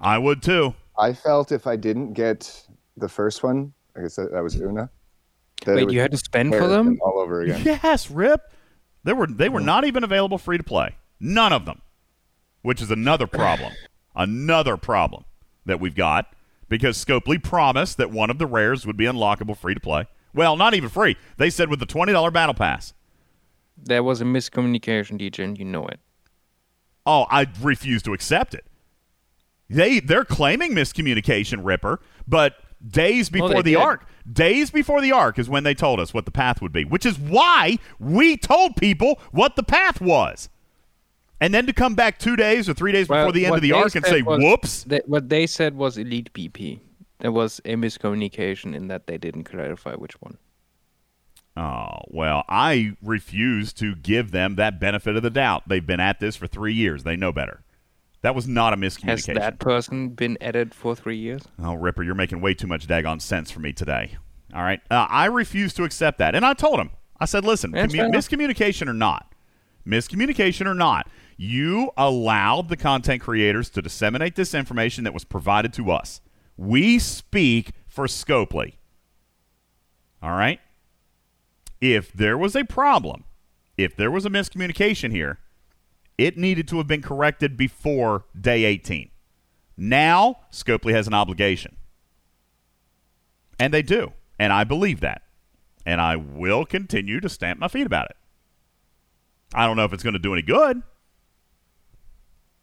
I 0.00 0.18
would 0.18 0.42
too. 0.42 0.74
I 0.98 1.12
felt 1.12 1.52
if 1.52 1.66
I 1.66 1.76
didn't 1.76 2.14
get 2.14 2.66
the 2.96 3.08
first 3.08 3.42
one, 3.42 3.72
I 3.96 4.02
guess 4.02 4.16
that, 4.16 4.32
that 4.32 4.42
was 4.42 4.56
Una. 4.56 4.90
That 5.64 5.76
Wait, 5.76 5.90
you 5.90 6.00
had 6.00 6.10
to 6.10 6.18
spend 6.18 6.52
for 6.52 6.66
them? 6.68 6.86
them 6.86 6.98
all 7.02 7.18
over 7.18 7.42
again. 7.42 7.62
Yes, 7.64 8.10
Rip. 8.10 8.52
They 9.04 9.12
were 9.12 9.26
they 9.26 9.48
were 9.48 9.60
not 9.60 9.84
even 9.84 10.04
available 10.04 10.38
free 10.38 10.58
to 10.58 10.64
play. 10.64 10.96
None 11.20 11.52
of 11.52 11.64
them. 11.64 11.80
Which 12.62 12.82
is 12.82 12.90
another 12.90 13.26
problem. 13.26 13.72
another 14.16 14.76
problem 14.76 15.24
that 15.64 15.80
we've 15.80 15.94
got 15.94 16.32
because 16.68 17.02
Scopely 17.02 17.42
promised 17.42 17.96
that 17.98 18.10
one 18.10 18.30
of 18.30 18.38
the 18.38 18.46
rares 18.46 18.86
would 18.86 18.96
be 18.96 19.04
unlockable 19.04 19.56
free 19.56 19.74
to 19.74 19.80
play. 19.80 20.06
Well, 20.34 20.56
not 20.56 20.74
even 20.74 20.88
free. 20.88 21.16
They 21.36 21.50
said 21.50 21.70
with 21.70 21.78
the 21.78 21.86
$20 21.86 22.32
battle 22.32 22.54
pass. 22.54 22.92
There 23.78 24.02
was 24.02 24.20
a 24.20 24.24
miscommunication, 24.24 25.20
DJ, 25.20 25.44
and 25.44 25.58
you 25.58 25.64
know 25.64 25.86
it. 25.86 26.00
Oh, 27.04 27.26
I 27.30 27.46
refuse 27.62 28.02
to 28.02 28.12
accept 28.12 28.54
it. 28.54 28.66
They 29.68 30.00
they're 30.00 30.24
claiming 30.24 30.72
miscommunication, 30.72 31.64
Ripper, 31.64 32.00
but 32.26 32.56
days 32.86 33.28
before 33.28 33.48
they 33.48 33.62
the 33.62 33.72
did. 33.72 33.76
arc, 33.76 34.06
days 34.30 34.70
before 34.70 35.00
the 35.00 35.12
arc 35.12 35.38
is 35.38 35.48
when 35.48 35.64
they 35.64 35.74
told 35.74 35.98
us 36.00 36.14
what 36.14 36.24
the 36.24 36.30
path 36.30 36.62
would 36.62 36.72
be, 36.72 36.84
which 36.84 37.04
is 37.04 37.18
why 37.18 37.78
we 37.98 38.36
told 38.36 38.76
people 38.76 39.20
what 39.32 39.56
the 39.56 39.62
path 39.62 40.00
was. 40.00 40.48
And 41.40 41.52
then 41.52 41.66
to 41.66 41.72
come 41.72 41.94
back 41.94 42.18
two 42.18 42.36
days 42.36 42.68
or 42.68 42.74
three 42.74 42.92
days 42.92 43.08
before 43.08 43.32
the 43.32 43.44
end 43.44 43.56
of 43.56 43.62
the 43.62 43.72
they 43.72 43.76
arc 43.76 43.94
and 43.94 44.06
say, 44.06 44.22
was- 44.22 44.42
"Whoops!" 44.42 44.84
That, 44.84 45.08
what 45.08 45.28
they 45.28 45.46
said 45.46 45.76
was 45.76 45.98
Elite 45.98 46.32
BP. 46.32 46.80
There 47.18 47.32
was 47.32 47.60
a 47.64 47.74
miscommunication 47.74 48.74
in 48.74 48.88
that 48.88 49.06
they 49.06 49.18
didn't 49.18 49.44
clarify 49.44 49.94
which 49.94 50.20
one. 50.20 50.38
Oh 51.56 52.00
well, 52.08 52.44
I 52.48 52.96
refuse 53.02 53.72
to 53.74 53.94
give 53.94 54.30
them 54.30 54.56
that 54.56 54.78
benefit 54.78 55.16
of 55.16 55.22
the 55.22 55.30
doubt. 55.30 55.64
They've 55.66 55.86
been 55.86 56.00
at 56.00 56.20
this 56.20 56.36
for 56.36 56.46
three 56.46 56.74
years; 56.74 57.02
they 57.02 57.16
know 57.16 57.32
better. 57.32 57.62
That 58.26 58.34
was 58.34 58.48
not 58.48 58.72
a 58.72 58.76
miscommunication. 58.76 59.08
Has 59.08 59.36
that 59.36 59.60
person 59.60 60.08
been 60.08 60.36
it 60.40 60.74
for 60.74 60.96
three 60.96 61.16
years? 61.16 61.42
Oh, 61.62 61.74
Ripper, 61.74 62.02
you're 62.02 62.16
making 62.16 62.40
way 62.40 62.54
too 62.54 62.66
much 62.66 62.88
daggone 62.88 63.22
sense 63.22 63.52
for 63.52 63.60
me 63.60 63.72
today. 63.72 64.16
All 64.52 64.64
right. 64.64 64.80
Uh, 64.90 65.06
I 65.08 65.26
refuse 65.26 65.72
to 65.74 65.84
accept 65.84 66.18
that. 66.18 66.34
And 66.34 66.44
I 66.44 66.52
told 66.52 66.80
him, 66.80 66.90
I 67.20 67.26
said, 67.26 67.44
listen, 67.44 67.70
commu- 67.70 68.12
miscommunication 68.12 68.88
or 68.88 68.94
not, 68.94 69.32
miscommunication 69.86 70.66
or 70.66 70.74
not, 70.74 71.08
you 71.36 71.92
allowed 71.96 72.68
the 72.68 72.76
content 72.76 73.22
creators 73.22 73.70
to 73.70 73.80
disseminate 73.80 74.34
this 74.34 74.54
information 74.54 75.04
that 75.04 75.14
was 75.14 75.22
provided 75.22 75.72
to 75.74 75.92
us. 75.92 76.20
We 76.56 76.98
speak 76.98 77.74
for 77.86 78.08
Scopely. 78.08 78.72
All 80.20 80.32
right. 80.32 80.58
If 81.80 82.12
there 82.12 82.36
was 82.36 82.56
a 82.56 82.64
problem, 82.64 83.22
if 83.78 83.94
there 83.94 84.10
was 84.10 84.26
a 84.26 84.30
miscommunication 84.30 85.12
here, 85.12 85.38
it 86.18 86.36
needed 86.36 86.68
to 86.68 86.78
have 86.78 86.86
been 86.86 87.02
corrected 87.02 87.56
before 87.56 88.24
day 88.38 88.64
18. 88.64 89.10
Now, 89.76 90.40
Scopely 90.50 90.92
has 90.92 91.06
an 91.06 91.14
obligation. 91.14 91.76
And 93.58 93.72
they 93.72 93.82
do. 93.82 94.12
And 94.38 94.52
I 94.52 94.64
believe 94.64 95.00
that. 95.00 95.22
And 95.84 96.00
I 96.00 96.16
will 96.16 96.64
continue 96.64 97.20
to 97.20 97.28
stamp 97.28 97.60
my 97.60 97.68
feet 97.68 97.86
about 97.86 98.10
it. 98.10 98.16
I 99.54 99.66
don't 99.66 99.76
know 99.76 99.84
if 99.84 99.92
it's 99.92 100.02
going 100.02 100.14
to 100.14 100.18
do 100.18 100.32
any 100.32 100.42
good, 100.42 100.82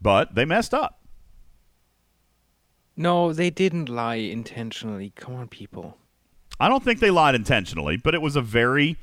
but 0.01 0.35
they 0.35 0.45
messed 0.45 0.73
up. 0.73 0.99
No, 2.95 3.33
they 3.33 3.49
didn't 3.49 3.89
lie 3.89 4.15
intentionally. 4.15 5.13
Come 5.15 5.35
on, 5.35 5.47
people. 5.47 5.97
I 6.59 6.69
don't 6.69 6.83
think 6.83 6.99
they 6.99 7.09
lied 7.09 7.33
intentionally, 7.33 7.97
but 7.97 8.13
it 8.13 8.21
was 8.21 8.35
a 8.35 8.41
very 8.41 8.97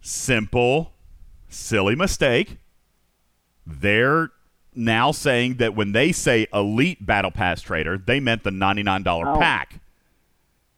simple, 0.00 0.92
silly 1.48 1.94
mistake. 1.94 2.58
They're 3.66 4.30
now 4.74 5.12
saying 5.12 5.56
that 5.56 5.74
when 5.76 5.92
they 5.92 6.12
say 6.12 6.46
elite 6.52 7.04
battle 7.04 7.30
pass 7.30 7.60
trader, 7.60 7.98
they 7.98 8.20
meant 8.20 8.42
the 8.42 8.50
$99 8.50 9.26
Oh. 9.26 9.38
pack. 9.38 9.80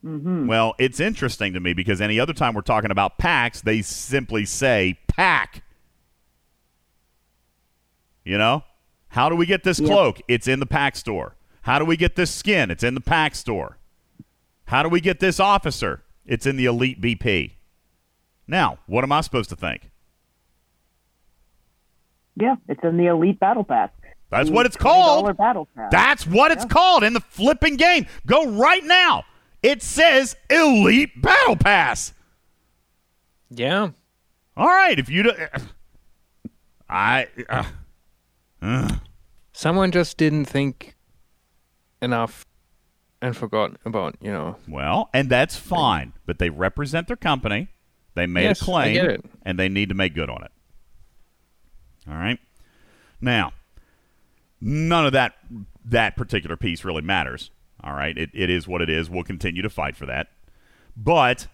Mm-hmm. 0.05 0.47
Well, 0.47 0.75
it's 0.79 1.01
interesting 1.01 1.55
to 1.55 1.61
me 1.61 1.73
because 1.73 2.01
any 2.01 2.21
other 2.21 2.33
time 2.35 2.53
we're 2.55 2.61
talking 2.61 2.91
about 2.91 3.17
packs, 3.19 3.63
they 3.63 3.81
simply 3.83 4.45
say 4.45 4.99
pack. 5.09 5.63
You 8.25 8.39
know? 8.39 8.65
How 9.09 9.29
do 9.29 9.37
we 9.37 9.47
get 9.47 9.63
this 9.65 9.79
Yep. 9.79 9.89
cloak? 9.89 10.21
It's 10.29 10.49
in 10.49 10.61
the 10.61 10.67
pack 10.67 10.97
store. 10.97 11.37
How 11.63 11.79
do 11.79 11.85
we 11.85 11.97
get 11.97 12.17
this 12.17 12.31
skin? 12.31 12.71
It's 12.71 12.83
in 12.83 12.95
the 12.95 13.01
pack 13.01 13.35
store. 13.35 13.79
How 14.67 14.83
do 14.83 14.89
we 14.89 15.01
get 15.01 15.21
this 15.21 15.39
officer? 15.41 16.03
It's 16.27 16.47
in 16.47 16.57
the 16.57 16.65
Elite 16.67 17.01
BP. 17.01 17.53
Now, 18.47 18.79
what 18.87 19.05
am 19.05 19.13
I 19.13 19.21
supposed 19.21 19.51
to 19.51 19.57
think? 19.57 19.91
Yeah, 22.37 22.57
it's 22.69 22.83
in 22.83 22.97
the 22.97 23.07
Elite 23.07 23.39
Battle 23.41 23.65
Pass. 23.65 23.91
That's 24.31 24.49
The 24.49 24.55
what 24.55 24.67
it's 24.67 24.77
called. 24.77 25.37
Battle 25.37 25.69
Pass. 25.77 25.89
That's 25.93 26.27
what 26.27 26.51
it's 26.51 26.65
called 26.65 27.05
in 27.05 27.13
the 27.13 27.21
flipping 27.21 27.77
game. 27.77 28.07
Go 28.27 28.51
right 28.51 28.83
now. 28.85 29.25
It 29.63 29.83
says 29.83 30.37
Elite 30.51 31.23
Battle 31.23 31.57
Pass. 31.57 32.13
Yeah. 33.51 33.91
All 34.57 34.67
right, 34.67 34.99
if 34.99 35.09
you 35.09 35.23
do, 35.25 35.33
I 36.89 37.27
uh, 37.49 38.89
Someone 39.53 39.91
just 39.91 40.17
didn't 40.17 40.45
think 40.47 40.97
enough 42.03 42.45
and 43.23 43.37
forgot 43.37 43.73
about, 43.85 44.17
you 44.21 44.31
know. 44.31 44.57
well, 44.69 45.09
and 45.15 45.29
that's 45.31 45.57
fine, 45.57 46.13
but 46.27 46.39
they 46.39 46.51
represent 46.51 47.07
their 47.09 47.17
company. 47.17 47.69
They 48.15 48.27
made 48.27 48.45
Yes, 48.45 48.61
a 48.61 48.65
I 48.65 48.67
claim 48.67 48.95
get 48.95 49.05
it. 49.11 49.25
and 49.43 49.59
they 49.59 49.69
need 49.69 49.89
to 49.89 49.95
make 49.95 50.15
good 50.15 50.31
on 50.31 50.45
it. 50.45 50.53
All 52.09 52.17
right. 52.17 52.39
Now, 53.21 53.53
none 54.61 55.07
of 55.07 55.13
that 55.13 55.35
that 55.85 56.17
particular 56.17 56.57
piece 56.57 56.85
really 56.85 57.03
matters. 57.03 57.51
All 57.83 57.93
right. 57.93 58.17
It, 58.17 58.31
it 58.33 58.49
is 58.49 58.67
what 58.67 58.81
it 58.81 58.89
is. 58.89 59.11
We'll 59.11 59.25
continue 59.25 59.63
to 59.63 59.71
fight 59.71 59.97
for 59.97 60.07
that. 60.07 60.29
But 60.97 61.49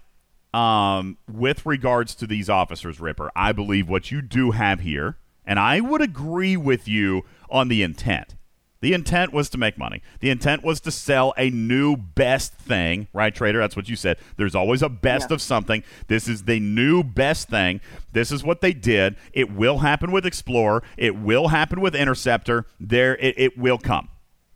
um, 0.55 1.18
with 1.31 1.66
regards 1.66 2.14
to 2.16 2.27
these 2.27 2.48
officers, 2.48 3.01
Ripper, 3.01 3.31
I 3.35 3.52
believe 3.52 3.89
what 3.89 4.10
you 4.10 4.22
do 4.22 4.52
have 4.52 4.81
here, 4.81 5.16
and 5.44 5.59
I 5.59 5.81
would 5.81 6.02
agree 6.02 6.56
with 6.56 6.86
you 6.86 7.22
on 7.48 7.68
the 7.68 7.82
intent. 7.82 8.36
The 8.82 8.94
intent 8.94 9.32
was 9.32 9.51
to 9.51 9.59
make 9.59 9.77
money. 9.77 10.01
The 10.20 10.31
intent 10.31 10.65
was 10.65 10.81
to 10.81 10.90
sell 10.90 11.35
a 11.36 11.51
new 11.51 11.97
best 11.97 12.55
thing, 12.55 13.09
right, 13.12 13.35
Trader? 13.35 13.59
That's 13.59 13.77
what 13.77 13.90
you 13.90 13.97
said. 13.97 14.16
There's 14.39 14.55
always 14.55 14.81
a 14.81 14.89
best 14.89 15.28
Yeah. 15.31 15.35
of 15.35 15.43
something. 15.43 15.82
This 16.09 16.27
is 16.27 16.44
the 16.44 16.59
new 16.61 17.02
best 17.02 17.48
thing. 17.51 17.81
This 18.12 18.32
is 18.32 18.43
what 18.43 18.62
they 18.62 18.73
did. 18.73 19.16
It 19.35 19.51
will 19.52 19.78
happen 19.78 20.12
with 20.12 20.24
Explorer. 20.24 20.82
It 20.97 21.15
will 21.16 21.48
happen 21.48 21.81
with 21.82 21.94
Interceptor. 21.94 22.65
There, 22.81 23.16
it, 23.16 23.35
it 23.36 23.59
will 23.59 23.78
come. 23.78 24.09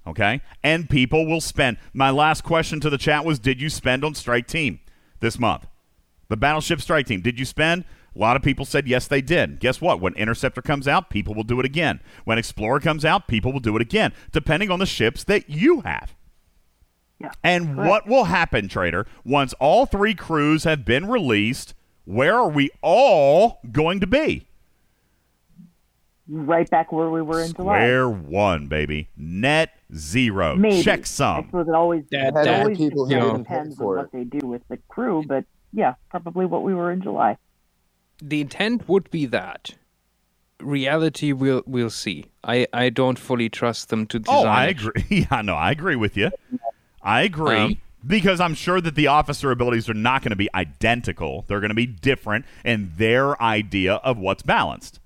Okay, 0.06 0.42
and 0.62 0.88
people 0.90 1.24
will 1.26 1.40
spend. 1.40 1.78
My 1.94 2.10
last 2.10 2.44
question 2.44 2.78
to 2.80 2.90
the 2.90 2.98
chat 2.98 3.24
was: 3.24 3.38
Did 3.38 3.60
you 3.62 3.70
spend 3.70 4.04
on 4.04 4.14
Strike 4.14 4.46
Team 4.46 4.80
this 5.20 5.38
month? 5.38 5.66
The 6.28 6.36
Battleship 6.36 6.82
Strike 6.82 7.06
Team. 7.06 7.22
Did 7.22 7.38
you 7.38 7.46
spend? 7.46 7.84
A 8.14 8.18
lot 8.18 8.36
of 8.36 8.42
people 8.42 8.64
said 8.64 8.86
yes, 8.86 9.08
they 9.08 9.20
did. 9.20 9.58
Guess 9.58 9.80
what? 9.80 10.00
When 10.00 10.14
Interceptor 10.14 10.62
comes 10.62 10.86
out, 10.86 11.10
people 11.10 11.34
will 11.34 11.42
do 11.42 11.58
it 11.58 11.66
again. 11.66 12.00
When 12.24 12.38
Explorer 12.38 12.78
comes 12.80 13.04
out, 13.04 13.26
people 13.26 13.52
will 13.52 13.60
do 13.60 13.74
it 13.76 13.82
again, 13.82 14.12
depending 14.30 14.70
on 14.70 14.78
the 14.78 14.86
ships 14.86 15.24
that 15.24 15.50
you 15.50 15.80
have. 15.80 16.14
Yeah. 17.20 17.30
And 17.42 17.74
correct. 17.74 17.88
what 17.88 18.06
will 18.06 18.24
happen, 18.24 18.68
Trader, 18.68 19.06
once 19.24 19.52
all 19.54 19.86
three 19.86 20.14
crews 20.14 20.64
have 20.64 20.84
been 20.84 21.06
released? 21.06 21.74
Where 22.04 22.34
are 22.36 22.48
we 22.48 22.70
all 22.82 23.60
going 23.72 24.00
to 24.00 24.06
be? 24.06 24.46
right 26.26 26.68
back 26.70 26.90
where 26.90 27.10
we 27.10 27.20
were 27.20 27.42
in 27.42 27.52
July. 27.52 27.76
Square 27.80 28.08
one, 28.08 28.66
baby. 28.66 29.08
Net 29.16 29.70
zero. 29.94 30.56
Maybe. 30.56 30.82
Check 30.82 31.00
I 31.00 31.02
some. 31.04 31.44
suppose 31.46 31.68
it 31.68 31.74
always, 31.74 32.04
That- 32.10 32.28
it 32.28 32.34
that- 32.34 32.60
always 32.62 32.78
people 32.78 33.06
who 33.06 33.38
depends 33.38 33.78
on 33.78 33.86
what 33.86 34.10
they 34.12 34.24
do 34.24 34.46
with 34.46 34.62
the 34.68 34.78
crew, 34.88 35.22
but 35.26 35.44
yeah, 35.72 35.94
probably 36.10 36.46
what 36.46 36.62
we 36.62 36.74
were 36.74 36.90
in 36.92 37.02
July. 37.02 37.36
The 38.26 38.40
intent 38.40 38.88
would 38.88 39.10
be 39.10 39.26
that 39.26 39.74
reality, 40.60 41.32
we'll 41.32 41.62
we'll 41.66 41.90
see. 41.90 42.26
I, 42.42 42.66
I 42.72 42.90
don't 42.90 43.18
fully 43.18 43.48
trust 43.48 43.90
them 43.90 44.06
to 44.08 44.18
design. 44.18 44.46
Oh, 44.46 44.48
I 44.48 44.66
agree. 44.66 45.04
Yeah, 45.30 45.42
no, 45.42 45.54
I 45.54 45.70
agree 45.70 45.96
with 45.96 46.16
you. 46.16 46.30
I 47.02 47.22
agree 47.22 47.56
Um, 47.56 47.76
because 48.06 48.40
I'm 48.40 48.54
sure 48.54 48.80
that 48.80 48.94
the 48.94 49.06
officer 49.06 49.50
abilities 49.50 49.88
are 49.88 49.94
not 49.94 50.22
going 50.22 50.30
to 50.30 50.36
be 50.36 50.48
identical. 50.54 51.44
They're 51.46 51.60
going 51.60 51.70
to 51.70 51.74
be 51.74 51.86
different 51.86 52.46
in 52.64 52.92
their 52.96 53.40
idea 53.42 53.94
of 53.96 54.18
what's 54.18 54.42
balanced. 54.42 55.00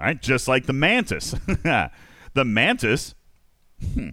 All 0.00 0.06
right, 0.06 0.20
just 0.20 0.48
like 0.48 0.66
the 0.66 0.72
mantis. 0.72 1.30
the 2.34 2.44
mantis. 2.44 3.14
hmm. 3.94 4.10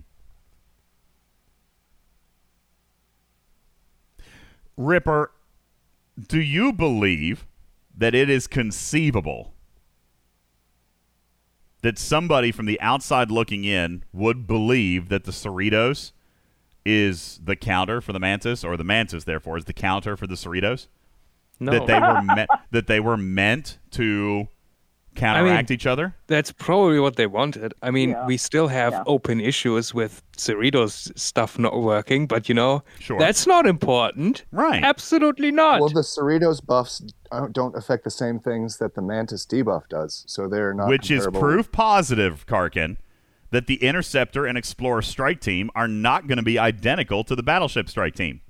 Ripper, 4.78 5.32
do 6.28 6.40
you 6.40 6.72
believe 6.72 7.46
that 7.98 8.16
it 8.16 8.30
is 8.30 8.48
conceivable 8.48 9.54
that 11.82 12.00
somebody 12.00 12.52
from 12.52 12.66
the 12.66 12.82
outside 12.82 13.30
looking 13.30 13.64
in 13.64 14.04
would 14.12 14.48
believe 14.48 15.10
that 15.10 15.24
the 15.26 15.32
Cerritos 15.32 16.12
is 16.84 17.40
the 17.44 17.56
counter 17.56 18.02
for 18.02 18.12
the 18.12 18.20
Mantis, 18.20 18.64
or 18.64 18.76
the 18.76 18.84
Mantis, 18.84 19.24
therefore, 19.24 19.58
is 19.58 19.66
the 19.66 19.74
counter 19.74 20.18
for 20.18 20.26
the 20.28 20.36
Cerritos? 20.36 20.88
No, 21.60 21.72
That 21.72 21.88
they 21.88 22.00
were 22.00 22.22
meant 22.36 22.50
that 22.72 22.88
they 22.88 23.00
were 23.00 23.18
meant 23.18 23.78
to 23.92 24.48
counteract 25.16 25.72
each 25.72 25.86
other? 25.86 26.14
that's 26.28 26.52
probably 26.52 27.00
what 27.00 27.16
they 27.16 27.28
wanted. 27.28 27.74
I 27.82 27.92
mean, 27.92 28.10
Yeah. 28.12 28.26
we 28.26 28.38
still 28.38 28.68
have 28.68 28.94
Yeah. 28.94 29.04
open 29.08 29.40
issues 29.40 29.94
with 29.94 30.22
Cerritos 30.38 31.18
stuff 31.18 31.58
not 31.58 31.80
working, 31.82 32.28
but 32.28 32.48
you 32.50 32.56
know, 32.56 32.84
Sure. 33.00 33.18
that's 33.20 33.48
not 33.48 33.66
important. 33.66 34.44
Right. 34.52 34.84
Absolutely 34.84 35.52
not. 35.52 35.80
Well, 35.80 35.90
the 35.90 36.02
Cerritos 36.02 36.66
buffs 36.66 37.00
don't 37.32 37.54
don't 37.54 37.76
affect 37.76 38.04
the 38.04 38.12
same 38.12 38.40
things 38.40 38.78
that 38.78 38.96
the 38.96 39.02
Mantis 39.02 39.46
debuff 39.46 39.88
does, 39.90 40.24
so 40.28 40.48
they're 40.48 40.74
not. 40.74 40.88
Which 40.88 41.10
is 41.12 41.28
proof 41.34 41.72
positive, 41.72 42.46
Karkin, 42.46 42.98
that 43.52 43.68
the 43.68 43.76
Interceptor 43.84 44.46
and 44.46 44.58
Explorer 44.58 45.02
strike 45.02 45.40
team 45.40 45.70
are 45.76 45.88
not 45.88 46.28
going 46.28 46.38
to 46.38 46.44
be 46.44 46.60
identical 46.60 47.24
to 47.24 47.36
the 47.36 47.44
Battleship 47.44 47.88
strike 47.90 48.16
team. 48.16 48.42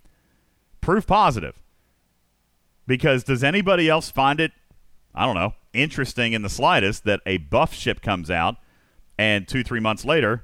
Proof 0.82 1.06
positive. 1.08 1.62
Because 2.88 3.24
does 3.24 3.44
anybody 3.44 3.90
else 3.90 4.12
find 4.12 4.40
it, 4.40 4.52
I 5.16 5.26
don't 5.26 5.36
know, 5.36 5.54
interesting 5.74 6.34
in 6.34 6.42
the 6.42 6.50
slightest 6.50 7.06
that 7.06 7.22
a 7.26 7.38
buff 7.38 7.74
ship 7.74 8.02
comes 8.02 8.30
out 8.30 8.58
and 9.18 9.48
two, 9.48 9.64
three 9.64 9.80
months 9.80 10.04
later, 10.04 10.44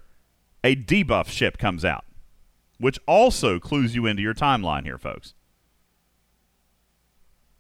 a 0.64 0.76
debuff 0.76 1.28
ship 1.28 1.58
comes 1.58 1.84
out? 1.84 2.06
Which 2.80 2.98
also 3.06 3.60
clues 3.60 3.94
you 3.94 4.06
into 4.06 4.22
your 4.22 4.34
timeline 4.34 4.86
here, 4.86 4.98
folks. 4.98 5.34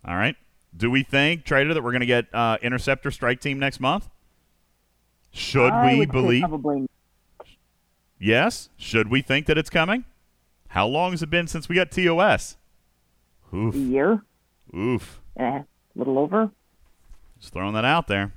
All 0.05 0.15
right. 0.15 0.35
Do 0.75 0.89
we 0.89 1.03
think, 1.03 1.43
Trader, 1.43 1.73
that 1.73 1.83
we're 1.83 1.91
going 1.91 1.99
to 1.99 2.07
get 2.07 2.33
uh, 2.33 2.57
Interceptor 2.61 3.11
strike 3.11 3.41
team 3.41 3.59
next 3.59 3.79
month? 3.79 4.09
Should 5.31 5.71
I 5.71 5.97
we 5.97 6.05
believe? 6.05 6.41
Probably 6.41 6.87
Yes. 8.19 8.69
Should 8.77 9.09
we 9.09 9.21
think 9.21 9.47
that 9.47 9.57
it's 9.57 9.69
coming? 9.69 10.05
How 10.69 10.87
long 10.87 11.11
has 11.11 11.21
it 11.21 11.29
been 11.29 11.47
since 11.47 11.67
we 11.67 11.75
got 11.75 11.91
TOS? 11.91 12.57
Oof. 13.53 13.75
a 13.75 13.77
year, 13.77 14.23
Oof. 14.73 15.19
eh, 15.37 15.43
a 15.43 15.65
little 15.95 16.17
over. 16.17 16.49
Just 17.41 17.51
throwing 17.51 17.73
that 17.73 17.83
out 17.83 18.07
there. 18.07 18.31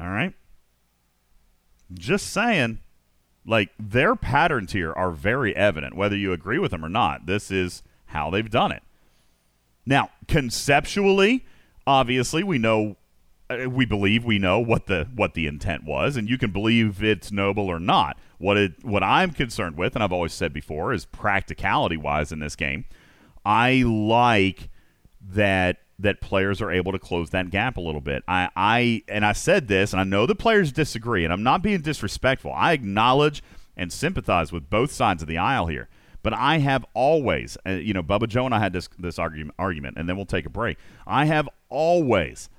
All 0.00 0.08
right. 0.08 0.34
Just 1.94 2.26
saying. 2.32 2.80
Like, 3.48 3.70
their 3.78 4.16
patterns 4.16 4.72
here 4.72 4.92
are 4.92 5.12
very 5.12 5.54
evident, 5.54 5.94
whether 5.94 6.16
you 6.16 6.32
agree 6.32 6.58
with 6.58 6.72
them 6.72 6.84
or 6.84 6.88
not. 6.88 7.26
This 7.26 7.52
is 7.52 7.84
how 8.06 8.28
they've 8.28 8.50
done 8.50 8.72
it. 8.72 8.82
Now, 9.86 10.10
conceptually, 10.26 11.46
obviously, 11.86 12.42
we 12.42 12.58
know, 12.58 12.96
uh, 13.48 13.70
we 13.70 13.86
believe 13.86 14.24
we 14.24 14.40
know 14.40 14.58
what 14.58 14.86
the 14.86 15.06
what 15.14 15.34
the 15.34 15.46
intent 15.46 15.84
was, 15.84 16.16
and 16.16 16.28
you 16.28 16.38
can 16.38 16.50
believe 16.50 17.04
it's 17.04 17.30
noble 17.30 17.68
or 17.68 17.78
not. 17.78 18.18
What 18.38 18.56
it, 18.56 18.84
what 18.84 19.04
I'm 19.04 19.30
concerned 19.30 19.76
with, 19.76 19.94
and 19.94 20.02
I've 20.02 20.12
always 20.12 20.32
said 20.32 20.52
before, 20.52 20.92
is 20.92 21.04
practicality 21.04 21.96
wise 21.96 22.32
in 22.32 22.40
this 22.40 22.56
game. 22.56 22.84
I 23.44 23.84
like 23.86 24.70
that 25.22 25.78
that 25.98 26.20
players 26.20 26.60
are 26.60 26.70
able 26.70 26.92
to 26.92 26.98
close 26.98 27.30
that 27.30 27.50
gap 27.50 27.76
a 27.76 27.80
little 27.80 28.00
bit. 28.00 28.22
I, 28.28 28.50
I 28.54 29.02
and 29.08 29.24
I 29.24 29.32
said 29.32 29.68
this, 29.68 29.92
and 29.92 30.00
I 30.00 30.04
know 30.04 30.26
the 30.26 30.34
players 30.34 30.72
disagree, 30.72 31.24
and 31.24 31.32
I'm 31.32 31.42
not 31.42 31.62
being 31.62 31.80
disrespectful. 31.80 32.52
I 32.52 32.72
acknowledge 32.72 33.42
and 33.76 33.92
sympathize 33.92 34.52
with 34.52 34.70
both 34.70 34.90
sides 34.90 35.22
of 35.22 35.28
the 35.28 35.38
aisle 35.38 35.66
here. 35.66 35.88
But 36.22 36.32
I 36.32 36.58
have 36.58 36.84
always, 36.92 37.56
uh, 37.66 37.70
you 37.70 37.94
know, 37.94 38.02
Bubba 38.02 38.28
Joe 38.28 38.46
and 38.46 38.54
I 38.54 38.58
had 38.58 38.72
this 38.72 38.88
this 38.98 39.18
argument, 39.18 39.54
argument, 39.58 39.96
and 39.96 40.08
then 40.08 40.16
we'll 40.16 40.26
take 40.26 40.46
a 40.46 40.50
break. 40.50 40.76
I 41.06 41.26
have 41.26 41.48
always 41.68 42.50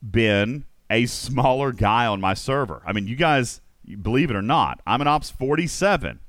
been 0.00 0.64
a 0.88 1.06
smaller 1.06 1.72
guy 1.72 2.06
on 2.06 2.20
my 2.20 2.34
server. 2.34 2.82
I 2.86 2.92
mean, 2.92 3.08
you 3.08 3.16
guys, 3.16 3.60
believe 4.00 4.30
it 4.30 4.36
or 4.36 4.42
not, 4.42 4.80
I'm 4.86 5.00
an 5.00 5.08
Ops 5.08 5.30
47, 5.30 6.20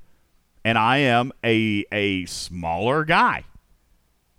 and 0.64 0.76
I 0.76 0.98
am 0.98 1.32
a 1.44 1.84
a 1.92 2.26
smaller 2.26 3.04
guy. 3.04 3.44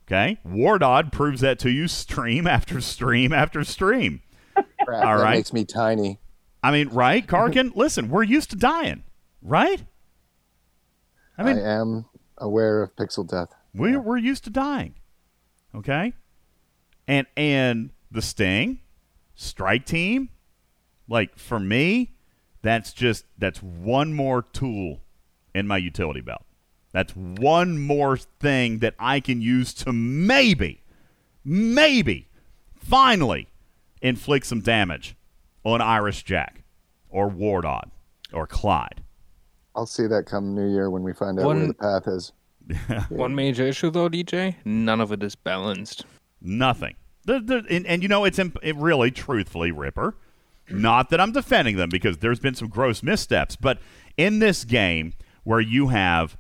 Okay, 0.07 0.39
Wardod 0.47 1.11
proves 1.11 1.41
that 1.41 1.59
to 1.59 1.69
you 1.69 1.89
stream 1.89 2.47
after 2.47 2.79
stream 2.79 3.33
after 3.33 3.65
stream. 3.65 4.21
Crap, 4.85 5.05
All 5.05 5.17
that 5.17 5.31
makes 5.31 5.51
me 5.51 5.65
tiny. 5.65 6.19
I 6.63 6.71
mean, 6.71 6.87
right, 6.89 7.27
Karkin? 7.27 7.71
listen, 7.75 8.09
we're 8.09 8.23
used 8.23 8.49
to 8.51 8.55
dying, 8.55 9.03
right? 9.41 9.83
I 11.37 11.43
mean, 11.43 11.57
I 11.57 11.79
am 11.79 12.05
aware 12.37 12.81
of 12.81 12.95
pixel 12.95 13.27
death. 13.27 13.49
we're 13.73 13.99
we're 13.99 14.17
used 14.17 14.45
to 14.45 14.49
dying. 14.49 14.95
Okay? 15.75 16.13
And 17.05 17.27
and 17.35 17.89
the 18.09 18.21
Sting, 18.21 18.79
strike 19.35 19.85
team, 19.85 20.29
like 21.09 21.37
for 21.37 21.59
me, 21.59 22.15
that's 22.61 22.93
just 22.93 23.25
that's 23.37 23.61
one 23.61 24.13
more 24.13 24.41
tool 24.41 25.01
in 25.53 25.67
my 25.67 25.77
utility 25.77 26.21
belt. 26.21 26.46
That's 26.97 27.15
one 27.15 27.77
more 27.77 28.17
thing 28.17 28.79
that 28.79 28.95
I 28.97 29.19
can 29.19 29.39
use 29.39 29.71
to 29.75 29.93
maybe, 29.93 30.81
maybe, 31.45 32.27
finally 32.73 33.49
inflict 34.01 34.47
some 34.47 34.61
damage 34.61 35.15
on 35.63 35.79
Irish 35.79 36.23
Jack 36.23 36.63
or 37.11 37.29
Wardod 37.29 37.91
or 38.33 38.47
Clyde. 38.47 39.03
I'll 39.75 39.85
see 39.85 40.07
that 40.07 40.25
come 40.25 40.55
New 40.55 40.73
Year 40.73 40.89
when 40.89 41.03
we 41.03 41.13
find 41.13 41.39
out 41.39 41.45
where 41.45 41.67
the 41.67 41.73
path 41.75 42.07
is. 42.07 42.31
One 43.09 43.35
major 43.35 43.67
issue, 43.67 43.91
though, 43.91 44.09
DJ, 44.09 44.55
none 44.65 44.99
of 44.99 45.11
it 45.11 45.21
is 45.21 45.35
balanced. 45.35 46.03
Nothing. 46.41 46.95
The, 47.25 47.39
the, 47.39 47.63
and, 47.69 47.85
and 47.85 48.01
you 48.01 48.09
know, 48.09 48.25
it's 48.25 48.39
imp- 48.39 48.57
it 48.63 48.75
really, 48.75 49.11
truthfully, 49.11 49.69
Ripper. 49.69 50.15
Not 50.67 51.11
that 51.11 51.21
I'm 51.21 51.31
defending 51.31 51.77
them 51.77 51.89
because 51.89 52.17
there's 52.17 52.39
been 52.39 52.55
some 52.55 52.69
gross 52.69 53.03
missteps, 53.03 53.55
but 53.55 53.77
in 54.17 54.39
this 54.39 54.65
game 54.65 55.13
where 55.43 55.61
you 55.61 55.89
have, 55.89 56.37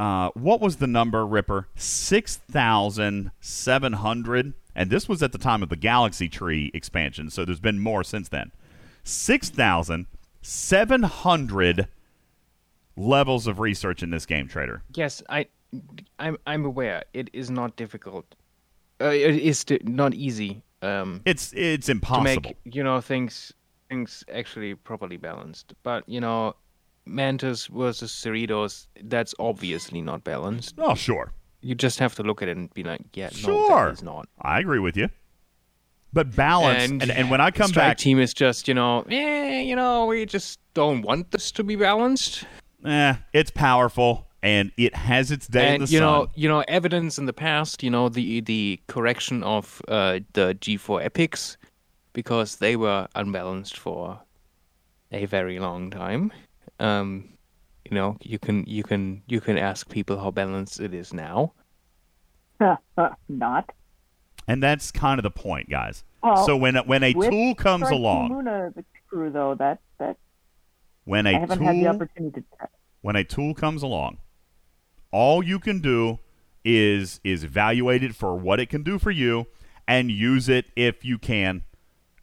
uh, 0.00 0.30
what 0.34 0.60
was 0.60 0.76
the 0.76 0.86
number, 0.86 1.26
Ripper? 1.26 1.68
6,700. 1.74 4.54
And 4.74 4.90
this 4.90 5.06
was 5.08 5.22
at 5.22 5.32
the 5.32 5.38
time 5.38 5.62
of 5.62 5.68
the 5.68 5.76
Galaxy 5.76 6.28
Tree 6.28 6.70
expansion, 6.72 7.28
so 7.30 7.44
there's 7.44 7.60
been 7.60 7.78
more 7.78 8.02
since 8.02 8.28
then. 8.28 8.50
6,700 9.04 11.88
levels 12.96 13.46
of 13.46 13.58
research 13.58 14.02
in 14.02 14.08
this 14.10 14.24
game, 14.24 14.48
Trader. 14.48 14.82
Yes, 14.94 15.22
I, 15.28 15.46
I'm, 16.18 16.38
I'm 16.46 16.64
aware 16.64 17.04
it 17.12 17.28
is 17.32 17.50
not 17.50 17.76
difficult. 17.76 18.34
Uh, 19.00 19.06
it 19.06 19.36
is 19.36 19.64
not 19.84 20.14
easy 20.14 20.62
um, 20.82 21.22
It's 21.24 21.52
it's 21.54 21.86
to 21.86 22.20
make 22.22 22.56
you 22.64 22.82
know 22.82 23.00
things 23.00 23.52
things 23.88 24.24
actually 24.32 24.74
properly 24.74 25.16
balanced. 25.16 25.74
But 25.82 26.08
you 26.08 26.20
know, 26.20 26.56
Mantis 27.04 27.66
versus 27.66 28.12
Cerritos, 28.12 28.86
that's 29.02 29.34
obviously 29.38 30.00
not 30.02 30.24
balanced. 30.24 30.74
oh, 30.78 30.94
sure. 30.94 31.32
You 31.60 31.74
just 31.74 31.98
have 32.00 32.14
to 32.16 32.22
look 32.22 32.42
at 32.42 32.48
it 32.48 32.56
and 32.56 32.72
be 32.74 32.82
like, 32.82 33.02
yeah, 33.14 33.26
no, 33.32 33.38
Sure. 33.38 33.84
that 33.86 33.92
is 33.92 34.02
not. 34.02 34.28
I 34.40 34.58
agree 34.60 34.80
with 34.80 34.96
you. 34.96 35.08
But 36.12 36.34
balance, 36.36 36.90
and, 37.02 37.10
and, 37.10 37.30
when 37.30 37.40
I 37.40 37.50
come 37.50 37.68
strike 37.68 37.90
back, 37.92 37.96
team 37.98 38.18
is 38.18 38.34
just 38.34 38.68
you 38.68 38.74
know, 38.74 39.02
eh, 39.08 39.62
you 39.62 39.74
know, 39.74 40.04
we 40.06 40.26
just 40.26 40.58
don't 40.74 41.00
want 41.02 41.30
this 41.30 41.50
to 41.52 41.64
be 41.64 41.74
balanced. 41.74 42.44
eh, 42.84 43.14
it's 43.32 43.50
powerful 43.50 44.26
and 44.42 44.72
it 44.76 44.94
has 44.94 45.30
its 45.30 45.46
day 45.46 45.68
in 45.68 45.74
and 45.74 45.82
the 45.86 45.92
you 45.92 45.98
sun. 46.00 46.06
know, 46.06 46.28
you 46.34 46.48
know, 46.50 46.64
evidence 46.68 47.16
in 47.16 47.24
the 47.24 47.32
past, 47.32 47.82
you 47.82 47.88
know, 47.90 48.10
the 48.10 48.40
the 48.42 48.78
correction 48.88 49.42
of 49.42 49.80
uh, 49.88 50.18
the 50.34 50.54
G4 50.60 51.02
epics 51.02 51.56
because 52.12 52.56
they 52.56 52.76
were 52.76 53.08
unbalanced 53.14 53.78
for 53.78 54.20
a 55.12 55.24
very 55.24 55.58
long 55.58 55.90
time. 55.90 56.30
Um, 56.80 57.30
you 57.84 57.94
know, 57.94 58.16
you 58.20 58.38
can 58.38 58.64
you 58.66 58.82
can 58.82 59.22
you 59.26 59.40
can 59.40 59.58
ask 59.58 59.88
people 59.88 60.18
how 60.18 60.30
balanced 60.30 60.80
it 60.80 60.94
is 60.94 61.12
now. 61.12 61.52
Not. 63.28 63.72
and 64.46 64.62
that's 64.62 64.90
kind 64.92 65.18
of 65.18 65.24
the 65.24 65.30
point, 65.30 65.68
guys. 65.68 66.04
Well, 66.22 66.46
so 66.46 66.56
when 66.56 66.76
when 66.76 67.02
a 67.02 67.12
tool 67.12 67.54
comes 67.54 67.86
Strike 67.86 67.98
along, 67.98 68.30
Luna, 68.36 68.72
the 68.74 68.84
crew, 69.08 69.30
though, 69.30 69.54
that 69.56 69.80
that 69.98 70.16
when 71.04 71.26
I 71.26 71.32
a 71.32 71.40
haven't 71.40 71.62
had 71.62 71.76
the 71.76 71.88
opportunity 71.88 72.40
to 72.40 72.46
test. 72.58 72.72
when 73.00 73.16
a 73.16 73.24
tool 73.24 73.54
comes 73.54 73.82
along, 73.82 74.18
all 75.10 75.42
you 75.42 75.58
can 75.58 75.80
do 75.80 76.20
is 76.64 77.20
is 77.24 77.42
evaluate 77.44 78.04
it 78.04 78.14
for 78.14 78.36
what 78.36 78.60
it 78.60 78.68
can 78.68 78.82
do 78.82 78.98
for 78.98 79.10
you 79.10 79.46
and 79.88 80.10
use 80.10 80.48
it 80.48 80.66
if 80.76 81.04
you 81.04 81.18
can 81.18 81.64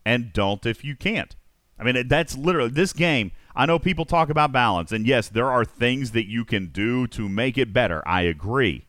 and 0.05 0.31
don't 0.31 0.65
if 0.65 0.83
you 0.83 0.95
can't. 0.95 1.35
I 1.77 1.83
mean, 1.83 2.07
that's 2.07 2.37
literally 2.37 2.69
this 2.69 2.93
game. 2.93 3.31
I 3.55 3.65
know 3.65 3.79
people 3.79 4.05
talk 4.05 4.29
about 4.29 4.51
balance, 4.51 4.91
and 4.91 5.07
yes, 5.07 5.27
there 5.27 5.49
are 5.49 5.65
things 5.65 6.11
that 6.11 6.27
you 6.27 6.45
can 6.45 6.67
do 6.67 7.07
to 7.07 7.27
make 7.27 7.57
it 7.57 7.73
better. 7.73 8.07
I 8.07 8.21
agree. 8.21 8.85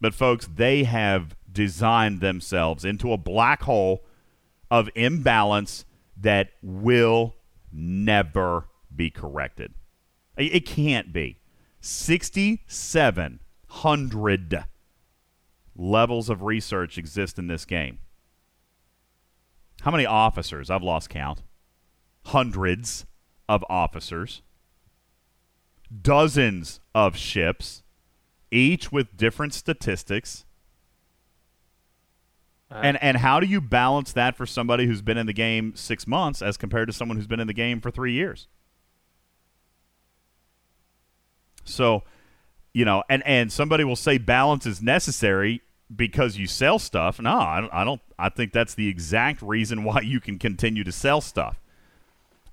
But, 0.00 0.14
folks, 0.14 0.48
they 0.52 0.84
have 0.84 1.36
designed 1.52 2.20
themselves 2.20 2.84
into 2.84 3.12
a 3.12 3.18
black 3.18 3.62
hole 3.62 4.04
of 4.70 4.88
imbalance 4.94 5.84
that 6.16 6.50
will 6.62 7.34
never 7.72 8.68
be 8.94 9.10
corrected. 9.10 9.74
It 10.36 10.64
can't 10.66 11.12
be. 11.12 11.38
6,700 11.80 14.64
levels 15.76 16.30
of 16.30 16.42
research 16.42 16.98
exist 16.98 17.38
in 17.38 17.46
this 17.46 17.64
game. 17.64 18.00
How 19.82 19.90
many 19.90 20.06
officers? 20.06 20.70
I've 20.70 20.82
lost 20.82 21.10
count. 21.10 21.42
Hundreds 22.26 23.06
of 23.50 23.64
officers. 23.68 24.42
Dozens 26.02 26.78
of 26.94 27.16
ships, 27.16 27.82
each 28.52 28.92
with 28.92 29.16
different 29.16 29.52
statistics. 29.54 30.44
Uh, 32.70 32.78
And 32.84 33.02
and 33.02 33.16
how 33.16 33.40
do 33.40 33.46
you 33.46 33.60
balance 33.60 34.12
that 34.12 34.36
for 34.36 34.46
somebody 34.46 34.86
who's 34.86 35.02
been 35.02 35.18
in 35.18 35.26
the 35.26 35.32
game 35.32 35.74
six 35.74 36.06
months 36.06 36.40
as 36.40 36.56
compared 36.56 36.86
to 36.86 36.92
someone 36.92 37.16
who's 37.16 37.26
been 37.26 37.40
in 37.40 37.48
the 37.48 37.52
game 37.52 37.80
for 37.80 37.90
three 37.90 38.12
years? 38.12 38.46
So, 41.64 42.04
you 42.72 42.84
know, 42.84 43.02
and 43.08 43.24
and 43.26 43.52
somebody 43.52 43.82
will 43.82 43.96
say 43.96 44.16
balance 44.16 44.66
is 44.66 44.80
necessary 44.80 45.62
because 45.94 46.38
you 46.38 46.46
sell 46.46 46.78
stuff. 46.78 47.20
No, 47.20 47.36
I 47.36 47.60
don't. 47.60 47.74
I, 47.74 47.82
don't, 47.82 48.00
I 48.16 48.28
think 48.28 48.52
that's 48.52 48.74
the 48.74 48.86
exact 48.86 49.42
reason 49.42 49.82
why 49.88 50.02
you 50.02 50.20
can 50.20 50.38
continue 50.38 50.84
to 50.84 50.92
sell 50.92 51.20
stuff. 51.20 51.58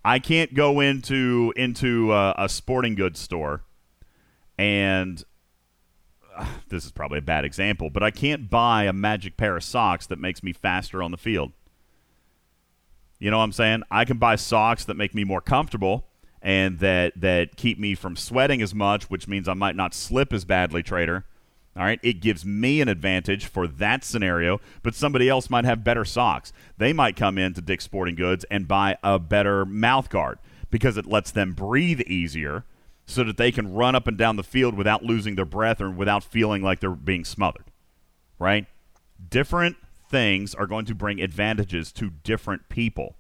I 0.08 0.20
can't 0.20 0.54
go 0.54 0.80
into 0.80 1.52
into 1.58 2.14
uh, 2.14 2.34
a 2.38 2.48
sporting 2.48 2.96
goods 2.96 3.20
store 3.20 3.66
and 4.58 5.22
this 6.70 6.86
is 6.86 6.92
probably 6.94 7.20
a 7.20 7.22
bad 7.22 7.44
example, 7.44 7.90
but 7.90 8.04
I 8.04 8.12
can't 8.12 8.50
buy 8.50 8.86
a 8.86 8.94
magic 8.94 9.36
pair 9.36 9.58
of 9.58 9.66
socks 9.66 10.08
that 10.08 10.18
makes 10.18 10.42
me 10.42 10.54
faster 10.54 11.04
on 11.04 11.12
the 11.12 11.18
field. 11.18 11.52
You 13.20 13.32
know 13.32 13.40
what 13.40 13.44
I'm 13.44 13.52
saying? 13.52 13.84
I 13.92 14.06
can 14.06 14.18
buy 14.18 14.38
socks 14.38 14.86
that 14.86 14.94
make 14.94 15.14
me 15.14 15.26
more 15.26 15.42
comfortable 15.42 16.08
and 16.42 16.80
that 16.80 17.20
that 17.20 17.58
keep 17.58 17.78
me 17.78 17.94
from 17.94 18.16
sweating 18.16 18.62
as 18.62 18.74
much, 18.74 19.10
which 19.10 19.28
means 19.28 19.50
I 19.50 19.56
might 19.56 19.76
not 19.76 19.94
slip 19.94 20.32
as 20.32 20.46
badly, 20.46 20.84
trader. 20.84 21.26
All 21.78 21.84
right, 21.84 22.00
it 22.02 22.22
gives 22.22 22.44
me 22.44 22.82
an 22.82 22.88
advantage 22.88 23.46
for 23.46 23.68
that 23.68 24.04
scenario, 24.04 24.60
but 24.82 24.96
somebody 24.96 25.30
else 25.30 25.48
might 25.50 25.66
have 25.66 25.84
better 25.84 26.04
socks. 26.04 26.52
They 26.78 26.92
might 26.92 27.16
come 27.16 27.38
into 27.38 27.62
Dick's 27.62 27.84
Sporting 27.84 28.16
Goods 28.16 28.46
and 28.50 28.68
buy 28.68 28.98
a 29.04 29.20
better 29.20 29.64
mouth 29.64 30.10
guard 30.10 30.40
because 30.72 30.98
it 30.98 31.06
lets 31.06 31.30
them 31.30 31.54
breathe 31.54 32.02
easier 32.02 32.64
so 33.06 33.24
that 33.24 33.38
they 33.38 33.52
can 33.52 33.74
run 33.74 33.96
up 33.96 34.08
and 34.08 34.18
down 34.18 34.38
the 34.38 34.44
field 34.44 34.74
without 34.74 35.04
losing 35.04 35.36
their 35.36 35.46
breath 35.46 35.80
or 35.80 35.92
without 35.92 36.24
feeling 36.24 36.64
like 36.64 36.80
they're 36.80 36.90
being 36.90 37.24
smothered. 37.24 37.66
Right? 38.40 38.66
Different 39.30 39.78
things 40.10 40.56
are 40.56 40.68
going 40.68 40.86
to 40.86 40.96
bring 40.96 41.22
advantages 41.22 41.92
to 41.94 42.10
different 42.10 42.70
people. 42.70 43.16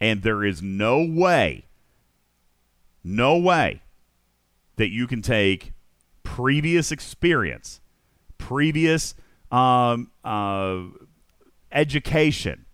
And 0.00 0.22
there 0.22 0.42
is 0.42 0.62
no 0.62 1.04
way, 1.04 1.66
no 3.04 3.36
way 3.36 3.82
that 4.76 4.90
you 4.90 5.06
can 5.06 5.22
take 5.22 5.71
previous 6.32 6.90
experience, 6.90 7.82
previous 8.38 9.14
um, 9.50 10.10
uh, 10.24 10.80
education, 11.70 12.64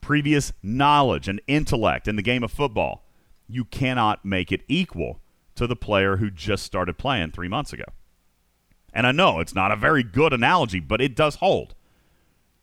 previous 0.00 0.52
knowledge 0.62 1.26
and 1.26 1.40
intellect 1.48 2.06
in 2.06 2.14
the 2.14 2.22
game 2.22 2.44
of 2.44 2.52
football. 2.52 3.04
You 3.48 3.64
cannot 3.64 4.24
make 4.24 4.52
it 4.52 4.62
equal 4.68 5.18
to 5.56 5.66
the 5.66 5.74
player 5.74 6.18
who 6.18 6.30
just 6.30 6.62
started 6.62 6.96
playing 6.96 7.32
three 7.32 7.48
months 7.48 7.72
ago. 7.72 7.86
And 8.92 9.04
I 9.04 9.10
know 9.10 9.40
it's 9.40 9.54
not 9.54 9.72
a 9.72 9.76
very 9.76 10.04
good 10.04 10.32
analogy, 10.32 10.78
but 10.78 11.00
it 11.00 11.16
does 11.16 11.36
hold. 11.36 11.74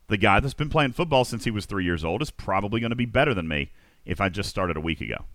The 0.08 0.16
guy 0.16 0.40
that's 0.40 0.54
been 0.54 0.70
playing 0.70 0.94
football 0.94 1.26
since 1.26 1.44
he 1.44 1.52
was 1.52 1.66
three 1.66 1.84
years 1.84 2.06
old 2.06 2.22
is 2.22 2.32
probably 2.32 2.80
going 2.80 2.92
to 2.92 2.96
be 2.96 3.06
better 3.06 3.34
than 3.34 3.50
me 3.50 3.72
if 4.06 4.22
I 4.22 4.30
just 4.30 4.50
started 4.50 4.78
a 4.78 4.82
week 4.82 5.02
ago. 5.02 5.26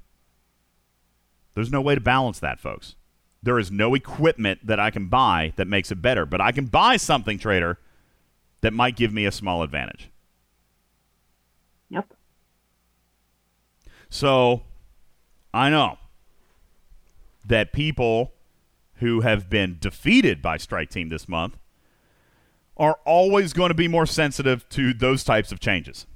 There's 1.55 1.71
no 1.71 1.83
way 1.83 1.95
to 1.95 2.01
balance 2.01 2.39
that, 2.41 2.59
folks. 2.59 2.97
There 3.45 3.59
is 3.59 3.71
no 3.71 3.95
equipment 3.95 4.67
that 4.67 4.81
I 4.81 4.91
can 4.91 5.09
buy 5.09 5.53
that 5.57 5.69
makes 5.69 5.93
it 5.93 6.01
better, 6.01 6.25
but 6.25 6.41
I 6.41 6.51
can 6.51 6.65
buy 6.65 6.97
something, 6.97 7.39
trader, 7.39 7.79
that 8.63 8.73
might 8.73 8.97
give 8.97 9.13
me 9.13 9.27
a 9.27 9.31
small 9.31 9.63
advantage. 9.63 10.11
Yep. 11.91 12.15
So 14.09 14.63
I 15.53 15.69
know 15.69 15.99
that 17.45 17.75
people 17.75 18.33
who 18.95 19.21
have 19.21 19.51
been 19.51 19.77
defeated 19.79 20.41
by 20.41 20.57
Strike 20.57 20.89
Team 20.89 21.11
this 21.11 21.29
month 21.29 21.59
are 22.79 22.99
always 23.05 23.53
going 23.53 23.69
to 23.69 23.75
be 23.75 23.89
more 23.89 24.07
sensitive 24.07 24.67
to 24.71 24.95
those 24.95 25.23
types 25.23 25.53
of 25.53 25.61
changes. 25.61 26.07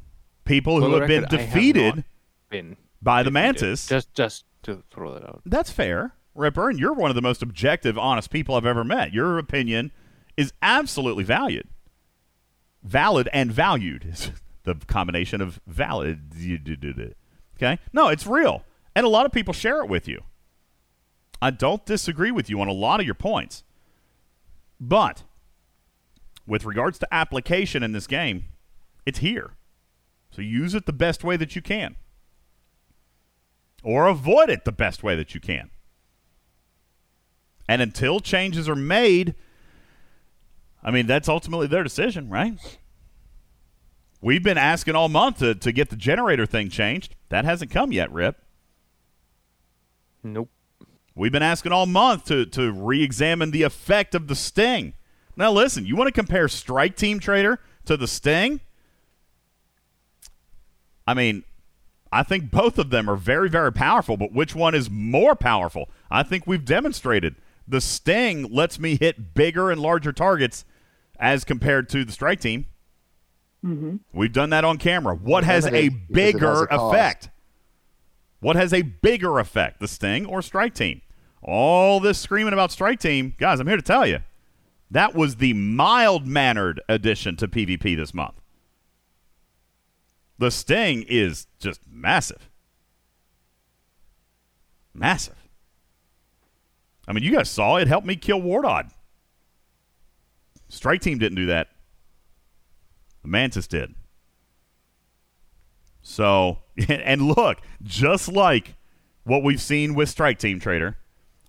People 0.47 0.81
who 0.81 0.95
have 0.95 1.07
been 1.07 1.25
record, 1.25 1.39
I 1.39 1.43
have 1.43 1.53
defeated 1.53 1.97
not 1.97 2.05
been 2.49 2.77
by 3.03 3.23
the. 3.23 3.31
Mantis. 3.31 3.87
Just, 3.87 4.15
just 4.15 4.45
to 4.63 4.83
throw 4.91 5.13
that 5.13 5.25
out. 5.25 5.43
That's 5.45 5.71
fair, 5.71 6.15
Ripper, 6.39 6.71
and 6.71 6.79
you're 6.79 6.93
one 6.93 7.11
of 7.11 7.15
the 7.15 7.23
most 7.23 7.43
objective, 7.43 7.99
honest 7.99 8.31
people 8.31 8.55
I've 8.55 8.67
ever 8.67 8.85
met. 8.85 9.13
Your 9.13 9.39
opinion 9.39 9.93
is 10.37 10.53
absolutely 10.63 11.25
valued. 11.25 11.69
Valid 12.83 13.29
and 13.33 13.53
valued 13.53 14.05
is 14.05 14.31
the 14.63 14.77
combination 14.87 15.41
of 15.41 15.61
valid. 15.67 16.33
Okay? 17.57 17.79
No, 17.93 18.09
it's 18.09 18.27
real. 18.27 18.65
And 18.95 19.05
a 19.05 19.09
lot 19.09 19.27
of 19.27 19.33
people 19.33 19.53
share 19.53 19.83
it 19.83 19.89
with 19.89 20.09
you. 20.09 20.23
I 21.41 21.51
don't 21.51 21.85
disagree 21.85 22.31
with 22.31 22.51
you 22.51 22.61
on 22.61 22.69
a 22.69 22.73
lot 22.73 23.01
of 23.01 23.07
your 23.07 23.15
points. 23.15 23.63
But 24.81 25.25
with 26.47 26.65
regards 26.65 26.99
to 27.01 27.15
application 27.15 27.83
in 27.83 27.93
this 27.93 28.07
game, 28.07 28.47
it's 29.05 29.19
here. 29.19 29.51
So 30.31 30.43
use 30.43 30.75
it 30.75 30.87
the 30.87 30.93
best 30.93 31.25
way 31.25 31.37
that 31.37 31.55
you 31.57 31.63
can 31.63 31.97
or 33.83 34.07
avoid 34.07 34.51
it 34.51 34.65
the 34.65 34.73
best 34.73 35.03
way 35.03 35.17
that 35.17 35.35
you 35.35 35.41
can. 35.41 35.71
And 37.69 37.83
until 37.83 38.19
changes 38.19 38.69
are 38.69 38.75
made, 38.75 39.35
I 40.83 40.91
mean, 40.91 41.07
that's 41.07 41.29
ultimately 41.29 41.67
their 41.67 41.83
decision, 41.83 42.31
right? 42.31 42.79
We've 44.21 44.43
been 44.43 44.59
asking 44.59 44.97
all 44.97 45.09
month 45.09 45.39
to, 45.39 45.55
to 45.55 45.71
get 45.71 45.91
the 45.91 45.97
generator 45.97 46.47
thing 46.47 46.71
changed. 46.71 47.15
That 47.29 47.45
hasn't 47.45 47.71
come 47.71 47.93
yet, 47.93 48.11
Rip. 48.11 48.43
Nope. 50.25 50.51
We've 51.15 51.33
been 51.33 51.43
asking 51.43 51.73
all 51.73 51.87
month 51.87 52.27
to, 52.27 52.47
to 52.47 52.73
re 52.73 53.03
examine 53.03 53.51
the 53.51 53.65
effect 53.65 54.15
of 54.15 54.29
the 54.29 54.35
sting. 54.35 54.95
Now, 55.37 55.53
listen, 55.53 55.85
you 55.87 55.95
want 55.95 56.09
to 56.09 56.13
compare 56.13 56.49
Strike 56.49 56.97
Team 56.97 57.21
Trader 57.21 57.61
to 57.85 57.97
the 57.97 58.09
sting? 58.09 58.61
I 61.07 61.15
mean, 61.15 61.45
I 62.13 62.23
think 62.23 62.51
both 62.51 62.79
of 62.79 62.91
them 62.91 63.09
are 63.09 63.17
very, 63.17 63.49
very 63.49 63.73
powerful, 63.73 64.17
but 64.17 64.33
which 64.33 64.55
one 64.55 64.75
is 64.75 64.91
more 64.91 65.35
powerful? 65.35 65.89
I 66.11 66.23
think 66.23 66.47
we've 66.47 66.65
demonstrated 66.65 67.37
the 67.69 67.81
Sting 67.81 68.45
lets 68.45 68.79
me 68.79 68.97
hit 68.97 69.35
bigger 69.35 69.71
and 69.71 69.81
larger 69.81 70.13
targets 70.13 70.65
as 71.19 71.45
compared 71.45 71.89
to 71.91 72.05
the 72.05 72.13
Strike 72.13 72.41
Team. 72.41 72.67
Mm-hmm. 73.65 73.97
We've 74.13 74.33
done 74.33 74.51
that 74.51 74.65
on 74.65 74.79
camera. 74.79 75.15
What 75.15 75.45
has 75.45 75.67
a 75.67 75.71
Limited 75.71 76.09
because 76.09 76.11
it 76.11 76.21
has 76.21 76.33
bigger 76.33 76.65
a 76.65 76.89
effect? 76.89 77.31
What 78.41 78.57
has 78.57 78.73
a 78.73 78.83
bigger 78.83 79.39
effect, 79.39 79.81
the 79.81 79.89
Sting 79.89 80.25
or 80.27 80.43
Strike 80.43 80.75
Team? 80.75 81.03
All 81.43 82.01
this 82.01 82.19
screaming 82.19 82.53
about 82.53 82.73
Strike 82.73 83.01
Team, 83.01 83.35
guys, 83.39 83.61
I'm 83.61 83.67
here 83.67 83.77
to 83.77 83.83
tell 83.83 84.07
you. 84.07 84.21
That 84.91 85.15
was 85.15 85.37
the 85.37 85.53
mild 85.53 86.27
mannered 86.27 86.81
addition 86.89 87.37
to 87.37 87.49
PvP 87.49 87.97
this 87.97 88.15
month. 88.15 88.41
The 90.39 90.51
Sting 90.51 91.03
is 91.03 91.47
just 91.59 91.81
massive. 91.91 92.49
Massive. 94.95 95.38
I 97.09 97.13
mean, 97.13 97.25
you 97.25 97.33
guys 97.33 97.51
saw 97.51 97.77
it 97.77 97.89
helped 97.89 98.07
me 98.07 98.15
kill 98.17 98.41
Wardod. 98.41 98.91
Strike 100.69 101.01
Team 101.01 101.19
didn't 101.19 101.37
do 101.37 101.47
that. 101.47 101.69
The 103.23 103.29
Mantis 103.29 103.67
did. 103.67 103.95
So, 106.03 106.59
and 106.89 107.23
look, 107.23 107.59
just 107.83 108.29
like 108.29 108.75
what 109.25 109.43
we've 109.43 109.61
seen 109.61 109.95
with 109.95 110.09
Strike 110.09 110.39
Team 110.39 110.61
Trader, 110.61 110.97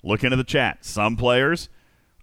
look 0.04 0.24
into 0.24 0.38
the 0.38 0.44
chat. 0.44 0.84
Some 0.86 1.16
players 1.18 1.70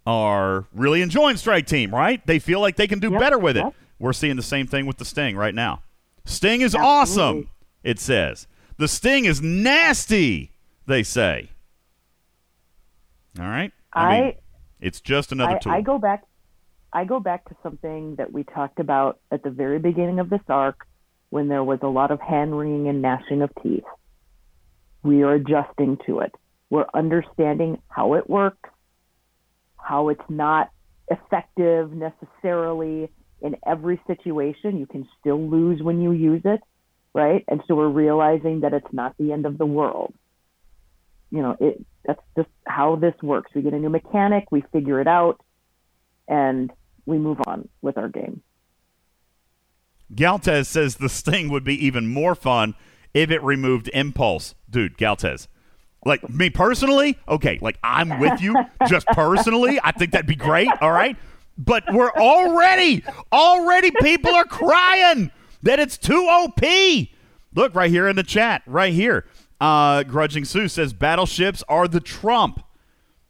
are 0.06 0.66
really 0.72 1.02
enjoying 1.02 1.36
Strike 1.36 1.66
Team, 1.66 1.94
right? 1.94 2.24
They 2.26 2.38
feel 2.38 2.60
like 2.60 2.76
they 2.76 2.86
can 2.86 2.98
do 3.00 3.10
Yep, 3.10 3.20
better 3.20 3.38
with 3.38 3.56
it. 3.56 3.64
yep. 3.64 3.74
We're 3.98 4.12
seeing 4.12 4.36
the 4.36 4.42
same 4.42 4.66
thing 4.66 4.86
with 4.86 4.98
the 4.98 5.04
Sting 5.04 5.36
right 5.36 5.54
now. 5.54 5.82
Sting 6.24 6.60
is 6.60 6.74
Absolutely. 6.74 6.88
awesome, 6.90 7.50
it 7.82 7.98
says. 7.98 8.46
The 8.78 8.88
Sting 8.88 9.24
is 9.24 9.40
nasty, 9.40 10.52
they 10.86 11.02
say. 11.02 11.50
All 13.38 13.46
right? 13.46 13.72
I 13.92 14.20
mean, 14.20 14.32
it's 14.80 15.00
just 15.00 15.32
another 15.32 15.56
I, 15.56 15.58
tool. 15.58 15.72
I 15.72 15.80
go 15.80 15.98
back 15.98 16.24
I 16.92 17.04
go 17.04 17.20
back 17.20 17.46
to 17.48 17.56
something 17.62 18.16
that 18.16 18.32
we 18.32 18.44
talked 18.44 18.80
about 18.80 19.18
at 19.30 19.42
the 19.42 19.50
very 19.50 19.78
beginning 19.78 20.18
of 20.18 20.30
this 20.30 20.40
arc 20.48 20.86
when 21.28 21.48
there 21.48 21.64
was 21.64 21.80
a 21.82 21.88
lot 21.88 22.10
of 22.10 22.20
hand 22.20 22.56
wringing 22.56 22.88
and 22.88 23.02
gnashing 23.02 23.42
of 23.42 23.50
teeth. 23.62 23.84
We 25.02 25.22
are 25.22 25.34
adjusting 25.34 25.98
to 26.06 26.20
it. 26.20 26.34
We're 26.70 26.86
understanding 26.94 27.82
how 27.88 28.14
it 28.14 28.30
works, 28.30 28.70
how 29.76 30.08
it's 30.08 30.24
not 30.28 30.70
effective 31.08 31.92
necessarily 31.92 33.10
in 33.40 33.56
every 33.66 34.00
situation. 34.06 34.78
You 34.78 34.86
can 34.86 35.06
still 35.20 35.50
lose 35.50 35.82
when 35.82 36.00
you 36.00 36.12
use 36.12 36.42
it, 36.44 36.60
right? 37.12 37.44
And 37.46 37.62
so 37.68 37.74
we're 37.74 37.88
realizing 37.88 38.60
that 38.60 38.72
it's 38.72 38.92
not 38.92 39.14
the 39.18 39.32
end 39.32 39.46
of 39.46 39.58
the 39.58 39.66
world. 39.66 40.14
You 41.30 41.42
know, 41.42 41.56
it 41.60 41.84
that's 42.04 42.20
just 42.36 42.48
how 42.66 42.96
this 42.96 43.14
works. 43.22 43.50
We 43.54 43.62
get 43.62 43.72
a 43.72 43.78
new 43.78 43.90
mechanic, 43.90 44.44
we 44.50 44.62
figure 44.72 45.00
it 45.00 45.08
out, 45.08 45.40
and 46.28 46.72
we 47.04 47.18
move 47.18 47.38
on 47.46 47.68
with 47.82 47.98
our 47.98 48.08
game. 48.08 48.42
Galtez 50.14 50.66
says 50.66 50.96
the 50.96 51.08
sting 51.08 51.48
would 51.50 51.64
be 51.64 51.84
even 51.84 52.06
more 52.06 52.34
fun 52.34 52.74
if 53.12 53.30
it 53.30 53.42
removed 53.42 53.90
impulse. 53.92 54.54
Dude, 54.70 54.96
Galtez. 54.96 55.48
Like 56.04 56.28
me 56.30 56.50
personally, 56.50 57.18
okay, 57.28 57.58
like 57.60 57.78
I'm 57.82 58.20
with 58.20 58.40
you 58.40 58.54
just 58.88 59.06
personally. 59.08 59.80
I 59.82 59.90
think 59.90 60.12
that'd 60.12 60.26
be 60.26 60.36
great, 60.36 60.68
all 60.80 60.92
right? 60.92 61.16
But 61.58 61.84
we're 61.92 62.12
already, 62.12 63.02
already 63.32 63.90
people 63.90 64.32
are 64.32 64.44
crying 64.44 65.32
that 65.62 65.80
it's 65.80 65.98
too 65.98 66.28
OP. 66.30 66.60
Look 67.54 67.74
right 67.74 67.90
here 67.90 68.06
in 68.06 68.14
the 68.14 68.22
chat, 68.22 68.62
right 68.66 68.92
here. 68.92 69.24
Uh, 69.60 70.02
Grudging 70.02 70.44
Sue 70.44 70.68
says 70.68 70.92
battleships 70.92 71.62
are 71.68 71.88
the 71.88 72.00
trump. 72.00 72.62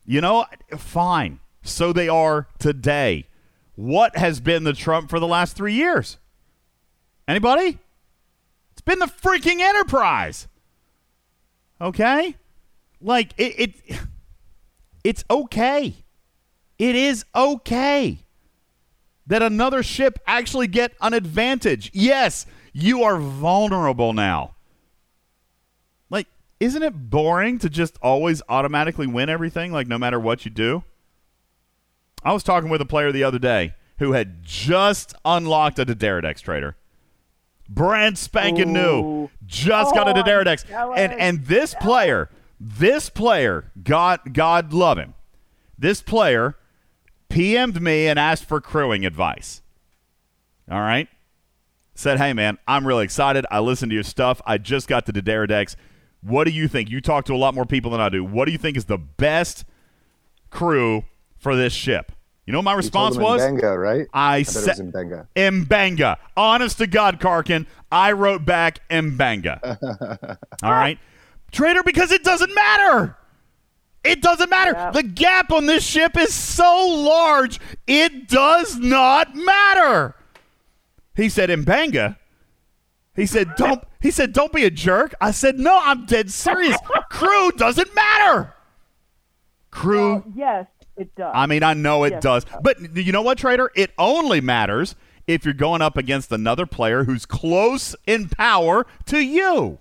You 0.05 0.21
know, 0.21 0.47
fine. 0.77 1.41
So 1.63 1.93
they 1.93 2.09
are 2.09 2.49
today. 2.59 3.27
What 3.75 4.17
has 4.17 4.41
been 4.41 4.65
the 4.65 4.73
trump 4.73 5.11
for 5.11 5.21
the 5.21 5.27
last 5.27 5.57
three 5.57 5.75
years? 5.75 6.19
Anybody? 7.29 7.79
It's 8.73 8.81
been 8.81 8.99
the 8.99 9.07
freaking 9.07 9.61
Enterprise. 9.61 10.49
Okay? 11.81 12.37
Like 13.01 13.33
it, 13.37 13.61
it 13.89 14.01
it's 15.05 15.25
okay. 15.31 15.95
It 16.79 16.95
is 16.95 17.25
okay 17.35 18.19
that 19.27 19.43
another 19.43 19.83
ship 19.83 20.19
actually 20.27 20.67
get 20.67 20.93
an 21.01 21.15
advantage. 21.15 21.91
Yes, 21.95 22.47
you 22.73 23.03
are 23.03 23.17
vulnerable 23.17 24.13
now. 24.13 24.56
Isn't 26.59 26.83
it 26.83 27.11
boring 27.11 27.59
to 27.59 27.69
just 27.69 27.99
always 28.01 28.43
automatically 28.49 29.07
win 29.07 29.29
everything, 29.29 29.73
like 29.73 29.87
no 29.87 29.99
matter 29.99 30.19
what 30.19 30.45
you 30.45 30.51
do? 30.51 30.85
I 32.23 32.33
was 32.33 32.43
talking 32.43 32.71
with 32.71 32.81
a 32.81 32.87
player 32.87 33.13
the 33.13 33.25
other 33.25 33.39
day 33.39 33.75
who 33.99 34.13
had 34.13 34.43
just 34.43 35.15
unlocked 35.25 35.79
a 35.79 35.85
D'Deridex 35.85 36.41
trader. 36.41 36.77
Brand 37.69 38.17
spanking 38.17 38.73
new. 38.73 39.29
Just 39.45 39.95
got 39.95 40.09
a 40.09 40.13
Oh, 40.65 40.69
jealous. 40.69 40.99
And 40.99 41.13
and 41.13 41.45
this 41.47 41.75
player, 41.75 42.31
this 42.61 43.11
player, 43.11 43.71
God 43.83 44.33
God 44.33 44.73
love 44.73 44.99
him. 44.99 45.15
This 45.79 46.01
player 46.01 46.57
PM'd 47.29 47.83
me 47.83 48.07
and 48.07 48.19
asked 48.19 48.45
for 48.45 48.61
crewing 48.61 49.05
advice. 49.05 49.63
All 50.71 50.81
right. 50.81 51.09
Said, 51.95 52.19
hey, 52.19 52.33
man, 52.33 52.59
I'm 52.69 52.87
really 52.87 53.05
excited. 53.05 53.47
I 53.51 53.61
listened 53.61 53.91
to 53.91 53.95
your 53.95 54.05
stuff. 54.05 54.43
I 54.47 54.59
just 54.59 54.87
got 54.87 55.07
the 55.07 55.13
D'Deridex. 55.13 55.77
What 56.27 56.45
do 56.45 56.51
you 56.51 56.67
think? 56.67 56.91
You 56.91 57.01
talk 57.01 57.25
to 57.27 57.35
a 57.35 57.37
lot 57.37 57.55
more 57.55 57.65
people 57.67 57.91
than 57.91 58.01
I 58.01 58.09
do. 58.09 58.25
What 58.25 58.47
do 58.47 58.53
you 58.53 58.59
think 58.59 58.77
is 58.77 58.87
the 58.87 58.99
best 58.99 59.65
crew 60.51 61.05
for 61.39 61.55
this 61.55 61.73
ship? 61.73 62.13
You 62.47 62.53
know 62.53 62.59
what 62.61 62.65
my 62.65 62.73
You 62.73 62.77
response 62.79 63.17
told 63.17 63.25
was? 63.27 63.43
in 63.45 63.57
right? 63.57 64.07
I 64.13 64.37
I 64.37 64.43
said 64.43 64.79
was 64.79 64.79
in 65.35 65.65
M'Benga. 65.67 66.17
Honest 66.37 66.79
to 66.79 66.87
God, 66.87 67.21
Karkin, 67.21 67.67
I 67.91 68.13
wrote 68.13 68.45
back 68.45 68.89
M'Benga. 68.89 70.39
All 70.63 70.71
right. 70.71 70.99
Trader, 71.53 71.83
because 71.83 72.13
it 72.13 72.23
doesn't 72.23 72.55
matter. 72.55 73.17
It 74.05 74.23
doesn't 74.23 74.49
matter. 74.49 74.73
Yeah. 74.73 74.91
The 74.93 75.03
gap 75.03 75.51
on 75.51 75.67
this 75.67 75.85
ship 75.85 76.17
is 76.17 76.33
so 76.33 76.87
large, 76.89 77.59
it 77.87 78.29
does 78.29 78.77
not 78.77 79.35
matter. 79.35 80.15
He 81.17 81.29
said, 81.29 81.51
M'Benga. 81.51 82.17
He 83.17 83.27
said, 83.27 83.55
don't 83.57 83.83
he 84.01 84.11
said, 84.11 84.33
don't 84.33 84.53
be 84.53 84.65
a 84.65 84.71
jerk. 84.71 85.15
I 85.21 85.31
said, 85.33 85.59
no, 85.59 85.81
I'm 85.83 86.07
dead 86.07 86.31
serious. 86.31 86.77
Crew 87.11 87.51
doesn't 87.53 87.95
matter. 87.95 88.53
Crew 89.71 90.13
Well, 90.15 90.25
yes, 90.35 90.67
it 90.97 91.15
does. 91.17 91.33
I 91.35 91.47
mean, 91.47 91.63
I 91.63 91.75
know 91.75 92.05
it 92.05 92.13
Yes, 92.15 92.23
does. 92.23 92.43
it 92.45 92.49
does. 92.51 92.61
But 92.63 92.97
you 92.97 93.13
know 93.13 93.23
what, 93.23 93.39
Trader? 93.39 93.71
It 93.75 93.93
only 93.99 94.41
matters 94.41 94.95
if 95.27 95.45
you're 95.45 95.55
going 95.55 95.83
up 95.83 95.97
against 95.97 96.31
another 96.31 96.67
player 96.67 97.05
who's 97.05 97.27
close 97.27 97.97
in 98.07 98.29
power 98.29 98.87
to 99.07 99.19
you. 99.21 99.79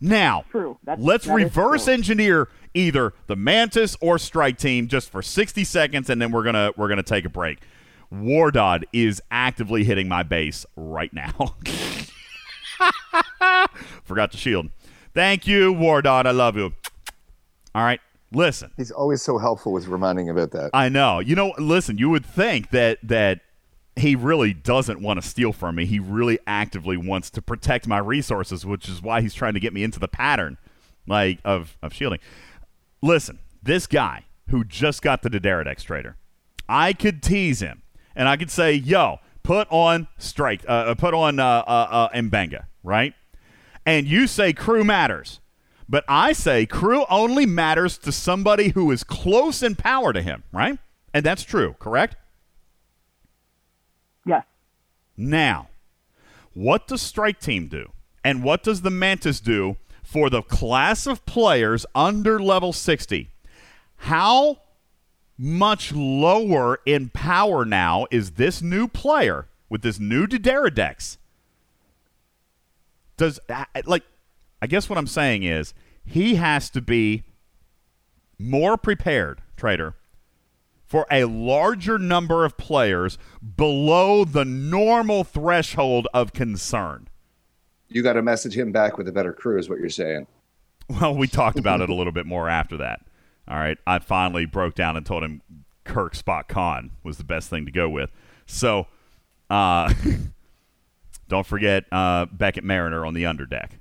Now, 0.00 0.44
True. 0.50 0.78
Let's 0.96 1.26
reverse 1.26 1.84
true. 1.84 1.92
engineer 1.92 2.48
either 2.72 3.12
the 3.26 3.36
Mantis 3.36 3.96
or 4.00 4.18
Strike 4.18 4.56
Team 4.56 4.88
just 4.88 5.10
for 5.10 5.20
60 5.22 5.62
seconds, 5.64 6.08
and 6.08 6.22
then 6.22 6.30
we're 6.32 6.44
gonna 6.44 6.70
we're 6.76 6.88
gonna 6.88 7.02
take 7.02 7.26
a 7.26 7.28
break. 7.28 7.58
Wardod 8.12 8.84
is 8.92 9.22
actively 9.30 9.84
hitting 9.84 10.08
my 10.08 10.22
base 10.22 10.66
right 10.76 11.12
now. 11.12 11.56
Forgot 14.04 14.32
to 14.32 14.38
shield. 14.38 14.70
Thank 15.14 15.46
you, 15.46 15.74
Wardod. 15.74 16.26
I 16.26 16.32
love 16.32 16.56
you. 16.56 16.72
All 17.74 17.84
right, 17.84 18.00
listen. 18.32 18.72
He's 18.76 18.90
always 18.90 19.22
so 19.22 19.38
helpful 19.38 19.72
with 19.72 19.86
reminding 19.86 20.28
about 20.28 20.50
that. 20.52 20.70
I 20.74 20.88
know. 20.88 21.20
You 21.20 21.36
know, 21.36 21.54
listen, 21.58 21.98
you 21.98 22.10
would 22.10 22.26
think 22.26 22.70
that 22.70 22.98
that 23.04 23.40
he 23.96 24.16
really 24.16 24.52
doesn't 24.52 25.00
want 25.00 25.22
to 25.22 25.28
steal 25.28 25.52
from 25.52 25.76
me. 25.76 25.86
He 25.86 25.98
really 25.98 26.38
actively 26.46 26.96
wants 26.96 27.30
to 27.30 27.42
protect 27.42 27.86
my 27.86 27.98
resources, 27.98 28.66
which 28.66 28.88
is 28.88 29.02
why 29.02 29.20
he's 29.20 29.34
trying 29.34 29.54
to 29.54 29.60
get 29.60 29.72
me 29.72 29.82
into 29.82 30.00
the 30.00 30.08
pattern 30.08 30.58
like 31.06 31.38
of 31.44 31.76
of 31.82 31.92
shielding. 31.92 32.20
Listen, 33.02 33.38
this 33.62 33.86
guy 33.86 34.24
who 34.48 34.64
just 34.64 35.02
got 35.02 35.22
the 35.22 35.30
D'Deridex 35.30 35.84
trader, 35.84 36.16
I 36.68 36.92
could 36.92 37.22
tease 37.22 37.60
him 37.60 37.79
and 38.14 38.28
I 38.28 38.36
could 38.36 38.50
say, 38.50 38.74
"Yo, 38.74 39.18
put 39.42 39.68
on 39.70 40.08
strike, 40.18 40.62
uh, 40.68 40.72
uh, 40.72 40.94
put 40.94 41.14
on 41.14 41.38
uh, 41.38 41.44
uh, 41.44 42.08
uh, 42.12 42.20
M'Benga, 42.20 42.64
right?" 42.82 43.14
And 43.86 44.06
you 44.06 44.26
say 44.26 44.52
crew 44.52 44.84
matters. 44.84 45.40
But 45.88 46.04
I 46.06 46.32
say 46.32 46.66
crew 46.66 47.04
only 47.10 47.46
matters 47.46 47.98
to 47.98 48.12
somebody 48.12 48.68
who 48.68 48.92
is 48.92 49.02
close 49.02 49.60
in 49.60 49.74
power 49.74 50.12
to 50.12 50.22
him, 50.22 50.44
right? 50.52 50.78
And 51.12 51.26
that's 51.26 51.42
true, 51.42 51.74
correct? 51.80 52.14
yes. 54.24 54.44
Now, 55.16 55.68
what 56.54 56.86
does 56.86 57.02
Strike 57.02 57.40
Team 57.40 57.66
do? 57.66 57.90
And 58.22 58.44
what 58.44 58.62
does 58.62 58.82
the 58.82 58.90
Mantis 58.90 59.40
do 59.40 59.78
for 60.04 60.30
the 60.30 60.42
class 60.42 61.06
of 61.06 61.26
players 61.26 61.84
under 61.94 62.38
level 62.38 62.72
60? 62.72 63.30
How 63.96 64.58
much 65.42 65.90
lower 65.90 66.80
in 66.84 67.08
power 67.08 67.64
now 67.64 68.06
is 68.10 68.32
this 68.32 68.60
new 68.60 68.86
player 68.86 69.46
with 69.70 69.80
this 69.80 69.98
new 69.98 70.26
D'Deridex? 70.26 71.16
Does 73.16 73.40
uh, 73.48 73.64
like 73.86 74.02
I 74.60 74.66
guess 74.66 74.90
what 74.90 74.98
I'm 74.98 75.06
saying 75.06 75.44
is 75.44 75.72
he 76.04 76.34
has 76.34 76.68
to 76.70 76.82
be 76.82 77.22
more 78.38 78.76
prepared, 78.76 79.40
trader, 79.56 79.94
for 80.84 81.06
a 81.10 81.24
larger 81.24 81.98
number 81.98 82.44
of 82.44 82.58
players 82.58 83.16
below 83.56 84.24
the 84.24 84.44
normal 84.44 85.24
threshold 85.24 86.06
of 86.12 86.34
concern. 86.34 87.08
You 87.88 88.02
got 88.02 88.14
to 88.14 88.22
message 88.22 88.56
him 88.56 88.72
back 88.72 88.98
with 88.98 89.08
a 89.08 89.12
better 89.12 89.32
crew, 89.32 89.58
is 89.58 89.70
what 89.70 89.78
you're 89.78 89.88
saying. 89.88 90.26
Well, 90.88 91.14
we 91.14 91.28
talked 91.28 91.58
about 91.58 91.80
it 91.80 91.88
a 91.88 91.94
little 92.00 92.12
bit 92.12 92.26
more 92.26 92.48
after 92.48 92.76
that. 92.78 93.02
All 93.50 93.58
right. 93.58 93.76
I 93.86 93.98
finally 93.98 94.46
broke 94.46 94.74
down 94.76 94.96
and 94.96 95.04
told 95.04 95.24
him 95.24 95.42
Kirk 95.84 96.14
Spock 96.14 96.46
Con 96.46 96.92
was 97.02 97.18
the 97.18 97.24
best 97.24 97.50
thing 97.50 97.66
to 97.66 97.72
go 97.72 97.88
with. 97.88 98.12
So, 98.46 98.86
uh, 99.50 99.92
don't 101.28 101.46
forget 101.46 101.84
uh, 101.90 102.26
Beckett 102.26 102.62
Mariner 102.62 103.04
on 103.04 103.12
the 103.14 103.24
underdeck. 103.24 103.72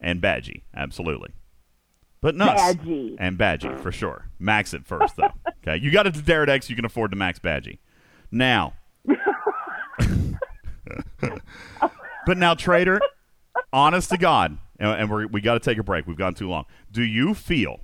And 0.00 0.22
Badgey, 0.22 0.62
absolutely. 0.72 1.30
But 2.20 2.36
no. 2.36 2.46
Badgey. 2.46 3.16
And 3.18 3.36
Badgey, 3.36 3.80
for 3.80 3.90
sure. 3.90 4.28
Max 4.38 4.72
it 4.72 4.86
first, 4.86 5.16
though. 5.16 5.32
okay. 5.66 5.76
You 5.82 5.90
got 5.90 6.06
it 6.06 6.14
to 6.14 6.22
D'Deridex, 6.22 6.70
you 6.70 6.76
can 6.76 6.84
afford 6.84 7.10
to 7.10 7.16
max 7.16 7.40
Badgey. 7.40 7.78
Now. 8.30 8.74
but 12.26 12.36
now, 12.36 12.54
Trader, 12.54 13.00
honest 13.72 14.10
to 14.10 14.18
God, 14.18 14.58
and, 14.78 14.90
and 14.90 15.10
we're, 15.10 15.26
we 15.26 15.40
got 15.40 15.54
to 15.54 15.60
take 15.60 15.78
a 15.78 15.82
break. 15.82 16.06
We've 16.06 16.16
gone 16.16 16.34
too 16.34 16.48
long. 16.48 16.64
Do 16.90 17.02
you 17.02 17.34
feel 17.34 17.80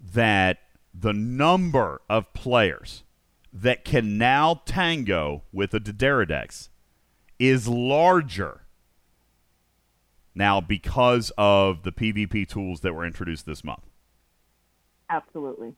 that 0.00 0.58
the 0.94 1.12
number 1.12 2.02
of 2.08 2.32
players 2.34 3.04
that 3.52 3.84
can 3.84 4.18
now 4.18 4.62
tango 4.64 5.42
with 5.52 5.74
a 5.74 5.80
D'Deridex 5.80 6.68
is 7.38 7.68
larger 7.68 8.62
now 10.34 10.60
because 10.60 11.32
of 11.36 11.82
the 11.82 11.92
PvP 11.92 12.48
tools 12.48 12.80
that 12.80 12.94
were 12.94 13.04
introduced 13.04 13.46
this 13.46 13.62
month? 13.62 13.84
Absolutely. 15.10 15.74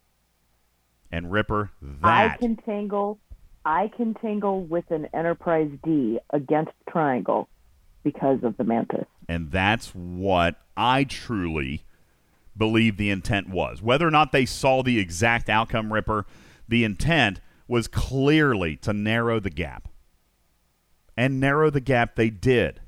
And 1.11 1.31
Ripper, 1.31 1.71
that. 1.81 2.33
I 2.33 2.37
can 2.37 2.57
tangle. 2.57 3.19
I 3.65 3.91
can 3.97 4.15
tangle 4.15 4.63
with 4.65 4.91
an 4.91 5.09
Enterprise 5.15 5.71
D 5.83 6.19
against 6.31 6.73
Triangle 6.89 7.49
because 8.03 8.45
of 8.45 8.57
the 8.57 8.65
Mantis. 8.65 9.07
And 9.29 9.51
that's 9.51 9.89
what 9.95 10.57
I 10.77 11.05
truly 11.05 11.85
believe 12.57 12.97
the 12.97 13.11
intent 13.11 13.49
was. 13.49 13.83
Whether 13.83 14.07
or 14.07 14.11
not 14.11 14.33
they 14.33 14.47
saw 14.47 14.83
the 14.83 14.99
exact 14.99 15.49
outcome, 15.49 15.93
Ripper, 15.93 16.27
the 16.69 16.85
intent 16.85 17.41
was 17.67 17.89
clearly 17.89 18.77
to 18.77 18.93
narrow 18.93 19.41
the 19.41 19.51
gap. 19.51 19.89
And 21.17 21.41
narrow 21.41 21.71
the 21.71 21.81
gap 21.81 22.17
they 22.17 22.31
did. 22.31 22.81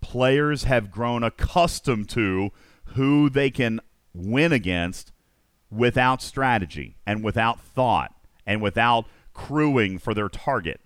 Players 0.00 0.64
have 0.64 0.90
grown 0.90 1.22
accustomed 1.22 2.08
to 2.10 2.50
who 2.94 3.28
they 3.28 3.50
can 3.50 3.80
win 4.14 4.52
against 4.52 5.12
without 5.70 6.22
strategy 6.22 6.96
and 7.06 7.22
without 7.22 7.60
thought 7.60 8.14
and 8.46 8.62
without 8.62 9.06
crewing 9.34 9.98
for 9.98 10.14
their 10.14 10.28
target. 10.28 10.80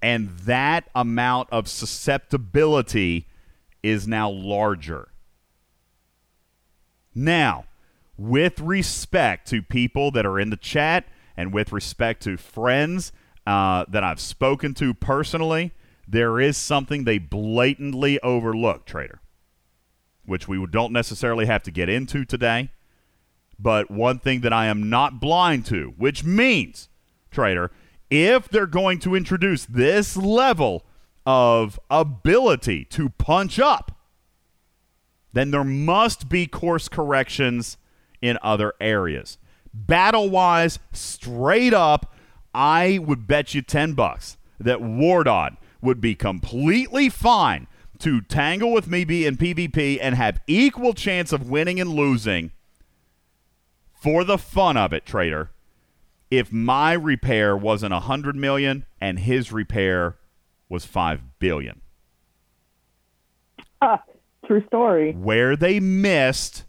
And 0.00 0.30
that 0.40 0.88
amount 0.94 1.48
of 1.50 1.68
susceptibility 1.68 3.26
is 3.82 4.06
now 4.06 4.30
larger. 4.30 5.08
Now, 7.14 7.64
with 8.16 8.60
respect 8.60 9.48
to 9.48 9.62
people 9.62 10.10
that 10.12 10.26
are 10.26 10.38
in 10.38 10.50
the 10.50 10.56
chat 10.56 11.04
and 11.36 11.52
with 11.52 11.72
respect 11.72 12.22
to 12.24 12.36
friends 12.36 13.12
uh, 13.46 13.84
that 13.88 14.04
I've 14.04 14.20
spoken 14.20 14.74
to 14.74 14.94
personally, 14.94 15.72
there 16.06 16.40
is 16.40 16.56
something 16.56 17.04
they 17.04 17.18
blatantly 17.18 18.20
overlook, 18.20 18.86
Trader, 18.86 19.20
which 20.24 20.48
we 20.48 20.64
don't 20.66 20.92
necessarily 20.92 21.46
have 21.46 21.62
to 21.64 21.70
get 21.70 21.88
into 21.88 22.24
today. 22.24 22.70
But 23.58 23.90
one 23.90 24.18
thing 24.18 24.40
that 24.42 24.52
I 24.52 24.66
am 24.66 24.88
not 24.88 25.20
blind 25.20 25.66
to, 25.66 25.94
which 25.96 26.24
means, 26.24 26.88
Trader, 27.30 27.70
if 28.10 28.48
they're 28.48 28.66
going 28.66 28.98
to 29.00 29.14
introduce 29.14 29.64
this 29.66 30.16
level 30.16 30.84
of 31.26 31.78
ability 31.90 32.84
to 32.86 33.10
punch 33.10 33.58
up, 33.58 33.98
then 35.32 35.50
there 35.50 35.64
must 35.64 36.28
be 36.28 36.46
course 36.46 36.88
corrections 36.88 37.76
in 38.22 38.38
other 38.42 38.72
areas. 38.80 39.38
Battle 39.74 40.30
wise, 40.30 40.78
straight 40.92 41.74
up, 41.74 42.14
I 42.54 42.98
would 42.98 43.26
bet 43.26 43.54
you 43.54 43.62
10 43.62 43.92
bucks 43.92 44.36
that 44.58 44.78
Wardod 44.78 45.56
would 45.80 46.00
be 46.00 46.14
completely 46.14 47.08
fine 47.08 47.66
to 47.98 48.20
tangle 48.20 48.72
with 48.72 48.88
me 48.88 49.02
in 49.26 49.36
PvP 49.36 49.98
and 50.00 50.14
have 50.14 50.40
equal 50.46 50.94
chance 50.94 51.32
of 51.32 51.48
winning 51.50 51.80
and 51.80 51.90
losing 51.90 52.52
for 53.92 54.24
the 54.24 54.38
fun 54.38 54.76
of 54.76 54.92
it, 54.92 55.04
trader. 55.04 55.50
If 56.30 56.52
my 56.52 56.92
repair 56.92 57.56
wasn't 57.56 57.94
a 57.94 58.00
hundred 58.00 58.36
million 58.36 58.84
and 59.00 59.18
his 59.18 59.50
repair 59.52 60.16
was 60.68 60.84
five 60.84 61.22
billion. 61.38 61.80
True 64.46 64.64
story. 64.66 65.12
Where 65.12 65.56
they 65.56 65.80
missed 65.80 66.64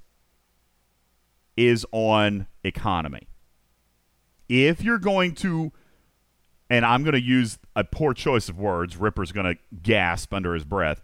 is 1.57 1.85
on 1.91 2.47
economy. 2.63 3.27
If 4.47 4.81
you're 4.81 4.97
going 4.97 5.35
to, 5.35 5.71
and 6.69 6.85
I'm 6.85 7.03
going 7.03 7.13
to 7.13 7.21
use 7.21 7.59
a 7.75 7.83
poor 7.83 8.13
choice 8.13 8.49
of 8.49 8.57
words, 8.57 8.97
Ripper's 8.97 9.31
going 9.31 9.55
to 9.55 9.61
gasp 9.81 10.33
under 10.33 10.53
his 10.53 10.63
breath. 10.63 11.01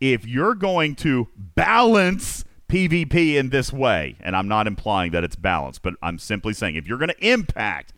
If 0.00 0.26
you're 0.26 0.54
going 0.54 0.94
to 0.96 1.28
balance 1.36 2.44
PvP 2.68 3.34
in 3.34 3.50
this 3.50 3.72
way, 3.72 4.16
and 4.20 4.34
I'm 4.34 4.48
not 4.48 4.66
implying 4.66 5.12
that 5.12 5.24
it's 5.24 5.36
balanced, 5.36 5.82
but 5.82 5.94
I'm 6.02 6.18
simply 6.18 6.52
saying 6.52 6.76
if 6.76 6.86
you're 6.86 6.98
going 6.98 7.10
to 7.10 7.26
impact 7.26 7.92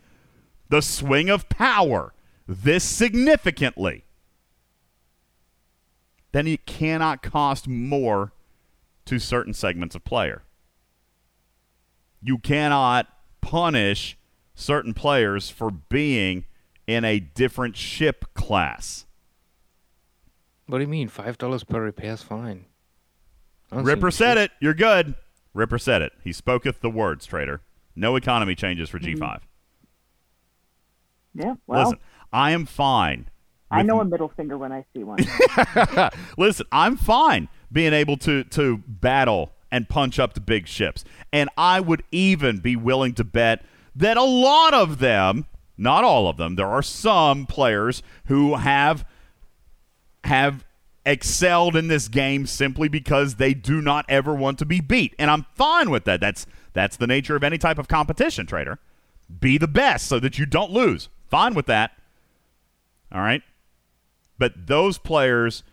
the 0.68 0.82
swing 0.82 1.30
of 1.30 1.48
power 1.48 2.12
this 2.46 2.84
significantly, 2.84 4.04
then 6.32 6.46
it 6.46 6.66
cannot 6.66 7.22
cost 7.22 7.66
more 7.66 8.32
to 9.06 9.18
certain 9.18 9.54
segments 9.54 9.94
of 9.94 10.04
player. 10.04 10.42
You 12.20 12.38
cannot 12.38 13.06
punish 13.40 14.18
certain 14.54 14.92
players 14.92 15.48
for 15.48 15.70
being 15.70 16.44
in 16.86 17.04
a 17.04 17.20
different 17.20 17.76
ship 17.76 18.26
class. 18.34 19.06
What 20.66 20.78
do 20.78 20.82
you 20.82 20.88
mean? 20.88 21.08
Five 21.08 21.38
dollars 21.38 21.64
per 21.64 21.82
repair 21.82 22.12
is 22.12 22.22
fine. 22.22 22.66
Oh, 23.70 23.76
Don't 23.76 23.84
Ripper 23.84 24.10
said 24.10 24.38
it. 24.38 24.50
You're 24.60 24.74
good. 24.74 25.14
Ripper 25.54 25.78
said 25.78 26.02
it. 26.02 26.12
He 26.22 26.30
spoketh 26.30 26.80
the 26.80 26.90
words, 26.90 27.26
trader. 27.26 27.60
No 27.94 28.16
economy 28.16 28.54
changes 28.54 28.88
for 28.88 28.98
G5. 28.98 29.18
Mm-hmm. 29.18 29.40
Yeah. 31.40 31.54
Well, 31.66 31.84
Listen, 31.84 31.98
I 32.32 32.52
am 32.52 32.66
fine. 32.66 33.28
I 33.70 33.82
know 33.82 34.00
a 34.00 34.04
middle 34.04 34.28
finger 34.28 34.56
when 34.56 34.72
I 34.72 34.84
see 34.94 35.04
one. 35.04 35.18
Listen, 36.38 36.66
I'm 36.72 36.96
fine 36.96 37.48
being 37.70 37.92
able 37.92 38.16
to 38.18 38.44
to 38.44 38.78
battle 38.86 39.52
and 39.70 39.88
punch 39.88 40.18
up 40.18 40.32
to 40.34 40.40
big 40.40 40.66
ships. 40.66 41.04
And 41.32 41.50
I 41.58 41.80
would 41.80 42.02
even 42.10 42.58
be 42.58 42.76
willing 42.76 43.12
to 43.14 43.24
bet 43.24 43.62
that 43.94 44.16
a 44.16 44.22
lot 44.22 44.72
of 44.72 45.00
them, 45.00 45.44
not 45.76 46.02
all 46.02 46.28
of 46.28 46.38
them, 46.38 46.54
there 46.54 46.66
are 46.66 46.82
some 46.82 47.44
players 47.44 48.02
who 48.26 48.54
have 48.54 49.04
have 50.24 50.64
excelled 51.08 51.74
in 51.74 51.88
this 51.88 52.06
game 52.06 52.46
simply 52.46 52.86
because 52.86 53.36
they 53.36 53.54
do 53.54 53.80
not 53.80 54.04
ever 54.08 54.34
want 54.34 54.58
to 54.58 54.66
be 54.66 54.80
beat. 54.80 55.14
And 55.18 55.30
I'm 55.30 55.46
fine 55.54 55.90
with 55.90 56.04
that. 56.04 56.20
That's 56.20 56.46
that's 56.74 56.96
the 56.96 57.06
nature 57.06 57.34
of 57.34 57.42
any 57.42 57.56
type 57.56 57.78
of 57.78 57.88
competition, 57.88 58.46
trader. 58.46 58.78
Be 59.40 59.58
the 59.58 59.66
best 59.66 60.06
so 60.06 60.20
that 60.20 60.38
you 60.38 60.46
don't 60.46 60.70
lose. 60.70 61.08
Fine 61.26 61.54
with 61.54 61.66
that. 61.66 61.92
All 63.10 63.22
right. 63.22 63.42
But 64.38 64.66
those 64.66 64.98
players, 64.98 65.64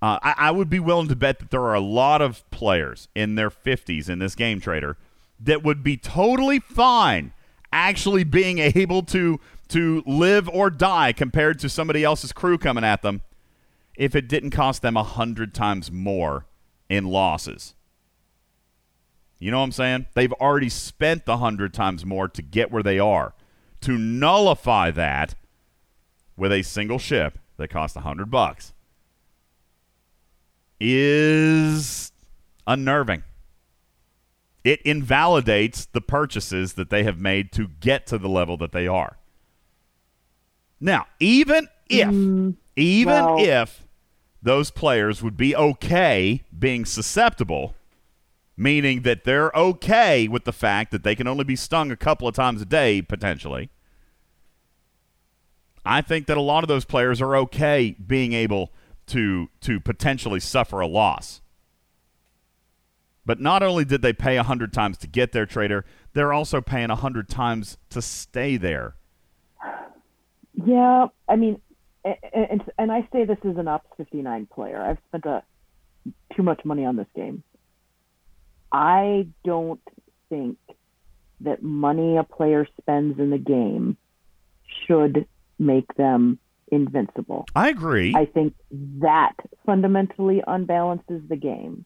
uh, 0.00 0.18
I, 0.22 0.34
I 0.36 0.50
would 0.50 0.68
be 0.68 0.78
willing 0.78 1.08
to 1.08 1.16
bet 1.16 1.38
that 1.40 1.50
there 1.50 1.62
are 1.62 1.74
a 1.74 1.80
lot 1.80 2.20
of 2.22 2.48
players 2.50 3.08
in 3.14 3.34
their 3.34 3.50
50s 3.50 4.08
in 4.08 4.18
this 4.18 4.34
game, 4.34 4.60
trader, 4.60 4.96
that 5.40 5.62
would 5.62 5.82
be 5.82 5.96
totally 5.96 6.60
fine 6.60 7.32
actually 7.72 8.22
being 8.22 8.58
able 8.58 9.02
to 9.02 9.40
to 9.66 10.02
live 10.06 10.48
or 10.50 10.70
die 10.70 11.12
compared 11.12 11.58
to 11.58 11.68
somebody 11.68 12.04
else's 12.04 12.32
crew 12.32 12.56
coming 12.56 12.84
at 12.84 13.02
them 13.02 13.22
if 13.96 14.14
it 14.14 14.28
didn't 14.28 14.50
cost 14.50 14.82
them 14.82 14.96
a 14.96 15.02
hundred 15.02 15.54
times 15.54 15.90
more 15.90 16.46
in 16.88 17.06
losses. 17.06 17.74
You 19.38 19.50
know 19.50 19.58
what 19.58 19.64
I'm 19.64 19.72
saying? 19.72 20.06
They've 20.14 20.32
already 20.34 20.68
spent 20.68 21.26
the 21.26 21.38
hundred 21.38 21.74
times 21.74 22.04
more 22.04 22.28
to 22.28 22.42
get 22.42 22.70
where 22.70 22.82
they 22.82 22.98
are. 22.98 23.34
To 23.82 23.98
nullify 23.98 24.90
that 24.92 25.34
with 26.36 26.52
a 26.52 26.62
single 26.62 26.98
ship 26.98 27.38
that 27.56 27.68
costs 27.68 27.96
a 27.96 28.00
hundred 28.00 28.30
bucks 28.30 28.72
is 30.80 32.12
unnerving. 32.66 33.22
It 34.64 34.80
invalidates 34.82 35.84
the 35.86 36.00
purchases 36.00 36.72
that 36.74 36.88
they 36.88 37.02
have 37.02 37.18
made 37.18 37.52
to 37.52 37.68
get 37.68 38.06
to 38.06 38.18
the 38.18 38.28
level 38.28 38.56
that 38.56 38.72
they 38.72 38.86
are. 38.86 39.18
Now, 40.80 41.06
even 41.20 41.68
if, 41.88 42.08
mm, 42.08 42.54
even 42.76 43.12
well- 43.12 43.36
if 43.38 43.83
those 44.44 44.70
players 44.70 45.22
would 45.22 45.36
be 45.36 45.56
okay 45.56 46.42
being 46.56 46.84
susceptible, 46.84 47.74
meaning 48.56 49.00
that 49.02 49.24
they're 49.24 49.50
okay 49.54 50.28
with 50.28 50.44
the 50.44 50.52
fact 50.52 50.92
that 50.92 51.02
they 51.02 51.14
can 51.14 51.26
only 51.26 51.44
be 51.44 51.56
stung 51.56 51.90
a 51.90 51.96
couple 51.96 52.28
of 52.28 52.34
times 52.34 52.60
a 52.60 52.66
day 52.66 53.00
potentially. 53.00 53.70
I 55.84 56.02
think 56.02 56.26
that 56.26 56.36
a 56.36 56.42
lot 56.42 56.62
of 56.62 56.68
those 56.68 56.84
players 56.84 57.22
are 57.22 57.34
okay 57.36 57.96
being 58.06 58.34
able 58.34 58.70
to 59.06 59.48
to 59.62 59.80
potentially 59.80 60.40
suffer 60.40 60.80
a 60.80 60.86
loss. 60.86 61.40
But 63.26 63.40
not 63.40 63.62
only 63.62 63.86
did 63.86 64.02
they 64.02 64.12
pay 64.12 64.36
100 64.36 64.74
times 64.74 64.98
to 64.98 65.06
get 65.06 65.32
their 65.32 65.46
trader, 65.46 65.86
they're 66.12 66.34
also 66.34 66.60
paying 66.60 66.90
100 66.90 67.30
times 67.30 67.78
to 67.88 68.02
stay 68.02 68.58
there. 68.58 68.96
Yeah, 70.66 71.06
I 71.26 71.36
mean, 71.36 71.60
and 72.04 72.62
and 72.78 72.92
I 72.92 73.08
say 73.12 73.24
this 73.24 73.38
as 73.48 73.56
an 73.56 73.68
Ops 73.68 73.88
59 73.96 74.46
player. 74.46 74.80
I've 74.80 74.98
spent 75.08 75.24
a, 75.24 75.42
too 76.36 76.42
much 76.42 76.64
money 76.64 76.84
on 76.84 76.96
this 76.96 77.06
game. 77.14 77.42
I 78.72 79.28
don't 79.44 79.80
think 80.28 80.58
that 81.40 81.62
money 81.62 82.16
a 82.16 82.24
player 82.24 82.66
spends 82.80 83.18
in 83.18 83.30
the 83.30 83.38
game 83.38 83.96
should 84.86 85.26
make 85.58 85.94
them 85.94 86.38
invincible. 86.68 87.46
I 87.54 87.68
agree. 87.68 88.14
I 88.14 88.26
think 88.26 88.54
that 89.00 89.34
fundamentally 89.64 90.42
unbalances 90.46 91.26
the 91.28 91.36
game. 91.36 91.84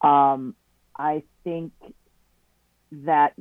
Um, 0.00 0.54
I 0.98 1.22
think 1.44 1.72
that 2.92 3.32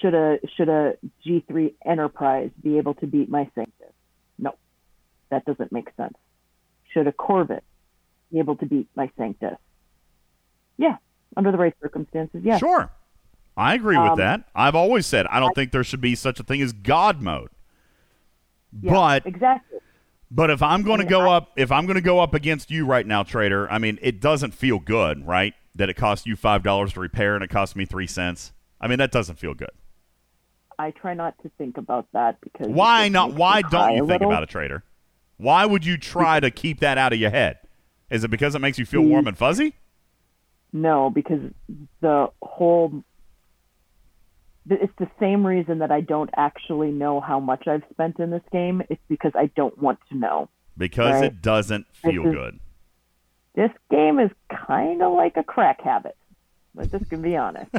should 0.00 0.14
a 0.14 0.38
should 0.56 0.68
a 0.68 0.94
G3 1.24 1.74
Enterprise 1.84 2.50
be 2.62 2.78
able 2.78 2.94
to 2.94 3.06
beat 3.06 3.28
my 3.28 3.48
Sanctus? 3.54 3.92
That 5.30 5.44
doesn't 5.44 5.72
make 5.72 5.88
sense. 5.96 6.14
Should 6.92 7.06
a 7.06 7.12
Corvette 7.12 7.64
be 8.32 8.38
able 8.38 8.56
to 8.56 8.66
beat 8.66 8.88
my 8.94 9.10
Sanctus? 9.18 9.56
Yeah, 10.78 10.96
under 11.36 11.50
the 11.52 11.58
right 11.58 11.74
circumstances, 11.82 12.42
yeah. 12.44 12.58
Sure. 12.58 12.90
I 13.56 13.74
agree 13.74 13.96
with 13.96 14.12
Um, 14.12 14.18
that. 14.18 14.44
I've 14.54 14.74
always 14.74 15.06
said 15.06 15.26
I 15.28 15.40
don't 15.40 15.54
think 15.54 15.72
there 15.72 15.84
should 15.84 16.00
be 16.00 16.14
such 16.14 16.38
a 16.38 16.42
thing 16.42 16.60
as 16.60 16.72
God 16.72 17.22
mode. 17.22 17.48
Yeah, 18.80 18.92
but 18.92 19.26
exactly. 19.26 19.78
but 20.30 20.50
if 20.50 20.62
I'm 20.62 20.82
going 20.82 20.98
to 21.00 21.06
go 21.06 21.22
I- 21.30 21.36
up 21.38 21.52
if 21.56 21.72
I'm 21.72 21.86
going 21.86 21.94
to 21.96 22.02
go 22.02 22.20
up 22.20 22.34
against 22.34 22.70
you 22.70 22.84
right 22.84 23.06
now, 23.06 23.22
trader, 23.22 23.70
I 23.70 23.78
mean, 23.78 23.98
it 24.02 24.20
doesn't 24.20 24.52
feel 24.52 24.78
good, 24.78 25.26
right? 25.26 25.54
That 25.74 25.88
it 25.88 25.94
costs 25.94 26.26
you 26.26 26.36
five 26.36 26.62
dollars 26.62 26.92
to 26.94 27.00
repair 27.00 27.34
and 27.34 27.42
it 27.42 27.48
costs 27.48 27.74
me 27.74 27.86
three 27.86 28.06
cents. 28.06 28.52
I 28.80 28.88
mean, 28.88 28.98
that 28.98 29.10
doesn't 29.12 29.36
feel 29.38 29.54
good. 29.54 29.70
I 30.78 30.90
try 30.90 31.14
not 31.14 31.34
to 31.42 31.50
think 31.56 31.78
about 31.78 32.06
that 32.12 32.38
because 32.42 32.66
Why 32.68 33.08
not? 33.08 33.32
Why 33.32 33.62
don't 33.62 33.94
you 33.96 34.06
think 34.06 34.20
about 34.20 34.42
a 34.42 34.46
trader? 34.46 34.84
Why 35.38 35.66
would 35.66 35.84
you 35.84 35.96
try 35.98 36.40
to 36.40 36.50
keep 36.50 36.80
that 36.80 36.98
out 36.98 37.12
of 37.12 37.18
your 37.18 37.30
head? 37.30 37.58
Is 38.10 38.24
it 38.24 38.30
because 38.30 38.54
it 38.54 38.60
makes 38.60 38.78
you 38.78 38.86
feel 38.86 39.02
Mm. 39.02 39.08
warm 39.08 39.26
and 39.26 39.36
fuzzy? 39.36 39.74
No, 40.72 41.10
because 41.10 41.40
the 42.00 42.30
whole 42.42 43.02
it's 44.68 44.92
the 44.98 45.08
same 45.20 45.46
reason 45.46 45.78
that 45.78 45.92
I 45.92 46.00
don't 46.00 46.30
actually 46.36 46.90
know 46.90 47.20
how 47.20 47.38
much 47.38 47.68
I've 47.68 47.84
spent 47.92 48.18
in 48.18 48.30
this 48.30 48.42
game. 48.50 48.82
It's 48.90 49.00
because 49.08 49.30
I 49.36 49.46
don't 49.54 49.80
want 49.80 50.00
to 50.08 50.16
know. 50.16 50.48
Because 50.76 51.14
Right. 51.20 51.24
it 51.26 51.40
doesn't 51.40 51.86
feel 51.94 52.24
This 52.24 52.30
is- 52.30 52.34
good. 52.34 52.60
This 53.54 53.70
game 53.90 54.18
is 54.18 54.30
kind 54.50 55.02
of 55.02 55.12
like 55.12 55.36
a 55.36 55.44
crack 55.44 55.80
habit. 55.82 56.16
Let's 56.74 56.90
just 56.90 57.08
be 57.22 57.36
honest. 57.36 57.70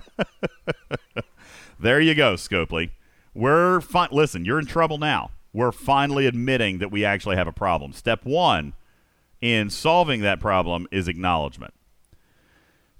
There 1.79 1.99
you 1.99 2.15
go, 2.15 2.33
Scopely. 2.33 2.89
We're 3.35 3.81
fi- 3.81 4.07
listen. 4.11 4.45
You're 4.45 4.57
in 4.59 4.65
trouble 4.65 4.97
now. 4.97 5.29
We're 5.53 5.71
finally 5.71 6.27
admitting 6.27 6.79
that 6.79 6.91
we 6.91 7.03
actually 7.05 7.35
have 7.35 7.47
a 7.47 7.51
problem. 7.51 7.93
Step 7.93 8.25
one 8.25 8.73
in 9.41 9.69
solving 9.69 10.21
that 10.21 10.39
problem 10.39 10.87
is 10.91 11.07
acknowledgement. 11.07 11.73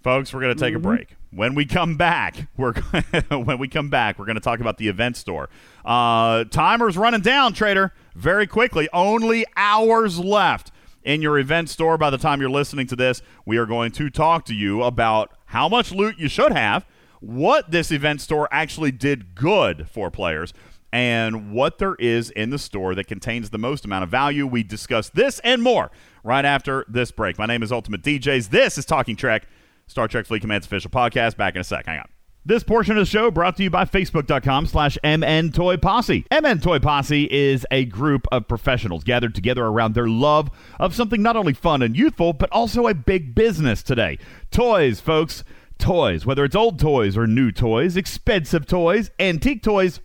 Folks, 0.03 0.33
we're 0.33 0.41
going 0.41 0.55
to 0.55 0.63
take 0.63 0.75
a 0.75 0.79
break. 0.79 1.15
When 1.31 1.53
we 1.55 1.65
come 1.65 1.97
back, 1.97 2.47
we're 2.55 2.73
when 3.29 3.57
we 3.57 3.67
come 3.67 3.89
back, 3.89 4.17
we're 4.17 4.25
going 4.25 4.35
to 4.35 4.41
talk 4.41 4.59
about 4.59 4.77
the 4.77 4.87
event 4.87 5.17
store. 5.17 5.49
Uh, 5.83 6.45
timer's 6.45 6.97
running 6.97 7.21
down, 7.21 7.53
trader, 7.53 7.93
very 8.15 8.47
quickly. 8.47 8.87
Only 8.93 9.45
hours 9.57 10.19
left 10.19 10.71
in 11.03 11.21
your 11.21 11.37
event 11.39 11.69
store. 11.69 11.97
By 11.97 12.09
the 12.09 12.17
time 12.17 12.39
you're 12.39 12.49
listening 12.49 12.87
to 12.87 12.95
this, 12.95 13.21
we 13.45 13.57
are 13.57 13.65
going 13.65 13.91
to 13.93 14.09
talk 14.09 14.45
to 14.45 14.53
you 14.53 14.83
about 14.83 15.31
how 15.47 15.67
much 15.67 15.91
loot 15.91 16.17
you 16.17 16.29
should 16.29 16.51
have, 16.51 16.85
what 17.19 17.71
this 17.71 17.91
event 17.91 18.21
store 18.21 18.47
actually 18.51 18.91
did 18.91 19.33
good 19.33 19.89
for 19.89 20.11
players, 20.11 20.53
and 20.91 21.51
what 21.51 21.77
there 21.77 21.95
is 21.95 22.29
in 22.31 22.49
the 22.49 22.59
store 22.59 22.95
that 22.95 23.07
contains 23.07 23.49
the 23.49 23.57
most 23.57 23.85
amount 23.85 24.03
of 24.03 24.09
value. 24.09 24.47
We 24.47 24.63
discuss 24.63 25.09
this 25.09 25.39
and 25.39 25.61
more 25.61 25.91
right 26.23 26.45
after 26.45 26.85
this 26.87 27.11
break. 27.11 27.37
My 27.37 27.45
name 27.45 27.63
is 27.63 27.71
Ultimate 27.71 28.01
DJs. 28.01 28.49
This 28.49 28.77
is 28.77 28.85
Talking 28.85 29.15
Trek, 29.15 29.47
Star 29.87 30.07
Trek 30.07 30.25
Fleet 30.25 30.41
Command's 30.41 30.65
official 30.67 30.91
podcast. 30.91 31.37
Back 31.37 31.55
in 31.55 31.61
a 31.61 31.63
sec. 31.63 31.85
Hang 31.85 31.99
on. 31.99 32.07
This 32.47 32.63
portion 32.63 32.93
of 32.93 33.01
the 33.01 33.05
show 33.05 33.29
brought 33.29 33.57
to 33.57 33.63
you 33.63 33.69
by 33.69 33.83
Facebook.com 33.83 34.67
slash 34.67 34.97
MN 35.03 35.51
Toy 35.51 35.75
Posse. 35.75 36.25
MN 36.31 36.61
Toy 36.61 36.79
Posse 36.79 37.27
is 37.29 37.67
a 37.71 37.83
group 37.83 38.25
of 38.31 38.47
professionals 38.47 39.03
gathered 39.03 39.35
together 39.35 39.65
around 39.65 39.95
their 39.95 40.07
love 40.07 40.49
of 40.79 40.95
something 40.95 41.21
not 41.21 41.35
only 41.35 41.51
fun 41.53 41.81
and 41.81 41.97
youthful, 41.97 42.31
but 42.31 42.49
also 42.53 42.87
a 42.87 42.93
big 42.93 43.35
business 43.35 43.83
today. 43.83 44.17
Toys, 44.49 45.01
folks. 45.01 45.43
Toys. 45.77 46.25
Whether 46.25 46.45
it's 46.45 46.55
old 46.55 46.79
toys 46.79 47.17
or 47.17 47.27
new 47.27 47.51
toys, 47.51 47.97
expensive 47.97 48.65
toys, 48.65 49.11
antique 49.19 49.61
toys, 49.61 49.99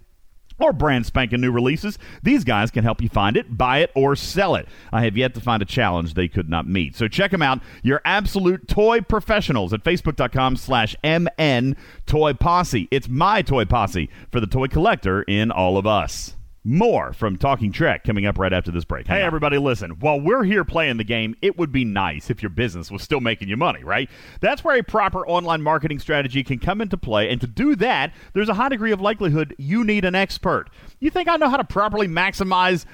or 0.62 0.72
brand 0.72 1.06
spanking 1.06 1.40
new 1.40 1.50
releases, 1.50 1.98
these 2.22 2.44
guys 2.44 2.70
can 2.70 2.84
help 2.84 3.02
you 3.02 3.08
find 3.08 3.36
it, 3.36 3.56
buy 3.56 3.78
it, 3.78 3.90
or 3.94 4.16
sell 4.16 4.54
it. 4.54 4.68
I 4.92 5.04
have 5.04 5.16
yet 5.16 5.34
to 5.34 5.40
find 5.40 5.62
a 5.62 5.66
challenge 5.66 6.14
they 6.14 6.28
could 6.28 6.48
not 6.48 6.66
meet. 6.66 6.96
So 6.96 7.08
check 7.08 7.30
them 7.30 7.42
out. 7.42 7.60
Your 7.82 8.00
absolute 8.04 8.68
toy 8.68 9.00
professionals 9.00 9.72
at 9.72 9.84
facebook.com 9.84 10.56
slash 10.56 10.96
MN 11.04 11.76
Toy 12.06 12.32
Posse. 12.34 12.88
It's 12.90 13.08
my 13.08 13.42
toy 13.42 13.64
posse 13.64 14.08
for 14.30 14.40
the 14.40 14.46
toy 14.46 14.68
collector 14.68 15.22
in 15.22 15.50
all 15.50 15.76
of 15.76 15.86
us. 15.86 16.36
More 16.64 17.12
from 17.12 17.38
Talking 17.38 17.72
Trek 17.72 18.04
coming 18.04 18.24
up 18.24 18.38
right 18.38 18.52
after 18.52 18.70
this 18.70 18.84
break. 18.84 19.08
Hey, 19.08 19.20
everybody, 19.20 19.58
listen. 19.58 19.98
While 19.98 20.20
we're 20.20 20.44
here 20.44 20.64
playing 20.64 20.96
the 20.96 21.02
game, 21.02 21.34
it 21.42 21.58
would 21.58 21.72
be 21.72 21.84
nice 21.84 22.30
if 22.30 22.40
your 22.40 22.50
business 22.50 22.88
was 22.88 23.02
still 23.02 23.18
making 23.18 23.48
you 23.48 23.56
money, 23.56 23.82
right? 23.82 24.08
That's 24.40 24.62
where 24.62 24.78
a 24.78 24.84
proper 24.84 25.26
online 25.26 25.60
marketing 25.60 25.98
strategy 25.98 26.44
can 26.44 26.60
come 26.60 26.80
into 26.80 26.96
play. 26.96 27.28
And 27.30 27.40
to 27.40 27.48
do 27.48 27.74
that, 27.76 28.14
there's 28.32 28.48
a 28.48 28.54
high 28.54 28.68
degree 28.68 28.92
of 28.92 29.00
likelihood 29.00 29.56
you 29.58 29.82
need 29.82 30.04
an 30.04 30.14
expert. 30.14 30.70
You 31.00 31.10
think 31.10 31.28
I 31.28 31.34
know 31.34 31.50
how 31.50 31.56
to 31.56 31.64
properly 31.64 32.06
maximize 32.06 32.84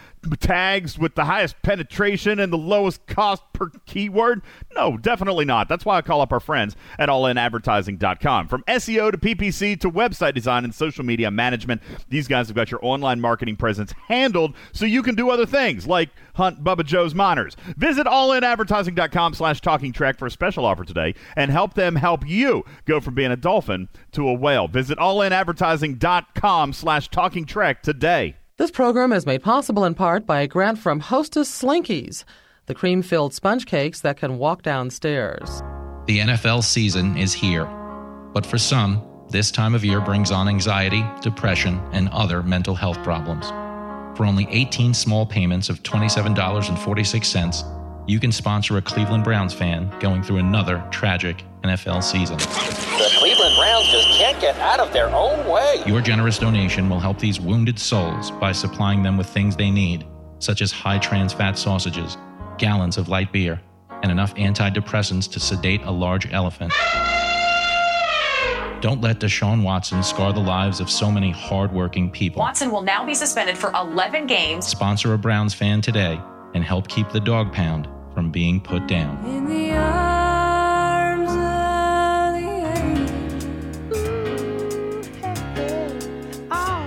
tags 0.41 0.99
with 0.99 1.15
the 1.15 1.25
highest 1.25 1.61
penetration 1.63 2.39
and 2.39 2.53
the 2.53 2.59
lowest 2.59 3.07
cost 3.07 3.43
per 3.53 3.71
keyword? 3.87 4.43
No, 4.75 4.97
definitely 4.97 5.45
not. 5.45 5.69
That's 5.69 5.85
why 5.85 5.97
I 5.99 6.03
call 6.03 6.21
up 6.21 6.33
our 6.33 6.41
friends 6.41 6.77
at 6.99 7.09
allinadvertising.com. 7.09 8.49
From 8.49 8.63
SEO 8.65 9.11
to 9.13 9.19
PPC 9.19 9.81
to 9.81 9.91
website 9.91 10.35
design 10.35 10.65
and 10.65 10.75
social 10.75 11.05
media 11.05 11.31
management, 11.31 11.83
these 12.09 12.29
guys 12.29 12.49
have 12.49 12.57
got 12.57 12.71
your 12.71 12.85
online 12.85 13.21
marketing 13.21 13.57
presence 13.57 13.93
handled 14.09 14.55
so 14.73 14.85
you 14.87 15.03
can 15.03 15.15
do 15.15 15.31
other 15.31 15.47
things 15.47 15.87
like 15.87 16.11
hunt 16.35 16.63
Bubba 16.63 16.85
Joe's 16.85 17.15
miners. 17.15 17.57
Visit 17.77 18.07
allinadvertising.com 18.07 19.35
slash 19.35 19.61
talking 19.61 19.93
trek 19.93 20.19
for 20.19 20.27
a 20.27 20.31
special 20.31 20.65
offer 20.65 20.85
today 20.85 21.15
and 21.37 21.51
help 21.51 21.75
them 21.75 21.97
help 21.97 22.27
you 22.27 22.65
go 22.85 23.01
from 23.01 23.15
being 23.15 23.33
a 23.33 23.37
dolphin 23.37 23.89
to 24.13 24.29
a 24.29 24.33
whale. 24.33 24.69
Visit 24.69 24.99
allinadvertising.com 24.99 26.73
slash 26.73 27.09
talking 27.09 27.45
trek 27.45 27.83
today. 27.83 28.37
This 28.59 28.71
program 28.73 29.13
is 29.13 29.25
made 29.25 29.45
possible 29.45 29.85
in 29.85 29.95
part 29.95 30.27
by 30.27 30.41
a 30.41 30.49
grant 30.49 30.79
from 30.79 30.99
Hostess 30.99 31.49
Slinkies, 31.49 32.25
the 32.67 32.75
cream 32.75 33.03
filled 33.03 33.33
sponge 33.33 33.67
cakes 33.67 34.01
that 34.01 34.17
can 34.17 34.37
walk 34.37 34.63
downstairs. 34.63 35.63
The 36.07 36.19
NFL 36.19 36.65
season 36.65 37.17
is 37.17 37.33
here. 37.33 37.67
But 38.35 38.45
for 38.45 38.59
some, 38.59 39.01
this 39.31 39.53
time 39.53 39.77
of 39.77 39.85
year 39.85 40.01
brings 40.01 40.33
on 40.33 40.49
anxiety, 40.49 41.07
depression, 41.21 41.81
and 41.93 42.09
other 42.09 42.43
mental 42.43 42.75
health 42.75 43.01
problems. 43.05 43.47
For 44.19 44.27
only 44.27 44.49
18 44.51 44.93
small 44.93 45.25
payments 45.25 45.69
of 45.69 45.85
$27.46, 45.85 47.78
you 48.09 48.19
can 48.19 48.33
sponsor 48.33 48.79
a 48.79 48.83
Cleveland 48.83 49.23
Browns 49.23 49.53
fan 49.53 49.93
going 50.01 50.23
through 50.23 50.39
another 50.39 50.83
tragic 50.91 51.45
NFL 51.63 52.03
season. 52.03 52.39
The 52.39 53.15
Cleveland 53.19 53.55
Browns 53.59 53.87
just 53.89 54.09
can't 54.19 54.41
get 54.41 54.57
out 54.57 54.81
of 54.81 54.95
their 54.95 55.11
own 55.11 55.47
way. 55.47 55.83
Your 55.87 56.01
generous 56.01 56.39
donation 56.39 56.89
will 56.89 57.01
help 57.01 57.19
these 57.19 57.39
wounded 57.39 57.79
souls 57.79 58.31
by 58.31 58.53
supplying 58.53 59.03
them 59.03 59.19
with 59.19 59.27
things 59.27 59.57
they 59.57 59.71
need, 59.71 60.07
such 60.39 60.63
as 60.63 60.73
high 60.73 60.99
trans 60.99 61.35
fat 61.35 61.59
sausages, 61.59 62.17
gallons 62.57 62.97
of 62.97 63.11
light 63.11 63.31
beer, 63.31 63.61
and 64.03 64.11
enough 64.11 64.35
antidepressants 64.37 65.31
to 65.31 65.39
sedate 65.39 65.83
a 65.83 65.91
large 65.91 66.33
elephant. 66.33 66.73
Don't 68.81 69.03
let 69.03 69.21
Deshaun 69.21 69.63
Watson 69.63 70.03
scar 70.03 70.33
the 70.33 70.41
lives 70.41 70.81
of 70.81 70.89
so 70.89 71.11
many 71.11 71.31
hardworking 71.31 72.11
people. 72.11 72.41
Watson 72.41 72.71
will 72.71 72.81
now 72.81 73.05
be 73.05 73.15
suspended 73.15 73.59
for 73.59 73.71
11 73.75 74.27
games. 74.27 74.67
Sponsor 74.67 75.13
a 75.13 75.19
Browns 75.19 75.53
fan 75.53 75.83
today 75.83 76.19
and 76.55 76.65
help 76.65 76.89
keep 76.89 77.11
the 77.11 77.21
dog 77.21 77.53
pound 77.53 77.87
from 78.15 78.31
being 78.31 78.61
put 78.61 78.87
down. 78.87 79.25
In 79.27 79.47
the 79.47 79.73
arms 79.73 81.31
of 81.31 82.35
the. 82.35 83.99
Oh, 86.51 86.53
ah, 86.53 86.87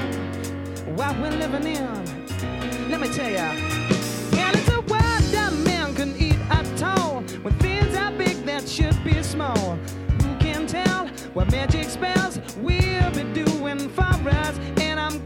what 0.96 1.18
we're 1.20 1.32
living 1.32 1.68
in. 1.68 2.90
Let 2.90 3.00
me 3.02 3.08
tell 3.10 3.30
ya. 3.32 3.52
And 4.34 4.56
it's 4.56 4.70
a 4.70 4.82
world 4.82 5.24
that 5.32 5.54
man 5.66 5.94
can 5.96 6.16
eat 6.18 6.40
at 6.50 6.84
all. 6.84 7.22
When 7.44 7.54
things 7.60 7.96
are 7.96 8.12
big 8.12 8.46
that 8.46 8.68
should 8.68 9.02
be 9.04 9.22
small. 9.24 9.78
Who 10.22 10.36
can 10.40 10.68
tell 10.68 11.08
what 11.34 11.52
magic 11.52 11.90
spells 11.90 12.40
we'll 12.58 13.12
be 13.12 13.24
doing 13.34 13.90
for 13.90 14.04
us? 14.30 14.58
And 14.78 15.00
I'm 15.00 15.20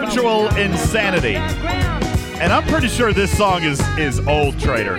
virtual 0.00 0.48
insanity. 0.56 1.36
And 1.36 2.50
I'm 2.52 2.64
pretty 2.64 2.88
sure 2.88 3.12
this 3.12 3.36
song 3.36 3.62
is 3.62 3.78
is 3.98 4.26
old 4.26 4.58
trader. 4.58 4.96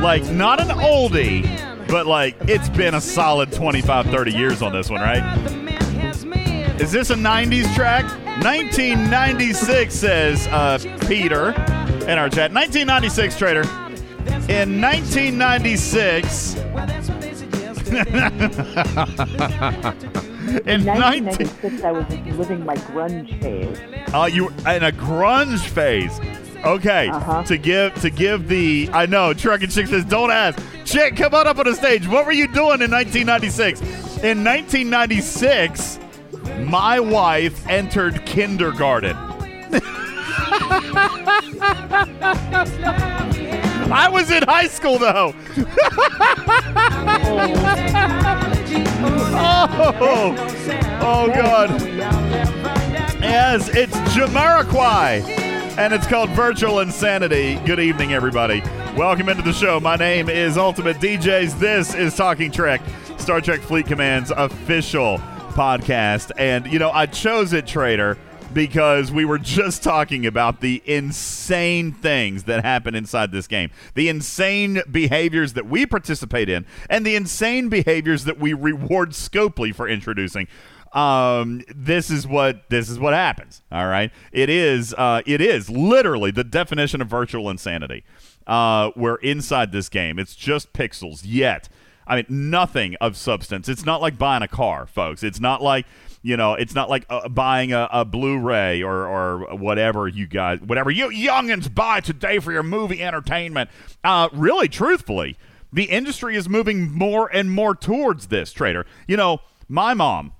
Like 0.00 0.22
not 0.24 0.60
an 0.60 0.68
oldie, 0.68 1.46
but 1.88 2.06
like 2.06 2.36
it's 2.42 2.68
been 2.68 2.94
a 2.94 3.00
solid 3.00 3.50
25, 3.52 4.06
30 4.06 4.32
years 4.32 4.60
on 4.60 4.72
this 4.72 4.90
one, 4.90 5.00
right? 5.00 5.22
Is 6.78 6.92
this 6.92 7.08
a 7.10 7.14
90s 7.14 7.74
track? 7.74 8.04
1996 8.42 9.94
says 9.94 10.46
uh, 10.48 10.78
Peter 11.08 11.52
in 12.06 12.18
our 12.18 12.28
chat. 12.28 12.52
1996 12.52 13.38
trader. 13.38 13.62
In 14.48 14.80
1996. 14.80 16.56
in 20.60 20.68
In 20.68 20.84
19 20.84 21.24
1996, 21.24 21.82
I 21.84 21.90
was 21.92 22.06
living 22.38 22.64
my 22.64 22.74
grunge 22.76 23.40
phase. 23.40 23.78
Oh, 24.14 24.26
you 24.26 24.48
in 24.48 24.82
a 24.84 24.92
grunge 24.92 25.60
phase. 25.60 26.20
Okay, 26.64 27.08
Uh-huh. 27.08 27.42
to 27.44 27.56
give 27.58 27.94
to 28.02 28.10
give 28.10 28.46
the 28.48 28.88
I 28.92 29.06
know 29.06 29.34
Truck 29.34 29.62
and 29.62 29.72
Chick 29.72 29.88
says 29.88 30.04
don't 30.04 30.30
ask. 30.30 30.58
Chick, 30.84 31.16
come 31.16 31.34
on 31.34 31.46
up 31.48 31.58
on 31.58 31.64
the 31.64 31.74
stage. 31.74 32.06
What 32.06 32.24
were 32.26 32.32
you 32.32 32.46
doing 32.46 32.82
in 32.82 32.90
1996? 32.90 33.80
In 34.22 34.44
1996, 34.44 35.98
my 36.66 37.00
wife 37.00 37.66
entered 37.68 38.24
kindergarten. 38.26 39.16
I 43.94 44.08
was 44.10 44.30
in 44.30 44.42
high 44.44 44.68
school 44.68 44.98
though. 44.98 45.34
oh, 48.74 50.34
oh 51.02 51.28
God. 51.28 51.70
Yes, 53.20 53.68
it's 53.68 53.96
Jamiroquai, 54.14 55.22
and 55.78 55.92
it's 55.92 56.06
called 56.06 56.30
Virtual 56.30 56.80
Insanity. 56.80 57.56
Good 57.64 57.80
evening, 57.80 58.12
everybody. 58.12 58.60
Welcome 58.96 59.28
into 59.28 59.42
the 59.42 59.52
show. 59.52 59.80
My 59.80 59.96
name 59.96 60.28
is 60.28 60.58
Ultimate 60.58 60.96
DJs. 60.98 61.58
This 61.58 61.94
is 61.94 62.16
Talking 62.16 62.50
Trek, 62.50 62.80
Star 63.18 63.40
Trek 63.40 63.60
Fleet 63.60 63.86
Command's 63.86 64.30
official 64.30 65.18
podcast. 65.52 66.32
And, 66.36 66.66
you 66.66 66.78
know, 66.78 66.90
I 66.90 67.06
chose 67.06 67.52
it, 67.52 67.66
Trader, 67.66 68.18
because 68.54 69.10
we 69.10 69.24
were 69.24 69.38
just 69.38 69.82
talking 69.82 70.26
about 70.26 70.60
the 70.60 70.82
insane 70.84 71.92
things 71.92 72.44
that 72.44 72.64
happen 72.64 72.94
inside 72.94 73.32
this 73.32 73.46
game, 73.46 73.70
the 73.94 74.08
insane 74.08 74.82
behaviors 74.90 75.54
that 75.54 75.66
we 75.66 75.86
participate 75.86 76.48
in, 76.48 76.66
and 76.88 77.04
the 77.04 77.16
insane 77.16 77.68
behaviors 77.68 78.24
that 78.24 78.38
we 78.38 78.52
reward 78.52 79.10
Scopely 79.10 79.74
for 79.74 79.88
introducing 79.88 80.48
um, 80.92 81.62
this 81.74 82.10
is 82.10 82.26
what 82.26 82.68
this 82.68 82.90
is 82.90 82.98
what 82.98 83.14
happens. 83.14 83.62
All 83.72 83.86
right, 83.86 84.10
it 84.30 84.50
is 84.50 84.94
uh, 84.94 85.22
it 85.26 85.40
is 85.40 85.70
literally 85.70 86.30
the 86.30 86.44
definition 86.44 87.00
of 87.00 87.08
virtual 87.08 87.48
insanity. 87.48 88.04
Uh, 88.46 88.90
we're 88.96 89.16
inside 89.16 89.72
this 89.72 89.88
game. 89.88 90.18
It's 90.18 90.34
just 90.34 90.72
pixels. 90.72 91.22
Yet, 91.24 91.68
I 92.06 92.16
mean, 92.16 92.26
nothing 92.28 92.96
of 93.00 93.16
substance. 93.16 93.68
It's 93.68 93.86
not 93.86 94.02
like 94.02 94.18
buying 94.18 94.42
a 94.42 94.48
car, 94.48 94.86
folks. 94.86 95.22
It's 95.22 95.40
not 95.40 95.62
like 95.62 95.86
you 96.22 96.36
know. 96.36 96.54
It's 96.54 96.74
not 96.74 96.88
like 96.88 97.04
uh, 97.10 97.28
buying 97.28 97.72
a, 97.72 97.88
a 97.92 98.04
Blu-ray 98.04 98.82
or 98.82 99.06
or 99.06 99.56
whatever 99.56 100.08
you 100.08 100.26
guys, 100.26 100.60
whatever 100.60 100.90
you 100.90 101.08
youngins 101.08 101.72
buy 101.72 102.00
today 102.00 102.38
for 102.38 102.52
your 102.52 102.62
movie 102.62 103.02
entertainment. 103.02 103.70
Uh, 104.02 104.28
really, 104.32 104.68
truthfully, 104.68 105.36
the 105.72 105.84
industry 105.84 106.36
is 106.36 106.48
moving 106.48 106.90
more 106.90 107.28
and 107.32 107.50
more 107.50 107.74
towards 107.74 108.28
this. 108.28 108.52
Trader, 108.52 108.86
you 109.06 109.16
know, 109.16 109.40
my 109.68 109.94
mom 109.94 110.32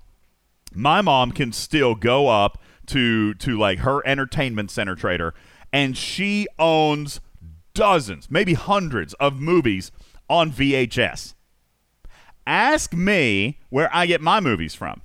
my 0.74 1.00
mom 1.00 1.32
can 1.32 1.52
still 1.52 1.94
go 1.94 2.28
up 2.28 2.58
to 2.86 3.34
to 3.34 3.58
like 3.58 3.80
her 3.80 4.06
entertainment 4.06 4.70
center 4.70 4.94
trader 4.94 5.34
and 5.72 5.96
she 5.96 6.46
owns 6.58 7.20
dozens 7.74 8.30
maybe 8.30 8.54
hundreds 8.54 9.14
of 9.14 9.40
movies 9.40 9.90
on 10.28 10.50
VHS 10.50 11.34
ask 12.46 12.92
me 12.92 13.60
where 13.70 13.88
I 13.94 14.06
get 14.06 14.20
my 14.20 14.40
movies 14.40 14.74
from 14.74 15.02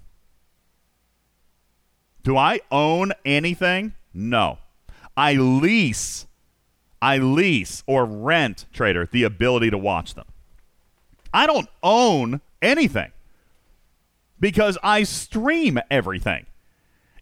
do 2.28 2.36
I 2.36 2.60
own 2.72 3.14
anything 3.26 3.94
no 4.14 4.60
I 5.16 5.34
lease 5.34 6.28
I 7.02 7.18
lease 7.20 7.84
or 7.88 8.06
rent 8.06 8.66
trader 8.74 9.08
the 9.12 9.24
ability 9.24 9.70
to 9.70 9.78
watch 9.78 10.14
them 10.14 10.26
I 11.34 11.48
don't 11.48 11.70
own 11.82 12.42
anything 12.62 13.12
because 14.40 14.78
I 14.84 15.04
stream 15.04 15.80
everything. 15.90 16.46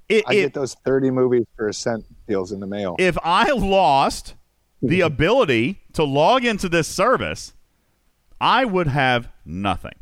It, 0.07 0.23
I 0.27 0.34
it- 0.34 0.41
get 0.41 0.53
those 0.53 0.76
30 0.86 1.11
movies 1.11 1.45
for 1.56 1.68
a 1.68 1.73
cent 1.73 2.06
deals 2.27 2.52
in 2.52 2.60
the 2.60 2.68
mail. 2.68 2.95
if 2.99 3.18
I 3.23 3.52
lost 3.52 4.36
the 4.82 5.02
ability 5.11 5.82
to 5.94 6.03
log 6.03 6.45
into 6.45 6.69
this 6.69 6.88
service, 6.88 7.53
I 8.40 8.65
would 8.65 8.88
have 8.88 9.30
nothing. 9.45 9.95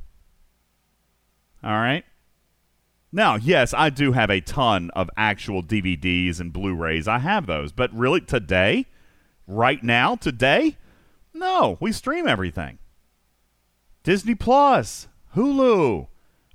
All 1.63 1.71
right. 1.71 2.03
Now, 3.15 3.35
yes, 3.35 3.75
I 3.75 3.91
do 3.91 4.13
have 4.13 4.31
a 4.31 4.41
ton 4.41 4.89
of 4.95 5.07
actual 5.15 5.61
DVDs 5.61 6.39
and 6.39 6.51
Blu-rays. 6.51 7.07
I 7.07 7.19
have 7.19 7.45
those, 7.45 7.71
but 7.71 7.93
really 7.93 8.21
today, 8.21 8.87
right 9.45 9.83
now, 9.83 10.15
today, 10.15 10.77
no, 11.31 11.77
we 11.79 11.91
stream 11.91 12.27
everything. 12.27 12.79
Disney 14.01 14.33
Plus, 14.33 15.07
Hulu, 15.35 16.07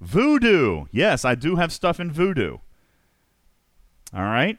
Vudu. 0.04 0.88
Yes, 0.90 1.24
I 1.24 1.36
do 1.36 1.54
have 1.56 1.72
stuff 1.72 2.00
in 2.00 2.10
Vudu. 2.10 2.58
All 4.12 4.22
right. 4.22 4.58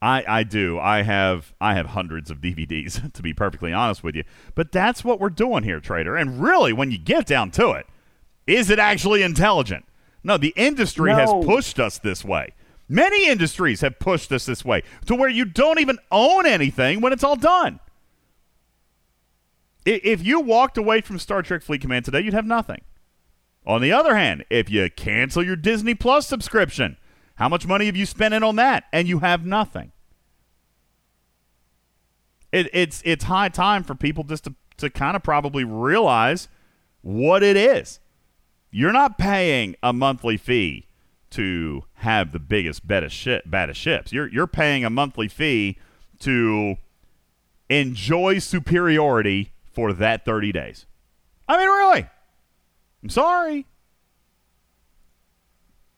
I 0.00 0.24
I 0.28 0.42
do. 0.44 0.78
I 0.78 1.02
have 1.02 1.52
I 1.60 1.74
have 1.74 1.86
hundreds 1.86 2.30
of 2.30 2.38
DVDs 2.38 3.12
to 3.14 3.22
be 3.22 3.34
perfectly 3.34 3.72
honest 3.72 4.04
with 4.04 4.14
you. 4.14 4.22
But 4.54 4.70
that's 4.70 5.02
what 5.02 5.18
we're 5.18 5.30
doing 5.30 5.64
here, 5.64 5.80
trader. 5.80 6.16
And 6.16 6.40
really 6.40 6.72
when 6.72 6.92
you 6.92 6.98
get 6.98 7.26
down 7.26 7.50
to 7.52 7.72
it, 7.72 7.86
is 8.46 8.70
it 8.70 8.78
actually 8.78 9.24
intelligent? 9.24 9.87
No, 10.22 10.36
the 10.36 10.52
industry 10.56 11.12
has 11.12 11.30
pushed 11.44 11.78
us 11.78 11.98
this 11.98 12.24
way. 12.24 12.54
Many 12.88 13.28
industries 13.28 13.82
have 13.82 13.98
pushed 13.98 14.32
us 14.32 14.46
this 14.46 14.64
way 14.64 14.82
to 15.06 15.14
where 15.14 15.28
you 15.28 15.44
don't 15.44 15.78
even 15.78 15.98
own 16.10 16.46
anything 16.46 17.00
when 17.00 17.12
it's 17.12 17.24
all 17.24 17.36
done. 17.36 17.80
If 19.84 20.24
you 20.24 20.40
walked 20.40 20.76
away 20.76 21.00
from 21.00 21.18
Star 21.18 21.42
Trek 21.42 21.62
Fleet 21.62 21.80
Command 21.80 22.04
today, 22.04 22.20
you'd 22.20 22.34
have 22.34 22.46
nothing. 22.46 22.82
On 23.66 23.82
the 23.82 23.92
other 23.92 24.16
hand, 24.16 24.44
if 24.50 24.70
you 24.70 24.88
cancel 24.90 25.42
your 25.42 25.56
Disney 25.56 25.94
Plus 25.94 26.26
subscription, 26.26 26.96
how 27.36 27.48
much 27.48 27.66
money 27.66 27.86
have 27.86 27.96
you 27.96 28.06
spent 28.06 28.34
in 28.34 28.42
on 28.42 28.56
that? 28.56 28.84
And 28.92 29.06
you 29.06 29.20
have 29.20 29.44
nothing. 29.46 29.92
It, 32.50 32.70
it's 32.72 33.02
it's 33.04 33.24
high 33.24 33.50
time 33.50 33.84
for 33.84 33.94
people 33.94 34.24
just 34.24 34.44
to, 34.44 34.54
to 34.78 34.88
kind 34.88 35.14
of 35.14 35.22
probably 35.22 35.64
realize 35.64 36.48
what 37.02 37.42
it 37.42 37.56
is. 37.56 38.00
You're 38.70 38.92
not 38.92 39.18
paying 39.18 39.76
a 39.82 39.92
monthly 39.92 40.36
fee 40.36 40.86
to 41.30 41.84
have 41.94 42.32
the 42.32 42.38
biggest, 42.38 42.86
baddest, 42.86 43.16
ship, 43.16 43.44
baddest 43.46 43.80
ships. 43.80 44.12
You're 44.12 44.28
you're 44.28 44.46
paying 44.46 44.84
a 44.84 44.90
monthly 44.90 45.28
fee 45.28 45.78
to 46.20 46.76
enjoy 47.68 48.38
superiority 48.38 49.52
for 49.72 49.92
that 49.92 50.24
30 50.24 50.52
days. 50.52 50.86
I 51.48 51.56
mean, 51.56 51.68
really. 51.68 52.06
I'm 53.02 53.08
sorry. 53.10 53.66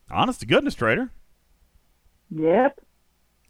Honest 0.09 0.41
to 0.41 0.45
goodness, 0.45 0.75
trader. 0.75 1.09
Yep. 2.29 2.81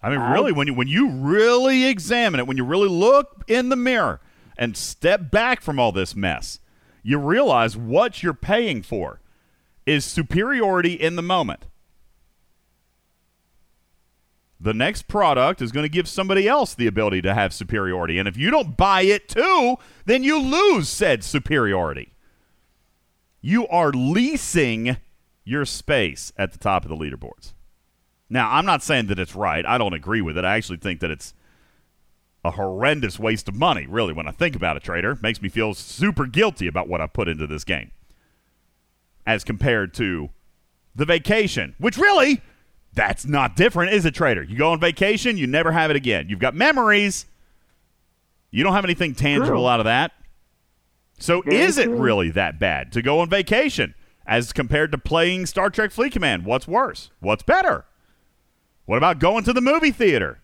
I 0.03 0.10
mean, 0.10 0.19
really, 0.19 0.52
when 0.52 0.68
you 0.68 0.73
when 0.73 0.88
you 0.88 1.10
really 1.10 1.85
examine 1.85 2.39
it, 2.39 2.48
when 2.48 2.57
you 2.57 2.64
really 2.64 2.89
look 2.89 3.43
in 3.48 3.69
the 3.69 3.76
mirror 3.76 4.19
and 4.57 4.76
step 4.76 5.30
back 5.30 5.61
from 5.61 5.80
all 5.80 5.91
this 5.91 6.15
mess, 6.15 6.60
you 7.03 7.18
realize 7.18 7.76
what 7.78 8.22
you're 8.22 8.34
paying 8.34 8.82
for 8.82 9.19
is 9.86 10.06
superiority 10.06 10.94
in 10.94 11.15
the 11.15 11.22
moment. 11.22 11.68
The 14.60 14.73
next 14.73 15.07
product 15.07 15.60
is 15.61 15.72
going 15.72 15.86
to 15.86 15.90
give 15.90 16.07
somebody 16.07 16.48
else 16.48 16.76
the 16.76 16.86
ability 16.86 17.23
to 17.23 17.34
have 17.34 17.52
superiority, 17.52 18.19
and 18.19 18.28
if 18.28 18.38
you 18.38 18.52
don't 18.52 18.78
buy 18.78 19.02
it 19.02 19.28
too, 19.28 19.78
then 20.06 20.23
you 20.23 20.40
lose 20.40 20.88
said 20.88 21.23
superiority. 21.23 22.14
You 23.41 23.68
are 23.69 23.91
leasing 23.91 24.98
your 25.44 25.65
space 25.65 26.32
at 26.38 26.52
the 26.52 26.60
top 26.60 26.86
of 26.86 26.90
the 26.90 26.95
leaderboards. 26.95 27.53
Now, 28.30 28.52
I'm 28.52 28.65
not 28.65 28.84
saying 28.84 29.07
that 29.07 29.18
it's 29.18 29.36
right. 29.36 29.65
I 29.65 29.80
don't 29.80 29.95
agree 29.95 30.22
with 30.22 30.38
it. 30.38 30.45
I 30.45 30.56
actually 30.56 30.78
think 30.78 30.99
that 30.99 31.10
it's 31.10 31.34
a 32.43 32.51
horrendous 32.51 33.19
waste 33.19 33.47
of 33.47 33.55
money, 33.55 33.85
really, 33.88 34.13
when 34.13 34.27
I 34.27 34.31
think 34.31 34.55
about 34.55 34.77
it, 34.77 34.84
trader. 34.84 35.18
Makes 35.22 35.41
me 35.41 35.49
feel 35.49 35.73
super 35.73 36.26
guilty 36.26 36.68
about 36.68 36.88
what 36.88 37.01
I 37.01 37.07
put 37.07 37.27
into 37.27 37.47
this 37.47 37.63
game 37.63 37.91
as 39.26 39.43
compared 39.43 39.93
to 39.93 40.30
the 40.95 41.05
vacation, 41.05 41.76
which 41.77 41.97
really, 41.97 42.41
that's 42.93 43.26
not 43.26 43.55
different, 43.55 43.93
is 43.93 44.05
it, 44.05 44.15
trader? 44.15 44.43
You 44.43 44.57
go 44.57 44.72
on 44.72 44.80
vacation, 44.80 45.38
you 45.38 45.47
never 45.47 45.72
have 45.72 45.89
it 45.89 45.95
again. 45.95 46.27
You've 46.27 46.39
got 46.39 46.55
memories. 46.55 47.26
You 48.49 48.63
don't 48.63 48.73
have 48.73 48.84
anything 48.84 49.15
tangible 49.15 49.47
True. 49.47 49.68
out 49.68 49.80
of 49.80 49.85
that. 49.85 50.11
So 51.19 51.41
Very 51.43 51.57
is 51.57 51.77
it 51.77 51.89
really 51.89 52.31
that 52.31 52.59
bad 52.59 52.91
to 52.93 53.01
go 53.01 53.19
on 53.19 53.30
vacation 53.30 53.93
as 54.26 54.51
compared 54.51 54.91
to 54.91 54.97
playing 54.97 55.45
Star 55.45 55.69
Trek 55.69 55.91
Fleet 55.91 56.11
Command? 56.11 56.45
What's 56.45 56.68
worse? 56.68 57.11
What's 57.19 57.43
better? 57.43 57.85
What 58.85 58.97
about 58.97 59.19
going 59.19 59.43
to 59.43 59.53
the 59.53 59.61
movie 59.61 59.91
theater? 59.91 60.41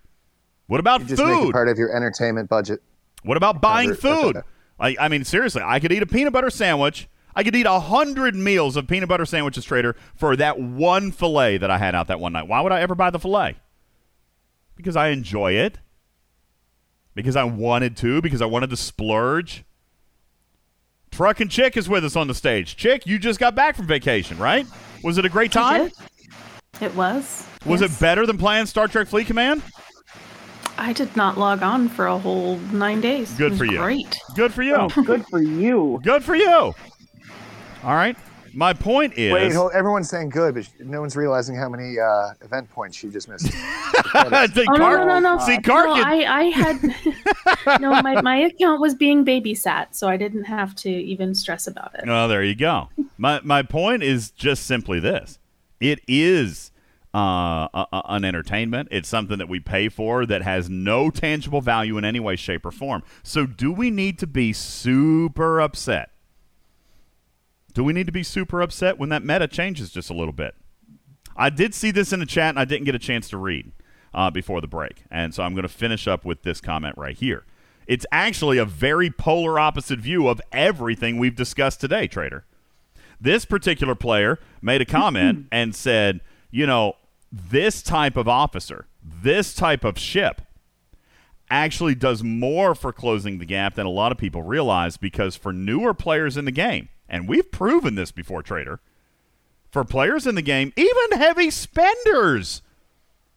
What 0.68 0.80
about 0.80 1.02
You 1.02 1.08
just 1.08 1.24
make 1.24 1.32
it 1.32 1.42
food? 1.42 1.54
part 1.54 1.70
of 1.70 1.78
your 1.78 1.96
entertainment 1.96 2.50
budget. 2.50 2.82
What 3.24 3.38
about 3.38 3.62
buying 3.62 3.94
food? 3.94 4.42
Like, 4.80 4.98
I 5.00 5.08
mean, 5.08 5.24
seriously, 5.24 5.62
I 5.66 5.80
could 5.80 5.92
eat 5.92 6.04
a 6.04 6.06
peanut 6.06 6.34
butter 6.34 6.50
sandwich. 6.50 7.08
I 7.36 7.44
could 7.44 7.56
eat 7.56 7.66
a 7.66 7.80
hundred 7.80 8.36
meals 8.36 8.76
of 8.76 8.88
peanut 8.88 9.10
butter 9.10 9.26
sandwiches, 9.26 9.64
Trader, 9.64 9.96
for 10.16 10.36
that 10.36 10.60
one 10.60 11.12
fillet 11.12 11.58
that 11.58 11.72
I 11.72 11.78
had 11.78 11.96
out 11.96 12.08
that 12.08 12.20
one 12.20 12.34
night. 12.34 12.48
Why 12.48 12.62
would 12.62 12.72
I 12.72 12.82
ever 12.82 12.96
buy 12.96 13.10
the 13.10 13.20
fillet? 13.20 13.58
Because 14.76 14.96
I 14.96 15.10
enjoy 15.10 15.54
it. 15.54 15.78
Because 17.16 17.36
I 17.36 17.44
wanted 17.44 17.98
to. 17.98 18.22
Because 18.22 18.42
I 18.42 18.46
wanted 18.46 18.70
to 18.72 18.78
splurge. 18.78 19.64
Truck 21.12 21.40
and 21.40 21.50
Chick 21.50 21.78
is 21.78 21.88
with 21.88 22.04
us 22.06 22.16
on 22.16 22.28
the 22.28 22.36
stage. 22.36 22.76
Chick, 22.76 23.08
you 23.08 23.18
just 23.18 23.40
got 23.40 23.56
back 23.56 23.76
from 23.76 23.88
vacation, 23.88 24.38
right? 24.38 24.68
Was 25.04 25.18
it 25.18 25.26
a 25.26 25.30
great 25.30 25.52
time? 25.52 25.92
It 26.82 26.94
was. 26.96 27.48
Was 27.66 27.82
yes. 27.82 27.96
it 27.96 28.00
better 28.00 28.26
than 28.26 28.38
playing 28.38 28.66
Star 28.68 28.88
Trek 28.88 29.08
Fleet 29.08 29.26
Command? 29.26 29.64
I 30.78 30.94
did 30.94 31.16
not 31.16 31.38
log 31.38 31.64
on 31.64 31.90
for 31.90 32.08
a 32.08 32.18
whole 32.18 32.58
nine 32.72 33.02
days. 33.02 33.34
Good 33.34 33.58
for 33.58 33.66
you. 33.66 33.78
Great. 33.78 34.20
Good 34.36 34.54
for 34.54 34.64
you. 34.64 34.76
Oh, 34.76 34.90
good 35.04 35.26
for 35.28 35.42
you. 35.42 36.00
Good 36.04 36.24
for 36.24 36.36
you. 36.36 36.48
All 36.50 36.76
right. 37.84 38.16
My 38.54 38.74
point 38.74 39.14
is. 39.18 39.32
Wait, 39.32 39.54
hold, 39.54 39.72
everyone's 39.74 40.10
saying 40.10 40.30
good, 40.30 40.56
but 40.56 40.68
no 40.80 41.00
one's 41.00 41.16
realizing 41.16 41.56
how 41.56 41.70
many 41.70 42.00
uh, 42.00 42.34
event 42.42 42.68
points 42.72 42.98
she 42.98 43.08
just 43.08 43.30
missed. 43.30 43.52
See, 43.52 43.52
Oh 44.14 44.74
no, 44.74 44.78
no, 44.78 45.06
no, 45.06 45.20
no. 45.20 45.38
See, 45.40 45.58
Kark, 45.58 45.86
no, 45.86 45.94
I, 45.94 46.26
I 46.28 46.44
had 46.46 47.80
no. 47.82 48.02
My, 48.02 48.20
my 48.22 48.38
account 48.38 48.82
was 48.82 48.96
being 48.96 49.24
babysat, 49.24 49.88
so 49.92 50.08
I 50.08 50.18
didn't 50.18 50.46
have 50.46 50.74
to 50.78 50.90
even 50.90 51.36
stress 51.36 51.68
about 51.68 51.94
it. 51.96 52.06
Oh, 52.08 52.28
there 52.28 52.44
you 52.44 52.56
go. 52.56 52.90
My 53.18 53.42
my 53.44 53.62
point 53.62 54.02
is 54.02 54.32
just 54.32 54.66
simply 54.66 55.00
this: 55.00 55.38
it 55.80 56.00
is 56.08 56.72
uh, 57.16 57.68
a, 57.74 57.88
a- 57.94 58.02
an 58.10 58.26
entertainment. 58.26 58.90
It's 58.92 59.08
something 59.10 59.38
that 59.38 59.50
we 59.50 59.60
pay 59.60 59.90
for 59.90 60.26
that 60.26 60.42
has 60.42 60.70
no 60.70 61.10
tangible 61.10 61.62
value 61.62 61.98
in 61.98 62.06
any 62.06 62.20
way, 62.20 62.36
shape, 62.36 62.66
or 62.66 62.72
form. 62.72 63.04
So, 63.24 63.46
do 63.46 63.72
we 63.72 63.90
need 63.90 64.20
to 64.20 64.28
be 64.28 64.54
super 64.54 65.60
upset? 65.62 66.12
Do 67.74 67.84
we 67.84 67.94
need 67.94 68.08
to 68.08 68.12
be 68.12 68.24
super 68.24 68.62
upset 68.62 68.98
when 68.98 69.10
that 69.10 69.24
meta 69.24 69.48
changes 69.48 69.92
just 69.92 70.10
a 70.10 70.14
little 70.14 70.34
bit? 70.34 70.56
I 71.36 71.50
did 71.50 71.76
see 71.76 71.92
this 71.92 72.12
in 72.12 72.20
the 72.20 72.26
chat, 72.26 72.50
and 72.50 72.60
I 72.60 72.66
didn't 72.66 72.86
get 72.86 72.96
a 72.96 73.00
chance 73.00 73.30
to 73.30 73.38
read 73.38 73.72
uh, 74.14 74.32
before 74.32 74.62
the 74.62 74.68
break, 74.68 75.04
and 75.12 75.34
so 75.34 75.44
I'm 75.44 75.54
going 75.54 75.62
to 75.64 75.70
finish 75.70 76.08
up 76.08 76.26
with 76.26 76.42
this 76.42 76.60
comment 76.60 76.96
right 76.98 77.16
here. 77.16 77.46
It's 77.86 78.06
actually 78.12 78.58
a 78.58 78.66
very 78.66 79.10
polar 79.10 79.60
opposite 79.60 80.00
view 80.00 80.28
of 80.28 80.42
everything 80.52 81.18
we've 81.18 81.36
discussed 81.36 81.80
today, 81.80 82.08
Trader. 82.08 82.46
This 83.22 83.46
particular 83.46 83.96
player 83.96 84.40
made 84.62 84.82
a 84.82 84.86
comment 84.86 85.46
and 85.52 85.76
said, 85.76 86.22
you 86.58 86.66
know, 86.66 86.96
this 87.32 87.84
type 87.84 88.18
of 88.18 88.28
officer, 88.28 88.88
this 89.04 89.54
type 89.54 89.84
of 89.84 90.00
ship, 90.00 90.42
actually 91.52 91.94
does 91.94 92.24
more 92.24 92.74
for 92.74 92.92
closing 92.92 93.38
the 93.38 93.46
gap 93.46 93.76
than 93.76 93.86
a 93.86 93.92
lot 93.92 94.12
of 94.12 94.18
people 94.18 94.42
realize 94.42 94.98
because 94.98 95.36
for 95.36 95.54
newer 95.54 95.94
players 95.94 96.36
in 96.36 96.46
the 96.46 96.52
game, 96.52 96.90
and 97.08 97.30
we've 97.30 97.52
proven 97.52 97.94
this 97.94 98.12
before, 98.12 98.42
Trader, 98.42 98.80
for 99.70 99.84
players 99.84 100.26
in 100.26 100.34
the 100.34 100.42
game, 100.42 100.74
even 100.76 101.20
heavy 101.20 101.52
spenders 101.52 102.64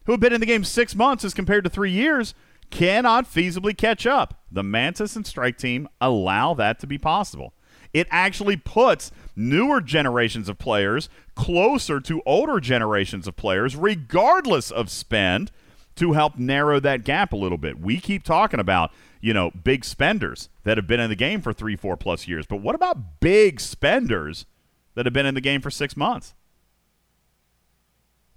who 0.07 0.13
have 0.13 0.21
been 0.21 0.33
in 0.33 0.41
the 0.41 0.47
game 0.47 0.65
six 0.65 0.95
months 0.95 1.23
as 1.23 1.35
compared 1.35 1.65
to 1.65 1.71
three 1.71 1.93
years, 1.93 2.35
cannot 2.71 3.31
feasibly 3.31 3.77
catch 3.77 4.07
up. 4.07 4.41
The 4.51 4.63
Mantis 4.63 5.15
and 5.15 5.27
Strike 5.27 5.59
Team 5.59 5.91
allow 6.01 6.55
that 6.55 6.79
to 6.79 6.87
be 6.87 6.97
possible. 6.97 7.53
It 7.93 8.07
actually 8.11 8.57
puts 8.57 9.13
newer 9.41 9.81
generations 9.81 10.49
of 10.49 10.59
players 10.59 11.09
closer 11.35 11.99
to 12.01 12.23
older 12.27 12.61
generations 12.61 13.27
of 13.27 13.37
players, 13.37 13.75
regardless 13.75 14.71
of 14.71 14.91
spend, 14.91 15.51
to 15.97 16.13
help 16.13 16.39
narrow 16.39 16.79
that 16.81 17.05
gap 17.05 17.33
a 17.33 17.37
little 17.37 17.59
bit. 17.59 17.81
We 17.81 17.99
keep 17.99 18.23
talking 18.23 18.61
about, 18.61 18.91
you 19.21 19.35
know, 19.35 19.51
big 19.51 19.85
spenders 19.85 20.49
that 20.65 20.77
have 20.79 20.87
been 20.87 21.01
in 21.01 21.11
the 21.11 21.17
game 21.17 21.41
for 21.41 21.53
three, 21.53 21.77
four 21.77 21.97
plus 21.97 22.29
years. 22.29 22.47
But 22.47 22.63
what 22.63 22.75
about 22.75 23.21
big 23.21 23.61
spenders 23.61 24.47
that 24.95 25.07
have 25.07 25.13
been 25.13 25.27
in 25.27 25.35
the 25.35 25.41
game 25.41 25.61
for 25.61 25.71
six 25.71 25.97
months? 25.97 26.35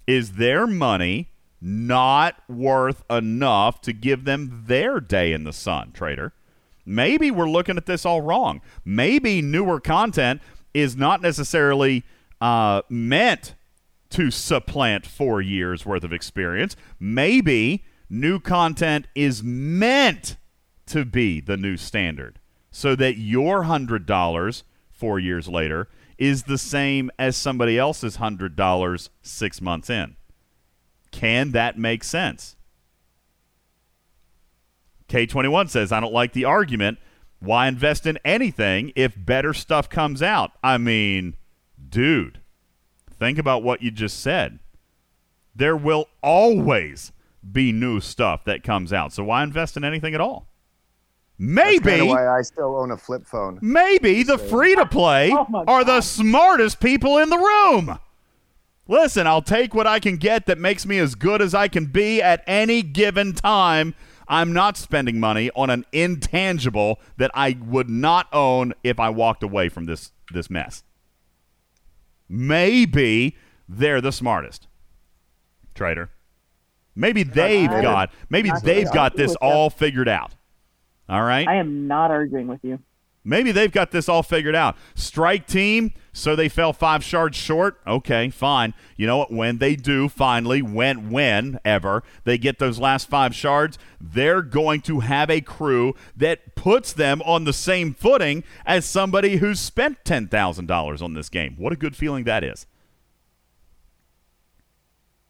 Is 0.06 0.32
their 0.32 0.66
money 0.66 1.30
not 1.60 2.42
worth 2.48 3.02
enough 3.08 3.80
to 3.82 3.92
give 3.92 4.24
them 4.24 4.64
their 4.66 5.00
day 5.00 5.32
in 5.32 5.44
the 5.44 5.52
sun, 5.52 5.92
trader? 5.92 6.32
Maybe 6.86 7.30
we're 7.30 7.48
looking 7.48 7.78
at 7.78 7.86
this 7.86 8.04
all 8.04 8.20
wrong. 8.20 8.60
Maybe 8.84 9.40
newer 9.40 9.80
content 9.80 10.42
is 10.74 10.96
not 10.96 11.22
necessarily 11.22 12.04
uh, 12.40 12.82
meant 12.90 13.54
to 14.10 14.30
supplant 14.30 15.06
four 15.06 15.40
years 15.40 15.86
worth 15.86 16.04
of 16.04 16.12
experience. 16.12 16.76
Maybe 17.00 17.84
new 18.10 18.38
content 18.38 19.06
is 19.14 19.42
meant 19.42 20.36
to 20.86 21.04
be 21.04 21.40
the 21.40 21.56
new 21.56 21.76
standard 21.76 22.38
so 22.70 22.94
that 22.96 23.16
your 23.16 23.64
$100 23.64 24.62
four 24.90 25.18
years 25.18 25.48
later 25.48 25.88
is 26.18 26.44
the 26.44 26.58
same 26.58 27.10
as 27.18 27.36
somebody 27.36 27.78
else's 27.78 28.18
$100 28.18 29.08
six 29.22 29.60
months 29.60 29.90
in. 29.90 30.16
Can 31.10 31.52
that 31.52 31.78
make 31.78 32.04
sense? 32.04 32.56
K21 35.08 35.68
says, 35.68 35.92
I 35.92 36.00
don't 36.00 36.12
like 36.12 36.32
the 36.32 36.44
argument. 36.44 36.98
Why 37.44 37.68
invest 37.68 38.06
in 38.06 38.18
anything 38.24 38.92
if 38.96 39.14
better 39.16 39.52
stuff 39.52 39.88
comes 39.88 40.22
out? 40.22 40.52
I 40.62 40.78
mean, 40.78 41.36
dude, 41.88 42.40
think 43.10 43.38
about 43.38 43.62
what 43.62 43.82
you 43.82 43.90
just 43.90 44.20
said. 44.20 44.58
There 45.54 45.76
will 45.76 46.08
always 46.22 47.12
be 47.52 47.70
new 47.72 48.00
stuff 48.00 48.44
that 48.44 48.62
comes 48.62 48.92
out. 48.92 49.12
So 49.12 49.24
why 49.24 49.42
invest 49.42 49.76
in 49.76 49.84
anything 49.84 50.14
at 50.14 50.20
all? 50.20 50.48
That's 51.38 51.84
Maybe, 51.84 52.02
why 52.02 52.28
I 52.28 52.42
still 52.42 52.76
own 52.76 52.92
a 52.92 52.96
flip 52.96 53.26
phone. 53.26 53.58
maybe 53.60 54.22
the 54.22 54.38
free 54.38 54.76
to 54.76 54.86
play 54.86 55.32
Oh 55.32 55.64
are 55.66 55.84
the 55.84 56.00
smartest 56.00 56.78
people 56.78 57.18
in 57.18 57.28
the 57.28 57.36
room. 57.36 57.98
Listen, 58.86 59.26
I'll 59.26 59.42
take 59.42 59.74
what 59.74 59.86
I 59.86 59.98
can 59.98 60.16
get 60.16 60.46
that 60.46 60.58
makes 60.58 60.86
me 60.86 60.98
as 60.98 61.14
good 61.16 61.42
as 61.42 61.54
I 61.54 61.68
can 61.68 61.86
be 61.86 62.22
at 62.22 62.44
any 62.46 62.82
given 62.82 63.32
time. 63.32 63.94
I'm 64.28 64.52
not 64.52 64.76
spending 64.76 65.20
money 65.20 65.50
on 65.54 65.70
an 65.70 65.84
intangible 65.92 67.00
that 67.16 67.30
I 67.34 67.56
would 67.60 67.90
not 67.90 68.26
own 68.32 68.74
if 68.82 68.98
I 68.98 69.10
walked 69.10 69.42
away 69.42 69.68
from 69.68 69.86
this 69.86 70.12
this 70.32 70.48
mess. 70.48 70.82
Maybe 72.28 73.36
they're 73.68 74.00
the 74.00 74.12
smartest. 74.12 74.66
Trader. 75.74 76.10
Maybe 76.94 77.22
they've 77.22 77.68
got 77.68 78.10
maybe 78.30 78.50
they've 78.62 78.90
got 78.90 79.16
this 79.16 79.34
all 79.36 79.70
figured 79.70 80.08
out. 80.08 80.34
All 81.08 81.22
right? 81.22 81.46
I 81.46 81.56
am 81.56 81.86
not 81.86 82.10
arguing 82.10 82.46
with 82.46 82.60
you. 82.62 82.78
Maybe 83.26 83.52
they've 83.52 83.72
got 83.72 83.90
this 83.90 84.06
all 84.06 84.22
figured 84.22 84.54
out. 84.54 84.76
Strike 84.94 85.46
team, 85.46 85.92
so 86.12 86.36
they 86.36 86.50
fell 86.50 86.74
five 86.74 87.02
shards 87.02 87.38
short. 87.38 87.80
Okay, 87.86 88.28
fine. 88.28 88.74
You 88.98 89.06
know 89.06 89.16
what? 89.16 89.32
When 89.32 89.56
they 89.58 89.76
do 89.76 90.10
finally, 90.10 90.60
when, 90.60 91.10
when 91.10 91.58
ever 91.64 92.02
they 92.24 92.36
get 92.36 92.58
those 92.58 92.78
last 92.78 93.08
five 93.08 93.34
shards, 93.34 93.78
they're 93.98 94.42
going 94.42 94.82
to 94.82 95.00
have 95.00 95.30
a 95.30 95.40
crew 95.40 95.94
that 96.14 96.54
puts 96.54 96.92
them 96.92 97.22
on 97.22 97.44
the 97.44 97.54
same 97.54 97.94
footing 97.94 98.44
as 98.66 98.84
somebody 98.84 99.36
who's 99.36 99.58
spent 99.58 100.04
$10,000 100.04 101.02
on 101.02 101.14
this 101.14 101.30
game. 101.30 101.54
What 101.56 101.72
a 101.72 101.76
good 101.76 101.96
feeling 101.96 102.24
that 102.24 102.44
is. 102.44 102.66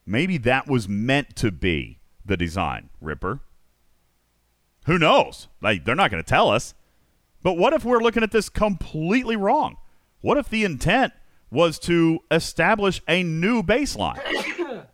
Maybe 0.04 0.36
that 0.38 0.66
was 0.66 0.88
meant 0.88 1.36
to 1.36 1.52
be 1.52 2.00
the 2.24 2.36
design, 2.36 2.90
Ripper. 3.00 3.38
Who 4.86 4.98
knows? 4.98 5.48
Like, 5.62 5.84
they're 5.84 5.94
not 5.94 6.10
going 6.10 6.22
to 6.22 6.28
tell 6.28 6.50
us. 6.50 6.74
But 7.44 7.58
what 7.58 7.74
if 7.74 7.84
we're 7.84 8.00
looking 8.00 8.24
at 8.24 8.32
this 8.32 8.48
completely 8.48 9.36
wrong? 9.36 9.76
What 10.22 10.38
if 10.38 10.48
the 10.48 10.64
intent 10.64 11.12
was 11.50 11.78
to 11.80 12.20
establish 12.30 13.02
a 13.06 13.22
new 13.22 13.62
baseline? 13.62 14.18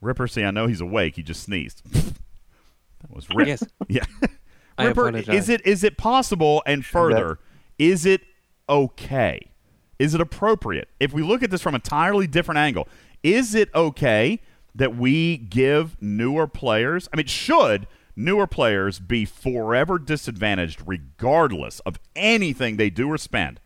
Ripper, 0.00 0.26
see, 0.26 0.42
I 0.42 0.50
know 0.50 0.66
he's 0.66 0.80
awake. 0.80 1.14
He 1.14 1.22
just 1.22 1.44
sneezed. 1.44 1.80
that 1.92 2.14
was 3.08 3.28
Rip. 3.34 3.46
Yes. 3.48 3.62
Yeah. 3.88 4.04
Ripper, 4.78 5.16
is 5.16 5.48
it 5.48 5.64
is 5.64 5.84
it 5.84 5.96
possible 5.96 6.62
and 6.66 6.84
further, 6.84 7.38
is 7.78 8.04
it 8.04 8.20
okay? 8.68 9.40
Is 9.98 10.12
it 10.12 10.20
appropriate? 10.20 10.88
If 11.00 11.14
we 11.14 11.22
look 11.22 11.42
at 11.42 11.50
this 11.50 11.62
from 11.62 11.74
an 11.74 11.80
entirely 11.82 12.26
different 12.26 12.58
angle, 12.58 12.86
is 13.22 13.54
it 13.54 13.70
okay 13.74 14.40
that 14.74 14.96
we 14.96 15.38
give 15.38 15.96
newer 16.02 16.46
players, 16.46 17.08
I 17.12 17.16
mean, 17.16 17.26
should 17.26 17.86
newer 18.16 18.46
players 18.46 18.98
be 18.98 19.24
forever 19.24 19.98
disadvantaged 19.98 20.82
regardless 20.86 21.80
of 21.80 21.98
anything 22.16 22.76
they 22.76 22.90
do 22.90 23.08
or 23.08 23.18
spend 23.18 23.60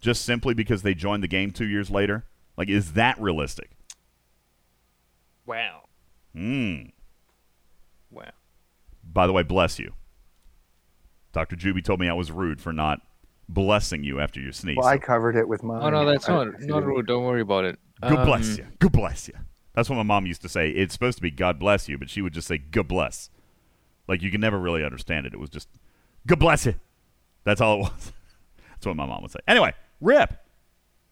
just 0.00 0.22
simply 0.24 0.52
because 0.54 0.82
they 0.82 0.94
joined 0.94 1.22
the 1.22 1.28
game 1.28 1.50
two 1.50 1.66
years 1.66 1.90
later? 1.90 2.24
Like, 2.56 2.68
is 2.68 2.92
that 2.92 3.18
realistic? 3.20 3.70
Wow. 5.46 5.82
Hmm. 6.34 6.82
Wow. 8.10 8.30
By 9.02 9.26
the 9.26 9.32
way, 9.32 9.42
bless 9.42 9.78
you. 9.78 9.94
Dr. 11.32 11.56
Juby 11.56 11.82
told 11.82 12.00
me 12.00 12.08
I 12.08 12.12
was 12.12 12.30
rude 12.30 12.60
for 12.60 12.72
not 12.72 13.00
blessing 13.48 14.04
you 14.04 14.20
after 14.20 14.40
your 14.40 14.52
sneeze. 14.52 14.76
Well, 14.78 14.86
I 14.86 14.98
covered 14.98 15.36
it 15.36 15.48
with 15.48 15.62
mine. 15.62 15.82
Oh 15.82 15.90
no, 15.90 16.06
that's 16.06 16.28
not 16.28 16.60
not 16.60 16.84
rude. 16.84 17.06
Don't 17.06 17.24
worry 17.24 17.40
about 17.40 17.64
it. 17.64 17.78
God 18.00 18.24
bless 18.24 18.52
Um, 18.52 18.58
you. 18.58 18.66
God 18.78 18.92
bless 18.92 19.28
you. 19.28 19.34
That's 19.74 19.90
what 19.90 19.96
my 19.96 20.02
mom 20.04 20.26
used 20.26 20.42
to 20.42 20.48
say. 20.48 20.70
It's 20.70 20.94
supposed 20.94 21.18
to 21.18 21.22
be 21.22 21.30
God 21.30 21.58
bless 21.58 21.88
you, 21.88 21.98
but 21.98 22.08
she 22.08 22.22
would 22.22 22.32
just 22.32 22.46
say 22.46 22.58
God 22.58 22.88
bless. 22.88 23.30
Like 24.08 24.22
you 24.22 24.30
can 24.30 24.40
never 24.40 24.58
really 24.58 24.84
understand 24.84 25.26
it. 25.26 25.34
It 25.34 25.40
was 25.40 25.50
just 25.50 25.68
God 26.26 26.38
bless 26.38 26.66
you. 26.66 26.74
That's 27.44 27.60
all 27.60 27.76
it 27.76 27.78
was. 27.80 28.12
That's 28.70 28.86
what 28.86 28.96
my 28.96 29.06
mom 29.06 29.22
would 29.22 29.30
say. 29.30 29.40
Anyway, 29.46 29.72
Rip. 30.00 30.40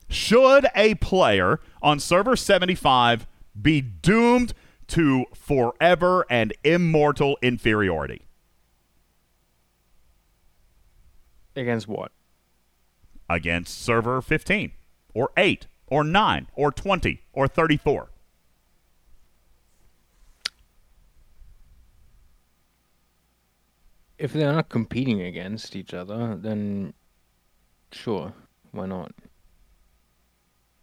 Should 0.09 0.67
a 0.77 0.95
player 0.97 1.59
on 1.81 1.99
server 1.99 2.37
75 2.37 3.27
be 3.61 3.81
doomed 3.81 4.53
to 4.89 5.25
forever 5.35 6.27
and 6.29 6.53
immortal 6.65 7.39
inferiority? 7.41 8.27
Against 11.57 11.89
what? 11.89 12.13
Against 13.29 13.83
server 13.83 14.21
15 14.21 14.73
or 15.15 15.31
8 15.37 15.67
or 15.87 16.05
9 16.05 16.47
or 16.55 16.71
20 16.71 17.23
or 17.33 17.49
34. 17.49 18.11
If 24.23 24.33
they're 24.33 24.53
not 24.53 24.69
competing 24.69 25.21
against 25.21 25.75
each 25.75 25.93
other, 25.93 26.37
then 26.37 26.95
sure, 27.91 28.33
why 28.71 28.87
not? 28.87 29.11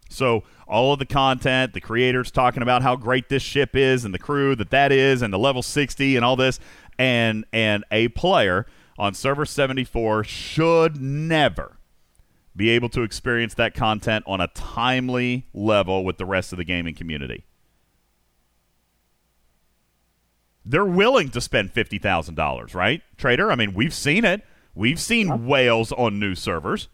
So 0.09 0.43
all 0.67 0.91
of 0.91 0.99
the 0.99 1.05
content, 1.05 1.71
the 1.71 1.79
creators 1.79 2.31
talking 2.31 2.61
about 2.61 2.81
how 2.81 2.97
great 2.97 3.29
this 3.29 3.41
ship 3.41 3.77
is 3.77 4.03
and 4.03 4.13
the 4.13 4.19
crew 4.19 4.57
that 4.57 4.71
that 4.71 4.91
is 4.91 5.21
and 5.21 5.31
the 5.31 5.39
level 5.39 5.63
60 5.63 6.17
and 6.17 6.25
all 6.25 6.35
this 6.35 6.59
and 6.97 7.45
and 7.53 7.85
a 7.91 8.09
player 8.09 8.65
on 8.97 9.13
server 9.13 9.45
74 9.45 10.25
should 10.25 10.99
never 10.99 11.77
be 12.53 12.67
able 12.67 12.89
to 12.89 13.03
experience 13.03 13.53
that 13.53 13.73
content 13.73 14.25
on 14.27 14.41
a 14.41 14.47
timely 14.47 15.47
level 15.53 16.03
with 16.03 16.17
the 16.17 16.25
rest 16.25 16.51
of 16.51 16.57
the 16.57 16.65
gaming 16.65 16.93
community. 16.93 17.45
They're 20.69 20.85
willing 20.85 21.29
to 21.31 21.41
spend 21.41 21.73
$50,000, 21.73 22.75
right? 22.75 23.01
Trader, 23.17 23.51
I 23.51 23.55
mean, 23.55 23.73
we've 23.73 23.93
seen 23.93 24.23
it. 24.23 24.43
We've 24.75 24.99
seen 24.99 25.47
whales 25.47 25.91
on 25.91 26.19
new 26.19 26.35
servers 26.35 26.89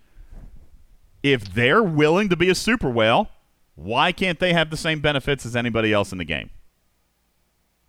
if 1.26 1.56
they're 1.56 1.82
willing 1.82 2.30
to 2.30 2.36
be 2.36 2.50
a 2.50 2.56
super 2.56 2.88
whale, 2.88 3.30
why 3.74 4.12
can't 4.12 4.40
they 4.40 4.54
have 4.54 4.70
the 4.70 4.78
same 4.78 5.00
benefits 5.00 5.44
as 5.44 5.56
anybody 5.56 5.92
else 5.92 6.12
in 6.12 6.20
the 6.20 6.24
game? 6.24 6.52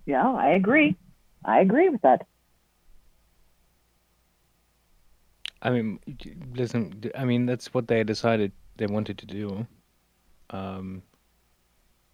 Yeah, 0.06 0.32
I 0.32 0.52
agree. 0.52 0.96
I 1.44 1.60
agree 1.60 1.90
with 1.90 2.00
that. 2.00 2.26
I 5.60 5.68
mean, 5.68 5.98
listen. 6.54 7.10
I 7.14 7.26
mean, 7.26 7.44
that's 7.44 7.74
what 7.74 7.88
they 7.88 8.02
decided 8.04 8.52
they 8.78 8.86
wanted 8.86 9.18
to 9.18 9.26
do. 9.26 9.66
Um, 10.48 11.02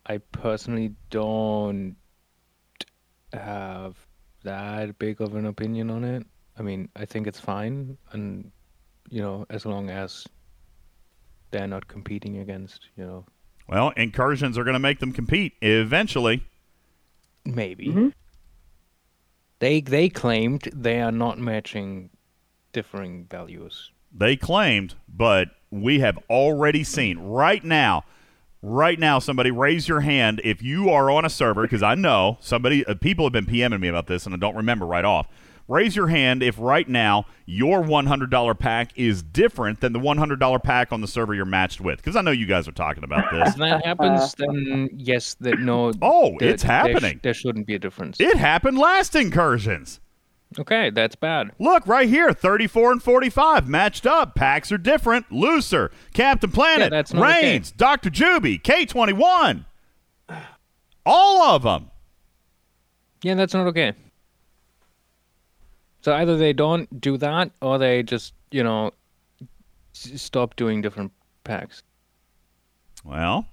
I 0.05 0.19
personally 0.19 0.93
don't 1.11 1.95
have 3.33 3.97
that 4.45 4.99
big 4.99 5.21
of 5.21 5.35
an 5.35 5.47
opinion 5.47 5.91
on 5.91 6.05
it. 6.05 6.27
I 6.59 6.63
mean, 6.63 6.89
I 6.97 7.05
think 7.05 7.27
it's 7.27 7.41
fine, 7.41 7.97
and 8.13 8.51
you 9.11 9.21
know, 9.23 9.47
as 9.51 9.65
long 9.67 9.91
as 9.91 10.27
they're 11.51 11.67
not 11.67 11.87
competing 11.89 12.39
against, 12.39 12.89
you 12.97 13.05
know, 13.05 13.25
Well, 13.69 13.91
incursions 13.97 14.57
are 14.59 14.65
going 14.65 14.75
to 14.75 14.79
make 14.81 15.01
them 15.01 15.13
compete 15.13 15.53
eventually. 15.63 16.45
maybe. 17.45 17.89
Mm-hmm. 17.89 18.09
They 19.59 19.81
they 19.81 20.09
claimed 20.09 20.69
they 20.75 21.01
are 21.01 21.13
not 21.13 21.39
matching 21.39 22.11
differing 22.73 23.27
values. 23.31 23.91
They 24.13 24.37
claimed, 24.37 24.95
but 25.09 25.49
we 25.71 26.01
have 26.01 26.19
already 26.29 26.85
seen 26.85 27.19
right 27.19 27.63
now. 27.65 28.05
Right 28.65 28.99
now, 28.99 29.19
somebody 29.19 29.51
raise 29.51 29.89
your 29.89 30.01
hand 30.01 30.41
if 30.45 30.63
you 30.63 30.89
are 30.89 31.11
on 31.11 31.25
a 31.25 31.31
server 31.31 31.63
because 31.63 31.83
I 31.83 31.97
know 31.97 32.39
somebody, 32.41 32.87
uh, 32.87 32.95
people 32.95 33.25
have 33.25 33.33
been 33.33 33.45
PMing 33.47 33.81
me 33.81 33.89
about 33.89 34.07
this 34.07 34.25
and 34.25 34.33
I 34.35 34.39
don't 34.39 34.55
remember 34.55 34.87
right 34.87 35.05
off. 35.05 35.27
Raise 35.67 35.97
your 35.97 36.07
hand 36.09 36.43
if 36.45 36.57
right 36.59 36.89
now 36.89 37.25
your 37.45 37.83
$100 37.83 38.59
pack 38.59 38.91
is 38.95 39.23
different 39.23 39.81
than 39.81 39.93
the 39.93 39.99
$100 39.99 40.63
pack 40.63 40.93
on 40.93 41.01
the 41.01 41.09
server 41.09 41.35
you're 41.35 41.45
matched 41.45 41.81
with 41.81 41.97
because 41.99 42.15
I 42.15 42.21
know 42.21 42.31
you 42.31 42.47
guys 42.47 42.69
are 42.69 42.73
talking 42.73 43.03
about 43.03 43.31
this. 43.33 43.49
If 43.51 43.57
that 43.57 43.85
happens, 43.85 44.35
then 44.35 44.91
yes, 44.95 45.35
that 45.41 45.59
no. 45.59 45.93
Oh, 46.01 46.37
there- 46.39 46.51
it's 46.51 46.63
there 46.63 46.85
sh- 46.85 46.89
happening. 46.93 47.21
There, 47.23 47.35
shouldn't 47.35 47.67
be 47.67 47.75
a 47.75 47.79
difference. 47.81 48.21
It 48.21 48.37
happened 48.37 48.79
last 48.79 49.17
incursions. 49.17 49.99
Okay, 50.59 50.91
that's 50.91 51.17
bad. 51.17 51.51
Look 51.59 51.87
right 51.87 52.09
here, 52.09 52.33
34 52.33 52.93
and 52.93 53.03
45 53.03 53.69
matched 53.69 54.07
up. 54.07 54.35
Packs 54.35 54.71
are 54.73 54.79
different, 54.79 55.31
looser. 55.33 55.91
Captain 56.13 56.51
Planet, 56.51 56.91
that's 56.91 57.13
not 57.13 57.29
okay. 57.39 57.63
Dr. 57.77 58.11
Juby, 58.11 58.61
K21. 58.61 59.65
All 61.07 61.43
of 61.43 61.63
them. 61.63 61.91
Yeah, 63.23 63.35
that's 63.35 63.55
not 63.55 63.67
okay. 63.69 63.93
So 66.03 66.13
either 66.15 66.37
they 66.37 66.53
don't 66.53 67.01
do 67.01 67.17
that, 67.19 67.51
or 67.61 67.79
they 67.79 68.03
just 68.03 68.35
you 68.51 68.63
know 68.65 68.91
s- 69.95 70.21
stop 70.21 70.57
doing 70.57 70.81
different 70.83 71.13
packs. 71.45 71.83
Well, 73.05 73.47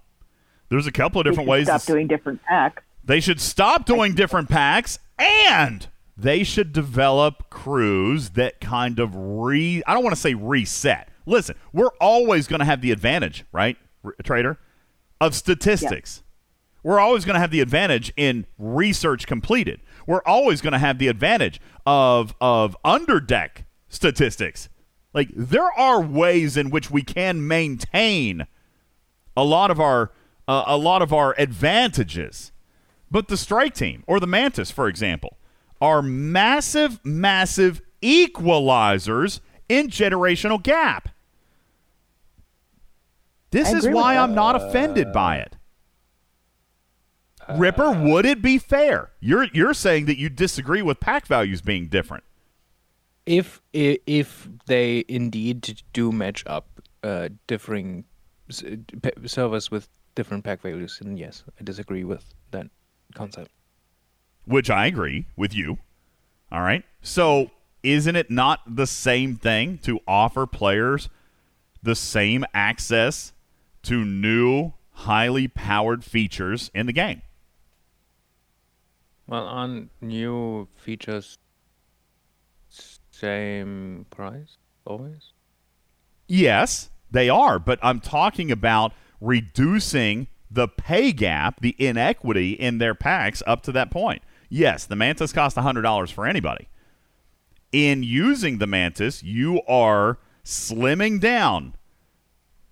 there's 0.69 0.87
a 0.87 0.91
couple 0.91 1.21
of 1.21 1.25
different 1.25 1.45
should 1.47 1.51
ways. 1.51 1.67
Stop 1.67 1.81
to- 1.81 1.91
doing 1.93 2.07
different 2.07 2.43
packs. 2.43 2.83
They 3.03 3.19
should 3.19 3.39
stop 3.39 3.85
doing 3.85 4.13
different 4.13 4.49
packs 4.49 4.99
and 5.17 5.87
they 6.21 6.43
should 6.43 6.73
develop 6.73 7.49
crews 7.49 8.31
that 8.31 8.59
kind 8.59 8.99
of 8.99 9.15
re 9.15 9.81
I 9.87 9.93
don't 9.93 10.03
want 10.03 10.15
to 10.15 10.21
say 10.21 10.33
reset. 10.33 11.09
Listen, 11.25 11.55
we're 11.71 11.91
always 12.01 12.47
going 12.47 12.59
to 12.59 12.65
have 12.65 12.81
the 12.81 12.91
advantage, 12.91 13.45
right, 13.51 13.77
R- 14.03 14.15
trader, 14.23 14.57
of 15.21 15.35
statistics. 15.35 16.23
We're 16.83 16.99
always 16.99 17.25
going 17.25 17.35
to 17.35 17.39
have 17.39 17.51
the 17.51 17.61
advantage 17.61 18.11
in 18.15 18.45
research 18.57 19.27
completed. 19.27 19.81
We're 20.07 20.23
always 20.25 20.61
going 20.61 20.73
to 20.73 20.79
have 20.79 20.97
the 20.97 21.07
advantage 21.07 21.59
of 21.85 22.35
of 22.41 22.75
underdeck 22.83 23.65
statistics. 23.89 24.69
Like 25.13 25.29
there 25.35 25.71
are 25.71 26.01
ways 26.01 26.57
in 26.57 26.69
which 26.69 26.91
we 26.91 27.01
can 27.01 27.47
maintain 27.47 28.45
a 29.35 29.43
lot 29.43 29.71
of 29.71 29.79
our 29.79 30.11
uh, 30.47 30.63
a 30.67 30.77
lot 30.77 31.01
of 31.01 31.13
our 31.13 31.35
advantages. 31.37 32.51
But 33.11 33.27
the 33.27 33.37
strike 33.37 33.73
team 33.73 34.03
or 34.05 34.19
the 34.19 34.27
Mantis, 34.27 34.69
for 34.69 34.87
example, 34.87 35.37
are 35.81 36.01
massive, 36.01 36.99
massive 37.03 37.81
equalizers 38.01 39.39
in 39.67 39.87
generational 39.87 40.61
gap. 40.61 41.09
This 43.51 43.73
I 43.73 43.77
is 43.77 43.87
why. 43.87 44.17
I'm 44.17 44.35
not 44.35 44.55
offended 44.55 45.11
by 45.11 45.37
it. 45.37 45.55
Ripper, 47.57 47.91
would 47.91 48.25
it 48.25 48.41
be 48.41 48.57
fair? 48.59 49.11
You're 49.19 49.47
you're 49.53 49.73
saying 49.73 50.05
that 50.05 50.19
you 50.19 50.29
disagree 50.29 50.81
with 50.81 50.99
pack 50.99 51.25
values 51.25 51.61
being 51.61 51.87
different. 51.87 52.23
If 53.25 53.61
if 53.73 54.47
they 54.67 55.03
indeed 55.07 55.81
do 55.93 56.11
match 56.11 56.43
up 56.45 56.67
uh, 57.03 57.29
differing 57.47 58.05
servers 59.25 59.71
with 59.71 59.89
different 60.15 60.43
pack 60.43 60.61
values, 60.61 60.99
then 61.01 61.17
yes, 61.17 61.43
I 61.59 61.63
disagree 61.63 62.03
with 62.03 62.33
that 62.51 62.67
concept. 63.15 63.51
Which 64.49 64.69
I 64.69 64.87
agree 64.87 65.27
with 65.37 65.53
you. 65.53 65.77
All 66.51 66.61
right. 66.61 66.83
So, 67.01 67.51
isn't 67.83 68.15
it 68.15 68.31
not 68.31 68.61
the 68.67 68.87
same 68.87 69.35
thing 69.35 69.77
to 69.79 69.99
offer 70.07 70.45
players 70.47 71.07
the 71.81 71.95
same 71.95 72.43
access 72.53 73.31
to 73.83 74.03
new, 74.03 74.73
highly 74.91 75.47
powered 75.47 76.03
features 76.03 76.71
in 76.73 76.87
the 76.87 76.93
game? 76.93 77.21
Well, 79.27 79.45
on 79.45 79.91
new 80.01 80.67
features, 80.75 81.37
same 83.11 84.07
price 84.09 84.57
always. 84.83 85.33
Yes, 86.27 86.89
they 87.11 87.29
are, 87.29 87.59
but 87.59 87.77
I'm 87.83 87.99
talking 87.99 88.51
about 88.51 88.93
reducing 89.21 90.27
the 90.49 90.67
pay 90.67 91.11
gap, 91.11 91.61
the 91.61 91.75
inequity 91.77 92.53
in 92.53 92.79
their 92.79 92.95
packs 92.95 93.43
up 93.45 93.61
to 93.63 93.71
that 93.73 93.91
point. 93.91 94.23
Yes, 94.49 94.85
the 94.85 94.95
Mantis 94.95 95.31
cost 95.31 95.55
$100 95.55 96.11
for 96.11 96.25
anybody. 96.25 96.67
In 97.71 98.01
using 98.01 98.57
the 98.57 98.67
Mantis, 98.67 99.21
you 99.21 99.61
are 99.67 100.17
slimming 100.43 101.19
down 101.19 101.75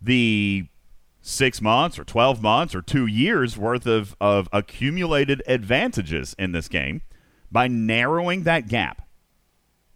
the 0.02 0.68
six 1.22 1.62
months 1.62 2.00
or 2.00 2.04
12 2.04 2.42
months 2.42 2.74
or 2.74 2.82
two 2.82 3.06
years 3.06 3.58
worth 3.58 3.86
of, 3.86 4.16
of 4.20 4.48
accumulated 4.52 5.44
advantages 5.46 6.36
in 6.40 6.52
this 6.52 6.68
game 6.68 7.02
by 7.52 7.68
narrowing 7.68 8.44
that 8.44 8.68
gap. 8.68 9.08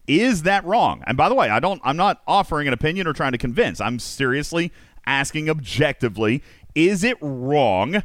Is 0.08 0.44
that 0.44 0.66
wrong? 0.66 1.04
And 1.08 1.16
by 1.16 1.30
the 1.30 1.36
way, 1.36 1.50
I 1.50 1.60
don't 1.60 1.82
I'm 1.84 1.96
not 1.96 2.22
offering 2.28 2.68
an 2.68 2.74
opinion 2.74 3.08
or 3.08 3.14
trying 3.14 3.32
to 3.32 3.38
convince. 3.38 3.80
I'm 3.80 3.98
seriously 3.98 4.72
asking 5.06 5.50
objectively, 5.50 6.44
is 6.76 7.04
it 7.04 7.18
wrong 7.22 8.04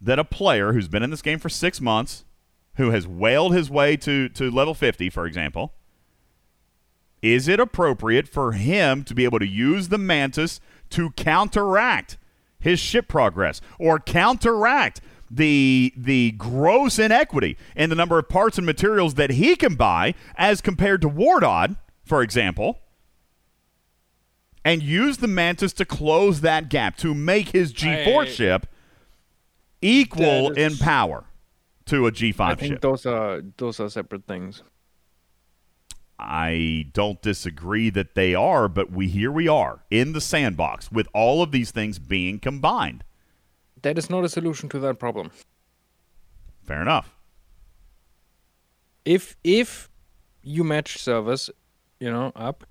that 0.00 0.18
a 0.18 0.24
player 0.24 0.72
who's 0.72 0.88
been 0.88 1.02
in 1.02 1.10
this 1.10 1.22
game 1.22 1.38
for 1.38 1.48
6 1.48 1.80
months, 1.80 2.23
who 2.76 2.90
has 2.90 3.06
whaled 3.06 3.54
his 3.54 3.70
way 3.70 3.96
to 3.98 4.28
to 4.30 4.50
level 4.50 4.74
50, 4.74 5.10
for 5.10 5.26
example, 5.26 5.74
is 7.22 7.48
it 7.48 7.60
appropriate 7.60 8.28
for 8.28 8.52
him 8.52 9.04
to 9.04 9.14
be 9.14 9.24
able 9.24 9.38
to 9.38 9.46
use 9.46 9.88
the 9.88 9.98
mantis 9.98 10.60
to 10.90 11.10
counteract 11.10 12.18
his 12.58 12.78
ship 12.78 13.08
progress 13.08 13.60
or 13.78 13.98
counteract 13.98 15.00
the 15.30 15.92
the 15.96 16.32
gross 16.32 16.98
inequity 16.98 17.56
in 17.74 17.90
the 17.90 17.96
number 17.96 18.18
of 18.18 18.28
parts 18.28 18.58
and 18.58 18.66
materials 18.66 19.14
that 19.14 19.30
he 19.30 19.56
can 19.56 19.74
buy 19.74 20.14
as 20.36 20.60
compared 20.60 21.00
to 21.00 21.08
Wardod 21.08 21.76
for 22.04 22.22
example, 22.22 22.80
and 24.64 24.82
use 24.82 25.18
the 25.18 25.28
Mantis 25.28 25.72
to 25.74 25.84
close 25.84 26.40
that 26.42 26.68
gap 26.68 26.96
to 26.98 27.14
make 27.14 27.50
his 27.50 27.72
G4 27.72 28.26
I- 28.26 28.28
ship 28.28 28.66
equal 29.80 30.52
in 30.52 30.76
power 30.76 31.24
to 31.86 32.06
a 32.06 32.12
G5 32.12 32.40
I 32.40 32.54
think 32.54 32.74
ship. 32.74 32.80
those 32.80 33.06
are 33.06 33.42
those 33.56 33.80
are 33.80 33.88
separate 33.88 34.26
things. 34.26 34.62
I 36.18 36.86
don't 36.92 37.20
disagree 37.20 37.90
that 37.90 38.14
they 38.14 38.34
are, 38.34 38.68
but 38.68 38.90
we 38.90 39.08
here 39.08 39.32
we 39.32 39.48
are 39.48 39.80
in 39.90 40.12
the 40.12 40.20
sandbox 40.20 40.90
with 40.90 41.08
all 41.12 41.42
of 41.42 41.50
these 41.50 41.70
things 41.70 41.98
being 41.98 42.38
combined. 42.38 43.04
That 43.82 43.98
is 43.98 44.08
not 44.08 44.24
a 44.24 44.28
solution 44.28 44.68
to 44.70 44.78
that 44.78 44.98
problem. 44.98 45.30
Fair 46.62 46.80
enough. 46.80 47.14
If 49.04 49.36
if 49.44 49.90
you 50.42 50.64
match 50.64 50.98
servers, 50.98 51.50
you 52.00 52.10
know, 52.10 52.32
up, 52.34 52.64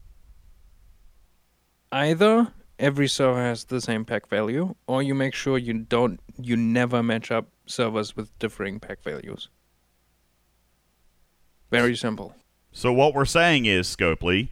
either 1.92 2.52
every 2.80 3.08
server 3.08 3.40
has 3.40 3.66
the 3.66 3.82
same 3.82 4.06
pack 4.06 4.28
value, 4.28 4.74
or 4.88 5.04
you 5.04 5.14
make 5.14 5.36
sure 5.36 5.58
you 5.58 5.74
don't 5.74 6.20
you 6.42 6.58
never 6.58 7.04
match 7.04 7.30
up 7.30 7.53
servers 7.66 8.16
with 8.16 8.38
differing 8.40 8.80
pack 8.80 9.04
values. 9.04 9.50
Very 11.72 11.96
simple. 11.96 12.36
So 12.72 12.92
what 12.92 13.14
we're 13.14 13.26
saying 13.26 13.66
is, 13.66 13.88
Scopely, 13.88 14.50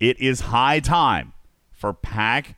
it 0.00 0.18
is 0.20 0.40
high 0.40 0.80
time 0.80 1.32
for 1.72 1.92
pack 1.92 2.56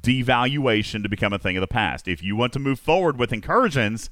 devaluation 0.00 1.02
to 1.02 1.08
become 1.08 1.32
a 1.32 1.38
thing 1.38 1.56
of 1.56 1.60
the 1.60 1.66
past. 1.66 2.08
If 2.08 2.22
you 2.22 2.36
want 2.36 2.52
to 2.54 2.58
move 2.58 2.80
forward 2.80 3.18
with 3.18 3.32
incursions, 3.32 4.10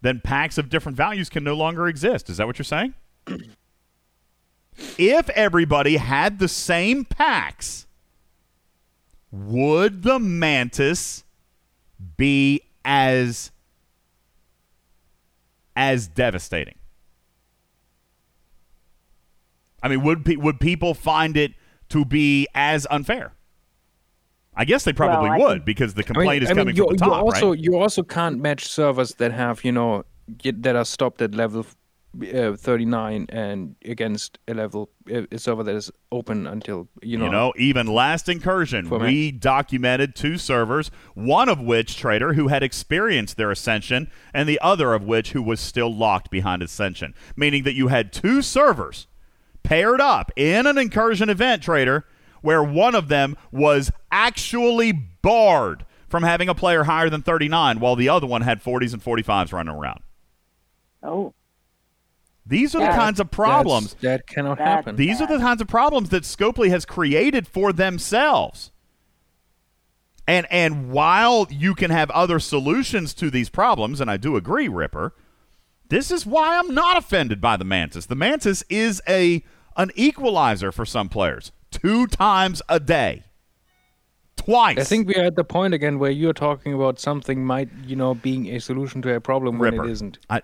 then 0.00 0.20
packs 0.22 0.58
of 0.58 0.68
different 0.68 0.96
values 0.96 1.28
can 1.28 1.44
no 1.44 1.54
longer 1.54 1.88
exist. 1.88 2.28
Is 2.30 2.36
that 2.36 2.46
what 2.46 2.58
you're 2.58 2.64
saying? 2.64 2.94
if 4.98 5.28
everybody 5.30 5.96
had 5.96 6.38
the 6.38 6.48
same 6.48 7.04
packs, 7.04 7.86
would 9.30 10.02
the 10.02 10.18
Mantis 10.18 11.24
be 12.16 12.62
as 12.84 13.50
as 15.78 16.08
devastating? 16.08 16.74
I 19.82 19.88
mean, 19.88 20.02
would 20.02 20.24
pe- 20.24 20.36
would 20.36 20.58
people 20.58 20.92
find 20.92 21.36
it 21.36 21.52
to 21.90 22.04
be 22.04 22.48
as 22.54 22.86
unfair? 22.90 23.32
I 24.54 24.64
guess 24.64 24.82
they 24.82 24.92
probably 24.92 25.30
Well, 25.30 25.38
would 25.38 25.48
think- 25.58 25.64
because 25.66 25.94
the 25.94 26.00
I 26.00 26.02
mean- 26.02 26.14
complaint 26.14 26.42
is 26.42 26.50
I 26.50 26.52
mean, 26.54 26.58
coming 26.62 26.76
you, 26.76 26.86
from 26.88 26.96
the 26.96 27.04
you 27.04 27.10
top, 27.10 27.22
also 27.22 27.50
right? 27.50 27.58
you 27.60 27.76
also 27.78 28.02
can't 28.02 28.40
match 28.40 28.66
servers 28.66 29.14
that 29.14 29.30
have 29.32 29.64
you 29.64 29.70
know 29.70 30.04
that 30.44 30.74
are 30.74 30.84
stopped 30.84 31.22
at 31.22 31.34
level 31.34 31.64
uh, 32.34 32.56
39 32.56 33.26
and 33.28 33.76
against 33.84 34.38
a 34.48 34.54
level 34.54 34.90
uh, 35.12 35.22
a 35.30 35.38
server 35.38 35.62
that 35.62 35.74
is 35.74 35.90
open 36.10 36.46
until 36.46 36.88
you 37.02 37.18
know. 37.18 37.24
You 37.24 37.30
know, 37.30 37.52
even 37.56 37.86
last 37.86 38.28
incursion, 38.28 38.86
For 38.88 38.98
we 38.98 39.30
documented 39.30 40.14
two 40.14 40.38
servers, 40.38 40.90
one 41.14 41.48
of 41.48 41.60
which 41.60 41.96
trader 41.96 42.34
who 42.34 42.48
had 42.48 42.62
experienced 42.62 43.36
their 43.36 43.50
ascension, 43.50 44.10
and 44.32 44.48
the 44.48 44.60
other 44.60 44.94
of 44.94 45.04
which 45.04 45.32
who 45.32 45.42
was 45.42 45.60
still 45.60 45.94
locked 45.94 46.30
behind 46.30 46.62
ascension. 46.62 47.14
Meaning 47.36 47.64
that 47.64 47.74
you 47.74 47.88
had 47.88 48.12
two 48.12 48.42
servers 48.42 49.06
paired 49.62 50.00
up 50.00 50.30
in 50.36 50.66
an 50.66 50.78
incursion 50.78 51.28
event, 51.28 51.62
trader, 51.62 52.06
where 52.40 52.62
one 52.62 52.94
of 52.94 53.08
them 53.08 53.36
was 53.50 53.90
actually 54.10 54.92
barred 54.92 55.84
from 56.08 56.22
having 56.22 56.48
a 56.48 56.54
player 56.54 56.84
higher 56.84 57.10
than 57.10 57.22
39, 57.22 57.80
while 57.80 57.94
the 57.94 58.08
other 58.08 58.26
one 58.26 58.42
had 58.42 58.62
40s 58.62 58.92
and 58.92 59.02
45s 59.02 59.52
running 59.52 59.74
around. 59.74 60.00
Oh. 61.02 61.34
These 62.48 62.74
are 62.74 62.80
the 62.80 62.96
kinds 62.96 63.20
of 63.20 63.30
problems 63.30 63.94
that 64.00 64.26
cannot 64.26 64.56
That's 64.56 64.68
happen. 64.68 64.96
These 64.96 65.20
are 65.20 65.26
the 65.26 65.38
kinds 65.38 65.60
of 65.60 65.68
problems 65.68 66.08
that 66.08 66.22
Scopely 66.22 66.70
has 66.70 66.86
created 66.86 67.46
for 67.46 67.72
themselves. 67.72 68.72
And 70.26 70.46
and 70.50 70.90
while 70.90 71.46
you 71.50 71.74
can 71.74 71.90
have 71.90 72.10
other 72.10 72.38
solutions 72.38 73.14
to 73.14 73.30
these 73.30 73.48
problems, 73.48 74.00
and 74.00 74.10
I 74.10 74.16
do 74.16 74.36
agree, 74.36 74.68
Ripper, 74.68 75.14
this 75.88 76.10
is 76.10 76.26
why 76.26 76.58
I'm 76.58 76.74
not 76.74 76.96
offended 76.96 77.40
by 77.40 77.56
the 77.56 77.64
Mantis. 77.64 78.06
The 78.06 78.14
Mantis 78.14 78.64
is 78.68 79.02
a 79.08 79.42
an 79.76 79.90
equalizer 79.94 80.72
for 80.72 80.84
some 80.84 81.08
players. 81.08 81.52
Two 81.70 82.06
times 82.06 82.62
a 82.68 82.80
day. 82.80 83.24
Twice. 84.36 84.78
I 84.78 84.84
think 84.84 85.08
we 85.08 85.16
are 85.16 85.24
at 85.24 85.36
the 85.36 85.44
point 85.44 85.74
again 85.74 85.98
where 85.98 86.10
you're 86.10 86.32
talking 86.32 86.72
about 86.72 86.98
something 86.98 87.44
might 87.44 87.68
you 87.84 87.96
know 87.96 88.14
being 88.14 88.48
a 88.54 88.58
solution 88.58 89.02
to 89.02 89.14
a 89.14 89.20
problem 89.20 89.58
when 89.58 89.74
Ripper. 89.74 89.86
it 89.86 89.92
isn't. 89.92 90.18
I, 90.30 90.42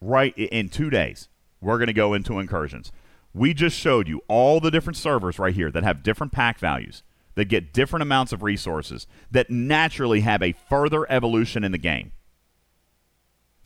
right 0.00 0.36
in 0.36 0.68
two 0.68 0.90
days, 0.90 1.28
we're 1.60 1.78
going 1.78 1.88
to 1.88 1.92
go 1.92 2.14
into 2.14 2.38
incursions. 2.38 2.92
We 3.32 3.54
just 3.54 3.76
showed 3.78 4.08
you 4.08 4.22
all 4.28 4.60
the 4.60 4.70
different 4.70 4.96
servers 4.96 5.38
right 5.38 5.54
here 5.54 5.70
that 5.70 5.84
have 5.84 6.02
different 6.02 6.32
pack 6.32 6.58
values, 6.58 7.02
that 7.34 7.46
get 7.46 7.72
different 7.72 8.02
amounts 8.02 8.32
of 8.32 8.42
resources, 8.42 9.06
that 9.30 9.50
naturally 9.50 10.20
have 10.20 10.42
a 10.42 10.52
further 10.68 11.10
evolution 11.10 11.62
in 11.62 11.72
the 11.72 11.78
game. 11.78 12.12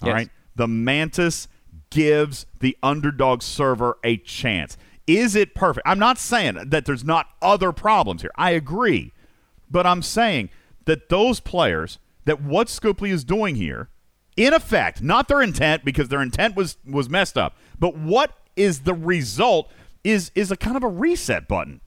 All 0.03 0.13
right, 0.13 0.27
Yes. 0.27 0.37
The 0.57 0.69
Mantis 0.69 1.49
gives 1.91 2.47
the 2.61 2.77
underdog 2.83 3.43
server 3.43 3.97
a 4.05 4.17
chance. 4.19 4.77
Is 5.07 5.35
it 5.35 5.55
perfect? 5.55 5.87
I'm 5.87 5.99
not 5.99 6.19
saying 6.19 6.59
that 6.67 6.85
there's 6.85 7.05
not 7.05 7.29
other 7.43 7.73
problems 7.73 8.23
here. 8.23 8.31
I 8.37 8.51
agree. 8.51 9.13
But 9.71 9.87
I'm 9.87 10.03
saying 10.03 10.51
that 10.85 11.09
those 11.09 11.41
players, 11.41 11.99
that 12.25 12.43
what 12.43 12.69
Scopely 12.69 13.11
is 13.11 13.25
doing 13.25 13.57
here, 13.57 13.89
in 14.37 14.53
effect, 14.53 15.03
not 15.03 15.29
their 15.29 15.43
intent 15.43 15.85
because 15.85 16.09
their 16.09 16.23
intent 16.23 16.57
was 16.57 16.77
was 16.87 17.09
messed 17.09 17.39
up, 17.39 17.57
but 17.79 17.97
what 17.97 18.37
is 18.57 18.81
the 18.81 18.95
result 18.95 19.71
is 20.03 20.31
is 20.35 20.51
a 20.51 20.57
kind 20.57 20.77
of 20.77 20.83
a 20.83 20.89
reset 20.89 21.49
button. 21.49 21.81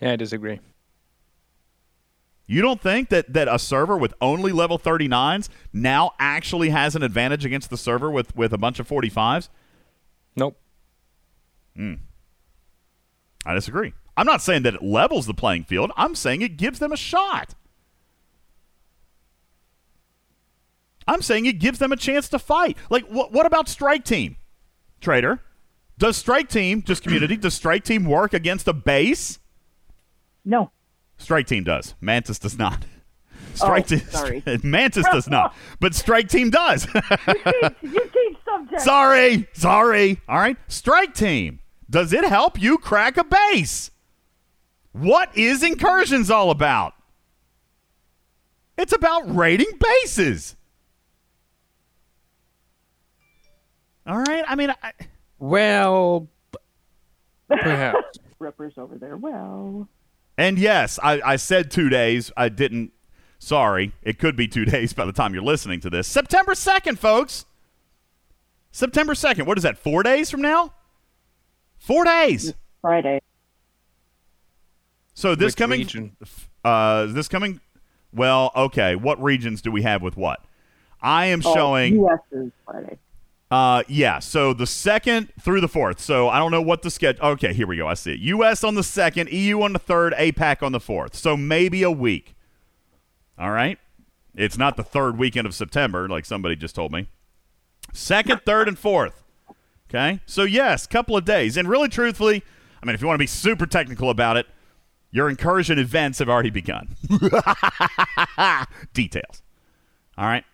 Yeah, 0.00 0.12
I 0.12 0.16
disagree. 0.16 0.60
You 2.46 2.60
don't 2.60 2.80
think 2.80 3.08
that, 3.08 3.32
that 3.32 3.48
a 3.48 3.58
server 3.58 3.96
with 3.96 4.12
only 4.20 4.52
level 4.52 4.78
39s 4.78 5.48
now 5.72 6.12
actually 6.18 6.70
has 6.70 6.94
an 6.94 7.02
advantage 7.02 7.44
against 7.44 7.70
the 7.70 7.78
server 7.78 8.10
with, 8.10 8.36
with 8.36 8.52
a 8.52 8.58
bunch 8.58 8.78
of 8.78 8.86
45s? 8.86 9.48
Nope. 10.36 10.58
Hmm. 11.74 11.94
I 13.46 13.54
disagree. 13.54 13.94
I'm 14.16 14.26
not 14.26 14.42
saying 14.42 14.62
that 14.64 14.74
it 14.74 14.82
levels 14.82 15.26
the 15.26 15.34
playing 15.34 15.64
field. 15.64 15.90
I'm 15.96 16.14
saying 16.14 16.42
it 16.42 16.56
gives 16.56 16.78
them 16.80 16.92
a 16.92 16.96
shot. 16.96 17.54
I'm 21.06 21.22
saying 21.22 21.46
it 21.46 21.58
gives 21.58 21.78
them 21.78 21.92
a 21.92 21.96
chance 21.96 22.28
to 22.30 22.38
fight. 22.38 22.76
Like, 22.90 23.04
what, 23.08 23.32
what 23.32 23.46
about 23.46 23.68
Strike 23.68 24.04
Team? 24.04 24.36
Trader, 25.00 25.40
does 25.98 26.16
Strike 26.16 26.48
Team, 26.48 26.82
just 26.82 27.02
community, 27.02 27.36
does 27.36 27.54
Strike 27.54 27.84
Team 27.84 28.04
work 28.04 28.32
against 28.32 28.66
a 28.68 28.72
base? 28.72 29.38
No. 30.44 30.70
Strike 31.18 31.46
Team 31.46 31.64
does. 31.64 31.94
Mantis 32.00 32.38
does 32.38 32.58
not. 32.58 32.84
Oh, 32.84 33.54
strike 33.54 33.84
Oh, 33.84 33.96
Team, 33.96 34.00
sorry. 34.08 34.42
Mantis 34.64 35.06
does 35.12 35.28
not, 35.28 35.54
but 35.78 35.94
Strike 35.94 36.28
Team 36.28 36.50
does. 36.50 36.86
you 36.92 38.10
teach 38.12 38.36
subject. 38.44 38.80
sorry, 38.80 39.46
sorry. 39.52 40.20
All 40.28 40.38
right, 40.38 40.56
Strike 40.68 41.14
Team. 41.14 41.60
Does 41.88 42.12
it 42.12 42.24
help 42.24 42.60
you 42.60 42.78
crack 42.78 43.16
a 43.16 43.24
base? 43.24 43.90
What 44.92 45.36
is 45.36 45.62
incursions 45.62 46.30
all 46.30 46.50
about? 46.50 46.94
It's 48.76 48.92
about 48.92 49.32
raiding 49.36 49.70
bases. 49.78 50.56
All 54.06 54.18
right. 54.18 54.44
I 54.46 54.54
mean, 54.54 54.70
I, 54.82 54.92
Well, 55.38 56.28
perhaps. 57.48 58.18
Ripper's 58.38 58.76
over 58.76 58.96
there. 58.96 59.16
Well, 59.16 59.88
and 60.36 60.58
yes, 60.58 60.98
I, 61.02 61.20
I 61.22 61.36
said 61.36 61.70
two 61.70 61.88
days. 61.88 62.30
I 62.36 62.48
didn't. 62.48 62.92
Sorry, 63.38 63.92
it 64.02 64.18
could 64.18 64.36
be 64.36 64.48
two 64.48 64.64
days 64.66 64.92
by 64.92 65.04
the 65.04 65.12
time 65.12 65.32
you're 65.34 65.42
listening 65.42 65.80
to 65.80 65.90
this. 65.90 66.06
September 66.08 66.54
second, 66.54 66.98
folks. 66.98 67.44
September 68.72 69.14
second. 69.14 69.46
What 69.46 69.56
is 69.56 69.62
that? 69.62 69.78
Four 69.78 70.02
days 70.02 70.30
from 70.30 70.42
now? 70.42 70.72
Four 71.78 72.04
days. 72.04 72.54
Friday. 72.80 73.20
So 75.14 75.34
this 75.34 75.52
Which 75.52 75.56
coming, 75.56 75.78
region? 75.80 76.16
uh, 76.64 77.06
this 77.06 77.28
coming. 77.28 77.60
Well, 78.12 78.50
okay. 78.56 78.96
What 78.96 79.22
regions 79.22 79.62
do 79.62 79.70
we 79.70 79.82
have 79.82 80.02
with 80.02 80.16
what? 80.16 80.44
I 81.00 81.26
am 81.26 81.40
Oh, 81.44 81.54
showing. 81.54 81.94
U.S. 81.96 82.18
is 82.32 82.50
Friday. 82.66 82.98
Uh, 83.54 83.84
yeah. 83.86 84.18
So 84.18 84.52
the 84.52 84.66
second 84.66 85.32
through 85.40 85.60
the 85.60 85.68
fourth. 85.68 86.00
So 86.00 86.28
I 86.28 86.40
don't 86.40 86.50
know 86.50 86.60
what 86.60 86.82
the 86.82 86.90
schedule. 86.90 87.24
Okay, 87.24 87.54
here 87.54 87.68
we 87.68 87.76
go. 87.76 87.86
I 87.86 87.94
see 87.94 88.14
it. 88.14 88.18
U.S. 88.18 88.64
on 88.64 88.74
the 88.74 88.82
second, 88.82 89.30
EU 89.30 89.62
on 89.62 89.72
the 89.72 89.78
third, 89.78 90.12
APAC 90.14 90.60
on 90.60 90.72
the 90.72 90.80
fourth. 90.80 91.14
So 91.14 91.36
maybe 91.36 91.84
a 91.84 91.90
week. 91.90 92.34
All 93.38 93.52
right. 93.52 93.78
It's 94.34 94.58
not 94.58 94.76
the 94.76 94.82
third 94.82 95.18
weekend 95.18 95.46
of 95.46 95.54
September, 95.54 96.08
like 96.08 96.24
somebody 96.24 96.56
just 96.56 96.74
told 96.74 96.90
me. 96.90 97.06
Second, 97.92 98.40
third, 98.44 98.66
and 98.66 98.76
fourth. 98.76 99.22
Okay. 99.88 100.18
So 100.26 100.42
yes, 100.42 100.88
couple 100.88 101.16
of 101.16 101.24
days. 101.24 101.56
And 101.56 101.68
really, 101.68 101.88
truthfully, 101.88 102.42
I 102.82 102.86
mean, 102.86 102.96
if 102.96 103.00
you 103.00 103.06
want 103.06 103.18
to 103.18 103.22
be 103.22 103.28
super 103.28 103.66
technical 103.66 104.10
about 104.10 104.36
it, 104.36 104.46
your 105.12 105.30
incursion 105.30 105.78
events 105.78 106.18
have 106.18 106.28
already 106.28 106.50
begun. 106.50 106.96
Details. 108.92 109.42
All 110.18 110.26
right. 110.26 110.44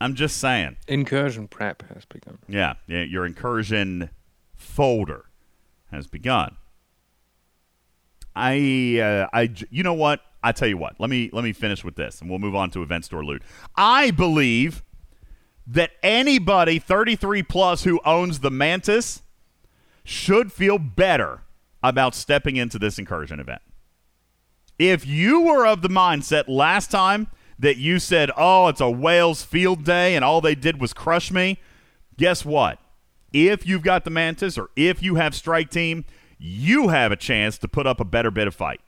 I'm 0.00 0.14
just 0.14 0.38
saying. 0.38 0.76
Incursion 0.88 1.48
prep 1.48 1.82
has 1.92 2.04
begun. 2.04 2.38
Yeah, 2.48 2.74
yeah, 2.86 3.02
your 3.02 3.24
incursion 3.24 4.10
folder 4.56 5.26
has 5.90 6.06
begun. 6.06 6.56
I, 8.36 8.98
uh, 9.00 9.28
I, 9.32 9.50
you 9.70 9.82
know 9.82 9.94
what? 9.94 10.20
I 10.42 10.52
tell 10.52 10.68
you 10.68 10.76
what. 10.76 10.96
Let 10.98 11.08
me 11.08 11.30
let 11.32 11.42
me 11.42 11.52
finish 11.52 11.82
with 11.82 11.96
this, 11.96 12.20
and 12.20 12.28
we'll 12.28 12.38
move 12.38 12.54
on 12.54 12.70
to 12.72 12.82
event 12.82 13.06
store 13.06 13.24
loot. 13.24 13.42
I 13.76 14.10
believe 14.10 14.82
that 15.66 15.92
anybody 16.02 16.78
33 16.78 17.42
plus 17.42 17.84
who 17.84 17.98
owns 18.04 18.40
the 18.40 18.50
Mantis 18.50 19.22
should 20.04 20.52
feel 20.52 20.78
better 20.78 21.42
about 21.82 22.14
stepping 22.14 22.56
into 22.56 22.78
this 22.78 22.98
incursion 22.98 23.40
event. 23.40 23.62
If 24.78 25.06
you 25.06 25.40
were 25.42 25.66
of 25.66 25.80
the 25.82 25.88
mindset 25.88 26.44
last 26.48 26.90
time 26.90 27.28
that 27.58 27.76
you 27.76 27.98
said, 27.98 28.30
"Oh, 28.36 28.68
it's 28.68 28.80
a 28.80 28.90
whales 28.90 29.42
field 29.42 29.84
day 29.84 30.14
and 30.16 30.24
all 30.24 30.40
they 30.40 30.54
did 30.54 30.80
was 30.80 30.92
crush 30.92 31.30
me," 31.30 31.58
guess 32.16 32.44
what? 32.44 32.78
If 33.32 33.66
you've 33.66 33.82
got 33.82 34.04
the 34.04 34.10
Mantis 34.10 34.56
or 34.56 34.70
if 34.76 35.02
you 35.02 35.16
have 35.16 35.34
Strike 35.34 35.70
Team, 35.70 36.04
you 36.38 36.88
have 36.88 37.10
a 37.10 37.16
chance 37.16 37.58
to 37.58 37.68
put 37.68 37.86
up 37.86 38.00
a 38.00 38.04
better 38.04 38.30
bit 38.30 38.46
of 38.46 38.54
fight. 38.54 38.80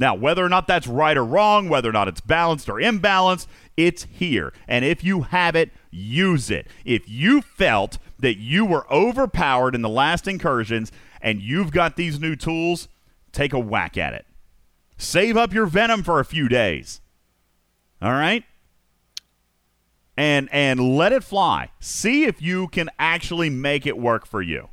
Now, 0.00 0.14
whether 0.14 0.42
or 0.42 0.48
not 0.48 0.66
that's 0.66 0.86
right 0.86 1.16
or 1.16 1.24
wrong, 1.24 1.68
whether 1.68 1.90
or 1.90 1.92
not 1.92 2.08
it's 2.08 2.22
balanced 2.22 2.70
or 2.70 2.76
imbalanced, 2.76 3.46
it's 3.76 4.04
here. 4.10 4.54
And 4.66 4.82
if 4.82 5.04
you 5.04 5.22
have 5.22 5.54
it, 5.54 5.72
use 5.90 6.50
it. 6.50 6.68
If 6.86 7.06
you 7.06 7.42
felt 7.42 7.98
that 8.18 8.38
you 8.38 8.64
were 8.64 8.90
overpowered 8.90 9.74
in 9.74 9.82
the 9.82 9.90
last 9.90 10.26
incursions 10.26 10.90
and 11.20 11.42
you've 11.42 11.70
got 11.70 11.96
these 11.96 12.18
new 12.18 12.34
tools, 12.34 12.88
take 13.30 13.52
a 13.52 13.58
whack 13.58 13.98
at 13.98 14.14
it. 14.14 14.24
Save 14.96 15.36
up 15.36 15.52
your 15.52 15.66
venom 15.66 16.02
for 16.02 16.18
a 16.18 16.24
few 16.24 16.48
days. 16.48 17.02
All 18.02 18.12
right? 18.12 18.44
And 20.16 20.48
and 20.52 20.96
let 20.96 21.12
it 21.12 21.24
fly. 21.24 21.70
See 21.80 22.24
if 22.24 22.42
you 22.42 22.68
can 22.68 22.90
actually 22.98 23.50
make 23.50 23.86
it 23.86 23.98
work 23.98 24.26
for 24.26 24.42
you. 24.42 24.68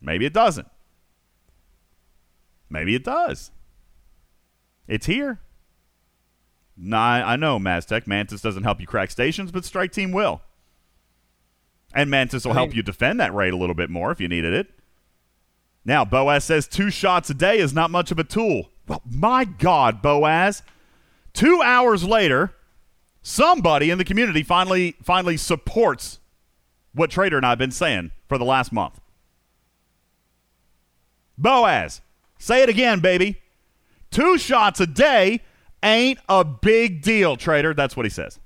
Maybe 0.00 0.26
it 0.26 0.32
doesn't. 0.34 0.68
Maybe 2.68 2.94
it 2.94 3.04
does. 3.04 3.50
It's 4.86 5.06
here. 5.06 5.40
Nah, 6.76 7.22
I 7.24 7.36
know, 7.36 7.58
Maztec. 7.58 8.06
Mantis 8.06 8.40
doesn't 8.40 8.64
help 8.64 8.80
you 8.80 8.86
crack 8.86 9.10
stations, 9.10 9.52
but 9.52 9.64
Strike 9.64 9.92
Team 9.92 10.12
will. 10.12 10.42
And 11.94 12.10
Mantis 12.10 12.44
will 12.44 12.52
I 12.52 12.56
help 12.56 12.74
you 12.74 12.82
defend 12.82 13.20
that 13.20 13.32
raid 13.32 13.52
a 13.52 13.56
little 13.56 13.74
bit 13.76 13.90
more 13.90 14.10
if 14.10 14.20
you 14.20 14.28
needed 14.28 14.52
it. 14.52 14.68
Now, 15.84 16.04
Boaz 16.04 16.44
says 16.44 16.66
two 16.66 16.90
shots 16.90 17.30
a 17.30 17.34
day 17.34 17.58
is 17.58 17.72
not 17.72 17.90
much 17.90 18.10
of 18.10 18.18
a 18.18 18.24
tool. 18.24 18.70
Well, 18.88 19.02
my 19.08 19.44
God, 19.44 20.02
Boaz. 20.02 20.62
Two 21.34 21.60
hours 21.62 22.04
later, 22.04 22.54
somebody 23.20 23.90
in 23.90 23.98
the 23.98 24.04
community 24.04 24.42
finally 24.42 24.96
finally 25.02 25.36
supports 25.36 26.20
what 26.94 27.10
Trader 27.10 27.36
and 27.36 27.44
I 27.44 27.50
have 27.50 27.58
been 27.58 27.72
saying 27.72 28.12
for 28.28 28.38
the 28.38 28.44
last 28.44 28.72
month. 28.72 29.00
Boaz, 31.36 32.00
say 32.38 32.62
it 32.62 32.68
again, 32.68 33.00
baby. 33.00 33.40
Two 34.12 34.38
shots 34.38 34.78
a 34.78 34.86
day 34.86 35.40
ain't 35.82 36.20
a 36.28 36.44
big 36.44 37.02
deal, 37.02 37.36
Trader. 37.36 37.74
That's 37.74 37.96
what 37.96 38.06
he 38.06 38.10
says. 38.10 38.38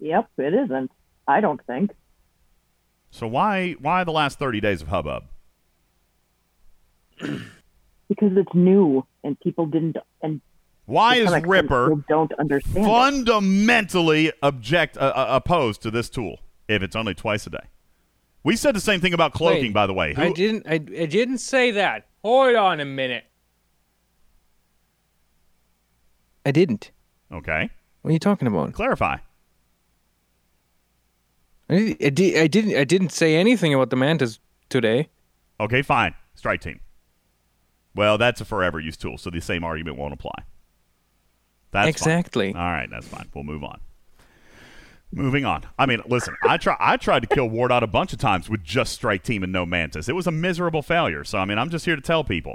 Yep, 0.00 0.30
it 0.38 0.54
isn't. 0.54 0.90
I 1.26 1.42
don't 1.42 1.60
think. 1.66 1.90
So 3.10 3.26
why 3.26 3.72
why 3.72 4.04
the 4.04 4.12
last 4.12 4.38
30 4.38 4.60
days 4.60 4.80
of 4.82 4.88
hubbub? 4.88 5.24
Because 8.08 8.30
it's 8.38 8.54
new 8.54 9.04
and 9.22 9.38
people 9.38 9.66
didn't 9.66 9.98
and 10.22 10.40
Why 10.88 11.16
is 11.16 11.30
Ripper 11.44 12.02
don't 12.08 12.32
understand 12.38 12.78
it. 12.78 12.88
fundamentally 12.88 14.32
object 14.42 14.96
uh, 14.96 15.12
uh, 15.14 15.26
opposed 15.28 15.82
to 15.82 15.90
this 15.90 16.08
tool 16.08 16.38
if 16.66 16.82
it's 16.82 16.96
only 16.96 17.12
twice 17.12 17.46
a 17.46 17.50
day? 17.50 17.66
We 18.42 18.56
said 18.56 18.74
the 18.74 18.80
same 18.80 18.98
thing 19.02 19.12
about 19.12 19.34
cloaking, 19.34 19.64
Wait, 19.64 19.72
by 19.74 19.86
the 19.86 19.92
way. 19.92 20.14
I 20.16 20.32
didn't. 20.32 20.66
I, 20.66 20.76
I 20.76 21.04
didn't 21.04 21.38
say 21.38 21.72
that. 21.72 22.06
Hold 22.24 22.56
on 22.56 22.80
a 22.80 22.86
minute. 22.86 23.24
I 26.46 26.52
didn't. 26.52 26.90
okay, 27.30 27.68
What 28.00 28.08
are 28.08 28.12
you 28.14 28.18
talking 28.18 28.48
about? 28.48 28.72
clarify. 28.72 29.18
I, 31.68 31.98
I, 32.02 32.08
di- 32.08 32.38
I 32.38 32.46
didn't. 32.46 32.76
I 32.76 32.84
didn't 32.84 33.10
say 33.12 33.36
anything 33.36 33.74
about 33.74 33.90
the 33.90 33.96
mantis 33.96 34.38
today. 34.70 35.10
Okay, 35.60 35.82
fine. 35.82 36.14
Strike 36.34 36.62
team. 36.62 36.80
Well, 37.94 38.16
that's 38.16 38.40
a 38.40 38.46
forever 38.46 38.80
use 38.80 38.96
tool, 38.96 39.18
so 39.18 39.28
the 39.28 39.40
same 39.42 39.64
argument 39.64 39.98
won't 39.98 40.14
apply. 40.14 40.44
That's 41.70 41.84
fine. 41.84 41.88
Exactly. 41.88 42.54
All 42.54 42.60
right, 42.60 42.88
that's 42.90 43.06
fine. 43.06 43.28
We'll 43.34 43.44
move 43.44 43.62
on. 43.64 43.80
Moving 45.10 45.44
on. 45.46 45.64
I 45.78 45.86
mean, 45.86 46.02
listen, 46.06 46.36
I 46.46 46.58
try 46.58 46.76
I 46.78 46.98
tried 46.98 47.20
to 47.20 47.26
kill 47.26 47.48
Ward 47.48 47.72
out 47.72 47.82
a 47.82 47.86
bunch 47.86 48.12
of 48.12 48.18
times 48.18 48.50
with 48.50 48.62
just 48.62 48.92
strike 48.92 49.22
team 49.22 49.42
and 49.42 49.50
no 49.50 49.64
mantis. 49.64 50.08
It 50.08 50.14
was 50.14 50.26
a 50.26 50.30
miserable 50.30 50.82
failure. 50.82 51.24
So 51.24 51.38
I 51.38 51.46
mean, 51.46 51.58
I'm 51.58 51.70
just 51.70 51.86
here 51.86 51.96
to 51.96 52.02
tell 52.02 52.24
people. 52.24 52.54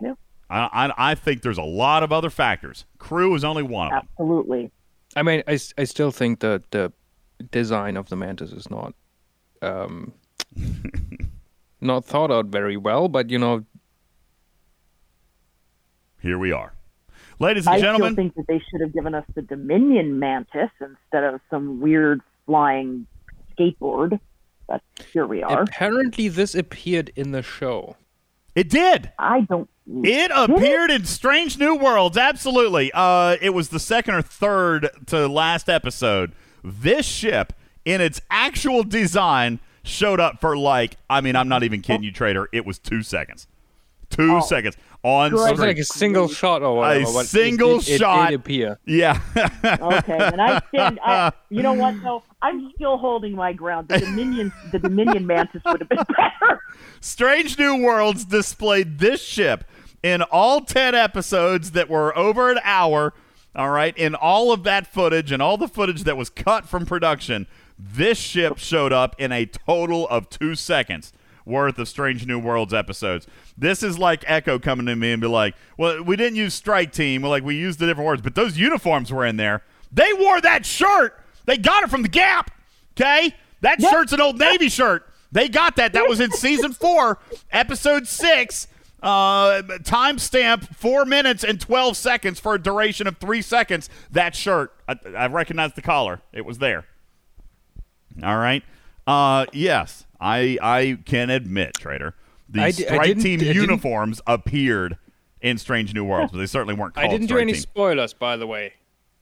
I, 0.52 0.70
I 0.72 1.12
I 1.12 1.16
think 1.16 1.42
there's 1.42 1.58
a 1.58 1.64
lot 1.64 2.04
of 2.04 2.12
other 2.12 2.30
factors. 2.30 2.86
Crew 3.00 3.34
is 3.34 3.44
only 3.44 3.64
one 3.64 3.88
of 3.88 3.92
them. 3.94 4.10
Absolutely. 4.20 4.72
I 5.16 5.24
mean, 5.24 5.42
I, 5.48 5.60
I 5.78 5.84
still 5.84 6.12
think 6.12 6.42
the 6.42 6.62
the 6.70 6.94
design 7.52 7.98
of 7.98 8.10
the 8.10 8.16
mantis 8.16 8.52
is 8.52 8.70
not 8.70 8.94
um 9.64 10.14
not 11.82 12.06
thought 12.06 12.30
out 12.32 12.48
very 12.48 12.78
well. 12.78 13.08
But 13.08 13.32
you 13.32 13.40
know, 13.40 13.66
Here 16.22 16.38
we 16.38 16.52
are. 16.52 16.74
Ladies 17.40 17.68
and 17.68 17.76
I 17.76 17.80
gentlemen, 17.80 18.14
still 18.14 18.24
think 18.24 18.36
that 18.36 18.48
they 18.48 18.62
should 18.70 18.82
have 18.82 18.94
given 18.94 19.16
us 19.16 19.26
the 19.34 19.42
Dominion 19.42 20.20
Mantis 20.20 20.70
instead 20.80 21.24
of 21.24 21.42
some 21.50 21.80
weird 21.82 22.22
flying 22.46 23.08
skateboard. 23.58 24.20
But 24.68 24.82
here 25.12 25.26
we 25.26 25.44
are. 25.44 25.64
apparently 25.64 26.30
this 26.30 26.56
appeared 26.56 27.12
in 27.16 27.32
the 27.32 27.42
show. 27.42 27.98
it 28.56 28.70
did. 28.70 29.12
I 29.20 29.42
don't. 29.42 29.70
It 29.86 30.32
appeared 30.34 30.92
in 30.92 31.04
Strange 31.04 31.58
New 31.58 31.76
Worlds. 31.76 32.18
Absolutely. 32.18 32.90
Uh, 32.94 33.36
it 33.42 33.50
was 33.50 33.70
the 33.70 33.80
second 33.80 34.16
or 34.16 34.22
third 34.22 34.90
to 35.08 35.28
last 35.28 35.68
episode. 35.68 36.32
This 36.64 37.06
ship, 37.06 37.52
in 37.84 38.00
its 38.00 38.22
actual 38.32 38.84
design, 38.84 39.60
showed 39.84 40.22
up 40.22 40.40
for 40.40 40.56
like, 40.56 40.96
I 41.10 41.20
mean, 41.20 41.36
I'm 41.36 41.50
not 41.50 41.64
even 41.64 41.82
kidding 41.82 42.04
you, 42.04 42.14
Trader. 42.14 42.48
It 42.54 42.66
was 42.66 42.80
two 42.80 43.04
seconds. 43.04 43.48
Two 44.10 44.42
seconds 44.42 44.78
on 45.04 45.34
It 45.34 45.36
was 45.36 45.60
like 45.60 45.78
a 45.78 45.84
single 45.84 46.28
shot 46.28 46.64
or 46.64 46.78
whatever. 46.78 47.22
A 47.22 47.24
single 47.26 47.80
it, 47.80 47.90
it, 47.90 48.00
shot. 48.00 48.32
It, 48.32 48.36
appear. 48.36 48.80
Yeah. 48.86 49.20
Okay, 49.64 50.18
and 50.18 50.42
I 50.42 50.62
stand. 50.70 51.00
I, 51.04 51.32
you 51.50 51.62
know 51.62 51.74
what? 51.74 52.02
though? 52.02 52.24
I'm 52.42 52.72
still 52.76 52.98
holding 52.98 53.36
my 53.36 53.54
ground. 53.54 53.90
The 53.90 54.00
Dominion, 54.00 54.52
the 54.72 54.80
Dominion 54.80 55.28
Mantis 55.28 55.62
would 55.66 55.82
have 55.82 55.90
been 55.90 55.98
better. 55.98 56.62
Strange 57.02 57.58
New 57.58 57.84
Worlds 57.84 58.26
displayed 58.26 59.00
this 59.00 59.22
ship 59.22 59.66
in 60.02 60.22
all 60.22 60.62
10 60.62 60.96
episodes 60.96 61.72
that 61.72 61.90
were 61.90 62.18
over 62.18 62.52
an 62.52 62.60
hour. 62.64 63.14
All 63.56 63.70
right. 63.70 63.96
In 63.98 64.16
all 64.16 64.52
of 64.52 64.64
that 64.64 64.88
footage 64.88 65.32
and 65.32 65.42
all 65.42 65.58
the 65.58 65.68
footage 65.68 66.04
that 66.04 66.18
was 66.18 66.30
cut 66.30 66.68
from 66.68 66.86
production, 66.86 67.48
this 67.78 68.18
ship 68.18 68.58
showed 68.58 68.94
up 68.94 69.16
in 69.20 69.32
a 69.32 69.46
total 69.46 70.08
of 70.08 70.30
two 70.30 70.56
seconds 70.56 71.14
worth 71.46 71.78
of 71.80 71.88
Strange 71.88 72.26
New 72.26 72.40
Worlds 72.40 72.74
episodes. 72.74 73.28
This 73.58 73.84
is 73.84 73.98
like 73.98 74.24
Echo 74.28 74.60
coming 74.60 74.86
to 74.86 74.96
me 74.96 75.12
and 75.12 75.22
be 75.22 75.28
like, 75.28 75.56
well, 75.78 76.04
we 76.04 76.16
didn't 76.16 76.36
use 76.36 76.54
Strike 76.54 76.92
Team. 76.92 77.22
Well, 77.22 77.32
like, 77.32 77.44
we 77.44 77.56
used 77.56 77.80
the 77.80 77.86
different 77.86 78.08
words, 78.08 78.22
but 78.22 78.36
those 78.36 78.58
uniforms 78.58 79.12
were 79.12 79.26
in 79.26 79.38
there. 79.38 79.64
They 79.92 80.12
wore 80.14 80.42
that 80.42 80.66
shirt. 80.66 81.20
They 81.46 81.58
got 81.58 81.84
it 81.84 81.90
from 81.90 82.02
the 82.02 82.10
Gap. 82.10 82.52
Okay? 82.92 83.36
That 83.62 83.82
shirt's 83.82 84.14
an 84.14 84.22
old 84.22 84.38
Navy 84.40 84.70
shirt. 84.70 85.08
They 85.32 85.50
got 85.50 85.78
that. 85.78 85.94
That 85.94 86.08
was 86.08 86.20
in 86.20 86.32
season 86.32 86.74
four, 86.74 87.20
episode 87.52 88.08
six. 88.08 88.68
Uh, 89.02 89.62
timestamp 89.80 90.74
four 90.78 91.04
minutes 91.04 91.44
and 91.44 91.60
12 91.60 91.98
seconds 91.98 92.40
for 92.40 92.56
a 92.56 92.62
duration 92.62 93.06
of 93.06 93.18
three 93.18 93.42
seconds. 93.42 93.90
That 94.12 94.34
shirt, 94.34 94.74
I, 94.88 94.96
I 95.18 95.28
recognized 95.28 95.76
the 95.76 95.82
collar. 95.82 96.22
It 96.32 96.46
was 96.46 96.60
there. 96.60 96.86
All 98.22 98.38
right. 98.38 98.64
Uh, 99.06 99.46
yes, 99.52 100.06
I 100.24 100.58
I 100.62 100.98
can 101.06 101.30
admit, 101.30 101.74
Trader, 101.76 102.16
the 102.50 102.62
I 102.62 102.72
Strike 102.72 103.04
didn't- 103.04 103.24
Team 103.24 103.40
I 103.42 103.44
didn't- 103.44 103.62
uniforms 103.62 104.22
appeared 104.26 104.98
in 105.42 105.58
Strange 105.58 105.94
New 105.94 106.06
Worlds, 106.06 106.32
but 106.32 106.38
they 106.40 106.46
certainly 106.46 106.74
weren't 106.74 106.94
called 106.96 107.06
I 107.06 107.10
didn't 107.10 107.28
do 107.28 107.34
Strike 107.34 107.42
any 107.42 107.54
Team. 107.54 107.62
spoilers, 107.62 108.14
by 108.14 108.38
the 108.38 108.48
way. 108.48 108.74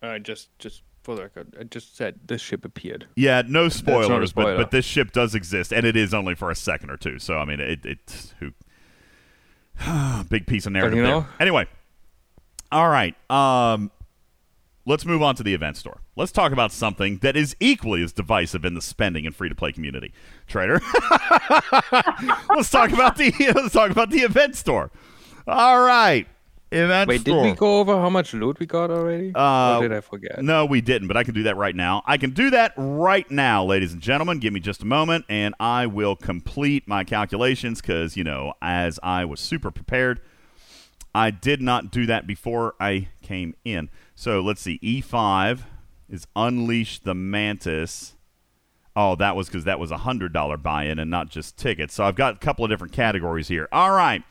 Uh, 0.03 0.19
just 0.19 0.49
just 0.59 0.83
for 1.03 1.15
the 1.15 1.23
record, 1.23 1.55
I 1.59 1.63
just 1.63 1.95
said 1.97 2.19
this 2.27 2.41
ship 2.41 2.63
appeared. 2.65 3.07
Yeah, 3.15 3.41
no 3.47 3.63
not 3.63 3.67
a 3.67 3.71
spoilers, 3.71 4.33
but 4.33 4.41
spoiler. 4.43 4.57
but 4.57 4.71
this 4.71 4.85
ship 4.85 5.11
does 5.11 5.33
exist, 5.35 5.71
and 5.73 5.85
it 5.85 5.95
is 5.95 6.13
only 6.13 6.35
for 6.35 6.51
a 6.51 6.55
second 6.55 6.89
or 6.91 6.97
two. 6.97 7.17
So 7.19 7.37
I 7.39 7.45
mean, 7.45 7.59
it 7.59 7.85
it 7.85 8.33
who 8.39 8.51
big 10.29 10.45
piece 10.47 10.65
of 10.65 10.73
narrative 10.73 10.97
you 10.97 11.03
there. 11.05 11.27
Anyway, 11.39 11.65
all 12.71 12.89
right. 12.89 13.15
Um, 13.31 13.91
let's 14.91 15.05
move 15.05 15.23
on 15.23 15.35
to 15.35 15.41
the 15.41 15.53
event 15.53 15.77
store. 15.77 16.01
Let's 16.17 16.33
talk 16.33 16.51
about 16.51 16.71
something 16.71 17.19
that 17.19 17.37
is 17.37 17.55
equally 17.59 18.03
as 18.03 18.11
divisive 18.11 18.65
in 18.65 18.73
the 18.73 18.81
spending 18.81 19.25
and 19.25 19.33
free 19.33 19.47
to 19.49 19.55
play 19.55 19.71
community. 19.71 20.13
Trader, 20.47 20.81
let's 22.53 22.69
talk 22.69 22.91
about 22.91 23.15
the 23.15 23.33
let's 23.55 23.73
talk 23.73 23.89
about 23.89 24.11
the 24.11 24.19
event 24.19 24.55
store. 24.55 24.91
All 25.47 25.81
right. 25.81 26.27
event 26.71 27.07
Wait, 27.07 27.23
did 27.23 27.31
store. 27.31 27.43
we 27.43 27.53
go 27.53 27.79
over 27.79 27.95
how 27.95 28.09
much 28.09 28.33
loot 28.33 28.59
we 28.59 28.65
got 28.65 28.91
already? 28.91 29.31
Uh, 29.33 29.77
or 29.77 29.81
did 29.87 29.93
I 29.93 30.01
forget? 30.01 30.43
No, 30.43 30.65
we 30.65 30.81
didn't, 30.81 31.07
but 31.07 31.15
I 31.15 31.23
can 31.23 31.33
do 31.33 31.43
that 31.43 31.55
right 31.55 31.75
now. 31.75 32.03
I 32.05 32.17
can 32.17 32.31
do 32.31 32.49
that 32.49 32.73
right 32.75 33.29
now, 33.31 33.63
ladies 33.63 33.93
and 33.93 34.01
gentlemen. 34.01 34.39
Give 34.39 34.51
me 34.51 34.59
just 34.59 34.83
a 34.83 34.85
moment, 34.85 35.25
and 35.29 35.55
I 35.59 35.87
will 35.87 36.17
complete 36.17 36.87
my 36.87 37.05
calculations 37.05 37.81
because, 37.81 38.17
you 38.17 38.25
know, 38.25 38.53
as 38.61 38.99
I 39.01 39.23
was 39.23 39.39
super 39.39 39.71
prepared, 39.71 40.19
I 41.13 41.31
did 41.31 41.61
not 41.61 41.91
do 41.91 42.05
that 42.05 42.27
before 42.27 42.75
I 42.79 43.09
came 43.21 43.55
in. 43.65 43.89
So 44.21 44.39
let's 44.39 44.61
see. 44.61 44.77
E5 44.83 45.61
is 46.07 46.27
Unleash 46.35 46.99
the 46.99 47.15
Mantis. 47.15 48.13
Oh, 48.95 49.15
that 49.15 49.35
was 49.35 49.47
because 49.47 49.63
that 49.63 49.79
was 49.79 49.89
a 49.89 49.97
$100 49.97 50.61
buy 50.61 50.83
in 50.83 50.99
and 50.99 51.09
not 51.09 51.31
just 51.31 51.57
tickets. 51.57 51.95
So 51.95 52.03
I've 52.03 52.13
got 52.13 52.35
a 52.35 52.37
couple 52.37 52.63
of 52.63 52.69
different 52.69 52.93
categories 52.93 53.47
here. 53.47 53.67
All 53.71 53.89
right. 53.89 54.21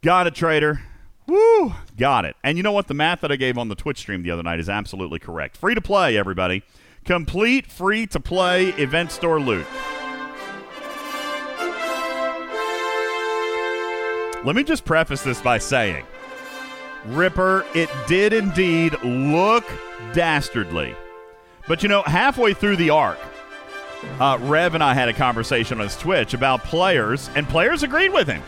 Got 0.00 0.28
it, 0.28 0.36
trader. 0.36 0.80
Woo! 1.26 1.74
Got 1.96 2.24
it. 2.24 2.36
And 2.44 2.56
you 2.56 2.62
know 2.62 2.70
what? 2.70 2.86
The 2.86 2.94
math 2.94 3.20
that 3.22 3.32
I 3.32 3.34
gave 3.34 3.58
on 3.58 3.68
the 3.68 3.74
Twitch 3.74 3.98
stream 3.98 4.22
the 4.22 4.30
other 4.30 4.44
night 4.44 4.60
is 4.60 4.68
absolutely 4.68 5.18
correct. 5.18 5.56
Free 5.56 5.74
to 5.74 5.80
play, 5.80 6.16
everybody. 6.16 6.62
Complete 7.04 7.66
free 7.66 8.06
to 8.06 8.20
play 8.20 8.68
event 8.74 9.10
store 9.10 9.40
loot. 9.40 9.66
Let 14.44 14.54
me 14.54 14.62
just 14.62 14.84
preface 14.84 15.22
this 15.22 15.40
by 15.40 15.58
saying 15.58 16.04
Ripper, 17.08 17.64
it 17.74 17.88
did 18.06 18.32
indeed 18.32 18.96
look 19.02 19.64
dastardly. 20.12 20.94
But 21.68 21.82
you 21.82 21.88
know, 21.88 22.02
halfway 22.02 22.54
through 22.54 22.76
the 22.76 22.90
arc, 22.90 23.18
uh, 24.20 24.38
Rev 24.40 24.74
and 24.74 24.84
I 24.84 24.94
had 24.94 25.08
a 25.08 25.12
conversation 25.12 25.78
on 25.78 25.86
his 25.86 25.96
Twitch 25.96 26.34
about 26.34 26.64
players, 26.64 27.30
and 27.34 27.48
players 27.48 27.82
agreed 27.82 28.12
with 28.12 28.28
him 28.28 28.42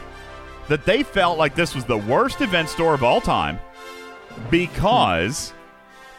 that 0.69 0.85
they 0.85 1.03
felt 1.03 1.39
like 1.39 1.55
this 1.55 1.75
was 1.75 1.85
the 1.85 1.97
worst 1.97 2.41
event 2.41 2.69
store 2.69 2.95
of 2.95 3.03
all 3.03 3.21
time 3.21 3.59
because 4.51 5.53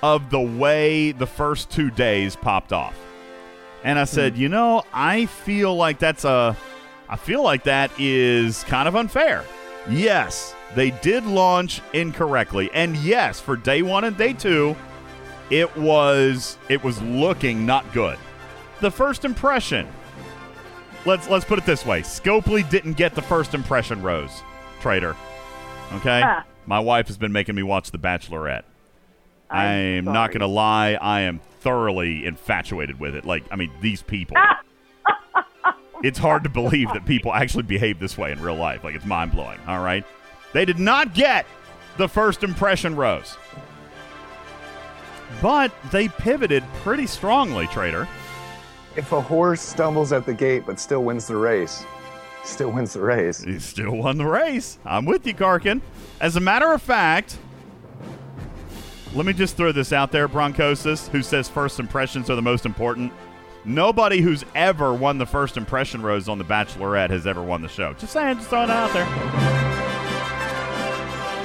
of 0.01 0.29
the 0.29 0.39
way 0.39 1.11
the 1.11 1.27
first 1.27 1.69
two 1.69 1.89
days 1.91 2.35
popped 2.35 2.73
off. 2.73 2.95
And 3.83 3.97
I 3.97 4.03
said, 4.03 4.37
you 4.37 4.49
know, 4.49 4.83
I 4.93 5.25
feel 5.27 5.75
like 5.75 5.99
that's 5.99 6.25
a, 6.25 6.57
I 7.07 7.15
feel 7.15 7.43
like 7.43 7.63
that 7.63 7.91
is 7.97 8.63
kind 8.65 8.87
of 8.87 8.95
unfair. 8.95 9.45
Yes, 9.89 10.53
they 10.75 10.91
did 10.91 11.25
launch 11.25 11.81
incorrectly, 11.93 12.69
and 12.73 12.95
yes, 12.97 13.39
for 13.39 13.55
day 13.55 13.81
one 13.81 14.03
and 14.03 14.15
day 14.17 14.33
two, 14.33 14.75
it 15.49 15.75
was 15.77 16.57
it 16.69 16.83
was 16.83 17.01
looking 17.01 17.65
not 17.65 17.91
good. 17.93 18.17
The 18.81 18.91
first 18.91 19.25
impression. 19.25 19.87
Let's 21.05 21.29
let's 21.29 21.45
put 21.45 21.57
it 21.59 21.65
this 21.65 21.85
way: 21.85 22.01
Scopely 22.01 22.67
didn't 22.69 22.93
get 22.93 23.15
the 23.15 23.21
first 23.21 23.53
impression 23.53 24.01
rose, 24.01 24.41
trader. 24.81 25.15
Okay, 25.93 26.21
Ah. 26.23 26.43
my 26.65 26.79
wife 26.79 27.07
has 27.07 27.17
been 27.17 27.31
making 27.31 27.55
me 27.55 27.63
watch 27.63 27.89
The 27.91 27.97
Bachelorette. 27.97 28.63
I'm 29.49 30.07
I'm 30.07 30.13
not 30.13 30.31
gonna 30.31 30.45
lie, 30.47 30.93
I 31.01 31.21
am 31.21 31.39
thoroughly 31.61 32.25
infatuated 32.25 32.99
with 32.99 33.15
it. 33.15 33.25
Like, 33.25 33.43
I 33.51 33.55
mean, 33.55 33.71
these 33.81 34.01
people. 34.03 34.37
it's 36.03 36.19
hard 36.19 36.43
to 36.43 36.49
believe 36.49 36.87
that 36.93 37.05
people 37.05 37.33
actually 37.33 37.63
behave 37.63 37.99
this 37.99 38.17
way 38.17 38.31
in 38.31 38.41
real 38.41 38.55
life. 38.55 38.83
Like, 38.83 38.95
it's 38.95 39.05
mind 39.05 39.31
blowing. 39.31 39.57
All 39.67 39.83
right, 39.83 40.05
they 40.53 40.65
did 40.65 40.80
not 40.80 41.13
get 41.13 41.45
the 41.97 42.07
first 42.07 42.43
impression 42.43 42.95
rose, 42.95 43.38
but 45.41 45.71
they 45.91 46.07
pivoted 46.07 46.63
pretty 46.81 47.05
strongly, 47.05 47.67
trader. 47.67 48.07
If 48.95 49.11
a 49.11 49.21
horse 49.21 49.61
stumbles 49.61 50.11
at 50.11 50.26
the 50.26 50.34
gate 50.34 50.63
but 50.65 50.80
still 50.80 51.03
wins 51.03 51.27
the 51.27 51.38
race, 51.38 51.85
still 52.43 52.71
wins 52.71 52.93
the 52.93 53.01
race. 53.01 53.43
He 53.43 53.59
still 53.59 53.95
won 53.95 54.17
the 54.17 54.26
race. 54.26 54.80
I'm 54.85 55.05
with 55.05 55.26
you, 55.27 55.34
Karkin. 55.34 55.81
As 56.19 56.35
a 56.35 56.39
matter 56.39 56.71
of 56.73 56.81
fact, 56.81 57.38
let 59.13 59.26
me 59.26 59.34
just 59.34 59.57
throw 59.57 59.71
this 59.71 59.93
out 59.93 60.11
there, 60.11 60.27
Broncosis, 60.27 61.07
who 61.09 61.21
says 61.21 61.49
first 61.49 61.80
impressions 61.80 62.30
are 62.30 62.35
the 62.35 62.41
most 62.41 62.65
important. 62.65 63.11
Nobody 63.65 64.21
who's 64.21 64.45
ever 64.55 64.93
won 64.93 65.17
the 65.17 65.26
first 65.26 65.57
impression 65.57 66.01
rose 66.01 66.30
on 66.30 66.38
The 66.38 66.45
Bachelorette 66.45 67.09
has 67.09 67.27
ever 67.27 67.41
won 67.43 67.61
the 67.61 67.67
show. 67.67 67.93
Just 67.93 68.13
saying, 68.13 68.38
just 68.38 68.49
throwing 68.49 68.69
it 68.69 68.71
out 68.71 68.93
there. 68.93 69.98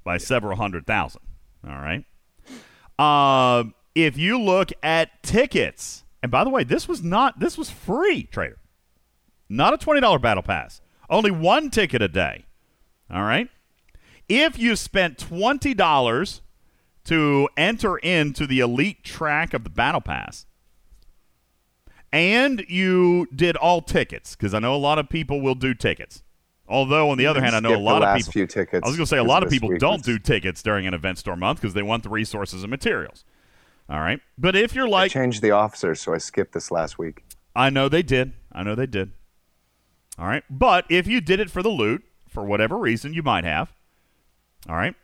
by 0.03 0.17
several 0.17 0.57
hundred 0.57 0.85
thousand. 0.85 1.21
All 1.67 1.75
right. 1.75 2.03
Uh, 2.97 3.65
if 3.95 4.17
you 4.17 4.39
look 4.39 4.71
at 4.83 5.23
tickets, 5.23 6.03
and 6.21 6.31
by 6.31 6.43
the 6.43 6.49
way, 6.49 6.63
this 6.63 6.87
was 6.87 7.01
not 7.01 7.39
this 7.39 7.57
was 7.57 7.69
free, 7.69 8.23
trader. 8.23 8.59
Not 9.49 9.73
a 9.73 9.77
twenty 9.77 10.01
dollar 10.01 10.19
battle 10.19 10.43
pass. 10.43 10.81
Only 11.09 11.31
one 11.31 11.69
ticket 11.69 12.01
a 12.01 12.07
day. 12.07 12.45
All 13.09 13.23
right. 13.23 13.49
If 14.27 14.59
you 14.59 14.75
spent 14.75 15.17
twenty 15.17 15.73
dollars 15.73 16.41
to 17.05 17.47
enter 17.55 17.97
into 17.97 18.45
the 18.47 18.59
elite 18.59 19.03
track 19.03 19.53
of 19.53 19.63
the 19.63 19.69
battle 19.69 20.01
pass, 20.01 20.45
and 22.11 22.65
you 22.67 23.27
did 23.33 23.55
all 23.55 23.81
tickets, 23.81 24.35
because 24.35 24.53
I 24.53 24.59
know 24.59 24.75
a 24.75 24.77
lot 24.77 24.97
of 24.99 25.09
people 25.09 25.41
will 25.41 25.55
do 25.55 25.73
tickets. 25.73 26.23
Although 26.67 27.11
on 27.11 27.17
the 27.17 27.25
You 27.25 27.29
other 27.29 27.41
hand, 27.41 27.55
I 27.55 27.59
know 27.59 27.75
a 27.75 27.77
lot 27.77 28.01
of 28.01 28.17
people. 28.17 28.31
few 28.31 28.47
tickets 28.47 28.83
I 28.83 28.87
was 28.87 28.97
going 28.97 29.05
to 29.05 29.09
say 29.09 29.17
a 29.17 29.23
lot 29.23 29.43
of 29.43 29.51
people 29.51 29.77
don't 29.77 30.03
do 30.03 30.17
tickets 30.17 30.63
during 30.63 30.87
an 30.87 30.95
event 30.95 31.19
store 31.19 31.35
month 31.35 31.61
because 31.61 31.75
they 31.75 31.83
want 31.83 32.01
the 32.01 32.09
resources 32.09 32.63
and 32.63 32.71
materials. 32.71 33.23
All 33.87 33.99
right, 33.99 34.19
but 34.37 34.55
if 34.55 34.73
you're 34.73 34.87
I 34.87 34.91
like, 34.91 35.11
changed 35.11 35.43
the 35.43 35.51
officers, 35.51 36.01
so 36.01 36.13
I 36.13 36.17
skipped 36.17 36.53
this 36.53 36.71
last 36.71 36.97
week. 36.97 37.23
I 37.55 37.69
know 37.69 37.87
they 37.87 38.01
did. 38.03 38.33
I 38.51 38.63
know 38.63 38.75
they 38.75 38.87
did. 38.87 39.13
All 40.17 40.27
right. 40.27 40.43
But 40.49 40.85
if 40.89 41.07
you 41.07 41.21
did 41.21 41.39
it 41.39 41.49
for 41.49 41.63
the 41.63 41.69
loot, 41.69 42.03
for 42.27 42.43
whatever 42.43 42.77
reason 42.77 43.13
you 43.13 43.23
might 43.23 43.43
have, 43.43 43.71
all 44.67 44.75
right, 44.75 44.95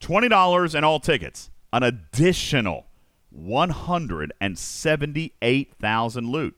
$20 0.00 0.74
and 0.74 0.84
all 0.84 0.98
tickets, 1.00 1.50
an 1.72 1.82
additional 1.82 2.86
178,000 3.30 6.28
loot. 6.28 6.56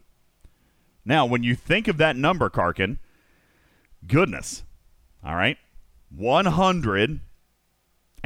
Now, 1.05 1.27
when 1.27 1.45
you 1.45 1.55
think 1.55 1.89
of 1.89 1.99
that 1.99 2.17
number, 2.17 2.51
Karkin, 2.51 2.99
goodness, 4.07 4.65
all 5.25 5.37
right, 5.37 5.59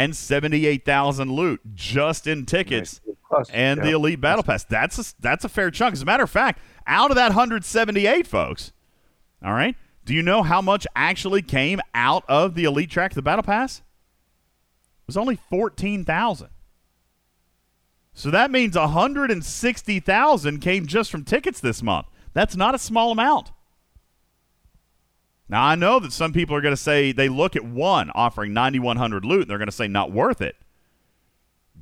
178,000 0.01 1.31
loot 1.31 1.61
just 1.75 2.27
in 2.27 2.47
tickets 2.47 3.01
Plus, 3.29 3.51
and 3.51 3.83
the. 3.83 3.91
Elite 3.91 4.21
Battle 4.21 4.43
Pass. 4.43 4.65
That's 4.65 4.99
a, 4.99 5.15
that's 5.21 5.45
a 5.45 5.49
fair 5.49 5.71
chunk. 5.71 5.93
As 5.93 6.03
a 6.03 6.05
matter 6.07 6.25
of 6.25 6.31
fact, 6.31 6.61
out 6.87 7.11
of 7.11 7.17
that 7.17 7.29
178, 7.29 8.27
folks, 8.27 8.73
all 9.45 9.53
right, 9.53 9.77
do 10.05 10.15
you 10.15 10.23
know 10.23 10.43
how 10.43 10.63
much 10.63 10.87
actually 10.97 11.43
came 11.43 11.81
out 11.95 12.25
of 12.29 12.55
the 12.55 12.65
Elite 12.65 12.91
Track, 12.91 13.13
the 13.13 13.23
Battle 13.23 13.43
Pass? 13.43 13.79
It 13.79 15.07
was 15.07 15.17
only 15.17 15.37
14,000. 15.37 16.49
So 18.13 18.31
that 18.31 18.51
means 18.51 18.77
160,000 18.77 20.61
came 20.61 20.87
just 20.87 21.11
from 21.11 21.25
tickets 21.25 21.61
this 21.61 21.83
month. 21.83 22.07
That's 22.33 22.57
not 22.57 22.75
a 22.75 22.79
small 22.79 23.13
amount. 23.13 23.53
Now 25.51 25.65
I 25.65 25.75
know 25.75 25.99
that 25.99 26.13
some 26.13 26.33
people 26.33 26.55
are 26.55 26.61
going 26.61 26.75
to 26.75 26.81
say 26.81 27.11
they 27.11 27.29
look 27.29 27.57
at 27.57 27.65
one 27.65 28.13
offering 28.15 28.53
9100 28.53 29.25
loot 29.25 29.41
and 29.43 29.51
they're 29.51 29.59
going 29.59 29.67
to 29.67 29.73
say 29.73 29.89
not 29.89 30.13
worth 30.13 30.41
it. 30.41 30.55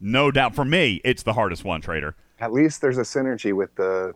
No 0.00 0.30
doubt 0.30 0.54
for 0.54 0.64
me, 0.64 1.00
it's 1.04 1.22
the 1.22 1.32
hardest 1.34 1.64
one, 1.64 1.80
trader. 1.80 2.14
at 2.40 2.52
least 2.52 2.80
there's 2.80 2.98
a 2.98 3.02
synergy 3.02 3.52
with 3.54 3.74
the 3.76 4.14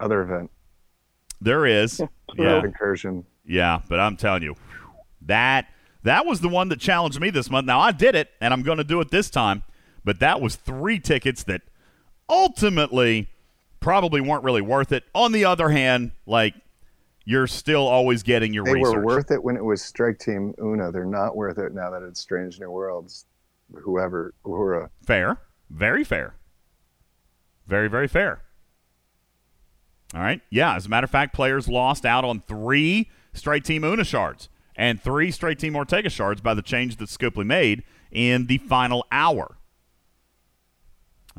other 0.00 0.22
event, 0.22 0.50
There 1.40 1.66
is. 1.66 2.00
Yeah. 2.34 2.62
Incursion. 2.64 3.26
Yeah, 3.44 3.80
but 3.90 4.00
I'm 4.00 4.16
telling 4.16 4.42
you, 4.42 4.56
that 5.20 5.66
that 6.02 6.24
was 6.24 6.40
the 6.40 6.48
one 6.48 6.70
that 6.70 6.80
challenged 6.80 7.20
me 7.20 7.28
this 7.28 7.50
month. 7.50 7.66
Now 7.66 7.78
I 7.78 7.92
did 7.92 8.14
it, 8.14 8.30
and 8.40 8.54
I'm 8.54 8.62
going 8.62 8.78
to 8.78 8.84
do 8.84 9.00
it 9.02 9.10
this 9.10 9.28
time. 9.28 9.62
But 10.02 10.18
that 10.20 10.40
was 10.40 10.56
three 10.56 10.98
tickets 10.98 11.42
that 11.44 11.60
ultimately 12.30 13.28
probably 13.82 14.20
weren't 14.20 14.44
really 14.44 14.62
worth 14.62 14.92
it. 14.92 15.04
On 15.14 15.32
the 15.32 15.44
other 15.44 15.68
hand, 15.68 16.12
like 16.26 16.54
you're 17.24 17.46
still 17.46 17.86
always 17.86 18.22
getting 18.22 18.52
your 18.54 18.64
They 18.64 18.72
research. 18.74 18.94
were 18.96 19.04
worth 19.04 19.30
it 19.30 19.42
when 19.42 19.56
it 19.56 19.64
was 19.64 19.82
Strike 19.82 20.18
Team 20.18 20.54
Una. 20.60 20.90
They're 20.90 21.04
not 21.04 21.36
worth 21.36 21.58
it 21.58 21.74
now 21.74 21.90
that 21.90 22.02
it's 22.02 22.20
Strange 22.20 22.58
New 22.58 22.70
Worlds. 22.70 23.26
Whoever, 23.74 24.34
Uhura. 24.44 24.88
Fair. 25.06 25.38
Very 25.70 26.04
fair. 26.04 26.34
Very, 27.66 27.88
very 27.88 28.08
fair. 28.08 28.42
All 30.14 30.20
right. 30.20 30.40
Yeah. 30.50 30.74
As 30.76 30.86
a 30.86 30.88
matter 30.88 31.04
of 31.06 31.10
fact, 31.10 31.34
players 31.34 31.68
lost 31.68 32.04
out 32.04 32.24
on 32.24 32.40
three 32.40 33.08
Strike 33.32 33.64
Team 33.64 33.82
Una 33.84 34.04
shards 34.04 34.48
and 34.76 35.00
three 35.00 35.30
Strike 35.30 35.58
Team 35.58 35.74
Ortega 35.76 36.10
shards 36.10 36.40
by 36.40 36.52
the 36.54 36.60
change 36.62 36.96
that 36.96 37.08
Scopely 37.08 37.46
made 37.46 37.82
in 38.10 38.46
the 38.46 38.58
final 38.58 39.06
hour. 39.10 39.56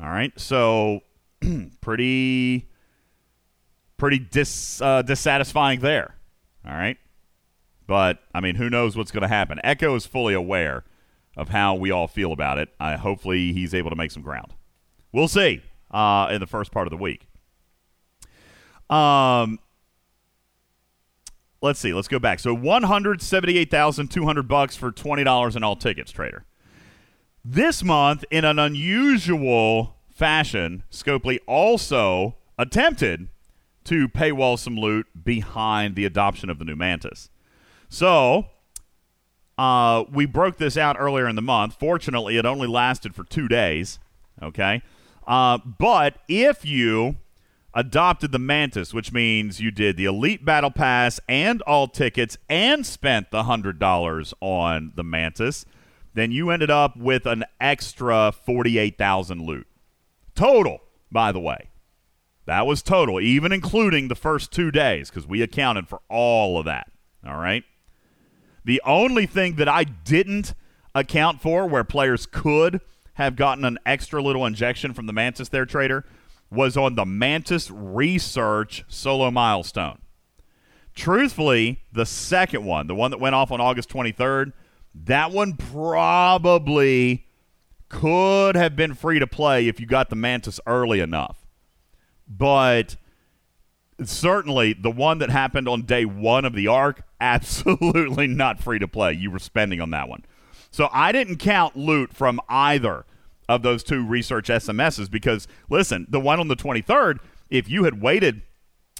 All 0.02 0.08
right. 0.08 0.32
So 0.40 1.02
pretty 1.80 2.68
pretty 3.96 4.18
dis 4.18 4.80
uh, 4.80 5.02
dissatisfying 5.02 5.80
there. 5.80 6.16
All 6.66 6.74
right. 6.74 6.98
But 7.86 8.18
I 8.34 8.40
mean, 8.40 8.54
who 8.54 8.70
knows 8.70 8.96
what's 8.96 9.10
going 9.10 9.22
to 9.22 9.28
happen? 9.28 9.60
Echo 9.62 9.94
is 9.94 10.06
fully 10.06 10.34
aware 10.34 10.84
of 11.36 11.48
how 11.50 11.74
we 11.74 11.90
all 11.90 12.08
feel 12.08 12.32
about 12.32 12.58
it. 12.58 12.70
Hopefully 12.80 13.52
he's 13.52 13.74
able 13.74 13.90
to 13.90 13.96
make 13.96 14.10
some 14.10 14.22
ground. 14.22 14.54
We'll 15.12 15.28
see 15.28 15.62
uh, 15.90 16.28
in 16.30 16.40
the 16.40 16.46
first 16.46 16.72
part 16.72 16.86
of 16.86 16.90
the 16.90 16.96
week. 16.96 17.28
Um, 18.88 19.58
let's 21.60 21.80
see. 21.80 21.92
Let's 21.92 22.08
go 22.08 22.18
back. 22.18 22.40
So 22.40 22.54
one 22.54 22.84
hundred 22.84 23.22
seventy-eight 23.22 23.70
thousand 23.70 24.08
two 24.10 24.24
hundred 24.24 24.48
bucks 24.48 24.76
for 24.76 24.90
twenty 24.90 25.24
dollars 25.24 25.56
in 25.56 25.62
all 25.62 25.76
tickets, 25.76 26.10
trader. 26.10 26.44
This 27.44 27.82
month, 27.82 28.24
in 28.30 28.44
an 28.44 28.58
unusual 28.58 29.96
fashion, 30.14 30.84
Scopely 30.90 31.38
also 31.46 32.36
attempted 32.56 33.28
to 33.84 34.08
paywall 34.08 34.58
some 34.58 34.76
loot 34.76 35.06
behind 35.24 35.94
the 35.94 36.06
adoption 36.06 36.48
of 36.48 36.58
the 36.58 36.64
new 36.64 36.76
Mantis. 36.76 37.28
So, 37.88 38.46
uh, 39.58 40.04
we 40.10 40.24
broke 40.24 40.56
this 40.56 40.76
out 40.76 40.96
earlier 40.98 41.28
in 41.28 41.36
the 41.36 41.42
month. 41.42 41.76
Fortunately, 41.78 42.36
it 42.36 42.46
only 42.46 42.66
lasted 42.66 43.14
for 43.14 43.24
two 43.24 43.48
days. 43.48 43.98
Okay. 44.42 44.82
Uh, 45.26 45.58
but 45.58 46.16
if 46.28 46.64
you 46.64 47.16
adopted 47.74 48.32
the 48.32 48.38
Mantis, 48.38 48.94
which 48.94 49.12
means 49.12 49.60
you 49.60 49.70
did 49.70 49.96
the 49.96 50.04
Elite 50.04 50.44
Battle 50.44 50.70
Pass 50.70 51.20
and 51.28 51.60
all 51.62 51.88
tickets 51.88 52.38
and 52.48 52.86
spent 52.86 53.30
the 53.30 53.44
$100 53.44 54.32
on 54.40 54.92
the 54.94 55.04
Mantis, 55.04 55.66
then 56.14 56.30
you 56.30 56.50
ended 56.50 56.70
up 56.70 56.96
with 56.96 57.26
an 57.26 57.44
extra 57.60 58.32
48,000 58.32 59.42
loot. 59.42 59.66
Total, 60.34 60.80
by 61.10 61.32
the 61.32 61.40
way. 61.40 61.70
That 62.46 62.66
was 62.66 62.82
total, 62.82 63.20
even 63.20 63.52
including 63.52 64.08
the 64.08 64.14
first 64.14 64.52
two 64.52 64.70
days, 64.70 65.08
because 65.08 65.26
we 65.26 65.40
accounted 65.40 65.88
for 65.88 66.00
all 66.10 66.58
of 66.58 66.66
that. 66.66 66.90
All 67.26 67.38
right. 67.38 67.64
The 68.64 68.82
only 68.84 69.26
thing 69.26 69.56
that 69.56 69.68
I 69.68 69.84
didn't 69.84 70.54
account 70.94 71.40
for 71.40 71.66
where 71.66 71.84
players 71.84 72.26
could 72.26 72.80
have 73.14 73.36
gotten 73.36 73.64
an 73.64 73.78
extra 73.86 74.22
little 74.22 74.44
injection 74.44 74.92
from 74.92 75.06
the 75.06 75.12
Mantis 75.12 75.48
there, 75.48 75.66
trader, 75.66 76.04
was 76.50 76.76
on 76.76 76.94
the 76.94 77.04
Mantis 77.04 77.70
Research 77.70 78.84
solo 78.88 79.30
milestone. 79.30 79.98
Truthfully, 80.94 81.82
the 81.92 82.06
second 82.06 82.64
one, 82.64 82.86
the 82.86 82.94
one 82.94 83.10
that 83.10 83.20
went 83.20 83.34
off 83.34 83.50
on 83.50 83.60
August 83.60 83.88
23rd, 83.88 84.52
that 84.94 85.32
one 85.32 85.54
probably 85.54 87.23
could 87.94 88.56
have 88.56 88.74
been 88.74 88.92
free 88.92 89.20
to 89.20 89.26
play 89.26 89.68
if 89.68 89.78
you 89.78 89.86
got 89.86 90.10
the 90.10 90.16
Mantis 90.16 90.58
early 90.66 90.98
enough. 90.98 91.46
But 92.26 92.96
certainly 94.02 94.72
the 94.72 94.90
one 94.90 95.18
that 95.18 95.30
happened 95.30 95.68
on 95.68 95.82
day 95.82 96.04
one 96.04 96.44
of 96.44 96.54
the 96.54 96.66
arc, 96.66 97.02
absolutely 97.20 98.26
not 98.26 98.60
free 98.60 98.80
to 98.80 98.88
play. 98.88 99.12
You 99.12 99.30
were 99.30 99.38
spending 99.38 99.80
on 99.80 99.90
that 99.90 100.08
one. 100.08 100.24
So 100.72 100.88
I 100.92 101.12
didn't 101.12 101.36
count 101.36 101.76
loot 101.76 102.12
from 102.12 102.40
either 102.48 103.04
of 103.48 103.62
those 103.62 103.84
two 103.84 104.04
research 104.04 104.48
SMSs 104.48 105.08
because, 105.08 105.46
listen, 105.70 106.06
the 106.08 106.18
one 106.18 106.40
on 106.40 106.48
the 106.48 106.56
23rd, 106.56 107.20
if 107.48 107.68
you 107.68 107.84
had 107.84 108.02
waited, 108.02 108.42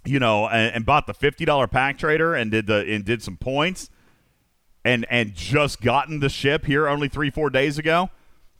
you 0.05 0.21
know, 0.21 0.47
and, 0.47 0.73
and 0.73 0.87
bought 0.87 1.09
the 1.09 1.15
$50 1.15 1.69
pack 1.71 1.99
trader 1.99 2.33
and 2.33 2.53
did 2.53 2.69
the 2.69 2.87
and 2.89 3.05
did 3.05 3.23
some 3.23 3.37
points 3.37 3.91
and 4.85 5.05
and 5.11 5.35
just 5.35 5.81
gotten 5.81 6.21
the 6.21 6.29
ship 6.29 6.67
here 6.67 6.87
only 6.87 7.09
three 7.09 7.31
four 7.31 7.51
days 7.51 7.77
ago, 7.77 8.11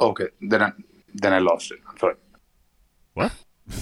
Okay, 0.00 0.28
then 0.40 0.62
I 0.62 0.72
then 1.12 1.34
I 1.34 1.40
lost 1.40 1.70
it. 1.72 1.78
I'm 1.88 1.98
sorry. 1.98 2.14
What? 3.12 3.32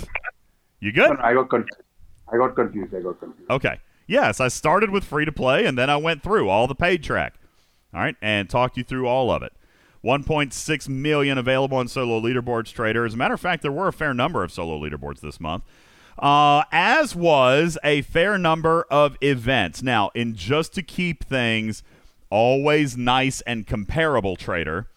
You 0.80 0.92
good? 0.92 1.08
No, 1.08 1.14
no, 1.14 1.22
I 1.22 1.32
got 1.32 1.48
confused. 1.48 1.80
I 2.30 2.36
got 2.36 2.54
confused. 2.54 2.94
I 2.94 3.00
got 3.00 3.18
confused. 3.18 3.50
Okay. 3.50 3.80
Yes, 4.06 4.38
I 4.38 4.48
started 4.48 4.90
with 4.90 5.02
free 5.02 5.24
to 5.24 5.32
play 5.32 5.64
and 5.64 5.78
then 5.78 5.88
I 5.88 5.96
went 5.96 6.22
through 6.22 6.50
all 6.50 6.66
the 6.66 6.74
paid 6.74 7.02
track. 7.02 7.36
All 7.94 8.00
right, 8.00 8.16
and 8.20 8.50
talked 8.50 8.76
you 8.76 8.84
through 8.84 9.06
all 9.06 9.30
of 9.30 9.42
it. 9.42 9.52
1.6 10.04 10.88
million 10.88 11.38
available 11.38 11.78
on 11.78 11.88
solo 11.88 12.20
leaderboards 12.20 12.72
trader. 12.72 13.06
As 13.06 13.14
a 13.14 13.16
matter 13.16 13.34
of 13.34 13.40
fact, 13.40 13.62
there 13.62 13.72
were 13.72 13.88
a 13.88 13.92
fair 13.92 14.12
number 14.12 14.44
of 14.44 14.52
solo 14.52 14.78
leaderboards 14.78 15.20
this 15.20 15.40
month. 15.40 15.64
Uh, 16.18 16.64
as 16.70 17.16
was 17.16 17.78
a 17.82 18.02
fair 18.02 18.36
number 18.36 18.86
of 18.90 19.16
events. 19.22 19.82
Now, 19.82 20.10
in 20.14 20.34
just 20.34 20.74
to 20.74 20.82
keep 20.82 21.24
things 21.24 21.82
always 22.30 22.96
nice 22.96 23.40
and 23.42 23.66
comparable, 23.66 24.36
trader, 24.36 24.88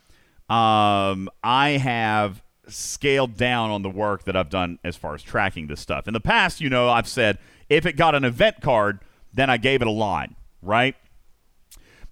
um, 0.49 1.29
I 1.43 1.79
have 1.81 2.43
scaled 2.67 3.37
down 3.37 3.71
on 3.71 3.81
the 3.81 3.89
work 3.89 4.25
that 4.25 4.35
I've 4.35 4.49
done 4.49 4.77
as 4.83 4.95
far 4.95 5.15
as 5.15 5.23
tracking 5.23 5.67
this 5.67 5.79
stuff. 5.79 6.07
In 6.07 6.13
the 6.13 6.19
past, 6.19 6.59
you 6.59 6.69
know, 6.69 6.89
I've 6.89 7.07
said 7.07 7.37
if 7.69 7.85
it 7.85 7.93
got 7.93 8.13
an 8.13 8.25
event 8.25 8.61
card, 8.61 8.99
then 9.33 9.49
I 9.49 9.57
gave 9.57 9.81
it 9.81 9.87
a 9.87 9.91
line, 9.91 10.35
right? 10.61 10.95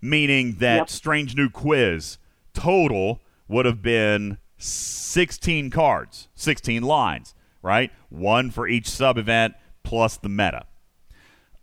Meaning 0.09 0.57
that 0.59 0.75
Yep. 0.77 0.89
Strange 0.89 1.35
New 1.35 1.49
Quiz 1.49 2.17
total 2.53 3.21
would 3.47 3.65
have 3.65 3.81
been 3.81 4.37
16 4.57 5.69
cards, 5.69 6.27
16 6.35 6.83
lines, 6.83 7.33
right? 7.61 7.91
One 8.09 8.51
for 8.51 8.67
each 8.67 8.87
sub 8.87 9.17
event 9.17 9.55
plus 9.83 10.17
the 10.17 10.29
meta. 10.29 10.65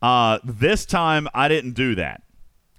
Uh, 0.01 0.39
this 0.45 0.85
time, 0.85 1.29
I 1.33 1.49
didn't 1.49 1.73
do 1.73 1.95
that. 1.95 2.23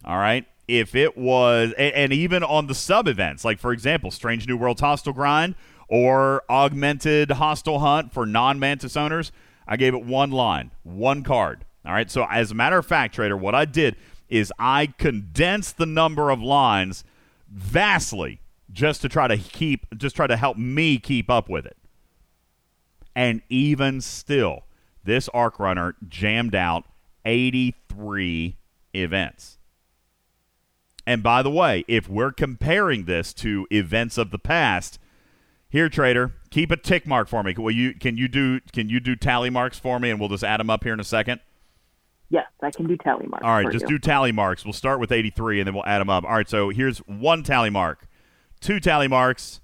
All 0.04 0.18
right. 0.18 0.46
If 0.68 0.96
it 0.96 1.18
was, 1.18 1.74
and, 1.78 1.94
and 1.94 2.14
even 2.14 2.44
on 2.44 2.68
the 2.68 2.76
sub 2.76 3.08
events, 3.08 3.44
like 3.46 3.60
for 3.60 3.72
example, 3.72 4.12
Strange 4.12 4.48
New 4.48 4.58
Worlds 4.58 4.82
Hostile 4.82 5.14
Grind 5.14 5.56
or 5.88 6.44
Augmented 6.50 7.32
Hostile 7.32 7.80
Hunt 7.80 8.14
for 8.14 8.26
non 8.26 8.60
Mantis 8.60 8.98
owners, 8.98 9.32
I 9.68 9.78
gave 9.78 9.94
it 9.94 10.04
one 10.06 10.32
line, 10.32 10.72
one 10.84 11.24
card. 11.24 11.66
All 11.86 11.94
right. 11.94 12.10
So, 12.10 12.26
as 12.30 12.52
a 12.52 12.56
matter 12.56 12.78
of 12.78 12.86
fact, 12.86 13.16
Trader, 13.16 13.36
what 13.38 13.56
I 13.56 13.66
did 13.66 13.96
is 14.30 14.52
I 14.58 14.88
condensed 14.98 15.78
the 15.78 15.86
number 15.86 16.30
of 16.30 16.42
lines 16.42 17.04
vastly 17.50 18.42
just 18.72 19.02
to 19.02 19.10
try 19.10 19.28
to 19.28 19.38
keep, 19.38 19.86
just 19.98 20.16
try 20.16 20.28
to 20.28 20.38
help 20.38 20.58
me 20.58 20.98
keep 20.98 21.30
up 21.30 21.50
with 21.50 21.66
it. 21.66 21.78
And 23.16 23.42
even 23.50 24.02
still, 24.02 24.64
this 25.04 25.30
arc 25.30 25.60
runner 25.60 25.96
jammed 26.08 26.56
out 26.56 26.86
83 27.26 28.58
events. 28.94 29.58
And 31.06 31.22
by 31.22 31.44
the 31.44 31.52
way, 31.52 31.84
if 31.88 32.10
we're 32.10 32.32
comparing 32.32 33.06
this 33.06 33.34
to 33.36 33.68
events 33.70 34.18
of 34.18 34.32
the 34.32 34.40
past, 34.40 35.00
here, 35.74 35.90
trader, 35.90 36.34
keep 36.50 36.70
a 36.70 36.78
tick 36.78 37.08
mark 37.08 37.28
for 37.28 37.42
me. 37.42 37.56
Will 37.58 37.72
you? 37.72 37.96
Can 37.96 38.16
you 38.16 38.28
do? 38.28 38.60
Can 38.72 38.90
you 38.90 39.00
do 39.00 39.16
tally 39.16 39.50
marks 39.50 39.80
for 39.80 40.00
me, 40.00 40.12
and 40.12 40.20
we'll 40.20 40.30
just 40.30 40.44
add 40.44 40.60
them 40.60 40.70
up 40.70 40.84
here 40.84 40.94
in 40.94 41.00
a 41.00 41.04
second. 41.04 41.42
Yes, 42.34 42.48
I 42.64 42.72
can 42.72 42.88
do 42.88 42.98
tally 42.98 43.28
marks. 43.28 43.46
All 43.46 43.52
right, 43.52 43.72
just 43.72 43.84
you. 43.84 43.90
do 43.90 44.00
tally 44.00 44.32
marks. 44.32 44.66
We'll 44.66 44.74
start 44.74 45.00
with 45.00 45.12
83 45.12 45.60
and 45.60 45.68
then 45.68 45.76
we'll 45.76 45.86
add 45.86 46.00
them 46.00 46.10
up. 46.10 46.24
All 46.24 46.32
right, 46.34 46.50
so 46.50 46.70
here's 46.70 46.98
one 46.98 47.44
tally 47.44 47.70
mark, 47.70 48.08
two 48.60 48.80
tally 48.80 49.08
marks, 49.08 49.62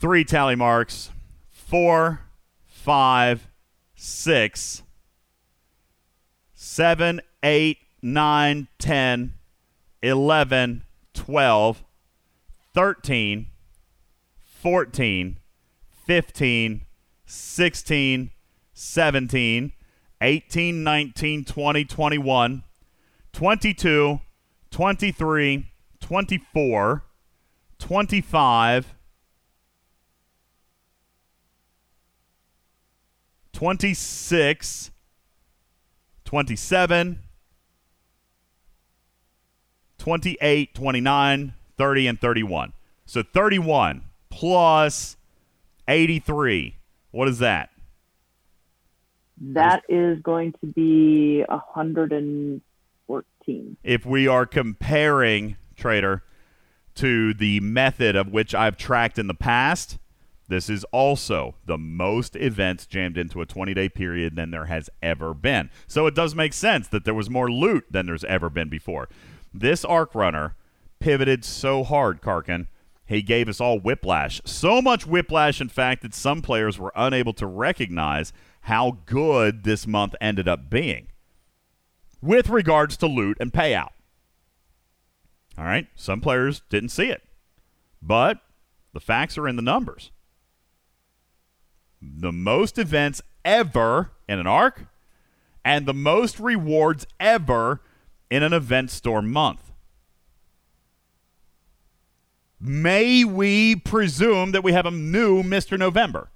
three 0.00 0.24
tally 0.24 0.56
marks, 0.56 1.10
four, 1.52 2.22
five, 2.66 3.46
six, 3.94 4.82
seven, 6.54 7.20
eight, 7.44 7.78
nine, 8.02 8.66
10, 8.80 9.34
11, 10.02 10.82
12, 11.14 11.84
13, 12.74 13.46
14, 14.42 15.38
15, 16.04 16.80
16, 17.24 18.30
17, 18.72 19.72
18, 20.20 20.82
19, 20.82 21.44
20, 21.44 21.84
21, 21.84 22.62
22, 23.32 24.20
23, 24.70 25.66
24, 26.00 27.02
25, 27.78 28.94
26, 33.52 34.90
27, 36.24 37.20
28, 39.98 40.74
29, 40.74 41.54
30, 41.78 42.06
and 42.06 42.20
31. 42.20 42.72
So 43.06 43.22
31 43.22 44.02
plus 44.30 45.16
83. 45.86 46.76
What 47.10 47.28
is 47.28 47.38
that? 47.38 47.70
That 49.40 49.82
is 49.88 50.20
going 50.20 50.52
to 50.60 50.66
be 50.66 51.42
114. 51.48 53.76
if 53.82 54.06
we 54.06 54.28
are 54.28 54.46
comparing 54.46 55.56
trader 55.76 56.22
to 56.94 57.34
the 57.34 57.60
method 57.60 58.16
of 58.16 58.28
which 58.28 58.54
I've 58.54 58.76
tracked 58.76 59.18
in 59.18 59.26
the 59.26 59.34
past, 59.34 59.98
this 60.48 60.68
is 60.68 60.84
also 60.92 61.56
the 61.64 61.78
most 61.78 62.36
events 62.36 62.86
jammed 62.86 63.16
into 63.16 63.40
a 63.40 63.46
20 63.46 63.74
day 63.74 63.88
period 63.88 64.36
than 64.36 64.50
there 64.50 64.66
has 64.66 64.90
ever 65.02 65.34
been. 65.34 65.70
So 65.86 66.06
it 66.06 66.14
does 66.14 66.34
make 66.34 66.52
sense 66.52 66.88
that 66.88 67.04
there 67.04 67.14
was 67.14 67.30
more 67.30 67.50
loot 67.50 67.86
than 67.90 68.06
there's 68.06 68.24
ever 68.24 68.50
been 68.50 68.68
before. 68.68 69.08
This 69.52 69.84
arc 69.84 70.14
runner 70.14 70.54
pivoted 71.00 71.44
so 71.44 71.82
hard, 71.82 72.20
Karkin. 72.20 72.66
He 73.06 73.20
gave 73.20 73.48
us 73.48 73.60
all 73.60 73.78
whiplash. 73.78 74.40
So 74.44 74.80
much 74.80 75.06
whiplash, 75.06 75.60
in 75.60 75.68
fact, 75.68 76.02
that 76.02 76.14
some 76.14 76.40
players 76.40 76.78
were 76.78 76.92
unable 76.96 77.34
to 77.34 77.46
recognize 77.46 78.32
how 78.64 78.98
good 79.04 79.64
this 79.64 79.86
month 79.86 80.14
ended 80.22 80.48
up 80.48 80.70
being 80.70 81.06
with 82.22 82.48
regards 82.48 82.96
to 82.96 83.06
loot 83.06 83.36
and 83.38 83.52
payout. 83.52 83.90
All 85.58 85.64
right, 85.64 85.86
some 85.94 86.22
players 86.22 86.62
didn't 86.70 86.88
see 86.88 87.10
it, 87.10 87.22
but 88.00 88.38
the 88.94 89.00
facts 89.00 89.36
are 89.36 89.46
in 89.46 89.56
the 89.56 89.62
numbers. 89.62 90.10
The 92.00 92.32
most 92.32 92.78
events 92.78 93.20
ever 93.44 94.12
in 94.26 94.38
an 94.38 94.46
arc, 94.46 94.86
and 95.62 95.84
the 95.84 95.94
most 95.94 96.40
rewards 96.40 97.06
ever 97.20 97.82
in 98.30 98.42
an 98.42 98.54
event 98.54 98.90
store 98.90 99.20
month. 99.20 99.72
May 102.58 103.24
we 103.24 103.76
presume 103.76 104.52
that 104.52 104.64
we 104.64 104.72
have 104.72 104.86
a 104.86 104.90
new 104.90 105.42
Mr. 105.42 105.78
November? 105.78 106.30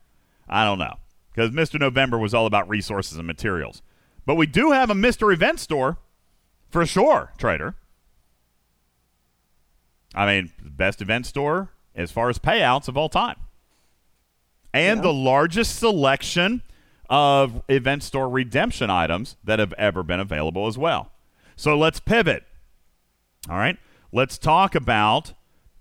I 0.46 0.64
don't 0.64 0.78
know, 0.78 0.98
because 1.38 1.52
Mr. 1.52 1.78
November 1.78 2.18
was 2.18 2.34
all 2.34 2.46
about 2.46 2.68
resources 2.68 3.16
and 3.16 3.24
materials. 3.24 3.80
But 4.26 4.34
we 4.34 4.44
do 4.44 4.72
have 4.72 4.90
a 4.90 4.94
Mr. 4.94 5.32
Event 5.32 5.60
store 5.60 5.98
for 6.68 6.84
sure, 6.84 7.32
trader. 7.38 7.76
I 10.16 10.26
mean, 10.26 10.50
best 10.60 11.00
event 11.00 11.26
store 11.26 11.70
as 11.94 12.10
far 12.10 12.28
as 12.28 12.40
payouts 12.40 12.88
of 12.88 12.96
all 12.96 13.08
time. 13.08 13.36
And 14.74 15.00
the 15.00 15.12
largest 15.12 15.78
selection 15.78 16.62
of 17.08 17.62
event 17.68 18.02
store 18.02 18.28
redemption 18.28 18.90
items 18.90 19.36
that 19.44 19.60
have 19.60 19.72
ever 19.74 20.02
been 20.02 20.18
available 20.18 20.66
as 20.66 20.76
well. 20.76 21.12
So 21.54 21.78
let's 21.78 22.00
pivot. 22.00 22.42
All 23.48 23.58
right. 23.58 23.78
Let's 24.10 24.38
talk 24.38 24.74
about 24.74 25.34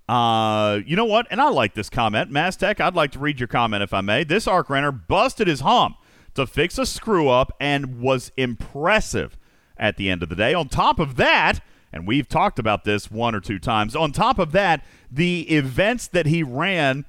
uh, 0.08 0.80
you 0.86 0.95
know 0.95 1.06
what? 1.06 1.27
And 1.30 1.42
I 1.42 1.50
like 1.50 1.74
this 1.74 1.90
comment. 1.90 2.32
Maztec, 2.32 2.80
I'd 2.80 2.95
like 2.95 3.11
to 3.11 3.19
read 3.19 3.40
your 3.40 3.48
comment 3.48 3.84
if 3.84 3.94
I 3.94 4.02
may. 4.02 4.24
This 4.24 4.48
arc 4.48 4.69
runner 4.69 4.92
busted 4.92 5.48
his 5.48 5.61
hump 5.61 5.98
to 6.36 6.48
fix 6.48 6.77
a 6.77 6.86
screw 6.86 7.30
up 7.30 7.52
and 7.60 8.00
was 8.00 8.32
impressive 8.38 9.38
at 9.77 9.98
the 9.98 10.10
end 10.10 10.24
of 10.24 10.30
the 10.30 10.36
day. 10.36 10.53
On 10.53 10.69
top 10.69 11.00
of 11.00 11.16
that, 11.18 11.60
and 11.92 12.08
we've 12.08 12.30
talked 12.30 12.60
about 12.60 12.84
this 12.84 13.11
one 13.11 13.36
or 13.36 13.40
two 13.42 13.60
times, 13.60 13.95
on 13.95 14.11
top 14.11 14.40
of 14.40 14.52
that, 14.53 14.86
the 15.11 15.42
events 15.50 16.08
that 16.08 16.26
he 16.26 16.44
ran 16.44 17.06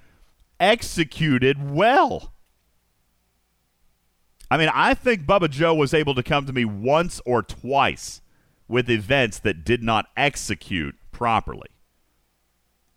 executed 0.58 1.70
well. 1.70 2.32
I 4.50 4.56
mean, 4.56 4.70
I 4.72 4.94
think 4.94 5.22
Bubba 5.22 5.50
Joe 5.50 5.74
was 5.74 5.92
able 5.92 6.14
to 6.14 6.22
come 6.22 6.46
to 6.46 6.52
me 6.52 6.64
once 6.64 7.20
or 7.26 7.42
twice 7.42 8.22
with 8.66 8.88
events 8.90 9.38
that 9.40 9.64
did 9.64 9.82
not 9.82 10.06
execute 10.16 10.96
properly. 11.12 11.68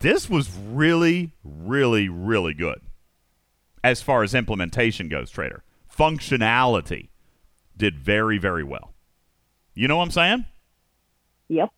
This 0.02 0.30
was 0.30 0.50
really, 0.72 1.32
really, 1.44 2.10
really 2.10 2.54
good 2.56 2.82
as 3.84 4.02
far 4.02 4.24
as 4.24 4.34
implementation 4.34 5.10
goes, 5.10 5.30
Trader. 5.30 5.64
Functionality 5.96 7.10
did 7.78 8.00
very, 8.00 8.38
very 8.38 8.64
well. 8.64 8.94
You 9.74 9.88
know 9.88 9.98
what 9.98 10.04
I'm 10.04 10.12
saying? 10.12 10.46
Yep, 11.50 11.70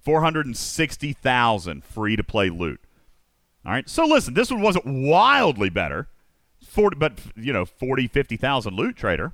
460,000 0.00 1.84
free 1.84 2.16
to 2.16 2.24
play 2.24 2.50
loot. 2.50 2.80
All 3.64 3.72
right. 3.72 3.88
So 3.88 4.04
listen, 4.04 4.34
this 4.34 4.50
one 4.50 4.62
wasn't 4.62 4.86
wildly 4.86 5.70
better. 5.70 6.08
40, 6.64 6.96
but 6.98 7.20
you 7.36 7.52
know, 7.52 7.64
40, 7.64 8.06
50,000 8.08 8.74
loot 8.74 8.96
trader. 8.96 9.32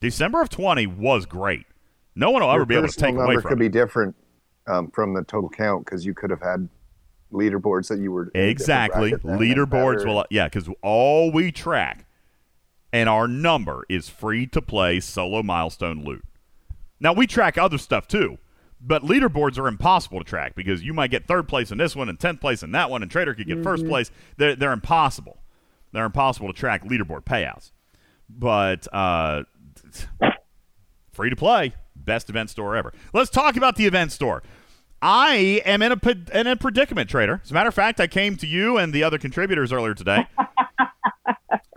December 0.00 0.40
of 0.42 0.48
20 0.48 0.86
was 0.86 1.26
great. 1.26 1.66
No 2.14 2.30
one 2.30 2.42
will 2.42 2.50
ever 2.50 2.60
Your 2.60 2.66
be 2.66 2.74
able 2.76 2.88
to 2.88 2.92
personal 2.94 3.10
take 3.12 3.16
away 3.16 3.24
from. 3.24 3.34
number 3.34 3.40
from 3.42 3.48
could 3.58 3.64
it. 3.64 3.72
be 3.72 3.78
different 3.78 4.16
um, 4.66 4.90
from 4.90 5.14
the 5.14 5.22
total 5.24 5.48
count 5.50 5.84
because 5.84 6.04
you 6.06 6.14
could 6.14 6.30
have 6.30 6.40
had 6.42 6.68
leaderboards 7.32 7.88
that 7.88 7.98
you 7.98 8.10
were 8.12 8.22
in 8.22 8.28
a 8.28 8.32
different 8.32 8.50
Exactly. 8.50 9.10
bracket 9.10 9.22
than 9.26 9.32
and 9.32 9.40
Leaderboards 9.40 9.96
better. 9.98 10.08
will, 10.08 10.24
yeah, 10.30 10.46
because 10.46 10.68
all 10.82 11.30
we 11.30 11.52
track 11.52 12.06
and 12.92 13.08
our 13.08 13.28
number 13.28 13.84
is 13.88 14.08
free 14.08 14.46
to 14.46 14.62
play 14.62 14.98
solo 15.00 15.42
milestone 15.42 16.04
loot. 16.04 16.24
Now, 17.00 17.12
we 17.12 17.26
track 17.26 17.58
other 17.58 17.78
stuff 17.78 18.08
too, 18.08 18.38
but 18.80 19.02
leaderboards 19.02 19.58
are 19.58 19.68
impossible 19.68 20.18
to 20.20 20.24
track 20.24 20.54
because 20.54 20.82
you 20.82 20.94
might 20.94 21.10
get 21.10 21.26
third 21.26 21.46
place 21.48 21.70
in 21.70 21.78
this 21.78 21.94
one 21.94 22.08
and 22.08 22.18
10th 22.18 22.40
place 22.40 22.62
in 22.62 22.72
that 22.72 22.90
one, 22.90 23.02
and 23.02 23.10
Trader 23.10 23.34
could 23.34 23.46
get 23.46 23.62
first 23.62 23.84
Mhm. 23.84 23.88
place. 23.88 24.10
They're, 24.38 24.56
they're 24.56 24.72
impossible. 24.72 25.37
They're 25.92 26.04
impossible 26.04 26.48
to 26.48 26.54
track 26.54 26.84
leaderboard 26.84 27.24
payouts. 27.24 27.72
But 28.28 28.86
uh, 28.92 29.44
free 31.12 31.30
to 31.30 31.36
play, 31.36 31.74
best 31.96 32.28
event 32.30 32.50
store 32.50 32.76
ever. 32.76 32.92
Let's 33.12 33.30
talk 33.30 33.56
about 33.56 33.76
the 33.76 33.86
event 33.86 34.12
store. 34.12 34.42
I 35.00 35.62
am 35.64 35.80
in 35.82 35.92
a, 35.92 35.98
in 36.38 36.46
a 36.48 36.56
predicament, 36.56 37.08
Trader. 37.08 37.40
As 37.44 37.50
a 37.50 37.54
matter 37.54 37.68
of 37.68 37.74
fact, 37.74 38.00
I 38.00 38.06
came 38.06 38.36
to 38.36 38.46
you 38.46 38.76
and 38.76 38.92
the 38.92 39.04
other 39.04 39.18
contributors 39.18 39.72
earlier 39.72 39.94
today. 39.94 40.26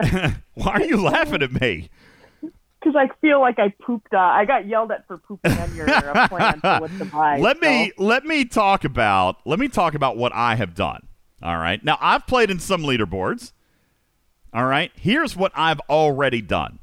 Why 0.55 0.71
are 0.71 0.83
you 0.83 0.97
laughing 0.97 1.43
at 1.43 1.51
me? 1.61 1.89
Because 2.41 2.95
I 2.95 3.09
feel 3.21 3.39
like 3.39 3.59
I 3.59 3.73
pooped. 3.83 4.11
Uh, 4.11 4.17
I 4.17 4.45
got 4.45 4.67
yelled 4.67 4.91
at 4.91 5.05
for 5.07 5.19
pooping 5.19 5.51
on 5.51 5.75
your 5.75 5.87
uh, 5.87 6.27
plan 6.29 6.59
for 6.59 6.79
what 6.79 6.97
to 6.97 7.05
buy. 7.05 7.37
let 7.37 7.61
me 7.61 7.91
let 7.97 8.25
me 8.25 8.43
talk 8.43 8.83
about 8.83 9.37
let 9.45 9.59
me 9.59 9.67
talk 9.67 9.93
about 9.93 10.17
what 10.17 10.33
I 10.33 10.55
have 10.55 10.73
done. 10.73 11.07
All 11.43 11.57
right. 11.57 11.83
Now 11.83 11.99
I've 12.01 12.25
played 12.25 12.49
in 12.49 12.59
some 12.59 12.81
leaderboards. 12.81 13.51
All 14.53 14.65
right. 14.65 14.91
Here's 14.95 15.35
what 15.35 15.51
I've 15.55 15.79
already 15.89 16.41
done. 16.41 16.79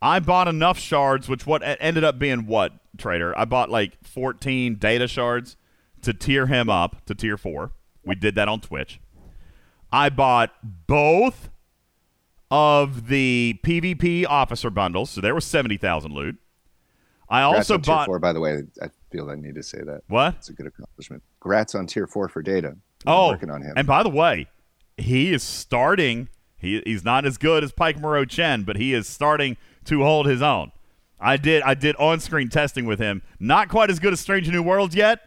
I 0.00 0.20
bought 0.20 0.48
enough 0.48 0.78
shards, 0.78 1.28
which 1.28 1.46
what 1.46 1.62
ended 1.64 2.04
up 2.04 2.18
being 2.18 2.46
what 2.46 2.72
trader? 2.98 3.36
I 3.38 3.44
bought 3.46 3.70
like 3.70 3.96
14 4.04 4.76
data 4.76 5.08
shards 5.08 5.56
to 6.02 6.12
tier 6.12 6.46
him 6.46 6.68
up 6.68 7.04
to 7.06 7.14
tier 7.14 7.36
four. 7.38 7.72
We 8.04 8.14
did 8.14 8.34
that 8.34 8.48
on 8.48 8.60
Twitch. 8.60 9.00
I 9.90 10.10
bought 10.10 10.52
both 10.86 11.48
of 12.50 13.08
the 13.08 13.58
PvP 13.64 14.26
officer 14.26 14.68
bundles, 14.70 15.10
so 15.10 15.20
there 15.20 15.34
was 15.34 15.44
70,000 15.46 16.12
loot. 16.12 16.36
I 17.28 17.42
Congrats 17.42 17.70
also 17.70 17.78
bought 17.78 18.06
four, 18.06 18.18
by 18.18 18.32
the 18.34 18.40
way. 18.40 18.62
I 18.82 18.88
feel 19.10 19.30
I 19.30 19.34
need 19.36 19.54
to 19.54 19.62
say 19.62 19.78
that. 19.78 20.02
What? 20.08 20.34
It's 20.36 20.50
a 20.50 20.52
good 20.52 20.66
accomplishment. 20.66 21.22
Congrats 21.40 21.74
on 21.74 21.86
tier 21.86 22.06
four 22.06 22.28
for 22.28 22.42
data. 22.42 22.70
Been 22.70 22.78
Oh, 23.06 23.28
working 23.30 23.50
on 23.50 23.62
him. 23.62 23.72
and 23.76 23.86
by 23.86 24.02
the 24.02 24.10
way, 24.10 24.46
he 24.98 25.32
is 25.32 25.42
starting. 25.42 26.28
He, 26.64 26.82
he's 26.84 27.04
not 27.04 27.24
as 27.24 27.38
good 27.38 27.62
as 27.62 27.72
Pike 27.72 28.00
Moreau 28.00 28.24
Chen, 28.24 28.62
but 28.62 28.76
he 28.76 28.94
is 28.94 29.06
starting 29.06 29.56
to 29.84 30.02
hold 30.02 30.26
his 30.26 30.42
own. 30.42 30.72
I 31.20 31.36
did 31.36 31.62
I 31.62 31.74
did 31.74 31.94
on 31.96 32.20
screen 32.20 32.48
testing 32.48 32.86
with 32.86 32.98
him. 32.98 33.22
Not 33.38 33.68
quite 33.68 33.90
as 33.90 33.98
good 33.98 34.12
as 34.12 34.20
Strange 34.20 34.50
New 34.50 34.62
Worlds 34.62 34.94
yet, 34.94 35.20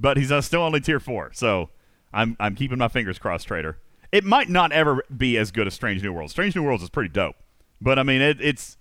but 0.00 0.16
he's 0.16 0.32
uh, 0.32 0.40
still 0.40 0.62
only 0.62 0.80
tier 0.80 1.00
four. 1.00 1.30
So 1.32 1.70
I'm 2.12 2.36
I'm 2.40 2.54
keeping 2.54 2.78
my 2.78 2.88
fingers 2.88 3.18
crossed, 3.18 3.46
Trader. 3.46 3.78
It 4.10 4.24
might 4.24 4.48
not 4.48 4.72
ever 4.72 5.02
be 5.14 5.36
as 5.36 5.50
good 5.50 5.66
as 5.66 5.74
Strange 5.74 6.02
New 6.02 6.12
Worlds. 6.12 6.32
Strange 6.32 6.56
New 6.56 6.62
Worlds 6.62 6.82
is 6.82 6.90
pretty 6.90 7.10
dope, 7.10 7.36
but 7.80 7.98
I 7.98 8.02
mean 8.02 8.20
it, 8.20 8.38
it's 8.40 8.76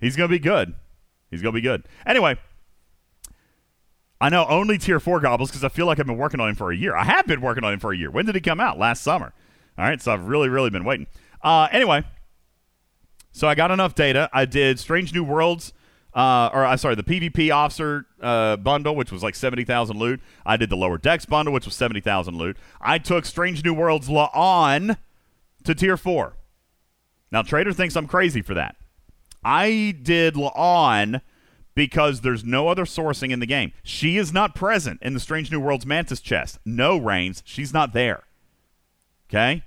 he's 0.00 0.16
gonna 0.16 0.28
be 0.28 0.38
good. 0.38 0.74
He's 1.30 1.42
gonna 1.42 1.52
be 1.52 1.60
good. 1.60 1.84
Anyway, 2.04 2.36
I 4.20 4.28
know 4.28 4.46
only 4.46 4.78
tier 4.78 5.00
four 5.00 5.18
gobbles 5.18 5.50
because 5.50 5.64
I 5.64 5.68
feel 5.68 5.86
like 5.86 5.98
I've 5.98 6.06
been 6.06 6.18
working 6.18 6.40
on 6.40 6.50
him 6.50 6.54
for 6.54 6.70
a 6.70 6.76
year. 6.76 6.94
I 6.94 7.04
have 7.04 7.26
been 7.26 7.40
working 7.40 7.64
on 7.64 7.72
him 7.72 7.80
for 7.80 7.92
a 7.92 7.96
year. 7.96 8.10
When 8.10 8.26
did 8.26 8.34
he 8.34 8.40
come 8.40 8.60
out? 8.60 8.78
Last 8.78 9.02
summer. 9.02 9.32
All 9.78 9.84
right, 9.84 10.00
so 10.00 10.12
I've 10.12 10.26
really, 10.26 10.48
really 10.48 10.70
been 10.70 10.84
waiting. 10.84 11.06
Uh, 11.42 11.68
anyway, 11.72 12.04
so 13.32 13.48
I 13.48 13.54
got 13.54 13.70
enough 13.70 13.94
data. 13.94 14.30
I 14.32 14.44
did 14.44 14.78
Strange 14.78 15.12
New 15.12 15.24
Worlds, 15.24 15.72
uh, 16.14 16.50
or 16.52 16.64
I'm 16.64 16.78
sorry, 16.78 16.94
the 16.94 17.02
PvP 17.02 17.52
officer 17.52 18.06
uh, 18.20 18.56
bundle, 18.56 18.94
which 18.94 19.10
was 19.10 19.22
like 19.22 19.34
seventy 19.34 19.64
thousand 19.64 19.98
loot. 19.98 20.20
I 20.46 20.56
did 20.56 20.70
the 20.70 20.76
lower 20.76 20.98
decks 20.98 21.24
bundle, 21.24 21.52
which 21.52 21.64
was 21.64 21.74
seventy 21.74 22.00
thousand 22.00 22.36
loot. 22.36 22.56
I 22.80 22.98
took 22.98 23.24
Strange 23.24 23.64
New 23.64 23.74
Worlds 23.74 24.08
La'an 24.08 24.96
to 25.64 25.74
tier 25.74 25.96
four. 25.96 26.34
Now 27.30 27.42
Trader 27.42 27.72
thinks 27.72 27.96
I'm 27.96 28.06
crazy 28.06 28.42
for 28.42 28.54
that. 28.54 28.76
I 29.42 29.96
did 30.00 30.34
La'an 30.34 31.22
because 31.74 32.20
there's 32.20 32.44
no 32.44 32.68
other 32.68 32.84
sourcing 32.84 33.30
in 33.30 33.40
the 33.40 33.46
game. 33.46 33.72
She 33.82 34.18
is 34.18 34.32
not 34.32 34.54
present 34.54 35.00
in 35.02 35.14
the 35.14 35.20
Strange 35.20 35.50
New 35.50 35.58
Worlds 35.58 35.86
Mantis 35.86 36.20
chest. 36.20 36.58
No, 36.64 36.98
Reigns, 36.98 37.42
she's 37.46 37.72
not 37.72 37.92
there. 37.92 38.24
Okay? 39.28 39.64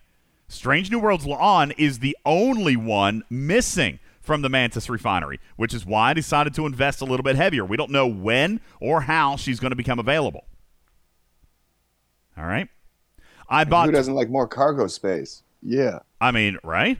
Strange 0.47 0.91
New 0.91 0.99
Worlds 0.99 1.25
La'an 1.25 1.73
is 1.77 1.99
the 1.99 2.15
only 2.25 2.75
one 2.75 3.23
missing 3.29 3.99
from 4.21 4.41
the 4.41 4.49
Mantis 4.49 4.89
refinery, 4.89 5.39
which 5.55 5.73
is 5.73 5.85
why 5.85 6.11
I 6.11 6.13
decided 6.13 6.53
to 6.55 6.65
invest 6.65 7.01
a 7.01 7.05
little 7.05 7.23
bit 7.23 7.35
heavier. 7.35 7.63
We 7.65 7.77
don't 7.77 7.91
know 7.91 8.07
when 8.07 8.59
or 8.79 9.01
how 9.01 9.35
she's 9.35 9.59
going 9.59 9.71
to 9.71 9.75
become 9.75 9.99
available. 9.99 10.45
All 12.37 12.45
right? 12.45 12.67
I 13.47 13.63
bought 13.63 13.87
Who 13.87 13.91
doesn't 13.91 14.13
like 14.13 14.29
more 14.29 14.47
cargo 14.47 14.87
space? 14.87 15.43
Yeah. 15.61 15.99
I 16.19 16.31
mean, 16.31 16.57
right? 16.63 16.99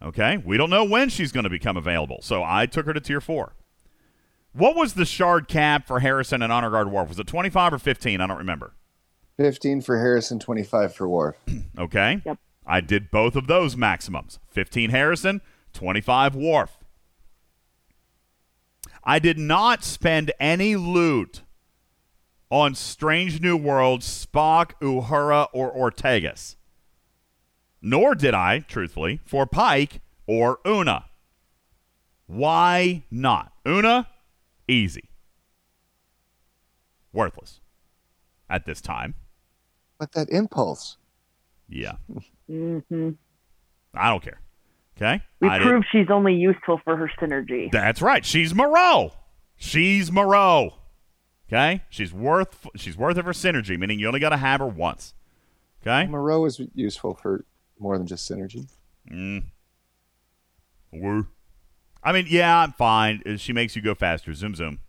Okay. 0.00 0.36
We 0.38 0.56
don't 0.56 0.70
know 0.70 0.84
when 0.84 1.08
she's 1.08 1.32
going 1.32 1.44
to 1.44 1.50
become 1.50 1.76
available. 1.76 2.18
So 2.22 2.42
I 2.44 2.66
took 2.66 2.86
her 2.86 2.92
to 2.92 3.00
tier 3.00 3.20
four. 3.20 3.54
What 4.52 4.76
was 4.76 4.94
the 4.94 5.04
shard 5.04 5.48
cap 5.48 5.86
for 5.86 5.98
Harrison 6.00 6.40
and 6.40 6.52
Honor 6.52 6.70
Guard 6.70 6.90
Worf? 6.90 7.08
Was 7.08 7.18
it 7.18 7.26
25 7.26 7.72
or 7.74 7.78
15? 7.78 8.20
I 8.20 8.26
don't 8.26 8.38
remember. 8.38 8.72
15 9.36 9.80
for 9.80 9.98
Harrison, 9.98 10.38
25 10.38 10.94
for 10.94 11.08
Worf. 11.08 11.36
Okay. 11.76 12.22
Yep. 12.24 12.38
I 12.66 12.80
did 12.80 13.10
both 13.10 13.36
of 13.36 13.46
those 13.46 13.76
maximums 13.76 14.38
15 14.50 14.90
Harrison, 14.90 15.40
25 15.72 16.34
Worf. 16.34 16.78
I 19.02 19.18
did 19.18 19.38
not 19.38 19.84
spend 19.84 20.32
any 20.40 20.76
loot 20.76 21.42
on 22.50 22.74
Strange 22.74 23.40
New 23.40 23.56
Worlds, 23.56 24.06
Spock, 24.06 24.72
Uhura, 24.80 25.48
or 25.52 25.74
Ortegas. 25.74 26.56
Nor 27.82 28.14
did 28.14 28.32
I, 28.32 28.60
truthfully, 28.60 29.20
for 29.24 29.44
Pike 29.44 30.00
or 30.26 30.60
Una. 30.66 31.06
Why 32.26 33.02
not? 33.10 33.52
Una, 33.66 34.08
easy. 34.66 35.10
Worthless 37.12 37.60
at 38.48 38.64
this 38.64 38.80
time. 38.80 39.14
But 39.98 40.12
that 40.12 40.30
impulse. 40.30 40.96
Yeah. 41.68 41.96
hmm 42.48 43.10
I 43.94 44.08
don't 44.10 44.22
care. 44.22 44.40
Okay? 44.96 45.22
We 45.40 45.48
I 45.48 45.58
did- 45.58 45.66
proved 45.66 45.86
she's 45.92 46.10
only 46.10 46.34
useful 46.34 46.80
for 46.84 46.96
her 46.96 47.10
synergy. 47.20 47.70
That's 47.70 48.00
right. 48.02 48.24
She's 48.24 48.54
Moreau. 48.54 49.12
She's 49.56 50.10
Moreau. 50.12 50.74
Okay? 51.48 51.82
She's 51.90 52.12
worth 52.12 52.66
she's 52.76 52.96
worth 52.96 53.16
of 53.18 53.24
her 53.24 53.32
synergy, 53.32 53.78
meaning 53.78 53.98
you 53.98 54.06
only 54.08 54.20
got 54.20 54.30
to 54.30 54.36
have 54.36 54.60
her 54.60 54.66
once. 54.66 55.14
Okay? 55.82 56.06
Moreau 56.06 56.44
is 56.44 56.60
useful 56.74 57.14
for 57.14 57.44
more 57.78 57.98
than 57.98 58.06
just 58.06 58.30
synergy. 58.30 58.66
Mm. 59.12 59.44
Woo. 60.92 61.26
I 62.02 62.12
mean, 62.12 62.26
yeah, 62.28 62.58
I'm 62.60 62.72
fine. 62.72 63.22
She 63.38 63.52
makes 63.52 63.76
you 63.76 63.82
go 63.82 63.94
faster. 63.94 64.32
Zoom, 64.34 64.54
zoom. 64.54 64.80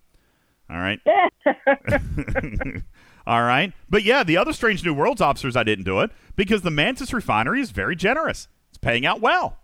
All 0.69 0.77
right. 0.77 0.99
All 3.27 3.41
right. 3.41 3.73
But 3.89 4.03
yeah, 4.03 4.23
the 4.23 4.37
other 4.37 4.53
Strange 4.53 4.83
New 4.85 4.93
Worlds 4.93 5.21
officers, 5.21 5.55
I 5.55 5.63
didn't 5.63 5.85
do 5.85 5.99
it 6.01 6.11
because 6.35 6.61
the 6.61 6.71
Mantis 6.71 7.13
refinery 7.13 7.61
is 7.61 7.71
very 7.71 7.95
generous. 7.95 8.47
It's 8.69 8.77
paying 8.77 9.05
out 9.05 9.21
well. 9.21 9.57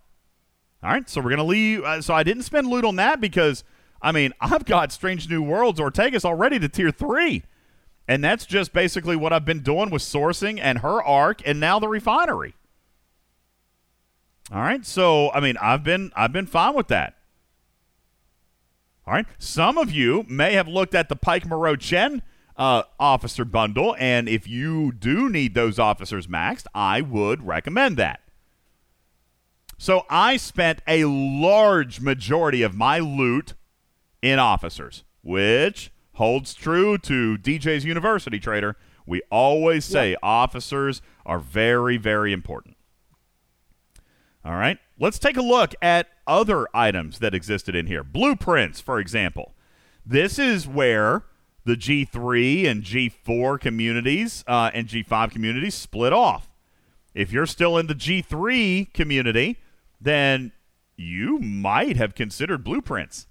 All 0.82 0.90
right. 0.90 1.08
So 1.08 1.20
we're 1.20 1.30
going 1.30 1.38
to 1.38 1.44
leave. 1.44 1.84
Uh, 1.84 2.02
so 2.02 2.14
I 2.14 2.22
didn't 2.22 2.42
spend 2.42 2.66
loot 2.66 2.84
on 2.84 2.96
that 2.96 3.20
because, 3.20 3.62
I 4.00 4.10
mean, 4.10 4.32
I've 4.40 4.64
got 4.64 4.90
Strange 4.90 5.28
New 5.28 5.42
Worlds 5.42 5.78
Ortegas 5.78 6.24
already 6.24 6.58
to 6.58 6.68
tier 6.68 6.90
three. 6.90 7.44
And 8.08 8.24
that's 8.24 8.46
just 8.46 8.72
basically 8.72 9.14
what 9.14 9.32
I've 9.32 9.44
been 9.44 9.60
doing 9.60 9.90
with 9.90 10.02
sourcing 10.02 10.58
and 10.60 10.78
her 10.78 11.02
arc 11.02 11.40
and 11.46 11.60
now 11.60 11.78
the 11.78 11.86
refinery. 11.86 12.54
All 14.50 14.58
right. 14.60 14.84
So, 14.84 15.30
I 15.30 15.38
mean, 15.38 15.56
I've 15.60 15.84
been 15.84 16.10
I've 16.16 16.32
been 16.32 16.46
fine 16.46 16.74
with 16.74 16.88
that. 16.88 17.16
All 19.06 19.14
right. 19.14 19.26
Some 19.38 19.78
of 19.78 19.92
you 19.92 20.26
may 20.28 20.54
have 20.54 20.66
looked 20.66 20.96
at 20.96 21.08
the 21.08 21.16
Pike 21.16 21.46
Moreau 21.46 21.76
Chen 21.76 22.22
uh, 22.56 22.82
officer 22.98 23.44
bundle, 23.44 23.96
and 23.98 24.28
if 24.28 24.46
you 24.46 24.92
do 24.92 25.28
need 25.28 25.54
those 25.54 25.78
officers 25.78 26.26
maxed, 26.26 26.66
I 26.74 27.00
would 27.00 27.46
recommend 27.46 27.96
that. 27.96 28.20
So 29.78 30.06
I 30.08 30.36
spent 30.36 30.80
a 30.86 31.04
large 31.06 32.00
majority 32.00 32.62
of 32.62 32.74
my 32.74 33.00
loot 33.00 33.54
in 34.20 34.38
officers, 34.38 35.02
which 35.22 35.90
holds 36.14 36.54
true 36.54 36.98
to 36.98 37.36
DJ's 37.38 37.84
University 37.84 38.38
Trader. 38.38 38.76
We 39.06 39.22
always 39.30 39.84
say 39.84 40.14
officers 40.22 41.02
are 41.26 41.40
very, 41.40 41.96
very 41.96 42.32
important. 42.32 42.76
All 44.44 44.52
right. 44.54 44.78
Let's 44.98 45.18
take 45.18 45.36
a 45.36 45.42
look 45.42 45.74
at 45.82 46.08
other 46.26 46.68
items 46.72 47.18
that 47.18 47.34
existed 47.34 47.74
in 47.74 47.86
here. 47.86 48.04
Blueprints, 48.04 48.80
for 48.80 49.00
example. 49.00 49.54
This 50.04 50.38
is 50.38 50.66
where 50.66 51.24
the 51.64 51.74
G3 51.74 52.66
and 52.68 52.82
G4 52.82 53.60
communities 53.60 54.44
uh, 54.46 54.70
and 54.74 54.88
G5 54.88 55.30
communities 55.30 55.74
split 55.74 56.12
off. 56.12 56.50
If 57.14 57.32
you're 57.32 57.46
still 57.46 57.76
in 57.78 57.86
the 57.86 57.94
G3 57.94 58.92
community, 58.92 59.58
then 60.00 60.52
you 60.96 61.38
might 61.38 61.96
have 61.96 62.14
considered 62.14 62.64
blueprints. 62.64 63.26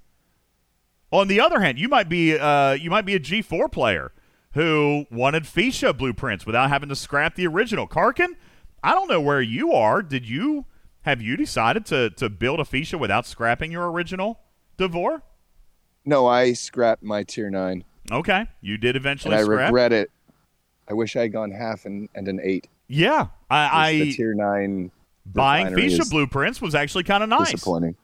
On 1.11 1.27
the 1.27 1.39
other 1.39 1.59
hand, 1.59 1.77
you 1.77 1.89
might 1.89 2.07
be 2.07 2.37
uh, 2.37 2.71
you 2.73 2.89
might 2.89 3.05
be 3.05 3.15
a 3.15 3.19
G4 3.19 3.71
player 3.71 4.13
who 4.53 5.05
wanted 5.11 5.43
Feesha 5.43 5.97
blueprints 5.97 6.45
without 6.45 6.69
having 6.69 6.89
to 6.89 6.95
scrap 6.95 7.35
the 7.35 7.47
original. 7.47 7.87
Karkin, 7.87 8.35
I 8.83 8.93
don't 8.93 9.09
know 9.09 9.21
where 9.21 9.41
you 9.41 9.73
are. 9.73 10.01
Did 10.01 10.27
you 10.27 10.65
have 11.01 11.21
you 11.21 11.35
decided 11.35 11.85
to 11.87 12.11
to 12.11 12.29
build 12.29 12.59
a 12.59 12.63
Feesha 12.63 12.99
without 12.99 13.25
scrapping 13.25 13.71
your 13.71 13.91
original 13.91 14.39
D'Vor? 14.77 15.23
No, 16.05 16.27
I 16.27 16.53
scrapped 16.53 17.03
my 17.03 17.23
tier 17.23 17.49
nine, 17.49 17.83
Okay, 18.11 18.45
you 18.61 18.77
did 18.77 18.95
and 18.95 19.03
eventually 19.03 19.35
I 19.35 19.43
scrap. 19.43 19.67
regret 19.67 19.93
it. 19.93 20.11
I 20.89 20.93
wish 20.93 21.15
I 21.15 21.21
had 21.21 21.31
gone 21.31 21.51
half 21.51 21.85
and, 21.85 22.09
and 22.15 22.27
an 22.27 22.39
eight. 22.43 22.67
Yeah, 22.87 23.27
I, 23.49 23.93
the 23.93 24.09
I 24.09 24.11
tier 24.11 24.33
nine 24.33 24.91
buying 25.25 25.67
Feesha 25.67 26.09
blueprints 26.09 26.61
was 26.61 26.75
actually 26.75 27.03
kind 27.03 27.23
of 27.23 27.29
nice. 27.29 27.51
disappointing. 27.51 27.95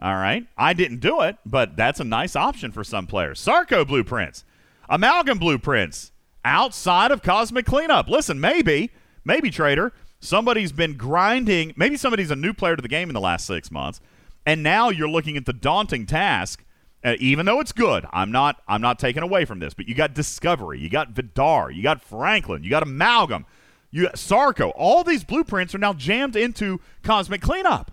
All 0.00 0.14
right. 0.14 0.46
I 0.56 0.72
didn't 0.72 1.00
do 1.00 1.20
it, 1.22 1.36
but 1.46 1.76
that's 1.76 2.00
a 2.00 2.04
nice 2.04 2.36
option 2.36 2.72
for 2.72 2.84
some 2.84 3.06
players. 3.06 3.40
Sarco 3.40 3.84
blueprints, 3.84 4.44
amalgam 4.88 5.38
blueprints 5.38 6.12
outside 6.44 7.10
of 7.10 7.22
cosmic 7.22 7.64
cleanup. 7.64 8.08
Listen, 8.08 8.40
maybe, 8.40 8.90
maybe 9.24 9.50
trader, 9.50 9.92
somebody's 10.20 10.72
been 10.72 10.96
grinding. 10.96 11.72
Maybe 11.76 11.96
somebody's 11.96 12.30
a 12.30 12.36
new 12.36 12.52
player 12.52 12.76
to 12.76 12.82
the 12.82 12.88
game 12.88 13.08
in 13.08 13.14
the 13.14 13.20
last 13.20 13.46
six 13.46 13.70
months, 13.70 14.00
and 14.44 14.62
now 14.62 14.90
you're 14.90 15.08
looking 15.08 15.36
at 15.36 15.46
the 15.46 15.52
daunting 15.52 16.06
task. 16.06 16.64
Uh, 17.04 17.16
even 17.20 17.44
though 17.44 17.60
it's 17.60 17.72
good, 17.72 18.06
I'm 18.12 18.32
not. 18.32 18.62
I'm 18.66 18.80
not 18.80 18.98
taking 18.98 19.22
away 19.22 19.44
from 19.44 19.58
this. 19.58 19.74
But 19.74 19.86
you 19.86 19.94
got 19.94 20.14
Discovery, 20.14 20.80
you 20.80 20.88
got 20.88 21.10
Vidar, 21.10 21.70
you 21.70 21.82
got 21.82 22.02
Franklin, 22.02 22.64
you 22.64 22.70
got 22.70 22.82
Amalgam, 22.82 23.44
you 23.90 24.04
got 24.04 24.18
Sarco. 24.18 24.70
All 24.70 25.04
these 25.04 25.22
blueprints 25.22 25.74
are 25.74 25.78
now 25.78 25.92
jammed 25.92 26.34
into 26.34 26.80
cosmic 27.02 27.42
cleanup. 27.42 27.90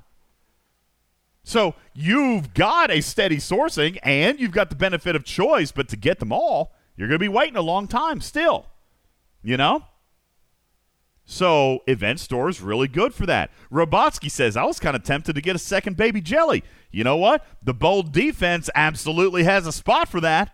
So 1.43 1.75
you've 1.93 2.53
got 2.53 2.91
a 2.91 3.01
steady 3.01 3.37
sourcing 3.37 3.97
and 4.03 4.39
you've 4.39 4.51
got 4.51 4.69
the 4.69 4.75
benefit 4.75 5.15
of 5.15 5.23
choice, 5.23 5.71
but 5.71 5.89
to 5.89 5.97
get 5.97 6.19
them 6.19 6.31
all, 6.31 6.73
you're 6.95 7.07
going 7.07 7.19
to 7.19 7.23
be 7.23 7.27
waiting 7.27 7.55
a 7.55 7.61
long 7.61 7.87
time 7.87 8.21
still. 8.21 8.67
You 9.43 9.57
know? 9.57 9.83
So 11.31 11.81
event 11.87 12.19
store 12.19 12.49
is 12.49 12.59
really 12.59 12.89
good 12.89 13.13
for 13.13 13.25
that. 13.25 13.51
Robotsky 13.71 14.29
says, 14.29 14.57
I 14.57 14.65
was 14.65 14.81
kind 14.81 14.97
of 14.97 15.03
tempted 15.03 15.33
to 15.33 15.41
get 15.41 15.55
a 15.55 15.59
second 15.59 15.95
baby 15.95 16.19
jelly. 16.19 16.61
You 16.91 17.05
know 17.05 17.15
what? 17.15 17.45
The 17.63 17.73
bold 17.73 18.11
defense 18.11 18.69
absolutely 18.75 19.45
has 19.45 19.65
a 19.65 19.71
spot 19.71 20.09
for 20.09 20.19
that. 20.19 20.53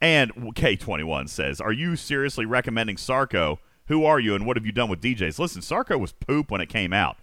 And 0.00 0.32
K21 0.54 1.28
says, 1.28 1.60
Are 1.60 1.72
you 1.72 1.96
seriously 1.96 2.46
recommending 2.46 2.94
Sarko? 2.94 3.58
Who 3.86 4.04
are 4.04 4.20
you 4.20 4.36
and 4.36 4.46
what 4.46 4.56
have 4.56 4.64
you 4.64 4.70
done 4.70 4.88
with 4.88 5.02
DJs? 5.02 5.40
Listen, 5.40 5.60
Sarko 5.60 5.98
was 5.98 6.12
poop 6.12 6.52
when 6.52 6.60
it 6.60 6.68
came 6.68 6.92
out. 6.92 7.16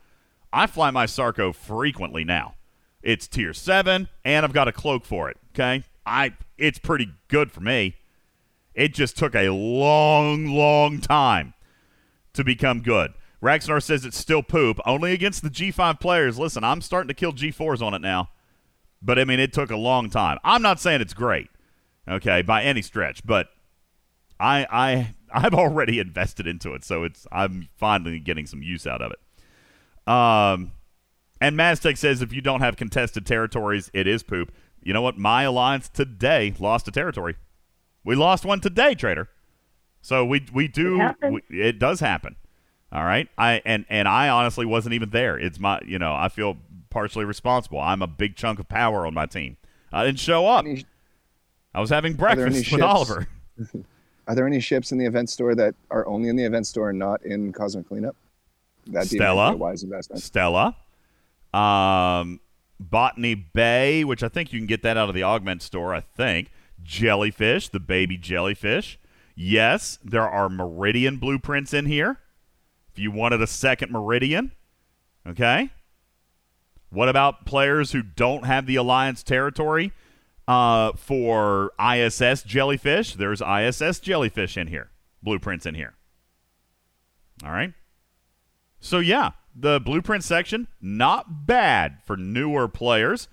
I 0.52 0.68
fly 0.68 0.92
my 0.92 1.06
Sarko 1.06 1.56
frequently 1.56 2.26
now. 2.26 2.56
It's 3.02 3.30
tier 3.30 3.54
7 3.54 4.10
and 4.26 4.46
I've 4.46 4.52
got 4.52 4.68
a 4.68 4.74
cloak 4.74 5.06
for 5.06 5.30
it, 5.30 5.38
okay? 5.56 5.86
I 6.06 6.34
it's 6.58 6.80
pretty 6.80 7.12
good 7.30 7.50
for 7.50 7.62
me. 7.62 7.96
It 8.80 8.94
just 8.94 9.18
took 9.18 9.36
a 9.36 9.50
long, 9.50 10.46
long 10.46 11.02
time 11.02 11.54
to 12.32 12.46
become 12.46 12.80
good. 12.80 13.14
Raxnar 13.44 13.84
says 13.84 14.06
it's 14.06 14.18
still 14.18 14.42
poop, 14.42 14.80
only 14.86 15.12
against 15.12 15.44
the 15.44 15.50
G5 15.50 16.00
players. 16.00 16.40
Listen, 16.40 16.64
I'm 16.64 16.80
starting 16.80 17.10
to 17.10 17.14
kill 17.14 17.34
G4s 17.34 17.82
on 17.82 17.94
it 17.94 18.02
now. 18.02 18.30
But 19.02 19.20
I 19.20 19.26
mean, 19.26 19.42
it 19.42 19.52
took 19.52 19.70
a 19.70 19.76
long 19.76 20.10
time. 20.10 20.40
I'm 20.46 20.62
not 20.62 20.80
saying 20.80 21.02
it's 21.02 21.14
great, 21.14 21.50
okay, 22.08 22.42
by 22.42 22.64
any 22.64 22.82
stretch, 22.82 23.26
but 23.26 23.50
I 24.40 24.66
I 24.72 25.16
I've 25.34 25.54
already 25.54 26.00
invested 26.08 26.48
into 26.48 26.74
it, 26.74 26.86
so 26.86 27.04
it's 27.04 27.28
I'm 27.34 27.68
finally 27.76 28.18
getting 28.20 28.46
some 28.46 28.64
use 28.64 28.88
out 28.88 29.02
of 29.02 29.12
it. 29.12 30.10
Um, 30.10 30.72
and 31.42 31.58
Maztec 31.58 31.98
says 31.98 32.22
if 32.22 32.32
you 32.32 32.40
don't 32.40 32.62
have 32.62 32.78
contested 32.78 33.26
territories, 33.26 33.92
it 33.94 34.08
is 34.08 34.24
poop. 34.24 34.54
You 34.82 34.94
know 34.94 35.02
what? 35.02 35.18
My 35.18 35.44
alliance 35.44 35.90
today 35.90 36.54
lost 36.60 36.88
a 36.88 36.92
territory. 36.92 37.36
We 38.04 38.16
lost 38.16 38.46
one 38.46 38.60
today, 38.62 38.96
trader. 38.96 39.30
So 40.02 40.26
we 40.26 40.46
we 40.54 40.68
do 40.68 41.02
It 41.02 41.32
we, 41.32 41.42
it 41.50 41.80
does 41.80 42.00
happen. 42.00 42.36
All 42.92 43.04
right. 43.04 43.28
I 43.38 43.62
and 43.66 43.86
and 43.90 44.08
I 44.08 44.30
honestly 44.30 44.66
wasn't 44.66 44.94
even 44.94 45.10
there. 45.10 45.38
It's 45.38 45.60
my 45.60 45.80
you 45.86 46.00
know 46.00 46.14
I 46.14 46.30
feel 46.30 46.58
partially 46.90 47.26
responsible. 47.26 47.80
I'm 47.80 48.02
a 48.02 48.08
big 48.08 48.36
chunk 48.36 48.60
of 48.60 48.68
power 48.70 49.06
on 49.06 49.14
my 49.14 49.26
team. 49.26 49.58
I 49.92 50.06
didn't 50.06 50.20
show 50.20 50.48
up. 50.48 50.66
I 51.74 51.82
was 51.82 51.90
having 51.90 52.14
Are 52.22 52.36
there 52.36 52.46
any 52.48 52.54
breakfast 52.54 52.72
with 52.72 52.82
ships? 52.82 52.84
Oliver. 52.84 53.28
Are 54.28 54.36
there 54.36 54.46
any 54.46 54.60
ships 54.60 54.92
in 54.92 55.00
the 55.00 55.06
event 55.06 55.30
store 55.30 55.56
that 55.56 55.74
are 55.90 56.08
only 56.08 56.30
in 56.30 56.36
the 56.36 56.44
event 56.44 56.68
store 56.68 56.92
and 56.92 57.00
not 57.00 57.24
in 57.26 57.52
Cosmic 57.52 57.88
Cleanup? 57.88 58.16
That'd 58.86 59.10
be 59.10 59.18
Stella. 59.18 59.54
a 59.54 59.58
wise 59.58 59.82
investment. 59.84 60.22
Stella, 60.22 60.76
um, 61.54 62.40
Botany 62.80 63.34
Bay, 63.36 64.04
which 64.04 64.22
I 64.24 64.30
think 64.30 64.54
you 64.54 64.60
can 64.60 64.68
get 64.68 64.84
that 64.84 64.98
out 64.98 65.10
of 65.10 65.16
the 65.16 65.24
Augment 65.24 65.62
store. 65.64 65.94
I 65.96 66.02
think 66.02 66.52
jellyfish, 66.90 67.70
the 67.70 67.80
baby 67.80 68.18
jellyfish. 68.18 69.00
Yes, 69.36 70.00
there 70.04 70.28
are 70.28 70.50
Meridian 70.50 71.18
blueprints 71.18 71.74
in 71.74 71.86
here. 71.86 72.18
If 72.92 72.98
you 72.98 73.12
wanted 73.12 73.42
a 73.42 73.48
second 73.48 73.92
Meridian, 73.92 74.52
okay. 75.26 75.70
What 76.90 77.08
about 77.08 77.46
players 77.46 77.92
who 77.92 78.02
don't 78.02 78.46
have 78.46 78.66
the 78.66 78.76
Alliance 78.76 79.22
territory 79.22 79.94
uh, 80.48 80.94
for 80.94 81.72
ISS 81.80 82.42
jellyfish? 82.44 83.14
There's 83.14 83.42
ISS 83.42 84.00
jellyfish 84.00 84.58
in 84.58 84.68
here, 84.68 84.90
blueprints 85.22 85.68
in 85.68 85.76
here. 85.76 85.94
All 87.46 87.52
right. 87.52 87.74
So 88.80 88.98
yeah, 88.98 89.32
the 89.56 89.80
blueprint 89.80 90.24
section 90.24 90.68
not 90.82 91.46
bad 91.46 92.00
for 92.04 92.18
newer 92.18 92.68
players. 92.68 93.28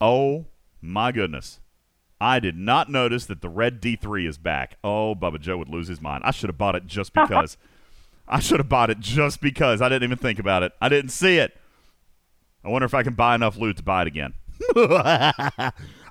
Oh 0.00 0.46
my 0.80 1.12
goodness. 1.12 1.60
I 2.20 2.38
did 2.38 2.56
not 2.56 2.90
notice 2.90 3.26
that 3.26 3.40
the 3.40 3.48
red 3.48 3.80
D3 3.80 4.28
is 4.28 4.36
back. 4.36 4.76
Oh, 4.84 5.14
Bubba 5.14 5.40
Joe 5.40 5.56
would 5.56 5.70
lose 5.70 5.88
his 5.88 6.00
mind. 6.00 6.22
I 6.24 6.32
should 6.32 6.48
have 6.50 6.58
bought 6.58 6.74
it 6.76 6.86
just 6.86 7.12
because. 7.14 7.56
I 8.28 8.40
should 8.40 8.60
have 8.60 8.68
bought 8.68 8.90
it 8.90 9.00
just 9.00 9.40
because. 9.40 9.80
I 9.80 9.88
didn't 9.88 10.04
even 10.04 10.18
think 10.18 10.38
about 10.38 10.62
it. 10.62 10.72
I 10.80 10.88
didn't 10.88 11.10
see 11.10 11.38
it. 11.38 11.56
I 12.64 12.68
wonder 12.68 12.84
if 12.84 12.94
I 12.94 13.02
can 13.02 13.14
buy 13.14 13.34
enough 13.34 13.56
loot 13.56 13.78
to 13.78 13.82
buy 13.82 14.02
it 14.02 14.08
again. 14.08 14.34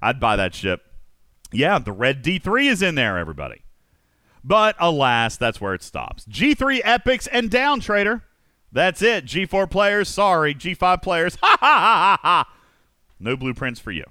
I'd 0.02 0.20
buy 0.20 0.36
that 0.36 0.56
ship. 0.56 0.82
Yeah, 1.52 1.80
the 1.80 1.92
red 1.92 2.24
D3 2.24 2.70
is 2.70 2.82
in 2.82 2.96
there, 2.96 3.18
everybody. 3.18 3.62
But 4.44 4.76
alas, 4.80 5.38
that's 5.38 5.62
where 5.62 5.74
it 5.74 5.84
stops. 5.84 6.26
G3 6.26 6.82
epics 6.84 7.28
and 7.28 7.50
down 7.50 7.80
trader. 7.80 8.24
That's 8.72 9.02
it. 9.02 9.26
G4 9.26 9.70
players, 9.70 10.10
sorry. 10.10 10.56
G5 10.56 11.02
players, 11.02 11.36
ha 11.42 11.58
ha 11.60 11.68
ha 11.68 11.96
ha 11.96 12.20
ha. 12.22 12.54
No 13.20 13.36
blueprints 13.36 13.80
for 13.80 13.92
you. 13.92 14.06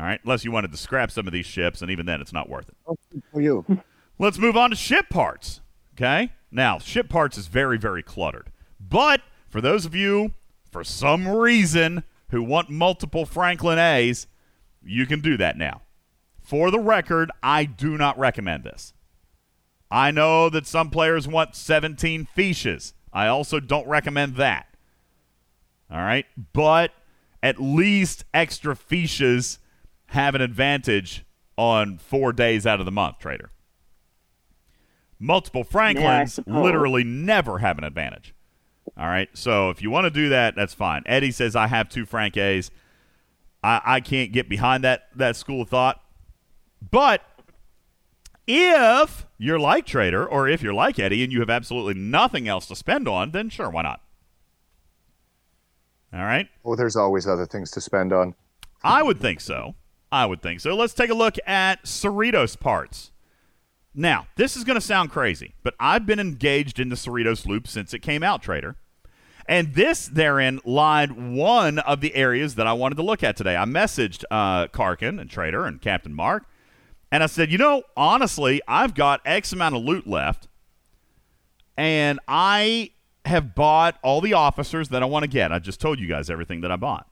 All 0.00 0.06
right, 0.06 0.20
unless 0.24 0.46
you 0.46 0.50
wanted 0.50 0.72
to 0.72 0.78
scrap 0.78 1.10
some 1.10 1.26
of 1.26 1.32
these 1.34 1.44
ships, 1.44 1.82
and 1.82 1.90
even 1.90 2.06
then, 2.06 2.22
it's 2.22 2.32
not 2.32 2.48
worth 2.48 2.70
it. 2.70 2.98
For 3.30 3.42
you. 3.42 3.66
Let's 4.18 4.38
move 4.38 4.56
on 4.56 4.70
to 4.70 4.76
ship 4.76 5.10
parts. 5.10 5.60
Okay? 5.94 6.32
Now, 6.50 6.78
ship 6.78 7.10
parts 7.10 7.36
is 7.36 7.48
very, 7.48 7.76
very 7.76 8.02
cluttered. 8.02 8.50
But 8.80 9.20
for 9.50 9.60
those 9.60 9.84
of 9.84 9.94
you, 9.94 10.32
for 10.70 10.84
some 10.84 11.28
reason, 11.28 12.04
who 12.30 12.42
want 12.42 12.70
multiple 12.70 13.26
Franklin 13.26 13.78
A's, 13.78 14.26
you 14.82 15.04
can 15.04 15.20
do 15.20 15.36
that 15.36 15.58
now. 15.58 15.82
For 16.40 16.70
the 16.70 16.80
record, 16.80 17.30
I 17.42 17.64
do 17.64 17.98
not 17.98 18.18
recommend 18.18 18.64
this. 18.64 18.94
I 19.90 20.12
know 20.12 20.48
that 20.48 20.66
some 20.66 20.88
players 20.88 21.28
want 21.28 21.54
17 21.54 22.26
fiches. 22.34 22.94
I 23.12 23.26
also 23.26 23.60
don't 23.60 23.86
recommend 23.86 24.36
that. 24.36 24.66
All 25.90 25.98
right? 25.98 26.24
But 26.54 26.92
at 27.42 27.60
least 27.60 28.24
extra 28.32 28.74
fiches 28.74 29.58
have 30.10 30.34
an 30.34 30.40
advantage 30.40 31.24
on 31.56 31.98
four 31.98 32.32
days 32.32 32.66
out 32.66 32.80
of 32.80 32.86
the 32.86 32.92
month, 32.92 33.18
trader. 33.18 33.52
Multiple 35.18 35.62
Franklins 35.62 36.34
suppose. 36.34 36.64
literally 36.64 37.04
never 37.04 37.58
have 37.58 37.78
an 37.78 37.84
advantage. 37.84 38.34
All 38.96 39.06
right. 39.06 39.28
So 39.34 39.70
if 39.70 39.82
you 39.82 39.90
want 39.90 40.06
to 40.06 40.10
do 40.10 40.30
that, 40.30 40.56
that's 40.56 40.74
fine. 40.74 41.02
Eddie 41.06 41.30
says 41.30 41.54
I 41.54 41.68
have 41.68 41.88
two 41.88 42.06
Frank 42.06 42.36
A's. 42.36 42.70
I, 43.62 43.80
I 43.84 44.00
can't 44.00 44.32
get 44.32 44.48
behind 44.48 44.82
that 44.84 45.08
that 45.14 45.36
school 45.36 45.62
of 45.62 45.68
thought. 45.68 46.02
But 46.90 47.22
if 48.46 49.26
you're 49.38 49.60
like 49.60 49.86
Trader, 49.86 50.26
or 50.26 50.48
if 50.48 50.62
you're 50.62 50.74
like 50.74 50.98
Eddie 50.98 51.22
and 51.22 51.32
you 51.32 51.40
have 51.40 51.50
absolutely 51.50 51.94
nothing 51.94 52.48
else 52.48 52.66
to 52.66 52.74
spend 52.74 53.06
on, 53.06 53.30
then 53.30 53.48
sure, 53.48 53.70
why 53.70 53.82
not? 53.82 54.00
All 56.12 56.24
right. 56.24 56.48
Well, 56.64 56.76
there's 56.76 56.96
always 56.96 57.28
other 57.28 57.46
things 57.46 57.70
to 57.72 57.80
spend 57.80 58.12
on. 58.12 58.34
I 58.82 59.02
would 59.02 59.20
think 59.20 59.40
so. 59.40 59.74
I 60.12 60.26
would 60.26 60.42
think 60.42 60.60
so. 60.60 60.74
Let's 60.74 60.94
take 60.94 61.10
a 61.10 61.14
look 61.14 61.36
at 61.46 61.84
Cerritos 61.84 62.58
parts. 62.58 63.12
Now, 63.94 64.26
this 64.36 64.56
is 64.56 64.64
going 64.64 64.76
to 64.76 64.80
sound 64.80 65.10
crazy, 65.10 65.54
but 65.62 65.74
I've 65.80 66.06
been 66.06 66.20
engaged 66.20 66.78
in 66.78 66.88
the 66.88 66.96
Cerritos 66.96 67.46
loop 67.46 67.66
since 67.66 67.92
it 67.92 68.00
came 68.00 68.22
out, 68.22 68.42
Trader. 68.42 68.76
And 69.46 69.74
this 69.74 70.06
therein 70.06 70.60
lied 70.64 71.12
one 71.12 71.80
of 71.80 72.00
the 72.00 72.14
areas 72.14 72.54
that 72.54 72.68
I 72.68 72.72
wanted 72.72 72.94
to 72.96 73.02
look 73.02 73.24
at 73.24 73.36
today. 73.36 73.56
I 73.56 73.64
messaged 73.64 74.24
uh, 74.30 74.68
Karkin 74.68 75.20
and 75.20 75.28
Trader 75.28 75.66
and 75.66 75.80
Captain 75.80 76.14
Mark, 76.14 76.44
and 77.10 77.22
I 77.24 77.26
said, 77.26 77.50
you 77.50 77.58
know, 77.58 77.82
honestly, 77.96 78.60
I've 78.68 78.94
got 78.94 79.20
X 79.24 79.52
amount 79.52 79.74
of 79.74 79.82
loot 79.82 80.06
left, 80.06 80.46
and 81.76 82.20
I 82.28 82.92
have 83.24 83.56
bought 83.56 83.98
all 84.02 84.20
the 84.20 84.34
officers 84.34 84.88
that 84.90 85.02
I 85.02 85.06
want 85.06 85.24
to 85.24 85.28
get. 85.28 85.50
I 85.50 85.58
just 85.58 85.80
told 85.80 85.98
you 85.98 86.06
guys 86.06 86.30
everything 86.30 86.60
that 86.60 86.70
I 86.70 86.76
bought. 86.76 87.09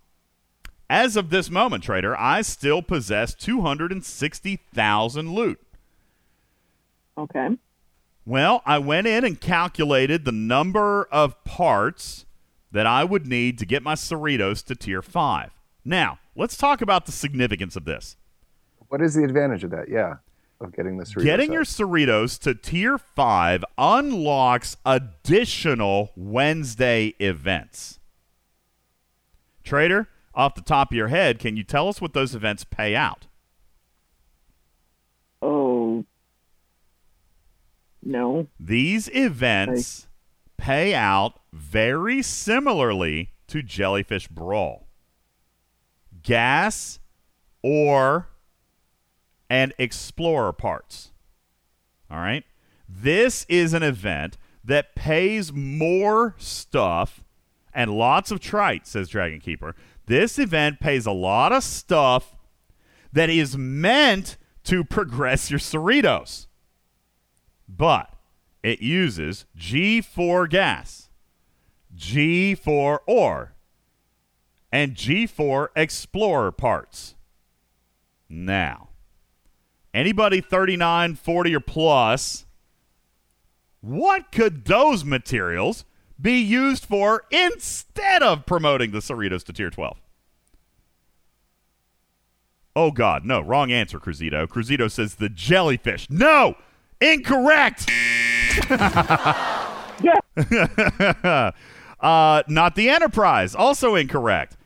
As 0.90 1.16
of 1.16 1.30
this 1.30 1.50
moment, 1.50 1.84
Trader, 1.84 2.16
I 2.18 2.40
still 2.42 2.80
possess 2.82 3.34
260,000 3.34 5.32
loot. 5.32 5.60
Okay. 7.16 7.58
Well, 8.24 8.62
I 8.64 8.78
went 8.78 9.06
in 9.06 9.24
and 9.24 9.40
calculated 9.40 10.24
the 10.24 10.32
number 10.32 11.04
of 11.10 11.42
parts 11.44 12.26
that 12.70 12.86
I 12.86 13.04
would 13.04 13.26
need 13.26 13.58
to 13.58 13.66
get 13.66 13.82
my 13.82 13.94
Cerritos 13.94 14.64
to 14.66 14.74
tier 14.74 15.02
5. 15.02 15.50
Now, 15.84 16.18
let's 16.36 16.56
talk 16.56 16.80
about 16.80 17.06
the 17.06 17.12
significance 17.12 17.76
of 17.76 17.84
this. 17.84 18.16
What 18.88 19.02
is 19.02 19.14
the 19.14 19.24
advantage 19.24 19.64
of 19.64 19.70
that? 19.70 19.88
Yeah, 19.88 20.16
of 20.60 20.74
getting 20.74 20.96
this. 20.98 21.14
Getting 21.14 21.52
your 21.52 21.64
Cerritos 21.64 22.38
to 22.40 22.54
tier 22.54 22.98
5 22.98 23.64
unlocks 23.76 24.76
additional 24.86 26.12
Wednesday 26.16 27.14
events. 27.18 27.98
Trader, 29.64 30.08
off 30.38 30.54
the 30.54 30.62
top 30.62 30.92
of 30.92 30.96
your 30.96 31.08
head, 31.08 31.40
can 31.40 31.56
you 31.56 31.64
tell 31.64 31.88
us 31.88 32.00
what 32.00 32.14
those 32.14 32.34
events 32.34 32.62
pay 32.62 32.94
out? 32.94 33.26
Oh. 35.42 36.04
No. 38.02 38.46
These 38.58 39.10
events 39.12 40.06
pay 40.56 40.94
out 40.94 41.40
very 41.52 42.22
similarly 42.22 43.32
to 43.48 43.62
Jellyfish 43.62 44.28
Brawl. 44.28 44.86
Gas, 46.22 47.00
ore, 47.62 48.28
and 49.50 49.74
explorer 49.76 50.52
parts. 50.52 51.10
All 52.08 52.18
right? 52.18 52.44
This 52.88 53.44
is 53.48 53.74
an 53.74 53.82
event 53.82 54.38
that 54.62 54.94
pays 54.94 55.52
more 55.52 56.36
stuff 56.38 57.24
and 57.74 57.90
lots 57.90 58.30
of 58.30 58.40
trite, 58.40 58.86
says 58.86 59.08
Dragon 59.08 59.40
Keeper. 59.40 59.74
This 60.08 60.38
event 60.38 60.80
pays 60.80 61.04
a 61.04 61.12
lot 61.12 61.52
of 61.52 61.62
stuff 61.62 62.34
that 63.12 63.28
is 63.28 63.58
meant 63.58 64.38
to 64.64 64.82
progress 64.82 65.50
your 65.50 65.60
Cerritos. 65.60 66.46
But 67.68 68.14
it 68.62 68.80
uses 68.80 69.44
G4 69.56 70.48
gas, 70.48 71.10
G4 71.94 72.98
ore, 73.06 73.54
and 74.72 74.94
G4 74.94 75.68
explorer 75.76 76.52
parts. 76.52 77.14
Now, 78.30 78.88
anybody 79.92 80.40
39, 80.40 81.16
40, 81.16 81.54
or 81.54 81.60
plus, 81.60 82.46
what 83.82 84.32
could 84.32 84.64
those 84.64 85.04
materials 85.04 85.84
be 86.20 86.40
used 86.40 86.84
for 86.84 87.24
instead 87.30 88.22
of 88.22 88.46
promoting 88.46 88.90
the 88.90 88.98
Cerritos 88.98 89.44
to 89.44 89.52
tier 89.52 89.70
12? 89.70 90.00
Oh, 92.74 92.90
God, 92.90 93.24
no. 93.24 93.40
Wrong 93.40 93.72
answer, 93.72 93.98
Cruzito. 93.98 94.46
Cruzito 94.46 94.90
says 94.90 95.16
the 95.16 95.28
jellyfish. 95.28 96.08
No! 96.10 96.56
Incorrect! 97.00 97.90
uh, 102.00 102.42
not 102.48 102.74
the 102.74 102.88
Enterprise. 102.88 103.54
Also 103.54 103.94
incorrect. 103.94 104.56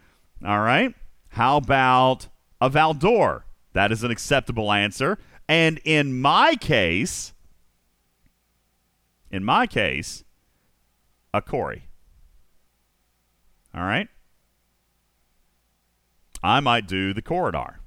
All 0.45 0.61
right. 0.61 0.95
How 1.31 1.57
about 1.59 2.29
a 2.61 2.69
Valdor? 2.69 3.43
That 3.73 3.93
is 3.93 4.03
an 4.05 4.11
acceptable 4.11 4.73
answer. 4.73 5.19
And 5.49 5.81
in 5.85 6.21
my 6.21 6.57
case, 6.57 7.33
in 9.31 9.45
my 9.45 9.67
case, 9.67 10.25
a 11.35 11.41
Corey. 11.41 11.89
All 13.75 13.83
right. 13.83 14.09
I 16.43 16.61
might 16.61 16.87
do 16.87 17.15
the 17.15 17.23
corridor. 17.23 17.79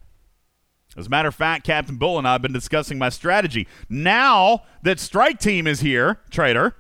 As 0.98 1.08
a 1.08 1.10
matter 1.10 1.28
of 1.28 1.36
fact, 1.36 1.66
Captain 1.66 1.98
Bull 1.98 2.18
and 2.18 2.28
I 2.28 2.34
have 2.34 2.42
been 2.42 2.54
discussing 2.54 2.98
my 2.98 3.10
strategy. 3.10 3.68
Now 3.90 4.64
that 4.82 5.00
Strike 5.00 5.40
Team 5.40 5.68
is 5.68 5.82
here, 5.82 6.22
Trader, 6.30 6.76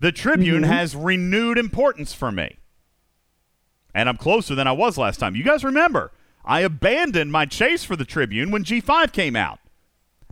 the 0.00 0.12
Tribune 0.12 0.62
mm-hmm. 0.62 0.72
has 0.72 0.96
renewed 0.96 1.58
importance 1.58 2.14
for 2.14 2.32
me. 2.32 2.56
And 3.94 4.08
I'm 4.08 4.16
closer 4.16 4.54
than 4.54 4.66
I 4.66 4.72
was 4.72 4.96
last 4.96 5.18
time. 5.18 5.36
You 5.36 5.44
guys 5.44 5.62
remember, 5.62 6.12
I 6.44 6.60
abandoned 6.60 7.30
my 7.30 7.44
chase 7.44 7.84
for 7.84 7.96
the 7.96 8.04
Tribune 8.04 8.50
when 8.50 8.64
G5 8.64 9.12
came 9.12 9.36
out. 9.36 9.58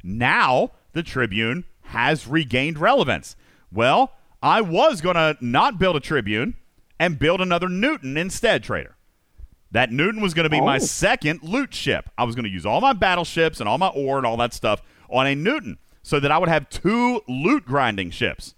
Now 0.02 0.72
the 0.92 1.02
Tribune 1.02 1.64
has 1.82 2.26
regained 2.26 2.78
relevance. 2.78 3.36
Well, 3.70 4.12
I 4.46 4.60
was 4.60 5.00
going 5.00 5.16
to 5.16 5.36
not 5.40 5.76
build 5.78 5.96
a 5.96 6.00
Tribune 6.00 6.54
and 7.00 7.18
build 7.18 7.40
another 7.40 7.68
Newton 7.68 8.16
instead, 8.16 8.62
Trader. 8.62 8.96
That 9.72 9.90
Newton 9.90 10.22
was 10.22 10.34
going 10.34 10.44
to 10.44 10.50
be 10.50 10.60
my 10.60 10.76
Oh. 10.76 10.78
second 10.78 11.42
loot 11.42 11.74
ship. 11.74 12.08
I 12.16 12.22
was 12.22 12.36
going 12.36 12.44
to 12.44 12.50
use 12.50 12.64
all 12.64 12.80
my 12.80 12.92
battleships 12.92 13.58
and 13.58 13.68
all 13.68 13.76
my 13.76 13.88
ore 13.88 14.18
and 14.18 14.24
all 14.24 14.36
that 14.36 14.54
stuff 14.54 14.82
on 15.10 15.26
a 15.26 15.34
Newton 15.34 15.78
so 16.02 16.20
that 16.20 16.30
I 16.30 16.38
would 16.38 16.48
have 16.48 16.70
two 16.70 17.22
loot 17.26 17.64
grinding 17.66 18.10
ships. 18.12 18.54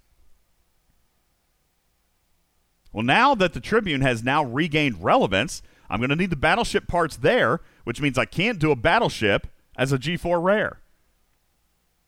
Well, 2.93 3.03
now 3.03 3.33
that 3.33 3.53
the 3.53 3.59
Tribune 3.59 4.01
has 4.01 4.23
now 4.23 4.43
regained 4.43 5.03
relevance, 5.03 5.63
I'm 5.89 5.99
going 5.99 6.11
to 6.11 6.15
need 6.15 6.29
the 6.29 6.35
battleship 6.35 6.87
parts 6.87 7.17
there, 7.17 7.61
which 7.83 7.99
means 7.99 8.17
I 8.17 8.25
can't 8.25 8.59
do 8.59 8.69
a 8.69 8.75
battleship 8.75 9.47
as 9.75 9.91
a 9.91 9.97
G4 9.97 10.41
rare. 10.41 10.81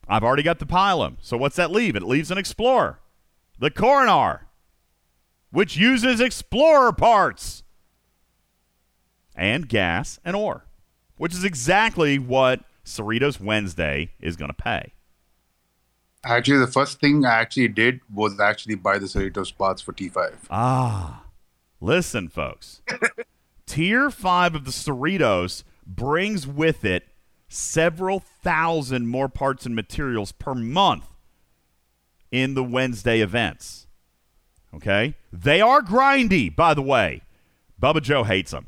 I've 0.08 0.24
already 0.24 0.44
got 0.44 0.60
the 0.60 0.66
Pilum. 0.68 1.18
So 1.22 1.36
what's 1.36 1.56
that 1.56 1.72
leave? 1.72 1.96
It 1.96 2.04
leaves 2.04 2.30
an 2.30 2.38
Explorer. 2.38 3.00
The 3.62 3.70
Coronar, 3.70 4.48
which 5.52 5.78
uses 5.78 6.20
Explorer 6.20 6.94
parts 6.94 7.62
and 9.36 9.70
gas 9.70 10.20
and 10.26 10.36
ore, 10.36 10.66
which 11.18 11.32
is 11.32 11.44
exactly 11.44 12.18
what 12.18 12.62
Cerritos 12.84 13.40
Wednesday 13.40 14.14
is 14.20 14.36
going 14.36 14.50
to 14.50 14.56
pay. 14.56 14.94
Actually, 16.24 16.58
the 16.58 16.72
first 16.72 17.00
thing 17.00 17.24
I 17.24 17.36
actually 17.36 17.68
did 17.68 18.00
was 18.12 18.40
actually 18.40 18.74
buy 18.74 18.98
the 18.98 19.06
Cerritos 19.06 19.56
parts 19.56 19.80
for 19.80 19.94
T5. 19.94 20.34
Ah, 20.50 21.26
listen, 21.80 22.30
folks. 22.30 22.82
Tier 23.68 24.10
5 24.10 24.56
of 24.56 24.66
the 24.66 24.72
Cerritos 24.72 25.64
brings 25.86 26.48
with 26.48 26.84
it 26.84 27.10
several 27.48 28.22
thousand 28.22 29.06
more 29.08 29.30
parts 29.30 29.68
and 29.68 29.76
materials 29.76 30.32
per 30.32 30.56
month 30.56 31.11
in 32.32 32.54
the 32.54 32.64
Wednesday 32.64 33.22
events. 33.22 33.88
Okay? 34.74 35.16
They 35.32 35.62
are 35.62 35.82
grindy, 35.82 36.54
by 36.56 36.74
the 36.74 36.82
way. 36.82 37.22
Bubba 37.82 38.02
Joe 38.02 38.24
hates 38.24 38.52
them. 38.52 38.68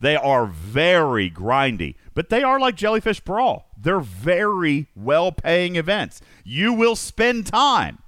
They 0.00 0.16
are 0.16 0.46
very 0.46 1.30
grindy, 1.30 1.94
but 2.14 2.28
they 2.28 2.42
are 2.42 2.58
like 2.58 2.74
Jellyfish 2.74 3.20
Brawl. 3.20 3.66
They're 3.78 4.00
very 4.00 4.88
well 4.96 5.30
paying 5.30 5.76
events. 5.76 6.20
You 6.44 6.72
will 6.72 6.96
spend 6.96 7.46
time, 7.46 7.98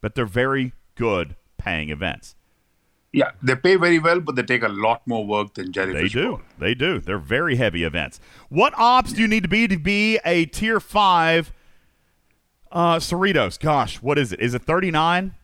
but 0.00 0.14
they're 0.14 0.24
very 0.24 0.72
good 0.94 1.36
paying 1.58 1.90
events. 1.90 2.34
Yeah, 3.12 3.32
they 3.42 3.56
pay 3.56 3.76
very 3.76 3.98
well, 3.98 4.20
but 4.20 4.36
they 4.36 4.42
take 4.42 4.62
a 4.62 4.68
lot 4.68 5.06
more 5.06 5.26
work 5.26 5.52
than 5.52 5.70
Jellyfish. 5.70 6.14
They 6.14 6.20
do. 6.20 6.40
They 6.58 6.74
do. 6.74 6.98
They're 6.98 7.18
very 7.18 7.56
heavy 7.56 7.84
events. 7.84 8.18
What 8.48 8.72
ops 8.78 9.12
do 9.12 9.20
you 9.20 9.28
need 9.28 9.42
to 9.42 9.50
be 9.50 9.68
to 9.68 9.78
be 9.78 10.18
a 10.24 10.46
tier 10.46 10.80
five 10.80 11.52
uh 12.72 12.96
Cerritos? 12.96 13.58
Gosh, 13.60 13.96
what 14.02 14.18
is 14.18 14.32
it? 14.32 14.40
Is 14.40 14.54
it 14.54 14.62
39? 14.62 15.34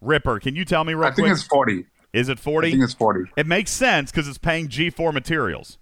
Ripper, 0.00 0.38
can 0.38 0.54
you 0.54 0.64
tell 0.64 0.84
me 0.84 0.94
real 0.94 1.04
I 1.04 1.10
think 1.12 1.26
quick? 1.26 1.32
it's 1.32 1.42
40. 1.46 1.86
Is 2.12 2.28
it 2.28 2.38
40? 2.38 2.68
I 2.68 2.70
think 2.70 2.82
it's 2.84 2.94
40. 2.94 3.30
It 3.36 3.46
makes 3.46 3.70
sense 3.70 4.10
because 4.10 4.28
it's 4.28 4.38
paying 4.38 4.68
G4 4.68 5.12
materials. 5.12 5.78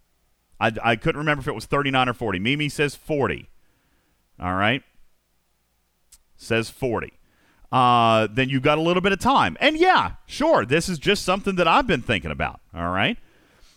I, 0.61 0.73
I 0.83 0.97
couldn't 0.97 1.19
remember 1.19 1.41
if 1.43 1.49
it 1.49 1.55
was 1.55 1.67
39 1.67 2.09
or 2.09 2.15
40. 2.15 2.39
Mimi 2.39 2.69
says 2.69 2.95
40. 2.95 3.49
All 4.41 4.55
right. 4.55 4.83
Says 6.37 6.71
40. 6.71 7.13
uh, 7.73 8.29
then 8.31 8.49
you've 8.49 8.63
got 8.63 8.79
a 8.79 8.81
little 8.81 9.01
bit 9.01 9.13
of 9.13 9.19
time. 9.21 9.57
And 9.61 9.77
yeah, 9.77 10.13
sure, 10.27 10.65
this 10.65 10.89
is 10.89 10.99
just 10.99 11.25
something 11.25 11.57
that 11.57 11.67
I've 11.69 11.87
been 11.87 12.03
thinking 12.03 12.31
about. 12.31 12.61
All 12.75 12.91
right. 12.91 13.19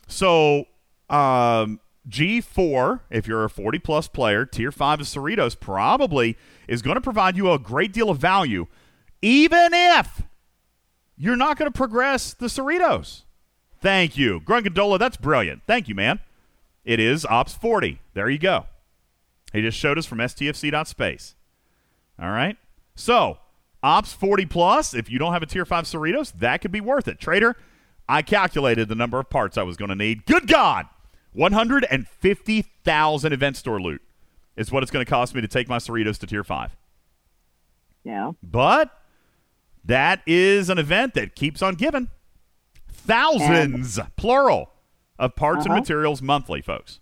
So, 0.08 0.66
um, 1.10 1.80
G4, 2.10 3.02
if 3.10 3.28
you're 3.28 3.44
a 3.46 3.50
40 3.50 3.80
plus 3.80 4.08
player, 4.08 4.46
tier 4.46 4.72
5 4.72 5.00
of 5.02 5.06
Cerritos 5.08 5.60
probably 5.60 6.38
is 6.68 6.82
going 6.82 6.96
to 6.96 7.02
provide 7.02 7.38
you 7.38 7.52
a 7.52 7.60
great 7.60 7.94
deal 7.94 8.10
of 8.10 8.18
value, 8.18 8.68
even 9.22 9.70
if 9.74 10.24
you're 11.18 11.36
not 11.36 11.58
going 11.58 11.70
to 11.72 11.78
progress 11.78 12.34
the 12.34 12.48
Cerritos. 12.48 13.24
Thank 13.80 14.18
you. 14.18 14.42
Grungandola, 14.42 15.00
that's 15.00 15.18
brilliant. 15.18 15.64
Thank 15.68 15.88
you, 15.88 15.96
man. 15.96 16.20
It 16.84 17.00
is 17.00 17.26
Ops 17.26 17.54
40. 17.54 18.00
There 18.14 18.30
you 18.30 18.38
go. 18.38 18.66
He 19.54 19.62
just 19.62 19.78
showed 19.78 19.98
us 19.98 20.06
from 20.06 20.18
stfc.space. 20.20 21.36
All 22.20 22.30
right. 22.30 22.58
So, 22.96 23.38
Ops 23.82 24.14
40 24.14 24.46
plus, 24.48 24.94
if 24.94 25.10
you 25.10 25.18
don't 25.20 25.34
have 25.34 25.44
a 25.44 25.46
tier 25.46 25.66
5 25.66 25.86
Cerritos, 25.86 26.34
that 26.40 26.62
could 26.62 26.72
be 26.72 26.82
worth 26.82 27.08
it. 27.08 27.20
Trader, 27.20 27.56
I 28.08 28.22
calculated 28.22 28.88
the 28.88 28.96
number 28.96 29.20
of 29.20 29.30
parts 29.30 29.58
I 29.58 29.64
was 29.64 29.78
going 29.78 29.90
to 29.90 29.96
need. 29.96 30.26
Good 30.26 30.48
God! 30.48 30.88
150,000 31.34 33.34
event 33.34 33.58
store 33.58 33.82
loot 33.82 34.02
is 34.56 34.72
what 34.72 34.84
it's 34.84 34.92
going 34.92 35.06
to 35.06 35.10
cost 35.10 35.36
me 35.36 35.42
to 35.42 35.48
take 35.48 35.68
my 35.68 35.78
Cerritos 35.78 36.18
to 36.20 36.28
tier 36.28 36.44
5. 36.44 36.76
Yeah. 38.04 38.32
But 38.44 38.92
that 39.84 40.22
is 40.26 40.70
an 40.70 40.78
event 40.78 41.14
that 41.16 41.36
keeps 41.36 41.62
on 41.62 41.76
giving. 41.76 42.10
Thousands, 42.88 44.00
plural, 44.16 44.72
of 45.20 45.36
parts 45.36 45.66
and 45.66 45.72
Uh-huh. 45.72 45.80
materials 45.82 46.22
monthly, 46.22 46.62
folks. 46.62 47.00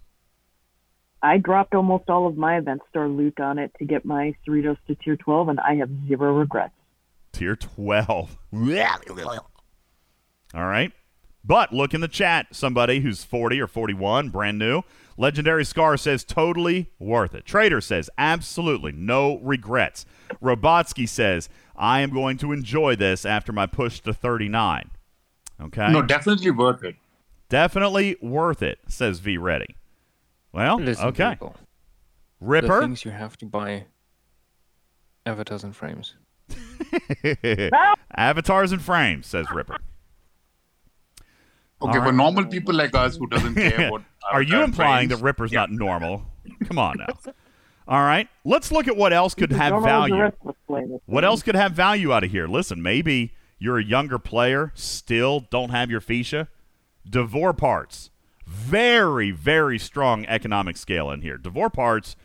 I 1.21 1.37
dropped 1.37 1.73
almost 1.73 2.09
all 2.09 2.27
of 2.27 2.35
my 2.35 2.57
event 2.57 2.81
store 2.89 3.07
loot 3.07 3.39
on 3.39 3.57
it 3.57 3.71
to 3.79 3.85
get 3.85 4.03
my 4.03 4.35
Cerritos 4.45 4.77
to 4.87 4.95
tier 4.95 5.15
12, 5.15 5.47
and 5.49 5.59
I 5.61 5.75
have 5.75 5.89
zero 6.07 6.33
regrets. 6.33 6.73
Tier 7.31 7.55
12. 7.55 8.37
All 10.53 10.65
right. 10.65 10.91
But 11.45 11.73
look 11.73 11.93
in 11.93 12.01
the 12.01 12.07
chat, 12.07 12.47
somebody 12.51 12.99
who's 12.99 13.23
40 13.23 13.59
or 13.61 13.67
41, 13.67 14.29
brand 14.29 14.59
new. 14.59 14.83
Legendary 15.17 15.63
Scar 15.65 15.95
says 15.97 16.23
totally 16.23 16.91
worth 16.99 17.35
it. 17.35 17.45
Trader 17.45 17.81
says 17.81 18.09
absolutely 18.17 18.91
no 18.91 19.37
regrets. 19.39 20.05
Robotsky 20.41 21.07
says 21.07 21.49
I 21.75 22.01
am 22.01 22.11
going 22.11 22.37
to 22.39 22.51
enjoy 22.51 22.95
this 22.95 23.25
after 23.25 23.51
my 23.51 23.65
push 23.65 23.99
to 24.01 24.13
39. 24.13 24.89
Okay. 25.61 25.91
No, 25.91 26.01
definitely 26.01 26.51
worth 26.51 26.83
it. 26.83 26.95
Definitely 27.49 28.17
worth 28.21 28.63
it, 28.63 28.79
says 28.87 29.19
V 29.19 29.37
Ready. 29.37 29.75
Well, 30.51 30.79
Listen, 30.79 31.05
okay. 31.07 31.31
people, 31.31 31.55
The 32.39 32.45
Ripper. 32.47 32.81
things 32.81 33.05
you 33.05 33.11
have 33.11 33.37
to 33.37 33.45
buy. 33.45 33.85
Avatars 35.25 35.63
and 35.63 35.75
frames. 35.75 36.15
Avatars 38.15 38.71
and 38.71 38.81
frames, 38.81 39.27
says 39.27 39.45
Ripper. 39.53 39.77
Okay, 41.83 41.97
All 41.99 42.05
for 42.05 42.11
normal 42.11 42.45
people 42.45 42.73
like 42.73 42.95
us 42.95 43.17
who 43.17 43.27
doesn't 43.27 43.55
care 43.55 43.89
what 43.91 44.01
Are 44.31 44.41
you 44.41 44.61
implying 44.63 45.09
frames- 45.09 45.19
that 45.21 45.25
Ripper's 45.25 45.51
not 45.51 45.71
normal? 45.71 46.25
Come 46.65 46.79
on 46.79 46.95
now. 46.97 47.07
All 47.87 48.01
right. 48.01 48.29
Let's 48.45 48.71
look 48.71 48.87
at 48.87 48.95
what 48.95 49.11
else 49.11 49.33
could 49.35 49.51
have 49.51 49.71
Don't 49.71 49.73
all 49.73 49.81
the 49.81 49.87
value. 49.87 50.15
rest 50.21 50.37
of 50.41 50.47
us 50.49 50.55
play 50.67 50.85
this 50.85 51.01
What 51.05 51.25
else 51.25 51.43
could 51.43 51.55
have 51.55 51.73
value 51.73 52.13
out 52.13 52.23
of 52.23 52.31
here? 52.31 52.47
Listen, 52.47 52.81
maybe 52.81 53.33
you're 53.59 53.77
a 53.77 53.83
younger 53.83 54.17
player, 54.17 54.71
still 54.73 55.41
don't 55.49 55.69
have 55.71 55.91
your 55.91 55.99
Feesha. 55.99 56.47
D'Vor 57.09 57.51
parts. 57.53 58.09
Very, 58.47 59.31
very 59.31 59.77
strong 59.77 60.25
economic 60.27 60.77
scale 60.77 61.11
in 61.11 61.21
here. 61.21 61.37
D'Vor 61.37 61.69
parts 61.69 62.15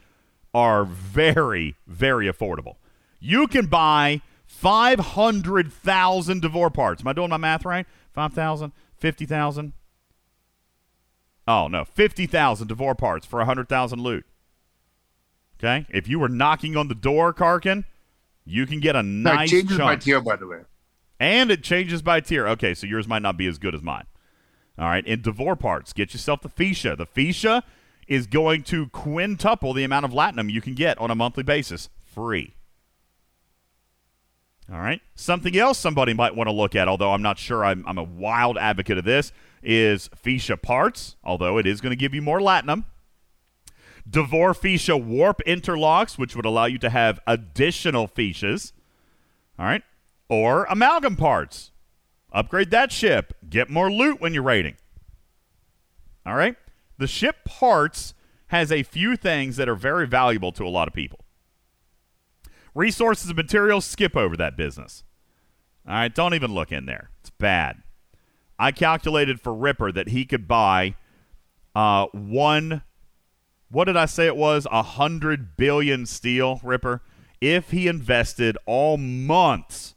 are 0.55 0.85
very, 0.85 1.75
very 1.89 2.27
affordable. 2.31 2.77
You 3.19 3.49
can 3.49 3.67
buy 3.67 4.21
500,000 4.47 6.41
D'Vor 6.43 6.71
parts. 6.71 7.03
Am 7.03 7.09
I 7.09 7.13
doing 7.13 7.31
my 7.31 7.37
math 7.37 7.65
right? 7.65 7.87
5,000, 8.13 8.73
50,000? 8.99 9.73
Oh, 11.47 11.69
no. 11.69 11.85
50,000 11.85 12.69
D'Vor 12.69 12.95
parts 12.95 13.27
for 13.27 13.39
100,000 13.39 14.01
loot. 14.01 14.27
Okay? 15.59 15.87
If 15.89 16.09
you 16.09 16.19
were 16.19 16.29
knocking 16.29 16.77
on 16.77 16.89
the 16.89 16.95
door, 16.95 17.33
Karkin, 17.33 17.85
you 18.45 18.67
can 18.67 18.81
get 18.81 18.97
a 18.97 19.03
No, 19.03 19.33
nice 19.35 19.49
it 19.49 19.57
changes 19.57 19.77
chunk. 19.77 19.89
by 19.89 19.97
tier, 19.97 20.21
by 20.21 20.37
the 20.37 20.47
way. 20.47 20.61
And 21.19 21.51
it 21.51 21.63
changes 21.63 22.03
by 22.03 22.21
tier. 22.21 22.47
Okay, 22.49 22.75
so 22.75 22.87
yours 22.87 23.09
might 23.09 23.23
not 23.23 23.37
be 23.37 23.47
as 23.47 23.59
good 23.59 23.75
as 23.75 23.83
mine. 23.83 24.05
All 24.79 24.87
right, 24.87 25.05
in 25.05 25.23
D'Vor 25.23 25.57
parts, 25.57 25.93
get 25.93 26.13
yourself 26.13 26.43
the 26.43 26.49
Feesha. 26.49 26.97
The 26.97 27.07
Feesha 27.07 27.63
is 28.07 28.27
going 28.27 28.63
to 28.65 28.89
quintuple 28.91 29.73
the 29.75 29.83
amount 29.85 30.05
of 30.05 30.13
Latinum 30.13 30.51
you 30.51 30.61
can 30.61 30.75
get 30.75 30.97
on 30.99 31.11
a 31.11 31.15
monthly 31.17 31.43
basis, 31.43 31.89
free. 32.05 32.55
All 34.71 34.79
right. 34.79 35.01
Something 35.15 35.57
else 35.57 35.79
somebody 35.79 36.13
might 36.13 36.37
want 36.37 36.49
to 36.49 36.53
look 36.53 36.75
at, 36.77 36.89
although 36.89 37.13
I'm 37.13 37.23
not 37.23 37.39
sure 37.39 37.65
I'm, 37.65 37.85
I'm 37.87 37.99
a 37.99 38.03
wild 38.03 38.59
advocate 38.59 38.99
of 38.99 39.05
this, 39.05 39.33
is 39.63 40.11
Feesha 40.23 40.61
parts, 40.61 41.17
although 41.25 41.59
it 41.59 41.67
is 41.67 41.81
going 41.81 41.91
to 41.91 41.97
give 41.97 42.15
you 42.15 42.23
more 42.23 42.39
Latinum. 42.39 42.85
D'Vor 44.09 44.53
Fisha 44.55 45.03
warp 45.03 45.41
interlocks, 45.47 46.19
which 46.19 46.37
would 46.37 46.45
allow 46.45 46.67
you 46.67 46.79
to 46.79 46.91
have 46.91 47.21
additional 47.27 48.09
Feeshas. 48.09 48.73
All 49.59 49.67
right. 49.67 49.83
Or 50.29 50.65
amalgam 50.65 51.17
parts. 51.17 51.73
Upgrade 52.33 52.71
that 52.71 52.93
ship. 52.93 53.35
Get 53.49 53.71
more 53.71 53.91
loot 53.91 54.21
when 54.21 54.35
you're 54.35 54.43
raiding. 54.43 54.77
All 56.27 56.35
right. 56.35 56.57
The 56.99 57.07
ship 57.07 57.45
parts 57.45 58.15
has 58.49 58.71
a 58.71 58.83
few 58.83 59.17
things 59.17 59.57
that 59.57 59.69
are 59.69 59.75
very 59.75 60.07
valuable 60.07 60.53
to 60.53 60.65
a 60.65 60.69
lot 60.69 60.89
of 60.89 60.95
people. 60.95 61.21
Resources 62.75 63.29
and 63.29 63.37
materials, 63.37 63.85
skip 63.85 64.17
over 64.17 64.37
that 64.37 64.57
business. 64.57 65.05
All 65.87 65.95
right. 65.95 66.15
Don't 66.15 66.35
even 66.35 66.53
look 66.53 66.71
in 66.73 66.87
there. 66.87 67.11
It's 67.21 67.31
bad. 67.31 67.83
I 68.59 68.73
calculated 68.73 69.41
for 69.41 69.55
Ripper 69.55 69.93
that 69.93 70.09
he 70.09 70.25
could 70.25 70.47
buy 70.49 70.95
uh, 71.75 72.07
one. 72.13 72.83
What 73.71 73.85
did 73.85 73.97
I 73.97 74.07
say 74.07 74.27
it 74.27 74.37
was? 74.37 74.67
A 74.71 74.83
hundred 74.83 75.57
billion 75.57 76.07
steel, 76.07 76.61
Ripper, 76.65 77.03
if 77.41 77.71
he 77.71 77.87
invested 77.87 78.57
all 78.67 78.97
months 78.97 79.95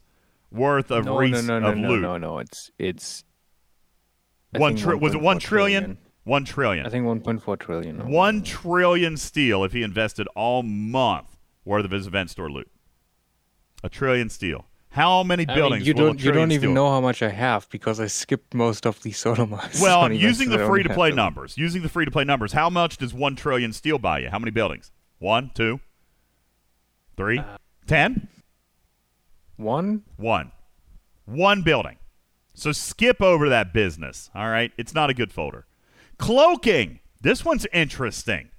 worth 0.50 0.90
of 0.90 1.06
no, 1.06 1.16
res- 1.16 1.46
no, 1.46 1.58
no, 1.58 1.60
no, 1.60 1.72
of 1.72 1.78
no, 1.78 1.88
loot. 1.88 2.00
no, 2.02 2.16
no. 2.18 2.38
It's 2.38 2.70
it's. 2.78 3.24
I 4.54 4.58
One 4.58 4.76
tri- 4.76 4.94
was 4.94 5.14
it 5.14 5.18
1.4 5.18 5.22
one 5.22 5.38
trillion? 5.38 5.82
trillion. 5.82 5.98
One 6.24 6.44
trillion. 6.44 6.86
I 6.86 6.88
think 6.90 7.04
1.4 7.06 7.58
trillion. 7.58 8.00
or 8.02 8.06
One 8.06 8.42
trillion 8.42 9.16
steel 9.16 9.64
if 9.64 9.72
he 9.72 9.82
invested 9.82 10.28
all 10.36 10.62
month 10.62 11.31
worth 11.64 11.84
of 11.84 11.90
his 11.90 12.06
event 12.06 12.30
store 12.30 12.50
loot. 12.50 12.70
A 13.84 13.88
trillion 13.88 14.28
steel. 14.30 14.66
How 14.90 15.22
many 15.22 15.44
I 15.44 15.46
mean, 15.46 15.56
buildings? 15.56 15.86
you 15.86 15.94
don't. 15.94 16.22
You 16.22 16.32
don't 16.32 16.52
even 16.52 16.74
know 16.74 16.90
how 16.90 17.00
much 17.00 17.22
I 17.22 17.30
have 17.30 17.66
because 17.70 17.98
I 17.98 18.06
skipped 18.08 18.52
most 18.52 18.86
of 18.86 19.02
these 19.02 19.16
sodomized. 19.16 19.80
Well, 19.82 20.12
using 20.12 20.50
the 20.50 20.66
free 20.66 20.82
to 20.82 20.92
play 20.92 21.10
numbers, 21.10 21.56
using 21.56 21.80
the 21.82 21.88
free 21.88 22.04
to 22.04 22.10
play 22.10 22.24
numbers, 22.24 22.52
how 22.52 22.68
much 22.68 22.98
does 22.98 23.14
one 23.14 23.34
trillion 23.34 23.72
steel 23.72 23.98
buy 23.98 24.18
you? 24.18 24.28
How 24.28 24.38
many 24.38 24.50
buildings? 24.50 24.90
One, 25.18 25.50
two, 25.54 25.80
three, 27.16 27.38
Uh, 27.38 27.56
ten? 27.86 28.28
One. 29.56 30.02
One. 30.16 30.52
One 31.24 31.62
building. 31.62 31.96
So 32.54 32.72
skip 32.72 33.22
over 33.22 33.48
that 33.48 33.72
business. 33.72 34.30
All 34.34 34.48
right. 34.50 34.72
It's 34.76 34.94
not 34.94 35.08
a 35.08 35.14
good 35.14 35.32
folder. 35.32 35.66
Cloaking. 36.18 37.00
This 37.20 37.44
one's 37.44 37.66
interesting. 37.72 38.50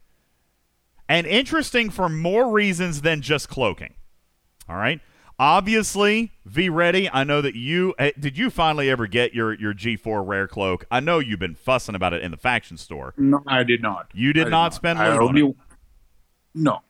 And 1.09 1.27
interesting 1.27 1.89
for 1.89 2.09
more 2.09 2.51
reasons 2.51 3.01
than 3.01 3.21
just 3.21 3.49
cloaking. 3.49 3.93
All 4.69 4.75
right. 4.77 5.01
Obviously, 5.39 6.31
V 6.45 6.69
Ready, 6.69 7.09
I 7.09 7.23
know 7.23 7.41
that 7.41 7.55
you 7.55 7.95
eh, 7.97 8.11
did 8.19 8.37
you 8.37 8.49
finally 8.49 8.89
ever 8.89 9.07
get 9.07 9.33
your, 9.33 9.53
your 9.53 9.73
G4 9.73 10.25
rare 10.25 10.47
cloak? 10.47 10.85
I 10.91 10.99
know 10.99 11.19
you've 11.19 11.39
been 11.39 11.55
fussing 11.55 11.95
about 11.95 12.13
it 12.13 12.21
in 12.21 12.31
the 12.31 12.37
faction 12.37 12.77
store. 12.77 13.13
No, 13.17 13.43
I 13.47 13.63
did 13.63 13.81
not. 13.81 14.09
You 14.13 14.31
did 14.31 14.49
not 14.49 14.73
spend 14.73 14.99
I 14.99 15.09
loot 15.09 15.21
on 15.21 15.27
only- 15.29 15.55
No. 16.53 16.81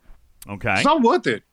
Okay. 0.48 0.74
It's 0.76 0.86
not 0.86 1.02
worth 1.02 1.26
it. 1.26 1.44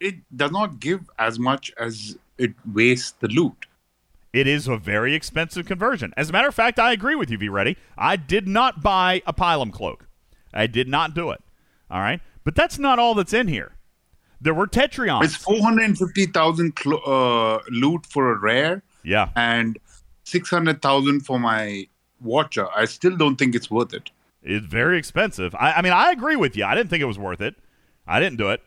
It 0.00 0.16
does 0.36 0.50
not 0.50 0.80
give 0.80 1.08
as 1.18 1.38
much 1.38 1.72
as 1.78 2.18
it 2.36 2.52
wastes 2.72 3.12
the 3.12 3.28
loot. 3.28 3.66
It 4.32 4.46
is 4.46 4.68
a 4.68 4.76
very 4.76 5.14
expensive 5.14 5.66
conversion. 5.66 6.12
As 6.16 6.28
a 6.28 6.32
matter 6.32 6.48
of 6.48 6.54
fact, 6.54 6.78
I 6.78 6.92
agree 6.92 7.14
with 7.14 7.30
you, 7.30 7.38
V 7.38 7.48
Ready. 7.48 7.76
I 7.96 8.16
did 8.16 8.46
not 8.46 8.82
buy 8.82 9.22
a 9.26 9.32
Pilum 9.32 9.72
cloak. 9.72 10.06
I 10.52 10.66
did 10.66 10.88
not 10.88 11.14
do 11.14 11.30
it. 11.30 11.40
All 11.90 12.00
right. 12.00 12.20
But 12.44 12.54
that's 12.54 12.78
not 12.78 12.98
all 12.98 13.14
that's 13.14 13.32
in 13.32 13.48
here. 13.48 13.72
There 14.40 14.54
were 14.54 14.66
Tetrions. 14.66 15.24
It's 15.24 15.36
450,000 15.36 16.76
clo- 16.76 16.98
uh, 16.98 17.60
loot 17.70 18.06
for 18.06 18.32
a 18.32 18.38
rare. 18.38 18.82
Yeah. 19.02 19.30
And 19.36 19.78
600,000 20.24 21.20
for 21.20 21.38
my 21.38 21.88
watcher. 22.20 22.68
I 22.74 22.84
still 22.84 23.16
don't 23.16 23.36
think 23.36 23.54
it's 23.54 23.70
worth 23.70 23.92
it. 23.94 24.10
It's 24.42 24.66
very 24.66 24.98
expensive. 24.98 25.54
I, 25.56 25.72
I 25.72 25.82
mean, 25.82 25.92
I 25.92 26.10
agree 26.10 26.36
with 26.36 26.56
you. 26.56 26.64
I 26.64 26.74
didn't 26.74 26.90
think 26.90 27.02
it 27.02 27.06
was 27.06 27.18
worth 27.18 27.40
it. 27.40 27.56
I 28.06 28.20
didn't 28.20 28.38
do 28.38 28.50
it. 28.50 28.62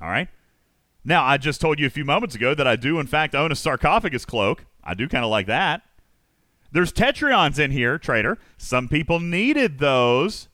All 0.00 0.08
right. 0.08 0.28
Now, 1.04 1.24
I 1.24 1.36
just 1.36 1.60
told 1.60 1.78
you 1.78 1.86
a 1.86 1.90
few 1.90 2.04
moments 2.04 2.34
ago 2.34 2.54
that 2.54 2.66
I 2.66 2.76
do, 2.76 2.98
in 2.98 3.06
fact, 3.06 3.34
own 3.34 3.52
a 3.52 3.56
sarcophagus 3.56 4.24
cloak. 4.24 4.64
I 4.82 4.94
do 4.94 5.08
kind 5.08 5.24
of 5.24 5.30
like 5.30 5.46
that. 5.46 5.82
There's 6.72 6.92
Tetrions 6.92 7.58
in 7.58 7.70
here, 7.70 7.98
Trader. 7.98 8.38
Some 8.58 8.88
people 8.88 9.20
needed 9.20 9.78
those 9.78 10.48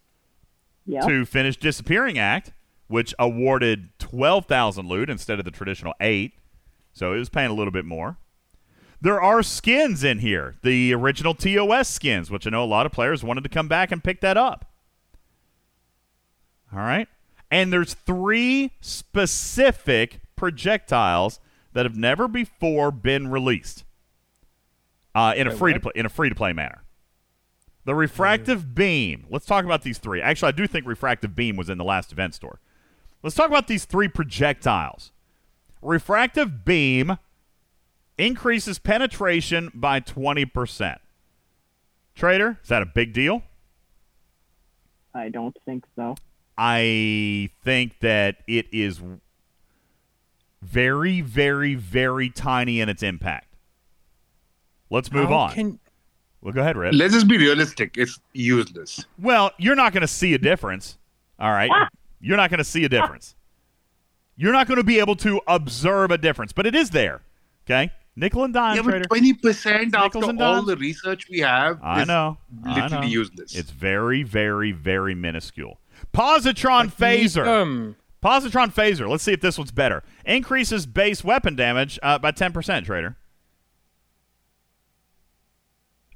Yeah. 0.87 1.07
to 1.07 1.25
finish 1.25 1.57
Disappearing 1.57 2.19
Act, 2.19 2.53
which 2.89 3.15
awarded 3.19 3.91
12,000 3.99 4.87
loot 4.89 5.09
instead 5.09 5.39
of 5.39 5.45
the 5.45 5.51
traditional 5.51 5.95
8. 6.01 6.33
So 6.93 7.13
it 7.15 7.19
was 7.19 7.29
paying 7.29 7.51
a 7.51 7.55
little 7.55 7.73
bit 7.73 7.85
more. 7.85 8.19
There 9.01 9.21
are 9.21 9.43
skins 9.43 10.05
in 10.05 10.21
here, 10.21 10.57
the 10.63 10.95
original 10.95 11.35
TOS 11.35 11.89
skins, 11.89 12.31
which 12.31 12.47
I 12.47 12.51
know 12.51 12.63
a 12.63 12.67
lot 12.67 12.87
of 12.87 12.93
players 12.93 13.25
wanted 13.25 13.43
to 13.43 13.51
come 13.51 13.67
back 13.67 13.91
and 13.91 14.03
pick 14.03 14.21
that 14.21 14.37
up. 14.37 14.71
All 16.73 16.79
right. 16.79 17.09
And 17.51 17.73
there's 17.73 17.95
three 17.95 18.71
specific 18.81 20.21
projectiles 20.37 21.41
that 21.73 21.85
have 21.85 21.97
never 21.97 22.29
before 22.29 22.91
been 22.91 23.29
released 23.29 23.85
uh, 25.15 25.35
in 25.37 25.47
a 25.47 25.51
free 25.51 25.75
to 25.75 25.81
play 25.81 25.93
in 25.95 26.07
a 26.07 26.09
free 26.09 26.29
to 26.29 26.35
play 26.35 26.53
manner. 26.53 26.82
The 27.85 27.95
refractive 27.95 28.75
beam. 28.75 29.27
Let's 29.29 29.47
talk 29.47 29.65
about 29.65 29.83
these 29.83 29.99
three. 29.99 30.21
Actually, 30.23 30.49
I 30.49 30.53
do 30.53 30.67
think 30.67 30.87
refractive 30.87 31.35
beam 31.35 31.57
was 31.57 31.69
in 31.69 31.79
the 31.79 31.85
last 31.85 32.13
event 32.13 32.35
store. 32.35 32.61
Let's 33.23 33.35
talk 33.35 33.49
about 33.49 33.67
these 33.67 33.85
three 33.85 34.09
projectiles. 34.09 35.11
Refractive 35.81 36.65
beam 36.65 37.19
increases 38.19 38.79
penetration 38.79 39.71
by 39.75 40.01
20%. 40.01 40.99
Trader, 42.15 42.59
is 42.63 42.69
that 42.69 42.83
a 42.83 42.87
big 42.87 43.13
deal? 43.13 43.43
I 45.15 45.29
don't 45.29 45.57
think 45.65 45.85
so. 45.97 46.15
I 46.57 47.51
think 47.65 47.99
that 48.01 48.39
it 48.47 48.67
is 48.73 49.01
very, 50.61 51.21
very, 51.21 51.75
very 51.75 52.31
tiny 52.31 52.81
in 52.81 52.89
its 52.89 53.03
impact. 53.03 53.57
Let's 54.91 55.11
move 55.11 55.29
How 55.29 55.35
on. 55.35 55.53
can- 55.55 55.79
well, 56.43 56.53
go 56.53 56.61
ahead, 56.61 56.77
Red. 56.77 56.95
Let's 56.95 57.15
just 57.15 57.29
be 57.29 57.39
realistic. 57.39 57.97
It's 57.97 58.19
useless. 58.33 59.05
Well, 59.19 59.53
you're 59.59 59.77
not 59.77 59.93
going 59.93 60.03
to 60.03 60.07
see 60.09 60.35
a 60.35 60.39
difference. 60.39 60.99
All 61.39 61.51
right. 61.53 61.71
You're 62.21 62.37
not 62.37 62.51
going 62.51 62.59
to 62.59 62.65
see 62.65 62.85
a 62.85 62.89
difference. 62.89 63.35
You're 64.37 64.53
not 64.53 64.67
going 64.67 64.79
to 64.79 64.85
be 64.85 64.99
able 64.99 65.17
to 65.17 65.41
observe 65.47 66.11
a 66.11 66.19
difference, 66.19 66.53
but 66.53 66.67
it 66.67 66.75
is 66.75 66.91
there. 66.91 67.21
Okay? 67.67 67.93
Nickel 68.17 68.45
and 68.45 68.53
dime 68.53 68.77
Yeah, 68.77 68.83
trader. 68.83 68.99
but 69.01 69.09
twenty 69.09 69.33
percent 69.33 69.95
after 69.95 70.19
Nickels 70.19 70.29
and 70.29 70.43
all 70.43 70.63
the 70.63 70.77
research 70.77 71.29
we 71.31 71.39
have, 71.39 71.79
I 71.83 72.03
is 72.03 72.09
know. 72.09 72.37
I 72.65 72.83
literally 72.85 73.07
know. 73.07 73.13
useless. 73.13 73.55
It's 73.55 73.71
very, 73.71 74.23
very, 74.23 74.73
very 74.73 75.15
minuscule. 75.15 75.79
Positron 76.13 76.93
phaser. 76.93 77.47
Um, 77.47 77.97
Positron 78.23 78.73
phaser. 78.73 79.09
Let's 79.09 79.23
see 79.25 79.33
if 79.33 79.41
this 79.41 79.57
one's 79.57 79.73
better. 79.73 80.03
Increases 80.27 80.85
base 80.87 81.25
weapon 81.25 81.57
damage 81.57 81.99
uh, 82.03 82.19
by 82.19 82.33
10%, 82.33 82.85
trader. 82.85 83.17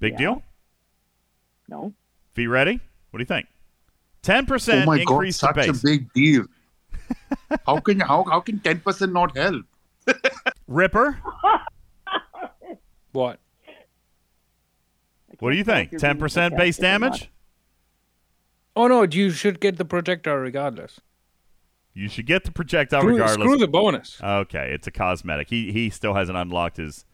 Big 0.00 0.12
Yeah. 0.12 0.18
deal? 0.18 0.42
No. 1.68 1.92
V 2.34 2.46
Ready? 2.46 2.80
What 3.10 3.18
do 3.18 3.22
you 3.22 3.26
think? 3.26 3.46
10% 4.22 4.82
oh 4.82 4.86
my 4.86 4.96
god, 4.98 5.12
increase 5.12 5.38
to 5.38 5.46
such 5.46 5.54
base. 5.56 5.68
a 5.68 5.82
big 5.84 6.12
deal. 6.12 6.46
how 7.66 7.78
can 7.80 8.00
how 8.00 8.24
how 8.24 8.40
can 8.40 8.58
ten 8.58 8.80
percent 8.80 9.12
not 9.12 9.36
help? 9.36 9.64
Ripper, 10.66 11.18
what? 13.12 13.38
what 15.38 15.50
do 15.50 15.56
you 15.56 15.64
think? 15.64 15.92
10% 15.92 16.56
base 16.56 16.76
sarcastic 16.76 16.84
or 16.84 16.86
not. 16.98 17.10
damage? 17.12 17.30
Oh 18.74 18.88
no, 18.88 19.02
you 19.04 19.30
should 19.30 19.60
get 19.60 19.76
the 19.78 19.84
projectile 19.84 20.36
regardless. 20.36 21.00
You 21.94 22.08
should 22.08 22.26
get 22.26 22.44
the 22.44 22.50
projectile 22.52 23.00
Screw, 23.00 23.12
regardless. 23.12 23.46
screw 23.46 23.56
the 23.58 23.68
bonus. 23.68 24.20
Okay, 24.22 24.70
it's 24.72 24.86
a 24.86 24.90
cosmetic. 24.90 25.48
He 25.48 25.72
he 25.72 25.88
still 25.90 26.14
hasn't 26.14 26.36
unlocked 26.36 26.76
his 26.78 27.04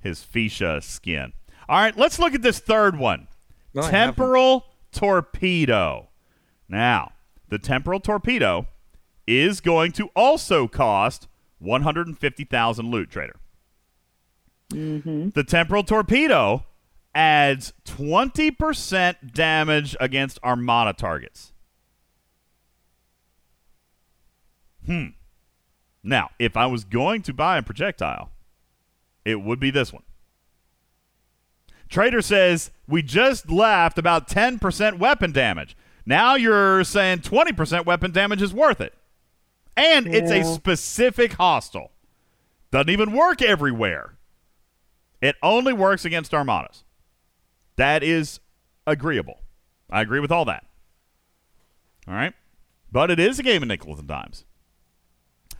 his 0.00 0.20
Feesha 0.20 0.82
skin. 0.82 1.32
All 1.68 1.78
right, 1.78 1.96
let's 1.96 2.18
look 2.18 2.34
at 2.34 2.42
this 2.42 2.58
third 2.58 2.98
one. 2.98 3.28
No, 3.72 3.88
temporal 3.88 4.66
torpedo. 4.92 6.08
Now, 6.68 7.12
the 7.48 7.58
temporal 7.58 8.00
torpedo 8.00 8.66
is 9.26 9.60
going 9.60 9.92
to 9.92 10.08
also 10.14 10.68
cost 10.68 11.28
150,000 11.58 12.90
loot 12.90 13.10
trader. 13.10 13.36
Mm-hmm. 14.72 15.30
The 15.30 15.44
temporal 15.44 15.84
torpedo 15.84 16.66
adds 17.14 17.72
20% 17.84 19.32
damage 19.32 19.96
against 20.00 20.38
armada 20.42 20.92
targets. 20.92 21.52
Hmm. 24.86 25.08
Now, 26.02 26.30
if 26.38 26.56
I 26.56 26.66
was 26.66 26.84
going 26.84 27.22
to 27.22 27.32
buy 27.32 27.56
a 27.56 27.62
projectile, 27.62 28.30
it 29.24 29.40
would 29.40 29.58
be 29.58 29.70
this 29.70 29.92
one. 29.92 30.02
Trader 31.94 32.22
says 32.22 32.72
we 32.88 33.02
just 33.02 33.48
left 33.48 33.98
about 33.98 34.28
10% 34.28 34.98
weapon 34.98 35.30
damage. 35.30 35.76
Now 36.04 36.34
you're 36.34 36.82
saying 36.82 37.20
20% 37.20 37.86
weapon 37.86 38.10
damage 38.10 38.42
is 38.42 38.52
worth 38.52 38.80
it. 38.80 38.94
And 39.76 40.12
it's 40.12 40.32
a 40.32 40.42
specific 40.42 41.34
hostile. 41.34 41.92
Doesn't 42.72 42.90
even 42.90 43.12
work 43.12 43.40
everywhere. 43.42 44.16
It 45.22 45.36
only 45.40 45.72
works 45.72 46.04
against 46.04 46.34
armadas. 46.34 46.82
That 47.76 48.02
is 48.02 48.40
agreeable. 48.88 49.38
I 49.88 50.00
agree 50.00 50.18
with 50.18 50.32
all 50.32 50.46
that. 50.46 50.66
All 52.08 52.14
right. 52.14 52.34
But 52.90 53.12
it 53.12 53.20
is 53.20 53.38
a 53.38 53.44
game 53.44 53.62
of 53.62 53.68
nickels 53.68 54.00
and 54.00 54.08
dimes. 54.08 54.44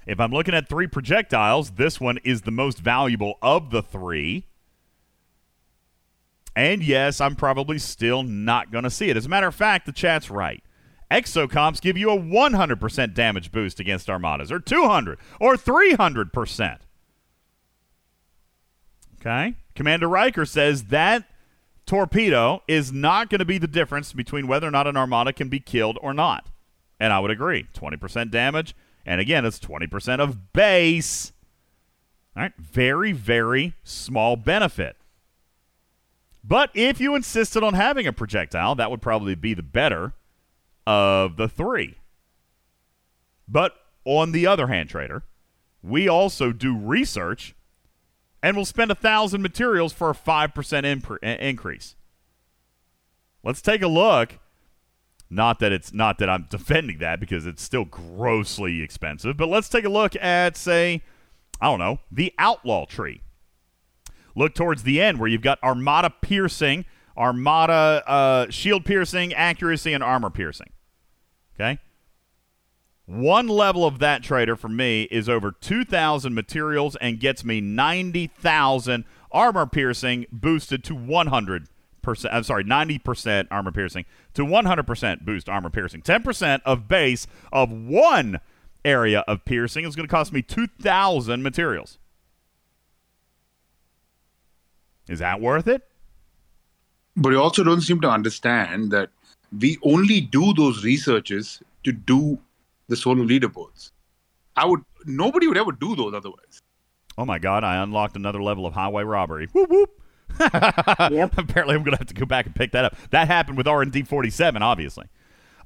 If 0.04 0.18
I'm 0.18 0.32
looking 0.32 0.54
at 0.54 0.68
three 0.68 0.88
projectiles, 0.88 1.70
this 1.70 2.00
one 2.00 2.18
is 2.24 2.42
the 2.42 2.50
most 2.50 2.80
valuable 2.80 3.38
of 3.40 3.70
the 3.70 3.82
three. 3.82 4.48
And 6.57 6.83
yes, 6.83 7.20
I'm 7.20 7.34
probably 7.34 7.78
still 7.78 8.23
not 8.23 8.70
going 8.70 8.84
to 8.84 8.91
see 8.91 9.10
it. 9.10 9.16
As 9.16 9.26
a 9.26 9.28
matter 9.28 9.49
of 9.49 9.55
fact, 9.55 9.86
the 9.86 9.92
chat's 9.92 10.31
right. 10.31 10.62
Exocomps 11.10 11.81
give 11.81 11.97
you 11.97 12.10
a 12.10 12.18
100% 12.18 13.15
damage 13.15 13.52
boost 13.52 13.81
against 13.81 14.08
armadas, 14.08 14.50
or 14.50 14.58
200, 14.58 15.18
or 15.41 15.57
300%. 15.57 16.78
Okay? 19.20 19.55
Commander 19.74 20.08
Riker 20.08 20.44
says 20.44 20.84
that 20.84 21.24
torpedo 21.86 22.62
is 22.68 22.92
not 22.92 23.31
going 23.31 23.41
to 23.41 23.44
be 23.44 23.58
the 23.58 23.66
difference 23.66 24.12
between 24.12 24.47
whether 24.47 24.68
or 24.68 24.70
not 24.70 24.86
an 24.86 24.97
armada 24.97 25.33
can 25.33 25.49
be 25.49 25.60
killed 25.60 25.99
or 26.00 26.15
not. 26.15 26.49
And 27.00 27.12
I 27.12 27.20
would 27.20 27.31
agree. 27.31 27.66
20% 27.74 28.31
damage. 28.31 28.74
And 29.05 29.20
again, 29.20 29.44
it's 29.44 29.58
20% 29.58 30.20
of 30.20 30.52
base. 30.52 31.33
All 32.36 32.42
right. 32.42 32.52
Very, 32.58 33.12
very 33.12 33.74
small 33.83 34.36
benefit. 34.36 34.97
But 36.47 36.70
if 36.74 37.00
you 37.00 37.14
insisted 37.14 37.62
on 37.62 37.74
having 37.74 38.06
a 38.06 38.12
projectile, 38.12 38.74
that 38.74 38.90
would 38.90 39.00
probably 39.00 39.34
be 39.34 39.55
the 39.55 39.62
better 39.62 40.12
of 40.86 41.36
the 41.36 41.48
three. 41.48 41.97
But 43.48 43.74
on 44.05 44.32
the 44.32 44.47
other 44.47 44.66
hand, 44.66 44.90
trader, 44.90 45.23
we 45.82 46.06
also 46.06 46.52
do 46.52 46.76
research 46.76 47.55
and 48.42 48.56
we'll 48.56 48.66
spend 48.66 48.90
a 48.90 48.94
thousand 48.94 49.40
materials 49.40 49.94
for 49.94 50.10
a 50.10 50.14
5% 50.14 50.52
impr- 50.52 51.16
uh, 51.23 51.40
increase. 51.40 51.97
Let's 53.42 53.62
take 53.62 53.81
a 53.81 53.89
look. 53.89 54.39
Not 55.31 55.58
that 55.60 55.73
it's 55.73 55.94
not 55.94 56.18
that 56.18 56.28
I'm 56.28 56.47
defending 56.50 56.98
that 56.98 57.20
because 57.20 57.47
it's 57.47 57.62
still 57.62 57.86
grossly 57.86 58.82
expensive, 58.82 59.39
but 59.39 59.48
let's 59.48 59.70
take 59.70 59.86
a 59.86 59.89
look 59.89 60.14
at, 60.16 60.58
say, 60.58 61.02
I 61.60 61.66
don't 61.66 61.78
know, 61.78 62.00
the 62.12 62.34
outlaw 62.39 62.84
tree. 62.84 63.23
Look 64.34 64.54
towards 64.54 64.82
the 64.82 65.00
end 65.00 65.18
where 65.18 65.28
you've 65.28 65.42
got 65.42 65.62
Armada 65.62 66.10
piercing, 66.10 66.84
Armada 67.16 68.02
uh, 68.06 68.50
shield 68.50 68.84
piercing, 68.84 69.32
accuracy, 69.32 69.92
and 69.92 70.02
armor 70.02 70.30
piercing. 70.30 70.70
Okay? 71.54 71.78
One 73.06 73.48
level 73.48 73.84
of 73.84 73.98
that 73.98 74.22
trader 74.22 74.56
for 74.56 74.68
me 74.68 75.02
is 75.04 75.28
over 75.28 75.52
2,000 75.52 76.34
materials 76.34 76.96
and 76.96 77.20
gets 77.20 77.44
me 77.44 77.60
90,000 77.60 79.04
armor 79.30 79.66
piercing 79.66 80.26
boosted 80.32 80.82
to 80.84 80.94
100%. 80.94 81.66
I'm 82.30 82.42
sorry, 82.42 82.64
90% 82.64 83.48
armor 83.50 83.72
piercing 83.72 84.06
to 84.34 84.42
100% 84.42 85.24
boost 85.24 85.48
armor 85.48 85.70
piercing. 85.70 86.02
10% 86.02 86.60
of 86.64 86.88
base 86.88 87.26
of 87.52 87.70
one 87.70 88.40
area 88.84 89.20
of 89.28 89.44
piercing 89.44 89.84
is 89.84 89.94
going 89.94 90.08
to 90.08 90.10
cost 90.10 90.32
me 90.32 90.42
2,000 90.42 91.42
materials. 91.42 91.98
Is 95.08 95.18
that 95.18 95.41
worth 95.41 95.68
it? 95.68 95.83
But 97.16 97.31
you 97.31 97.41
also 97.41 97.62
don't 97.62 97.81
seem 97.81 98.00
to 98.00 98.08
understand 98.08 98.91
that 98.91 99.10
we 99.60 99.78
only 99.83 100.20
do 100.20 100.52
those 100.55 100.84
researches 100.84 101.60
to 101.84 101.92
do 101.92 102.39
the 102.89 102.97
solo 102.97 103.24
leaderboards. 103.24 103.91
I 104.57 104.66
would 104.66 104.81
nobody 105.05 105.47
would 105.47 105.57
ever 105.57 105.73
do 105.73 105.94
those 105.94 106.15
otherwise. 106.15 106.62
Oh 107.16 107.24
my 107.24 107.39
god, 107.39 107.62
I 107.62 107.83
unlocked 107.83 108.16
another 108.16 108.42
level 108.42 108.66
of 108.66 108.74
highway 108.74 109.05
robbery. 109.05 109.47
Whoop 109.52 109.70
whoop. 109.70 109.91
Yep. 110.41 111.39
Apparently, 111.39 111.76
I'm 111.76 111.83
going 111.83 111.92
to 111.92 111.99
have 111.99 112.08
to 112.08 112.15
go 112.15 112.26
back 112.26 112.47
and 112.47 112.55
pick 112.55 112.73
that 112.73 112.84
up. 112.84 112.97
That 113.10 113.28
happened 113.28 113.57
with 113.57 113.68
R&D 113.68 114.02
47, 114.02 114.62
obviously. 114.62 115.07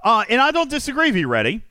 Uh, 0.03 0.25
and 0.29 0.41
I 0.41 0.51
don't 0.51 0.69
disagree, 0.69 1.11
V 1.11 1.25
Ready. 1.25 1.63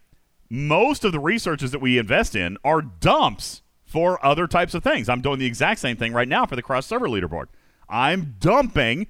Most 0.49 1.03
of 1.05 1.11
the 1.11 1.19
researches 1.19 1.71
that 1.71 1.79
we 1.79 1.97
invest 1.97 2.35
in 2.35 2.57
are 2.63 2.81
dumps 2.81 3.61
for 3.85 4.23
other 4.25 4.47
types 4.47 4.73
of 4.73 4.83
things. 4.83 5.09
I'm 5.09 5.21
doing 5.21 5.39
the 5.39 5.45
exact 5.45 5.79
same 5.79 5.97
thing 5.97 6.13
right 6.13 6.27
now 6.27 6.45
for 6.45 6.55
the 6.55 6.61
cross 6.61 6.85
server 6.85 7.07
leaderboard. 7.07 7.45
I'm 7.89 8.35
dumping 8.39 9.07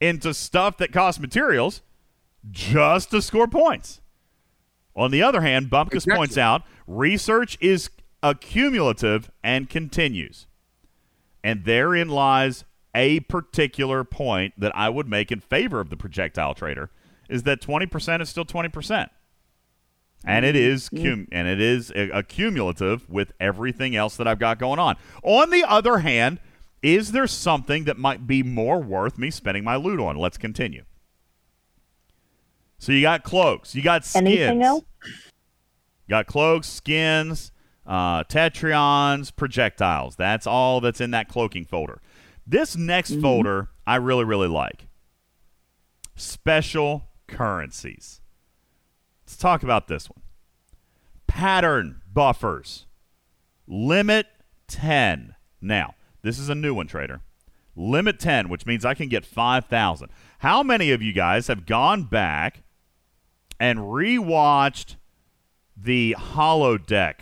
into 0.00 0.34
stuff 0.34 0.76
that 0.78 0.92
costs 0.92 1.20
materials 1.20 1.82
just 2.50 3.10
to 3.10 3.20
score 3.22 3.48
points. 3.48 4.00
On 4.94 5.10
the 5.10 5.22
other 5.22 5.42
hand, 5.42 5.70
Bumpkus 5.70 5.94
Exactly. 5.94 6.16
points 6.16 6.38
out 6.38 6.62
research 6.86 7.56
is 7.60 7.90
accumulative, 8.22 9.30
and 9.42 9.68
continues. 9.68 10.46
And 11.42 11.64
therein 11.64 12.08
lies 12.08 12.64
a 12.94 13.20
particular 13.20 14.04
point 14.04 14.54
that 14.58 14.76
I 14.76 14.88
would 14.88 15.08
make 15.08 15.30
in 15.30 15.40
favor 15.40 15.80
of 15.80 15.90
the 15.90 15.96
projectile 15.96 16.54
trader 16.54 16.90
is 17.28 17.44
that 17.44 17.60
20% 17.60 18.20
is 18.20 18.28
still 18.28 18.44
20%. 18.44 19.08
And 20.24 20.44
it 20.44 20.56
is 20.56 20.88
mm-hmm. 20.88 21.04
cum- 21.04 21.28
and 21.30 21.46
it 21.46 21.60
is 21.60 21.92
accumulative 21.94 23.08
with 23.08 23.32
everything 23.38 23.94
else 23.94 24.16
that 24.16 24.26
I've 24.26 24.40
got 24.40 24.58
going 24.58 24.80
on. 24.80 24.96
On 25.22 25.50
the 25.50 25.62
other 25.62 25.98
hand, 25.98 26.40
is 26.82 27.12
there 27.12 27.26
something 27.26 27.84
that 27.84 27.98
might 27.98 28.26
be 28.26 28.42
more 28.42 28.80
worth 28.80 29.18
me 29.18 29.30
spending 29.30 29.64
my 29.64 29.76
loot 29.76 30.00
on? 30.00 30.16
Let's 30.16 30.38
continue. 30.38 30.84
So 32.78 32.92
you 32.92 33.02
got 33.02 33.24
cloaks, 33.24 33.74
you 33.74 33.82
got 33.82 34.04
skins. 34.04 34.26
Anything 34.26 34.62
else? 34.62 34.84
Got 36.08 36.26
cloaks, 36.26 36.68
skins, 36.68 37.52
uh, 37.86 38.24
tetrions, 38.24 39.34
projectiles. 39.34 40.16
That's 40.16 40.46
all 40.46 40.80
that's 40.80 41.00
in 41.00 41.10
that 41.10 41.28
cloaking 41.28 41.64
folder. 41.64 42.00
This 42.46 42.76
next 42.76 43.20
folder 43.20 43.68
I 43.86 43.96
really, 43.96 44.24
really 44.24 44.48
like. 44.48 44.86
Special 46.14 47.08
currencies. 47.26 48.20
Let's 49.24 49.36
talk 49.36 49.62
about 49.62 49.88
this 49.88 50.08
one. 50.08 50.22
Pattern 51.26 52.00
buffers. 52.10 52.86
Limit 53.66 54.26
10. 54.68 55.34
Now, 55.60 55.94
this 56.22 56.38
is 56.38 56.48
a 56.48 56.54
new 56.54 56.74
one, 56.74 56.86
trader. 56.86 57.20
Limit 57.76 58.18
10, 58.18 58.48
which 58.48 58.66
means 58.66 58.84
I 58.84 58.94
can 58.94 59.08
get 59.08 59.24
5,000. 59.24 60.08
How 60.40 60.62
many 60.62 60.90
of 60.90 61.00
you 61.00 61.12
guys 61.12 61.46
have 61.46 61.64
gone 61.66 62.04
back 62.04 62.62
and 63.60 63.78
rewatched 63.80 64.96
the 65.76 66.16
holodeck 66.18 67.14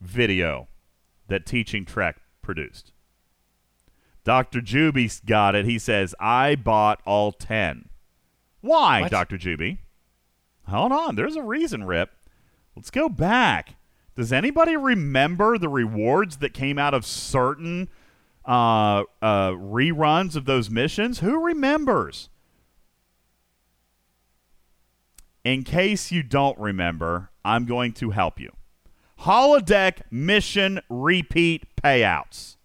video 0.00 0.68
that 1.28 1.46
Teaching 1.46 1.84
Trek 1.84 2.16
produced? 2.42 2.92
Dr. 4.24 4.60
Juby 4.60 5.24
got 5.24 5.54
it. 5.54 5.64
He 5.64 5.78
says, 5.78 6.14
I 6.20 6.54
bought 6.54 7.00
all 7.04 7.32
10. 7.32 7.88
Why, 8.60 9.02
What? 9.02 9.10
Dr. 9.10 9.36
Juby? 9.38 9.78
Hold 10.68 10.92
on. 10.92 11.16
There's 11.16 11.36
a 11.36 11.42
reason, 11.42 11.84
Rip. 11.84 12.10
Let's 12.76 12.90
go 12.90 13.08
back. 13.08 13.76
Does 14.14 14.32
anybody 14.32 14.76
remember 14.76 15.58
the 15.58 15.68
rewards 15.68 16.36
that 16.36 16.54
came 16.54 16.78
out 16.78 16.94
of 16.94 17.04
certain 17.04 17.88
uh, 18.44 19.04
uh, 19.20 19.50
reruns 19.50 20.36
of 20.36 20.44
those 20.44 20.70
missions? 20.70 21.20
Who 21.20 21.44
remembers? 21.44 22.28
In 25.44 25.64
case 25.64 26.12
you 26.12 26.22
don't 26.22 26.58
remember, 26.58 27.30
I'm 27.44 27.64
going 27.64 27.92
to 27.94 28.10
help 28.10 28.38
you. 28.38 28.52
Holodeck 29.20 30.02
mission 30.10 30.80
repeat 30.88 31.64
payouts. 31.76 32.56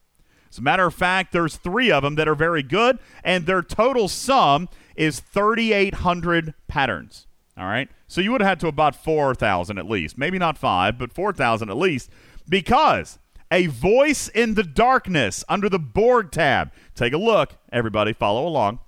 As 0.50 0.58
a 0.58 0.62
matter 0.62 0.86
of 0.88 0.94
fact, 0.94 1.32
there's 1.32 1.56
three 1.56 1.92
of 1.92 2.04
them 2.04 2.16
that 2.16 2.28
are 2.28 2.36
very 2.36 2.64
good, 2.64 2.98
and 3.24 3.46
their 3.46 3.62
total 3.62 4.08
sum 4.08 4.70
is 4.96 5.20
3,800 5.20 6.54
patterns. 6.68 7.28
All 7.58 7.66
right, 7.66 7.90
so 8.08 8.22
you 8.22 8.32
would 8.32 8.42
have 8.42 8.50
had 8.50 8.60
to 8.62 8.66
have 8.68 8.76
bought 8.76 8.96
4,000 8.96 9.78
at 9.78 9.90
least, 9.90 10.18
maybe 10.18 10.38
not 10.38 10.58
five, 10.58 10.98
but 10.98 11.12
4,000 11.12 11.70
at 11.70 11.78
least, 11.78 12.10
because 12.48 13.18
a 13.52 13.68
voice 13.68 14.28
in 14.28 14.56
the 14.56 14.64
darkness 14.64 15.44
under 15.48 15.70
the 15.70 15.80
Borg 15.80 16.32
tab. 16.32 16.72
Take 16.96 17.14
a 17.14 17.18
look, 17.18 17.56
everybody, 17.72 18.14
follow 18.14 18.48
along. 18.48 18.80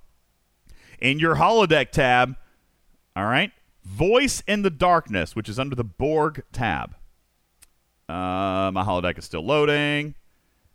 In 1.00 1.20
your 1.20 1.36
holodeck 1.36 1.92
tab, 1.92 2.36
all 3.16 3.26
right, 3.26 3.52
voice 3.84 4.44
in 4.48 4.62
the 4.62 4.70
darkness, 4.70 5.36
which 5.36 5.50
is 5.50 5.60
under 5.60 5.76
the 5.76 5.84
Borg 5.84 6.44
tab. 6.52 6.96
Uh, 8.08 8.72
my 8.74 8.84
holodeck 8.84 9.18
is 9.18 9.26
still 9.26 9.46
loading, 9.46 10.16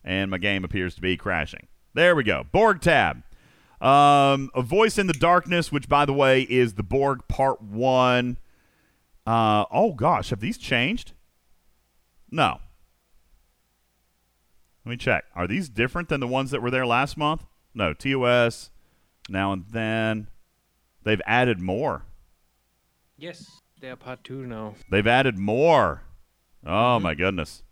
and 0.04 0.30
my 0.30 0.38
game 0.38 0.64
appears 0.64 0.94
to 0.94 1.00
be 1.00 1.16
crashing. 1.16 1.66
There 1.92 2.16
we 2.16 2.24
go. 2.24 2.44
Borg 2.50 2.80
tab. 2.80 3.22
Um, 3.80 4.50
a 4.54 4.62
voice 4.62 4.98
in 4.98 5.08
the 5.08 5.12
darkness, 5.12 5.70
which 5.70 5.88
by 5.88 6.06
the 6.06 6.12
way 6.12 6.42
is 6.42 6.74
the 6.74 6.82
Borg 6.82 7.26
Part 7.28 7.60
One. 7.60 8.38
Uh, 9.26 9.64
oh 9.70 9.92
gosh, 9.92 10.30
have 10.30 10.40
these 10.40 10.58
changed? 10.58 11.12
No. 12.30 12.60
Let 14.84 14.90
me 14.90 14.96
check. 14.96 15.24
Are 15.34 15.46
these 15.46 15.68
different 15.68 16.08
than 16.08 16.20
the 16.20 16.28
ones 16.28 16.50
that 16.50 16.62
were 16.62 16.70
there 16.70 16.86
last 16.86 17.16
month? 17.16 17.44
No. 17.74 17.94
TOS. 17.94 18.70
Now 19.28 19.52
and 19.52 19.64
then. 19.70 20.28
They've 21.04 21.22
added 21.26 21.60
more. 21.60 22.04
Yes, 23.16 23.60
they're 23.80 23.96
part 23.96 24.24
two 24.24 24.46
now. 24.46 24.74
They've 24.90 25.06
added 25.06 25.38
more. 25.38 26.02
Oh 26.66 26.98
my 26.98 27.14
goodness. 27.14 27.62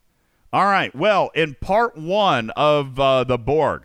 All 0.53 0.67
right. 0.67 0.95
Well, 0.95 1.31
in 1.35 1.57
part 1.61 1.97
one 1.97 2.51
of 2.51 3.01
uh, 3.01 3.25
the 3.25 3.39
Borg, 3.39 3.85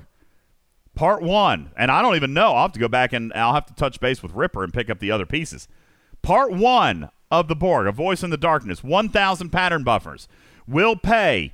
part 0.95 1.21
one, 1.21 1.71
and 1.77 1.89
I 1.89 2.01
don't 2.01 2.15
even 2.15 2.33
know. 2.33 2.53
I'll 2.53 2.63
have 2.63 2.73
to 2.73 2.79
go 2.79 2.89
back 2.89 3.13
and 3.13 3.31
I'll 3.33 3.53
have 3.53 3.65
to 3.67 3.73
touch 3.73 3.99
base 3.99 4.21
with 4.21 4.33
Ripper 4.33 4.63
and 4.63 4.73
pick 4.73 4.89
up 4.89 4.99
the 4.99 5.11
other 5.11 5.25
pieces. 5.25 5.67
Part 6.21 6.51
one 6.51 7.09
of 7.31 7.47
the 7.47 7.55
Borg, 7.55 7.87
A 7.87 7.91
Voice 7.91 8.23
in 8.23 8.29
the 8.29 8.37
Darkness, 8.37 8.83
1,000 8.83 9.49
pattern 9.49 9.83
buffers, 9.83 10.27
will 10.67 10.95
pay 10.95 11.53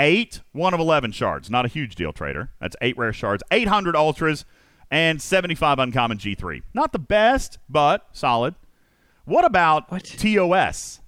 eight 0.00 0.40
one 0.52 0.74
of 0.74 0.80
11 0.80 1.12
shards. 1.12 1.50
Not 1.50 1.64
a 1.64 1.68
huge 1.68 1.94
deal, 1.94 2.12
trader. 2.12 2.50
That's 2.60 2.76
eight 2.80 2.96
rare 2.96 3.12
shards, 3.12 3.42
800 3.50 3.94
ultras, 3.94 4.44
and 4.90 5.22
75 5.22 5.78
uncommon 5.78 6.18
G3. 6.18 6.62
Not 6.74 6.92
the 6.92 6.98
best, 6.98 7.58
but 7.68 8.08
solid. 8.12 8.54
What 9.24 9.44
about 9.44 9.88
TOS? 10.02 11.00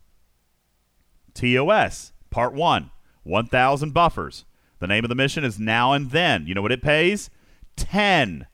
TOS, 1.35 2.13
Part 2.31 2.53
1, 2.53 2.91
1,000 3.25 3.95
buffers. 3.95 4.45
The 4.79 4.87
name 4.87 5.05
of 5.05 5.09
the 5.09 5.15
mission 5.15 5.45
is 5.45 5.59
Now 5.59 5.93
and 5.93 6.11
Then. 6.11 6.47
You 6.47 6.55
know 6.55 6.63
what 6.63 6.73
it 6.73 6.83
pays? 6.83 7.31
10 7.77 8.47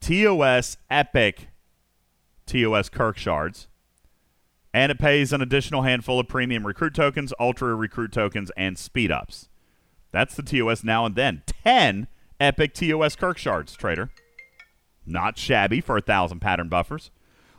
TOS 0.00 0.76
Epic 0.90 1.48
TOS 2.46 2.88
Kirk 2.88 3.16
shards. 3.16 3.68
And 4.74 4.90
it 4.90 4.98
pays 4.98 5.32
an 5.32 5.42
additional 5.42 5.82
handful 5.82 6.18
of 6.18 6.28
premium 6.28 6.66
recruit 6.66 6.94
tokens, 6.94 7.34
ultra 7.38 7.74
recruit 7.74 8.12
tokens, 8.12 8.50
and 8.56 8.78
speed 8.78 9.10
ups. 9.10 9.48
That's 10.12 10.34
the 10.34 10.42
TOS 10.42 10.84
Now 10.84 11.04
and 11.06 11.14
Then. 11.14 11.42
10 11.64 12.06
Epic 12.38 12.74
TOS 12.74 13.16
Kirk 13.16 13.38
shards, 13.38 13.74
trader. 13.74 14.10
Not 15.06 15.38
shabby 15.38 15.80
for 15.80 15.96
a 15.96 16.02
thousand 16.02 16.40
pattern 16.40 16.68
buffers. 16.68 17.10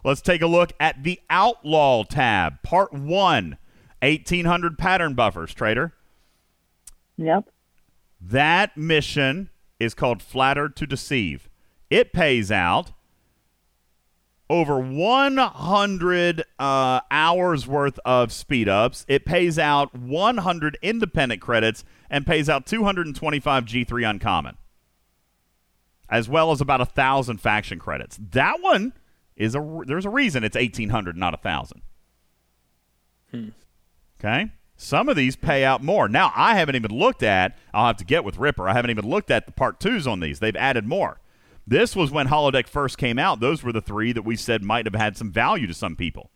Let's 0.04 0.22
take 0.22 0.42
a 0.42 0.48
look 0.48 0.74
at 0.80 1.04
the 1.04 1.20
Outlaw 1.30 2.04
tab, 2.04 2.62
Part 2.62 2.94
1, 2.94 3.58
1800 4.02 4.78
pattern 4.78 5.14
buffers, 5.14 5.54
trader. 5.54 5.94
Yep. 7.18 7.50
That 8.20 8.78
mission 8.78 9.50
is 9.80 9.94
called 9.94 10.22
Flatter 10.22 10.70
to 10.70 10.86
Deceive. 10.86 11.50
It 11.90 12.14
pays 12.14 12.52
out 12.52 12.92
over 14.50 14.80
100 14.80 16.44
uh, 16.60 17.00
hours 17.10 17.68
worth 17.68 18.00
of 18.06 18.32
speed 18.32 18.70
ups. 18.70 19.06
It 19.08 19.26
pays 19.26 19.58
out 19.58 19.96
100 19.96 20.78
independent 20.82 21.42
credits 21.42 21.84
and 22.10 22.26
pays 22.26 22.50
out 22.50 22.66
225 22.66 23.66
G3 23.66 24.10
uncommon, 24.10 24.58
as 26.10 26.30
well 26.30 26.52
as 26.52 26.62
about 26.62 26.82
a 26.82 26.86
thousand 26.86 27.38
faction 27.40 27.80
credits. 27.80 28.20
That 28.32 28.62
one 28.62 28.94
is 29.36 29.56
a 29.56 29.82
there's 29.86 30.06
a 30.06 30.10
reason 30.10 30.44
it's 30.44 30.56
1800, 30.56 31.18
not 31.18 31.34
a 31.34 31.38
thousand. 31.38 31.82
Okay. 34.20 34.52
Some 34.76 35.08
of 35.08 35.16
these 35.16 35.36
pay 35.36 35.64
out 35.64 35.84
more. 35.84 36.10
Now, 36.10 36.32
I 36.36 36.56
haven't 36.56 36.76
even 36.76 36.92
looked 36.92 37.24
at, 37.24 37.58
I'll 37.74 37.88
have 37.88 37.98
to 37.98 38.06
get 38.06 38.24
with 38.24 38.38
Ripper. 38.38 38.68
I 38.68 38.74
haven't 38.74 38.92
even 38.92 39.08
looked 39.08 39.32
at 39.32 39.46
the 39.46 39.52
part 39.52 39.80
twos 39.80 40.08
on 40.08 40.20
these. 40.20 40.40
They've 40.40 40.56
added 40.56 40.86
more. 40.86 41.20
This 41.66 41.96
was 41.96 42.12
when 42.12 42.28
Holodeck 42.28 42.68
first 42.68 42.98
came 42.98 43.18
out. 43.18 43.40
Those 43.40 43.64
were 43.64 43.72
the 43.72 43.82
three 43.82 44.12
that 44.12 44.24
we 44.24 44.36
said 44.36 44.64
might 44.64 44.86
have 44.86 44.96
had 44.96 45.16
some 45.16 45.32
value 45.32 45.68
to 45.68 45.74
some 45.74 45.96
people. 45.96 46.30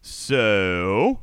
So, 0.00 1.20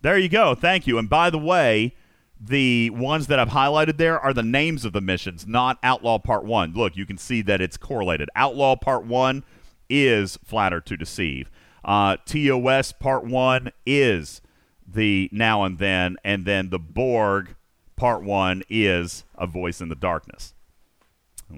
there 0.00 0.16
you 0.16 0.28
go. 0.28 0.54
Thank 0.54 0.86
you. 0.86 0.98
And 0.98 1.08
by 1.08 1.28
the 1.28 1.38
way, 1.38 1.94
the 2.40 2.88
ones 2.90 3.26
that 3.26 3.38
I've 3.38 3.50
highlighted 3.50 3.98
there 3.98 4.18
are 4.18 4.32
the 4.32 4.42
names 4.42 4.86
of 4.86 4.94
the 4.94 5.02
missions, 5.02 5.46
not 5.46 5.78
Outlaw 5.82 6.18
Part 6.18 6.44
1. 6.44 6.72
Look, 6.72 6.96
you 6.96 7.04
can 7.04 7.18
see 7.18 7.42
that 7.42 7.60
it's 7.60 7.76
correlated. 7.76 8.30
Outlaw 8.34 8.76
Part 8.76 9.04
1 9.04 9.44
is 9.90 10.38
Flatter 10.44 10.80
to 10.80 10.96
Deceive. 10.96 11.50
Uh, 11.84 12.16
TOS 12.24 12.92
Part 12.92 13.24
1 13.26 13.72
is 13.84 14.40
the 14.86 15.28
Now 15.32 15.64
and 15.64 15.78
Then, 15.78 16.16
and 16.24 16.46
then 16.46 16.70
the 16.70 16.78
Borg 16.78 17.56
Part 17.96 18.22
1 18.22 18.62
is 18.70 19.24
A 19.36 19.46
Voice 19.46 19.82
in 19.82 19.90
the 19.90 19.94
Darkness. 19.94 20.54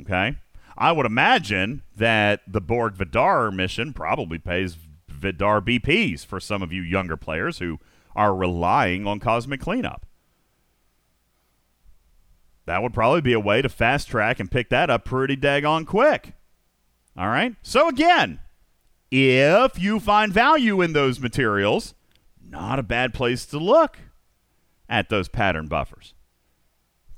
Okay? 0.00 0.36
I 0.76 0.92
would 0.92 1.06
imagine 1.06 1.82
that 1.96 2.40
the 2.46 2.60
Borg 2.60 2.94
Vidar 2.94 3.50
mission 3.50 3.92
probably 3.92 4.38
pays 4.38 4.76
Vidar 5.08 5.60
BPs 5.60 6.24
for 6.24 6.40
some 6.40 6.62
of 6.62 6.72
you 6.72 6.82
younger 6.82 7.16
players 7.16 7.58
who 7.58 7.78
are 8.16 8.34
relying 8.34 9.06
on 9.06 9.20
Cosmic 9.20 9.60
Cleanup. 9.60 10.06
That 12.64 12.82
would 12.82 12.94
probably 12.94 13.20
be 13.20 13.32
a 13.32 13.40
way 13.40 13.60
to 13.60 13.68
fast 13.68 14.08
track 14.08 14.38
and 14.40 14.50
pick 14.50 14.68
that 14.70 14.88
up 14.88 15.04
pretty 15.04 15.36
daggone 15.36 15.86
quick. 15.86 16.34
All 17.16 17.28
right? 17.28 17.54
So, 17.62 17.88
again, 17.88 18.40
if 19.10 19.78
you 19.78 20.00
find 20.00 20.32
value 20.32 20.80
in 20.80 20.92
those 20.92 21.20
materials, 21.20 21.94
not 22.42 22.78
a 22.78 22.82
bad 22.82 23.12
place 23.12 23.44
to 23.46 23.58
look. 23.58 23.98
at 24.88 25.08
those 25.08 25.26
pattern 25.28 25.68
buffers. 25.68 26.11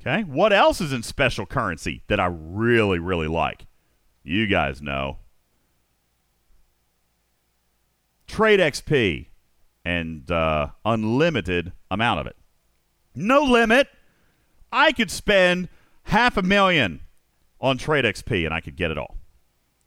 Okay? 0.07 0.23
What 0.23 0.53
else 0.53 0.81
is 0.81 0.93
in 0.93 1.03
special 1.03 1.47
currency 1.47 2.03
that 2.09 2.21
I 2.21 2.27
really, 2.27 2.99
really 2.99 3.29
like? 3.29 3.67
You 4.23 4.47
guys 4.47 4.83
know. 4.83 5.19
Trade 8.27 8.61
XP 8.61 9.27
and 9.85 10.31
uh, 10.31 10.69
unlimited 10.85 11.73
amount 11.91 12.21
of 12.21 12.27
it. 12.27 12.37
No 13.15 13.43
limit. 13.43 13.89
I 14.73 14.93
could 14.93 15.11
spend 15.11 15.69
half 16.05 16.37
a 16.37 16.43
million 16.43 17.01
on 17.61 17.79
Trade 17.79 18.05
XP 18.05 18.45
and 18.45 18.53
I 18.53 18.61
could 18.61 18.77
get 18.77 18.91
it 18.91 18.99
all. 18.99 19.17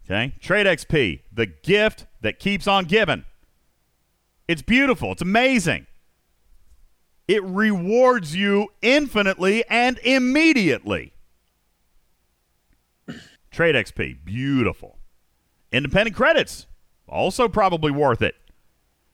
Okay? 0.06 0.34
Trade 0.40 0.66
XP, 0.66 1.22
the 1.32 1.46
gift 1.46 2.06
that 2.22 2.40
keeps 2.40 2.68
on 2.68 2.86
giving. 2.86 3.26
It's 4.48 4.62
beautiful. 4.62 5.12
It's 5.12 5.22
amazing. 5.22 5.86
It 7.28 7.44
rewards 7.44 8.36
you 8.36 8.70
infinitely 8.82 9.64
and 9.70 9.98
immediately. 10.00 11.14
Trade 13.52 13.76
XP, 13.76 14.24
beautiful. 14.24 14.98
Independent 15.72 16.16
credits, 16.16 16.68
also 17.08 17.48
probably 17.48 17.92
worth 17.92 18.22
it. 18.22 18.36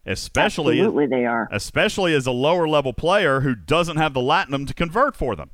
Especially 0.05 0.79
Absolutely, 0.79 1.07
they 1.07 1.25
are. 1.25 1.47
especially 1.49 2.13
as 2.13 2.27
a 2.27 2.31
lower 2.31 2.67
level 2.67 2.91
player 2.91 3.39
who 3.39 3.55
doesn't 3.55 3.95
have 3.95 4.13
the 4.13 4.19
latinum 4.19 4.67
to 4.67 4.73
convert 4.73 5.15
for 5.15 5.35
them. 5.35 5.49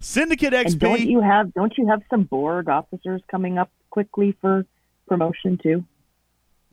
Syndicate 0.00 0.52
XP. 0.52 0.72
And 0.72 0.80
don't 0.80 1.00
you 1.00 1.20
have 1.22 1.54
don't 1.54 1.76
you 1.78 1.88
have 1.88 2.02
some 2.10 2.24
board 2.24 2.68
officers 2.68 3.22
coming 3.30 3.58
up 3.58 3.70
quickly 3.88 4.36
for 4.40 4.66
promotion 5.08 5.58
too? 5.62 5.84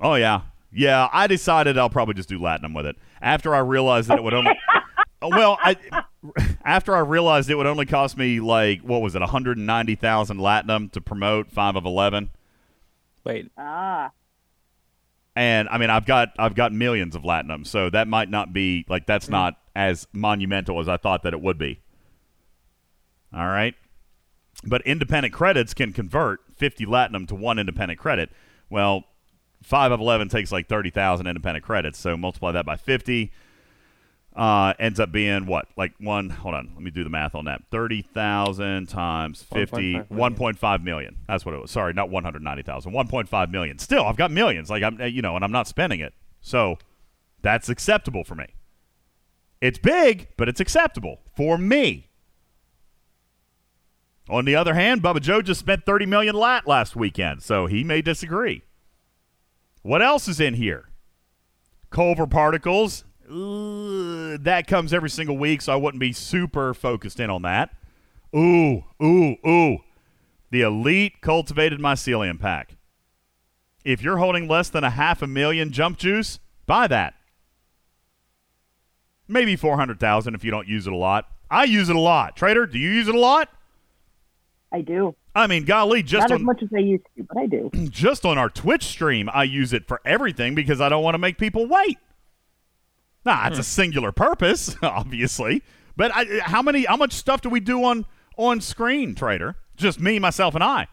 Oh 0.01 0.15
yeah, 0.15 0.41
yeah. 0.71 1.09
I 1.11 1.27
decided 1.27 1.77
I'll 1.77 1.89
probably 1.89 2.13
just 2.15 2.29
do 2.29 2.39
Latinum 2.39 2.75
with 2.75 2.85
it 2.85 2.95
after 3.21 3.53
I 3.55 3.59
realized 3.59 4.09
that 4.09 4.17
it 4.17 4.23
would 4.23 4.33
only. 4.33 4.57
well, 5.21 5.57
I 5.61 5.75
after 6.63 6.95
I 6.95 6.99
realized 6.99 7.49
it 7.49 7.55
would 7.55 7.65
only 7.67 7.85
cost 7.85 8.17
me 8.17 8.39
like 8.39 8.81
what 8.81 9.01
was 9.01 9.15
it, 9.15 9.19
one 9.19 9.29
hundred 9.29 9.57
and 9.57 9.65
ninety 9.67 9.95
thousand 9.95 10.37
Latinum 10.37 10.91
to 10.91 11.01
promote 11.01 11.51
five 11.51 11.75
of 11.75 11.85
eleven. 11.85 12.29
Wait, 13.23 13.51
Ah, 13.57 14.11
And 15.35 15.67
I 15.69 15.77
mean, 15.77 15.89
I've 15.89 16.05
got 16.05 16.29
I've 16.39 16.55
got 16.55 16.71
millions 16.71 17.15
of 17.15 17.23
Latinum, 17.23 17.65
so 17.67 17.89
that 17.89 18.07
might 18.07 18.29
not 18.29 18.53
be 18.53 18.85
like 18.87 19.05
that's 19.05 19.27
not 19.27 19.55
as 19.75 20.07
monumental 20.13 20.79
as 20.79 20.87
I 20.87 20.97
thought 20.97 21.23
that 21.23 21.33
it 21.33 21.41
would 21.41 21.57
be. 21.57 21.81
All 23.33 23.47
right, 23.47 23.75
but 24.63 24.81
independent 24.83 25.33
credits 25.33 25.73
can 25.73 25.91
convert 25.91 26.39
fifty 26.55 26.85
Latinum 26.85 27.27
to 27.27 27.35
one 27.35 27.59
independent 27.59 27.99
credit. 27.99 28.29
Well, 28.69 29.03
five 29.63 29.91
of 29.91 29.99
eleven 29.99 30.29
takes 30.29 30.51
like 30.51 30.67
thirty 30.67 30.89
thousand 30.89 31.27
independent 31.27 31.65
credits, 31.65 31.99
so 31.99 32.17
multiply 32.17 32.51
that 32.51 32.65
by 32.65 32.75
fifty. 32.75 33.31
Uh, 34.35 34.71
ends 34.77 34.99
up 34.99 35.11
being 35.11 35.47
what? 35.47 35.67
Like 35.75 35.93
one. 35.99 36.29
Hold 36.29 36.53
on, 36.53 36.69
let 36.75 36.83
me 36.83 36.91
do 36.91 37.03
the 37.03 37.09
math 37.09 37.33
on 37.33 37.45
that. 37.45 37.63
Thirty 37.71 38.03
thousand 38.03 38.87
times 38.87 39.41
50, 39.41 39.95
1.5 39.95 40.07
1.5 40.35 40.83
million. 40.83 41.17
That's 41.27 41.43
what 41.43 41.55
it 41.55 41.61
was. 41.61 41.71
Sorry, 41.71 41.91
not 41.93 42.11
one 42.11 42.23
hundred 42.23 42.43
ninety 42.43 42.61
thousand. 42.61 42.91
One 42.93 43.07
point 43.07 43.27
five 43.27 43.49
million. 43.49 43.79
Still, 43.79 44.05
I've 44.05 44.15
got 44.17 44.29
millions. 44.29 44.69
Like 44.69 44.83
I'm, 44.83 45.01
you 45.01 45.23
know, 45.23 45.35
and 45.35 45.43
I'm 45.43 45.51
not 45.51 45.67
spending 45.67 46.01
it. 46.01 46.13
So 46.39 46.77
that's 47.41 47.67
acceptable 47.67 48.23
for 48.23 48.35
me. 48.35 48.45
It's 49.59 49.79
big, 49.79 50.27
but 50.37 50.47
it's 50.47 50.59
acceptable 50.59 51.21
for 51.35 51.57
me. 51.57 52.09
On 54.29 54.45
the 54.45 54.55
other 54.55 54.73
hand, 54.73 55.01
Bubba 55.01 55.21
Joe 55.21 55.41
just 55.41 55.59
spent 55.59 55.85
30 55.85 56.05
million 56.05 56.35
lat 56.35 56.67
last 56.67 56.95
weekend, 56.95 57.41
so 57.41 57.65
he 57.65 57.83
may 57.83 58.01
disagree. 58.01 58.63
What 59.87 60.01
else 60.01 60.27
is 60.27 60.41
in 60.41 60.55
here? 60.55 60.89
Culver 61.91 62.27
particles. 62.27 63.05
Ugh, 63.23 64.37
that 64.43 64.65
comes 64.67 64.93
every 64.93 65.09
single 65.09 65.37
week, 65.37 65.61
so 65.61 65.71
I 65.71 65.77
wouldn't 65.77 66.01
be 66.01 66.11
super 66.11 66.73
focused 66.73 67.21
in 67.21 67.29
on 67.29 67.43
that. 67.43 67.69
Ooh, 68.35 68.83
ooh, 69.01 69.37
ooh. 69.47 69.77
The 70.51 70.63
elite 70.63 71.21
cultivated 71.21 71.79
mycelium 71.79 72.37
pack. 72.37 72.75
If 73.85 74.01
you're 74.01 74.17
holding 74.17 74.49
less 74.49 74.67
than 74.67 74.83
a 74.83 74.89
half 74.89 75.21
a 75.21 75.27
million 75.27 75.71
jump 75.71 75.97
juice, 75.97 76.39
buy 76.65 76.87
that. 76.87 77.13
Maybe 79.25 79.55
400,000 79.55 80.35
if 80.35 80.43
you 80.43 80.51
don't 80.51 80.67
use 80.67 80.85
it 80.85 80.91
a 80.91 80.97
lot. 80.97 81.29
I 81.49 81.63
use 81.63 81.87
it 81.87 81.95
a 81.95 81.99
lot. 82.01 82.35
Trader, 82.35 82.65
do 82.65 82.77
you 82.77 82.89
use 82.89 83.07
it 83.07 83.15
a 83.15 83.19
lot? 83.19 83.47
I 84.71 84.81
do. 84.81 85.15
I 85.33 85.47
mean, 85.47 85.65
golly, 85.65 86.03
just 86.03 86.29
Not 86.29 86.31
on 86.31 86.41
as 86.41 86.45
much 86.45 86.63
as 86.63 86.69
I 86.75 86.79
used 86.79 87.05
to, 87.15 87.23
but 87.23 87.37
I 87.37 87.45
do. 87.45 87.69
just 87.89 88.25
on 88.25 88.37
our 88.37 88.49
Twitch 88.49 88.83
stream, 88.83 89.29
I 89.33 89.43
use 89.43 89.71
it 89.73 89.87
for 89.87 90.01
everything 90.03 90.55
because 90.55 90.81
I 90.81 90.89
don't 90.89 91.03
want 91.03 91.15
to 91.15 91.19
make 91.19 91.37
people 91.37 91.67
wait. 91.67 91.97
Nah, 93.25 93.47
it's 93.47 93.57
a 93.57 93.61
hmm. 93.61 93.63
singular 93.63 94.11
purpose, 94.11 94.75
obviously. 94.81 95.63
But 95.95 96.11
I, 96.13 96.39
how 96.43 96.61
many? 96.61 96.85
How 96.85 96.97
much 96.97 97.13
stuff 97.13 97.41
do 97.41 97.49
we 97.49 97.59
do 97.59 97.83
on 97.83 98.05
on 98.37 98.61
screen, 98.61 99.15
Trader? 99.15 99.55
Just 99.75 99.99
me, 99.99 100.19
myself, 100.19 100.55
and 100.55 100.63
I. 100.63 100.87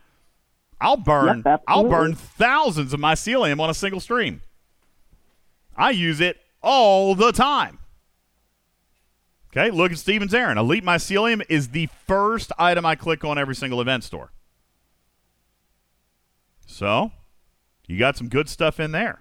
I'll 0.81 0.97
burn. 0.97 1.43
Yep, 1.45 1.63
I'll 1.67 1.89
burn 1.89 2.15
thousands 2.15 2.93
of 2.93 3.01
mycelium 3.01 3.61
on 3.61 3.71
a 3.71 3.75
single 3.75 4.01
stream. 4.01 4.43
I 5.77 5.91
use 5.91 6.21
it 6.21 6.39
all 6.63 7.15
the 7.15 7.33
time. 7.33 7.79
Okay, 9.57 9.71
look 9.71 9.93
at 9.93 9.99
Steven's 9.99 10.35
Aaron. 10.35 10.59
Elite 10.59 10.83
Mycelium 10.83 11.41
is 11.49 11.69
the 11.69 11.89
first 12.09 12.51
item 12.59 12.85
I 12.85 12.97
click 12.97 13.25
on 13.25 13.39
every 13.39 13.55
single 13.55 13.81
event 13.81 14.03
store. 14.03 14.33
So, 16.67 17.13
you 17.87 17.97
got 17.97 18.17
some 18.17 18.29
good 18.29 18.49
stuff 18.49 18.81
in 18.81 18.91
there. 18.91 19.21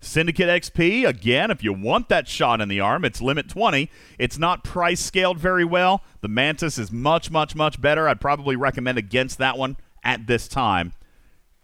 Syndicate 0.00 0.48
XP, 0.48 1.06
again, 1.06 1.50
if 1.50 1.62
you 1.62 1.74
want 1.74 2.08
that 2.08 2.26
shot 2.26 2.62
in 2.62 2.68
the 2.68 2.80
arm, 2.80 3.04
it's 3.04 3.20
limit 3.20 3.50
20. 3.50 3.90
It's 4.18 4.38
not 4.38 4.64
price 4.64 5.00
scaled 5.00 5.38
very 5.38 5.64
well. 5.64 6.02
The 6.22 6.28
Mantis 6.28 6.78
is 6.78 6.90
much, 6.90 7.30
much, 7.30 7.54
much 7.54 7.78
better. 7.78 8.08
I'd 8.08 8.20
probably 8.20 8.56
recommend 8.56 8.96
against 8.96 9.36
that 9.38 9.58
one 9.58 9.76
at 10.02 10.26
this 10.26 10.48
time 10.48 10.94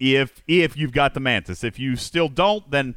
if 0.01 0.43
if 0.49 0.77
you've 0.77 0.93
got 0.93 1.15
the 1.15 1.21
Mantis. 1.21 1.63
If 1.63 1.79
you 1.79 1.95
still 1.97 2.29
don't, 2.29 2.69
then 2.71 2.97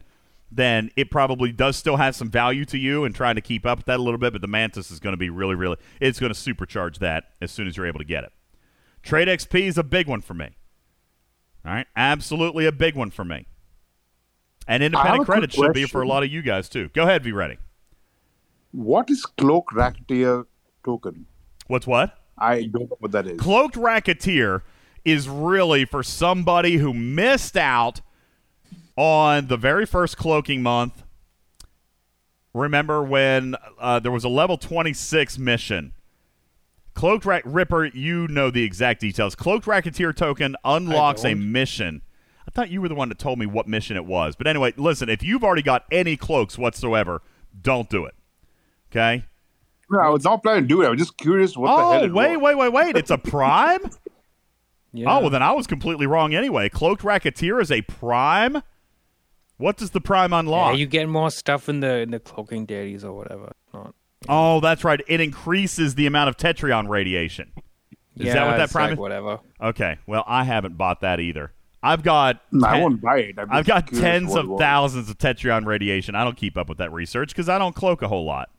then 0.56 0.92
it 0.96 1.10
probably 1.10 1.52
does 1.52 1.76
still 1.76 1.98
have 1.98 2.16
some 2.16 2.30
value 2.30 2.66
to 2.66 2.78
you 2.78 3.04
and 3.04 3.16
trying 3.16 3.36
to 3.36 3.42
keep 3.42 3.66
up 3.66 3.80
with 3.80 3.86
that 3.88 4.00
a 4.00 4.04
little 4.04 4.20
bit, 4.20 4.34
but 4.34 4.42
the 4.42 4.48
Mantis 4.48 4.92
is 4.92 5.00
going 5.00 5.14
to 5.14 5.18
be 5.18 5.30
really, 5.30 5.56
really 5.56 5.78
it's 6.00 6.20
going 6.20 6.34
to 6.34 6.40
supercharge 6.40 7.00
that 7.00 7.26
as 7.42 7.52
soon 7.52 7.68
as 7.68 7.76
you're 7.76 7.88
able 7.88 8.00
to 8.00 8.06
get 8.06 8.24
it. 8.24 8.32
Trade 9.02 9.28
XP 9.28 9.62
is 9.62 9.78
a 9.78 9.84
big 9.84 10.08
one 10.08 10.22
for 10.22 10.34
me. 10.34 10.50
All 11.66 11.74
right, 11.74 11.88
absolutely 11.96 12.66
a 12.66 12.72
big 12.72 12.96
one 12.96 13.10
for 13.10 13.26
me. 13.26 13.48
And 14.68 14.84
independent 14.84 15.26
credit 15.26 15.54
should 15.54 15.74
be 15.74 15.86
for 15.86 16.02
a 16.02 16.08
lot 16.08 16.24
of 16.24 16.32
you 16.32 16.42
guys 16.42 16.70
too. 16.70 16.90
Go 16.90 17.04
ahead, 17.04 17.24
be 17.24 17.32
ready. 17.32 17.58
What 18.72 19.10
is 19.10 19.26
Cloak 19.26 19.72
Racketeer 19.74 20.46
token? 20.84 21.26
What's 21.68 21.88
what? 21.88 22.18
I 22.38 22.64
don't 22.64 22.90
know 22.90 22.98
what 23.00 23.12
that 23.12 23.28
is. 23.28 23.40
Cloaked 23.40 23.76
Racketeer 23.76 24.64
is 25.06 25.28
really 25.28 25.86
for 25.86 26.04
somebody 26.04 26.78
who 26.78 26.94
missed 26.94 27.58
out 27.58 28.02
on 28.96 29.48
the 29.48 29.58
very 29.58 29.86
first 29.86 30.18
cloaking 30.18 30.62
month. 30.62 31.04
Remember 32.54 33.02
when 33.04 33.56
uh, 33.80 34.00
there 34.00 34.12
was 34.12 34.24
a 34.24 34.30
level 34.30 34.58
26 34.58 35.38
mission? 35.40 35.94
Cloaked 36.94 37.26
Ra- 37.26 37.40
Ripper, 37.44 37.86
you 37.86 38.28
know 38.28 38.52
the 38.52 38.64
exact 38.64 39.02
details. 39.02 39.34
Cloaked 39.34 39.66
Racketeer 39.66 40.14
token 40.14 40.56
unlocks 40.64 41.26
a 41.26 41.34
mission. 41.34 42.04
I 42.48 42.52
thought 42.52 42.70
you 42.70 42.82
were 42.82 42.90
the 42.90 42.94
one 42.96 43.10
that 43.10 43.18
told 43.18 43.40
me 43.40 43.48
what 43.48 43.68
mission 43.68 43.96
it 43.98 44.06
was. 44.06 44.36
But 44.36 44.46
anyway, 44.46 44.74
listen, 44.78 45.10
if 45.10 45.24
you've 45.24 45.44
already 45.44 45.64
got 45.64 45.86
any 45.92 46.16
cloaks 46.16 46.56
whatsoever, 46.58 47.24
don't 47.60 47.90
do 47.90 48.06
it. 48.06 48.14
Okay? 48.92 49.26
No, 49.90 50.00
I 50.00 50.10
was 50.10 50.24
not 50.24 50.44
planning 50.44 50.64
to 50.64 50.68
do 50.68 50.84
it. 50.84 50.86
I 50.86 50.90
was 50.92 51.00
just 51.00 51.18
curious 51.18 51.58
what 51.58 51.68
the 51.76 51.82
hell 51.82 51.94
Oh, 51.94 52.04
it 52.04 52.14
wait, 52.14 52.38
was. 52.38 52.56
wait, 52.56 52.56
wait, 52.56 52.74
wait. 52.74 52.98
It's 52.98 53.12
a 53.12 53.18
prime? 53.18 53.80
Yeah. 54.96 55.12
Oh, 55.18 55.22
well, 55.22 55.32
then 55.32 55.42
I 55.42 55.54
was 55.54 55.66
completely 55.66 56.06
wrong 56.06 56.36
anyway. 56.36 56.70
Cloaked 56.70 57.04
Racketeer 57.04 57.60
is 57.60 57.72
a 57.72 57.82
prime? 57.82 58.62
What 59.58 59.78
does 59.78 59.92
the 59.92 60.02
prime 60.02 60.34
unlock? 60.34 60.58
Yeah, 60.58 60.66
unlock? 60.66 60.80
you 60.80 60.86
get 60.88 61.10
more 61.10 61.32
stuff 61.32 61.70
in 61.70 61.80
the 61.80 62.00
in 62.00 62.12
the 62.12 62.20
cloaking 62.20 62.66
dailies 62.66 63.04
or 63.04 63.14
whatever. 63.14 63.54
Not. 63.74 63.96
oh, 64.28 64.60
that's 64.60 64.84
right. 64.84 65.02
It 65.08 65.22
increases 65.22 65.96
the 65.96 66.06
amount 66.06 66.30
of 66.30 66.38
Tetrion 66.38 66.90
radiation. 66.90 67.52
Is 68.16 68.28
yeah, 68.28 68.34
that 68.34 68.46
what 68.46 68.58
that 68.58 68.64
it's 68.64 68.74
prime 68.74 68.84
like 68.84 68.94
is? 68.94 69.00
Whatever. 69.00 69.40
Okay. 69.62 69.98
Well, 70.06 70.24
I 70.28 70.44
haven't 70.44 70.78
bought 70.78 71.02
that 71.02 71.20
either. 71.20 71.52
I've 71.82 72.04
got 72.04 72.42
No, 72.52 72.68
I 72.68 72.80
won't 72.80 73.02
buy 73.02 73.18
it. 73.20 73.36
I'm 73.38 73.52
I've 73.52 73.66
got 73.66 73.88
tens 73.88 74.36
of 74.36 74.58
thousands 74.58 75.10
of 75.10 75.18
Tetrion 75.18 75.66
radiation. 75.66 76.16
I 76.16 76.24
don't 76.24 76.38
keep 76.38 76.58
up 76.58 76.70
with 76.70 76.78
that 76.78 76.94
research 76.94 77.30
because 77.30 77.50
I 77.50 77.58
don't 77.58 77.76
cloak 77.76 78.02
a 78.02 78.08
whole 78.08 78.26
lot. 78.26 78.50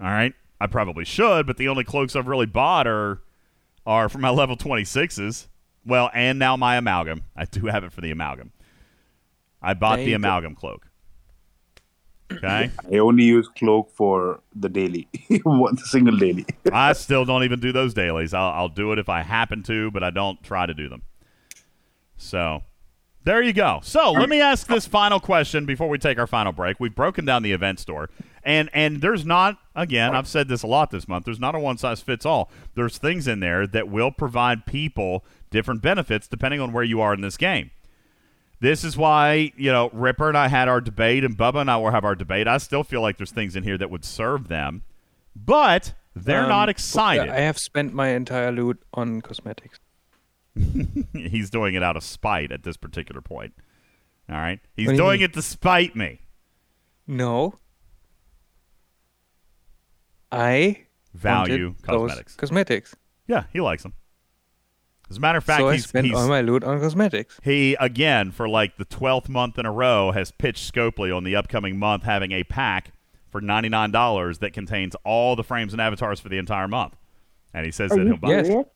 All 0.00 0.06
right. 0.06 0.32
I 0.60 0.66
probably 0.66 1.04
should, 1.04 1.46
but 1.46 1.56
the 1.56 1.68
only 1.68 1.84
cloaks 1.84 2.14
I've 2.14 2.26
really 2.26 2.46
bought 2.46 2.86
are 2.86 3.20
are 3.86 4.08
for 4.08 4.18
my 4.18 4.30
level 4.30 4.56
26s. 4.56 5.48
Well, 5.84 6.10
and 6.12 6.38
now 6.38 6.56
my 6.56 6.76
amalgam. 6.76 7.22
I 7.34 7.46
do 7.46 7.66
have 7.66 7.82
it 7.82 7.92
for 7.92 8.00
the 8.00 8.10
amalgam. 8.10 8.52
I 9.62 9.74
bought 9.74 9.96
There 9.96 10.04
the 10.04 10.10
you 10.10 10.16
amalgam 10.16 10.54
cloak. 10.54 10.86
Okay. 12.30 12.70
I 12.92 12.98
only 12.98 13.24
use 13.24 13.48
Cloak 13.56 13.90
for 13.94 14.40
the 14.54 14.68
daily, 14.68 15.08
one 15.44 15.78
single 15.78 16.16
daily. 16.16 16.44
I 16.72 16.92
still 16.92 17.24
don't 17.24 17.42
even 17.42 17.58
do 17.58 17.72
those 17.72 17.94
dailies. 17.94 18.34
I'll, 18.34 18.52
I'll 18.52 18.68
do 18.68 18.92
it 18.92 18.98
if 18.98 19.08
I 19.08 19.22
happen 19.22 19.62
to, 19.64 19.90
but 19.90 20.02
I 20.04 20.10
don't 20.10 20.42
try 20.42 20.66
to 20.66 20.74
do 20.74 20.88
them. 20.90 21.02
So 22.18 22.62
There 23.24 23.40
you 23.42 23.52
go. 23.52 23.80
So 23.82 24.12
let 24.12 24.28
me 24.28 24.40
ask 24.40 24.66
this 24.66 24.86
final 24.86 25.20
question 25.20 25.64
before 25.66 25.88
we 25.88 25.98
take 25.98 26.18
our 26.18 26.26
final 26.26 26.52
break. 26.52 26.78
We've 26.80 26.94
broken 26.94 27.24
down 27.24 27.42
the 27.42 27.52
event 27.52 27.78
store, 27.80 28.10
and 28.42 28.68
and 28.74 29.00
there's 29.00 29.24
not 29.24 29.58
again. 29.74 30.14
I've 30.14 30.28
said 30.28 30.48
this 30.48 30.62
a 30.62 30.66
lot 30.66 30.90
this 30.90 31.08
month. 31.08 31.24
There's 31.24 31.40
not 31.40 31.54
a 31.54 31.58
one 31.58 31.78
size 31.78 32.00
fits 32.02 32.26
all. 32.26 32.50
There's 32.74 32.98
things 32.98 33.26
in 33.26 33.40
there 33.40 33.66
that 33.66 33.88
will 33.88 34.10
provide 34.10 34.66
people 34.66 35.24
different 35.50 35.80
benefits 35.80 36.28
depending 36.28 36.60
on 36.60 36.72
where 36.72 36.84
you 36.84 37.00
are 37.00 37.14
in 37.14 37.22
this 37.22 37.36
game. 37.38 37.70
This 38.60 38.82
is 38.84 38.96
why 38.96 39.52
you 39.56 39.70
know 39.70 39.90
Ripper 39.92 40.28
and 40.28 40.36
I 40.36 40.48
had 40.48 40.68
our 40.68 40.80
debate, 40.80 41.24
and 41.24 41.36
Bubba 41.36 41.60
and 41.60 41.70
I 41.70 41.76
will 41.76 41.90
have 41.90 42.04
our 42.04 42.14
debate. 42.14 42.48
I 42.48 42.58
still 42.58 42.82
feel 42.84 43.00
like 43.00 43.16
there's 43.16 43.30
things 43.30 43.54
in 43.56 43.62
here 43.62 43.78
that 43.78 43.90
would 43.90 44.04
serve 44.04 44.48
them, 44.48 44.82
but 45.36 45.94
they're 46.16 46.42
Um, 46.42 46.48
not 46.48 46.68
excited. 46.68 47.28
I 47.28 47.40
have 47.40 47.58
spent 47.58 47.94
my 47.94 48.08
entire 48.08 48.50
loot 48.50 48.82
on 48.94 49.20
cosmetics. 49.20 49.78
He's 51.12 51.50
doing 51.50 51.74
it 51.76 51.82
out 51.84 51.96
of 51.96 52.02
spite 52.02 52.50
at 52.50 52.64
this 52.64 52.76
particular 52.76 53.20
point. 53.20 53.54
All 54.30 54.36
right, 54.36 54.58
he's 54.76 54.88
do 54.88 54.96
doing 54.96 55.20
mean? 55.20 55.30
it 55.30 55.32
to 55.34 55.42
spite 55.42 55.96
me. 55.96 56.20
No. 57.06 57.54
I 60.30 60.84
Value 61.14 61.74
cosmetics. 61.82 62.34
Cosmetics. 62.36 62.94
Yeah, 63.26 63.44
he 63.52 63.60
likes 63.60 63.82
them. 63.82 63.94
As 65.10 65.16
a 65.16 65.20
matter 65.20 65.38
of 65.38 65.44
fact, 65.44 65.60
so 65.60 65.68
I 65.68 65.74
he's, 65.74 65.86
spent 65.88 66.06
he's 66.06 66.14
all 66.14 66.28
my 66.28 66.42
loot 66.42 66.62
on 66.64 66.78
cosmetics. 66.80 67.38
he 67.42 67.76
again 67.80 68.30
for 68.30 68.48
like 68.48 68.76
the 68.76 68.84
twelfth 68.84 69.28
month 69.28 69.58
in 69.58 69.64
a 69.66 69.72
row 69.72 70.10
has 70.12 70.30
pitched 70.32 70.72
Scopely 70.72 71.14
on 71.16 71.24
the 71.24 71.34
upcoming 71.34 71.78
month 71.78 72.02
having 72.02 72.32
a 72.32 72.44
pack 72.44 72.92
for 73.30 73.40
ninety 73.40 73.68
nine 73.70 73.90
dollars 73.90 74.38
that 74.38 74.52
contains 74.52 74.94
all 75.04 75.34
the 75.36 75.44
frames 75.44 75.72
and 75.72 75.80
avatars 75.80 76.20
for 76.20 76.28
the 76.28 76.36
entire 76.38 76.68
month, 76.68 76.94
and 77.54 77.64
he 77.64 77.72
says 77.72 77.90
Are 77.92 77.96
that 77.96 78.06
he'll 78.06 78.16
buy. 78.18 78.42
serious? 78.42 78.66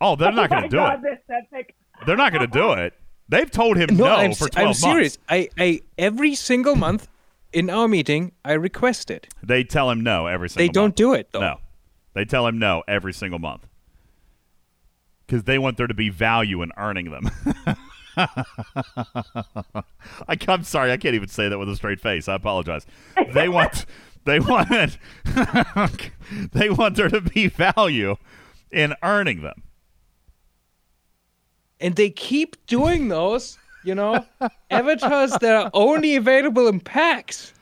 Oh, 0.00 0.16
they're 0.16 0.32
not 0.32 0.46
Oh 0.46 0.48
going 0.48 0.62
to 0.64 0.68
do 0.68 0.76
God, 0.76 1.02
it. 1.04 1.74
They're 2.06 2.16
not 2.16 2.32
going 2.32 2.46
to 2.48 2.52
do 2.52 2.72
it. 2.72 2.94
They've 3.28 3.50
told 3.50 3.76
him 3.76 3.96
no, 3.96 4.06
I'm, 4.06 4.32
for 4.32 4.44
s- 4.44 4.50
twelve 4.50 4.56
I'm 4.56 4.64
months. 4.66 4.80
serious. 4.80 5.18
I, 5.28 5.48
I 5.58 5.80
every 5.98 6.34
single 6.34 6.76
month 6.76 7.08
in 7.52 7.68
our 7.68 7.88
meeting 7.88 8.32
I 8.44 8.52
request 8.52 9.10
it. 9.10 9.28
They 9.42 9.64
tell 9.64 9.90
him 9.90 10.02
no 10.02 10.26
every 10.26 10.48
single. 10.48 10.66
They 10.66 10.72
don't 10.72 10.84
month. 10.88 10.94
do 10.96 11.14
it 11.14 11.28
though. 11.32 11.40
No, 11.40 11.56
they 12.14 12.24
tell 12.24 12.46
him 12.46 12.58
no 12.58 12.82
every 12.88 13.12
single 13.12 13.38
month 13.38 13.66
because 15.28 15.44
they 15.44 15.58
want 15.58 15.76
there 15.76 15.86
to 15.86 15.94
be 15.94 16.08
value 16.08 16.62
in 16.62 16.72
earning 16.78 17.10
them. 17.10 17.30
I, 18.16 18.44
I'm 20.48 20.64
sorry, 20.64 20.90
I 20.90 20.96
can't 20.96 21.14
even 21.14 21.28
say 21.28 21.50
that 21.50 21.58
with 21.58 21.68
a 21.68 21.76
straight 21.76 22.00
face. 22.00 22.28
I 22.28 22.34
apologize. 22.34 22.86
They 23.34 23.50
want, 23.50 23.84
they 24.24 24.40
want, 24.40 24.98
they 26.52 26.70
want 26.70 26.96
there 26.96 27.10
to 27.10 27.20
be 27.20 27.48
value 27.48 28.16
in 28.72 28.94
earning 29.02 29.42
them. 29.42 29.62
And 31.78 31.94
they 31.94 32.10
keep 32.10 32.56
doing 32.66 33.08
those, 33.08 33.58
you 33.84 33.94
know, 33.94 34.24
avatars 34.70 35.32
that 35.32 35.54
are 35.54 35.70
only 35.74 36.16
available 36.16 36.66
in 36.68 36.80
packs. 36.80 37.52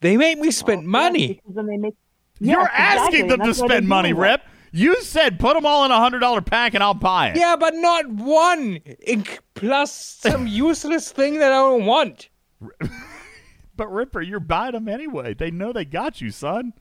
They 0.00 0.16
make 0.16 0.38
me 0.38 0.50
spend 0.50 0.86
oh, 0.86 0.88
money. 0.88 1.34
Because 1.34 1.54
then 1.54 1.66
they 1.66 1.76
make. 1.76 1.94
You're 2.40 2.68
asking 2.68 3.26
exactly, 3.26 3.28
them 3.28 3.40
to 3.40 3.46
that's 3.46 3.60
why 3.60 3.68
they're 3.68 3.76
spend 3.76 3.88
money, 3.88 4.08
doing 4.08 4.24
it. 4.24 4.28
Rip. 4.28 4.42
You 4.76 5.00
said 5.02 5.38
put 5.38 5.54
them 5.54 5.64
all 5.64 5.84
in 5.84 5.92
a 5.92 5.98
hundred 6.00 6.18
dollar 6.18 6.40
pack 6.40 6.74
and 6.74 6.82
I'll 6.82 6.94
buy 6.94 7.28
it. 7.28 7.36
Yeah, 7.36 7.54
but 7.54 7.74
not 7.76 8.08
one. 8.08 8.80
ink 9.06 9.38
plus 9.54 9.92
some 9.94 10.46
useless 10.48 11.12
thing 11.12 11.38
that 11.38 11.52
I 11.52 11.56
don't 11.56 11.86
want. 11.86 12.28
But 13.76 13.92
Ripper, 13.92 14.20
you're 14.22 14.38
buying 14.38 14.70
them 14.70 14.88
anyway. 14.88 15.34
They 15.34 15.50
know 15.50 15.72
they 15.72 15.84
got 15.84 16.20
you, 16.20 16.30
son. 16.30 16.74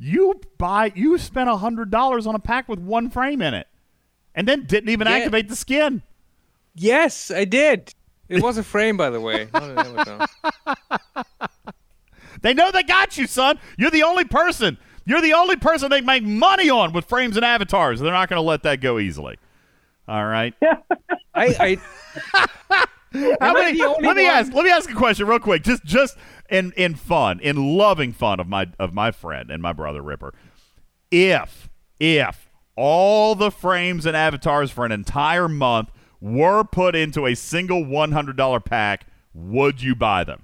You 0.00 0.40
buy. 0.58 0.90
You 0.96 1.16
spent 1.16 1.48
a 1.48 1.56
hundred 1.58 1.92
dollars 1.92 2.26
on 2.26 2.34
a 2.34 2.40
pack 2.40 2.68
with 2.68 2.80
one 2.80 3.08
frame 3.08 3.40
in 3.40 3.54
it, 3.54 3.68
and 4.34 4.48
then 4.48 4.64
didn't 4.66 4.88
even 4.90 5.06
Yeah. 5.06 5.12
activate 5.14 5.48
the 5.48 5.54
skin. 5.54 6.02
Yes, 6.74 7.30
I 7.30 7.44
did. 7.44 7.94
It 8.28 8.42
was 8.42 8.58
a 8.58 8.64
frame, 8.64 8.96
by 8.96 9.10
the 9.10 9.20
way. 9.20 9.46
Not 9.54 9.62
an 9.62 9.78
avatar. 9.78 10.26
They 12.42 12.52
know 12.52 12.72
they 12.72 12.82
got 12.82 13.16
you, 13.16 13.28
son. 13.28 13.58
You're 13.78 13.90
the 13.92 14.02
only 14.02 14.24
person. 14.24 14.78
You're 15.06 15.22
the 15.22 15.32
only 15.34 15.56
person 15.56 15.88
they 15.88 16.00
make 16.00 16.24
money 16.24 16.68
on 16.68 16.92
with 16.92 17.06
frames 17.06 17.36
and 17.36 17.44
avatars. 17.44 18.00
They're 18.00 18.12
not 18.12 18.28
going 18.28 18.38
to 18.38 18.46
let 18.46 18.64
that 18.64 18.80
go 18.80 18.98
easily. 18.98 19.38
All 20.08 20.26
right. 20.26 20.52
I, 21.34 21.78
How 23.40 23.52
many, 23.52 23.78
let 23.80 24.00
me 24.00 24.06
one? 24.08 24.18
ask. 24.18 24.52
Let 24.52 24.64
me 24.64 24.70
ask 24.70 24.90
a 24.90 24.94
question 24.94 25.26
real 25.26 25.38
quick. 25.38 25.62
Just, 25.62 25.84
just 25.84 26.16
in 26.50 26.72
in 26.76 26.94
fun, 26.94 27.40
in 27.40 27.76
loving 27.76 28.12
fun 28.12 28.40
of 28.40 28.48
my 28.48 28.66
of 28.78 28.92
my 28.92 29.10
friend 29.10 29.50
and 29.50 29.62
my 29.62 29.72
brother 29.72 30.02
Ripper. 30.02 30.34
If 31.10 31.70
if 32.00 32.50
all 32.74 33.34
the 33.34 33.50
frames 33.50 34.06
and 34.06 34.16
avatars 34.16 34.70
for 34.70 34.84
an 34.84 34.92
entire 34.92 35.48
month 35.48 35.90
were 36.20 36.64
put 36.64 36.94
into 36.94 37.26
a 37.26 37.34
single 37.34 37.84
one 37.84 38.12
hundred 38.12 38.36
dollar 38.36 38.60
pack, 38.60 39.06
would 39.32 39.82
you 39.82 39.94
buy 39.94 40.24
them? 40.24 40.42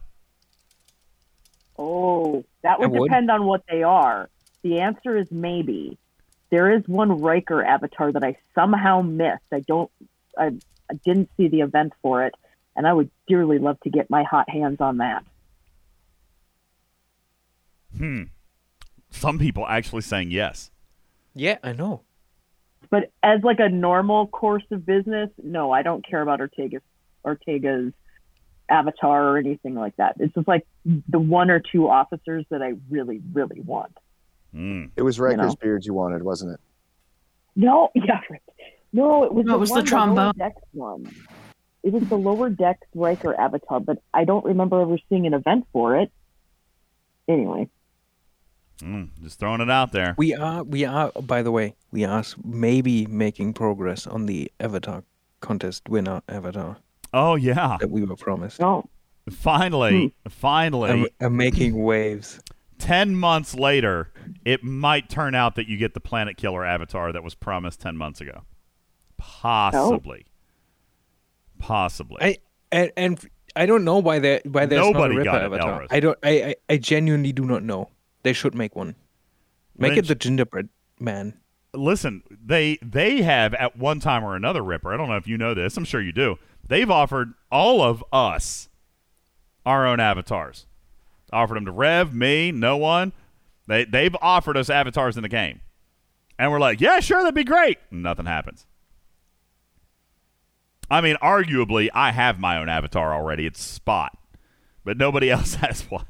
Oh, 1.79 2.45
that 2.63 2.79
would, 2.79 2.91
would. 2.91 3.09
depend 3.09 3.31
on 3.31 3.45
what 3.45 3.63
they 3.69 3.83
are. 3.83 4.29
The 4.63 4.81
answer 4.81 5.17
is 5.17 5.31
maybe. 5.31 5.99
There 6.51 6.71
is 6.71 6.87
one 6.87 7.21
Riker 7.21 7.65
avatar 7.65 8.13
that 8.13 8.23
I 8.23 8.37
somehow 8.55 9.03
missed. 9.03 9.43
I 9.51 9.61
don't. 9.61 9.91
I, 10.39 10.53
I 10.91 10.95
didn't 11.05 11.31
see 11.37 11.49
the 11.49 11.61
event 11.61 11.93
for 12.03 12.25
it, 12.25 12.35
and 12.77 12.87
I 12.87 12.93
would 12.93 13.11
dearly 13.27 13.59
love 13.59 13.81
to 13.81 13.91
get 13.91 14.11
my 14.11 14.23
hot 14.23 14.49
hands 14.49 14.81
on 14.81 14.99
that. 14.99 15.25
Hmm. 17.97 18.25
Some 19.11 19.39
people 19.39 19.67
actually 19.67 20.03
saying 20.03 20.31
yes. 20.31 20.71
yeah, 21.35 21.59
I 21.63 21.73
know. 21.73 22.03
But 22.91 23.11
as 23.23 23.43
like 23.43 23.61
a 23.61 23.69
normal 23.69 24.27
course 24.27 24.65
of 24.71 24.85
business, 24.85 25.31
no, 25.43 25.71
I 25.71 25.83
don't 25.83 26.07
care 26.07 26.21
about 26.21 26.41
Ortega's 26.41 26.83
Ortega's 27.25 27.93
avatar 28.69 29.29
or 29.29 29.39
anything 29.39 29.75
like 29.75 29.97
that. 29.97 30.17
It's 30.19 30.35
just 30.35 30.49
like 30.49 30.67
the 30.85 31.19
one 31.19 31.51
or 31.51 31.61
two 31.61 31.89
officers 31.89 32.45
that 32.51 32.63
I 32.63 32.75
really, 32.91 33.21
really 33.33 33.61
want. 33.61 33.97
Hmm. 34.53 34.87
It 34.97 35.03
was 35.03 35.19
Riker's 35.19 35.39
know. 35.53 35.55
beard 35.61 35.85
you 35.85 35.95
wanted, 35.95 36.23
wasn't 36.23 36.53
it? 36.55 36.61
No, 37.57 37.91
yeah, 37.95 38.21
no, 38.93 39.25
it 39.25 39.33
was 39.33 39.45
No, 39.47 39.53
the 39.53 39.57
it 39.57 39.61
was 39.61 39.69
the 39.71 39.75
one, 39.77 39.85
trombone. 39.85 40.17
lower 40.17 40.33
decks 40.35 40.63
one. 40.73 41.11
It 41.83 41.93
was 41.93 42.05
the 42.09 42.17
lower 42.17 42.49
decks 42.51 42.87
Riker 42.95 43.39
avatar, 43.41 43.81
but 43.81 43.99
I 44.15 44.25
don't 44.25 44.45
remember 44.45 44.81
ever 44.83 44.99
seeing 45.09 45.27
an 45.27 45.35
event 45.35 45.67
for 45.73 45.97
it. 45.97 46.11
Anyway, 47.29 47.69
Mm, 48.81 49.11
just 49.23 49.39
throwing 49.39 49.61
it 49.61 49.71
out 49.71 49.93
there. 49.93 50.15
We 50.19 50.35
are, 50.35 50.65
we 50.65 50.85
are. 50.85 51.13
By 51.13 51.43
the 51.43 51.53
way, 51.53 51.77
we 51.93 52.05
are 52.05 52.25
maybe 52.45 53.07
making 53.07 53.53
progress 53.53 54.09
on 54.09 54.27
the 54.27 54.51
avatar 54.59 55.05
contest 55.41 55.89
winner 55.89 56.21
avatar 56.29 56.79
Oh 57.13 57.37
yeah. 57.37 57.77
that 57.81 57.91
we 57.91 58.03
were 58.05 58.17
promised. 58.17 58.59
no, 58.59 58.89
Finally, 59.31 60.13
finally, 60.29 60.91
I'm, 60.91 61.07
I'm 61.21 61.37
making 61.37 61.81
waves. 61.81 62.41
10 62.81 63.15
months 63.15 63.55
later, 63.55 64.11
it 64.45 64.63
might 64.63 65.09
turn 65.09 65.35
out 65.35 65.55
that 65.57 65.69
you 65.69 65.77
get 65.77 65.95
the 65.95 66.01
Planet 66.01 66.37
Killer 66.37 66.65
avatar 66.65 67.13
that 67.13 67.23
was 67.23 67.35
promised 67.35 67.81
10 67.81 67.97
months 67.97 68.21
ago. 68.21 68.43
Possibly. 69.17 70.27
Possibly. 71.59 72.19
I 72.21 72.37
and, 72.73 72.93
and 72.97 73.31
I 73.55 73.67
don't 73.67 73.85
know 73.85 73.99
why 73.99 74.19
there 74.19 74.41
why 74.45 74.67
there's 74.67 74.81
Nobody 74.81 75.15
not 75.15 75.27
a 75.27 75.31
Ripper 75.31 75.31
got 75.31 75.43
it, 75.43 75.45
avatar. 75.45 75.87
I 75.91 76.01
don't. 76.01 76.19
I, 76.23 76.31
I 76.31 76.55
I 76.71 76.77
genuinely 76.79 77.33
do 77.33 77.45
not 77.45 77.63
know. 77.63 77.91
They 78.25 78.33
should 78.33 78.55
make 78.55 78.75
one. 78.75 78.97
Make 79.77 79.93
Lynch. 79.93 80.07
it 80.07 80.09
the 80.09 80.15
gingerbread 80.15 80.69
man. 80.99 81.39
Listen, 81.75 82.23
they 82.31 82.79
they 82.83 83.23
have 83.23 83.55
at 83.55 83.77
one 83.77 84.01
time 84.01 84.25
or 84.25 84.35
another, 84.35 84.63
Ripper. 84.63 84.93
I 84.93 84.97
don't 84.97 85.09
know 85.09 85.17
if 85.17 85.29
you 85.29 85.39
know 85.39 85.55
this. 85.55 85.77
I'm 85.77 85.85
sure 85.85 86.01
you 86.01 86.13
do. 86.13 86.37
They've 86.67 86.91
offered 86.91 87.35
all 87.51 87.83
of 87.83 88.03
us 88.13 88.69
our 89.65 89.87
own 89.87 90.01
avatars. 90.01 90.67
Offered 91.33 91.57
them 91.57 91.65
to 91.67 91.73
Rev, 91.73 92.15
me, 92.15 92.53
no 92.53 92.77
one. 92.77 93.13
They 93.73 93.87
they've 93.87 94.15
offered 94.21 94.59
us 94.59 94.69
avatars 94.69 95.17
in 95.17 95.23
the 95.23 95.31
game, 95.31 95.63
and 96.39 96.53
we're 96.53 96.61
like, 96.61 96.83
yeah, 96.83 97.01
sure, 97.01 97.21
that'd 97.21 97.35
be 97.35 97.43
great. 97.43 97.79
Nothing 97.91 98.27
happens. 98.27 98.67
I 100.91 101.01
mean, 101.01 101.17
arguably, 101.23 101.89
I 101.95 102.11
have 102.13 102.39
my 102.39 102.59
own 102.59 102.69
avatar 102.69 103.15
already. 103.15 103.47
It's 103.47 103.63
Spot, 103.63 104.15
but 104.85 104.99
nobody 104.99 105.31
else 105.37 105.55
has 105.55 105.91
one. 105.91 106.05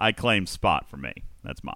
I 0.00 0.10
claim 0.10 0.46
Spot 0.46 0.88
for 0.90 0.96
me. 0.96 1.12
That's 1.44 1.62
mine. 1.62 1.74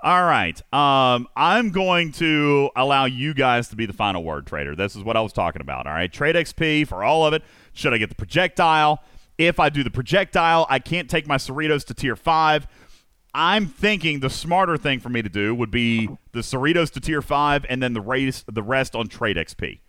All 0.00 0.22
right. 0.22 0.60
Um, 0.72 1.26
I'm 1.34 1.70
going 1.70 2.12
to 2.12 2.70
allow 2.76 3.06
you 3.06 3.34
guys 3.34 3.66
to 3.70 3.76
be 3.76 3.86
the 3.86 3.92
final 3.92 4.22
word, 4.22 4.46
trader. 4.46 4.76
This 4.76 4.94
is 4.94 5.02
what 5.02 5.16
I 5.16 5.20
was 5.20 5.32
talking 5.32 5.62
about. 5.62 5.88
All 5.88 5.94
right. 5.94 6.12
Trade 6.12 6.36
XP 6.36 6.86
for 6.86 7.02
all 7.02 7.26
of 7.26 7.34
it. 7.34 7.42
Should 7.72 7.92
I 7.92 7.98
get 7.98 8.08
the 8.08 8.14
projectile? 8.14 9.02
If 9.36 9.58
I 9.58 9.68
do 9.68 9.82
the 9.82 9.90
projectile, 9.90 10.64
I 10.70 10.78
can't 10.78 11.10
take 11.10 11.26
my 11.26 11.38
Cerritos 11.38 11.84
to 11.86 11.94
tier 11.94 12.14
five. 12.14 12.68
I'm 13.34 13.66
thinking 13.66 14.20
the 14.20 14.30
smarter 14.30 14.76
thing 14.76 15.00
for 15.00 15.08
me 15.08 15.20
to 15.20 15.28
do 15.28 15.54
would 15.54 15.70
be 15.70 16.08
the 16.32 16.40
Cerritos 16.40 16.90
to 16.92 17.00
tier 17.00 17.20
five 17.20 17.66
and 17.68 17.82
then 17.82 17.92
the 17.92 18.00
race 18.00 18.44
the 18.46 18.62
rest 18.62 18.94
on 18.94 19.08
trade 19.08 19.36
XP. 19.36 19.80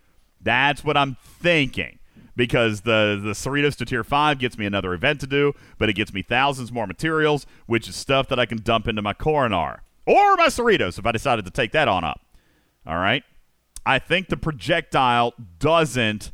That's 0.41 0.83
what 0.83 0.97
I'm 0.97 1.17
thinking. 1.21 1.99
Because 2.35 2.81
the 2.81 3.19
the 3.21 3.31
Cerritos 3.31 3.75
to 3.77 3.85
tier 3.85 4.03
five 4.03 4.39
gets 4.39 4.57
me 4.57 4.65
another 4.65 4.93
event 4.93 5.21
to 5.21 5.27
do, 5.27 5.53
but 5.77 5.87
it 5.89 5.93
gets 5.93 6.11
me 6.11 6.21
thousands 6.21 6.71
more 6.71 6.85
materials, 6.85 7.45
which 7.65 7.87
is 7.87 7.95
stuff 7.95 8.27
that 8.27 8.39
I 8.39 8.45
can 8.45 8.57
dump 8.57 8.87
into 8.87 9.01
my 9.01 9.13
Coronar. 9.13 9.83
Or 10.05 10.35
my 10.35 10.47
Cerritos 10.47 10.99
if 10.99 11.05
I 11.05 11.11
decided 11.11 11.45
to 11.45 11.51
take 11.51 11.71
that 11.71 11.87
on 11.87 12.03
up. 12.03 12.21
All 12.85 12.97
right. 12.97 13.23
I 13.85 13.99
think 13.99 14.29
the 14.29 14.37
projectile 14.37 15.33
doesn't 15.59 16.31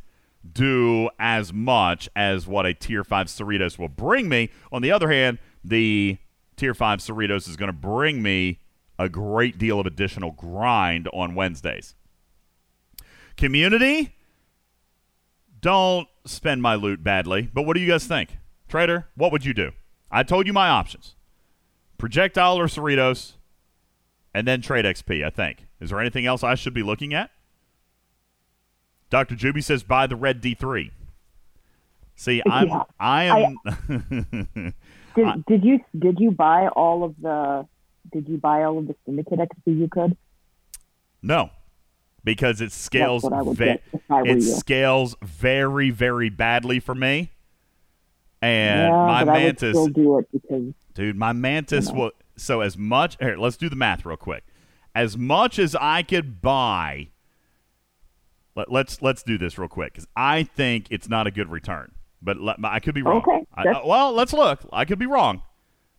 do 0.50 1.10
as 1.18 1.52
much 1.52 2.08
as 2.16 2.46
what 2.46 2.66
a 2.66 2.74
tier 2.74 3.04
5 3.04 3.26
Cerritos 3.26 3.78
will 3.78 3.88
bring 3.88 4.28
me. 4.28 4.50
On 4.72 4.82
the 4.82 4.90
other 4.90 5.10
hand, 5.10 5.38
the 5.62 6.18
tier 6.62 6.74
5 6.74 7.00
Cerritos 7.00 7.48
is 7.48 7.56
going 7.56 7.66
to 7.66 7.72
bring 7.72 8.22
me 8.22 8.60
a 8.96 9.08
great 9.08 9.58
deal 9.58 9.80
of 9.80 9.86
additional 9.86 10.30
grind 10.30 11.08
on 11.12 11.34
Wednesdays. 11.34 11.96
Community, 13.36 14.14
don't 15.60 16.06
spend 16.24 16.62
my 16.62 16.76
loot 16.76 17.02
badly, 17.02 17.50
but 17.52 17.62
what 17.62 17.74
do 17.74 17.80
you 17.82 17.88
guys 17.88 18.06
think? 18.06 18.36
Trader, 18.68 19.08
what 19.16 19.32
would 19.32 19.44
you 19.44 19.52
do? 19.52 19.72
I 20.08 20.22
told 20.22 20.46
you 20.46 20.52
my 20.52 20.68
options 20.68 21.16
projectile 21.98 22.56
or 22.60 22.66
Cerritos, 22.66 23.32
and 24.32 24.46
then 24.46 24.62
trade 24.62 24.84
XP, 24.84 25.24
I 25.24 25.30
think. 25.30 25.66
Is 25.80 25.90
there 25.90 26.00
anything 26.00 26.26
else 26.26 26.44
I 26.44 26.54
should 26.54 26.74
be 26.74 26.84
looking 26.84 27.12
at? 27.12 27.30
Dr. 29.10 29.34
Juby 29.34 29.64
says 29.64 29.82
buy 29.82 30.06
the 30.06 30.16
red 30.16 30.40
D3. 30.40 30.92
See, 32.14 32.40
I'm 32.48 32.68
Yeah. 32.68 32.82
I 33.00 33.24
am 33.24 34.74
Did, 35.14 35.26
uh, 35.26 35.36
did 35.46 35.64
you 35.64 35.80
did 35.98 36.20
you 36.20 36.30
buy 36.30 36.68
all 36.68 37.04
of 37.04 37.14
the 37.20 37.66
did 38.12 38.28
you 38.28 38.38
buy 38.38 38.64
all 38.64 38.78
of 38.78 38.86
the 38.86 38.94
syndicate 39.06 39.38
XP 39.38 39.78
you 39.78 39.88
could? 39.88 40.16
No, 41.22 41.50
because 42.24 42.60
it 42.60 42.72
scales. 42.72 43.22
what 43.22 43.32
I 43.32 43.42
would 43.42 43.56
ve- 43.56 43.64
get 43.64 43.82
if 43.92 44.00
I 44.10 44.22
were 44.22 44.28
it 44.28 44.34
you. 44.36 44.40
scales 44.40 45.16
very, 45.22 45.90
very 45.90 46.30
badly 46.30 46.80
for 46.80 46.94
me. 46.94 47.30
And 48.40 48.92
yeah, 48.92 49.06
my 49.06 49.24
but 49.24 49.30
I 49.30 49.32
would 49.34 49.62
mantis, 49.62 49.88
do 49.92 50.18
it 50.18 50.28
because 50.32 50.74
dude, 50.94 51.16
my 51.16 51.32
mantis 51.32 51.92
will. 51.92 52.10
So 52.36 52.60
as 52.60 52.76
much 52.76 53.16
here, 53.20 53.36
let's 53.36 53.56
do 53.56 53.68
the 53.68 53.76
math 53.76 54.04
real 54.04 54.16
quick. 54.16 54.44
As 54.94 55.16
much 55.16 55.58
as 55.58 55.74
I 55.74 56.02
could 56.02 56.42
buy. 56.42 57.08
Let, 58.54 58.70
let's 58.70 59.00
let's 59.00 59.22
do 59.22 59.38
this 59.38 59.56
real 59.56 59.68
quick 59.68 59.94
because 59.94 60.06
I 60.14 60.42
think 60.42 60.88
it's 60.90 61.08
not 61.08 61.26
a 61.26 61.30
good 61.30 61.50
return, 61.50 61.92
but 62.22 62.40
let, 62.40 62.56
I 62.64 62.78
could 62.78 62.94
be 62.94 63.02
wrong. 63.02 63.18
Okay, 63.18 63.44
I- 63.54 63.64
that's- 63.64 63.82
uh, 63.84 63.86
well, 63.86 64.12
let's 64.12 64.32
look. 64.32 64.60
I 64.72 64.84
could 64.84 64.98
be 64.98 65.06
wrong. 65.06 65.42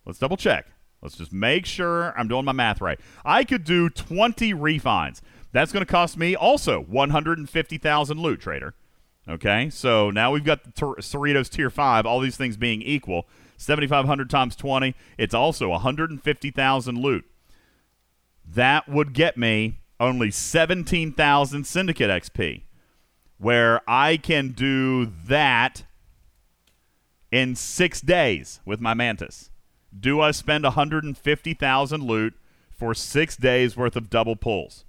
Let's 0.06 0.19
double 0.19 0.38
check. 0.38 0.68
Let's 1.02 1.18
just 1.18 1.34
make 1.34 1.66
sure 1.66 2.14
I'm 2.18 2.27
doing 2.30 2.45
my 2.45 2.52
math 2.53 2.80
right. 2.80 3.00
I 3.26 3.43
could 3.43 3.64
do 3.66 3.90
20 3.90 4.53
refines. 4.53 5.22
That's 5.52 5.72
going 5.72 5.85
to 5.85 5.92
cost 5.92 6.18
me 6.18 6.35
also 6.35 6.80
150,000 6.80 8.18
loot 8.19 8.40
trader. 8.42 8.74
Okay, 9.27 9.69
so 9.69 10.10
now 10.10 10.32
we've 10.32 10.43
got 10.43 10.64
the 10.64 10.72
Tor- 10.72 10.95
Cerritos 10.98 11.50
tier 11.50 11.69
five. 11.69 12.06
All 12.06 12.19
these 12.19 12.35
things 12.38 12.58
being 12.58 12.82
equal, 12.82 13.27
7,500 13.58 14.30
times 14.30 14.56
20. 14.56 14.95
It's 15.18 15.34
also 15.34 15.69
150,000 15.69 16.98
loot. 16.98 17.26
That 18.45 18.90
would 18.90 19.14
get 19.14 19.38
me 19.38 19.80
only 20.00 20.32
17,000 20.32 21.66
syndicate 21.66 22.10
XP, 22.10 22.64
where 23.38 23.82
I 23.88 24.18
can 24.18 24.50
do 24.50 25.06
that 25.27 25.84
in 27.33 27.55
six 27.55 27.99
days 27.99 28.61
with 28.63 28.79
my 28.79 28.93
mantis. 28.93 29.49
Do 29.99 30.21
I 30.21 30.29
spend 30.29 30.63
150,000 30.63 32.03
loot 32.03 32.35
for 32.69 32.93
six 32.93 33.35
days 33.35 33.75
worth 33.75 33.95
of 33.95 34.11
double 34.11 34.35
pulls? 34.35 34.85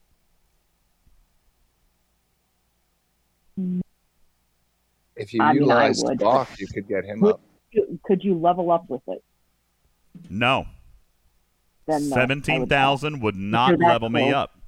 If 5.17 5.33
you 5.33 5.41
I 5.41 5.53
mean, 5.55 5.63
I 5.71 5.87
utilize 5.87 6.03
would. 6.05 6.19
Bach, 6.19 6.51
you 6.59 6.67
could 6.67 6.87
get 6.87 7.05
him 7.07 7.21
Would- 7.21 7.37
up. 7.37 7.41
could 8.05 8.23
you 8.23 8.35
level 8.39 8.71
up 8.71 8.91
with 8.91 9.03
it? 9.09 9.25
No. 10.29 10.67
Then 11.87 12.11
no, 12.11 12.17
I 12.17 12.19
would 12.19 12.23
Seventeen 12.23 12.67
thousand 12.67 13.21
would 13.23 13.37
not 13.37 13.79
that 13.79 13.87
level 13.87 14.11
me 14.11 14.33
up. 14.33 14.59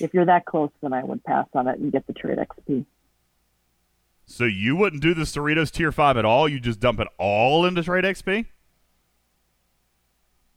If 0.00 0.14
you're 0.14 0.26
that 0.26 0.44
close, 0.44 0.70
then 0.82 0.92
I 0.92 1.02
would 1.02 1.24
pass 1.24 1.46
on 1.52 1.66
it 1.66 1.78
and 1.80 1.90
get 1.90 2.06
the 2.06 2.12
trade 2.12 2.38
XP. 2.38 2.84
So 4.30 4.44
you 4.44 4.76
wouldn't 4.76 5.02
do 5.02 5.12
the 5.12 5.22
Cerritos 5.22 5.72
tier 5.72 5.90
five 5.90 6.16
at 6.16 6.24
all? 6.24 6.48
You 6.48 6.60
just 6.60 6.78
dump 6.78 7.00
it 7.00 7.08
all 7.18 7.66
into 7.66 7.82
trade 7.82 8.04
XP? 8.04 8.46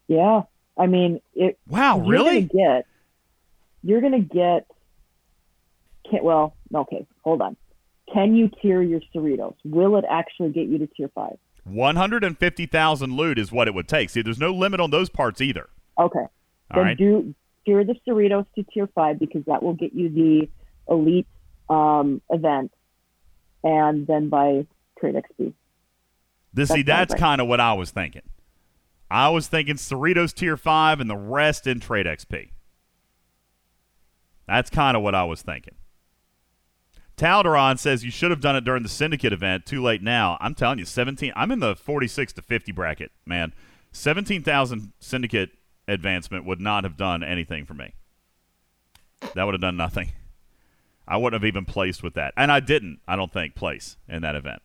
Yeah, 0.08 0.44
I 0.78 0.86
mean, 0.86 1.22
it. 1.34 1.58
Wow, 1.68 1.98
you're 1.98 2.06
really? 2.06 2.42
Gonna 2.44 2.76
get. 2.76 2.86
You're 3.82 4.02
gonna 4.02 4.20
get. 4.20 4.68
Can, 6.10 6.24
well, 6.24 6.56
okay, 6.74 7.08
hold 7.24 7.42
on. 7.42 7.58
Can 8.14 8.36
you 8.36 8.52
tier 8.62 8.84
your 8.84 9.02
Cerritos? 9.14 9.56
Will 9.66 9.98
it 9.98 10.06
actually 10.08 10.52
get 10.52 10.68
you 10.68 10.78
to 10.78 10.88
tier 10.88 11.10
five? 11.16 11.38
One 11.64 11.96
hundred 11.96 12.24
and 12.24 12.38
fifty 12.38 12.68
thousand 12.68 13.16
loot 13.18 13.40
is 13.40 13.52
what 13.52 13.68
it 13.68 13.74
would 13.74 13.88
take. 13.88 14.12
See, 14.12 14.22
there's 14.22 14.40
no 14.40 14.52
limit 14.52 14.82
on 14.82 14.92
those 14.92 15.10
parts 15.10 15.42
either. 15.42 15.68
Okay. 15.98 16.20
All 16.20 16.30
then 16.76 16.86
right. 16.86 16.98
do 16.98 17.34
tier 17.66 17.84
the 17.84 17.96
Cerritos 18.08 18.46
to 18.56 18.64
tier 18.72 18.88
five 18.94 19.18
because 19.18 19.44
that 19.48 19.64
will 19.64 19.74
get 19.74 19.94
you 19.94 20.10
the 20.10 20.48
elite 20.94 21.28
um, 21.70 22.22
event, 22.30 22.72
and 23.64 24.08
then 24.08 24.30
by 24.30 24.66
trade 25.00 25.16
XP. 25.16 25.54
This, 26.54 26.70
That's 26.70 26.78
see, 26.78 26.84
that's 26.84 27.14
kind 27.16 27.42
of 27.42 27.48
what 27.48 27.60
I 27.60 27.74
was 27.74 27.92
thinking. 27.92 28.22
I 29.10 29.30
was 29.30 29.48
thinking 29.48 29.76
Cerritos 29.76 30.34
tier 30.34 30.58
five 30.58 31.00
and 31.00 31.10
the 31.10 31.18
rest 31.18 31.68
in 31.68 31.80
trade 31.80 32.06
XP. 32.06 32.50
That's 34.48 34.70
kind 34.70 34.98
of 34.98 35.04
what 35.04 35.16
I 35.16 35.24
was 35.24 35.42
thinking. 35.42 35.76
Talderon 37.16 37.78
says 37.78 38.04
you 38.04 38.12
should 38.12 38.32
have 38.32 38.42
done 38.42 38.56
it 38.56 38.64
during 38.64 38.84
the 38.84 38.90
syndicate 38.90 39.34
event. 39.34 39.66
Too 39.66 39.82
late 39.82 40.02
now. 40.02 40.38
I'm 40.42 40.56
telling 40.56 40.80
you, 40.80 40.86
17. 40.86 41.32
I'm 41.36 41.52
in 41.52 41.60
the 41.60 41.76
46 41.76 42.34
to 42.34 42.42
50 42.42 42.72
bracket, 42.72 43.12
man. 43.26 43.54
17,000 43.92 44.94
syndicate 45.00 45.52
advancement 45.88 46.46
would 46.46 46.60
not 46.60 46.84
have 46.84 46.98
done 46.98 47.24
anything 47.24 47.66
for 47.66 47.76
me. 47.76 47.94
That 49.36 49.44
would 49.44 49.54
have 49.54 49.62
done 49.62 49.78
nothing. 49.78 50.12
I 51.08 51.18
wouldn't 51.18 51.42
have 51.42 51.48
even 51.48 51.66
placed 51.66 52.04
with 52.04 52.14
that. 52.14 52.34
And 52.38 52.52
I 52.52 52.60
didn't, 52.60 53.00
I 53.08 53.16
don't 53.16 53.32
think, 53.32 53.56
place 53.56 53.98
in 54.08 54.22
that 54.22 54.36
event. 54.36 54.62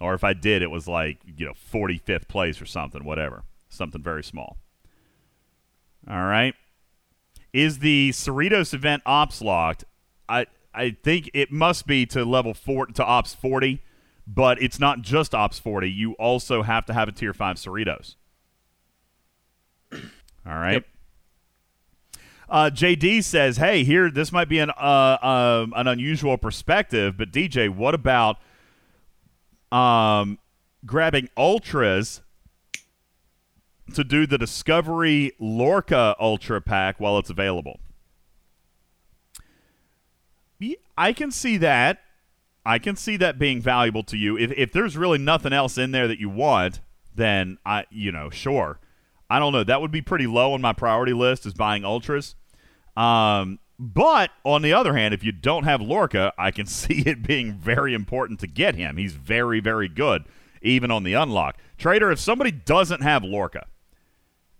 Or 0.00 0.14
if 0.14 0.24
I 0.24 0.32
did, 0.32 0.62
it 0.62 0.70
was 0.70 0.88
like, 0.88 1.18
you 1.36 1.46
know, 1.46 1.52
45th 1.72 2.26
place 2.26 2.60
or 2.60 2.66
something, 2.66 3.04
whatever. 3.04 3.44
Something 3.68 4.02
very 4.02 4.24
small. 4.24 4.56
All 6.08 6.24
right. 6.24 6.54
Is 7.52 7.78
the 7.78 8.10
Cerritos 8.10 8.74
event 8.74 9.02
ops 9.06 9.40
locked? 9.40 9.84
I 10.28 10.46
I 10.74 10.96
think 11.02 11.30
it 11.34 11.52
must 11.52 11.86
be 11.86 12.06
to 12.06 12.24
level 12.24 12.54
four 12.54 12.86
to 12.86 13.04
ops 13.04 13.34
40, 13.34 13.82
but 14.26 14.60
it's 14.62 14.80
not 14.80 15.02
just 15.02 15.34
ops 15.34 15.58
40. 15.58 15.90
You 15.90 16.12
also 16.14 16.62
have 16.62 16.86
to 16.86 16.94
have 16.94 17.08
a 17.08 17.12
tier 17.12 17.34
5 17.34 17.56
Cerritos. 17.56 18.16
All 19.92 20.00
right. 20.58 20.82
Uh, 22.52 22.68
JD 22.68 23.24
says, 23.24 23.56
"Hey, 23.56 23.82
here 23.82 24.10
this 24.10 24.30
might 24.30 24.48
be 24.48 24.58
an 24.58 24.70
uh, 24.70 25.16
um, 25.22 25.72
an 25.74 25.86
unusual 25.86 26.36
perspective, 26.36 27.16
but 27.16 27.32
DJ, 27.32 27.70
what 27.70 27.94
about 27.94 28.36
um, 29.72 30.38
grabbing 30.84 31.30
ultras 31.34 32.20
to 33.94 34.04
do 34.04 34.26
the 34.26 34.36
Discovery 34.36 35.32
Lorca 35.38 36.14
Ultra 36.20 36.60
Pack 36.60 37.00
while 37.00 37.16
it's 37.16 37.30
available?" 37.30 37.80
I 40.98 41.14
can 41.14 41.30
see 41.30 41.56
that. 41.56 42.00
I 42.64 42.78
can 42.78 42.96
see 42.96 43.16
that 43.16 43.38
being 43.38 43.62
valuable 43.62 44.02
to 44.04 44.16
you. 44.18 44.36
If 44.36 44.52
if 44.52 44.72
there's 44.72 44.96
really 44.96 45.18
nothing 45.18 45.54
else 45.54 45.78
in 45.78 45.92
there 45.92 46.06
that 46.06 46.20
you 46.20 46.28
want, 46.28 46.80
then 47.14 47.56
I 47.64 47.86
you 47.90 48.12
know 48.12 48.28
sure. 48.28 48.78
I 49.30 49.38
don't 49.38 49.54
know. 49.54 49.64
That 49.64 49.80
would 49.80 49.90
be 49.90 50.02
pretty 50.02 50.26
low 50.26 50.52
on 50.52 50.60
my 50.60 50.74
priority 50.74 51.14
list 51.14 51.46
is 51.46 51.54
buying 51.54 51.84
ultras. 51.86 52.36
Um, 52.96 53.58
but 53.78 54.30
on 54.44 54.62
the 54.62 54.72
other 54.72 54.94
hand, 54.94 55.12
if 55.14 55.24
you 55.24 55.32
don't 55.32 55.64
have 55.64 55.80
Lorca, 55.80 56.32
I 56.38 56.50
can 56.50 56.66
see 56.80 57.00
it 57.06 57.22
being 57.22 57.54
very 57.54 57.94
important 57.94 58.40
to 58.40 58.46
get 58.46 58.74
him. 58.74 58.96
He's 58.96 59.14
very, 59.14 59.60
very 59.60 59.88
good, 59.88 60.24
even 60.60 60.90
on 60.90 61.02
the 61.04 61.14
unlock. 61.14 61.56
Trader, 61.78 62.10
if 62.12 62.18
somebody 62.20 62.50
doesn't 62.50 63.02
have 63.02 63.24
Lorca, 63.24 63.66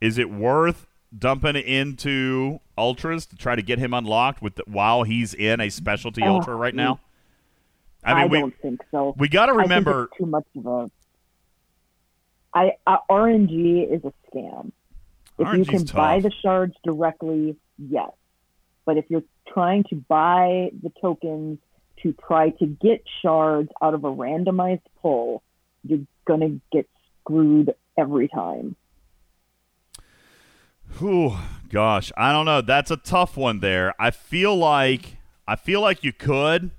is 0.00 0.18
it 0.18 0.30
worth 0.30 0.86
dumping 1.16 1.56
into 1.56 2.58
ultras 2.76 3.26
to 3.26 3.36
try 3.36 3.54
to 3.54 3.62
get 3.62 3.78
him 3.78 3.92
unlocked 3.94 4.40
with 4.42 4.56
the, 4.56 4.64
while 4.66 5.02
he's 5.04 5.34
in 5.34 5.60
a 5.60 5.68
specialty 5.70 6.22
Oh, 6.24 6.36
ultra 6.36 6.56
right 6.56 6.74
now? 6.74 7.00
I, 8.02 8.12
I 8.12 8.22
mean, 8.22 8.30
we 8.30 8.38
don't 8.40 8.58
think 8.60 8.80
so. 8.90 9.14
we 9.16 9.28
got 9.28 9.46
to 9.46 9.52
I 9.52 9.56
remember. 9.56 10.08
too 10.18 10.26
much 10.26 10.46
of 10.56 10.66
a. 10.66 10.90
I 12.54 12.72
uh, 12.86 12.96
RNG 13.08 13.92
is 13.94 14.02
a 14.04 14.12
scam. 14.30 14.72
If 15.38 15.56
you 15.56 15.64
can 15.64 15.86
's 15.86 15.92
buy 15.92 16.18
the 16.20 16.30
shards 16.42 16.74
directly, 16.82 17.56
yes. 17.78 18.10
But 18.84 18.96
if 18.96 19.04
you're 19.08 19.24
trying 19.48 19.84
to 19.90 19.96
buy 19.96 20.70
the 20.82 20.92
tokens 21.00 21.58
to 22.02 22.12
try 22.26 22.50
to 22.50 22.66
get 22.66 23.04
shards 23.22 23.70
out 23.80 23.94
of 23.94 24.04
a 24.04 24.10
randomized 24.10 24.82
pull, 25.00 25.42
you're 25.84 26.00
gonna 26.24 26.60
get 26.72 26.88
screwed 27.20 27.74
every 27.96 28.28
time. 28.28 28.76
Whew, 30.98 31.36
gosh, 31.68 32.12
I 32.16 32.32
don't 32.32 32.44
know. 32.44 32.60
That's 32.60 32.90
a 32.90 32.96
tough 32.96 33.36
one 33.36 33.60
there. 33.60 33.94
I 33.98 34.10
feel 34.10 34.56
like 34.56 35.16
I 35.46 35.56
feel 35.56 35.80
like 35.80 36.04
you 36.04 36.12
could. 36.12 36.70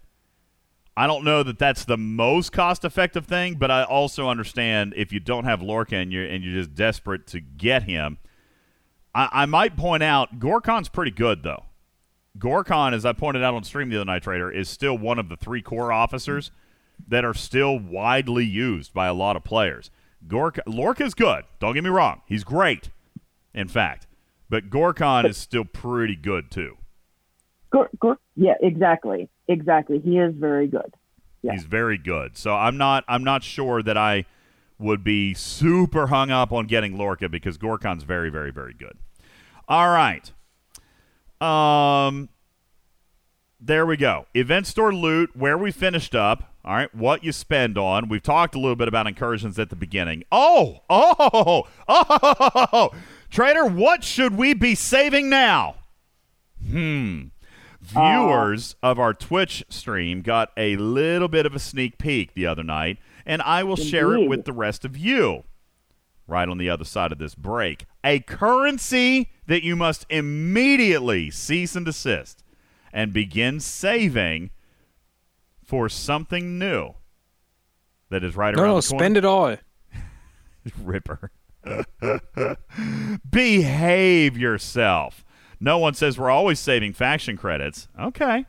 I 0.95 1.07
don't 1.07 1.23
know 1.23 1.41
that 1.41 1.57
that's 1.57 1.85
the 1.85 1.98
most 1.98 2.51
cost-effective 2.51 3.25
thing, 3.25 3.56
but 3.56 3.72
I 3.72 3.83
also 3.83 4.30
understand 4.30 4.93
if 4.95 5.11
you 5.11 5.19
don't 5.19 5.45
have 5.45 5.61
Lorca 5.61 5.95
and 5.95 6.14
you're 6.14 6.25
and 6.25 6.43
you're 6.43 6.61
just 6.61 6.75
desperate 6.75 7.25
to 7.27 7.40
get 7.40 7.83
him. 7.83 8.19
I, 9.15 9.30
I 9.32 9.45
might 9.45 9.75
point 9.75 10.03
out 10.03 10.40
Gorkon's 10.40 10.90
pretty 10.90 11.11
good 11.11 11.43
though. 11.43 11.64
Gorkon, 12.37 12.93
as 12.93 13.05
I 13.05 13.13
pointed 13.13 13.43
out 13.43 13.53
on 13.53 13.63
stream 13.63 13.89
the 13.89 13.97
other 13.97 14.05
night, 14.05 14.23
Trader, 14.23 14.51
is 14.51 14.69
still 14.69 14.97
one 14.97 15.19
of 15.19 15.29
the 15.29 15.35
three 15.35 15.61
core 15.61 15.91
officers 15.91 16.51
that 17.07 17.23
are 17.23 17.33
still 17.33 17.77
widely 17.77 18.45
used 18.45 18.93
by 18.93 19.07
a 19.07 19.13
lot 19.13 19.35
of 19.35 19.43
players. 19.43 19.91
Gork 20.27 20.59
Lorca's 20.65 21.13
good. 21.13 21.43
Don't 21.59 21.73
get 21.73 21.83
me 21.83 21.89
wrong. 21.89 22.21
He's 22.27 22.43
great, 22.43 22.89
in 23.53 23.67
fact. 23.67 24.07
But 24.49 24.69
Gorkon 24.69 25.27
is 25.29 25.37
still 25.37 25.65
pretty 25.65 26.15
good 26.15 26.49
too. 26.49 26.77
Gork, 27.73 27.89
Gor- 27.99 28.19
yeah, 28.35 28.53
exactly, 28.61 29.29
exactly. 29.47 29.99
He 29.99 30.17
is 30.17 30.33
very 30.35 30.67
good. 30.67 30.93
Yeah. 31.41 31.53
He's 31.53 31.65
very 31.65 31.97
good. 31.97 32.37
So 32.37 32.53
I'm 32.53 32.77
not 32.77 33.03
I'm 33.07 33.23
not 33.23 33.43
sure 33.43 33.83
that 33.83 33.97
I 33.97 34.25
would 34.79 35.03
be 35.03 35.33
super 35.33 36.07
hung 36.07 36.31
up 36.31 36.51
on 36.51 36.67
getting 36.67 36.97
Lorca 36.97 37.29
because 37.29 37.57
Gorkon's 37.57 38.03
very, 38.03 38.29
very, 38.29 38.51
very 38.51 38.73
good. 38.73 38.97
All 39.67 39.89
right. 39.89 40.31
Um 41.43 42.30
there 43.65 43.85
we 43.85 43.95
go. 43.95 44.25
Event 44.33 44.67
store 44.67 44.93
loot, 44.93 45.35
where 45.35 45.57
we 45.57 45.72
finished 45.72 46.13
up. 46.15 46.53
All 46.65 46.75
right, 46.75 46.93
what 46.93 47.23
you 47.23 47.31
spend 47.31 47.77
on. 47.77 48.09
We've 48.09 48.22
talked 48.23 48.55
a 48.55 48.59
little 48.59 48.75
bit 48.75 48.89
about 48.89 49.07
incursions 49.07 49.57
at 49.57 49.69
the 49.69 49.75
beginning. 49.75 50.23
Oh, 50.31 50.81
oh, 50.89 51.65
oh, 51.88 52.67
oh, 52.73 52.89
Trader, 53.30 53.65
what 53.65 54.03
should 54.03 54.35
we 54.35 54.53
be 54.53 54.75
saving 54.75 55.30
now? 55.30 55.75
Hmm. 56.65 57.27
Viewers 57.81 58.75
of 58.81 58.97
our 58.97 59.13
Twitch 59.13 59.65
stream 59.69 60.22
got 60.22 60.51
a 60.55 60.77
little 60.77 61.27
bit 61.27 61.45
of 61.45 61.53
a 61.53 61.59
sneak 61.59 61.97
peek 61.97 62.33
the 62.33 62.45
other 62.45 62.63
night, 62.63 62.97
and 63.25 63.41
I 63.41 63.63
will 63.63 63.75
share 63.75 64.13
it 64.13 64.27
with 64.27 64.45
the 64.45 64.53
rest 64.53 64.85
of 64.85 64.97
you 64.97 65.43
right 66.27 66.47
on 66.47 66.57
the 66.57 66.69
other 66.69 66.85
side 66.85 67.11
of 67.11 67.17
this 67.17 67.35
break. 67.35 67.85
A 68.03 68.19
currency 68.19 69.31
that 69.47 69.63
you 69.63 69.75
must 69.75 70.05
immediately 70.09 71.30
cease 71.30 71.75
and 71.75 71.85
desist 71.85 72.43
and 72.91 73.11
begin 73.13 73.59
saving 73.59 74.51
for 75.63 75.89
something 75.89 76.57
new 76.59 76.93
that 78.09 78.23
is 78.23 78.35
right 78.35 78.55
No, 78.55 78.61
around 78.63 78.72
no, 78.75 78.81
the 78.81 78.88
corner. 78.88 79.01
spend 79.03 79.17
it 79.17 79.25
all. 79.25 79.55
Ripper. 80.83 81.31
Behave 83.30 84.38
yourself. 84.38 85.25
No 85.59 85.77
one 85.77 85.93
says 85.93 86.17
we're 86.17 86.30
always 86.30 86.59
saving 86.59 86.93
faction 86.93 87.38
credits. 87.38 87.88
Okay. 87.99 88.45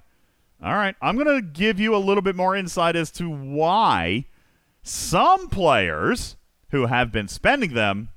All 0.63 0.75
right. 0.75 0.97
I'm 1.01 1.17
going 1.17 1.29
to 1.35 1.43
give 1.43 1.79
you 1.79 1.95
a 1.95 1.99
little 1.99 2.23
bit 2.23 2.37
more 2.37 2.57
insight 2.57 2.97
as 2.97 3.11
to 3.13 3.29
why 3.31 4.27
some 4.83 5.49
players 5.49 6.37
who 6.71 6.87
have 6.87 7.13
been 7.13 7.29
spending 7.29 7.75
them 7.75 8.09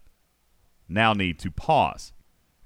now 0.90 1.14
need 1.14 1.38
to 1.40 1.52
pause. 1.52 2.14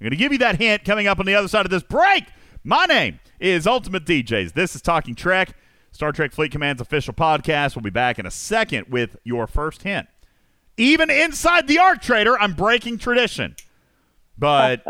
I'm 0.02 0.06
going 0.06 0.18
to 0.18 0.24
give 0.24 0.32
you 0.32 0.38
that 0.38 0.58
hint 0.58 0.84
coming 0.84 1.06
up 1.06 1.20
on 1.20 1.26
the 1.26 1.36
other 1.36 1.46
side 1.46 1.64
of 1.64 1.70
this 1.70 1.84
break. 1.84 2.24
My 2.64 2.86
name 2.86 3.20
is 3.38 3.68
Ultimate 3.68 4.04
DJs. 4.04 4.52
This 4.52 4.74
is 4.74 4.82
Talking 4.82 5.14
Trek, 5.14 5.54
Star 5.92 6.10
Trek 6.10 6.32
Fleet 6.32 6.50
Command's 6.50 6.82
official 6.82 7.14
podcast. 7.14 7.76
We'll 7.76 7.84
be 7.84 7.90
back 7.90 8.18
in 8.18 8.26
a 8.26 8.30
second 8.32 8.88
with 8.88 9.14
your 9.22 9.46
first 9.46 9.84
hint. 9.84 10.08
Even 10.76 11.08
inside 11.08 11.68
the 11.68 11.78
Arc 11.78 12.02
Trader, 12.02 12.36
I'm 12.36 12.54
breaking 12.54 12.98
tradition. 12.98 13.54
But 14.36 14.84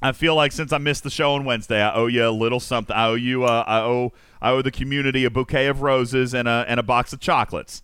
I 0.00 0.12
feel 0.12 0.34
like 0.34 0.52
since 0.52 0.72
I 0.72 0.78
missed 0.78 1.02
the 1.02 1.10
show 1.10 1.34
on 1.34 1.44
Wednesday, 1.44 1.82
I 1.82 1.94
owe 1.94 2.06
you 2.06 2.26
a 2.26 2.30
little 2.30 2.58
something. 2.58 2.96
I 2.96 3.08
owe 3.08 3.16
you, 3.16 3.44
uh, 3.44 3.64
I 3.66 3.80
owe, 3.80 4.14
I 4.40 4.50
owe 4.52 4.62
the 4.62 4.70
community 4.70 5.26
a 5.26 5.30
bouquet 5.30 5.66
of 5.66 5.82
roses 5.82 6.32
and 6.32 6.48
a 6.48 6.64
and 6.66 6.80
a 6.80 6.82
box 6.82 7.12
of 7.12 7.20
chocolates. 7.20 7.82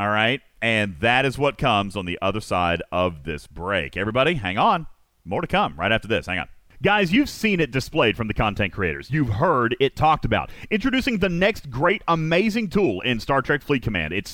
All 0.00 0.08
right, 0.08 0.40
and 0.60 0.96
that 0.98 1.24
is 1.24 1.38
what 1.38 1.58
comes 1.58 1.94
on 1.94 2.06
the 2.06 2.18
other 2.20 2.40
side 2.40 2.82
of 2.90 3.22
this 3.22 3.46
break. 3.46 3.96
Everybody, 3.96 4.34
hang 4.34 4.58
on. 4.58 4.88
More 5.24 5.40
to 5.40 5.46
come 5.46 5.74
right 5.76 5.92
after 5.92 6.08
this. 6.08 6.26
Hang 6.26 6.38
on. 6.38 6.48
Guys, 6.82 7.12
you've 7.12 7.30
seen 7.30 7.60
it 7.60 7.70
displayed 7.70 8.14
from 8.14 8.28
the 8.28 8.34
content 8.34 8.72
creators. 8.72 9.10
You've 9.10 9.30
heard 9.30 9.74
it 9.80 9.96
talked 9.96 10.26
about. 10.26 10.50
Introducing 10.70 11.18
the 11.18 11.30
next 11.30 11.70
great, 11.70 12.02
amazing 12.08 12.68
tool 12.68 13.00
in 13.00 13.20
Star 13.20 13.40
Trek 13.40 13.62
Fleet 13.62 13.82
Command. 13.82 14.12
It's 14.12 14.30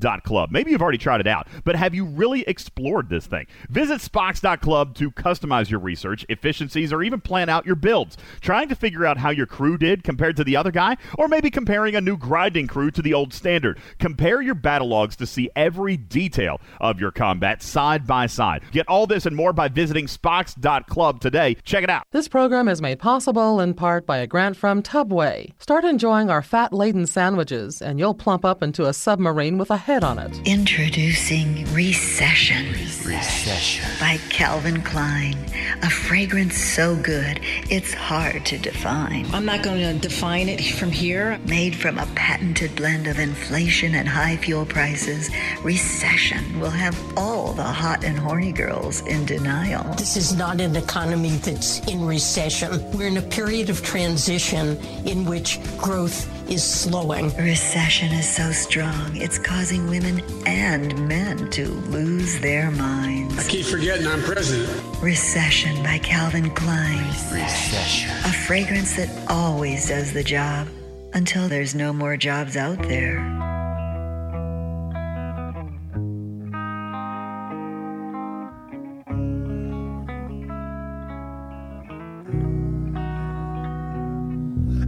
Spocks.club. 0.00 0.50
Maybe 0.50 0.70
you've 0.70 0.82
already 0.82 0.98
tried 0.98 1.20
it 1.20 1.26
out, 1.26 1.48
but 1.64 1.76
have 1.76 1.94
you 1.94 2.04
really 2.04 2.42
explored 2.42 3.08
this 3.08 3.26
thing? 3.26 3.46
Visit 3.68 4.00
Spocks.club 4.00 4.94
to 4.96 5.10
customize 5.10 5.70
your 5.70 5.80
research, 5.80 6.24
efficiencies, 6.28 6.92
or 6.92 7.02
even 7.02 7.20
plan 7.20 7.48
out 7.48 7.66
your 7.66 7.76
builds. 7.76 8.16
Trying 8.40 8.68
to 8.68 8.74
figure 8.74 9.06
out 9.06 9.18
how 9.18 9.30
your 9.30 9.46
crew 9.46 9.78
did 9.78 10.04
compared 10.04 10.36
to 10.36 10.44
the 10.44 10.56
other 10.56 10.70
guy, 10.70 10.96
or 11.18 11.28
maybe 11.28 11.50
comparing 11.50 11.96
a 11.96 12.00
new 12.00 12.16
grinding 12.16 12.66
crew 12.66 12.90
to 12.90 13.02
the 13.02 13.14
old 13.14 13.32
standard. 13.32 13.78
Compare 13.98 14.42
your 14.42 14.54
battle 14.54 14.88
logs 14.88 15.16
to 15.16 15.26
see 15.26 15.50
every 15.56 15.96
detail 15.96 16.60
of 16.80 17.00
your 17.00 17.10
combat 17.10 17.62
side 17.62 18.06
by 18.06 18.26
side. 18.26 18.62
Get 18.72 18.88
all 18.88 19.06
this 19.06 19.26
and 19.26 19.36
more 19.36 19.52
by 19.52 19.68
visiting 19.68 20.06
Spocks.club 20.06 21.20
today. 21.20 21.56
Check 21.64 21.84
it 21.84 21.90
out. 21.90 22.04
This 22.10 22.28
program 22.28 22.68
is 22.68 22.82
made 22.82 22.98
possible 22.98 23.60
in 23.60 23.74
part 23.74 24.06
by 24.06 24.18
a 24.18 24.26
grant 24.26 24.56
from 24.56 24.82
Tubway. 24.82 25.52
Start 25.58 25.84
enjoying 25.84 26.30
our 26.30 26.42
fat 26.42 26.72
laden 26.72 27.06
sandwiches, 27.06 27.80
and 27.80 27.98
you'll 27.98 28.14
plump 28.14 28.44
up 28.44 28.62
into 28.62 28.86
a 28.86 28.92
submarine 28.92 29.58
with 29.58 29.70
a 29.70 29.83
head 29.84 30.02
on 30.02 30.18
it. 30.18 30.40
Introducing 30.46 31.70
Recession. 31.74 32.72
Recession. 33.04 33.84
By 34.00 34.16
Calvin 34.30 34.80
Klein. 34.80 35.36
A 35.82 35.90
fragrance 35.90 36.56
so 36.56 36.96
good, 36.96 37.38
it's 37.68 37.92
hard 37.92 38.46
to 38.46 38.56
define. 38.56 39.26
I'm 39.34 39.44
not 39.44 39.62
going 39.62 39.80
to 39.80 39.92
define 40.08 40.48
it 40.48 40.62
from 40.62 40.90
here. 40.90 41.38
Made 41.46 41.76
from 41.76 41.98
a 41.98 42.06
patented 42.14 42.74
blend 42.76 43.06
of 43.06 43.18
inflation 43.18 43.94
and 43.94 44.08
high 44.08 44.38
fuel 44.38 44.64
prices, 44.64 45.28
Recession 45.62 46.60
will 46.60 46.70
have 46.70 46.98
all 47.18 47.52
the 47.52 47.62
hot 47.62 48.04
and 48.04 48.18
horny 48.18 48.52
girls 48.52 49.06
in 49.06 49.26
denial. 49.26 49.84
This 49.94 50.16
is 50.16 50.34
not 50.34 50.62
an 50.62 50.76
economy 50.76 51.36
that's 51.36 51.86
in 51.86 52.06
recession. 52.06 52.90
We're 52.92 53.08
in 53.08 53.18
a 53.18 53.22
period 53.22 53.68
of 53.68 53.82
transition 53.82 54.78
in 55.04 55.26
which 55.26 55.58
growth 55.76 56.30
is 56.50 56.62
slowing. 56.62 57.34
Recession 57.36 58.12
is 58.12 58.28
so 58.28 58.52
strong, 58.52 59.16
it's 59.16 59.38
causing 59.38 59.73
women 59.80 60.22
and 60.46 61.08
men 61.08 61.50
to 61.50 61.68
lose 61.68 62.38
their 62.40 62.70
minds. 62.70 63.38
I 63.38 63.48
keep 63.50 63.66
forgetting 63.66 64.06
I'm 64.06 64.22
president. 64.22 65.02
Recession 65.02 65.82
by 65.82 65.98
Calvin 65.98 66.50
Klein. 66.50 67.06
Recession. 67.32 68.10
A 68.24 68.32
fragrance 68.32 68.96
that 68.96 69.10
always 69.28 69.88
does 69.88 70.12
the 70.12 70.22
job 70.22 70.68
until 71.12 71.48
there's 71.48 71.74
no 71.74 71.92
more 71.92 72.16
jobs 72.16 72.56
out 72.56 72.80
there. 72.82 73.18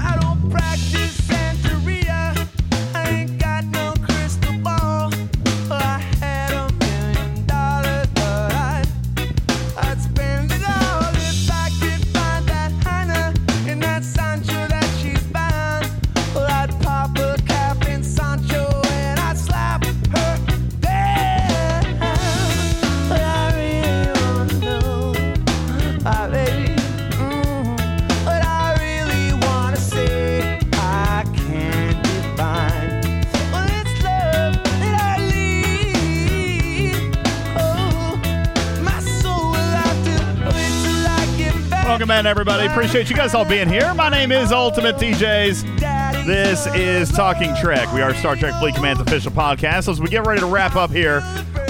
I 0.01 0.19
don't 0.21 0.51
practice 0.51 0.96
Welcome 42.07 42.21
in, 42.21 42.31
everybody. 42.31 42.69
Appreciate 42.69 43.11
you 43.11 43.17
guys 43.17 43.35
all 43.35 43.45
being 43.45 43.69
here. 43.69 43.93
My 43.93 44.09
name 44.09 44.31
is 44.31 44.53
Ultimate 44.53 44.95
DJs. 44.95 46.25
This 46.25 46.69
is 46.69 47.11
Talking 47.11 47.53
Trek. 47.57 47.93
We 47.93 48.01
are 48.01 48.15
Star 48.15 48.37
Trek 48.37 48.55
Fleet 48.61 48.77
Command's 48.77 49.03
official 49.03 49.33
podcast. 49.33 49.91
As 49.91 50.01
we 50.01 50.07
get 50.07 50.25
ready 50.25 50.39
to 50.39 50.47
wrap 50.47 50.77
up 50.77 50.93
here 50.93 51.21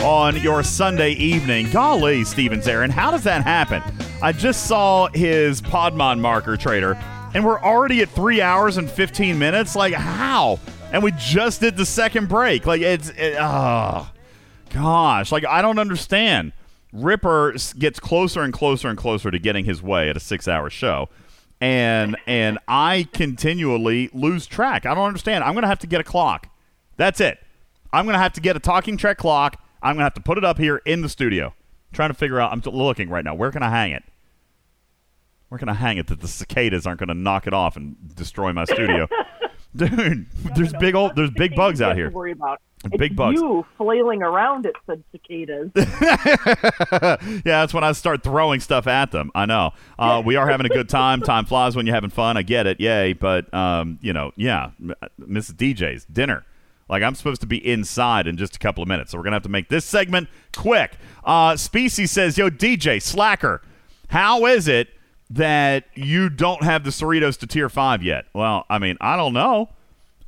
on 0.02 0.38
your 0.42 0.62
Sunday 0.62 1.12
evening, 1.12 1.70
golly, 1.70 2.22
Steven 2.22 2.60
Zarin, 2.60 2.90
how 2.90 3.10
does 3.10 3.22
that 3.22 3.44
happen? 3.44 3.82
I 4.20 4.32
just 4.32 4.66
saw 4.66 5.08
his 5.14 5.62
Podmon 5.62 6.20
marker 6.20 6.58
trader, 6.58 6.98
and 7.32 7.42
we're 7.42 7.62
already 7.62 8.02
at 8.02 8.10
three 8.10 8.42
hours 8.42 8.76
and 8.76 8.90
15 8.90 9.38
minutes. 9.38 9.74
Like, 9.74 9.94
how? 9.94 10.60
And 10.92 11.02
we 11.02 11.12
just 11.12 11.62
did 11.62 11.78
the 11.78 11.86
second 11.86 12.28
break. 12.28 12.66
Like, 12.66 12.82
it's, 12.82 13.08
it, 13.08 13.38
oh, 13.40 14.10
gosh. 14.68 15.32
Like, 15.32 15.46
I 15.46 15.62
don't 15.62 15.78
understand. 15.78 16.52
Ripper 17.02 17.54
gets 17.78 18.00
closer 18.00 18.42
and 18.42 18.52
closer 18.52 18.88
and 18.88 18.98
closer 18.98 19.30
to 19.30 19.38
getting 19.38 19.64
his 19.64 19.82
way 19.82 20.08
at 20.08 20.16
a 20.16 20.20
six-hour 20.20 20.70
show, 20.70 21.08
and 21.60 22.16
and 22.26 22.58
I 22.68 23.08
continually 23.12 24.10
lose 24.12 24.46
track. 24.46 24.86
I 24.86 24.94
don't 24.94 25.06
understand. 25.06 25.44
I'm 25.44 25.54
gonna 25.54 25.66
have 25.66 25.80
to 25.80 25.86
get 25.86 26.00
a 26.00 26.04
clock. 26.04 26.48
That's 26.96 27.20
it. 27.20 27.38
I'm 27.92 28.06
gonna 28.06 28.18
have 28.18 28.32
to 28.34 28.40
get 28.40 28.56
a 28.56 28.60
talking 28.60 28.96
trek 28.96 29.18
clock. 29.18 29.62
I'm 29.82 29.94
gonna 29.96 30.04
have 30.04 30.14
to 30.14 30.20
put 30.20 30.38
it 30.38 30.44
up 30.44 30.58
here 30.58 30.82
in 30.84 31.02
the 31.02 31.08
studio. 31.08 31.54
trying 31.92 32.10
to 32.10 32.14
figure 32.14 32.40
out. 32.40 32.52
I'm 32.52 32.60
looking 32.72 33.08
right 33.08 33.24
now. 33.24 33.34
Where 33.34 33.50
can 33.50 33.62
I 33.62 33.70
hang 33.70 33.92
it? 33.92 34.02
Where 35.48 35.58
can 35.58 35.68
I 35.68 35.74
hang 35.74 35.96
it 35.98 36.08
that 36.08 36.20
the 36.20 36.28
cicadas 36.28 36.86
aren't 36.86 36.98
going 36.98 37.08
to 37.08 37.14
knock 37.14 37.46
it 37.46 37.54
off 37.54 37.76
and 37.76 37.96
destroy 38.14 38.52
my 38.52 38.64
studio? 38.64 39.08
Dude, 39.76 40.26
there's 40.56 40.72
big 40.74 40.94
old, 40.94 41.14
there's 41.14 41.30
big 41.30 41.54
bugs 41.54 41.80
out 41.80 41.96
here. 41.96 42.10
to 42.10 42.16
worry 42.16 42.32
about. 42.32 42.60
Big 42.98 43.12
It's 43.12 43.14
bugs. 43.16 43.40
You 43.40 43.66
flailing 43.76 44.22
around 44.22 44.66
it 44.66 44.76
said 44.86 45.02
cicadas. 45.10 45.70
yeah, 45.76 47.42
that's 47.44 47.74
when 47.74 47.82
I 47.82 47.92
start 47.92 48.22
throwing 48.22 48.60
stuff 48.60 48.86
at 48.86 49.10
them. 49.10 49.30
I 49.34 49.46
know. 49.46 49.72
Uh, 49.98 50.22
we 50.24 50.36
are 50.36 50.48
having 50.48 50.66
a 50.66 50.68
good 50.68 50.88
time. 50.88 51.20
Time 51.26 51.46
flies 51.46 51.74
when 51.74 51.86
you're 51.86 51.94
having 51.94 52.10
fun. 52.10 52.36
I 52.36 52.42
get 52.42 52.66
it. 52.66 52.78
Yay. 52.78 53.14
But, 53.14 53.52
um, 53.52 53.98
you 54.02 54.12
know, 54.12 54.32
yeah, 54.36 54.70
Mrs. 55.20 55.54
DJ's 55.54 56.04
dinner. 56.04 56.44
Like, 56.88 57.02
I'm 57.02 57.16
supposed 57.16 57.40
to 57.40 57.46
be 57.46 57.66
inside 57.66 58.26
in 58.28 58.36
just 58.36 58.54
a 58.54 58.58
couple 58.58 58.82
of 58.82 58.88
minutes. 58.88 59.10
So 59.10 59.18
we're 59.18 59.24
going 59.24 59.32
to 59.32 59.36
have 59.36 59.42
to 59.44 59.48
make 59.48 59.68
this 59.68 59.84
segment 59.84 60.28
quick. 60.54 60.92
Uh, 61.24 61.56
Species 61.56 62.12
says, 62.12 62.38
Yo, 62.38 62.50
DJ, 62.50 63.02
slacker, 63.02 63.62
how 64.08 64.46
is 64.46 64.68
it 64.68 64.88
that 65.28 65.84
you 65.94 66.28
don't 66.28 66.62
have 66.62 66.84
the 66.84 66.90
Cerritos 66.90 67.36
to 67.38 67.46
tier 67.46 67.68
five 67.68 68.02
yet? 68.04 68.26
Well, 68.34 68.64
I 68.70 68.78
mean, 68.78 68.96
I 69.00 69.16
don't 69.16 69.32
know. 69.32 69.70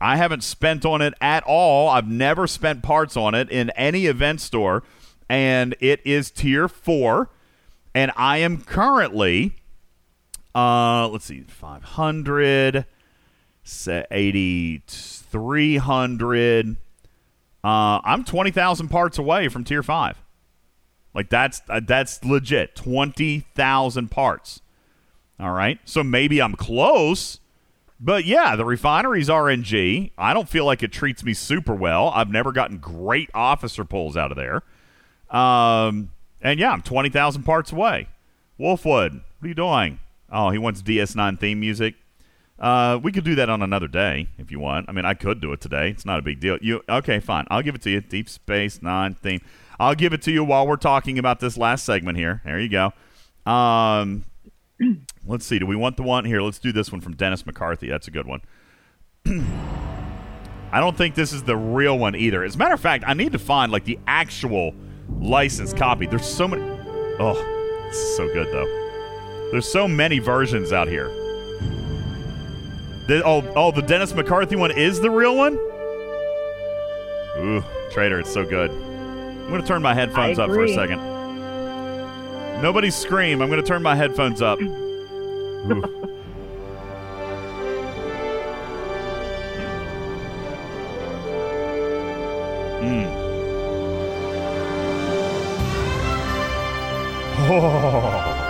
I 0.00 0.16
haven't 0.16 0.44
spent 0.44 0.84
on 0.84 1.02
it 1.02 1.14
at 1.20 1.42
all. 1.44 1.88
I've 1.88 2.08
never 2.08 2.46
spent 2.46 2.82
parts 2.82 3.16
on 3.16 3.34
it 3.34 3.50
in 3.50 3.70
any 3.70 4.06
event 4.06 4.40
store, 4.40 4.84
and 5.28 5.74
it 5.80 6.00
is 6.04 6.30
tier 6.30 6.68
four. 6.68 7.30
And 7.94 8.12
I 8.16 8.36
am 8.38 8.62
currently, 8.62 9.56
uh, 10.54 11.08
let's 11.08 11.24
see, 11.24 11.40
500, 11.40 12.86
say 13.64 14.06
8,300. 14.10 16.76
Uh, 17.64 18.00
I'm 18.04 18.22
20,000 18.24 18.88
parts 18.88 19.18
away 19.18 19.48
from 19.48 19.64
tier 19.64 19.82
five. 19.82 20.22
Like 21.14 21.30
that's 21.30 21.62
uh, 21.68 21.80
that's 21.84 22.24
legit. 22.24 22.76
20,000 22.76 24.10
parts. 24.10 24.60
All 25.40 25.50
right. 25.50 25.80
So 25.84 26.04
maybe 26.04 26.40
I'm 26.40 26.54
close. 26.54 27.40
But 28.00 28.24
yeah, 28.24 28.54
the 28.54 28.64
refinery's 28.64 29.28
RNG. 29.28 30.12
I 30.16 30.32
don't 30.32 30.48
feel 30.48 30.64
like 30.64 30.82
it 30.82 30.92
treats 30.92 31.24
me 31.24 31.34
super 31.34 31.74
well. 31.74 32.10
I've 32.10 32.30
never 32.30 32.52
gotten 32.52 32.78
great 32.78 33.28
officer 33.34 33.84
pulls 33.84 34.16
out 34.16 34.30
of 34.30 34.36
there. 34.36 34.62
Um, 35.36 36.10
and 36.40 36.60
yeah, 36.60 36.70
I'm 36.70 36.82
20,000 36.82 37.42
parts 37.42 37.72
away. 37.72 38.08
Wolfwood, 38.58 39.14
what 39.14 39.44
are 39.44 39.48
you 39.48 39.54
doing? 39.54 39.98
Oh, 40.30 40.50
he 40.50 40.58
wants 40.58 40.82
DS9 40.82 41.40
theme 41.40 41.60
music. 41.60 41.94
Uh, 42.58 42.98
we 43.02 43.12
could 43.12 43.24
do 43.24 43.34
that 43.36 43.48
on 43.48 43.62
another 43.62 43.86
day 43.86 44.28
if 44.36 44.50
you 44.50 44.58
want. 44.58 44.88
I 44.88 44.92
mean, 44.92 45.04
I 45.04 45.14
could 45.14 45.40
do 45.40 45.52
it 45.52 45.60
today. 45.60 45.90
It's 45.90 46.04
not 46.04 46.18
a 46.18 46.22
big 46.22 46.40
deal. 46.40 46.58
You 46.60 46.82
okay? 46.88 47.20
Fine. 47.20 47.46
I'll 47.50 47.62
give 47.62 47.74
it 47.74 47.82
to 47.82 47.90
you. 47.90 48.00
Deep 48.00 48.28
Space 48.28 48.82
Nine 48.82 49.14
theme. 49.14 49.40
I'll 49.78 49.94
give 49.94 50.12
it 50.12 50.22
to 50.22 50.32
you 50.32 50.42
while 50.42 50.66
we're 50.66 50.76
talking 50.76 51.18
about 51.18 51.38
this 51.38 51.56
last 51.56 51.84
segment 51.84 52.18
here. 52.18 52.42
There 52.44 52.58
you 52.58 52.68
go. 52.68 52.92
Um, 53.50 54.24
let's 55.26 55.44
see. 55.44 55.58
Do 55.58 55.66
we 55.66 55.76
want 55.76 55.96
the 55.96 56.02
one 56.02 56.24
here? 56.24 56.40
Let's 56.40 56.58
do 56.58 56.72
this 56.72 56.92
one 56.92 57.00
from 57.00 57.14
Dennis 57.14 57.44
McCarthy. 57.46 57.88
That's 57.88 58.08
a 58.08 58.10
good 58.10 58.26
one. 58.26 58.40
I 60.70 60.80
don't 60.80 60.96
think 60.96 61.14
this 61.14 61.32
is 61.32 61.42
the 61.42 61.56
real 61.56 61.98
one 61.98 62.14
either. 62.14 62.44
As 62.44 62.54
a 62.54 62.58
matter 62.58 62.74
of 62.74 62.80
fact, 62.80 63.04
I 63.06 63.14
need 63.14 63.32
to 63.32 63.38
find 63.38 63.72
like 63.72 63.84
the 63.84 63.98
actual 64.06 64.74
licensed 65.18 65.76
copy. 65.76 66.06
There's 66.06 66.26
so 66.26 66.46
many. 66.46 66.62
Oh, 67.18 67.34
this 67.88 67.96
is 67.96 68.16
so 68.16 68.26
good 68.32 68.46
though. 68.52 69.50
There's 69.50 69.70
so 69.70 69.88
many 69.88 70.18
versions 70.18 70.72
out 70.72 70.88
here. 70.88 71.08
The- 73.08 73.22
oh, 73.24 73.42
oh, 73.56 73.70
the 73.72 73.80
Dennis 73.80 74.14
McCarthy 74.14 74.56
one 74.56 74.70
is 74.70 75.00
the 75.00 75.10
real 75.10 75.34
one. 75.36 75.54
Ooh, 77.38 77.64
Trader, 77.90 78.20
it's 78.20 78.32
so 78.32 78.44
good. 78.44 78.70
I'm 78.70 79.50
gonna 79.50 79.66
turn 79.66 79.80
my 79.80 79.94
headphones 79.94 80.38
up 80.38 80.50
for 80.50 80.64
a 80.64 80.68
second. 80.74 81.17
Nobody 82.62 82.90
scream. 82.90 83.40
I'm 83.40 83.48
gonna 83.50 83.62
turn 83.62 83.82
my 83.82 83.94
headphones 83.94 84.42
up. 84.42 84.58
Mm. 92.80 93.08
Oh. 97.50 98.34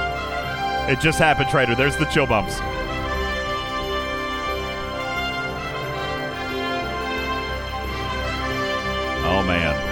It 0.88 1.00
just 1.00 1.18
happened, 1.18 1.50
Trader. 1.50 1.74
There's 1.74 1.98
the 1.98 2.06
chill 2.06 2.26
bumps. 2.26 2.60
Oh, 9.30 9.44
man. 9.46 9.87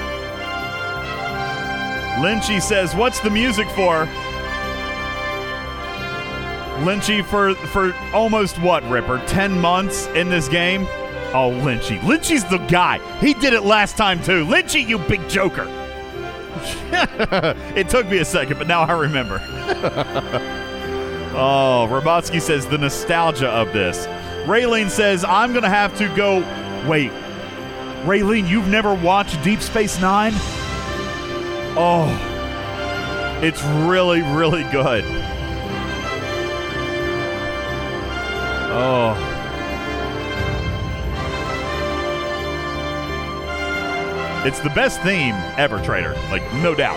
Lynchy 2.17 2.63
says, 2.63 2.95
What's 2.95 3.21
the 3.21 3.31
music 3.31 3.69
for? 3.71 4.07
Lynchy 6.85 7.25
for 7.25 7.55
for 7.55 7.95
almost 8.15 8.61
what, 8.61 8.83
Ripper? 8.85 9.23
Ten 9.27 9.59
months 9.61 10.07
in 10.09 10.29
this 10.29 10.49
game? 10.49 10.83
Oh, 11.33 11.51
Lynchy. 11.63 11.99
Lynchy's 12.01 12.45
the 12.45 12.59
guy. 12.59 12.99
He 13.19 13.35
did 13.35 13.53
it 13.53 13.63
last 13.63 13.97
time 13.97 14.23
too. 14.23 14.45
Lynchy, 14.45 14.87
you 14.87 14.99
big 14.99 15.27
joker. 15.29 15.67
it 17.77 17.89
took 17.89 18.07
me 18.09 18.19
a 18.19 18.25
second, 18.25 18.59
but 18.59 18.67
now 18.67 18.83
I 18.83 18.93
remember. 18.93 19.41
oh, 21.35 21.87
Robotsky 21.91 22.41
says 22.41 22.67
the 22.67 22.79
nostalgia 22.79 23.49
of 23.49 23.73
this. 23.73 24.07
Raylene 24.47 24.91
says, 24.91 25.25
I'm 25.25 25.53
gonna 25.53 25.69
have 25.69 25.97
to 25.99 26.09
go 26.17 26.39
wait. 26.89 27.11
Raylene, 28.05 28.49
you've 28.49 28.69
never 28.69 28.95
watched 28.95 29.43
Deep 29.43 29.61
Space 29.61 30.01
Nine? 30.01 30.33
Oh. 31.79 33.39
It's 33.43 33.63
really, 33.63 34.23
really 34.23 34.63
good. 34.65 35.05
Oh. 38.79 39.15
It's 44.47 44.61
the 44.61 44.71
best 44.71 45.03
theme 45.03 45.35
ever, 45.59 45.83
Trader. 45.83 46.15
Like, 46.31 46.43
no 46.55 46.75
doubt. 46.75 46.97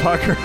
Tucker. 0.00 0.36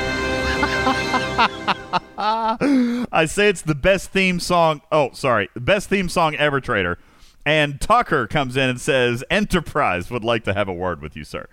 I 2.22 3.26
say 3.28 3.50
it's 3.50 3.62
the 3.62 3.76
best 3.76 4.12
theme 4.12 4.40
song. 4.40 4.82
Oh, 4.92 5.12
sorry. 5.14 5.50
The 5.54 5.62
best 5.62 5.90
theme 5.90 6.10
song 6.10 6.36
ever, 6.36 6.60
Trader. 6.60 6.98
And 7.46 7.80
Tucker 7.80 8.28
comes 8.28 8.58
in 8.58 8.70
and 8.70 8.80
says, 8.80 9.24
Enterprise 9.30 10.12
would 10.12 10.24
like 10.24 10.44
to 10.44 10.54
have 10.54 10.68
a 10.68 10.74
word 10.74 11.02
with 11.02 11.16
you, 11.16 11.24
sir. 11.24 11.48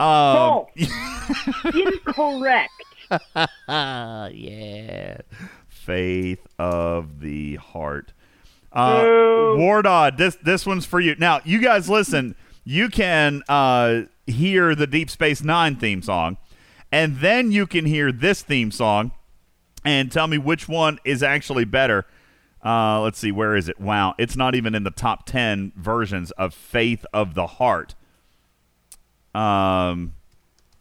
Um, 0.00 0.66
Incorrect. 1.64 2.70
yeah. 3.68 5.18
Faith 5.68 6.46
of 6.58 7.20
the 7.20 7.56
heart. 7.56 8.12
Uh. 8.72 9.02
Wardod, 9.56 10.16
this 10.18 10.36
this 10.42 10.66
one's 10.66 10.84
for 10.84 11.00
you. 11.00 11.14
Now, 11.16 11.40
you 11.44 11.58
guys 11.58 11.88
listen. 11.88 12.34
You 12.64 12.90
can 12.90 13.42
uh, 13.48 14.02
hear 14.26 14.74
the 14.74 14.86
Deep 14.86 15.08
Space 15.08 15.42
Nine 15.42 15.76
theme 15.76 16.02
song, 16.02 16.36
and 16.90 17.18
then 17.18 17.52
you 17.52 17.66
can 17.66 17.86
hear 17.86 18.12
this 18.12 18.42
theme 18.42 18.70
song, 18.70 19.12
and 19.84 20.10
tell 20.10 20.26
me 20.26 20.38
which 20.38 20.68
one 20.68 20.98
is 21.04 21.22
actually 21.22 21.64
better. 21.64 22.06
Uh, 22.64 23.00
let's 23.00 23.18
see, 23.18 23.30
where 23.30 23.54
is 23.54 23.68
it? 23.68 23.80
Wow, 23.80 24.14
it's 24.18 24.36
not 24.36 24.54
even 24.54 24.74
in 24.74 24.82
the 24.82 24.90
top 24.90 25.26
ten 25.26 25.72
versions 25.76 26.30
of 26.32 26.52
Faith 26.54 27.06
of 27.12 27.34
the 27.34 27.46
Heart. 27.46 27.94
Um, 29.34 30.14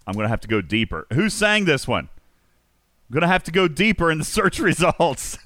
I'm 0.08 0.14
gonna 0.16 0.28
have 0.28 0.42
to 0.42 0.48
go 0.48 0.62
deeper. 0.62 1.06
Who 1.14 1.30
sang 1.30 1.66
this 1.66 1.88
one? 1.88 2.10
I'm 3.10 3.14
gonna 3.14 3.28
have 3.28 3.44
to 3.44 3.52
go 3.52 3.68
deeper 3.68 4.12
in 4.12 4.18
the 4.18 4.26
search 4.26 4.60
results. 4.60 5.38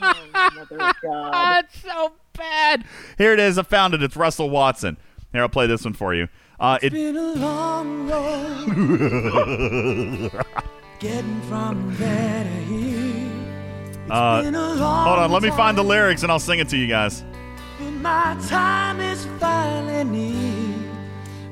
oh 0.00 0.14
That's 1.32 1.80
so 1.80 2.12
bad. 2.34 2.84
Here 3.18 3.32
it 3.32 3.40
is. 3.40 3.58
I 3.58 3.62
found 3.62 3.94
it. 3.94 4.02
It's 4.02 4.16
Russell 4.16 4.50
Watson. 4.50 4.96
Here, 5.32 5.42
I'll 5.42 5.48
play 5.48 5.66
this 5.66 5.84
one 5.84 5.94
for 5.94 6.14
you. 6.14 6.28
Uh, 6.64 6.78
it, 6.80 6.94
been 6.94 7.14
a 7.14 7.34
long 7.34 8.08
road 8.08 8.64
getting 10.98 11.40
from 11.42 11.94
there 11.96 12.42
to 12.42 12.48
here. 12.48 13.30
uh, 14.08 14.40
been 14.40 14.54
a 14.54 14.68
hold 14.68 14.80
on. 14.80 15.30
Let 15.30 15.42
me 15.42 15.50
find 15.50 15.76
the 15.76 15.84
lyrics 15.84 16.22
and 16.22 16.32
I'll 16.32 16.38
sing 16.38 16.60
it 16.60 16.70
to 16.70 16.78
you 16.78 16.86
guys. 16.86 17.22
My 17.78 18.34
time 18.48 18.98
is 18.98 19.26
finally 19.38 20.04
near. 20.04 20.88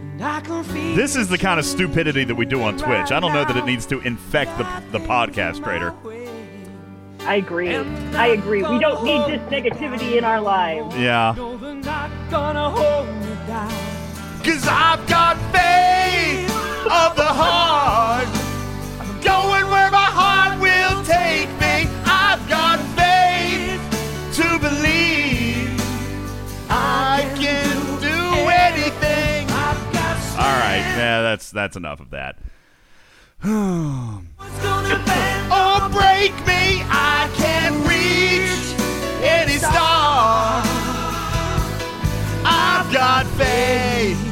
And 0.00 0.24
I 0.24 0.40
can 0.40 0.64
feel 0.64 0.96
This 0.96 1.14
is 1.14 1.28
the 1.28 1.36
kind 1.36 1.60
of 1.60 1.66
stupidity 1.66 2.24
that 2.24 2.34
we 2.34 2.46
do 2.46 2.62
on 2.62 2.78
Twitch. 2.78 3.12
I 3.12 3.20
don't 3.20 3.34
know 3.34 3.44
that 3.44 3.58
it 3.58 3.66
needs 3.66 3.84
to 3.86 4.00
infect 4.00 4.56
the, 4.56 4.64
the 4.98 5.04
podcast, 5.04 5.62
Trader. 5.62 5.92
I 7.28 7.34
agree. 7.34 7.76
I 7.76 8.28
agree. 8.28 8.62
We 8.62 8.78
don't 8.78 9.04
need 9.04 9.26
this 9.26 9.42
negativity 9.52 10.16
in 10.16 10.24
our 10.24 10.40
lives. 10.40 10.96
Yeah. 10.96 11.34
Cause 14.44 14.66
I've 14.66 15.06
got 15.06 15.36
faith 15.52 16.50
of 16.90 17.14
the 17.14 17.22
heart. 17.22 18.26
I'm 18.98 19.20
going 19.20 19.70
where 19.70 19.88
my 19.92 20.10
heart 20.18 20.60
will 20.60 21.04
take 21.04 21.48
me. 21.60 21.88
I've 22.04 22.42
got 22.48 22.80
faith 22.98 23.80
to 24.34 24.58
believe 24.58 25.80
I 26.68 27.22
can 27.36 28.00
do 28.00 28.48
anything. 28.50 29.48
All 30.36 30.58
right, 30.58 30.82
yeah, 30.96 31.22
that's 31.22 31.52
that's 31.52 31.76
enough 31.76 32.00
of 32.00 32.10
that. 32.10 32.36
oh, 33.44 34.22
break 35.92 36.32
me. 36.48 36.82
I 36.90 37.30
can't 37.36 37.76
reach 37.86 38.74
any 39.22 39.58
star. 39.58 40.62
I've 42.44 42.92
got 42.92 43.26
faith. 43.38 44.31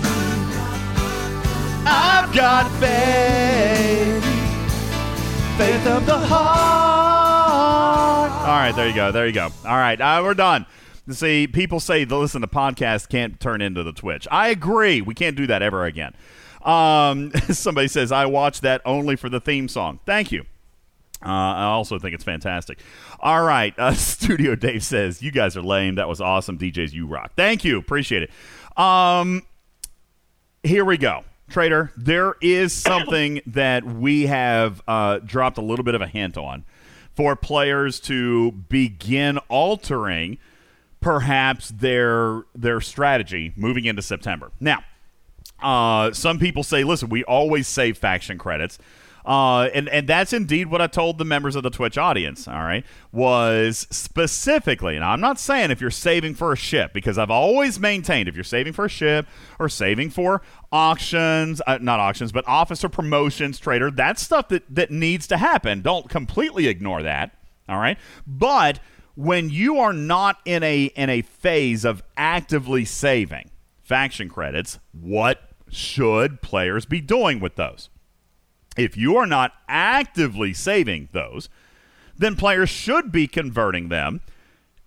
I've 1.86 2.34
got 2.34 2.70
faith. 2.81 4.25
Faith 5.57 5.86
of 5.86 6.07
the 6.07 6.18
heart. 6.18 7.10
All 8.33 8.47
right, 8.47 8.73
there 8.75 8.89
you 8.89 8.94
go. 8.94 9.12
There 9.12 9.26
you 9.26 9.33
go. 9.33 9.49
All 9.65 9.76
right, 9.76 10.00
uh, 10.00 10.20
we're 10.25 10.34
done. 10.34 10.67
See, 11.10 11.47
people 11.47 11.81
say 11.81 12.05
listen 12.05 12.41
to 12.42 12.47
podcasts 12.47 13.09
can't 13.09 13.41
turn 13.41 13.60
into 13.60 13.83
the 13.83 13.92
Twitch. 13.92 14.28
I 14.31 14.49
agree. 14.49 15.00
We 15.00 15.15
can't 15.15 15.36
do 15.36 15.47
that 15.49 15.62
ever 15.62 15.84
again. 15.84 16.15
Um, 16.62 17.33
somebody 17.50 17.89
says 17.89 18.12
I 18.12 18.26
watched 18.26 18.62
that 18.62 18.83
only 18.84 19.17
for 19.17 19.28
the 19.28 19.41
theme 19.41 19.68
song. 19.68 20.00
Thank 20.07 20.33
you. 20.33 20.42
Uh, 21.23 21.28
I 21.28 21.65
also 21.65 21.99
think 21.99 22.15
it's 22.15 22.25
fantastic. 22.25 22.78
All 23.20 23.42
right, 23.44 23.75
uh, 23.78 23.92
Studio 23.94 24.55
Dave 24.55 24.83
says 24.83 25.23
you 25.23 25.31
guys 25.31 25.57
are 25.57 25.62
lame. 25.62 25.97
That 25.97 26.09
was 26.09 26.20
awesome, 26.20 26.59
DJs. 26.59 26.92
You 26.92 27.07
rock. 27.07 27.33
Thank 27.36 27.65
you. 27.65 27.78
Appreciate 27.78 28.23
it. 28.23 28.31
Um, 28.83 29.42
here 30.62 30.84
we 30.84 30.97
go. 30.97 31.25
Trader, 31.50 31.92
there 31.96 32.36
is 32.40 32.72
something 32.72 33.40
that 33.46 33.84
we 33.84 34.26
have 34.26 34.82
uh, 34.86 35.18
dropped 35.18 35.58
a 35.58 35.62
little 35.62 35.84
bit 35.84 35.94
of 35.94 36.00
a 36.00 36.06
hint 36.06 36.38
on 36.38 36.64
for 37.14 37.34
players 37.36 38.00
to 38.00 38.52
begin 38.52 39.38
altering 39.48 40.38
perhaps 41.00 41.70
their 41.70 42.42
their 42.54 42.80
strategy 42.80 43.52
moving 43.56 43.84
into 43.84 44.02
September. 44.02 44.52
Now, 44.60 44.84
uh, 45.62 46.12
some 46.12 46.38
people 46.38 46.62
say, 46.62 46.84
listen, 46.84 47.08
we 47.08 47.24
always 47.24 47.66
save 47.66 47.98
faction 47.98 48.38
credits. 48.38 48.78
Uh, 49.24 49.68
and, 49.74 49.89
and 49.89 50.08
that's 50.08 50.32
indeed 50.32 50.70
what 50.70 50.81
I 50.81 50.86
told 50.86 51.18
the 51.18 51.24
members 51.24 51.57
of 51.57 51.62
the 51.62 51.70
Twitch 51.70 51.99
audience, 51.99 52.49
all 52.49 52.62
right, 52.62 52.84
was 53.12 53.86
specifically, 53.90 54.97
and 54.97 55.05
I'm 55.05 55.20
not 55.20 55.39
saying 55.39 55.70
if 55.70 55.81
you're 55.81 55.90
saving 55.90 56.34
for 56.34 56.52
a 56.52 56.57
ship, 56.57 56.92
because 56.92 57.18
I've 57.18 57.31
always 57.31 57.78
maintained 57.78 58.28
if 58.28 58.34
you're 58.34 58.44
saving 58.44 58.73
for 58.73 58.86
a 58.86 58.89
ship 58.89 59.26
or 59.58 59.68
saving 59.68 60.10
for 60.10 60.42
auctions, 60.73 61.60
uh, 61.66 61.78
not 61.81 62.00
auctions, 62.00 62.32
but 62.32 62.47
officer 62.49 62.89
promotions, 62.89 63.58
trader, 63.58 63.90
that's 63.90 64.23
stuff 64.23 64.49
that, 64.49 64.62
that 64.74 64.90
needs 64.90 65.26
to 65.28 65.36
happen. 65.36 65.82
Don't 65.82 66.08
completely 66.08 66.66
ignore 66.68 67.02
that, 67.02 67.36
all 67.68 67.78
right? 67.78 67.99
But 68.26 68.81
when 69.16 69.50
you 69.50 69.78
are 69.78 69.92
not 69.92 70.39
in 70.44 70.62
a 70.62 70.84
in 70.97 71.10
a 71.10 71.23
phase 71.23 71.84
of 71.84 72.02
actively 72.16 72.84
saving 72.84 73.50
faction 73.82 74.28
credits, 74.28 74.78
what 74.92 75.42
should 75.68 76.40
players 76.40 76.86
be 76.86 77.00
doing 77.00 77.40
with 77.40 77.57
those? 77.57 77.90
If 78.76 78.97
you 78.97 79.16
are 79.16 79.26
not 79.26 79.52
actively 79.68 80.55
saving 80.55 81.08
those, 81.12 81.49
then 82.16 82.36
players 82.36 82.68
should 82.68 83.10
be 83.10 83.26
converting 83.26 83.89
them 83.89 84.20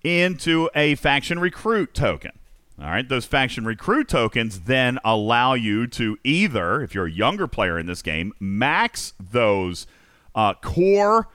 into 0.02 0.68
a 0.74 0.94
faction 0.96 1.38
recruit 1.38 1.94
token. 1.94 2.32
All 2.80 2.86
right, 2.86 3.08
those 3.08 3.24
faction 3.24 3.64
recruit 3.64 4.08
tokens 4.08 4.60
then 4.60 4.98
allow 5.04 5.54
you 5.54 5.86
to 5.88 6.18
either, 6.24 6.82
if 6.82 6.94
you're 6.94 7.06
a 7.06 7.10
younger 7.10 7.46
player 7.46 7.78
in 7.78 7.86
this 7.86 8.02
game, 8.02 8.32
max 8.40 9.14
those 9.18 9.86
uh, 10.34 10.54
core 10.54 11.28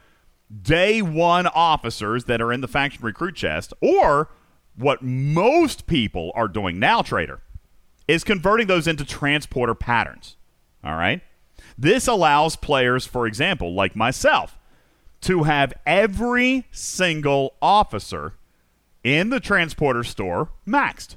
day 0.61 1.02
one 1.02 1.48
officers 1.48 2.26
that 2.26 2.42
are 2.42 2.52
in 2.52 2.60
the 2.60 2.68
faction 2.68 3.03
recruit 3.03 3.36
chest, 3.36 3.74
or 3.80 4.30
what 4.76 5.02
most 5.02 5.88
people 5.88 6.32
are 6.36 6.48
doing 6.48 6.78
now, 6.78 7.02
trader, 7.02 7.42
is 8.08 8.24
converting 8.24 8.68
those 8.68 8.88
into 8.88 9.06
transporter 9.06 9.76
patterns. 9.76 10.36
All 10.84 10.95
right. 10.95 11.22
This 11.82 12.09
allows 12.09 12.58
players, 12.58 13.06
for 13.06 13.25
example, 13.25 13.74
like 13.74 13.95
myself, 13.95 14.58
to 15.22 15.43
have 15.43 15.74
every 15.85 16.66
single 16.72 17.53
officer 17.61 18.33
in 19.01 19.30
the 19.30 19.40
transporter 19.40 20.03
store 20.03 20.49
maxed. 20.67 21.16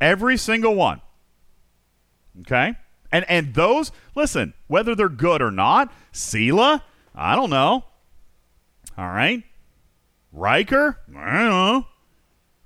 Every 0.00 0.36
single 0.36 0.74
one. 0.74 1.00
Okay? 2.40 2.74
And 3.12 3.24
and 3.28 3.54
those, 3.54 3.92
listen, 4.16 4.52
whether 4.66 4.96
they're 4.96 5.08
good 5.08 5.42
or 5.42 5.52
not, 5.52 5.92
Sela, 6.12 6.82
I 7.14 7.36
don't 7.36 7.50
know. 7.50 7.84
All 8.98 9.10
right. 9.10 9.44
Riker, 10.32 10.98
I 11.16 11.38
don't 11.38 11.50
know. 11.50 11.86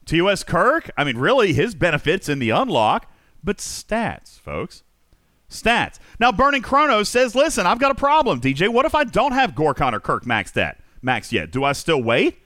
TOS 0.06 0.44
Kirk, 0.44 0.90
I 0.96 1.04
mean, 1.04 1.18
really, 1.18 1.52
his 1.52 1.74
benefits 1.74 2.26
in 2.26 2.38
the 2.38 2.50
unlock, 2.50 3.12
but 3.42 3.58
stats, 3.58 4.40
folks. 4.40 4.82
Stats. 5.54 5.98
Now, 6.18 6.32
Burning 6.32 6.62
Chronos 6.62 7.08
says, 7.08 7.34
listen, 7.34 7.66
I've 7.66 7.78
got 7.78 7.90
a 7.90 7.94
problem, 7.94 8.40
DJ. 8.40 8.68
What 8.68 8.86
if 8.86 8.94
I 8.94 9.04
don't 9.04 9.32
have 9.32 9.54
Gorkon 9.54 9.92
or 9.92 10.00
Kirk 10.00 10.24
maxed 10.24 10.56
at 10.56 10.78
maxed 11.02 11.32
yet? 11.32 11.50
Do 11.50 11.64
I 11.64 11.72
still 11.72 12.02
wait? 12.02 12.38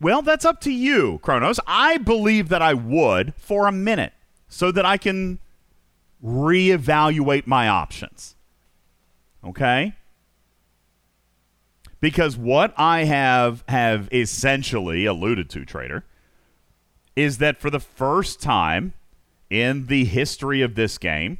Well, 0.00 0.22
that's 0.22 0.44
up 0.44 0.60
to 0.62 0.72
you, 0.72 1.18
Chronos. 1.22 1.60
I 1.66 1.98
believe 1.98 2.48
that 2.48 2.62
I 2.62 2.74
would 2.74 3.34
for 3.36 3.66
a 3.66 3.72
minute 3.72 4.12
so 4.48 4.70
that 4.72 4.84
I 4.84 4.96
can 4.96 5.38
reevaluate 6.22 7.46
my 7.46 7.68
options. 7.68 8.34
Okay? 9.44 9.94
Because 12.00 12.36
what 12.36 12.74
I 12.76 13.04
have 13.04 13.64
have 13.68 14.08
essentially 14.12 15.06
alluded 15.06 15.48
to, 15.50 15.64
trader, 15.64 16.04
is 17.16 17.38
that 17.38 17.58
for 17.58 17.70
the 17.70 17.80
first 17.80 18.42
time 18.42 18.92
in 19.48 19.86
the 19.86 20.04
history 20.04 20.60
of 20.62 20.74
this 20.74 20.98
game, 20.98 21.38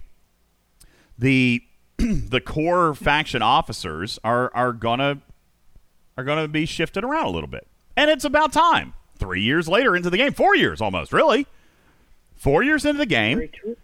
the 1.18 1.62
the 1.96 2.40
core 2.40 2.94
faction 2.94 3.42
officers 3.42 4.18
are 4.24 4.50
are 4.54 4.72
gonna 4.72 5.20
are 6.16 6.24
gonna 6.24 6.48
be 6.48 6.66
shifted 6.66 7.04
around 7.04 7.26
a 7.26 7.30
little 7.30 7.48
bit, 7.48 7.66
and 7.96 8.10
it's 8.10 8.24
about 8.24 8.52
time. 8.52 8.94
Three 9.16 9.42
years 9.42 9.68
later 9.68 9.94
into 9.94 10.10
the 10.10 10.16
game, 10.16 10.32
four 10.32 10.56
years 10.56 10.80
almost, 10.80 11.12
really, 11.12 11.46
four 12.34 12.62
years 12.62 12.84
into 12.84 12.98
the 12.98 13.06
game. 13.06 13.38
Very 13.38 13.48
true. 13.48 13.76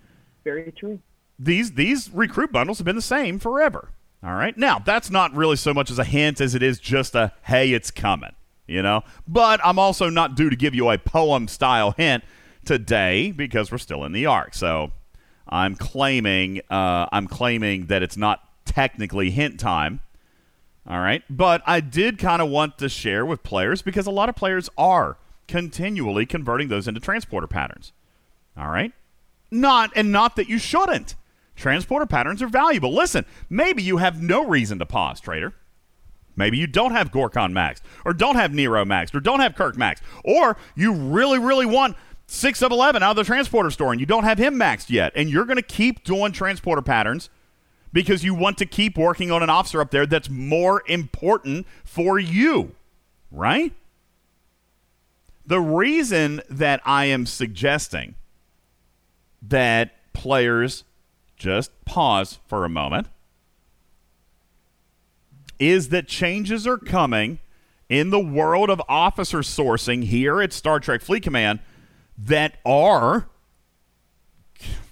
Very 0.44 0.73
true. 0.73 0.99
These 1.39 1.73
these 1.73 2.10
recruit 2.10 2.52
bundles 2.52 2.78
have 2.78 2.84
been 2.84 2.97
the 2.97 3.02
same 3.02 3.39
forever. 3.39 3.91
All 4.23 4.34
right. 4.34 4.57
Now 4.57 4.78
that's 4.78 5.10
not 5.10 5.34
really 5.34 5.57
so 5.57 5.73
much 5.73 5.91
as 5.91 5.99
a 5.99 6.05
hint 6.05 6.41
as 6.41 6.55
it 6.55 6.62
is 6.62 6.78
just 6.78 7.15
a 7.15 7.33
hey, 7.44 7.73
it's 7.73 7.91
coming. 7.91 8.34
You 8.67 8.83
know. 8.83 9.02
But 9.26 9.60
I'm 9.65 9.78
also 9.78 10.10
not 10.10 10.34
due 10.34 10.50
to 10.50 10.57
give 10.57 10.75
you 10.75 10.91
a 10.91 10.99
poem 10.99 11.49
style 11.49 11.92
hint 11.92 12.25
today 12.65 13.33
because 13.33 13.73
we're 13.73 13.78
still 13.78 14.05
in 14.05 14.12
the 14.12 14.26
arc. 14.26 14.55
So 14.55 14.92
I'm 15.51 15.75
claiming 15.75 16.61
uh, 16.70 17.07
I'm 17.12 17.27
claiming 17.27 17.87
that 17.87 18.03
it's 18.03 18.17
not 18.17 18.49
technically 18.65 19.31
hint 19.31 19.59
time. 19.59 20.01
All 20.89 21.01
right, 21.01 21.23
but 21.29 21.62
I 21.67 21.81
did 21.81 22.19
kind 22.19 22.41
of 22.41 22.49
want 22.49 22.79
to 22.79 22.89
share 22.89 23.27
with 23.27 23.43
players 23.43 23.83
because 23.83 24.07
a 24.07 24.11
lot 24.11 24.29
of 24.29 24.37
players 24.37 24.70
are 24.79 25.19
continually 25.47 26.25
converting 26.25 26.69
those 26.69 26.89
into 26.89 27.01
transporter 27.01 27.47
patterns. 27.47 27.93
All 28.57 28.70
right, 28.70 28.93
not 29.51 29.91
and 29.95 30.11
not 30.11 30.37
that 30.37 30.49
you 30.49 30.59
shouldn't. 30.59 31.17
Transporter 31.55 32.07
patterns 32.07 32.41
are 32.41 32.49
valuable. 32.49 32.95
Listen, 32.95 33.27
maybe 33.51 33.83
you 33.83 33.99
have 33.99 34.23
no 34.23 34.47
reason 34.47 34.79
to 34.79 34.87
pause, 34.87 35.20
trader. 35.20 35.55
Maybe 36.37 36.57
you 36.57 36.67
don't 36.67 36.93
have 36.93 37.12
Gorkon 37.12 37.53
maxed, 37.53 37.83
or 38.05 38.15
don't 38.15 38.37
have 38.37 38.55
Nero 38.55 38.85
maxed, 38.87 39.15
or 39.15 39.20
don't 39.20 39.41
have 39.41 39.55
Kirk 39.55 39.77
maxed, 39.77 40.01
or 40.25 40.57
you 40.75 40.95
really, 40.95 41.39
really 41.39 41.67
want 41.67 41.97
six 42.31 42.62
of 42.62 42.73
11 42.73 43.02
out 43.02 43.10
of 43.10 43.17
the 43.17 43.25
transporter 43.25 43.70
store 43.70 43.92
and 43.92 44.00
you 44.00 44.07
don't 44.07 44.25
have 44.25 44.39
him 44.39 44.55
maxed 44.55 44.91
yet. 44.91 45.12
And 45.15 45.28
you're 45.28 45.44
going 45.44 45.57
to 45.57 45.62
keep 45.62 46.05
doing 46.05 46.33
transporter 46.33 46.83
patterns 46.83 47.31
because 47.92 48.23
you 48.23 48.34
want 48.34 48.59
to 48.59 48.67
keep 48.67 48.97
working 48.97 49.31
on 49.31 49.42
an 49.42 49.50
officer 49.50 49.81
up 49.81 49.91
there 49.91 50.07
that's 50.07 50.31
more 50.31 50.83
important 50.86 51.67
for 51.84 52.18
you 52.18 52.75
right? 53.31 53.73
The 55.47 55.60
reason 55.60 56.42
that 56.49 56.81
i 56.84 57.07
am 57.07 57.26
suggesting 57.26 58.15
that 59.42 59.92
players 60.12 60.84
just 61.36 61.73
pause 61.84 62.39
for 62.47 62.65
a 62.65 62.68
moment 62.68 63.09
is 65.59 65.89
that 65.89 66.07
changes 66.07 66.67
are 66.67 66.78
coming 66.78 67.39
in 67.89 68.10
the 68.10 68.20
world 68.20 68.70
of 68.70 68.81
officer 68.89 69.39
sourcing 69.39 70.05
here 70.05 70.41
at 70.41 70.52
Star 70.52 70.78
Trek 70.78 71.00
Fleet 71.00 71.23
Command 71.23 71.60
that 72.27 72.59
are, 72.65 73.29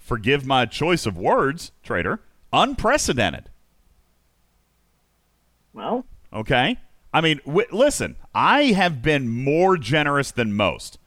forgive 0.01 0.47
my 0.47 0.67
choice 0.67 1.07
of 1.07 1.17
words, 1.17 1.73
trader, 1.83 2.21
unprecedented. 2.53 3.51
Well, 5.73 6.07
okay. 6.33 6.79
I 7.13 7.21
mean, 7.21 7.41
w- 7.47 7.67
listen, 7.71 8.17
I 8.35 8.65
have 8.65 9.03
been 9.03 9.29
more 9.29 9.77
generous 9.77 10.31
than 10.31 10.55
most 10.55 10.99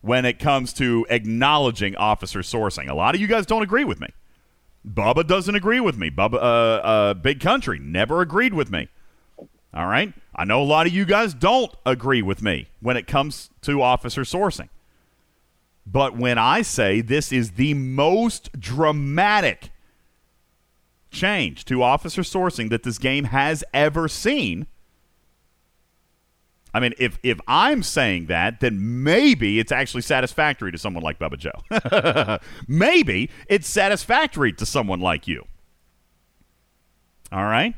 when 0.00 0.24
it 0.24 0.38
comes 0.38 0.72
to 0.74 1.06
acknowledging 1.10 1.96
officer 1.96 2.40
sourcing. 2.40 2.88
A 2.88 2.94
lot 2.94 3.14
of 3.14 3.20
you 3.20 3.26
guys 3.26 3.46
don't 3.46 3.62
agree 3.62 3.84
with 3.84 4.00
me. 4.00 4.08
Bubba 4.86 5.26
doesn't 5.26 5.54
agree 5.54 5.80
with 5.80 5.98
me. 5.98 6.10
Bubba, 6.10 6.34
uh, 6.34 6.36
uh, 6.38 7.14
Big 7.14 7.40
Country 7.40 7.78
never 7.78 8.20
agreed 8.20 8.54
with 8.54 8.70
me. 8.70 8.88
All 9.74 9.86
right. 9.86 10.14
I 10.34 10.44
know 10.44 10.62
a 10.62 10.64
lot 10.64 10.86
of 10.86 10.92
you 10.92 11.04
guys 11.04 11.34
don't 11.34 11.74
agree 11.84 12.22
with 12.22 12.40
me 12.42 12.68
when 12.80 12.96
it 12.96 13.06
comes 13.06 13.50
to 13.62 13.82
officer 13.82 14.22
sourcing. 14.22 14.68
But 15.90 16.16
when 16.16 16.36
I 16.36 16.62
say 16.62 17.00
this 17.00 17.32
is 17.32 17.52
the 17.52 17.72
most 17.74 18.60
dramatic 18.60 19.70
change 21.10 21.64
to 21.64 21.82
officer 21.82 22.20
sourcing 22.20 22.68
that 22.70 22.82
this 22.82 22.98
game 22.98 23.24
has 23.24 23.64
ever 23.72 24.06
seen. 24.08 24.66
I 26.74 26.80
mean, 26.80 26.92
if 26.98 27.18
if 27.22 27.40
I'm 27.48 27.82
saying 27.82 28.26
that, 28.26 28.60
then 28.60 29.02
maybe 29.02 29.58
it's 29.58 29.72
actually 29.72 30.02
satisfactory 30.02 30.70
to 30.72 30.78
someone 30.78 31.02
like 31.02 31.18
Bubba 31.18 31.38
Joe. 31.38 32.38
maybe 32.68 33.30
it's 33.48 33.66
satisfactory 33.66 34.52
to 34.52 34.66
someone 34.66 35.00
like 35.00 35.26
you. 35.26 35.46
All 37.32 37.44
right? 37.44 37.74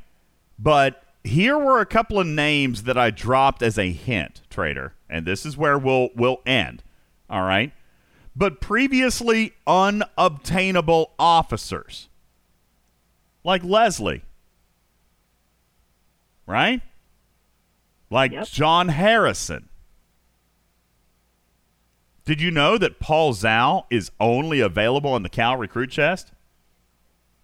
But 0.58 1.04
here 1.22 1.56
were 1.56 1.80
a 1.80 1.86
couple 1.86 2.18
of 2.18 2.26
names 2.26 2.82
that 2.82 2.98
I 2.98 3.10
dropped 3.10 3.62
as 3.62 3.78
a 3.78 3.92
hint, 3.92 4.42
trader, 4.50 4.94
and 5.08 5.24
this 5.24 5.46
is 5.46 5.56
where 5.56 5.78
we'll 5.78 6.10
we'll 6.16 6.40
end. 6.44 6.82
All 7.28 7.42
right? 7.42 7.72
But 8.40 8.62
previously 8.62 9.52
unobtainable 9.66 11.12
officers 11.18 12.08
like 13.44 13.62
Leslie. 13.62 14.22
Right? 16.46 16.80
Like 18.08 18.32
John 18.46 18.88
Harrison. 18.88 19.68
Did 22.24 22.40
you 22.40 22.50
know 22.50 22.78
that 22.78 22.98
Paul 22.98 23.34
Zhao 23.34 23.84
is 23.90 24.10
only 24.18 24.60
available 24.60 25.14
in 25.16 25.22
the 25.22 25.28
Cal 25.28 25.58
recruit 25.58 25.90
chest? 25.90 26.32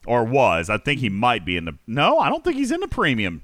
Or 0.07 0.25
was. 0.25 0.71
I 0.71 0.79
think 0.79 1.01
he 1.01 1.11
might 1.11 1.45
be 1.45 1.59
in 1.59 1.67
the. 1.67 1.77
No, 1.87 2.19
I 2.21 2.31
don't 2.31 2.43
think 2.43 2.57
he's 2.57 2.73
in 2.73 2.81
the 2.81 2.89
premium. 2.89 3.43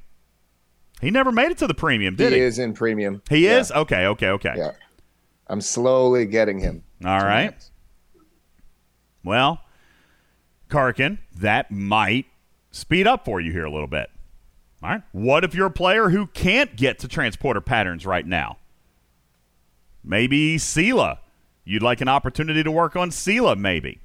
He 1.02 1.10
never 1.10 1.30
made 1.30 1.50
it 1.50 1.58
to 1.58 1.66
the 1.66 1.74
premium, 1.74 2.16
did 2.16 2.32
he? 2.32 2.38
he 2.38 2.44
is 2.44 2.58
in 2.58 2.72
premium. 2.72 3.20
He 3.28 3.44
Yeah. 3.44 3.58
is? 3.58 3.70
Okay, 3.70 4.06
okay, 4.06 4.28
okay. 4.30 4.54
Yeah. 4.56 4.70
I'm 5.52 5.60
slowly 5.60 6.24
getting 6.24 6.60
him. 6.60 6.82
All 7.04 7.20
right. 7.20 7.54
Well, 9.22 9.60
Karkin, 10.70 11.18
that 11.36 11.70
might 11.70 12.24
speed 12.70 13.06
up 13.06 13.26
for 13.26 13.38
you 13.38 13.52
here 13.52 13.66
a 13.66 13.70
little 13.70 13.86
bit. 13.86 14.10
All 14.82 14.88
right. 14.88 15.02
What 15.12 15.44
if 15.44 15.54
you're 15.54 15.66
a 15.66 15.70
player 15.70 16.08
who 16.08 16.26
can't 16.26 16.74
get 16.74 16.98
to 17.00 17.08
transporter 17.08 17.60
patterns 17.60 18.06
right 18.06 18.26
now? 18.26 18.56
Maybe 20.02 20.56
Sela. 20.56 21.18
You'd 21.66 21.82
like 21.82 22.00
an 22.00 22.08
opportunity 22.08 22.62
to 22.62 22.70
work 22.70 22.96
on 22.96 23.10
Sela, 23.10 23.54
maybe. 23.54 24.00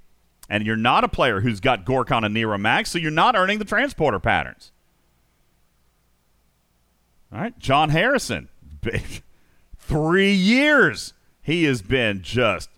And 0.50 0.66
you're 0.66 0.76
not 0.76 1.06
a 1.06 1.08
player 1.08 1.40
who's 1.40 1.62
got 1.62 1.86
Gorkon 1.86 2.26
and 2.26 2.34
Nero 2.34 2.58
Max, 2.58 2.92
so 2.92 3.00
you're 3.00 3.10
not 3.10 3.38
earning 3.38 3.60
the 3.60 3.66
transporter 3.66 4.20
patterns. 4.20 4.74
All 7.32 7.40
right. 7.40 7.58
John 7.58 7.88
Harrison. 7.88 8.50
Three 9.78 10.34
years 10.34 11.14
he 11.48 11.64
has 11.64 11.82
been 11.82 12.22
just 12.22 12.70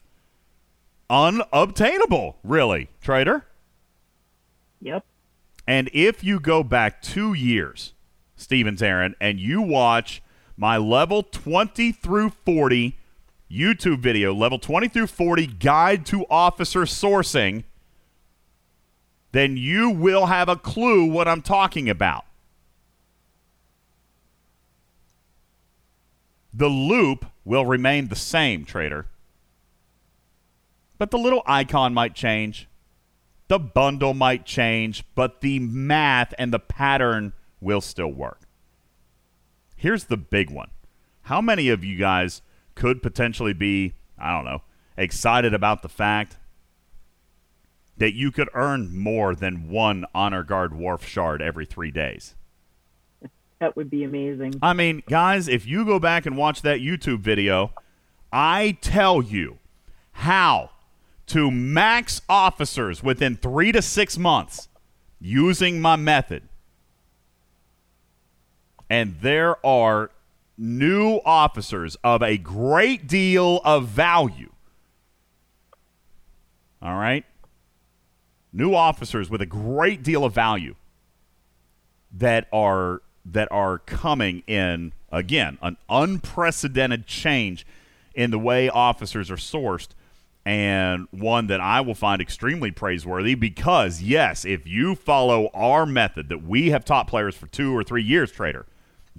unobtainable, 1.09 2.37
really, 2.43 2.87
trader. 3.01 3.43
Yep. 4.79 5.03
And 5.65 5.89
if 5.91 6.23
you 6.23 6.39
go 6.39 6.61
back 6.61 7.01
two 7.01 7.33
years, 7.33 7.93
Stevens 8.35 8.83
Aaron, 8.83 9.15
and 9.19 9.39
you 9.39 9.59
watch 9.59 10.21
my 10.55 10.77
level 10.77 11.23
20 11.23 11.91
through 11.93 12.29
40 12.29 12.95
YouTube 13.51 14.01
video, 14.01 14.35
level 14.35 14.59
20 14.59 14.87
through 14.87 15.07
40 15.07 15.47
guide 15.47 16.05
to 16.05 16.27
officer 16.29 16.81
sourcing, 16.81 17.63
then 19.31 19.57
you 19.57 19.89
will 19.89 20.27
have 20.27 20.47
a 20.47 20.55
clue 20.55 21.05
what 21.05 21.27
I'm 21.27 21.41
talking 21.41 21.89
about. 21.89 22.23
The 26.53 26.67
loop 26.67 27.25
will 27.49 27.65
remain 27.65 28.09
the 28.09 28.15
same, 28.15 28.63
trader. 28.63 29.07
But 30.99 31.09
the 31.09 31.17
little 31.17 31.41
icon 31.47 31.95
might 31.95 32.13
change. 32.13 32.67
The 33.47 33.57
bundle 33.57 34.13
might 34.13 34.45
change, 34.45 35.03
but 35.15 35.41
the 35.41 35.57
math 35.57 36.31
and 36.37 36.53
the 36.53 36.59
pattern 36.59 37.33
will 37.59 37.81
still 37.81 38.11
work. 38.11 38.41
Here's 39.75 40.03
the 40.03 40.15
big 40.15 40.51
one. 40.51 40.69
How 41.23 41.41
many 41.41 41.69
of 41.69 41.83
you 41.83 41.97
guys 41.97 42.43
could 42.75 43.01
potentially 43.01 43.53
be, 43.53 43.95
I 44.19 44.31
don't 44.31 44.45
know, 44.45 44.61
excited 44.95 45.51
about 45.51 45.81
the 45.81 45.89
fact 45.89 46.37
that 47.97 48.13
you 48.13 48.31
could 48.31 48.49
earn 48.53 48.95
more 48.95 49.33
than 49.33 49.69
one 49.69 50.05
Honor 50.13 50.43
Guard 50.43 50.75
Worf 50.75 51.03
shard 51.03 51.41
every 51.41 51.65
three 51.65 51.89
days? 51.89 52.35
That 53.59 53.75
would 53.75 53.89
be 53.89 54.03
amazing. 54.03 54.55
I 54.61 54.73
mean, 54.73 55.03
guys, 55.07 55.47
if 55.47 55.67
you 55.67 55.85
go 55.85 55.99
back 55.99 56.25
and 56.25 56.37
watch 56.37 56.61
that 56.61 56.79
YouTube 56.79 57.19
video, 57.19 57.73
I 58.31 58.77
tell 58.81 59.21
you 59.21 59.57
how 60.13 60.71
to 61.27 61.51
max 61.51 62.21
officers 62.29 63.03
within 63.03 63.35
three 63.35 63.71
to 63.71 63.81
six 63.81 64.17
months 64.17 64.69
using 65.19 65.81
my 65.81 65.95
method. 65.95 66.43
And 68.89 69.19
there 69.21 69.63
are 69.65 70.09
new 70.57 71.19
officers 71.25 71.97
of 72.03 72.23
a 72.23 72.37
great 72.37 73.07
deal 73.07 73.61
of 73.63 73.87
value. 73.87 74.51
All 76.81 76.95
right? 76.95 77.25
New 78.51 78.73
officers 78.73 79.29
with 79.29 79.41
a 79.41 79.45
great 79.45 80.01
deal 80.01 80.23
of 80.25 80.33
value 80.33 80.75
that 82.11 82.47
are 82.51 83.01
that 83.25 83.47
are 83.51 83.79
coming 83.79 84.43
in 84.47 84.93
again 85.11 85.57
an 85.61 85.77
unprecedented 85.89 87.05
change 87.05 87.65
in 88.13 88.31
the 88.31 88.39
way 88.39 88.69
officers 88.69 89.29
are 89.29 89.35
sourced 89.35 89.89
and 90.45 91.07
one 91.11 91.47
that 91.47 91.59
I 91.59 91.81
will 91.81 91.95
find 91.95 92.21
extremely 92.21 92.71
praiseworthy 92.71 93.35
because 93.35 94.01
yes 94.01 94.45
if 94.45 94.65
you 94.65 94.95
follow 94.95 95.49
our 95.53 95.85
method 95.85 96.29
that 96.29 96.43
we 96.43 96.69
have 96.69 96.85
taught 96.85 97.07
players 97.07 97.35
for 97.35 97.47
2 97.47 97.75
or 97.75 97.83
3 97.83 98.01
years 98.01 98.31
trader 98.31 98.65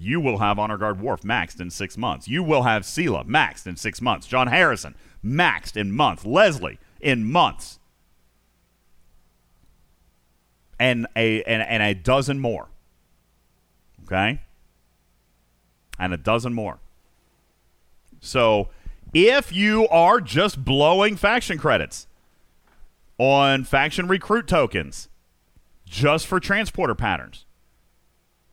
you 0.01 0.19
will 0.19 0.39
have 0.39 0.57
honor 0.57 0.77
guard 0.77 0.99
Worf 0.99 1.21
maxed 1.21 1.61
in 1.61 1.69
6 1.69 1.97
months. 1.97 2.27
You 2.27 2.41
will 2.41 2.63
have 2.63 2.81
Sela 2.83 3.23
maxed 3.23 3.67
in 3.67 3.75
6 3.75 4.01
months. 4.01 4.25
John 4.25 4.47
Harrison 4.47 4.95
maxed 5.23 5.77
in 5.77 5.91
months. 5.91 6.25
Leslie 6.25 6.79
in 6.99 7.31
months. 7.31 7.77
And 10.79 11.05
a 11.15 11.43
and, 11.43 11.61
and 11.61 11.83
a 11.83 11.93
dozen 11.93 12.39
more 12.39 12.70
okay? 14.11 14.41
And 15.97 16.13
a 16.13 16.17
dozen 16.17 16.53
more. 16.53 16.79
So, 18.19 18.69
if 19.13 19.51
you 19.51 19.87
are 19.89 20.21
just 20.21 20.63
blowing 20.63 21.15
faction 21.15 21.57
credits 21.57 22.07
on 23.17 23.63
faction 23.63 24.07
recruit 24.07 24.47
tokens 24.47 25.09
just 25.85 26.27
for 26.27 26.39
transporter 26.39 26.95
patterns, 26.95 27.45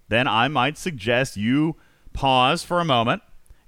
then 0.09 0.27
I 0.27 0.49
might 0.49 0.79
suggest 0.79 1.37
you 1.37 1.77
pause 2.13 2.65
for 2.65 2.81
a 2.81 2.85
moment, 2.85 3.23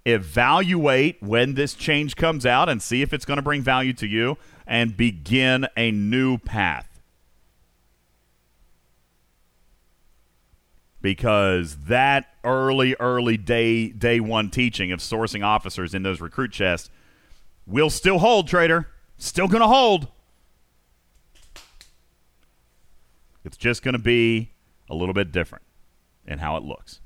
evaluate 0.05 1.23
when 1.23 1.55
this 1.55 1.75
change 1.75 2.17
comes 2.17 2.45
out, 2.45 2.69
and 2.69 2.83
see 2.83 3.03
if 3.03 3.13
it's 3.13 3.25
going 3.25 3.37
to 3.37 3.43
bring 3.43 3.63
value 3.63 3.93
to 3.95 4.07
you, 4.07 4.37
and 4.67 4.97
begin 4.97 5.67
a 5.77 5.91
new 5.91 6.39
path. 6.39 6.90
Because 11.03 11.77
that 11.87 12.27
early, 12.45 12.95
early 13.01 13.37
day 13.37 13.89
day 13.89 14.21
one 14.21 14.51
teaching 14.51 14.93
of 14.93 15.01
sourcing 15.01 15.45
officers 15.45 15.95
in 15.95 16.03
those 16.03 16.21
recruit 16.21 16.53
chests 16.53 16.91
will 17.67 17.91
still 17.91 18.19
hold, 18.19 18.49
trader. 18.49 18.89
Still 19.17 19.49
going 19.49 19.61
to 19.61 19.69
hold. 19.69 20.09
It's 23.45 23.57
just 23.57 23.83
going 23.83 23.93
to 23.93 23.99
be 23.99 24.51
a 24.89 24.95
little 24.95 25.15
bit 25.15 25.33
different 25.33 25.65
in 26.27 26.39
how 26.39 26.57
it 26.57 26.63
looks. 26.63 27.01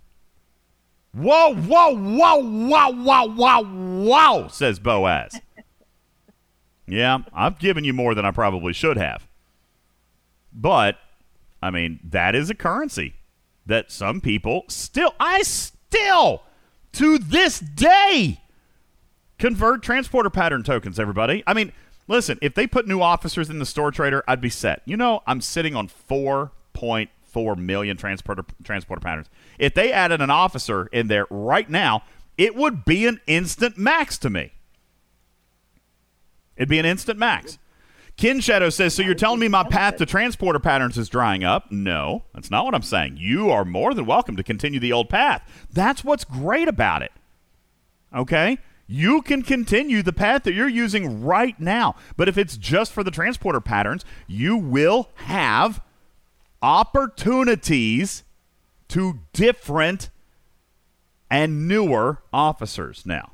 Whoa, 1.12 1.54
whoa, 1.54 1.96
whoa, 1.96 2.42
whoa, 2.42 2.92
whoa, 2.92 3.28
whoa, 3.28 3.64
whoa, 3.64 4.48
says 4.48 4.80
Boaz. 4.80 5.40
yeah, 6.88 7.18
I've 7.32 7.58
given 7.60 7.84
you 7.84 7.92
more 7.92 8.16
than 8.16 8.24
I 8.24 8.32
probably 8.32 8.72
should 8.72 8.96
have. 8.96 9.28
But, 10.52 10.98
I 11.62 11.70
mean, 11.70 12.00
that 12.02 12.34
is 12.34 12.50
a 12.50 12.54
currency 12.54 13.14
that 13.66 13.90
some 13.90 14.20
people 14.20 14.64
still, 14.68 15.14
I 15.18 15.42
still, 15.42 16.42
to 16.92 17.18
this 17.18 17.58
day, 17.58 18.40
convert 19.38 19.82
transporter 19.82 20.30
pattern 20.30 20.62
tokens, 20.62 20.98
everybody. 20.98 21.42
I 21.46 21.54
mean, 21.54 21.72
listen, 22.08 22.38
if 22.42 22.54
they 22.54 22.66
put 22.66 22.86
new 22.86 23.00
officers 23.00 23.50
in 23.50 23.58
the 23.58 23.66
store 23.66 23.90
trader, 23.90 24.22
I'd 24.28 24.40
be 24.40 24.50
set. 24.50 24.82
You 24.84 24.96
know, 24.96 25.22
I'm 25.26 25.40
sitting 25.40 25.74
on 25.76 25.88
4.4 25.88 27.56
million 27.56 27.96
transporter 27.96 28.44
transporter 28.62 29.00
patterns. 29.00 29.28
If 29.58 29.74
they 29.74 29.92
added 29.92 30.20
an 30.20 30.30
officer 30.30 30.86
in 30.86 31.08
there 31.08 31.26
right 31.30 31.68
now, 31.68 32.02
it 32.36 32.54
would 32.54 32.84
be 32.84 33.06
an 33.06 33.20
instant 33.26 33.78
max 33.78 34.18
to 34.18 34.30
me. 34.30 34.52
It'd 36.56 36.68
be 36.68 36.78
an 36.78 36.86
instant 36.86 37.18
max. 37.18 37.58
Kin 38.16 38.40
Shadow 38.40 38.70
says, 38.70 38.94
So 38.94 39.02
you're 39.02 39.14
telling 39.14 39.40
me 39.40 39.48
my 39.48 39.64
path 39.64 39.96
to 39.96 40.06
transporter 40.06 40.60
patterns 40.60 40.96
is 40.96 41.08
drying 41.08 41.42
up? 41.42 41.70
No, 41.70 42.24
that's 42.32 42.50
not 42.50 42.64
what 42.64 42.74
I'm 42.74 42.82
saying. 42.82 43.16
You 43.18 43.50
are 43.50 43.64
more 43.64 43.92
than 43.92 44.06
welcome 44.06 44.36
to 44.36 44.42
continue 44.42 44.78
the 44.78 44.92
old 44.92 45.08
path. 45.08 45.42
That's 45.72 46.04
what's 46.04 46.24
great 46.24 46.68
about 46.68 47.02
it. 47.02 47.12
Okay? 48.14 48.58
You 48.86 49.22
can 49.22 49.42
continue 49.42 50.02
the 50.02 50.12
path 50.12 50.44
that 50.44 50.52
you're 50.52 50.68
using 50.68 51.24
right 51.24 51.58
now. 51.58 51.96
But 52.16 52.28
if 52.28 52.38
it's 52.38 52.56
just 52.56 52.92
for 52.92 53.02
the 53.02 53.10
transporter 53.10 53.60
patterns, 53.60 54.04
you 54.26 54.56
will 54.56 55.08
have 55.14 55.80
opportunities 56.62 58.24
to 58.88 59.20
different 59.32 60.10
and 61.30 61.66
newer 61.66 62.22
officers 62.32 63.04
now. 63.04 63.32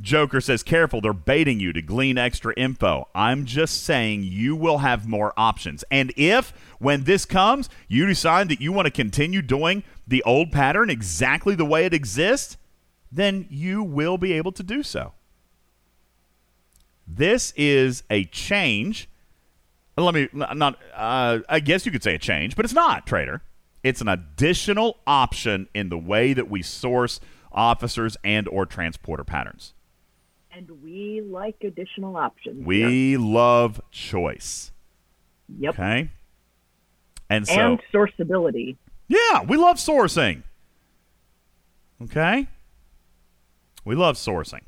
Joker 0.00 0.40
says, 0.40 0.62
careful, 0.62 1.00
they're 1.00 1.12
baiting 1.12 1.60
you 1.60 1.72
to 1.72 1.80
glean 1.80 2.18
extra 2.18 2.52
info. 2.56 3.08
I'm 3.14 3.44
just 3.44 3.84
saying 3.84 4.24
you 4.24 4.56
will 4.56 4.78
have 4.78 5.06
more 5.06 5.32
options. 5.36 5.84
And 5.90 6.12
if, 6.16 6.52
when 6.80 7.04
this 7.04 7.24
comes, 7.24 7.68
you 7.86 8.06
decide 8.06 8.48
that 8.48 8.60
you 8.60 8.72
want 8.72 8.86
to 8.86 8.90
continue 8.90 9.40
doing 9.40 9.84
the 10.06 10.22
old 10.24 10.50
pattern 10.50 10.90
exactly 10.90 11.54
the 11.54 11.64
way 11.64 11.84
it 11.84 11.94
exists, 11.94 12.56
then 13.12 13.46
you 13.48 13.82
will 13.82 14.18
be 14.18 14.32
able 14.32 14.52
to 14.52 14.62
do 14.64 14.82
so. 14.82 15.12
This 17.06 17.52
is 17.56 18.02
a 18.10 18.24
change. 18.24 19.08
Let 19.96 20.14
me 20.14 20.28
not, 20.32 20.76
uh, 20.94 21.38
I 21.48 21.60
guess 21.60 21.86
you 21.86 21.92
could 21.92 22.02
say 22.02 22.16
a 22.16 22.18
change, 22.18 22.56
but 22.56 22.64
it's 22.64 22.74
not, 22.74 23.06
Trader. 23.06 23.42
It's 23.84 24.00
an 24.00 24.08
additional 24.08 24.98
option 25.06 25.68
in 25.72 25.88
the 25.88 25.98
way 25.98 26.32
that 26.32 26.50
we 26.50 26.62
source 26.62 27.20
officers 27.52 28.16
and 28.24 28.48
or 28.48 28.66
transporter 28.66 29.22
patterns. 29.22 29.72
And 30.56 30.70
we 30.82 31.20
like 31.20 31.56
additional 31.62 32.16
options. 32.16 32.64
We 32.64 33.16
love 33.16 33.80
choice. 33.90 34.70
Yep. 35.58 35.74
Okay. 35.74 36.10
And 37.28 37.46
so, 37.46 37.54
and 37.54 37.80
sourceability. 37.92 38.76
yeah, 39.08 39.42
we 39.42 39.56
love 39.56 39.76
sourcing. 39.76 40.44
Okay. 42.02 42.46
We 43.84 43.96
love 43.96 44.16
sourcing. 44.16 44.60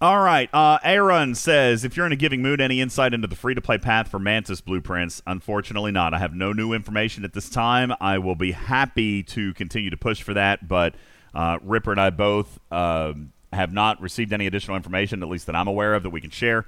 All 0.00 0.20
right. 0.20 0.48
Uh, 0.52 0.78
Aaron 0.84 1.34
says, 1.34 1.82
if 1.82 1.96
you're 1.96 2.06
in 2.06 2.12
a 2.12 2.16
giving 2.16 2.42
mood, 2.42 2.60
any 2.60 2.80
insight 2.80 3.14
into 3.14 3.26
the 3.26 3.36
free 3.36 3.54
to 3.54 3.60
play 3.60 3.78
path 3.78 4.08
for 4.08 4.18
Mantis 4.18 4.60
blueprints? 4.60 5.22
Unfortunately, 5.26 5.92
not. 5.92 6.14
I 6.14 6.18
have 6.18 6.34
no 6.34 6.52
new 6.52 6.72
information 6.74 7.24
at 7.24 7.32
this 7.32 7.48
time. 7.48 7.92
I 8.00 8.18
will 8.18 8.34
be 8.34 8.52
happy 8.52 9.22
to 9.24 9.54
continue 9.54 9.90
to 9.90 9.96
push 9.96 10.22
for 10.22 10.34
that, 10.34 10.68
but 10.68 10.94
uh, 11.34 11.58
Ripper 11.62 11.90
and 11.90 12.00
I 12.00 12.10
both 12.10 12.60
um 12.70 13.32
have 13.54 13.72
not 13.72 14.00
received 14.00 14.32
any 14.32 14.46
additional 14.46 14.76
information, 14.76 15.22
at 15.22 15.28
least 15.28 15.46
that 15.46 15.56
I'm 15.56 15.68
aware 15.68 15.94
of, 15.94 16.02
that 16.02 16.10
we 16.10 16.20
can 16.20 16.30
share. 16.30 16.66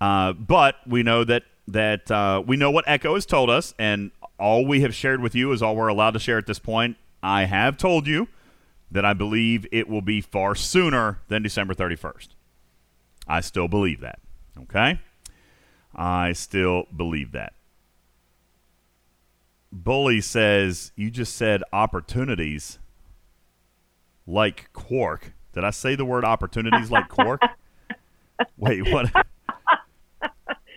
Uh, 0.00 0.32
but 0.32 0.76
we 0.86 1.02
know 1.02 1.24
that 1.24 1.44
that 1.68 2.10
uh, 2.10 2.42
we 2.46 2.56
know 2.56 2.70
what 2.70 2.84
Echo 2.86 3.14
has 3.14 3.26
told 3.26 3.50
us, 3.50 3.74
and 3.78 4.10
all 4.38 4.64
we 4.64 4.80
have 4.80 4.94
shared 4.94 5.20
with 5.20 5.34
you 5.34 5.52
is 5.52 5.62
all 5.62 5.76
we're 5.76 5.88
allowed 5.88 6.12
to 6.12 6.18
share 6.18 6.38
at 6.38 6.46
this 6.46 6.58
point. 6.58 6.96
I 7.22 7.44
have 7.44 7.76
told 7.76 8.06
you 8.06 8.28
that 8.90 9.04
I 9.04 9.12
believe 9.12 9.66
it 9.70 9.88
will 9.88 10.02
be 10.02 10.20
far 10.20 10.54
sooner 10.54 11.20
than 11.28 11.42
December 11.42 11.74
31st. 11.74 12.28
I 13.26 13.40
still 13.40 13.68
believe 13.68 14.00
that. 14.00 14.20
Okay? 14.62 15.00
I 15.94 16.32
still 16.32 16.84
believe 16.94 17.32
that. 17.32 17.52
Bully 19.70 20.20
says, 20.20 20.92
You 20.96 21.10
just 21.10 21.36
said 21.36 21.62
opportunities 21.72 22.78
like 24.26 24.72
Quark. 24.72 25.32
Did 25.58 25.64
I 25.64 25.70
say 25.70 25.96
the 25.96 26.04
word 26.04 26.24
opportunities 26.24 26.88
like 26.88 27.08
Quark? 27.08 27.42
Wait, 28.56 28.88
what? 28.92 29.10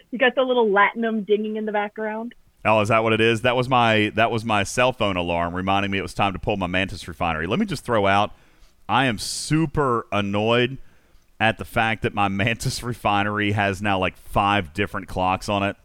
You 0.10 0.18
got 0.18 0.34
the 0.34 0.42
little 0.42 0.68
latinum 0.68 1.24
dinging 1.24 1.56
in 1.56 1.66
the 1.66 1.72
background. 1.72 2.34
Oh, 2.66 2.82
is 2.82 2.90
that 2.90 3.04
what 3.04 3.14
it 3.14 3.22
is? 3.22 3.44
That 3.44 3.56
was 3.56 3.70
my 3.70 4.12
that 4.16 4.32
was 4.32 4.44
my 4.44 4.64
cell 4.64 4.92
phone 4.92 5.18
alarm 5.18 5.54
reminding 5.54 5.92
me 5.92 6.00
it 6.00 6.02
was 6.02 6.16
time 6.16 6.34
to 6.34 6.40
pull 6.40 6.58
my 6.58 6.66
Mantis 6.66 7.08
refinery. 7.08 7.46
Let 7.46 7.60
me 7.60 7.68
just 7.68 7.84
throw 7.86 8.08
out 8.08 8.32
I 8.90 9.06
am 9.06 9.20
super 9.20 10.08
annoyed 10.12 10.78
at 11.40 11.60
the 11.60 11.64
fact 11.64 12.02
that 12.02 12.14
my 12.16 12.28
Mantis 12.28 12.82
refinery 12.84 13.52
has 13.52 13.84
now 13.84 14.00
like 14.00 14.18
five 14.18 14.74
different 14.74 15.08
clocks 15.08 15.48
on 15.48 15.62
it. 15.62 15.76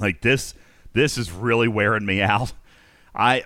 Like 0.00 0.20
this 0.20 0.52
this 0.92 1.16
is 1.16 1.30
really 1.30 1.68
wearing 1.68 2.04
me 2.04 2.22
out. 2.22 2.52
I 3.14 3.44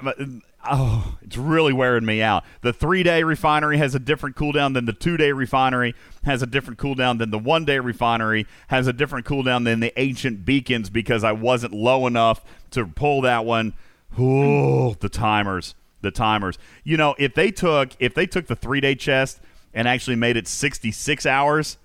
oh, 0.69 1.17
it's 1.23 1.37
really 1.37 1.73
wearing 1.73 2.05
me 2.05 2.23
out. 2.23 2.45
The 2.63 2.73
3-day 2.73 3.23
refinery 3.23 3.79
has 3.79 3.95
a 3.95 3.99
different 3.99 4.37
cooldown 4.37 4.75
than 4.75 4.85
the 4.85 4.93
2-day 4.93 5.33
refinery 5.33 5.95
has 6.25 6.43
a 6.43 6.47
different 6.47 6.79
cooldown 6.79 7.19
than 7.19 7.31
the 7.31 7.39
1-day 7.39 7.79
refinery 7.79 8.47
has 8.69 8.87
a 8.87 8.93
different 8.93 9.27
cooldown 9.27 9.65
than 9.65 9.81
the 9.81 9.99
ancient 9.99 10.45
beacons 10.45 10.91
because 10.91 11.25
I 11.25 11.33
wasn't 11.33 11.73
low 11.73 12.07
enough 12.07 12.45
to 12.73 12.87
pull 12.87 13.23
that 13.23 13.45
one. 13.45 13.75
Oh, 14.19 14.95
the 14.95 15.09
timers, 15.09 15.75
the 16.01 16.11
timers. 16.11 16.59
You 16.85 16.97
know, 16.97 17.15
if 17.19 17.35
they 17.35 17.51
took 17.51 17.91
if 17.99 18.15
they 18.15 18.27
took 18.27 18.47
the 18.47 18.57
3-day 18.57 18.97
chest 18.97 19.41
and 19.73 19.87
actually 19.87 20.17
made 20.17 20.37
it 20.37 20.49
66 20.49 21.27
hours 21.27 21.79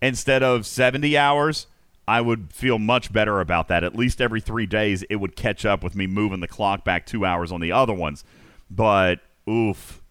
instead 0.00 0.42
of 0.42 0.66
70 0.66 1.16
hours, 1.16 1.66
I 2.08 2.20
would 2.20 2.52
feel 2.52 2.78
much 2.78 3.12
better 3.12 3.40
about 3.40 3.68
that. 3.68 3.82
At 3.82 3.96
least 3.96 4.20
every 4.20 4.40
three 4.40 4.66
days, 4.66 5.02
it 5.04 5.16
would 5.16 5.34
catch 5.34 5.64
up 5.64 5.82
with 5.82 5.94
me 5.96 6.06
moving 6.06 6.40
the 6.40 6.48
clock 6.48 6.84
back 6.84 7.04
two 7.06 7.24
hours 7.24 7.50
on 7.50 7.60
the 7.60 7.72
other 7.72 7.94
ones. 7.94 8.24
But 8.70 9.20
oof, 9.48 10.02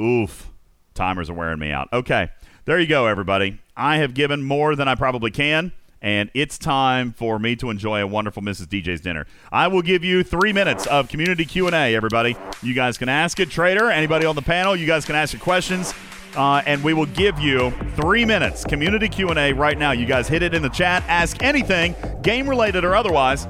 oof, 0.00 0.50
timers 0.94 1.30
are 1.30 1.34
wearing 1.34 1.58
me 1.58 1.70
out. 1.70 1.88
Okay, 1.92 2.28
there 2.66 2.78
you 2.78 2.86
go, 2.86 3.06
everybody. 3.06 3.60
I 3.76 3.98
have 3.98 4.14
given 4.14 4.42
more 4.42 4.76
than 4.76 4.88
I 4.88 4.94
probably 4.94 5.30
can. 5.30 5.72
And 6.02 6.30
it's 6.34 6.58
time 6.58 7.14
for 7.14 7.38
me 7.38 7.56
to 7.56 7.70
enjoy 7.70 8.02
a 8.02 8.06
wonderful 8.06 8.42
Mrs. 8.42 8.66
DJ's 8.66 9.00
dinner. 9.00 9.26
I 9.50 9.68
will 9.68 9.80
give 9.80 10.04
you 10.04 10.22
three 10.22 10.52
minutes 10.52 10.86
of 10.86 11.08
community 11.08 11.46
Q 11.46 11.66
and 11.66 11.74
A. 11.74 11.94
Everybody, 11.96 12.36
you 12.62 12.74
guys 12.74 12.98
can 12.98 13.08
ask 13.08 13.40
it. 13.40 13.48
Trader, 13.48 13.90
anybody 13.90 14.26
on 14.26 14.36
the 14.36 14.42
panel, 14.42 14.76
you 14.76 14.86
guys 14.86 15.06
can 15.06 15.14
ask 15.14 15.32
your 15.32 15.40
questions. 15.40 15.94
Uh, 16.36 16.62
and 16.66 16.82
we 16.82 16.94
will 16.94 17.06
give 17.06 17.38
you 17.38 17.70
three 17.94 18.24
minutes. 18.24 18.64
Community 18.64 19.08
q&a 19.08 19.52
right 19.52 19.78
now. 19.78 19.92
You 19.92 20.06
guys 20.06 20.26
hit 20.26 20.42
it 20.42 20.52
in 20.52 20.62
the 20.62 20.68
chat. 20.68 21.04
Ask 21.06 21.42
anything 21.42 21.94
game 22.22 22.48
related 22.48 22.84
or 22.84 22.96
otherwise. 22.96 23.46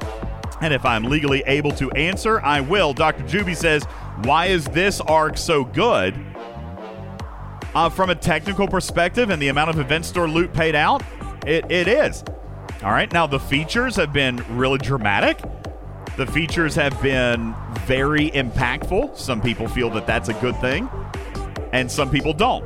And 0.61 0.73
if 0.73 0.85
i'm 0.85 1.05
legally 1.05 1.43
able 1.47 1.73
to 1.73 1.91
answer 1.93 2.41
i 2.43 2.61
will. 2.61 2.93
Dr 2.93 3.23
juby 3.25 3.57
says 3.57 3.85
why 4.25 4.47
is 4.47 4.67
this 4.67 5.01
arc 5.01 5.39
so 5.39 5.65
good? 5.65 6.15
Uh, 7.75 7.89
from 7.89 8.11
a 8.11 8.15
technical 8.15 8.69
perspective 8.69 9.31
and 9.31 9.43
the 9.43 9.49
amount 9.49 9.71
of 9.71 9.79
event 9.81 10.05
store 10.05 10.29
loot 10.29 10.53
paid 10.53 10.75
out 10.75 11.03
it, 11.47 11.71
it 11.71 11.89
is. 11.89 12.23
All 12.83 12.91
right 12.91 13.11
now 13.13 13.27
the 13.27 13.41
features 13.41 13.97
have 13.97 14.13
been 14.13 14.45
really 14.57 14.79
dramatic. 14.79 15.43
The 16.17 16.27
features 16.27 16.75
have 16.77 17.01
been 17.03 17.55
very 17.87 18.31
impactful. 18.31 19.17
Some 19.17 19.41
people 19.41 19.69
feel 19.69 19.91
that 19.91 20.07
that's 20.07 20.29
a 20.29 20.35
good 20.35 20.57
thing 20.61 20.89
and 21.75 21.91
some 21.91 22.09
people 22.09 22.33
don't. 22.33 22.65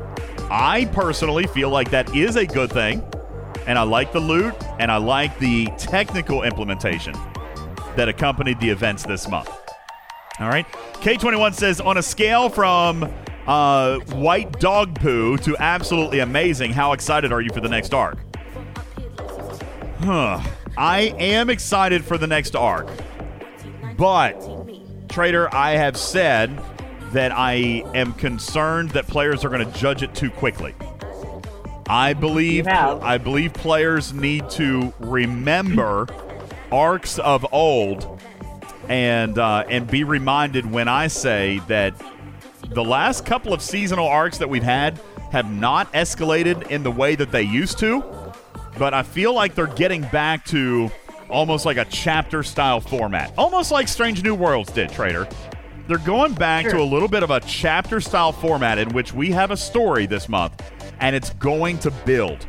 I 0.51 0.85
personally 0.93 1.47
feel 1.47 1.71
like 1.71 1.91
that 1.91 2.15
is 2.15 2.37
a 2.37 2.47
good 2.47 2.71
thing, 2.71 3.03
and 3.67 3.79
I 3.79 3.83
like 3.83 4.13
the 4.13 4.21
loot, 4.21 4.55
and 4.79 4.93
I 4.93 4.99
like 4.99 5.37
the 5.39 5.67
technical 5.79 6.43
implementation 6.43 7.15
that 7.97 8.09
accompanied 8.09 8.61
the 8.61 8.69
events 8.69 9.05
this 9.05 9.27
month. 9.27 9.51
All 10.39 10.49
right. 10.49 10.67
K21 11.01 11.55
says 11.55 11.81
on 11.81 11.97
a 11.97 12.03
scale 12.03 12.51
from 12.51 13.11
uh, 13.47 13.99
white 14.11 14.53
dog 14.61 14.95
poo 15.01 15.39
to 15.39 15.57
absolutely 15.59 16.21
amazing, 16.21 16.73
how 16.73 16.93
excited 16.93 17.33
are 17.33 17.41
you 17.41 17.51
for 17.51 17.61
the 17.61 17.69
next 17.69 17.95
arc? 17.95 18.19
Huh. 20.01 20.41
I 20.77 21.15
am 21.19 21.49
excited 21.49 22.05
for 22.05 22.19
the 22.19 22.27
next 22.27 22.55
arc. 22.55 22.89
But, 23.97 24.39
Trader, 25.09 25.53
I 25.53 25.73
have 25.73 25.97
said 25.97 26.51
that 27.13 27.33
I 27.33 27.85
am 27.95 28.13
concerned 28.15 28.91
that 28.91 29.07
players 29.07 29.45
are 29.45 29.49
going 29.49 29.65
to 29.65 29.79
judge 29.79 30.03
it 30.03 30.15
too 30.15 30.31
quickly. 30.31 30.75
I 31.89 32.13
believe 32.13 32.67
I 32.69 33.17
believe 33.17 33.55
players 33.55 34.13
need 34.13 34.51
to 34.51 34.93
remember 34.99 36.07
arcs 36.71 37.19
of 37.19 37.47
old 37.53 38.21
and 38.89 39.39
uh, 39.39 39.65
and 39.69 39.87
be 39.87 40.05
reminded 40.05 40.71
when 40.71 40.89
I 40.89 41.07
say 41.07 41.61
that 41.69 41.95
the 42.71 42.85
last 42.85 43.25
couple 43.25 43.55
of 43.55 43.63
seasonal 43.63 44.07
arcs 44.07 44.39
that 44.39 44.49
we've 44.49 44.63
had 44.63 45.01
have 45.33 45.51
not 45.51 45.91
escalated 45.93 46.71
in 46.71 46.83
the 46.83 46.91
way 46.91 47.15
that 47.15 47.31
they 47.33 47.43
used 47.43 47.79
to, 47.79 48.03
but 48.79 48.93
I 48.93 49.03
feel 49.03 49.35
like 49.35 49.55
they're 49.55 49.67
getting 49.67 50.03
back 50.03 50.45
to 50.47 50.91
almost 51.31 51.67
like 51.67 51.77
a 51.77 51.85
chapter 51.87 52.43
style 52.43 52.81
format, 52.81 53.33
almost 53.37 53.71
like 53.71 53.89
Strange 53.89 54.23
New 54.23 54.35
Worlds 54.35 54.73
did, 54.73 54.91
Trader. 54.91 55.29
They're 55.89 55.99
going 55.99 56.35
back 56.35 56.65
Sure. 56.65 56.73
to 56.75 56.81
a 56.81 56.85
little 56.85 57.09
bit 57.09 57.23
of 57.23 57.31
a 57.31 57.41
chapter 57.41 58.01
style 58.01 58.31
format 58.33 58.79
in 58.79 58.91
which 58.91 59.13
we 59.15 59.31
have 59.33 59.51
a 59.51 59.57
story 59.57 60.07
this 60.07 60.29
month 60.29 60.63
and 61.01 61.17
it's 61.17 61.31
going 61.31 61.79
to 61.79 61.91
build. 61.91 62.47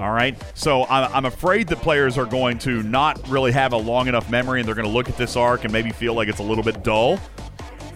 All 0.00 0.10
right. 0.10 0.36
So 0.54 0.84
I'm, 0.86 1.12
I'm 1.14 1.24
afraid 1.24 1.68
that 1.68 1.78
players 1.78 2.18
are 2.18 2.24
going 2.26 2.58
to 2.60 2.82
not 2.82 3.26
really 3.28 3.52
have 3.52 3.72
a 3.72 3.76
long 3.76 4.08
enough 4.08 4.28
memory 4.28 4.58
and 4.60 4.66
they're 4.66 4.74
going 4.74 4.88
to 4.88 4.92
look 4.92 5.08
at 5.08 5.16
this 5.16 5.36
arc 5.36 5.62
and 5.64 5.72
maybe 5.72 5.90
feel 5.90 6.14
like 6.14 6.28
it's 6.28 6.40
a 6.40 6.42
little 6.44 6.64
bit 6.64 6.82
dull. 6.82 7.20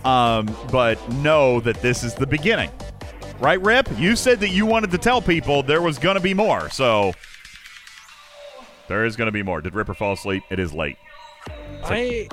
Um, 0.05 0.49
but 0.71 0.97
know 1.15 1.59
that 1.61 1.83
this 1.83 2.05
is 2.05 2.15
the 2.15 2.27
beginning. 2.27 2.71
Right, 3.41 3.61
Rip? 3.61 3.89
You 3.99 4.15
said 4.17 4.39
that 4.41 4.51
you 4.51 4.65
wanted 4.65 4.91
to 4.93 4.99
tell 4.99 5.21
people 5.21 5.63
there 5.63 5.83
was 5.83 5.99
going 5.99 6.17
to 6.17 6.23
be 6.23 6.35
more. 6.35 6.71
So 6.71 7.13
there 8.87 9.05
is 9.05 9.17
going 9.17 9.27
to 9.27 9.33
be 9.33 9.43
more. 9.43 9.61
Did 9.61 9.75
Ripper 9.75 9.95
fall 9.95 10.13
asleep? 10.13 10.45
It 10.51 10.59
is 10.61 10.73
late. 10.73 10.99
I 11.85 12.29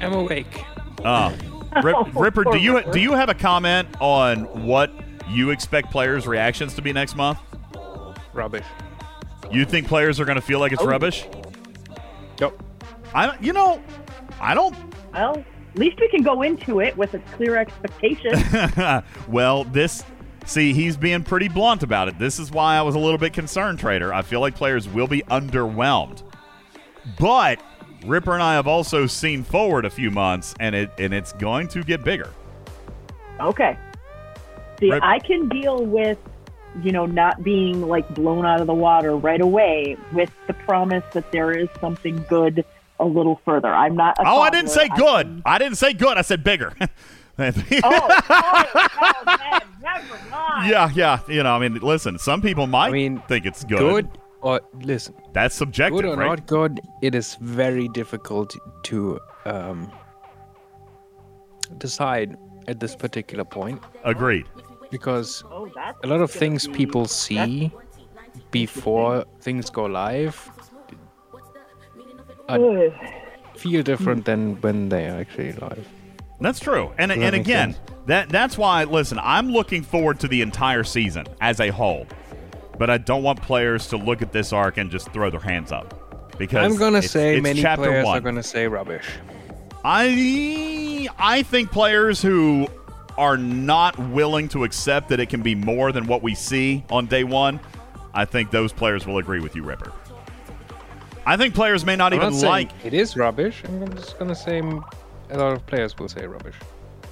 am 0.00 0.12
awake. 0.12 0.64
Uh, 1.04 1.34
Rip, 1.82 1.96
oh, 1.98 2.04
Ripper, 2.14 2.44
do 2.44 2.58
you 2.58 2.82
do 2.92 3.00
you 3.00 3.12
have 3.12 3.28
a 3.28 3.34
comment 3.34 3.88
on 4.00 4.44
what 4.66 4.92
you 5.28 5.50
expect 5.50 5.90
players' 5.90 6.26
reactions 6.26 6.74
to 6.74 6.82
be 6.82 6.92
next 6.92 7.16
month? 7.16 7.38
Rubbish. 8.32 8.64
You 9.50 9.64
think 9.64 9.86
players 9.88 10.18
are 10.20 10.24
going 10.24 10.36
to 10.36 10.42
feel 10.42 10.58
like 10.60 10.72
it's 10.72 10.82
Oh. 10.82 10.86
rubbish? 10.86 11.26
Yep. 12.40 12.60
I, 13.14 13.36
you 13.40 13.52
know, 13.52 13.80
I 14.40 14.54
don't. 14.54 14.74
Well, 15.12 15.36
at 15.72 15.78
least 15.78 15.98
we 16.00 16.08
can 16.08 16.22
go 16.22 16.42
into 16.42 16.80
it 16.80 16.96
with 16.96 17.14
a 17.14 17.18
clear 17.36 17.56
expectation. 17.56 18.32
well, 19.28 19.64
this. 19.64 20.04
See, 20.44 20.72
he's 20.72 20.96
being 20.96 21.24
pretty 21.24 21.48
blunt 21.48 21.82
about 21.82 22.06
it. 22.08 22.18
This 22.20 22.38
is 22.38 22.52
why 22.52 22.76
I 22.76 22.82
was 22.82 22.94
a 22.94 22.98
little 23.00 23.18
bit 23.18 23.32
concerned, 23.32 23.80
Trader. 23.80 24.14
I 24.14 24.22
feel 24.22 24.40
like 24.40 24.54
players 24.54 24.88
will 24.88 25.08
be 25.08 25.22
underwhelmed. 25.22 26.22
But 27.18 27.60
Ripper 28.04 28.34
and 28.34 28.42
I 28.42 28.54
have 28.54 28.66
also 28.66 29.06
seen 29.06 29.42
forward 29.44 29.84
a 29.84 29.90
few 29.90 30.10
months, 30.10 30.54
and 30.60 30.74
it 30.74 30.90
and 30.98 31.14
it's 31.14 31.32
going 31.34 31.68
to 31.68 31.82
get 31.82 32.04
bigger. 32.04 32.30
Okay. 33.40 33.76
See, 34.80 34.90
Right. 34.90 35.02
I 35.02 35.18
can 35.18 35.48
deal 35.48 35.84
with, 35.84 36.18
you 36.82 36.92
know, 36.92 37.06
not 37.06 37.42
being 37.42 37.82
like 37.82 38.08
blown 38.14 38.44
out 38.44 38.60
of 38.60 38.66
the 38.66 38.74
water 38.74 39.16
right 39.16 39.40
away 39.40 39.96
with 40.12 40.30
the 40.46 40.52
promise 40.52 41.04
that 41.12 41.32
there 41.32 41.50
is 41.52 41.68
something 41.80 42.24
good 42.28 42.64
a 43.00 43.04
little 43.04 43.40
further. 43.44 43.72
I'm 43.74 43.94
not. 43.96 44.18
A 44.18 44.22
Oh, 44.26 44.40
I 44.40 44.50
didn't 44.50 44.70
say 44.70 44.88
good. 44.96 45.42
I 45.46 45.58
didn't 45.58 45.76
say 45.78 45.92
good. 45.92 46.16
I 46.18 46.22
said 46.22 46.42
bigger. 46.44 46.72
Oh, 47.38 47.52
oh, 47.84 48.22
oh, 48.30 49.22
man, 49.26 49.60
never 49.82 50.30
mind. 50.30 50.70
yeah, 50.70 50.90
yeah. 50.94 51.20
You 51.28 51.42
know, 51.42 51.54
I 51.54 51.58
mean, 51.58 51.74
listen. 51.82 52.18
Some 52.18 52.40
people 52.40 52.66
might 52.66 52.88
I 52.88 52.92
mean, 52.92 53.22
think 53.28 53.44
it's 53.44 53.62
good. 53.62 53.78
Good 53.78 54.08
or 54.42 54.60
listen. 54.82 55.14
That's 55.32 55.54
subjective, 55.54 56.02
Good 56.02 56.04
or 56.06 56.16
right? 56.16 56.26
not 56.28 56.46
good, 56.46 56.80
it 57.02 57.14
is 57.14 57.36
very 57.40 57.88
difficult 57.88 58.54
to 58.84 59.18
um, 59.44 59.90
decide 61.78 62.36
at 62.68 62.80
this 62.80 62.94
particular 62.96 63.44
point. 63.44 63.82
Agreed. 64.04 64.46
Because 64.90 65.42
Oh, 65.50 65.68
a 66.04 66.06
lot 66.06 66.20
of 66.20 66.30
things 66.30 66.68
people 66.68 67.06
see 67.06 67.72
before 68.50 69.24
things 69.40 69.68
go 69.70 69.84
live 69.86 70.50
are, 72.48 72.58
feel 73.56 73.82
different 73.82 74.24
than 74.24 74.60
when 74.60 74.88
they 74.88 75.06
are 75.08 75.18
actually 75.20 75.52
live. 75.54 75.86
That's 76.40 76.60
true. 76.60 76.92
And 76.98 77.08
Does 77.10 77.18
that 77.18 77.24
and 77.24 77.32
make 77.36 77.40
again, 77.46 77.72
sense? 77.72 77.90
that 78.06 78.28
that's 78.28 78.58
why 78.58 78.84
listen, 78.84 79.18
I'm 79.22 79.48
looking 79.50 79.82
forward 79.82 80.20
to 80.20 80.28
the 80.28 80.42
entire 80.42 80.84
season 80.84 81.26
as 81.40 81.60
a 81.60 81.70
whole. 81.70 82.06
But 82.78 82.90
I 82.90 82.98
don't 82.98 83.22
want 83.22 83.40
players 83.42 83.86
to 83.88 83.96
look 83.96 84.22
at 84.22 84.32
this 84.32 84.52
arc 84.52 84.76
and 84.76 84.90
just 84.90 85.10
throw 85.12 85.30
their 85.30 85.40
hands 85.40 85.72
up. 85.72 86.38
Because 86.38 86.70
I'm 86.70 86.78
gonna 86.78 86.98
it's- 86.98 87.10
say 87.12 87.36
it's 87.36 87.42
many 87.42 87.62
chapter 87.62 87.84
players 87.86 88.04
one. 88.04 88.18
are 88.18 88.20
gonna 88.20 88.42
say 88.42 88.68
rubbish. 88.68 89.06
I 89.84 91.08
I 91.18 91.42
think 91.42 91.70
players 91.70 92.20
who 92.20 92.66
are 93.16 93.36
not 93.38 93.98
willing 93.98 94.48
to 94.48 94.64
accept 94.64 95.08
that 95.08 95.20
it 95.20 95.30
can 95.30 95.40
be 95.42 95.54
more 95.54 95.92
than 95.92 96.06
what 96.06 96.22
we 96.22 96.34
see 96.34 96.84
on 96.90 97.06
day 97.06 97.24
one, 97.24 97.58
I 98.12 98.24
think 98.26 98.50
those 98.50 98.72
players 98.72 99.06
will 99.06 99.16
agree 99.18 99.40
with 99.40 99.56
you, 99.56 99.62
Ripper. 99.62 99.92
I 101.24 101.36
think 101.36 101.54
players 101.54 101.84
may 101.86 101.96
not 101.96 102.12
I'm 102.12 102.20
even 102.20 102.34
not 102.34 102.42
like. 102.46 102.70
it 102.84 102.92
is 102.92 103.16
rubbish. 103.16 103.62
I'm 103.64 103.88
just 103.94 104.18
gonna 104.18 104.34
say 104.34 104.58
a 104.58 105.38
lot 105.38 105.52
of 105.52 105.64
players 105.66 105.96
will 105.98 106.08
say 106.08 106.26
rubbish. 106.26 106.54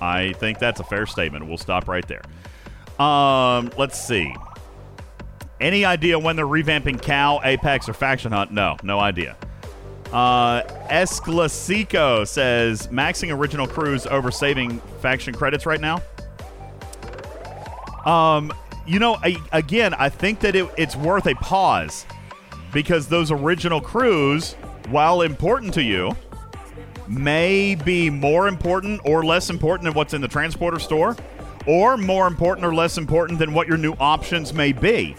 I 0.02 0.33
think 0.34 0.59
that's 0.59 0.81
a 0.81 0.84
fair 0.84 1.07
statement. 1.07 1.47
We'll 1.47 1.57
stop 1.59 1.89
right 1.89 2.05
there. 2.07 2.23
Um, 3.05 3.70
let's 3.78 3.99
see. 3.99 4.34
Any 5.60 5.84
idea 5.84 6.18
when 6.18 6.36
they're 6.36 6.47
revamping 6.47 7.00
Cal, 7.00 7.41
Apex, 7.44 7.89
or 7.89 7.94
Faction 7.94 8.33
Hunt? 8.33 8.50
No, 8.50 8.76
no 8.83 8.99
idea. 8.99 9.36
Uh, 10.12 10.62
Esclasico 10.89 12.26
says 12.26 12.86
maxing 12.89 13.36
original 13.36 13.66
crews 13.66 14.07
over 14.07 14.31
saving 14.31 14.81
faction 15.00 15.34
credits 15.34 15.66
right 15.66 15.81
now. 15.81 16.02
Um, 18.05 18.52
you 18.86 18.99
know, 18.99 19.16
I, 19.23 19.36
again, 19.52 19.94
I 19.94 20.08
think 20.08 20.41
that 20.41 20.55
it, 20.55 20.68
it's 20.76 20.94
worth 20.94 21.26
a 21.26 21.34
pause 21.36 22.05
because 22.73 23.08
those 23.08 23.31
original 23.31 23.81
crews, 23.81 24.55
while 24.89 25.23
important 25.23 25.73
to 25.74 25.83
you, 25.83 26.15
may 27.08 27.74
be 27.74 28.10
more 28.10 28.49
important 28.49 29.00
or 29.05 29.24
less 29.24 29.50
important 29.50 29.84
than 29.84 29.94
what's 29.94 30.15
in 30.15 30.20
the 30.20 30.28
transporter 30.28 30.78
store, 30.78 31.16
or 31.66 31.97
more 31.97 32.26
important 32.26 32.66
or 32.66 32.74
less 32.74 32.99
important 32.99 33.39
than 33.39 33.55
what 33.55 33.66
your 33.66 33.78
new 33.78 33.94
options 33.94 34.52
may 34.52 34.73
be. 34.73 35.16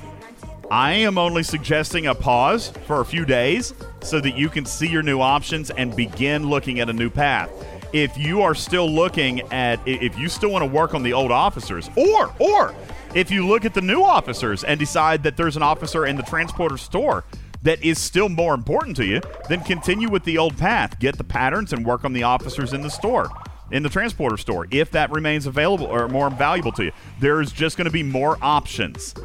I 0.76 0.92
am 0.92 1.18
only 1.18 1.42
suggesting 1.42 2.08
a 2.08 2.14
pause 2.14 2.74
for 2.86 3.00
a 3.00 3.06
few 3.06 3.24
days 3.24 3.74
so 4.02 4.20
that 4.20 4.36
you 4.36 4.50
can 4.50 4.66
see 4.66 4.90
your 4.90 5.04
new 5.04 5.22
options 5.22 5.70
and 5.72 5.96
begin 5.96 6.50
looking 6.50 6.82
at 6.82 6.90
a 6.90 6.94
new 6.94 7.10
path. 7.10 7.50
If 7.94 8.18
you 8.18 8.42
are 8.42 8.54
still 8.54 8.92
looking 8.92 9.40
at, 9.54 9.80
if 9.86 10.20
you 10.20 10.28
still 10.28 10.50
want 10.50 10.64
to 10.64 10.70
work 10.70 10.94
on 10.94 11.02
the 11.02 11.14
old 11.14 11.32
officers, 11.32 11.90
or, 11.96 12.36
or 12.40 12.76
if 13.14 13.32
you 13.32 13.48
look 13.48 13.64
at 13.64 13.74
the 13.74 13.80
new 13.80 14.04
officers 14.04 14.66
and 14.66 14.78
decide 14.78 15.24
that 15.24 15.38
there's 15.38 15.56
an 15.56 15.64
officer 15.64 16.06
in 16.06 16.18
the 16.18 16.24
transporter 16.24 16.76
store 16.76 17.24
that 17.64 17.82
is 17.82 17.98
still 17.98 18.28
more 18.28 18.54
important 18.54 18.98
to 18.98 19.06
you, 19.06 19.22
then 19.48 19.62
continue 19.62 20.10
with 20.10 20.26
the 20.26 20.38
old 20.38 20.58
path. 20.58 21.00
Get 21.00 21.18
the 21.18 21.24
patterns 21.24 21.72
and 21.72 21.86
work 21.86 22.04
on 22.04 22.12
the 22.12 22.24
officers 22.24 22.74
in 22.74 22.82
the 22.82 22.92
store, 22.92 23.30
in 23.72 23.82
the 23.82 23.90
transporter 23.90 24.36
store, 24.36 24.68
if 24.72 24.92
that 24.92 25.10
remains 25.10 25.46
available 25.46 25.86
or 25.86 26.10
more 26.10 26.30
valuable 26.30 26.74
to 26.74 26.84
you. 26.84 26.92
There's 27.22 27.54
just 27.54 27.78
going 27.78 27.86
to 27.86 27.92
be 27.92 28.04
more 28.04 28.38
options. 28.42 29.16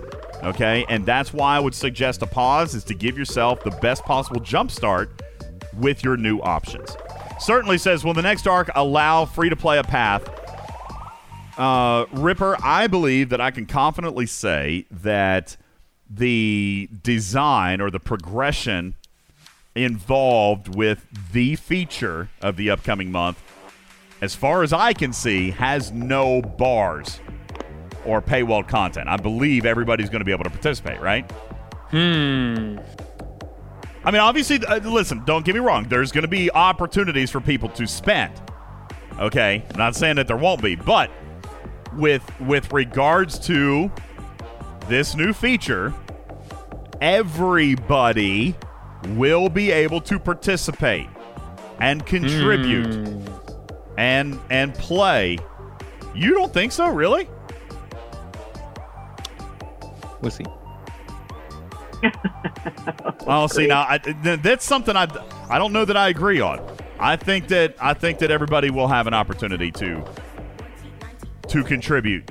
Okay, 0.42 0.86
and 0.88 1.04
that's 1.04 1.32
why 1.32 1.56
I 1.56 1.60
would 1.60 1.74
suggest 1.74 2.22
a 2.22 2.26
pause 2.26 2.74
is 2.74 2.84
to 2.84 2.94
give 2.94 3.18
yourself 3.18 3.62
the 3.62 3.70
best 3.72 4.04
possible 4.04 4.40
jump 4.40 4.70
start 4.70 5.22
with 5.78 6.02
your 6.02 6.16
new 6.16 6.40
options. 6.40 6.96
Certainly 7.38 7.78
says, 7.78 8.04
will 8.04 8.14
the 8.14 8.22
next 8.22 8.46
arc 8.46 8.70
allow 8.74 9.26
free 9.26 9.50
to 9.50 9.56
play 9.56 9.78
a 9.78 9.84
path? 9.84 10.28
Uh, 11.58 12.06
Ripper, 12.12 12.56
I 12.62 12.86
believe 12.86 13.28
that 13.30 13.40
I 13.40 13.50
can 13.50 13.66
confidently 13.66 14.26
say 14.26 14.86
that 14.90 15.56
the 16.08 16.88
design 17.02 17.80
or 17.80 17.90
the 17.90 18.00
progression 18.00 18.94
involved 19.74 20.74
with 20.74 21.06
the 21.32 21.56
feature 21.56 22.30
of 22.40 22.56
the 22.56 22.70
upcoming 22.70 23.12
month, 23.12 23.42
as 24.22 24.34
far 24.34 24.62
as 24.62 24.72
I 24.72 24.94
can 24.94 25.12
see, 25.12 25.50
has 25.50 25.92
no 25.92 26.40
bars 26.42 27.20
or 28.04 28.22
paywall 28.22 28.66
content. 28.66 29.08
I 29.08 29.16
believe 29.16 29.66
everybody's 29.66 30.08
going 30.08 30.20
to 30.20 30.24
be 30.24 30.32
able 30.32 30.44
to 30.44 30.50
participate, 30.50 31.00
right? 31.00 31.30
Hmm. 31.90 32.78
I 34.02 34.10
mean, 34.10 34.20
obviously, 34.20 34.64
uh, 34.64 34.78
listen, 34.78 35.24
don't 35.24 35.44
get 35.44 35.54
me 35.54 35.60
wrong. 35.60 35.84
There's 35.88 36.10
going 36.10 36.22
to 36.22 36.28
be 36.28 36.50
opportunities 36.50 37.30
for 37.30 37.40
people 37.40 37.68
to 37.70 37.86
spend. 37.86 38.32
Okay, 39.18 39.62
I'm 39.70 39.78
not 39.78 39.94
saying 39.94 40.16
that 40.16 40.26
there 40.26 40.36
won't 40.36 40.62
be, 40.62 40.76
but 40.76 41.10
with 41.94 42.22
with 42.40 42.72
regards 42.72 43.38
to 43.40 43.90
this 44.88 45.14
new 45.14 45.32
feature, 45.32 45.92
everybody 47.00 48.54
will 49.08 49.48
be 49.48 49.70
able 49.70 50.00
to 50.02 50.18
participate 50.18 51.08
and 51.80 52.04
contribute 52.06 53.08
and 53.98 54.38
and 54.48 54.74
play. 54.74 55.38
You 56.14 56.34
don't 56.34 56.52
think 56.52 56.72
so, 56.72 56.88
really? 56.88 57.28
We'll 60.20 60.30
see. 60.30 60.44
Well, 62.02 62.12
oh, 63.26 63.46
see 63.46 63.66
now 63.66 63.82
I, 63.82 63.98
that's 63.98 64.64
something 64.64 64.96
I 64.96 65.06
I 65.48 65.58
don't 65.58 65.72
know 65.72 65.84
that 65.84 65.96
I 65.96 66.08
agree 66.08 66.40
on. 66.40 66.60
I 66.98 67.16
think 67.16 67.48
that 67.48 67.76
I 67.80 67.94
think 67.94 68.18
that 68.20 68.30
everybody 68.30 68.70
will 68.70 68.88
have 68.88 69.06
an 69.06 69.14
opportunity 69.14 69.70
to 69.72 70.04
to 71.48 71.64
contribute 71.64 72.30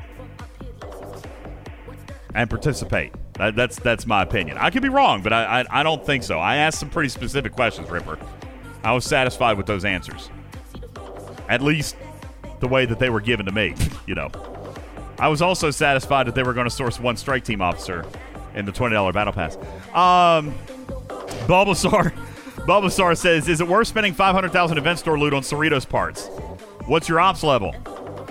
and 2.33 2.49
participate. 2.49 3.13
That, 3.33 3.55
that's 3.55 3.79
that's 3.79 4.05
my 4.05 4.23
opinion. 4.23 4.57
I 4.57 4.69
could 4.69 4.81
be 4.81 4.89
wrong, 4.89 5.21
but 5.21 5.33
I, 5.33 5.61
I 5.61 5.81
I 5.81 5.83
don't 5.83 6.05
think 6.05 6.23
so. 6.23 6.39
I 6.39 6.57
asked 6.57 6.79
some 6.79 6.89
pretty 6.89 7.09
specific 7.09 7.53
questions, 7.53 7.89
Ripper. 7.89 8.17
I 8.83 8.93
was 8.93 9.05
satisfied 9.05 9.57
with 9.57 9.65
those 9.65 9.85
answers. 9.85 10.29
At 11.47 11.61
least 11.61 11.95
the 12.59 12.67
way 12.67 12.85
that 12.85 12.99
they 12.99 13.09
were 13.09 13.21
given 13.21 13.45
to 13.45 13.51
me, 13.51 13.75
you 14.07 14.15
know. 14.15 14.29
I 15.19 15.27
was 15.27 15.41
also 15.41 15.71
satisfied 15.71 16.27
that 16.27 16.35
they 16.35 16.43
were 16.43 16.53
going 16.53 16.67
to 16.67 16.71
source 16.71 16.99
one 16.99 17.17
strike 17.17 17.43
team 17.43 17.61
officer 17.61 18.05
in 18.55 18.65
the 18.65 18.71
twenty 18.71 18.93
dollar 18.93 19.11
battle 19.13 19.33
pass. 19.33 19.55
Um, 19.93 20.53
Bulbasaur, 21.47 22.11
Bulbasaur 22.65 23.17
says, 23.17 23.47
"Is 23.47 23.61
it 23.61 23.67
worth 23.67 23.87
spending 23.87 24.13
five 24.13 24.33
hundred 24.33 24.51
thousand 24.51 24.77
event 24.77 24.99
store 24.99 25.19
loot 25.19 25.33
on 25.33 25.41
Cerritos 25.41 25.87
parts? 25.87 26.27
What's 26.85 27.09
your 27.09 27.19
ops 27.19 27.43
level? 27.43 27.75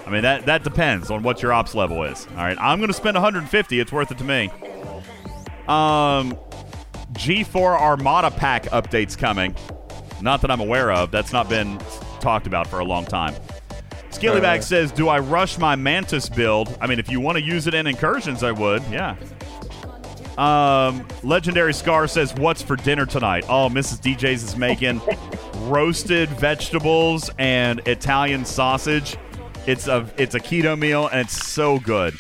I 0.07 0.11
mean 0.11 0.23
that 0.23 0.47
that 0.47 0.65
depends 0.65 1.11
on 1.11 1.23
what 1.23 1.43
your 1.43 1.53
ops 1.53 1.75
level 1.75 2.03
is. 2.05 2.27
All 2.31 2.37
right, 2.37 2.57
I'm 2.59 2.79
going 2.79 2.89
to 2.89 2.95
spend 2.95 3.15
150. 3.15 3.79
It's 3.79 3.93
worth 3.93 4.11
it 4.11 4.17
to 4.19 4.25
me. 4.25 4.51
Um, 5.69 6.39
G4 7.13 7.79
Armada 7.79 8.31
pack 8.31 8.65
updates 8.65 9.19
coming. 9.19 9.55
Not 10.23 10.41
that 10.41 10.51
I'm 10.51 10.61
aware 10.61 10.91
of. 10.91 11.11
That's 11.11 11.33
not 11.33 11.51
been 11.51 11.79
talked 12.21 12.47
about 12.47 12.67
for 12.67 12.79
a 12.79 12.85
long 12.85 13.05
time. 13.05 13.35
Skillyback 14.11 14.59
Uh. 14.59 14.63
says, 14.63 14.91
"Do 14.93 15.09
I 15.09 15.19
rush 15.19 15.59
my 15.59 15.77
Mantis 15.77 16.29
build? 16.29 16.77
I 16.81 16.87
mean, 16.87 16.99
if 16.99 17.11
you 17.11 17.21
want 17.21 17.37
to 17.39 17.43
use 17.45 17.67
it 17.67 17.75
in 17.75 17.87
incursions, 17.87 18.43
I 18.43 18.53
would. 18.53 18.83
Yeah. 18.91 19.15
Um, 20.37 21.05
Legendary 21.25 21.75
Scar 21.75 22.07
says, 22.07 22.33
"What's 22.35 22.63
for 22.63 22.77
dinner 22.77 23.07
tonight?" 23.07 23.45
Oh, 23.49 23.69
Mrs. 23.69 24.01
DJ's 24.01 24.45
is 24.45 24.57
making 24.57 25.01
roasted 25.63 26.29
vegetables 26.31 27.31
and 27.39 27.81
Italian 27.87 28.45
sausage. 28.45 29.17
It's 29.67 29.89
a 29.89 30.07
it's 30.17 30.35
a 30.35 30.41
keto 30.41 30.79
meal 30.79 31.09
and 31.09 31.21
it's 31.21 31.45
so 31.47 31.79
good. 31.81 32.15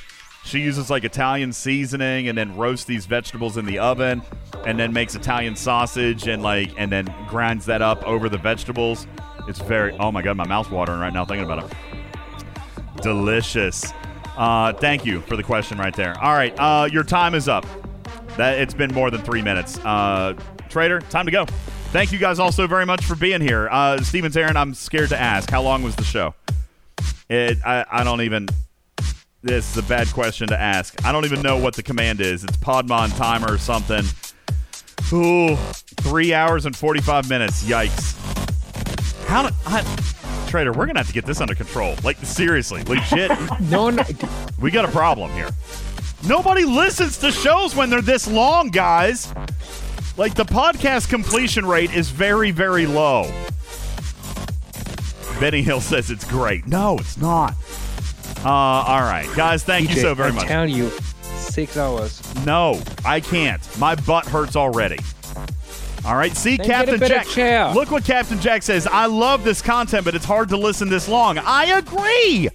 She 0.44 0.60
uses 0.60 0.90
like 0.90 1.04
Italian 1.04 1.52
seasoning 1.52 2.28
and 2.28 2.36
then 2.36 2.56
roasts 2.56 2.86
these 2.86 3.06
vegetables 3.06 3.56
in 3.56 3.66
the 3.66 3.78
oven 3.78 4.22
and 4.66 4.78
then 4.78 4.92
makes 4.92 5.14
Italian 5.14 5.54
sausage 5.56 6.26
and 6.26 6.42
like 6.42 6.72
and 6.76 6.90
then 6.90 7.12
grinds 7.28 7.66
that 7.66 7.82
up 7.82 8.02
over 8.04 8.28
the 8.28 8.38
vegetables. 8.38 9.06
It's 9.48 9.60
very. 9.60 9.92
Oh 9.98 10.12
my 10.12 10.20
god, 10.20 10.36
my 10.36 10.46
mouth's 10.46 10.70
watering 10.70 11.00
right 11.00 11.12
now 11.12 11.24
thinking 11.24 11.44
about 11.44 11.64
it. 11.64 13.02
Delicious. 13.02 13.92
Uh, 14.36 14.72
thank 14.74 15.04
you 15.06 15.20
for 15.22 15.36
the 15.36 15.42
question 15.42 15.78
right 15.78 15.94
there. 15.96 16.16
All 16.20 16.34
right, 16.34 16.54
uh, 16.58 16.88
your 16.92 17.02
time 17.02 17.34
is 17.34 17.48
up. 17.48 17.66
That 18.36 18.58
it's 18.58 18.74
been 18.74 18.92
more 18.94 19.10
than 19.10 19.22
three 19.22 19.42
minutes. 19.42 19.78
Uh, 19.78 20.34
Trader, 20.68 21.00
time 21.00 21.24
to 21.24 21.32
go. 21.32 21.46
Thank 21.90 22.12
you 22.12 22.18
guys 22.18 22.38
also 22.38 22.66
very 22.66 22.84
much 22.84 23.04
for 23.04 23.16
being 23.16 23.40
here. 23.40 23.68
Uh, 23.70 24.00
Stevens 24.02 24.36
Aaron, 24.36 24.56
I'm 24.56 24.74
scared 24.74 25.08
to 25.08 25.18
ask. 25.18 25.50
How 25.50 25.62
long 25.62 25.82
was 25.82 25.96
the 25.96 26.04
show? 26.04 26.34
It. 27.30 27.58
I, 27.64 27.84
I 27.90 28.04
don't 28.04 28.20
even. 28.20 28.48
This 29.40 29.70
is 29.70 29.76
a 29.82 29.88
bad 29.88 30.08
question 30.08 30.48
to 30.48 30.60
ask. 30.60 31.04
I 31.06 31.12
don't 31.12 31.24
even 31.24 31.40
know 31.40 31.56
what 31.56 31.74
the 31.74 31.82
command 31.82 32.20
is. 32.20 32.44
It's 32.44 32.56
Podmon 32.58 33.16
timer 33.16 33.54
or 33.54 33.58
something. 33.58 34.04
Ooh, 35.12 35.56
three 36.02 36.34
hours 36.34 36.66
and 36.66 36.76
45 36.76 37.30
minutes. 37.30 37.64
Yikes. 37.64 38.47
How 39.28 39.46
do 39.46 39.54
I, 39.66 39.82
Trader, 40.48 40.72
we're 40.72 40.86
going 40.86 40.94
to 40.94 41.00
have 41.00 41.08
to 41.08 41.12
get 41.12 41.26
this 41.26 41.42
under 41.42 41.54
control. 41.54 41.94
Like, 42.02 42.16
seriously, 42.24 42.82
legit. 42.84 43.30
no, 43.60 43.90
no. 43.90 44.02
We 44.58 44.70
got 44.70 44.86
a 44.86 44.90
problem 44.90 45.30
here. 45.32 45.50
Nobody 46.26 46.64
listens 46.64 47.18
to 47.18 47.30
shows 47.30 47.76
when 47.76 47.90
they're 47.90 48.00
this 48.00 48.26
long, 48.26 48.68
guys. 48.68 49.32
Like, 50.16 50.34
the 50.34 50.46
podcast 50.46 51.10
completion 51.10 51.66
rate 51.66 51.94
is 51.94 52.08
very, 52.08 52.50
very 52.52 52.86
low. 52.86 53.30
Benny 55.38 55.60
Hill 55.60 55.82
says 55.82 56.10
it's 56.10 56.24
great. 56.24 56.66
No, 56.66 56.96
it's 56.98 57.18
not. 57.18 57.54
Uh, 58.42 58.48
all 58.48 59.02
right, 59.02 59.28
guys, 59.36 59.62
thank 59.62 59.90
you 59.90 59.96
so 59.96 60.14
very 60.14 60.32
much. 60.32 60.44
I'm 60.44 60.48
telling 60.48 60.70
you, 60.70 60.90
six 61.34 61.76
hours. 61.76 62.22
No, 62.46 62.80
I 63.04 63.20
can't. 63.20 63.60
My 63.78 63.94
butt 63.94 64.26
hurts 64.26 64.56
already. 64.56 64.98
All 66.04 66.16
right, 66.16 66.34
see, 66.36 66.56
Then 66.56 66.66
Captain 66.66 67.00
Jack. 67.00 67.74
Look 67.74 67.90
what 67.90 68.04
Captain 68.04 68.40
Jack 68.40 68.62
says. 68.62 68.86
I 68.86 69.06
love 69.06 69.44
this 69.44 69.60
content, 69.60 70.04
but 70.04 70.14
it's 70.14 70.24
hard 70.24 70.48
to 70.50 70.56
listen 70.56 70.88
this 70.88 71.08
long. 71.08 71.38
I 71.38 71.66
agree. 71.66 72.48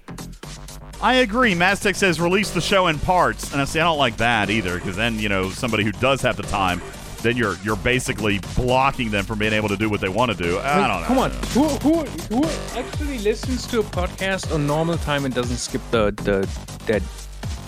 I 1.01 1.15
agree. 1.15 1.53
Mastec 1.53 1.95
says 1.95 2.21
release 2.21 2.51
the 2.51 2.61
show 2.61 2.87
in 2.87 2.97
parts, 2.97 3.51
and 3.51 3.61
I 3.61 3.65
say 3.65 3.81
I 3.81 3.83
don't 3.83 3.97
like 3.97 4.17
that 4.17 4.49
either, 4.49 4.75
because 4.75 4.95
then 4.95 5.19
you 5.19 5.27
know 5.27 5.49
somebody 5.49 5.83
who 5.83 5.91
does 5.91 6.21
have 6.21 6.37
the 6.37 6.43
time, 6.43 6.81
then 7.21 7.35
you're 7.35 7.57
you're 7.63 7.75
basically 7.75 8.39
blocking 8.55 9.11
them 9.11 9.25
from 9.25 9.37
being 9.37 9.51
able 9.51 9.67
to 9.67 9.75
do 9.75 9.89
what 9.89 9.99
they 9.99 10.07
want 10.07 10.31
to 10.31 10.37
do. 10.37 10.59
I 10.59 10.87
don't 10.87 11.01
know. 11.01 11.07
Come 11.07 11.19
on, 11.19 11.31
who 11.53 11.67
who 11.79 12.05
who 12.33 12.45
actually 12.79 13.19
listens 13.19 13.67
to 13.67 13.81
a 13.81 13.83
podcast 13.83 14.53
on 14.53 14.65
normal 14.65 14.97
time 14.97 15.25
and 15.25 15.33
doesn't 15.33 15.57
skip 15.57 15.81
the 15.91 16.11
the 16.23 16.47
dead 16.85 17.03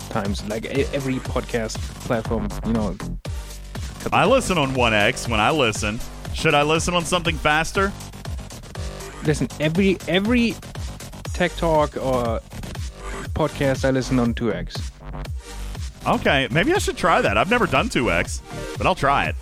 times 0.10 0.48
like 0.48 0.66
every 0.94 1.16
podcast 1.16 1.78
platform? 2.06 2.48
You 2.66 2.72
know, 2.72 2.98
I 4.14 4.26
listen 4.26 4.58
on 4.58 4.72
1X 4.74 5.28
when 5.28 5.40
I 5.40 5.52
listen. 5.52 6.00
Should 6.34 6.54
I 6.54 6.64
listen 6.64 6.94
on 6.94 7.06
something 7.06 7.36
faster? 7.36 7.92
listen 9.26 9.48
every 9.60 9.98
every 10.08 10.56
tech 11.34 11.52
talk 11.56 11.98
or 11.98 12.40
podcast 13.34 13.86
I 13.86 13.92
listen 13.92 14.20
on 14.20 14.34
2x. 14.34 14.92
Okay, 16.08 16.48
maybe 16.52 16.74
I 16.74 16.78
should 16.78 16.98
try 16.98 17.22
that. 17.22 17.38
I've 17.38 17.50
never 17.50 17.66
done 17.66 17.90
2x, 17.90 18.78
but 18.78 18.86
I'll 18.86 18.96
try 18.96 19.26
it. 19.26 19.36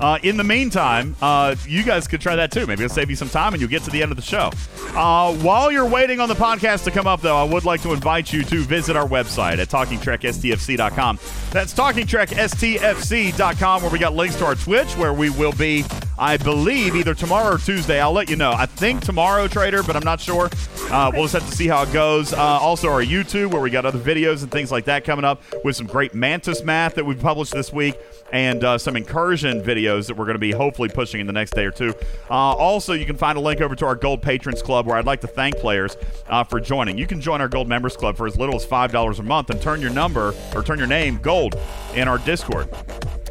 Uh, 0.00 0.18
in 0.22 0.36
the 0.36 0.44
meantime, 0.44 1.14
uh, 1.22 1.54
you 1.66 1.82
guys 1.82 2.08
could 2.08 2.20
try 2.20 2.36
that 2.36 2.50
too. 2.50 2.66
Maybe 2.66 2.84
it'll 2.84 2.94
save 2.94 3.10
you 3.10 3.16
some 3.16 3.28
time 3.28 3.54
and 3.54 3.60
you'll 3.60 3.70
get 3.70 3.82
to 3.84 3.90
the 3.90 4.02
end 4.02 4.10
of 4.10 4.16
the 4.16 4.22
show. 4.22 4.50
Uh, 4.96 5.34
while 5.36 5.70
you're 5.70 5.88
waiting 5.88 6.20
on 6.20 6.28
the 6.28 6.34
podcast 6.34 6.84
to 6.84 6.90
come 6.90 7.06
up, 7.06 7.20
though, 7.20 7.36
I 7.36 7.44
would 7.44 7.64
like 7.64 7.82
to 7.82 7.92
invite 7.92 8.32
you 8.32 8.42
to 8.44 8.62
visit 8.62 8.96
our 8.96 9.06
website 9.06 9.58
at 9.58 9.68
TalkingTrekSTFC.com. 9.68 11.18
That's 11.50 11.74
TalkingTrekSTFC.com, 11.74 13.82
where 13.82 13.90
we 13.90 13.98
got 13.98 14.14
links 14.14 14.36
to 14.36 14.44
our 14.44 14.54
Twitch, 14.54 14.96
where 14.96 15.12
we 15.12 15.30
will 15.30 15.52
be, 15.52 15.84
I 16.18 16.36
believe, 16.36 16.94
either 16.96 17.14
tomorrow 17.14 17.54
or 17.54 17.58
Tuesday. 17.58 18.00
I'll 18.00 18.12
let 18.12 18.28
you 18.28 18.36
know. 18.36 18.52
I 18.52 18.66
think 18.66 19.04
tomorrow, 19.04 19.48
Trader, 19.48 19.82
but 19.82 19.96
I'm 19.96 20.04
not 20.04 20.20
sure. 20.20 20.50
Uh, 20.90 21.10
we'll 21.14 21.24
just 21.24 21.34
have 21.34 21.48
to 21.48 21.56
see 21.56 21.68
how 21.68 21.82
it 21.82 21.92
goes. 21.92 22.32
Uh, 22.32 22.38
also, 22.38 22.88
our 22.88 23.02
YouTube, 23.02 23.52
where 23.52 23.62
we 23.62 23.70
got 23.70 23.86
other 23.86 23.98
videos 23.98 24.42
and 24.42 24.50
things 24.50 24.72
like 24.72 24.84
that 24.86 25.04
coming 25.04 25.24
up 25.24 25.42
with 25.64 25.76
some 25.76 25.86
great 25.86 26.14
Mantis 26.14 26.62
math 26.64 26.94
that 26.96 27.04
we've 27.04 27.20
published 27.20 27.52
this 27.52 27.72
week 27.72 27.94
and 28.32 28.64
uh, 28.64 28.78
some 28.78 28.96
incursion 28.96 29.62
videos 29.62 29.81
that 29.82 30.16
we're 30.16 30.24
going 30.24 30.34
to 30.34 30.38
be 30.38 30.52
hopefully 30.52 30.88
pushing 30.88 31.20
in 31.20 31.26
the 31.26 31.32
next 31.32 31.52
day 31.52 31.64
or 31.64 31.70
two. 31.70 31.94
Uh, 32.30 32.34
also, 32.34 32.92
you 32.92 33.06
can 33.06 33.16
find 33.16 33.36
a 33.36 33.40
link 33.40 33.60
over 33.60 33.74
to 33.74 33.86
our 33.86 33.94
Gold 33.94 34.22
Patrons 34.22 34.62
Club 34.62 34.86
where 34.86 34.96
I'd 34.96 35.06
like 35.06 35.20
to 35.22 35.26
thank 35.26 35.56
players 35.56 35.96
uh, 36.28 36.44
for 36.44 36.60
joining. 36.60 36.98
You 36.98 37.06
can 37.06 37.20
join 37.20 37.40
our 37.40 37.48
Gold 37.48 37.68
Members 37.68 37.96
Club 37.96 38.16
for 38.16 38.26
as 38.26 38.36
little 38.36 38.54
as 38.54 38.66
$5 38.66 39.18
a 39.18 39.22
month 39.22 39.50
and 39.50 39.60
turn 39.60 39.80
your 39.80 39.90
number 39.90 40.34
or 40.54 40.62
turn 40.62 40.78
your 40.78 40.88
name 40.88 41.18
gold 41.18 41.56
in 41.94 42.08
our 42.08 42.18
Discord. 42.18 42.68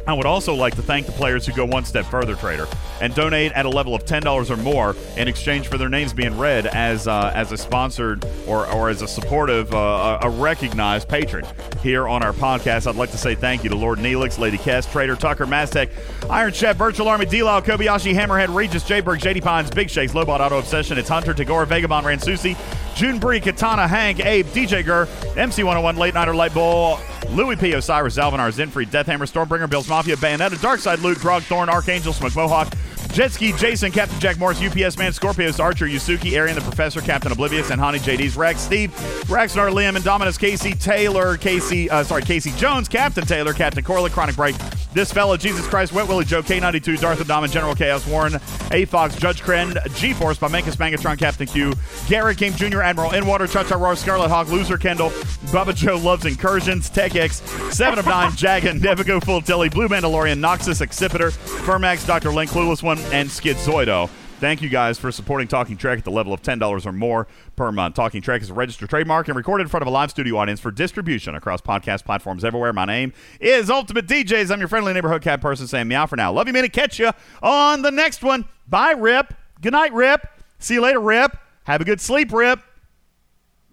I 0.06 0.12
would 0.14 0.26
also 0.26 0.54
like 0.54 0.74
to 0.76 0.82
thank 0.82 1.06
the 1.06 1.12
players 1.12 1.46
who 1.46 1.52
go 1.52 1.64
one 1.64 1.84
step 1.84 2.04
further, 2.06 2.34
Trader, 2.34 2.66
and 3.00 3.14
donate 3.14 3.52
at 3.52 3.66
a 3.66 3.68
level 3.68 3.94
of 3.94 4.04
ten 4.04 4.22
dollars 4.22 4.50
or 4.50 4.56
more 4.56 4.96
in 5.16 5.28
exchange 5.28 5.68
for 5.68 5.78
their 5.78 5.88
names 5.88 6.12
being 6.12 6.36
read 6.36 6.66
as 6.66 7.06
uh, 7.06 7.32
as 7.34 7.52
a 7.52 7.56
sponsored 7.56 8.24
or, 8.46 8.66
or 8.72 8.88
as 8.88 9.02
a 9.02 9.08
supportive, 9.08 9.72
uh, 9.72 10.18
a 10.22 10.28
recognized 10.28 11.08
patron 11.08 11.46
here 11.82 12.08
on 12.08 12.22
our 12.22 12.32
podcast. 12.32 12.86
I'd 12.88 12.96
like 12.96 13.10
to 13.12 13.18
say 13.18 13.34
thank 13.34 13.62
you 13.62 13.70
to 13.70 13.76
Lord 13.76 13.98
Neelix, 13.98 14.38
Lady 14.38 14.58
Kess, 14.58 14.90
Trader 14.90 15.14
Tucker, 15.16 15.46
Mastec, 15.46 15.90
Iron 16.30 16.52
Chef, 16.52 16.76
Virtual 16.76 17.08
Army, 17.08 17.26
D-Law, 17.26 17.60
Kobayashi, 17.60 18.14
Hammerhead, 18.14 18.54
Regis, 18.54 18.84
Jayberg, 18.84 19.20
JD 19.20 19.42
Pines, 19.42 19.70
Big 19.70 19.88
Shakes, 19.88 20.12
Lobot 20.12 20.40
Auto 20.40 20.58
Obsession. 20.58 20.98
It's 20.98 21.08
Hunter, 21.08 21.34
Tagore, 21.34 21.64
Vagabond, 21.66 22.06
Ransusi, 22.06 22.56
June 22.96 23.18
Bree, 23.18 23.40
Katana, 23.40 23.86
Hank, 23.86 24.24
Abe, 24.24 24.46
DJ 24.46 24.84
Gur, 24.84 25.06
MC101, 25.34 25.96
Late 25.96 26.14
Nighter, 26.14 26.34
Light 26.34 26.52
Bull, 26.52 26.98
Louis 27.30 27.56
P. 27.56 27.72
Osiris, 27.72 28.16
Zalvinar, 28.16 28.52
Zinfried, 28.52 28.88
Deathhammer, 28.88 29.30
Stormbringer, 29.30 29.68
Bills 29.68 29.88
Mafia, 29.92 30.16
Bayonetta, 30.16 30.56
Darkside, 30.56 31.02
Luke, 31.02 31.18
Grog, 31.18 31.42
Thorn, 31.42 31.68
Archangel, 31.68 32.14
Smoke 32.14 32.34
Mohawk, 32.34 32.72
Jetski, 33.12 33.56
Jason, 33.58 33.92
Captain 33.92 34.18
Jack 34.20 34.38
Morris, 34.38 34.58
UPS 34.62 34.96
Man, 34.96 35.12
Scorpios, 35.12 35.60
Archer, 35.62 35.86
Yusuki, 35.86 36.32
Arian, 36.32 36.54
the 36.54 36.62
Professor, 36.62 37.02
Captain 37.02 37.30
Oblivious, 37.30 37.70
and 37.70 37.78
Honey 37.78 37.98
JD's 37.98 38.38
Rex, 38.38 38.62
Steve, 38.62 38.90
Raxnar, 39.26 39.70
Liam, 39.70 39.98
Indominus, 39.98 40.38
Casey, 40.38 40.72
Taylor, 40.72 41.36
Casey, 41.36 41.90
uh, 41.90 42.02
sorry, 42.04 42.22
Casey 42.22 42.52
Jones, 42.52 42.88
Captain 42.88 43.26
Taylor, 43.26 43.52
Captain 43.52 43.84
Corley, 43.84 44.08
Chronic 44.08 44.34
Break, 44.34 44.56
This 44.94 45.12
Fella, 45.12 45.36
Jesus 45.36 45.66
Christ, 45.66 45.92
Wet 45.92 46.08
Willie, 46.08 46.24
Joe, 46.24 46.42
K92, 46.42 47.00
Darth 47.00 47.18
Adama, 47.18 47.50
General 47.50 47.74
Chaos, 47.74 48.06
Warren, 48.06 48.40
A 48.70 48.86
Fox, 48.86 49.14
Judge 49.16 49.42
Kren, 49.42 49.76
G 49.96 50.14
Force, 50.14 50.38
Bamenkus, 50.38 50.76
Mangatron, 50.76 51.18
Captain 51.18 51.46
Q, 51.46 51.74
Garrett 52.08 52.38
King 52.38 52.54
Jr., 52.54 52.80
Admiral, 52.80 53.10
Inwater, 53.10 53.50
Cha-Cha 53.50 53.76
Roar, 53.76 53.94
Scarlet 53.94 54.28
Hawk, 54.30 54.48
Loser 54.48 54.78
Kendall, 54.78 55.10
Bubba 55.52 55.74
Joe 55.74 55.98
Loves 55.98 56.24
Incursions, 56.24 56.88
Tech 56.88 57.14
X, 57.14 57.42
7 57.76 57.98
of 57.98 58.06
9, 58.06 58.30
Jagan, 58.32 58.80
Nevigo 58.80 59.22
Full 59.22 59.42
Tilly, 59.42 59.68
Blue 59.68 59.86
Mandalorian, 59.88 60.40
Noxus, 60.40 60.80
Accipiter, 60.80 61.30
Fermax, 61.66 62.06
Dr. 62.06 62.30
Link, 62.30 62.50
Clueless 62.50 62.82
One, 62.82 63.01
and 63.12 63.28
Schizoido. 63.28 64.08
Thank 64.40 64.60
you 64.60 64.68
guys 64.68 64.98
for 64.98 65.12
supporting 65.12 65.46
Talking 65.46 65.76
Trek 65.76 65.98
at 65.98 66.04
the 66.04 66.10
level 66.10 66.32
of 66.32 66.42
$10 66.42 66.84
or 66.86 66.92
more 66.92 67.28
per 67.54 67.70
month. 67.70 67.94
Talking 67.94 68.20
Trek 68.20 68.42
is 68.42 68.50
a 68.50 68.54
registered 68.54 68.90
trademark 68.90 69.28
and 69.28 69.36
recorded 69.36 69.62
in 69.62 69.68
front 69.68 69.82
of 69.82 69.86
a 69.86 69.90
live 69.90 70.10
studio 70.10 70.36
audience 70.36 70.58
for 70.58 70.72
distribution 70.72 71.36
across 71.36 71.60
podcast 71.60 72.04
platforms 72.04 72.44
everywhere. 72.44 72.72
My 72.72 72.84
name 72.84 73.12
is 73.40 73.70
Ultimate 73.70 74.06
DJs. 74.08 74.50
I'm 74.50 74.58
your 74.58 74.66
friendly 74.66 74.92
neighborhood 74.92 75.22
cat 75.22 75.40
person 75.40 75.68
saying 75.68 75.86
meow 75.86 76.06
for 76.06 76.16
now. 76.16 76.32
Love 76.32 76.48
you, 76.48 76.52
man, 76.52 76.64
and 76.64 76.72
catch 76.72 76.98
you 76.98 77.12
on 77.40 77.82
the 77.82 77.92
next 77.92 78.24
one. 78.24 78.44
Bye, 78.66 78.92
Rip. 78.92 79.32
Good 79.60 79.74
night, 79.74 79.92
Rip. 79.92 80.26
See 80.58 80.74
you 80.74 80.80
later, 80.80 81.00
Rip. 81.00 81.36
Have 81.64 81.80
a 81.80 81.84
good 81.84 82.00
sleep, 82.00 82.32
Rip. 82.32 82.58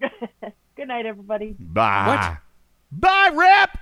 Good 0.00 0.88
night, 0.88 1.04
everybody. 1.04 1.56
Bye. 1.58 2.38
Bye, 2.92 3.30
Rip. 3.34 3.76